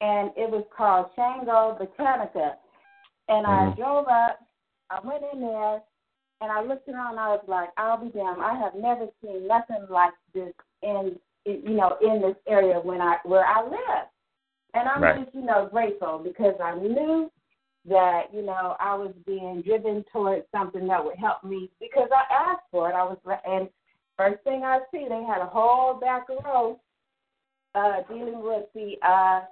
and 0.00 0.30
it 0.36 0.50
was 0.50 0.64
called 0.76 1.10
Shango 1.14 1.76
Botanica. 1.78 2.56
And 3.28 3.46
I 3.46 3.70
Mhm. 3.70 3.76
drove 3.76 4.08
up, 4.08 4.40
I 4.90 5.00
went 5.00 5.24
in 5.32 5.40
there, 5.40 5.82
and 6.40 6.50
I 6.50 6.62
looked 6.62 6.88
around. 6.88 7.18
I 7.18 7.28
was 7.28 7.46
like, 7.46 7.70
I'll 7.76 7.98
be 7.98 8.10
damned. 8.10 8.42
I 8.42 8.54
have 8.54 8.74
never 8.74 9.08
seen 9.20 9.46
nothing 9.46 9.86
like 9.88 10.14
this 10.32 10.54
in 10.82 11.18
you 11.46 11.70
know, 11.70 11.96
in 12.02 12.20
this 12.20 12.36
area 12.46 12.78
when 12.80 13.00
I 13.00 13.18
where 13.24 13.46
I 13.46 13.62
live. 13.62 14.08
And 14.74 14.88
I'm 14.88 15.02
Right. 15.02 15.24
just, 15.24 15.34
you 15.34 15.42
know, 15.42 15.66
grateful 15.66 16.18
because 16.18 16.54
I 16.60 16.74
knew 16.74 17.30
that, 17.86 18.32
you 18.32 18.42
know, 18.42 18.76
I 18.78 18.94
was 18.94 19.12
being 19.26 19.62
driven 19.62 20.04
towards 20.12 20.44
something 20.52 20.86
that 20.86 21.02
would 21.04 21.16
help 21.16 21.42
me 21.42 21.70
because 21.80 22.08
I 22.12 22.32
asked 22.32 22.68
for 22.70 22.90
it. 22.90 22.94
I 22.94 23.04
was 23.04 23.18
and 23.46 23.68
first 24.16 24.42
thing 24.44 24.64
I 24.64 24.80
see, 24.90 25.08
they 25.08 25.24
had 25.24 25.40
a 25.40 25.46
whole 25.46 25.94
back 25.94 26.28
row 26.28 26.78
uh 27.74 28.02
dealing 28.08 28.42
with 28.42 28.66
the 28.74 28.96
uh 29.02 29.46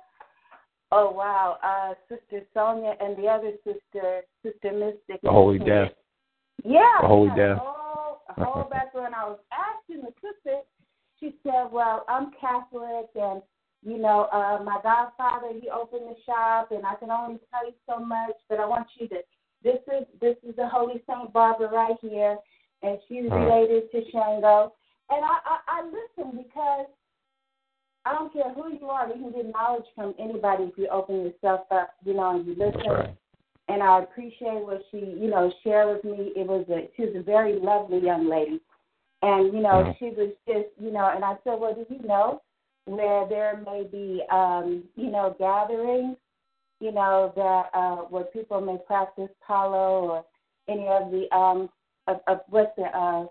oh 0.92 1.10
wow, 1.10 1.58
uh 1.62 1.94
Sister 2.08 2.46
Sonia 2.54 2.94
and 3.00 3.16
the 3.16 3.26
other 3.26 3.52
sister, 3.64 4.22
Sister 4.42 4.72
Mystic. 4.72 5.20
The 5.22 5.30
Holy 5.30 5.58
Death. 5.58 5.92
Yeah. 6.64 6.82
The 7.00 7.08
Holy 7.08 7.28
yeah, 7.28 7.54
Death. 7.54 7.58
Whole, 7.62 8.20
a 8.36 8.44
whole 8.44 8.64
back 8.64 8.94
row 8.94 9.06
and 9.06 9.14
I 9.14 9.24
was 9.24 9.38
asking 9.52 10.02
the 10.02 10.12
sister, 10.20 10.60
she 11.20 11.34
said, 11.42 11.70
Well, 11.72 12.04
I'm 12.08 12.30
Catholic 12.40 13.08
and 13.14 13.42
you 13.84 13.96
know, 13.98 14.28
uh, 14.32 14.62
my 14.64 14.80
godfather 14.82 15.48
he 15.60 15.70
opened 15.70 16.06
the 16.10 16.16
shop 16.26 16.72
and 16.72 16.84
I 16.84 16.96
can 16.96 17.10
only 17.10 17.38
tell 17.50 17.66
you 17.66 17.74
so 17.88 18.04
much, 18.04 18.34
but 18.48 18.58
I 18.58 18.66
want 18.66 18.88
you 18.98 19.08
to 19.08 19.16
this 19.62 19.80
is 19.88 20.06
this 20.20 20.36
is 20.48 20.56
the 20.56 20.68
Holy 20.68 21.02
Saint 21.08 21.32
Barbara 21.32 21.68
right 21.68 21.96
here 22.00 22.36
and 22.82 22.98
she's 23.08 23.30
related 23.30 23.90
to 23.90 24.02
Shango. 24.10 24.72
And 25.10 25.24
I, 25.24 25.38
I, 25.44 25.58
I 25.68 25.84
listen 25.84 26.36
because 26.36 26.86
I 28.04 28.14
don't 28.14 28.32
care 28.32 28.52
who 28.54 28.72
you 28.72 28.86
are, 28.88 29.06
you 29.08 29.14
can 29.14 29.32
get 29.32 29.52
knowledge 29.52 29.84
from 29.94 30.14
anybody 30.18 30.64
if 30.64 30.78
you 30.78 30.88
open 30.88 31.22
yourself 31.24 31.62
up, 31.70 31.94
you 32.04 32.14
know, 32.14 32.36
and 32.36 32.46
you 32.46 32.52
listen. 32.54 32.90
right. 32.90 33.14
And 33.68 33.82
I 33.82 34.00
appreciate 34.00 34.64
what 34.64 34.82
she, 34.90 34.98
you 34.98 35.28
know, 35.28 35.52
shared 35.62 35.94
with 35.96 36.04
me. 36.04 36.32
It 36.34 36.46
was 36.46 36.64
a 36.70 36.88
she 36.96 37.02
was 37.04 37.16
a 37.16 37.22
very 37.22 37.58
lovely 37.58 37.98
young 37.98 38.28
lady. 38.28 38.60
And, 39.22 39.52
you 39.52 39.60
know, 39.60 39.84
Mhm. 39.84 39.98
she 39.98 40.06
was 40.10 40.32
just, 40.46 40.68
you 40.78 40.90
know, 40.90 41.10
and 41.14 41.24
I 41.24 41.36
said, 41.44 41.60
Well, 41.60 41.74
do 41.74 41.84
you 41.90 42.00
know 42.06 42.40
where 42.86 43.26
there 43.28 43.56
may 43.66 43.84
be 43.84 44.22
um, 44.30 44.84
you 44.96 45.10
know, 45.10 45.36
gatherings, 45.38 46.16
you 46.80 46.92
know, 46.92 47.32
that 47.36 47.70
uh 47.78 47.96
where 48.08 48.24
people 48.24 48.60
may 48.60 48.78
practice 48.86 49.28
palo 49.46 50.00
or 50.08 50.24
any 50.68 50.86
of 50.88 51.10
the 51.10 51.28
um 51.36 51.68
of, 52.06 52.20
of 52.26 52.40
what 52.48 52.74
the 52.76 52.84
uh 52.84 53.26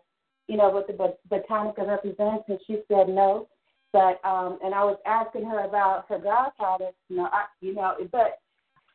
you 0.48 0.56
know, 0.58 0.70
what 0.70 0.88
the 0.88 0.94
bot- 0.94 1.18
botanica 1.30 1.88
represents 1.88 2.44
and 2.48 2.60
she 2.68 2.82
said 2.88 3.10
no. 3.10 3.48
But 3.94 4.20
um 4.24 4.60
and 4.64 4.74
I 4.74 4.84
was 4.84 4.98
asking 5.06 5.46
her 5.46 5.66
about 5.66 6.06
her 6.10 6.20
godfather, 6.20 6.90
you 7.10 7.18
know, 7.18 7.30
I, 7.32 7.46
you 7.62 7.74
know, 7.74 7.96
but 8.12 8.40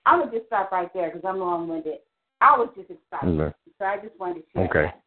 I'm 0.07 0.21
gonna 0.21 0.33
just 0.33 0.47
stop 0.47 0.73
right 0.73 0.93
there 0.95 1.11
because 1.11 1.27
I'm 1.27 1.39
long 1.39 1.69
winded. 1.69 1.99
I 2.41 2.57
was 2.57 2.69
just 2.77 2.91
excited, 2.91 3.39
Mhm. 3.39 3.55
so 3.79 3.85
I 3.85 3.99
just 3.99 4.19
wanted 4.19 4.43
to 4.43 4.51
share 4.53 4.65
Okay. 4.65 4.83
that. 4.83 5.01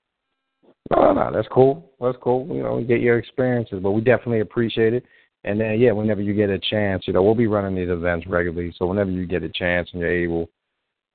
No, 0.92 1.14
no, 1.14 1.32
that's 1.32 1.48
cool. 1.50 1.92
That's 2.00 2.18
cool. 2.18 2.48
You 2.48 2.64
know, 2.64 2.82
get 2.82 3.02
your 3.02 3.18
experiences, 3.18 3.80
but 3.82 3.92
we 3.92 4.02
definitely 4.02 4.40
appreciate 4.40 4.94
it. 4.94 5.06
And 5.44 5.60
then, 5.60 5.80
yeah, 5.80 5.92
whenever 5.92 6.22
you 6.22 6.34
get 6.34 6.50
a 6.50 6.58
chance, 6.58 7.08
you 7.08 7.14
know, 7.14 7.22
we'll 7.22 7.36
be 7.36 7.48
running 7.48 7.76
these 7.76 7.90
events 7.90 8.26
regularly. 8.28 8.74
So 8.78 8.88
whenever 8.88 9.12
you 9.12 9.26
get 9.28 9.44
a 9.44 9.50
chance 9.50 9.90
and 9.92 10.02
you're 10.02 10.10
able, 10.10 10.50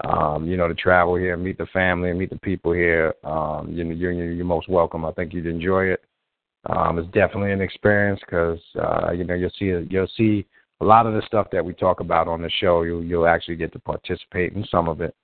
um, 0.04 0.46
you 0.46 0.56
know, 0.56 0.68
to 0.68 0.74
travel 0.74 1.16
here, 1.16 1.36
meet 1.36 1.58
the 1.58 1.66
family, 1.66 2.10
and 2.10 2.18
meet 2.18 2.30
the 2.30 2.38
people 2.38 2.72
here, 2.72 3.14
um, 3.24 3.72
you 3.72 3.84
know, 3.84 3.94
you're 3.94 4.12
you're 4.12 4.44
most 4.44 4.68
welcome. 4.68 5.04
I 5.04 5.12
think 5.12 5.32
you'd 5.32 5.46
enjoy 5.46 5.86
it. 5.86 6.04
Um, 6.68 6.98
it's 6.98 7.08
definitely 7.12 7.52
an 7.52 7.62
experience 7.62 8.20
because, 8.20 8.58
uh, 8.80 9.12
you 9.12 9.24
know, 9.24 9.34
you'll 9.34 9.50
see 9.58 9.72
you'll 9.88 10.08
see 10.16 10.46
a 10.80 10.84
lot 10.84 11.06
of 11.06 11.14
the 11.14 11.22
stuff 11.26 11.46
that 11.52 11.64
we 11.64 11.72
talk 11.72 12.00
about 12.00 12.28
on 12.28 12.42
the 12.42 12.50
show. 12.60 12.82
You'll 12.82 13.02
you'll 13.02 13.26
actually 13.26 13.56
get 13.56 13.72
to 13.72 13.78
participate 13.78 14.52
in 14.52 14.64
some 14.70 14.88
of 14.88 15.00
it 15.00 15.14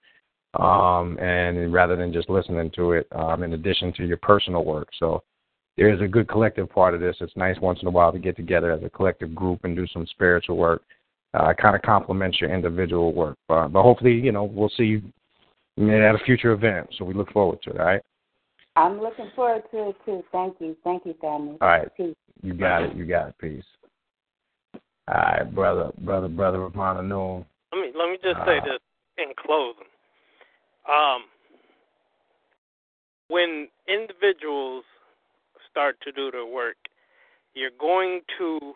um, 0.59 1.19
and 1.19 1.73
rather 1.73 1.97
than 1.97 2.13
just 2.13 2.31
listening 2.31 2.71
to 2.77 2.93
it, 2.93 3.07
um, 3.13 3.43
in 3.43 3.53
addition 3.53 3.93
to 3.95 4.07
your 4.07 4.17
personal 4.19 4.65
work. 4.65 4.89
So 4.99 5.23
there 5.77 5.93
is 5.93 6.01
a 6.01 6.09
good 6.09 6.29
collective 6.29 6.71
part 6.71 6.95
of 6.95 7.01
this. 7.01 7.17
It's 7.21 7.37
nice 7.37 7.57
once 7.61 7.81
in 7.83 7.89
a 7.89 7.91
while 7.91 8.13
to 8.13 8.19
get 8.19 8.37
together 8.37 8.73
as 8.73 8.83
a 8.83 8.91
collective 8.91 9.35
group 9.35 9.65
and 9.65 9.77
do 9.77 9.87
some 9.89 10.07
spiritual 10.07 10.57
work. 10.57 10.83
Uh, 11.35 11.53
kind 11.53 11.77
of 11.77 11.83
complements 11.83 12.41
your 12.41 12.55
individual 12.55 13.13
work. 13.13 13.37
Uh, 13.51 13.69
but 13.69 13.83
hopefully, 13.83 14.15
you 14.15 14.33
know, 14.33 14.45
we'll 14.45 14.71
see 14.71 14.85
you 14.85 15.03
at 15.79 16.15
a 16.15 16.19
future 16.25 16.53
event. 16.53 16.89
So 16.97 17.05
we 17.05 17.13
look 17.13 17.31
forward 17.31 17.61
to 17.65 17.71
it. 17.71 17.81
All 17.81 17.87
right. 17.87 18.03
I'm 18.77 19.01
looking 19.01 19.31
forward 19.35 19.63
to 19.73 19.89
it 19.89 19.97
too. 20.05 20.23
Thank 20.31 20.57
you. 20.61 20.77
Thank 20.85 21.07
you, 21.07 21.15
family. 21.21 21.57
All 21.61 21.69
right. 21.69 21.89
Peace. 21.97 22.15
You 22.43 22.55
got 22.55 22.83
it. 22.83 22.97
You 22.97 23.07
got 23.07 23.29
it. 23.29 23.35
Peace. 23.41 23.65
All 25.09 25.15
right, 25.15 25.55
brother, 25.55 25.93
brother, 25.99 26.29
brother 26.29 26.61
Ravana 26.61 27.03
Noon. 27.03 27.45
Let 27.73 27.81
me 27.81 27.93
let 27.97 28.11
me 28.11 28.19
just 28.23 28.39
say 28.47 28.59
Uh, 28.59 28.65
this 28.65 28.81
in 29.19 29.33
closing. 29.39 29.87
Um, 30.89 31.25
when 33.29 33.69
individuals 33.89 34.85
start 35.71 35.97
to 36.03 36.13
do 36.13 36.31
their 36.31 36.47
work, 36.47 36.77
you're 37.55 37.71
going 37.79 38.21
to 38.39 38.75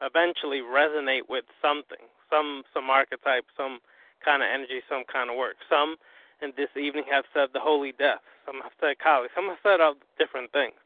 eventually 0.00 0.60
resonate 0.60 1.28
with 1.28 1.44
something, 1.60 2.04
some 2.30 2.62
some 2.72 2.88
archetype, 2.88 3.44
some 3.56 3.80
kind 4.24 4.42
of 4.42 4.48
energy, 4.52 4.80
some 4.88 5.04
kind 5.12 5.30
of 5.30 5.36
work. 5.36 5.56
Some, 5.68 5.96
and 6.40 6.52
this 6.56 6.70
evening, 6.76 7.04
have 7.10 7.24
said 7.32 7.48
the 7.52 7.60
holy 7.60 7.92
death. 7.92 8.20
Some 8.44 8.60
have 8.62 8.72
said 8.80 8.98
Kali. 9.02 9.28
Some 9.34 9.48
have 9.48 9.58
said 9.62 9.80
different 10.18 10.52
things. 10.52 10.76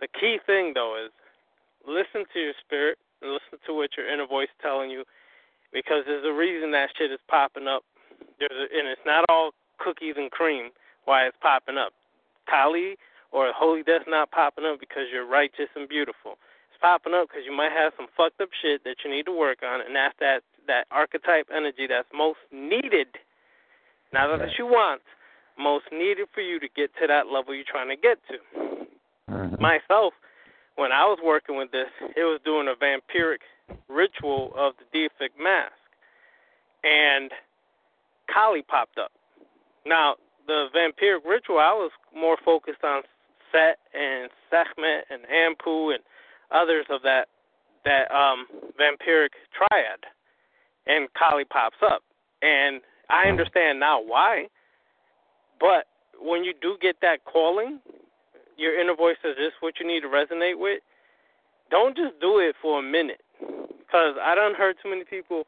The 0.00 0.08
key 0.08 0.38
thing, 0.44 0.72
though, 0.74 0.96
is 0.96 1.10
listen 1.86 2.24
to 2.32 2.38
your 2.40 2.54
spirit, 2.64 2.98
and 3.22 3.32
listen 3.32 3.58
to 3.66 3.74
what 3.74 3.96
your 3.96 4.08
inner 4.10 4.26
voice 4.26 4.48
is 4.48 4.62
telling 4.62 4.90
you, 4.90 5.04
because 5.72 6.04
there's 6.06 6.24
a 6.24 6.32
reason 6.32 6.72
that 6.72 6.90
shit 6.96 7.12
is 7.12 7.20
popping 7.28 7.68
up. 7.68 7.84
There's 8.38 8.52
a, 8.52 8.66
and 8.76 8.88
it's 8.88 9.04
not 9.04 9.24
all 9.28 9.52
cookies 9.78 10.14
and 10.16 10.30
cream 10.30 10.70
why 11.04 11.26
it's 11.26 11.36
popping 11.40 11.78
up. 11.78 11.92
Kali 12.48 12.96
or 13.32 13.52
Holy 13.54 13.82
Death 13.82 14.02
not 14.08 14.30
popping 14.30 14.64
up 14.64 14.80
because 14.80 15.04
you're 15.12 15.26
righteous 15.26 15.68
and 15.76 15.88
beautiful. 15.88 16.36
It's 16.70 16.80
popping 16.80 17.14
up 17.14 17.28
because 17.28 17.44
you 17.46 17.56
might 17.56 17.72
have 17.72 17.92
some 17.96 18.08
fucked 18.16 18.40
up 18.40 18.50
shit 18.60 18.84
that 18.84 18.96
you 19.04 19.10
need 19.10 19.26
to 19.26 19.32
work 19.32 19.58
on, 19.62 19.80
and 19.80 19.94
that's 19.94 20.14
that 20.20 20.42
that 20.66 20.86
archetype 20.90 21.48
energy 21.54 21.86
that's 21.88 22.08
most 22.14 22.38
needed. 22.52 23.08
Not 24.12 24.38
that 24.38 24.48
you 24.58 24.66
want, 24.66 25.02
most 25.58 25.84
needed 25.92 26.26
for 26.34 26.40
you 26.40 26.58
to 26.58 26.68
get 26.74 26.90
to 27.00 27.06
that 27.06 27.26
level 27.26 27.54
you're 27.54 27.64
trying 27.70 27.88
to 27.88 27.96
get 27.96 28.18
to. 28.28 29.56
Myself, 29.60 30.14
when 30.76 30.90
I 30.90 31.04
was 31.04 31.18
working 31.24 31.56
with 31.56 31.70
this, 31.70 31.88
it 32.16 32.24
was 32.24 32.40
doing 32.44 32.66
a 32.68 32.74
vampiric 32.82 33.40
ritual 33.88 34.52
of 34.56 34.72
the 34.78 34.98
deific 34.98 35.30
mask, 35.40 35.72
and 36.82 37.30
Kali 38.32 38.62
popped 38.62 38.98
up. 38.98 39.12
Now, 39.86 40.16
the 40.46 40.66
vampiric 40.74 41.24
ritual, 41.24 41.58
I 41.58 41.72
was 41.72 41.90
more 42.16 42.36
focused 42.44 42.82
on 42.82 43.02
Set 43.52 43.78
and 43.94 44.30
Sekhmet 44.50 45.04
and 45.10 45.22
Anpu 45.26 45.94
and 45.94 46.02
others 46.50 46.86
of 46.90 47.02
that 47.02 47.28
that 47.84 48.10
um 48.10 48.46
vampiric 48.78 49.30
triad, 49.54 50.00
and 50.86 51.08
Kali 51.14 51.44
pops 51.44 51.78
up, 51.82 52.02
and 52.42 52.80
I 53.10 53.28
understand 53.28 53.80
now 53.80 54.00
why. 54.02 54.46
But 55.58 55.86
when 56.20 56.44
you 56.44 56.52
do 56.60 56.76
get 56.80 56.96
that 57.02 57.24
calling, 57.24 57.80
your 58.56 58.78
inner 58.80 58.94
voice 58.94 59.16
says 59.22 59.36
this 59.38 59.52
what 59.60 59.74
you 59.80 59.86
need 59.86 60.00
to 60.00 60.08
resonate 60.08 60.58
with. 60.58 60.80
Don't 61.70 61.96
just 61.96 62.18
do 62.20 62.38
it 62.38 62.56
for 62.60 62.80
a 62.80 62.82
minute, 62.82 63.22
because 63.38 64.16
I 64.20 64.34
done 64.34 64.54
heard 64.54 64.76
too 64.82 64.90
many 64.90 65.04
people 65.04 65.44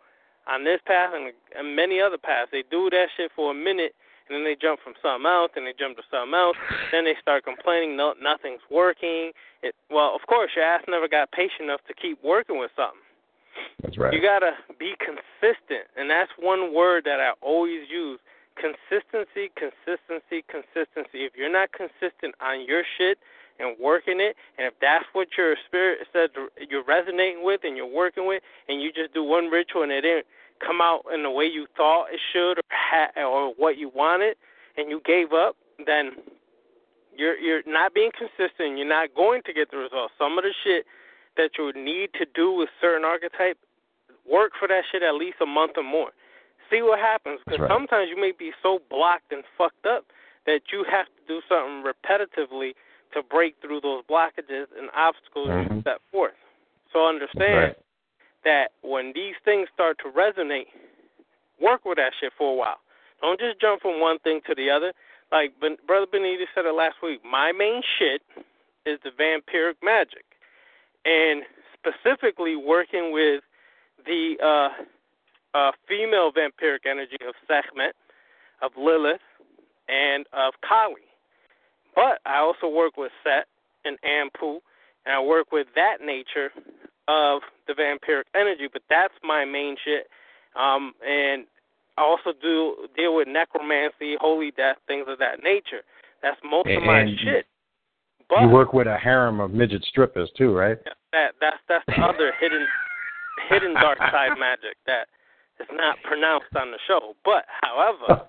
on 0.46 0.64
this 0.64 0.80
path 0.86 1.10
and, 1.14 1.32
and 1.58 1.74
many 1.74 2.00
other 2.00 2.18
paths. 2.18 2.50
They 2.52 2.62
do 2.70 2.88
that 2.90 3.06
shit 3.16 3.30
for 3.34 3.50
a 3.50 3.54
minute, 3.54 3.92
and 4.28 4.36
then 4.36 4.44
they 4.44 4.54
jump 4.54 4.80
from 4.84 4.94
something 5.02 5.26
else, 5.26 5.50
and 5.56 5.66
they 5.66 5.74
jump 5.76 5.96
to 5.96 6.02
something 6.10 6.34
else. 6.34 6.56
Then 6.92 7.04
they 7.04 7.16
start 7.20 7.42
complaining, 7.44 7.96
no, 7.96 8.14
nothing's 8.22 8.62
working. 8.70 9.32
It, 9.62 9.74
well, 9.90 10.14
of 10.14 10.22
course, 10.28 10.52
your 10.54 10.64
ass 10.64 10.82
never 10.86 11.08
got 11.08 11.32
patient 11.32 11.66
enough 11.66 11.82
to 11.88 11.94
keep 11.94 12.22
working 12.22 12.58
with 12.58 12.70
something. 12.76 13.01
That's 13.82 13.98
right. 13.98 14.12
You 14.12 14.22
gotta 14.22 14.52
be 14.78 14.94
consistent, 14.98 15.88
and 15.96 16.08
that's 16.08 16.30
one 16.38 16.74
word 16.74 17.04
that 17.04 17.20
I 17.20 17.32
always 17.40 17.88
use: 17.90 18.20
consistency, 18.56 19.50
consistency, 19.56 20.44
consistency. 20.48 21.24
If 21.24 21.32
you're 21.36 21.52
not 21.52 21.70
consistent 21.72 22.34
on 22.40 22.66
your 22.66 22.82
shit 22.98 23.18
and 23.58 23.76
working 23.78 24.20
it, 24.20 24.36
and 24.58 24.66
if 24.66 24.74
that's 24.80 25.04
what 25.12 25.28
your 25.36 25.56
spirit 25.66 26.06
says 26.12 26.30
you're 26.68 26.84
resonating 26.84 27.44
with 27.44 27.60
and 27.64 27.76
you're 27.76 27.86
working 27.86 28.26
with, 28.26 28.42
and 28.68 28.80
you 28.80 28.92
just 28.92 29.12
do 29.14 29.22
one 29.22 29.46
ritual 29.48 29.82
and 29.82 29.92
it 29.92 30.02
didn't 30.02 30.26
come 30.64 30.80
out 30.80 31.02
in 31.12 31.22
the 31.22 31.30
way 31.30 31.44
you 31.44 31.66
thought 31.76 32.06
it 32.12 32.20
should 32.32 32.58
or 32.58 32.62
ha- 32.70 33.10
or 33.16 33.52
what 33.56 33.76
you 33.78 33.90
wanted, 33.94 34.36
and 34.76 34.88
you 34.88 35.00
gave 35.04 35.32
up, 35.32 35.56
then 35.86 36.12
you're 37.16 37.36
you're 37.36 37.62
not 37.66 37.94
being 37.94 38.10
consistent. 38.16 38.78
You're 38.78 38.88
not 38.88 39.14
going 39.14 39.42
to 39.46 39.52
get 39.52 39.70
the 39.70 39.76
results. 39.76 40.14
Some 40.18 40.38
of 40.38 40.44
the 40.44 40.54
shit 40.64 40.86
that 41.36 41.52
you 41.58 41.72
need 41.72 42.10
to 42.14 42.26
do 42.34 42.52
with 42.52 42.68
certain 42.80 43.04
archetype, 43.04 43.58
work 44.30 44.52
for 44.58 44.68
that 44.68 44.84
shit 44.90 45.02
at 45.02 45.14
least 45.14 45.36
a 45.40 45.46
month 45.46 45.72
or 45.76 45.82
more. 45.82 46.10
See 46.70 46.82
what 46.82 46.98
happens. 46.98 47.40
Because 47.44 47.60
right. 47.60 47.70
sometimes 47.70 48.08
you 48.08 48.20
may 48.20 48.32
be 48.32 48.52
so 48.62 48.80
blocked 48.90 49.32
and 49.32 49.44
fucked 49.56 49.86
up 49.86 50.06
that 50.46 50.72
you 50.72 50.84
have 50.90 51.06
to 51.06 51.22
do 51.28 51.40
something 51.48 51.84
repetitively 51.84 52.74
to 53.12 53.22
break 53.22 53.54
through 53.60 53.80
those 53.80 54.02
blockages 54.04 54.66
and 54.76 54.90
obstacles 54.94 55.48
you 55.48 55.68
Mhm. 55.68 55.84
set 55.84 56.00
forth. 56.10 56.36
So 56.92 57.06
understand 57.06 57.56
Right. 57.56 57.76
that 58.44 58.72
when 58.82 59.12
these 59.12 59.36
things 59.44 59.68
start 59.70 59.98
to 59.98 60.10
resonate, 60.10 60.68
work 61.58 61.84
with 61.84 61.96
that 61.96 62.14
shit 62.14 62.32
for 62.32 62.50
a 62.50 62.54
while. 62.54 62.80
Don't 63.20 63.38
just 63.38 63.60
jump 63.60 63.82
from 63.82 64.00
one 64.00 64.18
thing 64.20 64.40
to 64.42 64.54
the 64.54 64.70
other. 64.70 64.92
Like 65.30 65.58
Brother 65.60 66.06
Benitez 66.06 66.48
said 66.54 66.66
it 66.66 66.72
last 66.72 67.00
week. 67.02 67.24
My 67.24 67.52
main 67.52 67.82
shit 67.82 68.22
is 68.84 68.98
the 69.00 69.10
vampiric 69.10 69.76
magic. 69.82 70.24
And 71.04 71.42
specifically 71.76 72.56
working 72.56 73.12
with 73.12 73.42
the 74.06 74.34
uh, 74.42 75.56
uh, 75.56 75.72
female 75.88 76.32
vampiric 76.32 76.86
energy 76.88 77.18
of 77.26 77.34
Sekhmet, 77.46 77.94
of 78.62 78.72
Lilith, 78.76 79.20
and 79.88 80.26
of 80.32 80.54
Kali. 80.66 81.06
But 81.94 82.20
I 82.24 82.38
also 82.38 82.68
work 82.68 82.96
with 82.96 83.12
Set 83.22 83.46
and 83.84 83.98
Anpu, 84.02 84.58
and 85.04 85.14
I 85.14 85.20
work 85.20 85.52
with 85.52 85.66
that 85.74 85.98
nature 86.04 86.50
of 87.08 87.42
the 87.66 87.74
vampiric 87.74 88.24
energy. 88.34 88.68
But 88.72 88.82
that's 88.88 89.14
my 89.22 89.44
main 89.44 89.76
shit. 89.84 90.06
Um, 90.56 90.92
and 91.06 91.46
I 91.98 92.02
also 92.02 92.32
do 92.40 92.88
deal 92.96 93.14
with 93.14 93.28
necromancy, 93.28 94.16
holy 94.20 94.52
death, 94.52 94.76
things 94.86 95.06
of 95.08 95.18
that 95.18 95.42
nature. 95.42 95.82
That's 96.22 96.38
most 96.44 96.68
and, 96.68 96.78
of 96.78 96.82
my 96.84 97.04
shit. 97.22 97.46
But 98.28 98.42
you 98.42 98.48
work 98.48 98.72
with 98.72 98.86
a 98.86 98.96
harem 98.96 99.40
of 99.40 99.52
midget 99.52 99.84
strippers 99.84 100.30
too, 100.36 100.54
right? 100.54 100.78
that 101.12 101.32
that's 101.40 101.58
that's 101.68 101.84
the 101.86 102.00
other 102.02 102.32
hidden 102.40 102.66
hidden 103.48 103.74
dark 103.74 103.98
side 103.98 104.38
magic 104.38 104.76
that 104.86 105.08
is 105.60 105.68
not 105.72 105.96
pronounced 106.02 106.54
on 106.56 106.70
the 106.70 106.78
show. 106.86 107.14
But 107.24 107.44
however, 107.60 108.26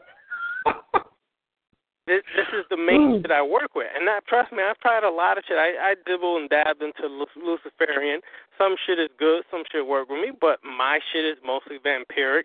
this 2.07 2.21
this 2.35 2.47
is 2.51 2.65
the 2.69 2.77
main 2.77 3.21
shit 3.21 3.31
I 3.31 3.41
work 3.41 3.75
with, 3.75 3.87
and 3.95 4.07
that 4.07 4.27
trust 4.27 4.51
me, 4.51 4.59
I've 4.61 4.79
tried 4.79 5.03
a 5.03 5.09
lot 5.11 5.37
of 5.37 5.43
shit. 5.47 5.57
I 5.57 5.91
I 5.91 5.95
dibble 6.05 6.37
and 6.37 6.49
dab 6.49 6.81
into 6.81 7.07
Luciferian. 7.07 8.19
Some 8.57 8.75
shit 8.85 8.99
is 8.99 9.09
good, 9.17 9.43
some 9.49 9.63
shit 9.71 9.85
work 9.87 10.09
with 10.09 10.19
me, 10.19 10.31
but 10.39 10.59
my 10.63 10.99
shit 11.11 11.25
is 11.25 11.37
mostly 11.45 11.77
vampiric 11.79 12.43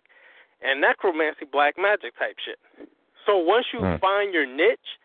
and 0.62 0.80
necromancy, 0.80 1.46
black 1.50 1.74
magic 1.78 2.16
type 2.18 2.36
shit. 2.44 2.58
So 3.26 3.36
once 3.38 3.66
you 3.72 3.80
Hmm. 3.80 3.96
find 4.00 4.32
your 4.32 4.46
niche, 4.46 4.97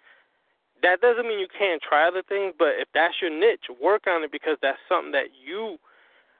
that 0.83 1.01
doesn't 1.01 1.27
mean 1.27 1.39
you 1.39 1.47
can't 1.47 1.81
try 1.81 2.07
other 2.07 2.21
things, 2.21 2.53
but 2.57 2.75
if 2.77 2.87
that's 2.93 3.15
your 3.21 3.31
niche, 3.31 3.65
work 3.81 4.03
on 4.07 4.23
it 4.23 4.31
because 4.31 4.57
that's 4.61 4.79
something 4.87 5.11
that 5.11 5.31
you 5.33 5.79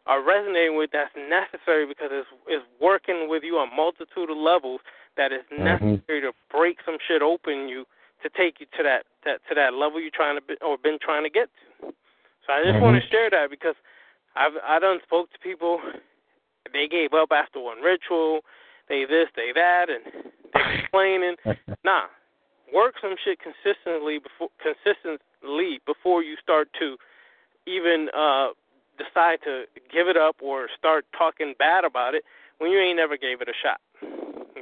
are 0.06 0.22
resonating 0.22 0.76
with 0.76 0.92
that's 0.92 1.16
necessary 1.16 1.88
because 1.88 2.12
it's 2.12 2.28
it's 2.48 2.66
working 2.80 3.30
with 3.30 3.42
you 3.44 3.58
on 3.58 3.74
multitude 3.74 4.30
of 4.30 4.38
levels 4.38 4.82
that 5.16 5.32
is 5.32 5.44
Mhm. 5.50 5.64
necessary 5.64 6.22
to 6.22 6.34
break 6.52 6.78
some 6.86 6.98
shit 7.08 7.22
open 7.22 7.70
you 7.70 7.88
to 8.22 8.30
take 8.30 8.60
you 8.60 8.68
to 8.78 8.84
that, 8.84 9.06
that 9.24 9.40
to 9.48 9.56
that 9.56 9.74
level 9.74 10.00
you're 10.00 10.12
trying 10.12 10.36
to 10.36 10.42
be, 10.42 10.56
or 10.62 10.78
been 10.78 11.00
trying 11.00 11.24
to 11.24 11.30
get 11.30 11.50
to. 11.80 11.94
So 12.46 12.54
I 12.54 12.64
just 12.64 12.82
want 12.82 13.02
to 13.02 13.10
share 13.10 13.30
that 13.30 13.50
because 13.50 13.76
I've 14.36 14.54
I 14.64 14.80
done 14.80 15.00
spoke 15.04 15.32
to 15.32 15.40
people 15.40 15.82
they 16.72 16.88
gave 16.88 17.14
up 17.14 17.32
after 17.32 17.60
one 17.60 17.82
ritual, 17.82 18.42
they 18.88 19.06
this, 19.06 19.30
they 19.36 19.52
that 19.54 19.90
and 19.90 20.34
they're 20.54 20.78
complaining. 20.92 21.36
nah. 21.84 22.08
Work 22.74 22.96
some 23.02 23.16
shit 23.24 23.40
consistently 23.40 24.18
before 24.20 24.50
consistently 24.58 25.80
before 25.86 26.24
you 26.24 26.36
start 26.42 26.70
to 26.80 26.98
even 27.68 28.10
uh 28.16 28.48
decide 28.98 29.40
to 29.44 29.64
give 29.92 30.08
it 30.08 30.18
up 30.18 30.36
or 30.42 30.68
start 30.78 31.06
talking 31.18 31.54
bad 31.60 31.84
about 31.84 32.16
it 32.16 32.24
when 32.60 32.72
you 32.72 32.80
ain't 32.80 32.98
never 32.98 33.18
gave 33.18 33.42
it 33.42 33.48
a 33.48 33.54
shot. 33.62 33.80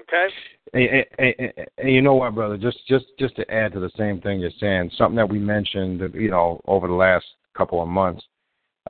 Okay? 0.02 0.28
And, 0.74 1.06
and, 1.20 1.68
and, 1.78 1.92
you 1.92 2.02
know 2.02 2.16
what, 2.16 2.36
brother? 2.36 2.58
Just 2.58 2.80
just 2.88 3.06
just 3.20 3.36
to 3.36 3.50
add 3.52 3.74
to 3.74 3.80
the 3.80 3.92
same 3.98 4.22
thing 4.22 4.40
you're 4.40 4.52
saying, 4.60 4.92
something 4.98 5.16
that 5.18 5.30
we 5.30 5.40
mentioned, 5.40 6.02
you 6.14 6.32
know, 6.32 6.62
over 6.68 6.88
the 6.88 6.94
last 6.94 7.26
couple 7.56 7.82
of 7.82 7.88
months, 7.88 8.24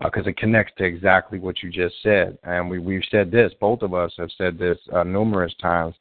because 0.02 0.28
it 0.28 0.38
connects 0.38 0.74
to 0.78 0.84
exactly 0.84 1.40
what 1.40 1.62
you 1.62 1.70
just 1.70 1.96
said, 2.04 2.38
and 2.44 2.70
we 2.70 2.80
we've 2.80 3.04
said 3.10 3.32
this. 3.32 3.52
Both 3.60 3.82
of 3.82 3.94
us 3.94 4.14
have 4.18 4.30
said 4.38 4.58
this 4.58 4.78
uh, 4.94 5.04
numerous 5.04 5.54
times. 5.62 5.96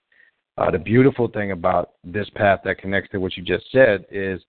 Uh, 0.59 0.71
the 0.71 0.79
beautiful 0.79 1.29
thing 1.29 1.53
about 1.53 1.93
this 2.05 2.29
path 2.35 2.61
that 2.65 2.79
connects 2.79 3.11
to 3.11 3.19
what 3.19 3.37
you 3.37 3.43
just 3.43 3.65
said 3.73 4.05
is, 4.11 4.41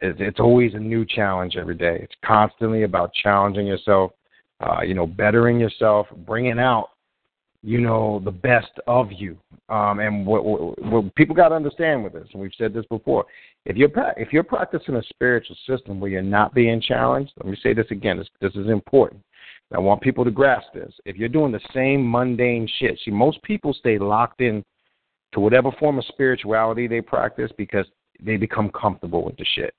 is 0.00 0.14
it's 0.18 0.40
always 0.40 0.74
a 0.74 0.78
new 0.78 1.04
challenge 1.04 1.56
every 1.56 1.74
day. 1.74 1.98
It's 2.00 2.14
constantly 2.24 2.84
about 2.84 3.12
challenging 3.14 3.66
yourself, 3.66 4.12
uh, 4.60 4.82
you 4.82 4.94
know, 4.94 5.06
bettering 5.06 5.58
yourself, 5.58 6.06
bringing 6.26 6.58
out 6.58 6.90
you 7.62 7.80
know 7.80 8.20
the 8.24 8.30
best 8.30 8.70
of 8.86 9.10
you. 9.12 9.36
Um 9.68 9.98
and 10.00 10.24
what, 10.24 10.44
what, 10.44 10.82
what 10.82 11.14
people 11.16 11.34
got 11.34 11.48
to 11.48 11.54
understand 11.56 12.04
with 12.04 12.12
this 12.12 12.28
and 12.32 12.40
we've 12.40 12.52
said 12.56 12.72
this 12.72 12.86
before 12.86 13.24
if 13.66 13.76
you're 13.76 13.90
if 14.16 14.32
you're 14.32 14.44
practicing 14.44 14.96
a 14.96 15.02
spiritual 15.02 15.56
system 15.66 16.00
where 16.00 16.10
you're 16.10 16.22
not 16.22 16.54
being 16.54 16.80
challenged 16.80 17.32
let 17.36 17.46
me 17.46 17.58
say 17.62 17.74
this 17.74 17.90
again 17.90 18.18
this, 18.18 18.28
this 18.40 18.54
is 18.54 18.68
important. 18.68 19.22
I 19.74 19.78
want 19.78 20.00
people 20.00 20.24
to 20.24 20.30
grasp 20.30 20.68
this. 20.72 20.94
If 21.04 21.16
you're 21.16 21.28
doing 21.28 21.52
the 21.52 21.60
same 21.74 22.08
mundane 22.08 22.68
shit 22.78 22.98
see 23.04 23.10
most 23.10 23.42
people 23.42 23.74
stay 23.74 23.98
locked 23.98 24.40
in 24.40 24.64
to 25.32 25.40
whatever 25.40 25.70
form 25.78 25.98
of 25.98 26.04
spirituality 26.06 26.86
they 26.86 27.00
practice 27.00 27.50
because 27.56 27.86
they 28.20 28.36
become 28.36 28.70
comfortable 28.70 29.24
with 29.24 29.36
the 29.36 29.46
shit 29.54 29.74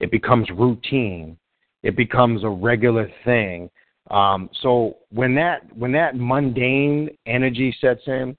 it 0.00 0.10
becomes 0.10 0.48
routine 0.50 1.36
it 1.82 1.96
becomes 1.96 2.44
a 2.44 2.48
regular 2.48 3.10
thing 3.24 3.70
um, 4.10 4.48
so 4.62 4.98
when 5.10 5.34
that 5.34 5.74
when 5.76 5.92
that 5.92 6.16
mundane 6.16 7.10
energy 7.26 7.74
sets 7.80 8.02
in, 8.06 8.36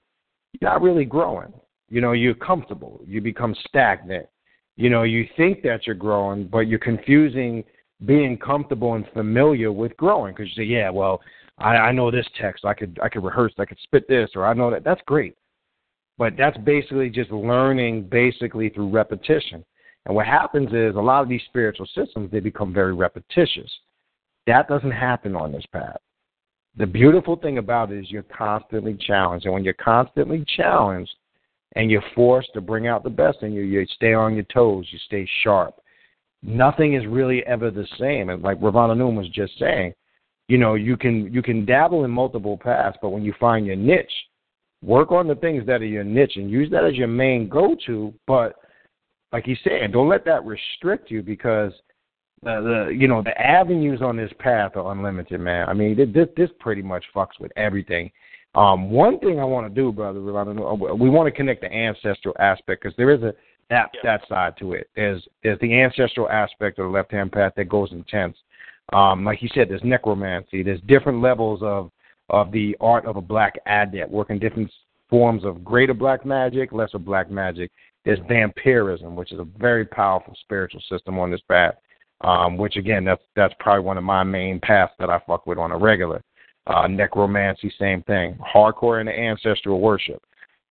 you're 0.52 0.70
not 0.70 0.82
really 0.82 1.04
growing. 1.04 1.52
You 1.90 2.00
know, 2.00 2.12
you're 2.12 2.34
comfortable. 2.34 3.00
You 3.06 3.20
become 3.20 3.54
stagnant. 3.68 4.26
You 4.76 4.90
know, 4.90 5.02
you 5.02 5.26
think 5.36 5.62
that 5.62 5.86
you're 5.86 5.96
growing, 5.96 6.46
but 6.46 6.60
you're 6.60 6.78
confusing 6.78 7.64
being 8.06 8.38
comfortable 8.38 8.94
and 8.94 9.04
familiar 9.12 9.72
with 9.72 9.96
growing 9.96 10.32
because 10.34 10.48
you 10.54 10.62
say, 10.62 10.66
yeah, 10.66 10.88
well, 10.88 11.20
I, 11.58 11.76
I 11.76 11.92
know 11.92 12.10
this 12.10 12.26
text. 12.40 12.64
I 12.64 12.72
could 12.72 12.98
I 13.02 13.08
could 13.08 13.24
rehearse. 13.24 13.52
I 13.58 13.64
could 13.64 13.78
spit 13.82 14.08
this, 14.08 14.30
or 14.34 14.46
I 14.46 14.54
know 14.54 14.70
that. 14.70 14.84
That's 14.84 15.02
great, 15.06 15.36
but 16.18 16.34
that's 16.36 16.58
basically 16.58 17.08
just 17.08 17.30
learning 17.30 18.08
basically 18.10 18.68
through 18.68 18.90
repetition. 18.90 19.64
And 20.04 20.14
what 20.14 20.26
happens 20.26 20.68
is 20.72 20.96
a 20.96 21.00
lot 21.00 21.22
of 21.22 21.28
these 21.28 21.42
spiritual 21.48 21.86
systems 21.94 22.30
they 22.30 22.40
become 22.40 22.74
very 22.74 22.94
repetitious. 22.94 23.70
That 24.46 24.68
doesn't 24.68 24.90
happen 24.90 25.36
on 25.36 25.52
this 25.52 25.66
path. 25.72 25.98
The 26.76 26.86
beautiful 26.86 27.36
thing 27.36 27.58
about 27.58 27.92
it 27.92 27.98
is 27.98 28.10
you're 28.10 28.22
constantly 28.24 28.96
challenged. 29.06 29.46
And 29.46 29.54
when 29.54 29.64
you're 29.64 29.74
constantly 29.74 30.44
challenged 30.56 31.14
and 31.76 31.90
you're 31.90 32.02
forced 32.14 32.50
to 32.54 32.60
bring 32.60 32.86
out 32.86 33.04
the 33.04 33.10
best 33.10 33.38
in 33.42 33.52
you, 33.52 33.62
you 33.62 33.84
stay 33.94 34.14
on 34.14 34.34
your 34.34 34.44
toes, 34.44 34.86
you 34.90 34.98
stay 35.06 35.28
sharp. 35.42 35.74
Nothing 36.42 36.94
is 36.94 37.06
really 37.06 37.44
ever 37.46 37.70
the 37.70 37.86
same. 37.98 38.30
And 38.30 38.42
like 38.42 38.62
Ravana 38.62 38.94
Noon 38.94 39.16
was 39.16 39.28
just 39.30 39.58
saying, 39.58 39.92
you 40.46 40.56
know, 40.56 40.74
you 40.74 40.96
can 40.96 41.32
you 41.32 41.42
can 41.42 41.66
dabble 41.66 42.04
in 42.04 42.10
multiple 42.10 42.56
paths, 42.56 42.96
but 43.02 43.10
when 43.10 43.22
you 43.22 43.34
find 43.38 43.66
your 43.66 43.76
niche, 43.76 44.10
work 44.82 45.10
on 45.12 45.26
the 45.26 45.34
things 45.36 45.66
that 45.66 45.82
are 45.82 45.86
your 45.86 46.04
niche 46.04 46.36
and 46.36 46.50
use 46.50 46.70
that 46.70 46.84
as 46.84 46.94
your 46.94 47.08
main 47.08 47.48
go 47.48 47.76
to, 47.86 48.12
but 48.26 48.56
like 49.32 49.44
he's 49.44 49.58
saying, 49.64 49.90
don't 49.92 50.08
let 50.08 50.24
that 50.24 50.44
restrict 50.44 51.10
you 51.10 51.22
because 51.22 51.72
the, 52.42 52.86
the 52.88 52.94
you 52.94 53.08
know 53.08 53.22
the 53.22 53.38
avenues 53.40 54.00
on 54.00 54.16
this 54.16 54.32
path 54.38 54.72
are 54.76 54.92
unlimited, 54.92 55.40
man. 55.40 55.68
I 55.68 55.74
mean, 55.74 55.96
this 55.96 56.28
this 56.36 56.50
pretty 56.60 56.82
much 56.82 57.04
fucks 57.14 57.40
with 57.40 57.52
everything. 57.56 58.10
Um, 58.54 58.90
one 58.90 59.18
thing 59.18 59.38
I 59.38 59.44
want 59.44 59.72
to 59.72 59.74
do, 59.74 59.92
brother, 59.92 60.20
we 60.20 61.10
want 61.10 61.26
to 61.26 61.30
connect 61.30 61.60
the 61.60 61.72
ancestral 61.72 62.34
aspect 62.38 62.82
because 62.82 62.96
there 62.96 63.10
is 63.10 63.22
a 63.22 63.34
that 63.70 63.90
that 64.02 64.22
side 64.28 64.54
to 64.58 64.72
it. 64.72 64.88
There's 64.96 65.26
there's 65.42 65.58
the 65.60 65.80
ancestral 65.80 66.28
aspect 66.28 66.78
of 66.78 66.86
the 66.86 66.90
left 66.90 67.12
hand 67.12 67.32
path 67.32 67.52
that 67.56 67.68
goes 67.68 67.92
intense. 67.92 68.36
Um, 68.92 69.24
like 69.24 69.42
you 69.42 69.48
said, 69.52 69.68
there's 69.68 69.84
necromancy. 69.84 70.62
There's 70.62 70.80
different 70.82 71.20
levels 71.20 71.60
of 71.62 71.90
of 72.30 72.52
the 72.52 72.76
art 72.80 73.06
of 73.06 73.16
a 73.16 73.22
black 73.22 73.54
adept, 73.66 74.10
working 74.10 74.38
different 74.38 74.70
forms 75.08 75.44
of 75.44 75.64
greater 75.64 75.94
black 75.94 76.26
magic, 76.26 76.72
lesser 76.72 76.98
black 76.98 77.30
magic. 77.30 77.70
There's 78.04 78.18
vampirism, 78.28 79.16
which 79.16 79.32
is 79.32 79.38
a 79.38 79.46
very 79.58 79.84
powerful 79.84 80.34
spiritual 80.42 80.82
system 80.88 81.18
on 81.18 81.30
this 81.30 81.40
path 81.48 81.74
um, 82.22 82.56
which 82.56 82.76
again, 82.76 83.04
that's 83.04 83.22
that's 83.36 83.54
probably 83.60 83.84
one 83.84 83.98
of 83.98 84.04
my 84.04 84.24
main 84.24 84.60
paths 84.60 84.92
that 84.98 85.10
I 85.10 85.20
fuck 85.26 85.46
with 85.46 85.58
on 85.58 85.72
a 85.72 85.78
regular. 85.78 86.22
Uh, 86.66 86.86
necromancy, 86.86 87.72
same 87.78 88.02
thing. 88.02 88.36
Hardcore 88.54 89.00
into 89.00 89.12
ancestral 89.12 89.80
worship. 89.80 90.22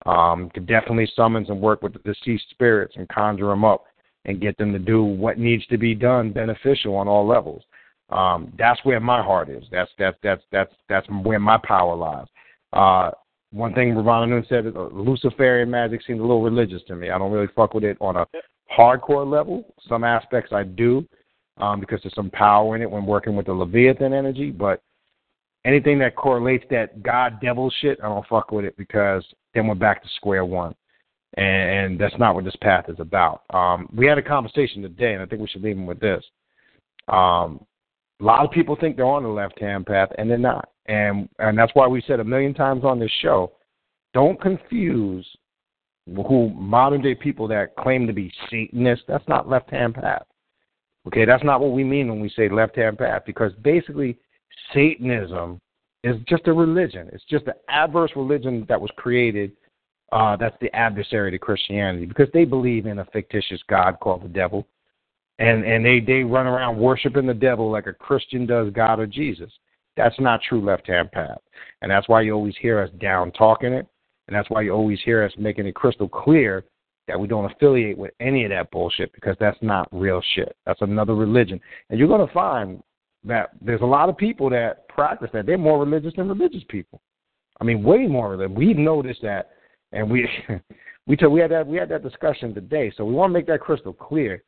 Um, 0.06 0.50
could 0.54 0.68
definitely 0.68 1.10
summons 1.16 1.50
and 1.50 1.60
work 1.60 1.82
with 1.82 1.94
the 1.94 2.00
deceased 2.00 2.46
spirits 2.52 2.94
and 2.98 3.10
conjure 3.10 3.48
them 3.48 3.66
up 3.66 3.86
and 4.26 4.40
get 4.40 4.58
them 4.58 4.72
to 4.74 4.80
do 4.80 5.04
what 5.04 5.40
needs 5.40 5.66
to 5.68 5.78
be 5.78 5.96
done, 5.96 6.32
beneficial 6.32 6.96
on 6.96 7.08
all 7.08 7.26
levels. 7.26 7.64
Um, 8.10 8.54
that's 8.58 8.80
where 8.84 9.00
my 9.00 9.22
heart 9.22 9.50
is. 9.50 9.64
That's 9.72 9.92
that's 10.00 10.18
that's 10.24 10.42
that's 10.52 10.74
that's 10.88 11.08
where 11.24 11.40
my 11.40 11.58
power 11.58 11.96
lies. 11.96 12.28
Uh, 12.74 13.12
one 13.52 13.74
thing 13.74 13.96
Ravana 13.96 14.28
Noon 14.28 14.46
said, 14.48 14.66
uh, 14.68 14.88
Luciferian 14.92 15.70
magic 15.70 16.02
seems 16.06 16.20
a 16.20 16.24
little 16.24 16.42
religious 16.42 16.82
to 16.88 16.96
me. 16.96 17.10
I 17.10 17.18
don't 17.18 17.32
really 17.32 17.52
fuck 17.56 17.74
with 17.74 17.84
it 17.84 17.98
on 18.00 18.18
a 18.18 18.26
hardcore 18.78 19.30
level. 19.30 19.74
Some 19.88 20.04
aspects 20.04 20.52
I 20.52 20.64
do, 20.64 21.08
um, 21.58 21.80
because 21.80 22.00
there's 22.04 22.16
some 22.16 22.30
power 22.32 22.76
in 22.76 22.82
it 22.82 22.92
when 22.92 23.06
working 23.06 23.36
with 23.36 23.46
the 23.46 23.54
Leviathan 23.54 24.14
energy. 24.14 24.52
But 24.52 24.82
anything 25.66 26.00
that 26.00 26.16
correlates 26.16 26.66
that 26.70 27.02
God 27.04 27.40
devil 27.42 27.72
shit, 27.82 28.00
I 28.04 28.08
don't 28.08 28.28
fuck 28.28 28.52
with 28.52 28.66
it 28.66 28.76
because 28.78 29.24
then 29.54 29.68
we're 29.68 29.76
back 29.76 30.04
to 30.04 30.10
square 30.16 30.46
one. 30.46 30.76
And, 31.36 31.46
and 31.92 32.00
that's 32.00 32.18
not 32.18 32.36
what 32.36 32.46
this 32.46 32.56
path 32.62 32.86
is 32.90 33.00
about. 33.00 33.44
Um, 33.54 33.90
we 33.96 34.08
had 34.08 34.18
a 34.18 34.24
conversation 34.24 34.82
today, 34.82 35.14
and 35.14 35.22
I 35.22 35.26
think 35.26 35.42
we 35.42 35.48
should 35.48 35.64
leave 35.64 35.78
him 35.78 35.86
with 35.86 36.00
this. 36.00 36.24
Um, 37.08 37.66
a 38.20 38.24
lot 38.24 38.46
of 38.46 38.52
people 38.52 38.76
think 38.80 38.96
they're 38.96 39.06
on 39.06 39.24
the 39.24 39.30
left 39.30 39.60
hand 39.60 39.86
path, 39.86 40.10
and 40.18 40.30
they're 40.30 40.38
not. 40.38 40.70
And 40.88 41.30
and 41.40 41.58
that's 41.58 41.76
why 41.76 41.88
we 41.88 42.04
said 42.08 42.20
a 42.20 42.24
million 42.24 42.54
times 42.54 42.84
on 42.84 43.00
this 43.00 43.12
show, 43.22 43.54
don't 44.14 44.40
confuse 44.42 45.28
who 46.06 46.50
modern 46.56 47.02
day 47.02 47.14
people 47.16 47.48
that 47.50 47.76
claim 47.76 48.08
to 48.08 48.14
be 48.14 48.32
Satanists. 48.50 49.06
That's 49.08 49.28
not 49.28 49.50
left 49.50 49.70
hand 49.70 49.96
path. 49.96 50.24
Okay, 51.08 51.26
that's 51.26 51.44
not 51.44 51.62
what 51.62 51.72
we 51.72 51.84
mean 51.84 52.10
when 52.10 52.20
we 52.20 52.30
say 52.30 52.50
left 52.50 52.76
hand 52.76 52.98
path, 52.98 53.24
because 53.26 53.52
basically 53.62 54.18
Satanism 54.74 55.60
is 56.04 56.16
just 56.28 56.48
a 56.48 56.54
religion. 56.54 57.10
It's 57.14 57.24
just 57.30 57.48
an 57.48 57.54
adverse 57.70 58.12
religion 58.16 58.66
that 58.70 58.80
was 58.80 58.92
created. 58.98 59.52
Uh, 60.12 60.38
that's 60.38 60.56
the 60.62 60.74
adversary 60.74 61.32
to 61.32 61.38
Christianity 61.38 62.06
because 62.06 62.30
they 62.34 62.46
believe 62.46 62.86
in 62.86 63.00
a 63.00 63.06
fictitious 63.06 63.62
God 63.70 64.00
called 64.00 64.24
the 64.24 64.30
devil, 64.30 64.66
and 65.40 65.64
and 65.64 65.86
they 65.86 66.00
they 66.00 66.24
run 66.24 66.48
around 66.48 66.78
worshiping 66.78 67.28
the 67.28 67.34
devil 67.34 67.72
like 67.72 67.88
a 67.88 67.94
Christian 67.94 68.46
does 68.46 68.72
God 68.74 69.00
or 69.00 69.08
Jesus. 69.08 69.52
That's 69.96 70.20
not 70.20 70.42
true 70.48 70.64
left 70.64 70.88
hand 70.88 71.12
path, 71.12 71.40
and 71.82 71.92
that's 71.92 72.08
why 72.08 72.22
you 72.22 72.34
always 72.34 72.56
hear 72.62 72.82
us 72.82 72.90
down 73.00 73.32
talking 73.32 73.74
it, 73.74 73.88
and 74.28 74.36
that's 74.36 74.50
why 74.50 74.62
you 74.62 74.72
always 74.72 75.00
hear 75.04 75.24
us 75.24 75.32
making 75.38 75.66
it 75.66 75.76
crystal 75.76 76.08
clear 76.08 76.64
that 77.08 77.20
we 77.20 77.28
don't 77.28 77.50
affiliate 77.52 77.98
with 77.98 78.12
any 78.20 78.44
of 78.44 78.50
that 78.52 78.70
bullshit 78.70 79.12
because 79.14 79.36
that's 79.40 79.58
not 79.62 79.88
real 79.92 80.22
shit. 80.36 80.56
That's 80.66 80.82
another 80.82 81.16
religion, 81.16 81.60
and 81.90 82.00
you're 82.00 82.08
gonna 82.08 82.32
find 82.34 82.82
that 83.24 83.50
there's 83.62 83.82
a 83.82 83.86
lot 83.86 84.10
of 84.10 84.18
people 84.18 84.50
that 84.52 84.88
practice 84.90 85.30
that. 85.34 85.46
They're 85.46 85.58
more 85.58 85.80
religious 85.80 86.14
than 86.16 86.30
religious 86.30 86.64
people. 86.70 87.02
I 87.60 87.64
mean, 87.64 87.84
way 87.84 88.08
more 88.08 88.38
than 88.38 88.54
we've 88.54 88.78
noticed 88.78 89.22
that, 89.24 89.50
and 89.92 90.10
we 90.10 90.28
we 91.08 91.16
t- 91.16 91.26
we 91.26 91.40
had 91.40 91.52
that 91.52 91.66
we 91.66 91.78
had 91.78 91.90
that 91.90 92.04
discussion 92.04 92.54
today. 92.54 92.92
So 92.96 93.06
we 93.06 93.14
want 93.14 93.32
to 93.32 93.34
make 93.34 93.48
that 93.48 93.62
crystal 93.62 93.94
clear. 93.94 94.44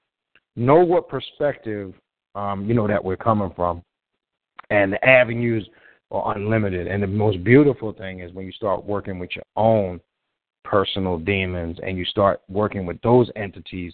Know 0.56 0.84
what 0.84 1.08
perspective 1.08 1.94
um, 2.36 2.66
you 2.68 2.74
know 2.74 2.88
that 2.88 3.04
we're 3.04 3.18
coming 3.18 3.52
from, 3.56 3.82
and 4.70 4.94
the 4.94 5.06
avenues 5.06 5.68
are 6.12 6.36
unlimited. 6.36 6.88
And 6.88 7.02
the 7.02 7.08
most 7.08 7.44
beautiful 7.44 7.94
thing 7.94 8.20
is 8.20 8.34
when 8.34 8.46
you 8.46 8.52
start 8.52 8.84
working 8.86 9.20
with 9.20 9.30
your 9.36 9.46
own 9.56 10.00
personal 10.64 11.18
demons 11.18 11.78
and 11.84 11.98
you 11.98 12.06
start 12.06 12.42
working 12.50 12.86
with 12.86 13.00
those 13.02 13.30
entities, 13.36 13.94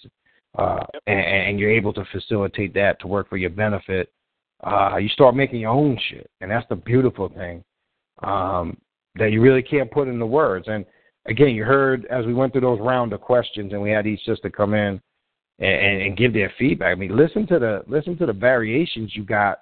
uh, 0.58 0.84
and, 1.08 1.20
and 1.20 1.60
you're 1.60 1.72
able 1.72 1.94
to 1.94 2.06
facilitate 2.12 2.74
that 2.74 3.00
to 3.02 3.08
work 3.08 3.30
for 3.30 3.38
your 3.38 3.50
benefit 3.50 4.12
uh, 4.64 4.98
you 4.98 5.10
start 5.10 5.36
making 5.36 5.60
your 5.60 5.72
own 5.72 5.98
shit, 6.10 6.30
and 6.42 6.50
that's 6.50 6.68
the 6.70 6.76
beautiful 6.76 7.30
thing 7.30 7.64
um, 8.24 8.78
that 9.16 9.32
you 9.32 9.42
really 9.42 9.62
can't 9.62 9.92
put 9.92 10.08
into 10.08 10.26
words. 10.26 10.68
And 10.68 10.86
again, 11.28 11.50
you 11.50 11.64
heard 11.64 12.06
as 12.06 12.26
we 12.26 12.34
went 12.34 12.54
through 12.54 12.62
those 12.62 12.80
round 12.80 13.14
of 13.14 13.22
questions, 13.22 13.74
and 13.74 13.82
we 13.82 13.92
had 13.92 14.08
each 14.08 14.24
sister 14.26 14.50
come 14.50 14.74
in 14.74 15.02
and, 15.60 16.02
and 16.02 16.18
give 16.18 16.34
their 16.34 16.52
feedback. 16.58 16.92
I 16.92 16.96
mean, 16.96 17.16
listen 17.16 17.48
to 17.48 17.60
the 17.60 17.84
listen 17.88 18.18
to 18.18 18.26
the 18.26 18.34
variations 18.34 19.16
you 19.16 19.24
got 19.24 19.60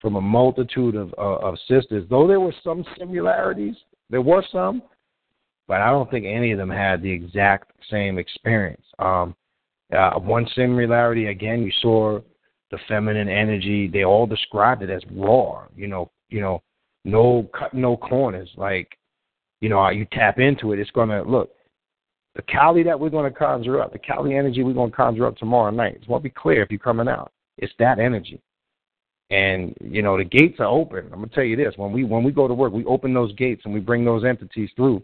from 0.00 0.16
a 0.16 0.20
multitude 0.20 0.94
of 0.94 1.14
uh, 1.18 1.38
of 1.38 1.56
sisters. 1.68 2.04
Though 2.08 2.26
there 2.26 2.40
were 2.40 2.54
some 2.62 2.84
similarities, 2.98 3.76
there 4.10 4.22
were 4.22 4.44
some, 4.52 4.82
but 5.66 5.80
I 5.80 5.90
don't 5.90 6.10
think 6.10 6.26
any 6.26 6.52
of 6.52 6.58
them 6.58 6.70
had 6.70 7.02
the 7.02 7.10
exact 7.10 7.72
same 7.90 8.18
experience. 8.18 8.84
Um, 8.98 9.34
uh, 9.96 10.18
one 10.18 10.46
similarity, 10.54 11.26
again, 11.26 11.62
you 11.62 11.72
saw 11.82 12.20
the 12.70 12.78
feminine 12.88 13.28
energy. 13.28 13.88
They 13.88 14.04
all 14.04 14.26
described 14.26 14.82
it 14.82 14.90
as 14.90 15.02
raw. 15.12 15.64
You 15.76 15.88
know, 15.88 16.10
you 16.30 16.40
know, 16.40 16.62
no 17.04 17.48
cut, 17.56 17.74
no 17.74 17.96
corners. 17.96 18.48
Like, 18.56 18.96
you 19.60 19.68
know, 19.68 19.88
you 19.90 20.06
tap 20.12 20.38
into 20.38 20.72
it, 20.72 20.78
it's 20.78 20.90
gonna 20.90 21.22
look. 21.22 21.50
The 22.34 22.42
Kali 22.42 22.82
that 22.82 22.98
we're 22.98 23.10
gonna 23.10 23.30
conjure 23.30 23.80
up, 23.80 23.92
the 23.92 23.98
Kali 23.98 24.34
energy 24.34 24.62
we're 24.62 24.72
gonna 24.72 24.90
conjure 24.90 25.26
up 25.26 25.36
tomorrow 25.36 25.70
night. 25.70 25.96
It's 25.96 26.06
gonna 26.06 26.20
be 26.20 26.30
clear 26.30 26.62
if 26.62 26.70
you're 26.70 26.78
coming 26.78 27.08
out. 27.08 27.30
It's 27.58 27.72
that 27.78 27.98
energy. 27.98 28.40
And 29.30 29.74
you 29.80 30.02
know 30.02 30.16
the 30.16 30.24
gates 30.24 30.60
are 30.60 30.66
open. 30.66 31.04
I'm 31.06 31.20
gonna 31.20 31.28
tell 31.28 31.44
you 31.44 31.56
this: 31.56 31.74
when 31.76 31.92
we 31.92 32.04
when 32.04 32.24
we 32.24 32.32
go 32.32 32.48
to 32.48 32.54
work, 32.54 32.72
we 32.72 32.84
open 32.84 33.12
those 33.12 33.34
gates 33.34 33.62
and 33.64 33.74
we 33.74 33.80
bring 33.80 34.04
those 34.04 34.24
entities 34.24 34.70
through. 34.76 35.02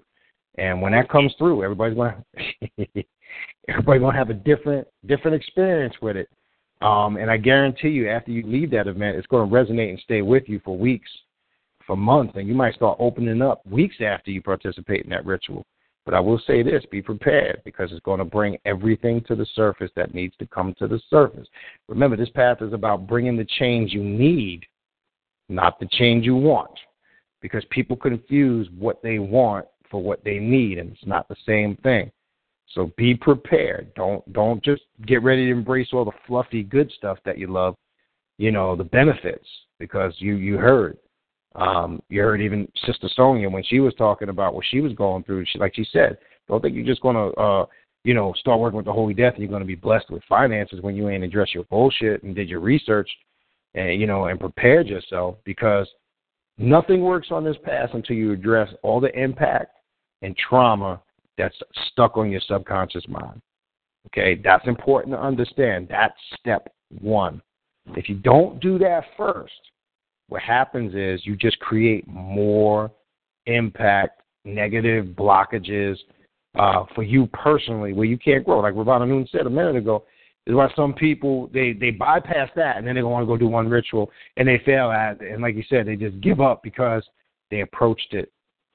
And 0.57 0.83
when 0.83 0.93
that 0.93 1.09
comes 1.09 1.35
through, 1.39 1.63
everybody's 1.63 1.97
gonna 1.97 2.25
everybody's 3.69 4.03
gonna 4.03 4.17
have 4.17 4.31
a 4.31 4.35
different 4.35 4.89
different 5.07 5.35
experience 5.35 5.95
with 6.01 6.17
it. 6.17 6.29
Um, 6.81 7.17
and 7.17 7.31
I 7.31 7.37
guarantee 7.37 7.89
you, 7.89 8.09
after 8.09 8.31
you 8.31 8.45
leave 8.47 8.71
that 8.71 8.87
event, 8.87 9.17
it's 9.17 9.27
going 9.27 9.49
to 9.49 9.55
resonate 9.55 9.91
and 9.91 9.99
stay 10.01 10.23
with 10.23 10.45
you 10.49 10.61
for 10.65 10.77
weeks, 10.77 11.11
for 11.87 11.97
months, 11.97 12.35
and 12.37 12.47
you 12.47 12.55
might 12.55 12.75
start 12.75 12.97
opening 13.01 13.43
up 13.43 13.67
weeks 13.67 13.97
after 14.01 14.31
you 14.31 14.41
participate 14.41 15.03
in 15.03 15.11
that 15.11 15.27
ritual. 15.27 15.67
But 16.09 16.17
I 16.17 16.21
will 16.21 16.41
say 16.47 16.63
this 16.63 16.87
be 16.91 17.03
prepared 17.03 17.61
because 17.67 17.93
it's 17.93 18.01
going 18.01 18.19
to 18.19 18.25
bring 18.25 18.57
everything 18.65 19.23
to 19.25 19.35
the 19.35 19.45
surface 19.55 19.91
that 19.95 20.15
needs 20.15 20.35
to 20.39 20.47
come 20.47 20.75
to 20.79 20.89
the 20.89 20.99
surface. 21.11 21.47
Remember, 21.87 22.17
this 22.17 22.31
path 22.31 22.63
is 22.63 22.73
about 22.73 23.07
bringing 23.07 23.37
the 23.37 23.45
change 23.59 23.93
you 23.93 24.03
need, 24.03 24.65
not 25.51 25.79
the 25.79 25.87
change 25.93 26.25
you 26.25 26.35
want. 26.35 26.71
Because 27.43 27.63
people 27.69 27.95
confuse 27.95 28.71
what 28.79 29.03
they 29.03 29.19
want 29.19 29.67
for 29.91 30.03
what 30.03 30.25
they 30.25 30.39
need, 30.39 30.79
and 30.79 30.93
it's 30.93 31.07
not 31.07 31.29
the 31.29 31.37
same 31.45 31.77
thing. 31.83 32.11
So 32.69 32.91
be 32.97 33.15
prepared. 33.15 33.93
Don't 33.95 34.33
don't 34.33 34.65
just 34.65 34.85
get 35.05 35.23
ready 35.23 35.45
to 35.45 35.53
embrace 35.53 35.89
all 35.93 36.07
the 36.07 36.13
fluffy 36.27 36.63
good 36.63 36.91
stuff 36.97 37.19
that 37.27 37.37
you 37.37 37.49
love. 37.49 37.77
You 38.39 38.51
know 38.51 38.75
the 38.75 38.83
benefits 38.83 39.47
because 39.79 40.15
you 40.21 40.37
you 40.37 40.57
heard. 40.57 40.97
Um, 41.59 42.01
you 42.09 42.21
heard 42.23 42.41
even 42.41 42.71
Sister 42.87 43.09
Sonia 43.15 43.51
when 43.51 43.65
she 43.65 43.81
was 43.81 43.93
talking 43.95 44.29
about 44.29 44.55
what 44.55 44.65
she 44.71 44.81
was 44.81 44.93
going 44.93 45.25
through. 45.25 45.45
She 45.47 45.59
like 45.59 45.75
she 45.75 45.87
said, 45.93 46.17
don't 46.47 46.63
think 46.63 46.75
you're 46.75 46.87
just 46.87 47.03
gonna 47.03 47.29
uh, 47.31 47.67
you 48.05 48.15
know 48.15 48.33
start 48.39 48.61
working 48.61 48.77
with 48.77 48.87
the 48.87 48.93
Holy 48.93 49.13
Death 49.13 49.35
and 49.35 49.43
you're 49.43 49.51
gonna 49.51 49.65
be 49.65 49.75
blessed 49.75 50.11
with 50.11 50.23
finances 50.29 50.81
when 50.81 50.95
you 50.95 51.09
ain't 51.09 51.25
addressed 51.25 51.55
your 51.55 51.65
bullshit 51.65 52.23
and 52.23 52.37
did 52.37 52.49
your 52.49 52.61
research 52.61 53.11
and 53.75 54.01
you 54.01 54.07
know 54.07 54.27
and 54.27 54.39
prepared 54.39 54.87
yourself 54.87 55.37
because 55.45 55.89
nothing 56.59 57.03
works 57.03 57.29
on 57.33 57.43
this 57.43 57.57
path 57.65 57.91
until 57.93 58.17
you 58.17 58.33
address 58.33 58.69
all 58.83 59.01
the 59.01 59.13
impact 59.21 59.73
and 60.23 60.37
trauma 60.37 61.03
that's 61.37 61.57
stuck 61.91 62.17
on 62.17 62.31
your 62.31 62.41
subconscious 62.47 63.07
mind. 63.09 63.41
Okay, 64.07 64.41
that's 64.43 64.67
important 64.67 65.15
to 65.15 65.21
understand. 65.21 65.89
That's 65.91 66.15
step 66.39 66.73
one. 67.01 67.43
If 67.97 68.09
you 68.09 68.17
don't 68.17 68.61
do 68.61 68.79
that 68.79 69.05
first, 69.17 69.53
what 70.29 70.43
happens 70.43 70.95
is 70.95 71.27
you 71.27 71.37
just 71.37 71.59
create 71.61 72.07
more 72.07 72.91
impact, 73.47 74.23
negative 74.45 75.07
blockages 75.07 75.97
uh, 76.59 76.85
for 76.95 77.03
you 77.03 77.27
personally 77.29 77.93
where 77.93 78.07
you 78.07 78.19
can't 78.19 78.45
grow. 78.45 78.61
Like 78.61 78.75
Ravana 78.75 79.07
Noon 79.07 79.27
said 79.31 79.47
a 79.47 79.51
minute 79.51 79.77
ago, 79.77 80.05
is 80.47 80.55
why 80.55 80.71
some 80.75 80.95
people 80.95 81.51
they 81.53 81.73
they 81.75 81.91
bypass 81.91 82.49
that 82.57 82.79
and 82.79 82.87
then 82.87 82.95
they 82.95 83.03
want 83.03 83.23
to 83.23 83.27
go 83.27 83.37
do 83.37 83.49
one 83.49 83.69
ritual 83.69 84.11
and 84.37 84.49
they 84.49 84.61
fail 84.65 84.91
at 84.91 85.21
it. 85.21 85.33
And 85.33 85.43
like 85.43 85.55
you 85.55 85.65
said, 85.69 85.87
they 85.87 85.97
just 85.97 86.21
give 86.21 86.41
up 86.41 86.63
because 86.63 87.03
they 87.51 87.61
approached 87.61 88.13
it 88.15 88.33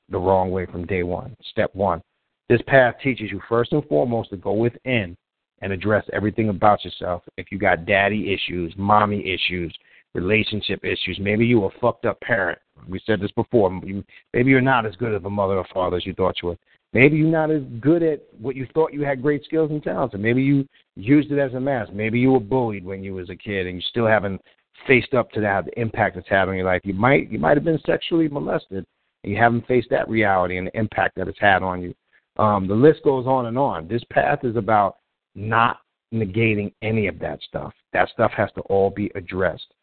the 0.09 0.19
wrong 0.19 0.51
way 0.51 0.65
from 0.65 0.85
day 0.85 1.03
one. 1.03 1.35
Step 1.51 1.73
one. 1.73 2.01
This 2.49 2.61
path 2.67 2.95
teaches 3.03 3.31
you 3.31 3.41
first 3.49 3.71
and 3.71 3.83
foremost 3.85 4.29
to 4.29 4.37
go 4.37 4.53
within 4.53 5.17
and 5.61 5.73
address 5.73 6.03
everything 6.13 6.49
about 6.49 6.83
yourself. 6.85 7.23
If 7.37 7.51
you 7.51 7.57
got 7.57 7.85
daddy 7.85 8.33
issues, 8.33 8.73
mommy 8.77 9.25
issues, 9.27 9.73
relationship 10.13 10.83
issues, 10.83 11.17
maybe 11.19 11.45
you 11.45 11.61
were 11.61 11.67
a 11.67 11.79
fucked 11.79 12.05
up 12.05 12.19
parent. 12.21 12.59
We 12.87 13.01
said 13.05 13.19
this 13.19 13.31
before. 13.31 13.69
Maybe 13.69 14.49
you're 14.49 14.61
not 14.61 14.85
as 14.85 14.95
good 14.95 15.13
of 15.13 15.25
a 15.25 15.29
mother 15.29 15.57
or 15.57 15.65
father 15.73 15.97
as 15.97 16.05
you 16.05 16.13
thought 16.13 16.35
you 16.41 16.49
were. 16.49 16.57
Maybe 16.93 17.17
you're 17.17 17.27
not 17.27 17.49
as 17.49 17.63
good 17.79 18.03
at 18.03 18.21
what 18.39 18.55
you 18.55 18.67
thought 18.73 18.93
you 18.93 19.01
had 19.01 19.21
great 19.21 19.43
skills 19.43 19.71
and 19.71 19.81
talents, 19.81 20.13
and 20.13 20.21
maybe 20.21 20.43
you 20.43 20.67
used 20.95 21.31
it 21.31 21.39
as 21.39 21.53
a 21.55 21.59
mask. 21.59 21.91
Maybe 21.91 22.19
you 22.19 22.31
were 22.31 22.39
bullied 22.39 22.85
when 22.85 23.03
you 23.03 23.15
was 23.15 23.31
a 23.31 23.35
kid, 23.35 23.65
and 23.65 23.77
you 23.77 23.81
still 23.89 24.05
haven't 24.05 24.39
faced 24.85 25.13
up 25.13 25.31
to 25.31 25.41
that 25.41 25.65
the 25.65 25.79
impact 25.79 26.17
it's 26.17 26.27
having 26.29 26.51
on 26.51 26.57
your 26.57 26.65
life. 26.65 26.81
You 26.83 26.93
might 26.93 27.31
you 27.31 27.39
might 27.39 27.57
have 27.57 27.63
been 27.63 27.81
sexually 27.85 28.27
molested, 28.27 28.85
and 29.23 29.33
you 29.33 29.39
haven't 29.39 29.67
faced 29.67 29.89
that 29.89 30.07
reality 30.07 30.57
and 30.57 30.67
the 30.67 30.77
impact 30.77 31.15
that 31.15 31.27
it's 31.27 31.39
had 31.39 31.63
on 31.63 31.81
you. 31.81 31.95
Um, 32.37 32.67
the 32.67 32.75
list 32.75 33.03
goes 33.03 33.25
on 33.25 33.47
and 33.47 33.57
on. 33.57 33.87
This 33.87 34.03
path 34.11 34.43
is 34.43 34.55
about 34.55 34.97
not 35.35 35.79
negating 36.13 36.73
any 36.81 37.07
of 37.07 37.17
that 37.19 37.39
stuff. 37.41 37.73
That 37.93 38.09
stuff 38.09 38.31
has 38.33 38.51
to 38.55 38.61
all 38.61 38.91
be 38.91 39.11
addressed. 39.15 39.73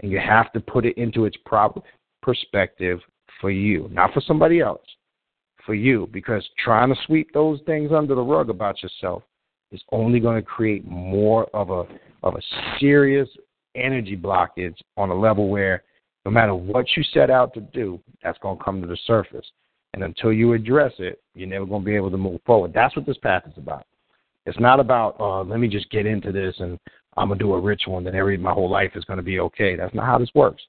And 0.00 0.10
you 0.10 0.18
have 0.18 0.52
to 0.52 0.60
put 0.60 0.86
it 0.86 0.96
into 0.96 1.24
its 1.24 1.36
proper 1.44 1.80
perspective 2.22 3.00
for 3.40 3.50
you, 3.50 3.88
not 3.92 4.12
for 4.12 4.20
somebody 4.20 4.60
else, 4.60 4.84
for 5.64 5.74
you. 5.74 6.08
Because 6.12 6.46
trying 6.62 6.88
to 6.88 7.00
sweep 7.06 7.32
those 7.32 7.60
things 7.66 7.90
under 7.92 8.14
the 8.14 8.22
rug 8.22 8.50
about 8.50 8.82
yourself 8.82 9.22
is 9.72 9.82
only 9.92 10.20
going 10.20 10.36
to 10.36 10.46
create 10.46 10.86
more 10.86 11.44
of 11.54 11.70
a 11.70 11.84
of 12.22 12.34
a 12.34 12.40
serious 12.78 13.28
energy 13.74 14.16
blockage 14.16 14.76
on 14.96 15.10
a 15.10 15.14
level 15.14 15.48
where 15.48 15.84
no 16.24 16.30
matter 16.30 16.54
what 16.54 16.86
you 16.96 17.02
set 17.14 17.30
out 17.30 17.54
to 17.54 17.60
do, 17.60 17.98
that's 18.22 18.38
going 18.38 18.58
to 18.58 18.64
come 18.64 18.80
to 18.82 18.86
the 18.86 18.98
surface. 19.06 19.46
And 19.94 20.04
until 20.04 20.32
you 20.32 20.52
address 20.52 20.92
it, 20.98 21.20
you're 21.34 21.48
never 21.48 21.64
going 21.66 21.82
to 21.82 21.86
be 21.86 21.96
able 21.96 22.10
to 22.10 22.18
move 22.18 22.40
forward. 22.44 22.72
That's 22.74 22.94
what 22.94 23.06
this 23.06 23.16
path 23.18 23.44
is 23.46 23.56
about. 23.56 23.86
It's 24.46 24.60
not 24.60 24.80
about 24.80 25.18
uh, 25.20 25.42
let 25.42 25.60
me 25.60 25.68
just 25.68 25.90
get 25.90 26.06
into 26.06 26.32
this 26.32 26.54
and 26.58 26.78
I'm 27.16 27.28
gonna 27.28 27.38
do 27.38 27.54
a 27.54 27.60
ritual 27.60 27.98
and 27.98 28.06
then 28.06 28.14
every 28.14 28.36
my 28.36 28.52
whole 28.52 28.70
life 28.70 28.92
is 28.94 29.04
gonna 29.04 29.22
be 29.22 29.40
okay. 29.40 29.76
That's 29.76 29.94
not 29.94 30.06
how 30.06 30.18
this 30.18 30.30
works. 30.34 30.62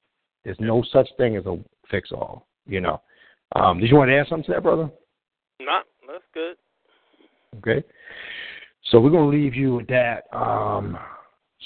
There's 0.44 0.60
no 0.60 0.82
such 0.92 1.08
thing 1.16 1.36
as 1.36 1.46
a 1.46 1.58
fix 1.90 2.10
all. 2.12 2.46
You 2.66 2.80
know. 2.80 3.00
Um, 3.54 3.78
did 3.78 3.90
you 3.90 3.96
want 3.96 4.08
to 4.08 4.16
add 4.16 4.26
something 4.28 4.46
to 4.46 4.52
that, 4.52 4.62
brother? 4.62 4.90
Not. 5.60 5.84
That's 6.06 6.24
good. 6.34 6.56
Okay. 7.58 7.86
So 8.90 9.00
we're 9.00 9.10
gonna 9.10 9.28
leave 9.28 9.54
you 9.54 9.76
with 9.76 9.86
that. 9.88 10.24
Um, 10.32 10.98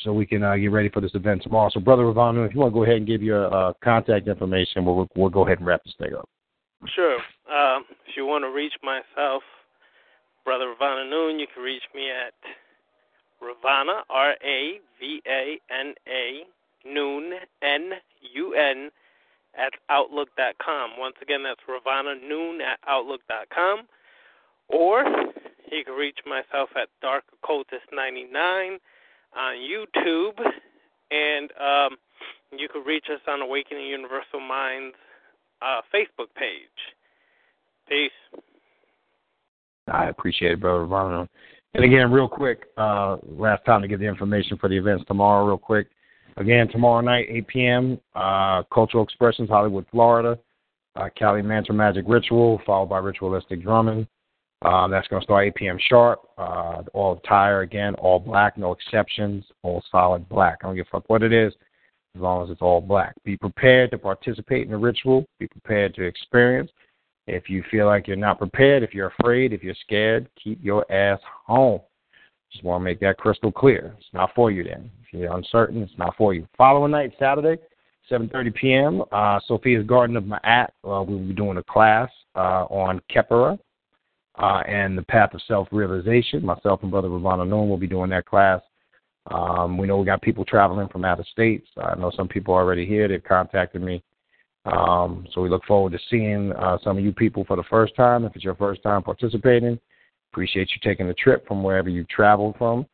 so 0.05 0.13
we 0.13 0.27
can 0.27 0.43
uh, 0.43 0.57
get 0.57 0.69
ready 0.69 0.89
for 0.89 1.01
this 1.01 1.15
event 1.15 1.43
tomorrow. 1.43 1.71
So, 1.73 1.81
brother 1.81 2.03
Ravanu, 2.03 2.47
if 2.47 2.55
you 2.55 2.61
want 2.61 2.73
to 2.73 2.75
go 2.75 2.85
ahead 2.85 2.97
and 2.97 3.07
give 3.07 3.23
your 3.23 3.53
uh, 3.53 3.73
contact 3.83 4.29
information, 4.29 4.85
we'll 4.85 5.09
we'll 5.17 5.31
go 5.31 5.47
ahead 5.47 5.59
and 5.59 5.67
wrap 5.67 5.83
this 5.85 5.95
thing 5.99 6.15
up. 6.15 6.29
Sure. 6.95 7.17
Uh, 7.51 7.81
if 8.07 8.17
you 8.17 8.27
want 8.27 8.45
to 8.45 8.51
reach 8.51 8.75
myself, 8.83 9.43
Brother 10.45 10.69
Ravana 10.69 11.09
Noon, 11.09 11.39
you 11.39 11.47
can 11.53 11.63
reach 11.63 11.83
me 11.95 12.11
at 12.11 12.35
Ravana, 13.41 14.03
R 14.11 14.35
A 14.45 14.81
V 15.01 15.23
A 15.27 15.59
N 15.71 15.95
A, 16.09 16.43
Noon, 16.87 17.33
N 17.63 17.93
U 18.35 18.55
N, 18.55 18.91
at 19.57 19.73
outlook.com. 19.89 20.91
Once 20.99 21.17
again, 21.23 21.43
that's 21.43 21.61
Ravana 21.69 22.15
Noon 22.15 22.61
at 22.61 22.79
outlook.com. 22.87 23.87
Or 24.69 25.05
you 25.71 25.85
can 25.85 25.95
reach 25.95 26.19
myself 26.27 26.71
at 26.77 26.89
Dark 27.01 27.25
Occultist 27.43 27.85
99 27.93 28.79
on 29.37 29.55
YouTube, 29.57 30.39
and 31.11 31.51
um, 31.61 31.97
you 32.57 32.69
can 32.69 32.83
reach 32.83 33.07
us 33.13 33.21
on 33.29 33.43
Awakening 33.43 33.87
Universal 33.87 34.41
Minds 34.41 34.97
uh, 35.63 35.81
Facebook 35.95 36.29
page. 36.37 36.95
Peace. 37.89 38.11
I 39.89 40.07
appreciate 40.07 40.53
it, 40.53 40.61
brother 40.61 40.81
Ravana. 40.81 41.29
And 41.75 41.85
again, 41.85 42.11
real 42.11 42.29
quick, 42.29 42.65
uh, 42.77 43.17
last 43.23 43.65
time 43.65 43.83
to 43.83 43.89
get 43.89 44.01
the 44.01 44.07
information 44.07 44.57
for 44.57 44.69
the 44.69 44.77
events 44.77 45.05
tomorrow, 45.07 45.47
real 45.47 45.59
quick. 45.59 45.89
Again, 46.39 46.69
tomorrow 46.69 47.01
night, 47.01 47.27
8 47.31 47.47
p.m., 47.49 48.01
uh, 48.15 48.63
Cultural 48.73 49.05
Expressions, 49.05 49.49
Hollywood, 49.49 49.87
Florida. 49.91 50.39
Uh, 50.97 51.11
Kali 51.19 51.43
Mantra 51.43 51.75
Magic 51.75 52.07
Ritual, 52.09 52.61
followed 52.65 52.89
by 52.89 52.99
Ritualistic 52.99 53.63
Drumming. 53.63 54.07
Uh, 54.63 54.89
that's 54.89 55.07
going 55.09 55.21
to 55.21 55.25
start 55.25 55.47
8 55.49 55.55
p.m. 55.55 55.79
sharp. 55.89 56.21
Uh, 56.39 56.83
all 56.95 57.21
attire, 57.23 57.61
again, 57.61 57.95
all 57.97 58.19
black, 58.19 58.57
no 58.57 58.73
exceptions, 58.73 59.45
all 59.63 59.83
solid 59.91 60.27
black. 60.29 60.59
I 60.63 60.67
don't 60.67 60.77
give 60.77 60.87
a 60.87 60.91
fuck 60.91 61.05
what 61.09 61.23
it 61.23 61.33
is, 61.33 61.53
as 62.15 62.23
long 62.23 62.43
as 62.43 62.51
it's 62.51 62.63
all 62.63 62.81
black. 62.81 63.15
Be 63.25 63.37
prepared 63.37 63.91
to 63.91 63.99
participate 63.99 64.65
in 64.65 64.71
the 64.71 64.79
ritual. 64.79 65.27
Be 65.39 65.47
prepared 65.49 65.95
to 65.97 66.05
experience. 66.05 66.71
If 67.27 67.51
you 67.51 67.65
feel 67.71 67.87
like 67.87 68.07
you're 68.07 68.17
not 68.17 68.39
prepared, 68.39 68.83
if 68.83 68.95
you're 68.95 69.13
afraid, 69.19 69.53
if 69.53 69.63
you're 69.63 69.75
scared, 69.81 70.29
keep 70.43 70.63
your 70.63 70.91
ass 70.93 71.21
home. 71.47 71.81
Just 72.53 72.65
want 72.65 72.81
to 72.81 72.85
make 72.85 73.01
that 73.01 73.19
crystal 73.19 73.51
clear. 73.51 73.95
It's 73.99 74.09
not 74.13 74.31
for 74.35 74.51
you 74.51 74.63
then. 74.63 74.91
If 75.03 75.13
you're 75.13 75.37
uncertain, 75.37 75.83
it's 75.83 75.99
not 75.99 76.17
for 76.17 76.35
you. 76.35 76.47
Following 76.57 76.93
night, 76.93 77.13
Saturday, 77.19 77.61
7.30 78.11 78.55
p.m., 78.55 79.03
uh, 79.11 79.41
Sophia's 79.47 79.85
Garden 79.87 80.17
of 80.17 80.25
Ma'at. 80.25 80.69
Uh, 80.85 81.03
we'll 81.03 81.19
be 81.19 81.35
doing 81.35 81.59
a 81.59 81.63
class 81.65 82.09
uh, 82.37 82.65
on 82.71 83.01
Khepera 83.11 83.59
uh, 84.39 84.63
and 84.69 84.97
the 84.97 85.03
Path 85.03 85.35
of 85.35 85.43
Self-Realization. 85.49 86.45
Myself 86.45 86.83
and 86.83 86.91
Brother 86.91 87.09
Ravana 87.09 87.45
Noon 87.45 87.69
will 87.69 87.77
be 87.77 87.89
doing 87.89 88.11
that 88.11 88.27
class. 88.27 88.61
Um, 89.31 89.77
we 89.77 89.89
know 89.89 89.99
we 89.99 90.07
got 90.07 90.23
people 90.23 90.45
traveling 90.45 90.89
from 90.89 91.05
out 91.05 91.19
of 91.19 91.27
states. 91.27 91.67
I 91.77 91.97
know 91.97 92.13
some 92.15 92.29
people 92.29 92.55
already 92.55 92.87
here. 92.87 93.09
They've 93.09 93.23
contacted 93.23 93.83
me. 93.83 94.03
Um, 94.67 95.27
so 95.33 95.41
we 95.41 95.49
look 95.49 95.65
forward 95.65 95.93
to 95.93 95.99
seeing 96.11 96.53
uh, 96.53 96.79
some 96.83 96.99
of 96.99 97.05
you 97.05 97.13
people 97.13 97.45
for 97.45 97.57
the 97.57 97.63
first 97.65 97.95
time. 97.95 98.25
If 98.25 98.35
it's 98.35 98.45
your 98.45 98.57
first 98.57 98.83
time 98.83 99.03
participating, 99.03 99.79
appreciate 100.33 100.71
you 100.71 100.81
taking 100.83 101.07
the 101.07 101.15
trip 101.15 101.47
from 101.47 101.63
wherever 101.63 101.89
you 101.89 102.05
traveled 102.05 102.57
from. 102.59 102.85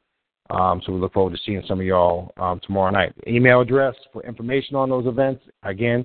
Um, 0.51 0.83
so 0.85 0.93
we 0.93 1.01
look 1.01 1.15
forward 1.15 1.33
to 1.33 1.39
seeing 1.47 1.63
some 1.67 1.81
of 1.81 1.87
y'all 1.87 2.33
um, 2.37 2.61
tomorrow 2.65 2.91
night. 2.91 3.15
Email 3.27 3.63
address 3.63 3.95
for 4.13 4.23
information 4.25 4.77
on 4.77 4.91
those 4.91 5.07
events, 5.07 5.43
again, 5.63 6.05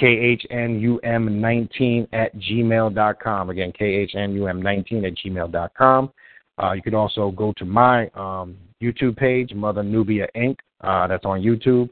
khnum19 0.00 2.08
at 2.12 2.36
gmail.com. 2.36 3.50
Again, 3.50 3.72
khnum19 3.80 5.06
at 5.06 5.14
gmail.com. 5.24 6.10
Uh, 6.62 6.72
you 6.72 6.82
can 6.82 6.94
also 6.94 7.30
go 7.30 7.52
to 7.56 7.64
my 7.64 8.08
um, 8.14 8.56
YouTube 8.82 9.16
page, 9.16 9.54
Mother 9.54 9.84
Nubia 9.84 10.26
Inc. 10.36 10.56
Uh, 10.80 11.06
that's 11.06 11.24
on 11.24 11.40
YouTube. 11.40 11.88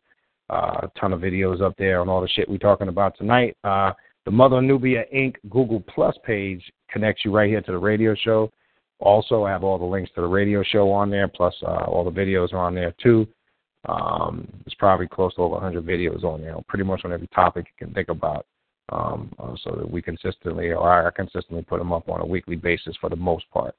A 0.53 0.91
ton 1.01 1.13
of 1.13 1.21
videos 1.21 1.63
up 1.63 1.75
there 1.79 2.01
on 2.01 2.09
all 2.09 2.21
the 2.21 2.29
shit 2.29 2.49
we're 2.49 2.59
talking 2.59 2.89
about 2.89 3.17
tonight. 3.17 3.57
Uh, 3.65 3.93
the 4.25 4.31
Mother 4.31 4.61
Nubia 4.61 5.05
Inc. 5.15 5.37
Google 5.49 5.83
Plus 5.89 6.17
page 6.25 6.63
connects 6.91 7.25
you 7.25 7.35
right 7.35 7.49
here 7.49 7.63
to 7.63 7.73
the 7.73 7.79
radio 7.79 8.15
show. 8.15 8.51
Also, 8.99 9.45
I 9.45 9.51
have 9.51 9.65
all 9.65 9.79
the 9.79 9.85
links 9.85 10.11
to 10.15 10.21
the 10.21 10.27
radio 10.27 10.63
show 10.63 10.91
on 10.91 11.11
there, 11.11 11.27
plus 11.27 11.55
uh, 11.63 11.85
all 11.87 12.05
the 12.05 12.11
videos 12.11 12.53
are 12.53 12.59
on 12.59 12.75
there 12.75 12.95
too. 13.03 13.27
Um, 13.89 14.47
there's 14.65 14.77
probably 14.79 15.09
close 15.09 15.35
to 15.35 15.41
over 15.41 15.55
100 15.55 15.85
videos 15.85 16.23
on 16.23 16.41
there, 16.41 16.55
pretty 16.69 16.85
much 16.85 17.01
on 17.05 17.13
every 17.13 17.27
topic 17.29 17.67
you 17.67 17.87
can 17.87 17.95
think 17.95 18.09
about. 18.09 18.47
Um, 18.91 19.33
uh, 19.39 19.55
so 19.65 19.75
that 19.77 19.91
we 19.91 20.03
consistently, 20.03 20.73
or 20.73 21.07
I 21.07 21.11
consistently 21.11 21.63
put 21.63 21.79
them 21.79 21.93
up 21.93 22.09
on 22.11 22.21
a 22.21 22.27
weekly 22.27 22.57
basis 22.57 22.95
for 23.01 23.09
the 23.09 23.17
most 23.17 23.49
part. 23.51 23.75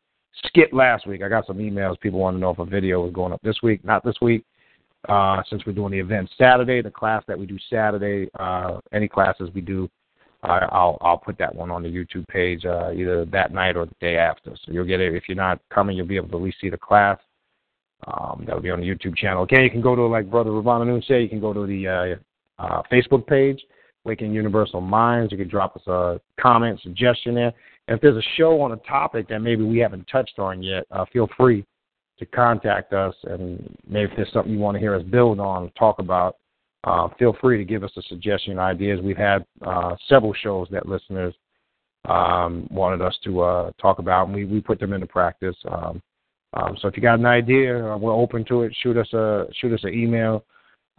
Skip 0.48 0.74
last 0.74 1.06
week. 1.06 1.22
I 1.22 1.30
got 1.30 1.46
some 1.46 1.60
emails. 1.60 2.00
People 2.00 2.20
want 2.20 2.36
to 2.36 2.40
know 2.40 2.50
if 2.50 2.58
a 2.58 2.66
video 2.66 3.04
was 3.04 3.14
going 3.14 3.32
up 3.32 3.42
this 3.44 3.62
week. 3.62 3.86
Not 3.86 4.04
this 4.04 4.16
week. 4.22 4.44
Uh, 5.10 5.44
since 5.50 5.66
we're 5.66 5.74
doing 5.74 5.92
the 5.92 6.00
event 6.00 6.30
Saturday, 6.38 6.82
the 6.82 6.90
class 6.90 7.24
that 7.28 7.38
we 7.38 7.46
do 7.46 7.58
Saturday, 7.70 8.30
uh, 8.40 8.80
any 8.94 9.08
classes 9.08 9.50
we 9.54 9.60
do, 9.60 9.90
uh, 10.44 10.68
I'll 10.72 10.98
I'll 11.02 11.18
put 11.18 11.38
that 11.40 11.54
one 11.54 11.72
on 11.72 11.84
the 11.84 11.90
YouTube 11.90 12.28
page 12.28 12.66
uh, 12.66 12.92
either 12.94 13.26
that 13.26 13.54
night 13.54 13.76
or 13.76 13.86
the 13.86 13.96
day 14.00 14.18
after. 14.18 14.52
So 14.66 14.72
you'll 14.72 14.86
get 14.86 15.02
it. 15.02 15.14
If 15.14 15.24
you're 15.28 15.36
not 15.36 15.60
coming, 15.74 15.98
you'll 15.98 16.06
be 16.06 16.16
able 16.16 16.30
to 16.30 16.38
at 16.38 16.42
least 16.42 16.58
see 16.62 16.70
the 16.70 16.78
class. 16.78 17.18
Um, 18.08 18.44
that'll 18.46 18.62
be 18.62 18.70
on 18.70 18.82
the 18.82 18.88
YouTube 18.88 19.16
channel. 19.16 19.44
Okay, 19.44 19.64
you 19.64 19.70
can 19.70 19.82
go 19.82 19.96
to 19.96 20.06
like 20.06 20.30
Brother 20.30 20.52
Ravana 20.52 20.86
Noon 20.86 21.02
say. 21.08 21.22
You 21.22 21.30
can 21.30 21.40
go 21.42 21.54
to 21.54 21.66
the 21.66 21.88
uh, 21.88 22.64
uh, 22.64 22.82
Facebook 22.92 23.26
page, 23.28 23.62
Waking 24.04 24.34
Universal 24.34 24.82
Minds. 24.82 25.32
You 25.32 25.38
can 25.38 25.50
drop 25.50 25.76
us 25.76 25.88
a 25.88 26.20
comment, 26.40 26.82
suggestion 26.82 27.36
there. 27.36 27.54
And 27.88 27.96
if 27.96 28.02
there's 28.02 28.18
a 28.18 28.28
show 28.38 28.62
on 28.62 28.72
a 28.72 28.78
topic 28.78 29.28
that 29.30 29.40
maybe 29.40 29.64
we 29.64 29.80
haven't 29.80 30.06
touched 30.06 30.40
on 30.40 30.64
yet, 30.64 30.86
uh, 30.92 31.06
feel 31.12 31.30
free 31.38 31.66
to 32.24 32.36
contact 32.36 32.94
us. 32.94 33.16
And 33.24 33.76
maybe 33.88 34.12
if 34.12 34.16
there's 34.16 34.32
something 34.32 34.52
you 34.52 34.60
want 34.60 34.76
to 34.76 34.80
hear 34.80 34.96
us 34.96 35.04
build 35.04 35.40
on, 35.40 35.72
talk 35.78 36.00
about, 36.00 36.38
uh, 36.84 37.08
feel 37.18 37.36
free 37.40 37.58
to 37.58 37.64
give 37.64 37.84
us 37.84 37.92
a 37.98 38.02
suggestion, 38.04 38.60
ideas. 38.60 39.00
We've 39.02 39.18
had 39.18 39.46
uh, 39.66 39.96
several 40.10 40.34
shows 40.34 40.68
that 40.72 40.88
listeners 40.88 41.34
um, 42.06 42.68
wanted 42.70 43.02
us 43.02 43.18
to 43.24 43.42
uh, 43.42 43.72
talk 43.82 44.00
about, 44.00 44.28
and 44.28 44.36
we, 44.36 44.46
we 44.46 44.60
put 44.60 44.80
them 44.80 44.94
into 44.94 45.08
practice. 45.08 45.56
Um, 45.72 46.02
um, 46.54 46.78
so 46.82 46.88
if 46.88 46.96
you 46.98 47.02
got 47.02 47.20
an 47.20 47.26
idea, 47.26 47.86
uh, 47.86 47.98
we're 47.98 48.14
open 48.14 48.46
to 48.46 48.64
it. 48.64 48.76
Shoot 48.82 48.98
us 48.98 49.12
a 49.14 49.46
shoot 49.60 49.74
us 49.74 49.84
an 49.84 49.94
email. 49.94 50.44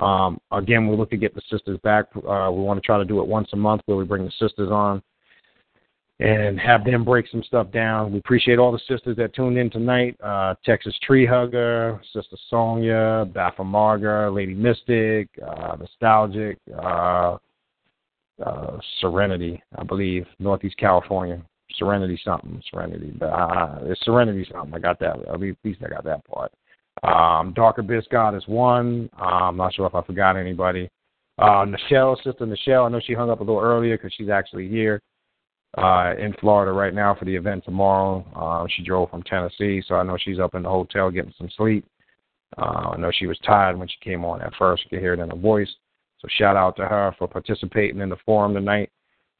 Um, 0.00 0.40
again, 0.50 0.88
we 0.88 0.96
look 0.96 1.10
to 1.10 1.16
get 1.16 1.34
the 1.34 1.42
sisters 1.50 1.78
back. 1.84 2.06
Uh, 2.16 2.50
we 2.50 2.62
want 2.62 2.82
to 2.82 2.84
try 2.84 2.98
to 2.98 3.04
do 3.04 3.20
it 3.20 3.28
once 3.28 3.48
a 3.52 3.56
month 3.56 3.82
where 3.86 3.96
we 3.96 4.04
bring 4.04 4.24
the 4.24 4.32
sisters 4.32 4.70
on 4.70 5.02
and 6.20 6.60
have 6.60 6.84
them 6.84 7.04
break 7.04 7.26
some 7.28 7.42
stuff 7.42 7.70
down. 7.72 8.12
We 8.12 8.18
appreciate 8.18 8.58
all 8.58 8.70
the 8.70 8.78
sisters 8.88 9.16
that 9.16 9.34
tuned 9.34 9.58
in 9.58 9.70
tonight. 9.70 10.16
Uh, 10.22 10.54
Texas 10.64 10.94
Tree 11.02 11.26
Hugger, 11.26 12.00
Sister 12.12 12.36
Sonia, 12.48 13.26
Baphomarga, 13.32 14.32
Lady 14.32 14.54
Mystic, 14.54 15.28
uh, 15.44 15.76
Nostalgic, 15.76 16.58
uh, 16.80 17.36
uh, 18.44 18.78
Serenity, 19.00 19.60
I 19.76 19.82
believe, 19.82 20.26
Northeast 20.38 20.76
California. 20.76 21.42
Serenity 21.76 22.20
something, 22.24 22.62
Serenity. 22.70 23.12
But 23.18 23.26
uh, 23.26 23.78
it's 23.82 24.04
Serenity 24.04 24.46
something. 24.52 24.72
I 24.74 24.78
got 24.78 25.00
that. 25.00 25.16
At 25.28 25.40
least 25.40 25.82
I 25.84 25.88
got 25.88 26.04
that 26.04 26.24
part. 26.24 26.52
Um, 27.02 27.52
Dark 27.54 27.78
Abyss 27.78 28.04
God 28.12 28.36
is 28.36 28.46
one. 28.46 29.10
Uh, 29.20 29.48
I'm 29.48 29.56
not 29.56 29.74
sure 29.74 29.86
if 29.86 29.94
I 29.96 30.02
forgot 30.02 30.36
anybody. 30.36 30.88
Uh, 31.36 31.66
Nichelle, 31.66 32.16
Sister 32.22 32.46
Nichelle, 32.46 32.86
I 32.86 32.88
know 32.88 33.00
she 33.04 33.14
hung 33.14 33.30
up 33.30 33.40
a 33.40 33.42
little 33.42 33.60
earlier 33.60 33.96
because 33.96 34.12
she's 34.16 34.28
actually 34.28 34.68
here 34.68 35.00
uh, 35.76 36.14
in 36.18 36.32
Florida 36.34 36.72
right 36.72 36.94
now 36.94 37.14
for 37.14 37.24
the 37.24 37.34
event 37.34 37.64
tomorrow. 37.64 38.24
Uh, 38.36 38.66
she 38.74 38.82
drove 38.82 39.10
from 39.10 39.22
Tennessee, 39.22 39.82
so 39.86 39.96
I 39.96 40.02
know 40.02 40.16
she's 40.18 40.38
up 40.38 40.54
in 40.54 40.62
the 40.62 40.68
hotel 40.68 41.10
getting 41.10 41.34
some 41.36 41.50
sleep. 41.56 41.86
Uh, 42.56 42.92
I 42.92 42.96
know 42.96 43.10
she 43.12 43.26
was 43.26 43.38
tired 43.44 43.76
when 43.78 43.88
she 43.88 43.96
came 44.00 44.24
on 44.24 44.40
at 44.40 44.54
first. 44.56 44.84
You 44.84 44.90
could 44.90 45.00
hear 45.00 45.14
it 45.14 45.20
in 45.20 45.30
her 45.30 45.36
voice. 45.36 45.72
So 46.20 46.28
shout 46.38 46.56
out 46.56 46.76
to 46.76 46.86
her 46.86 47.14
for 47.18 47.26
participating 47.26 48.00
in 48.00 48.08
the 48.08 48.16
forum 48.24 48.54
tonight. 48.54 48.90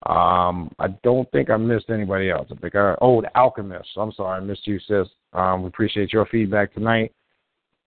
Um, 0.06 0.70
I 0.78 0.88
don't 1.02 1.30
think 1.30 1.48
I 1.48 1.56
missed 1.56 1.88
anybody 1.88 2.30
else. 2.30 2.48
I 2.50 2.56
think 2.56 2.74
I, 2.74 2.94
oh, 3.00 3.22
the 3.22 3.34
Alchemist. 3.38 3.88
I'm 3.96 4.12
sorry, 4.12 4.38
I 4.38 4.40
missed 4.40 4.66
you, 4.66 4.78
sis. 4.80 5.06
Um, 5.32 5.62
we 5.62 5.68
appreciate 5.68 6.12
your 6.12 6.26
feedback 6.26 6.74
tonight. 6.74 7.12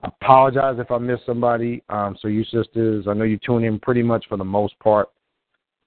I 0.01 0.09
apologize 0.22 0.77
if 0.80 0.90
I 0.90 0.98
missed 0.98 1.26
somebody. 1.26 1.84
Um, 1.90 2.17
so 2.22 2.27
you 2.27 2.43
sisters, 2.45 3.06
I 3.08 3.14
know 3.14 3.24
you 3.24 3.38
tune 3.38 3.64
in 3.66 3.80
pretty 3.80 4.03
much 4.03 4.26
for 4.27 4.38
the 4.38 4.43
most 4.43 4.77
part 4.80 5.09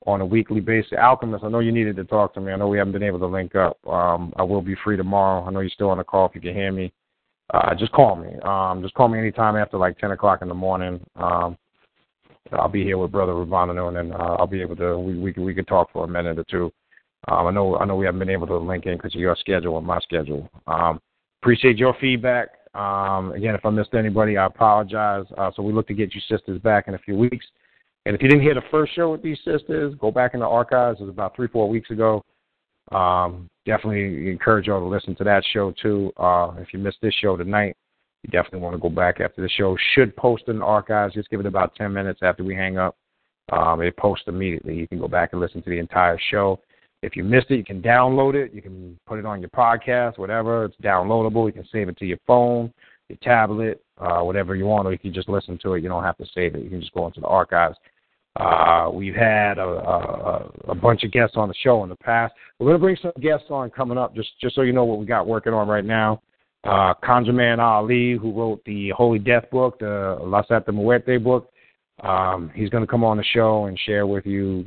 on 0.06 0.20
a 0.20 0.26
weekly 0.26 0.60
basis. 0.60 0.92
Alchemist, 0.98 1.44
I 1.44 1.48
know 1.48 1.58
you 1.58 1.72
needed 1.72 1.96
to 1.96 2.04
talk 2.04 2.34
to 2.34 2.40
me. 2.40 2.52
I 2.52 2.56
know 2.56 2.68
we 2.68 2.78
haven't 2.78 2.92
been 2.92 3.02
able 3.02 3.18
to 3.18 3.26
link 3.26 3.54
up. 3.54 3.78
Um, 3.86 4.32
I 4.36 4.42
will 4.42 4.62
be 4.62 4.74
free 4.82 4.96
tomorrow. 4.96 5.44
I 5.44 5.50
know 5.50 5.60
you're 5.60 5.70
still 5.70 5.90
on 5.90 5.98
the 5.98 6.04
call 6.04 6.26
if 6.26 6.34
you 6.34 6.40
can 6.40 6.54
hear 6.54 6.72
me. 6.72 6.92
Uh, 7.52 7.74
just 7.74 7.92
call 7.92 8.16
me. 8.16 8.30
Um, 8.42 8.82
just 8.82 8.94
call 8.94 9.08
me 9.08 9.18
anytime 9.18 9.56
after 9.56 9.76
like 9.76 9.98
10 9.98 10.12
o'clock 10.12 10.40
in 10.42 10.48
the 10.48 10.54
morning. 10.54 11.00
Um, 11.16 11.58
I'll 12.52 12.68
be 12.68 12.84
here 12.84 12.98
with 12.98 13.12
Brother 13.12 13.34
Ravana 13.34 13.86
and 13.86 13.96
then 13.96 14.12
uh, 14.12 14.36
I'll 14.38 14.46
be 14.46 14.62
able 14.62 14.76
to, 14.76 14.98
we, 14.98 15.18
we, 15.18 15.32
we 15.32 15.54
could 15.54 15.68
talk 15.68 15.92
for 15.92 16.04
a 16.04 16.08
minute 16.08 16.38
or 16.38 16.44
two. 16.44 16.72
Um, 17.28 17.46
I 17.46 17.50
know 17.50 17.76
I 17.76 17.84
know 17.84 17.96
we 17.96 18.06
haven't 18.06 18.18
been 18.18 18.30
able 18.30 18.46
to 18.46 18.56
link 18.56 18.86
in 18.86 18.96
because 18.96 19.14
of 19.14 19.20
your 19.20 19.36
schedule 19.36 19.76
and 19.76 19.86
my 19.86 20.00
schedule. 20.00 20.48
Um, 20.66 21.00
appreciate 21.42 21.76
your 21.76 21.94
feedback. 22.00 22.48
Um, 22.74 23.32
again, 23.32 23.54
if 23.54 23.66
I 23.66 23.70
missed 23.70 23.94
anybody, 23.94 24.36
I 24.38 24.46
apologize. 24.46 25.26
Uh, 25.36 25.50
so 25.54 25.62
we 25.62 25.72
look 25.72 25.86
to 25.88 25.94
get 25.94 26.14
you 26.14 26.20
sisters 26.28 26.58
back 26.60 26.88
in 26.88 26.94
a 26.94 26.98
few 26.98 27.16
weeks. 27.16 27.44
And 28.06 28.16
if 28.16 28.22
you 28.22 28.28
didn't 28.28 28.42
hear 28.42 28.54
the 28.54 28.62
first 28.70 28.94
show 28.94 29.12
with 29.12 29.22
these 29.22 29.38
sisters, 29.44 29.94
go 30.00 30.10
back 30.10 30.34
in 30.34 30.40
the 30.40 30.46
archives. 30.46 31.00
It 31.00 31.04
was 31.04 31.12
about 31.12 31.36
three, 31.36 31.48
four 31.48 31.68
weeks 31.68 31.90
ago. 31.90 32.24
Um, 32.92 33.48
definitely 33.66 34.30
encourage 34.30 34.66
y'all 34.66 34.80
to 34.80 34.86
listen 34.86 35.14
to 35.16 35.24
that 35.24 35.44
show 35.52 35.72
too. 35.80 36.12
Uh, 36.16 36.52
if 36.58 36.72
you 36.72 36.78
missed 36.78 36.98
this 37.02 37.14
show 37.20 37.36
tonight, 37.36 37.76
you 38.22 38.30
definitely 38.30 38.60
want 38.60 38.74
to 38.74 38.80
go 38.80 38.88
back 38.88 39.20
after 39.20 39.42
the 39.42 39.48
show. 39.48 39.76
Should 39.94 40.16
post 40.16 40.44
in 40.48 40.58
the 40.58 40.64
archives. 40.64 41.14
Just 41.14 41.30
give 41.30 41.40
it 41.40 41.46
about 41.46 41.74
10 41.76 41.92
minutes 41.92 42.20
after 42.22 42.42
we 42.42 42.54
hang 42.54 42.78
up. 42.78 42.96
Um, 43.52 43.80
it 43.82 43.96
posts 43.96 44.24
immediately. 44.28 44.74
You 44.74 44.88
can 44.88 44.98
go 44.98 45.08
back 45.08 45.30
and 45.32 45.40
listen 45.40 45.62
to 45.62 45.70
the 45.70 45.78
entire 45.78 46.18
show. 46.30 46.60
If 47.02 47.16
you 47.16 47.24
missed 47.24 47.50
it, 47.50 47.56
you 47.56 47.64
can 47.64 47.80
download 47.80 48.34
it. 48.34 48.52
You 48.52 48.60
can 48.60 48.98
put 49.06 49.18
it 49.18 49.24
on 49.24 49.40
your 49.40 49.50
podcast, 49.50 50.18
whatever. 50.18 50.66
It's 50.66 50.76
downloadable. 50.82 51.46
You 51.46 51.52
can 51.52 51.66
save 51.72 51.88
it 51.88 51.96
to 51.98 52.04
your 52.04 52.18
phone, 52.26 52.72
your 53.10 53.18
tablet, 53.22 53.82
uh, 53.98 54.20
whatever 54.20 54.56
you 54.56 54.64
want, 54.64 54.86
or 54.86 54.92
you 54.92 54.98
can 54.98 55.12
just 55.12 55.28
listen 55.28 55.58
to 55.62 55.74
it. 55.74 55.82
You 55.82 55.90
don't 55.90 56.02
have 56.04 56.16
to 56.16 56.26
save 56.34 56.54
it. 56.54 56.62
You 56.64 56.70
can 56.70 56.80
just 56.80 56.94
go 56.94 57.06
into 57.06 57.20
the 57.20 57.26
archives 57.26 57.76
Uh, 58.36 58.88
we've 58.92 59.14
had 59.14 59.58
a, 59.58 59.62
a, 59.66 60.50
a 60.68 60.74
bunch 60.74 61.02
of 61.02 61.10
guests 61.10 61.36
on 61.36 61.48
the 61.48 61.54
show 61.62 61.82
in 61.82 61.88
the 61.88 61.96
past. 61.96 62.32
We're 62.58 62.68
going 62.68 62.78
to 62.78 62.84
bring 62.86 62.96
some 63.02 63.12
guests 63.20 63.46
on 63.50 63.70
coming 63.70 63.98
up, 63.98 64.14
just 64.14 64.30
just 64.40 64.54
so 64.54 64.62
you 64.62 64.72
know 64.72 64.84
what 64.84 64.98
we 65.00 65.06
got 65.06 65.26
working 65.26 65.52
on 65.52 65.68
right 65.68 65.84
now. 65.84 66.22
Uh, 66.62 66.94
Conjureman 67.02 67.58
Ali, 67.58 68.16
who 68.20 68.32
wrote 68.32 68.62
the 68.64 68.90
Holy 68.90 69.18
Death 69.18 69.50
book, 69.50 69.78
the 69.80 70.18
La 70.22 70.42
Santa 70.46 70.72
Muerte 70.72 71.16
book, 71.16 71.50
um, 72.02 72.50
he's 72.54 72.70
going 72.70 72.84
to 72.84 72.90
come 72.90 73.02
on 73.02 73.16
the 73.16 73.24
show 73.24 73.64
and 73.66 73.78
share 73.78 74.06
with 74.06 74.26
you 74.26 74.64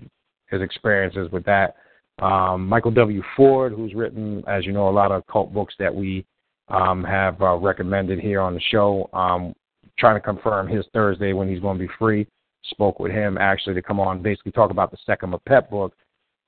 his 0.50 0.62
experiences 0.62 1.32
with 1.32 1.46
that. 1.46 1.76
Um, 2.22 2.68
Michael 2.68 2.92
W. 2.92 3.24
Ford, 3.36 3.74
who's 3.74 3.94
written, 3.94 4.44
as 4.48 4.66
you 4.66 4.72
know, 4.72 4.90
a 4.90 4.92
lot 4.92 5.12
of 5.12 5.26
cult 5.28 5.54
books 5.54 5.74
that 5.80 5.94
we 5.94 6.26
um, 6.74 7.04
have 7.04 7.42
uh, 7.42 7.56
recommended 7.56 8.20
here 8.20 8.42
on 8.42 8.54
the 8.54 8.62
show. 8.72 9.10
Um, 9.14 9.54
trying 9.98 10.16
to 10.16 10.22
confirm 10.22 10.68
his 10.68 10.86
Thursday 10.94 11.34
when 11.34 11.48
he's 11.48 11.60
going 11.60 11.78
to 11.78 11.88
be 11.88 11.94
free. 12.00 12.28
Spoke 12.66 13.00
with 13.00 13.12
him 13.12 13.38
actually 13.38 13.76
to 13.76 13.82
come 13.82 14.00
on, 14.00 14.22
basically 14.22 14.52
talk 14.52 14.72
about 14.72 14.90
the 14.90 14.98
second 15.06 15.34
of 15.34 15.46
Pep 15.46 15.70
book. 15.70 15.94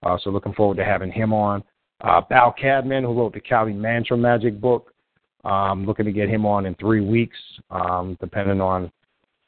Uh, 0.04 0.18
so 0.24 0.30
looking 0.30 0.54
forward 0.54 0.78
to 0.78 0.86
having 0.86 1.12
him 1.12 1.34
on. 1.34 1.64
Uh, 2.02 2.22
Baal 2.30 2.54
Kadmon, 2.62 3.04
who 3.04 3.14
wrote 3.14 3.34
the 3.34 3.40
Kali 3.40 3.74
Mantra 3.74 4.18
Magic 4.18 4.60
book, 4.60 4.92
um, 5.44 5.86
looking 5.86 6.06
to 6.06 6.12
get 6.12 6.28
him 6.28 6.46
on 6.46 6.66
in 6.66 6.76
three 6.76 7.02
weeks, 7.02 7.38
um, 7.70 8.18
depending 8.20 8.60
on 8.62 8.92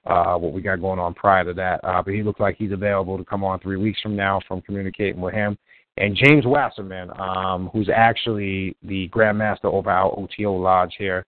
uh, 0.06 0.38
what 0.38 0.54
we 0.54 0.62
got 0.62 0.80
going 0.80 1.00
on 1.00 1.14
prior 1.14 1.44
to 1.44 1.54
that. 1.54 1.80
Uh, 1.84 2.02
but 2.02 2.14
he 2.14 2.24
looks 2.24 2.40
like 2.40 2.56
he's 2.58 2.72
available 2.72 3.18
to 3.18 3.26
come 3.26 3.44
on 3.44 3.60
three 3.60 3.78
weeks 3.78 4.00
from 4.02 4.16
now 4.16 4.40
from 4.48 4.62
communicating 4.62 5.20
with 5.20 5.34
him. 5.34 5.58
And 5.98 6.16
James 6.16 6.45
Wasserman, 6.45 7.09
um, 7.19 7.69
who's 7.74 7.90
actually 7.93 8.76
the 8.84 9.09
Grandmaster 9.09 9.66
over 9.66 9.90
our 9.90 10.11
OTO 10.17 10.56
Lodge 10.56 10.93
here 10.98 11.26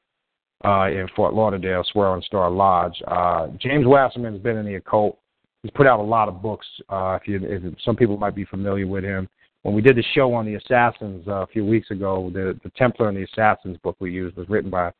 uh, 0.64 0.88
in 0.90 1.08
Fort 1.16 1.34
Lauderdale, 1.34 1.84
Swirl 1.92 2.22
Star 2.22 2.50
Lodge. 2.50 3.02
Uh, 3.08 3.48
James 3.60 3.86
Wasserman 3.86 4.34
has 4.34 4.42
been 4.42 4.58
in 4.58 4.66
the 4.66 4.76
occult. 4.76 5.18
He's 5.64 5.72
put 5.72 5.88
out 5.88 6.00
a 6.00 6.04
lot 6.04 6.28
of 6.28 6.42
books. 6.42 6.68
Uh, 6.90 7.18
if 7.22 7.28
you, 7.28 7.40
if 7.44 7.74
some 7.84 7.96
people 7.96 8.18
might 8.18 8.36
be 8.36 8.46
familiar 8.46 8.88
with 8.88 9.04
him. 9.04 9.28
When 9.64 9.76
we 9.76 9.82
did 9.82 9.98
the 9.98 10.04
show 10.14 10.34
on 10.34 10.46
the 10.46 10.56
Assassins 10.56 11.28
uh, 11.28 11.42
a 11.42 11.48
few 11.48 11.66
weeks 11.66 11.92
ago, 11.92 12.32
the 12.34 12.58
the 12.64 12.70
Templar 12.78 13.10
and 13.10 13.18
the 13.18 13.24
Assassins 13.24 13.78
book 13.84 13.98
we 14.00 14.10
used 14.10 14.38
was 14.38 14.48
written 14.48 14.70
by 14.70 14.92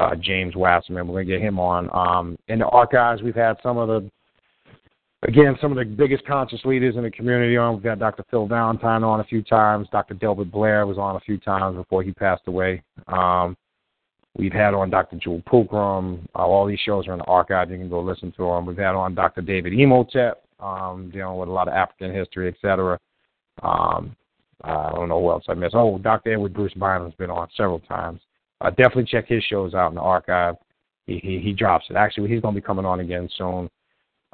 uh, 0.00 0.16
James 0.16 0.56
Wasserman. 0.56 1.06
We're 1.06 1.22
going 1.22 1.26
to 1.28 1.32
get 1.34 1.40
him 1.40 1.60
on. 1.60 1.88
Um, 1.92 2.36
in 2.48 2.58
the 2.58 2.66
archives, 2.66 3.22
we've 3.22 3.36
had 3.36 3.56
some 3.62 3.78
of 3.78 3.86
the 3.86 4.10
again, 5.22 5.56
some 5.60 5.76
of 5.76 5.78
the 5.78 5.84
biggest 5.84 6.24
conscious 6.26 6.60
leaders 6.64 6.96
in 6.96 7.02
the 7.02 7.10
community 7.10 7.56
on. 7.56 7.74
We've 7.74 7.82
got 7.82 7.98
Dr. 7.98 8.24
Phil 8.30 8.46
Valentine 8.46 9.04
on 9.04 9.20
a 9.20 9.24
few 9.24 9.42
times. 9.42 9.88
Dr. 9.92 10.14
Delbert 10.14 10.50
Blair 10.50 10.86
was 10.86 10.98
on 10.98 11.16
a 11.16 11.20
few 11.20 11.38
times 11.38 11.76
before 11.76 12.02
he 12.02 12.12
passed 12.12 12.42
away. 12.46 12.82
Um, 13.08 13.56
we've 14.36 14.52
had 14.52 14.74
on 14.74 14.90
Dr. 14.90 15.16
Jewel 15.16 15.42
Pookrum. 15.42 16.26
Uh, 16.34 16.46
all 16.46 16.66
these 16.66 16.80
shows 16.80 17.06
are 17.06 17.12
in 17.12 17.18
the 17.18 17.24
archive. 17.24 17.70
You 17.70 17.78
can 17.78 17.90
go 17.90 18.00
listen 18.00 18.32
to 18.32 18.44
them. 18.44 18.66
We've 18.66 18.76
had 18.76 18.94
on 18.94 19.14
Dr. 19.14 19.42
David 19.42 19.72
Imhotep, 19.72 20.42
um, 20.58 21.10
dealing 21.12 21.38
with 21.38 21.48
a 21.48 21.52
lot 21.52 21.68
of 21.68 21.74
African 21.74 22.14
history, 22.14 22.48
etc. 22.48 22.98
Um, 23.62 24.16
I 24.62 24.90
don't 24.90 25.08
know 25.08 25.20
who 25.20 25.30
else 25.30 25.44
I 25.48 25.54
missed. 25.54 25.74
Oh, 25.74 25.98
Dr. 25.98 26.34
Edward 26.34 26.52
Bruce 26.52 26.74
Bynum's 26.74 27.14
been 27.14 27.30
on 27.30 27.48
several 27.56 27.80
times. 27.80 28.20
Uh, 28.60 28.68
definitely 28.70 29.06
check 29.06 29.26
his 29.26 29.42
shows 29.44 29.72
out 29.72 29.88
in 29.88 29.94
the 29.94 30.02
archive. 30.02 30.54
He, 31.06 31.18
he, 31.18 31.38
he 31.38 31.52
drops 31.54 31.86
it. 31.88 31.96
Actually, 31.96 32.28
he's 32.28 32.42
going 32.42 32.54
to 32.54 32.60
be 32.60 32.66
coming 32.66 32.84
on 32.84 33.00
again 33.00 33.26
soon 33.38 33.70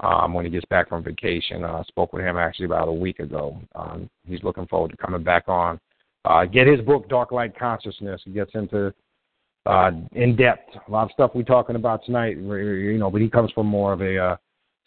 um, 0.03 0.35
when 0.35 0.45
he 0.45 0.51
gets 0.51 0.65
back 0.67 0.89
from 0.89 1.03
vacation. 1.03 1.65
Uh, 1.65 1.79
I 1.79 1.83
spoke 1.85 2.13
with 2.13 2.23
him 2.23 2.37
actually 2.37 2.67
about 2.67 2.89
a 2.89 2.93
week 2.93 3.19
ago. 3.19 3.61
Um, 3.75 4.11
he's 4.27 4.43
looking 4.43 4.67
forward 4.67 4.91
to 4.91 4.97
coming 4.97 5.23
back 5.23 5.49
on. 5.49 5.81
Uh, 6.25 6.45
get 6.45 6.67
his 6.67 6.81
book, 6.81 7.09
Dark 7.09 7.33
Light 7.33 7.59
Consciousness. 7.59 8.21
He 8.25 8.33
gets 8.33 8.51
into 8.55 8.93
uh, 9.65 9.91
in 10.13 10.37
depth 10.37 10.71
a 10.87 10.91
lot 10.91 11.05
of 11.05 11.11
stuff 11.13 11.33
we're 11.35 11.43
talking 11.43 11.77
about 11.77 12.05
tonight. 12.05 12.37
You 12.37 12.99
know, 12.99 13.11
but 13.11 13.21
he 13.21 13.29
comes 13.29 13.51
from 13.53 13.67
more 13.67 13.93
of 13.93 14.03
a 14.03 14.19
uh, 14.19 14.37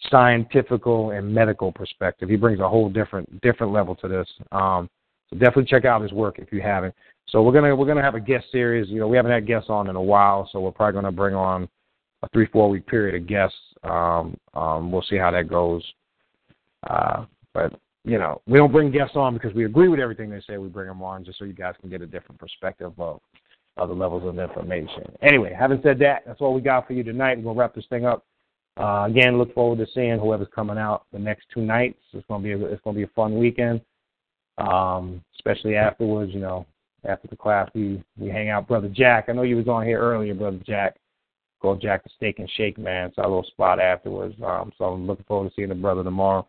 scientifical 0.09 1.11
and 1.11 1.33
medical 1.33 1.71
perspective. 1.71 2.29
He 2.29 2.35
brings 2.35 2.59
a 2.59 2.67
whole 2.67 2.89
different 2.89 3.41
different 3.41 3.73
level 3.73 3.95
to 3.95 4.07
this. 4.07 4.27
Um, 4.51 4.89
so 5.29 5.37
definitely 5.37 5.65
check 5.65 5.85
out 5.85 6.01
his 6.01 6.11
work 6.11 6.39
if 6.39 6.51
you 6.51 6.61
haven't. 6.61 6.93
So 7.27 7.41
we're 7.41 7.53
gonna 7.53 7.75
we're 7.75 7.87
gonna 7.87 8.01
have 8.01 8.15
a 8.15 8.19
guest 8.19 8.45
series. 8.51 8.89
You 8.89 8.99
know, 8.99 9.07
we 9.07 9.15
haven't 9.17 9.31
had 9.31 9.47
guests 9.47 9.69
on 9.69 9.89
in 9.89 9.95
a 9.95 10.01
while, 10.01 10.49
so 10.51 10.59
we're 10.59 10.71
probably 10.71 10.93
gonna 11.01 11.11
bring 11.11 11.35
on 11.35 11.69
a 12.23 12.29
three 12.29 12.47
four 12.47 12.69
week 12.69 12.85
period 12.87 13.21
of 13.21 13.27
guests. 13.27 13.57
Um, 13.83 14.37
um, 14.53 14.91
we'll 14.91 15.03
see 15.03 15.17
how 15.17 15.31
that 15.31 15.49
goes. 15.49 15.83
Uh, 16.89 17.25
but 17.53 17.73
you 18.03 18.17
know, 18.17 18.41
we 18.47 18.57
don't 18.57 18.71
bring 18.71 18.91
guests 18.91 19.15
on 19.15 19.33
because 19.33 19.53
we 19.53 19.65
agree 19.65 19.87
with 19.87 19.99
everything 19.99 20.29
they 20.29 20.41
say. 20.47 20.57
We 20.57 20.69
bring 20.69 20.87
them 20.87 21.03
on 21.03 21.23
just 21.23 21.39
so 21.39 21.45
you 21.45 21.53
guys 21.53 21.75
can 21.79 21.89
get 21.89 22.01
a 22.01 22.07
different 22.07 22.39
perspective 22.39 22.93
of 22.97 23.19
other 23.77 23.93
levels 23.93 24.23
of 24.25 24.39
information. 24.39 25.03
Anyway, 25.21 25.55
having 25.57 25.79
said 25.83 25.99
that, 25.99 26.23
that's 26.25 26.41
all 26.41 26.53
we 26.53 26.61
got 26.61 26.87
for 26.87 26.93
you 26.93 27.03
tonight. 27.03 27.37
We're 27.37 27.45
gonna 27.45 27.59
wrap 27.59 27.75
this 27.75 27.85
thing 27.89 28.05
up. 28.05 28.25
Uh, 28.77 29.05
again, 29.09 29.37
look 29.37 29.53
forward 29.53 29.79
to 29.79 29.87
seeing 29.93 30.19
whoever's 30.19 30.47
coming 30.53 30.77
out 30.77 31.05
the 31.11 31.19
next 31.19 31.45
two 31.53 31.61
nights. 31.61 31.99
It's 32.13 32.25
gonna 32.27 32.43
be 32.43 32.53
a, 32.53 32.65
it's 32.65 32.81
gonna 32.83 32.95
be 32.95 33.03
a 33.03 33.07
fun 33.07 33.37
weekend, 33.37 33.81
um, 34.57 35.21
especially 35.35 35.75
afterwards. 35.75 36.33
You 36.33 36.39
know, 36.39 36.65
after 37.05 37.27
the 37.27 37.35
class, 37.35 37.69
we 37.73 38.01
we 38.17 38.29
hang 38.29 38.49
out. 38.49 38.67
Brother 38.67 38.89
Jack, 38.89 39.25
I 39.27 39.33
know 39.33 39.43
you 39.43 39.57
was 39.57 39.67
on 39.67 39.85
here 39.85 39.99
earlier, 39.99 40.33
brother 40.33 40.59
Jack. 40.65 40.95
Go 41.61 41.75
Jack 41.75 42.03
the 42.03 42.09
Steak 42.15 42.39
and 42.39 42.49
Shake, 42.55 42.77
man. 42.77 43.07
It's 43.07 43.17
our 43.17 43.27
little 43.27 43.43
spot 43.43 43.79
afterwards. 43.79 44.35
Um, 44.43 44.71
so 44.77 44.85
I'm 44.85 45.05
looking 45.05 45.25
forward 45.25 45.49
to 45.49 45.55
seeing 45.55 45.69
the 45.69 45.75
brother 45.75 46.03
tomorrow. 46.03 46.47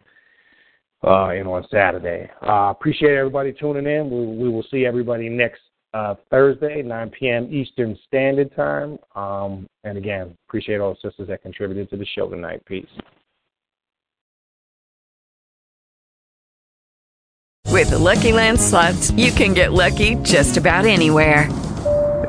Uh, 1.03 1.31
and 1.31 1.49
on 1.49 1.67
Saturday. 1.71 2.31
Uh, 2.47 2.71
appreciate 2.71 3.17
everybody 3.17 3.55
tuning 3.55 3.87
in. 3.87 4.11
We, 4.11 4.45
we 4.45 4.49
will 4.51 4.65
see 4.71 4.85
everybody 4.85 5.31
next 5.31 5.63
uh, 5.95 6.15
Thursday, 6.31 6.83
9 6.83 7.11
p.m. 7.19 7.49
Eastern 7.51 7.99
Standard 8.07 8.55
Time. 8.55 8.99
Um, 9.15 9.67
and 9.85 9.97
again, 9.97 10.37
appreciate 10.47 10.81
all 10.81 10.95
the 10.95 11.09
sisters 11.09 11.29
that 11.29 11.43
contributed 11.43 11.89
to 11.91 11.97
the 11.97 12.07
show 12.15 12.29
tonight. 12.29 12.63
Peace. 12.67 12.87
With 17.67 17.91
the 17.91 17.99
Lucky 17.99 18.33
Land 18.33 18.61
slots, 18.61 19.11
you 19.13 19.33
can 19.33 19.55
get 19.55 19.73
lucky 19.73 20.17
just 20.17 20.59
about 20.59 20.85
anywhere. 20.85 21.49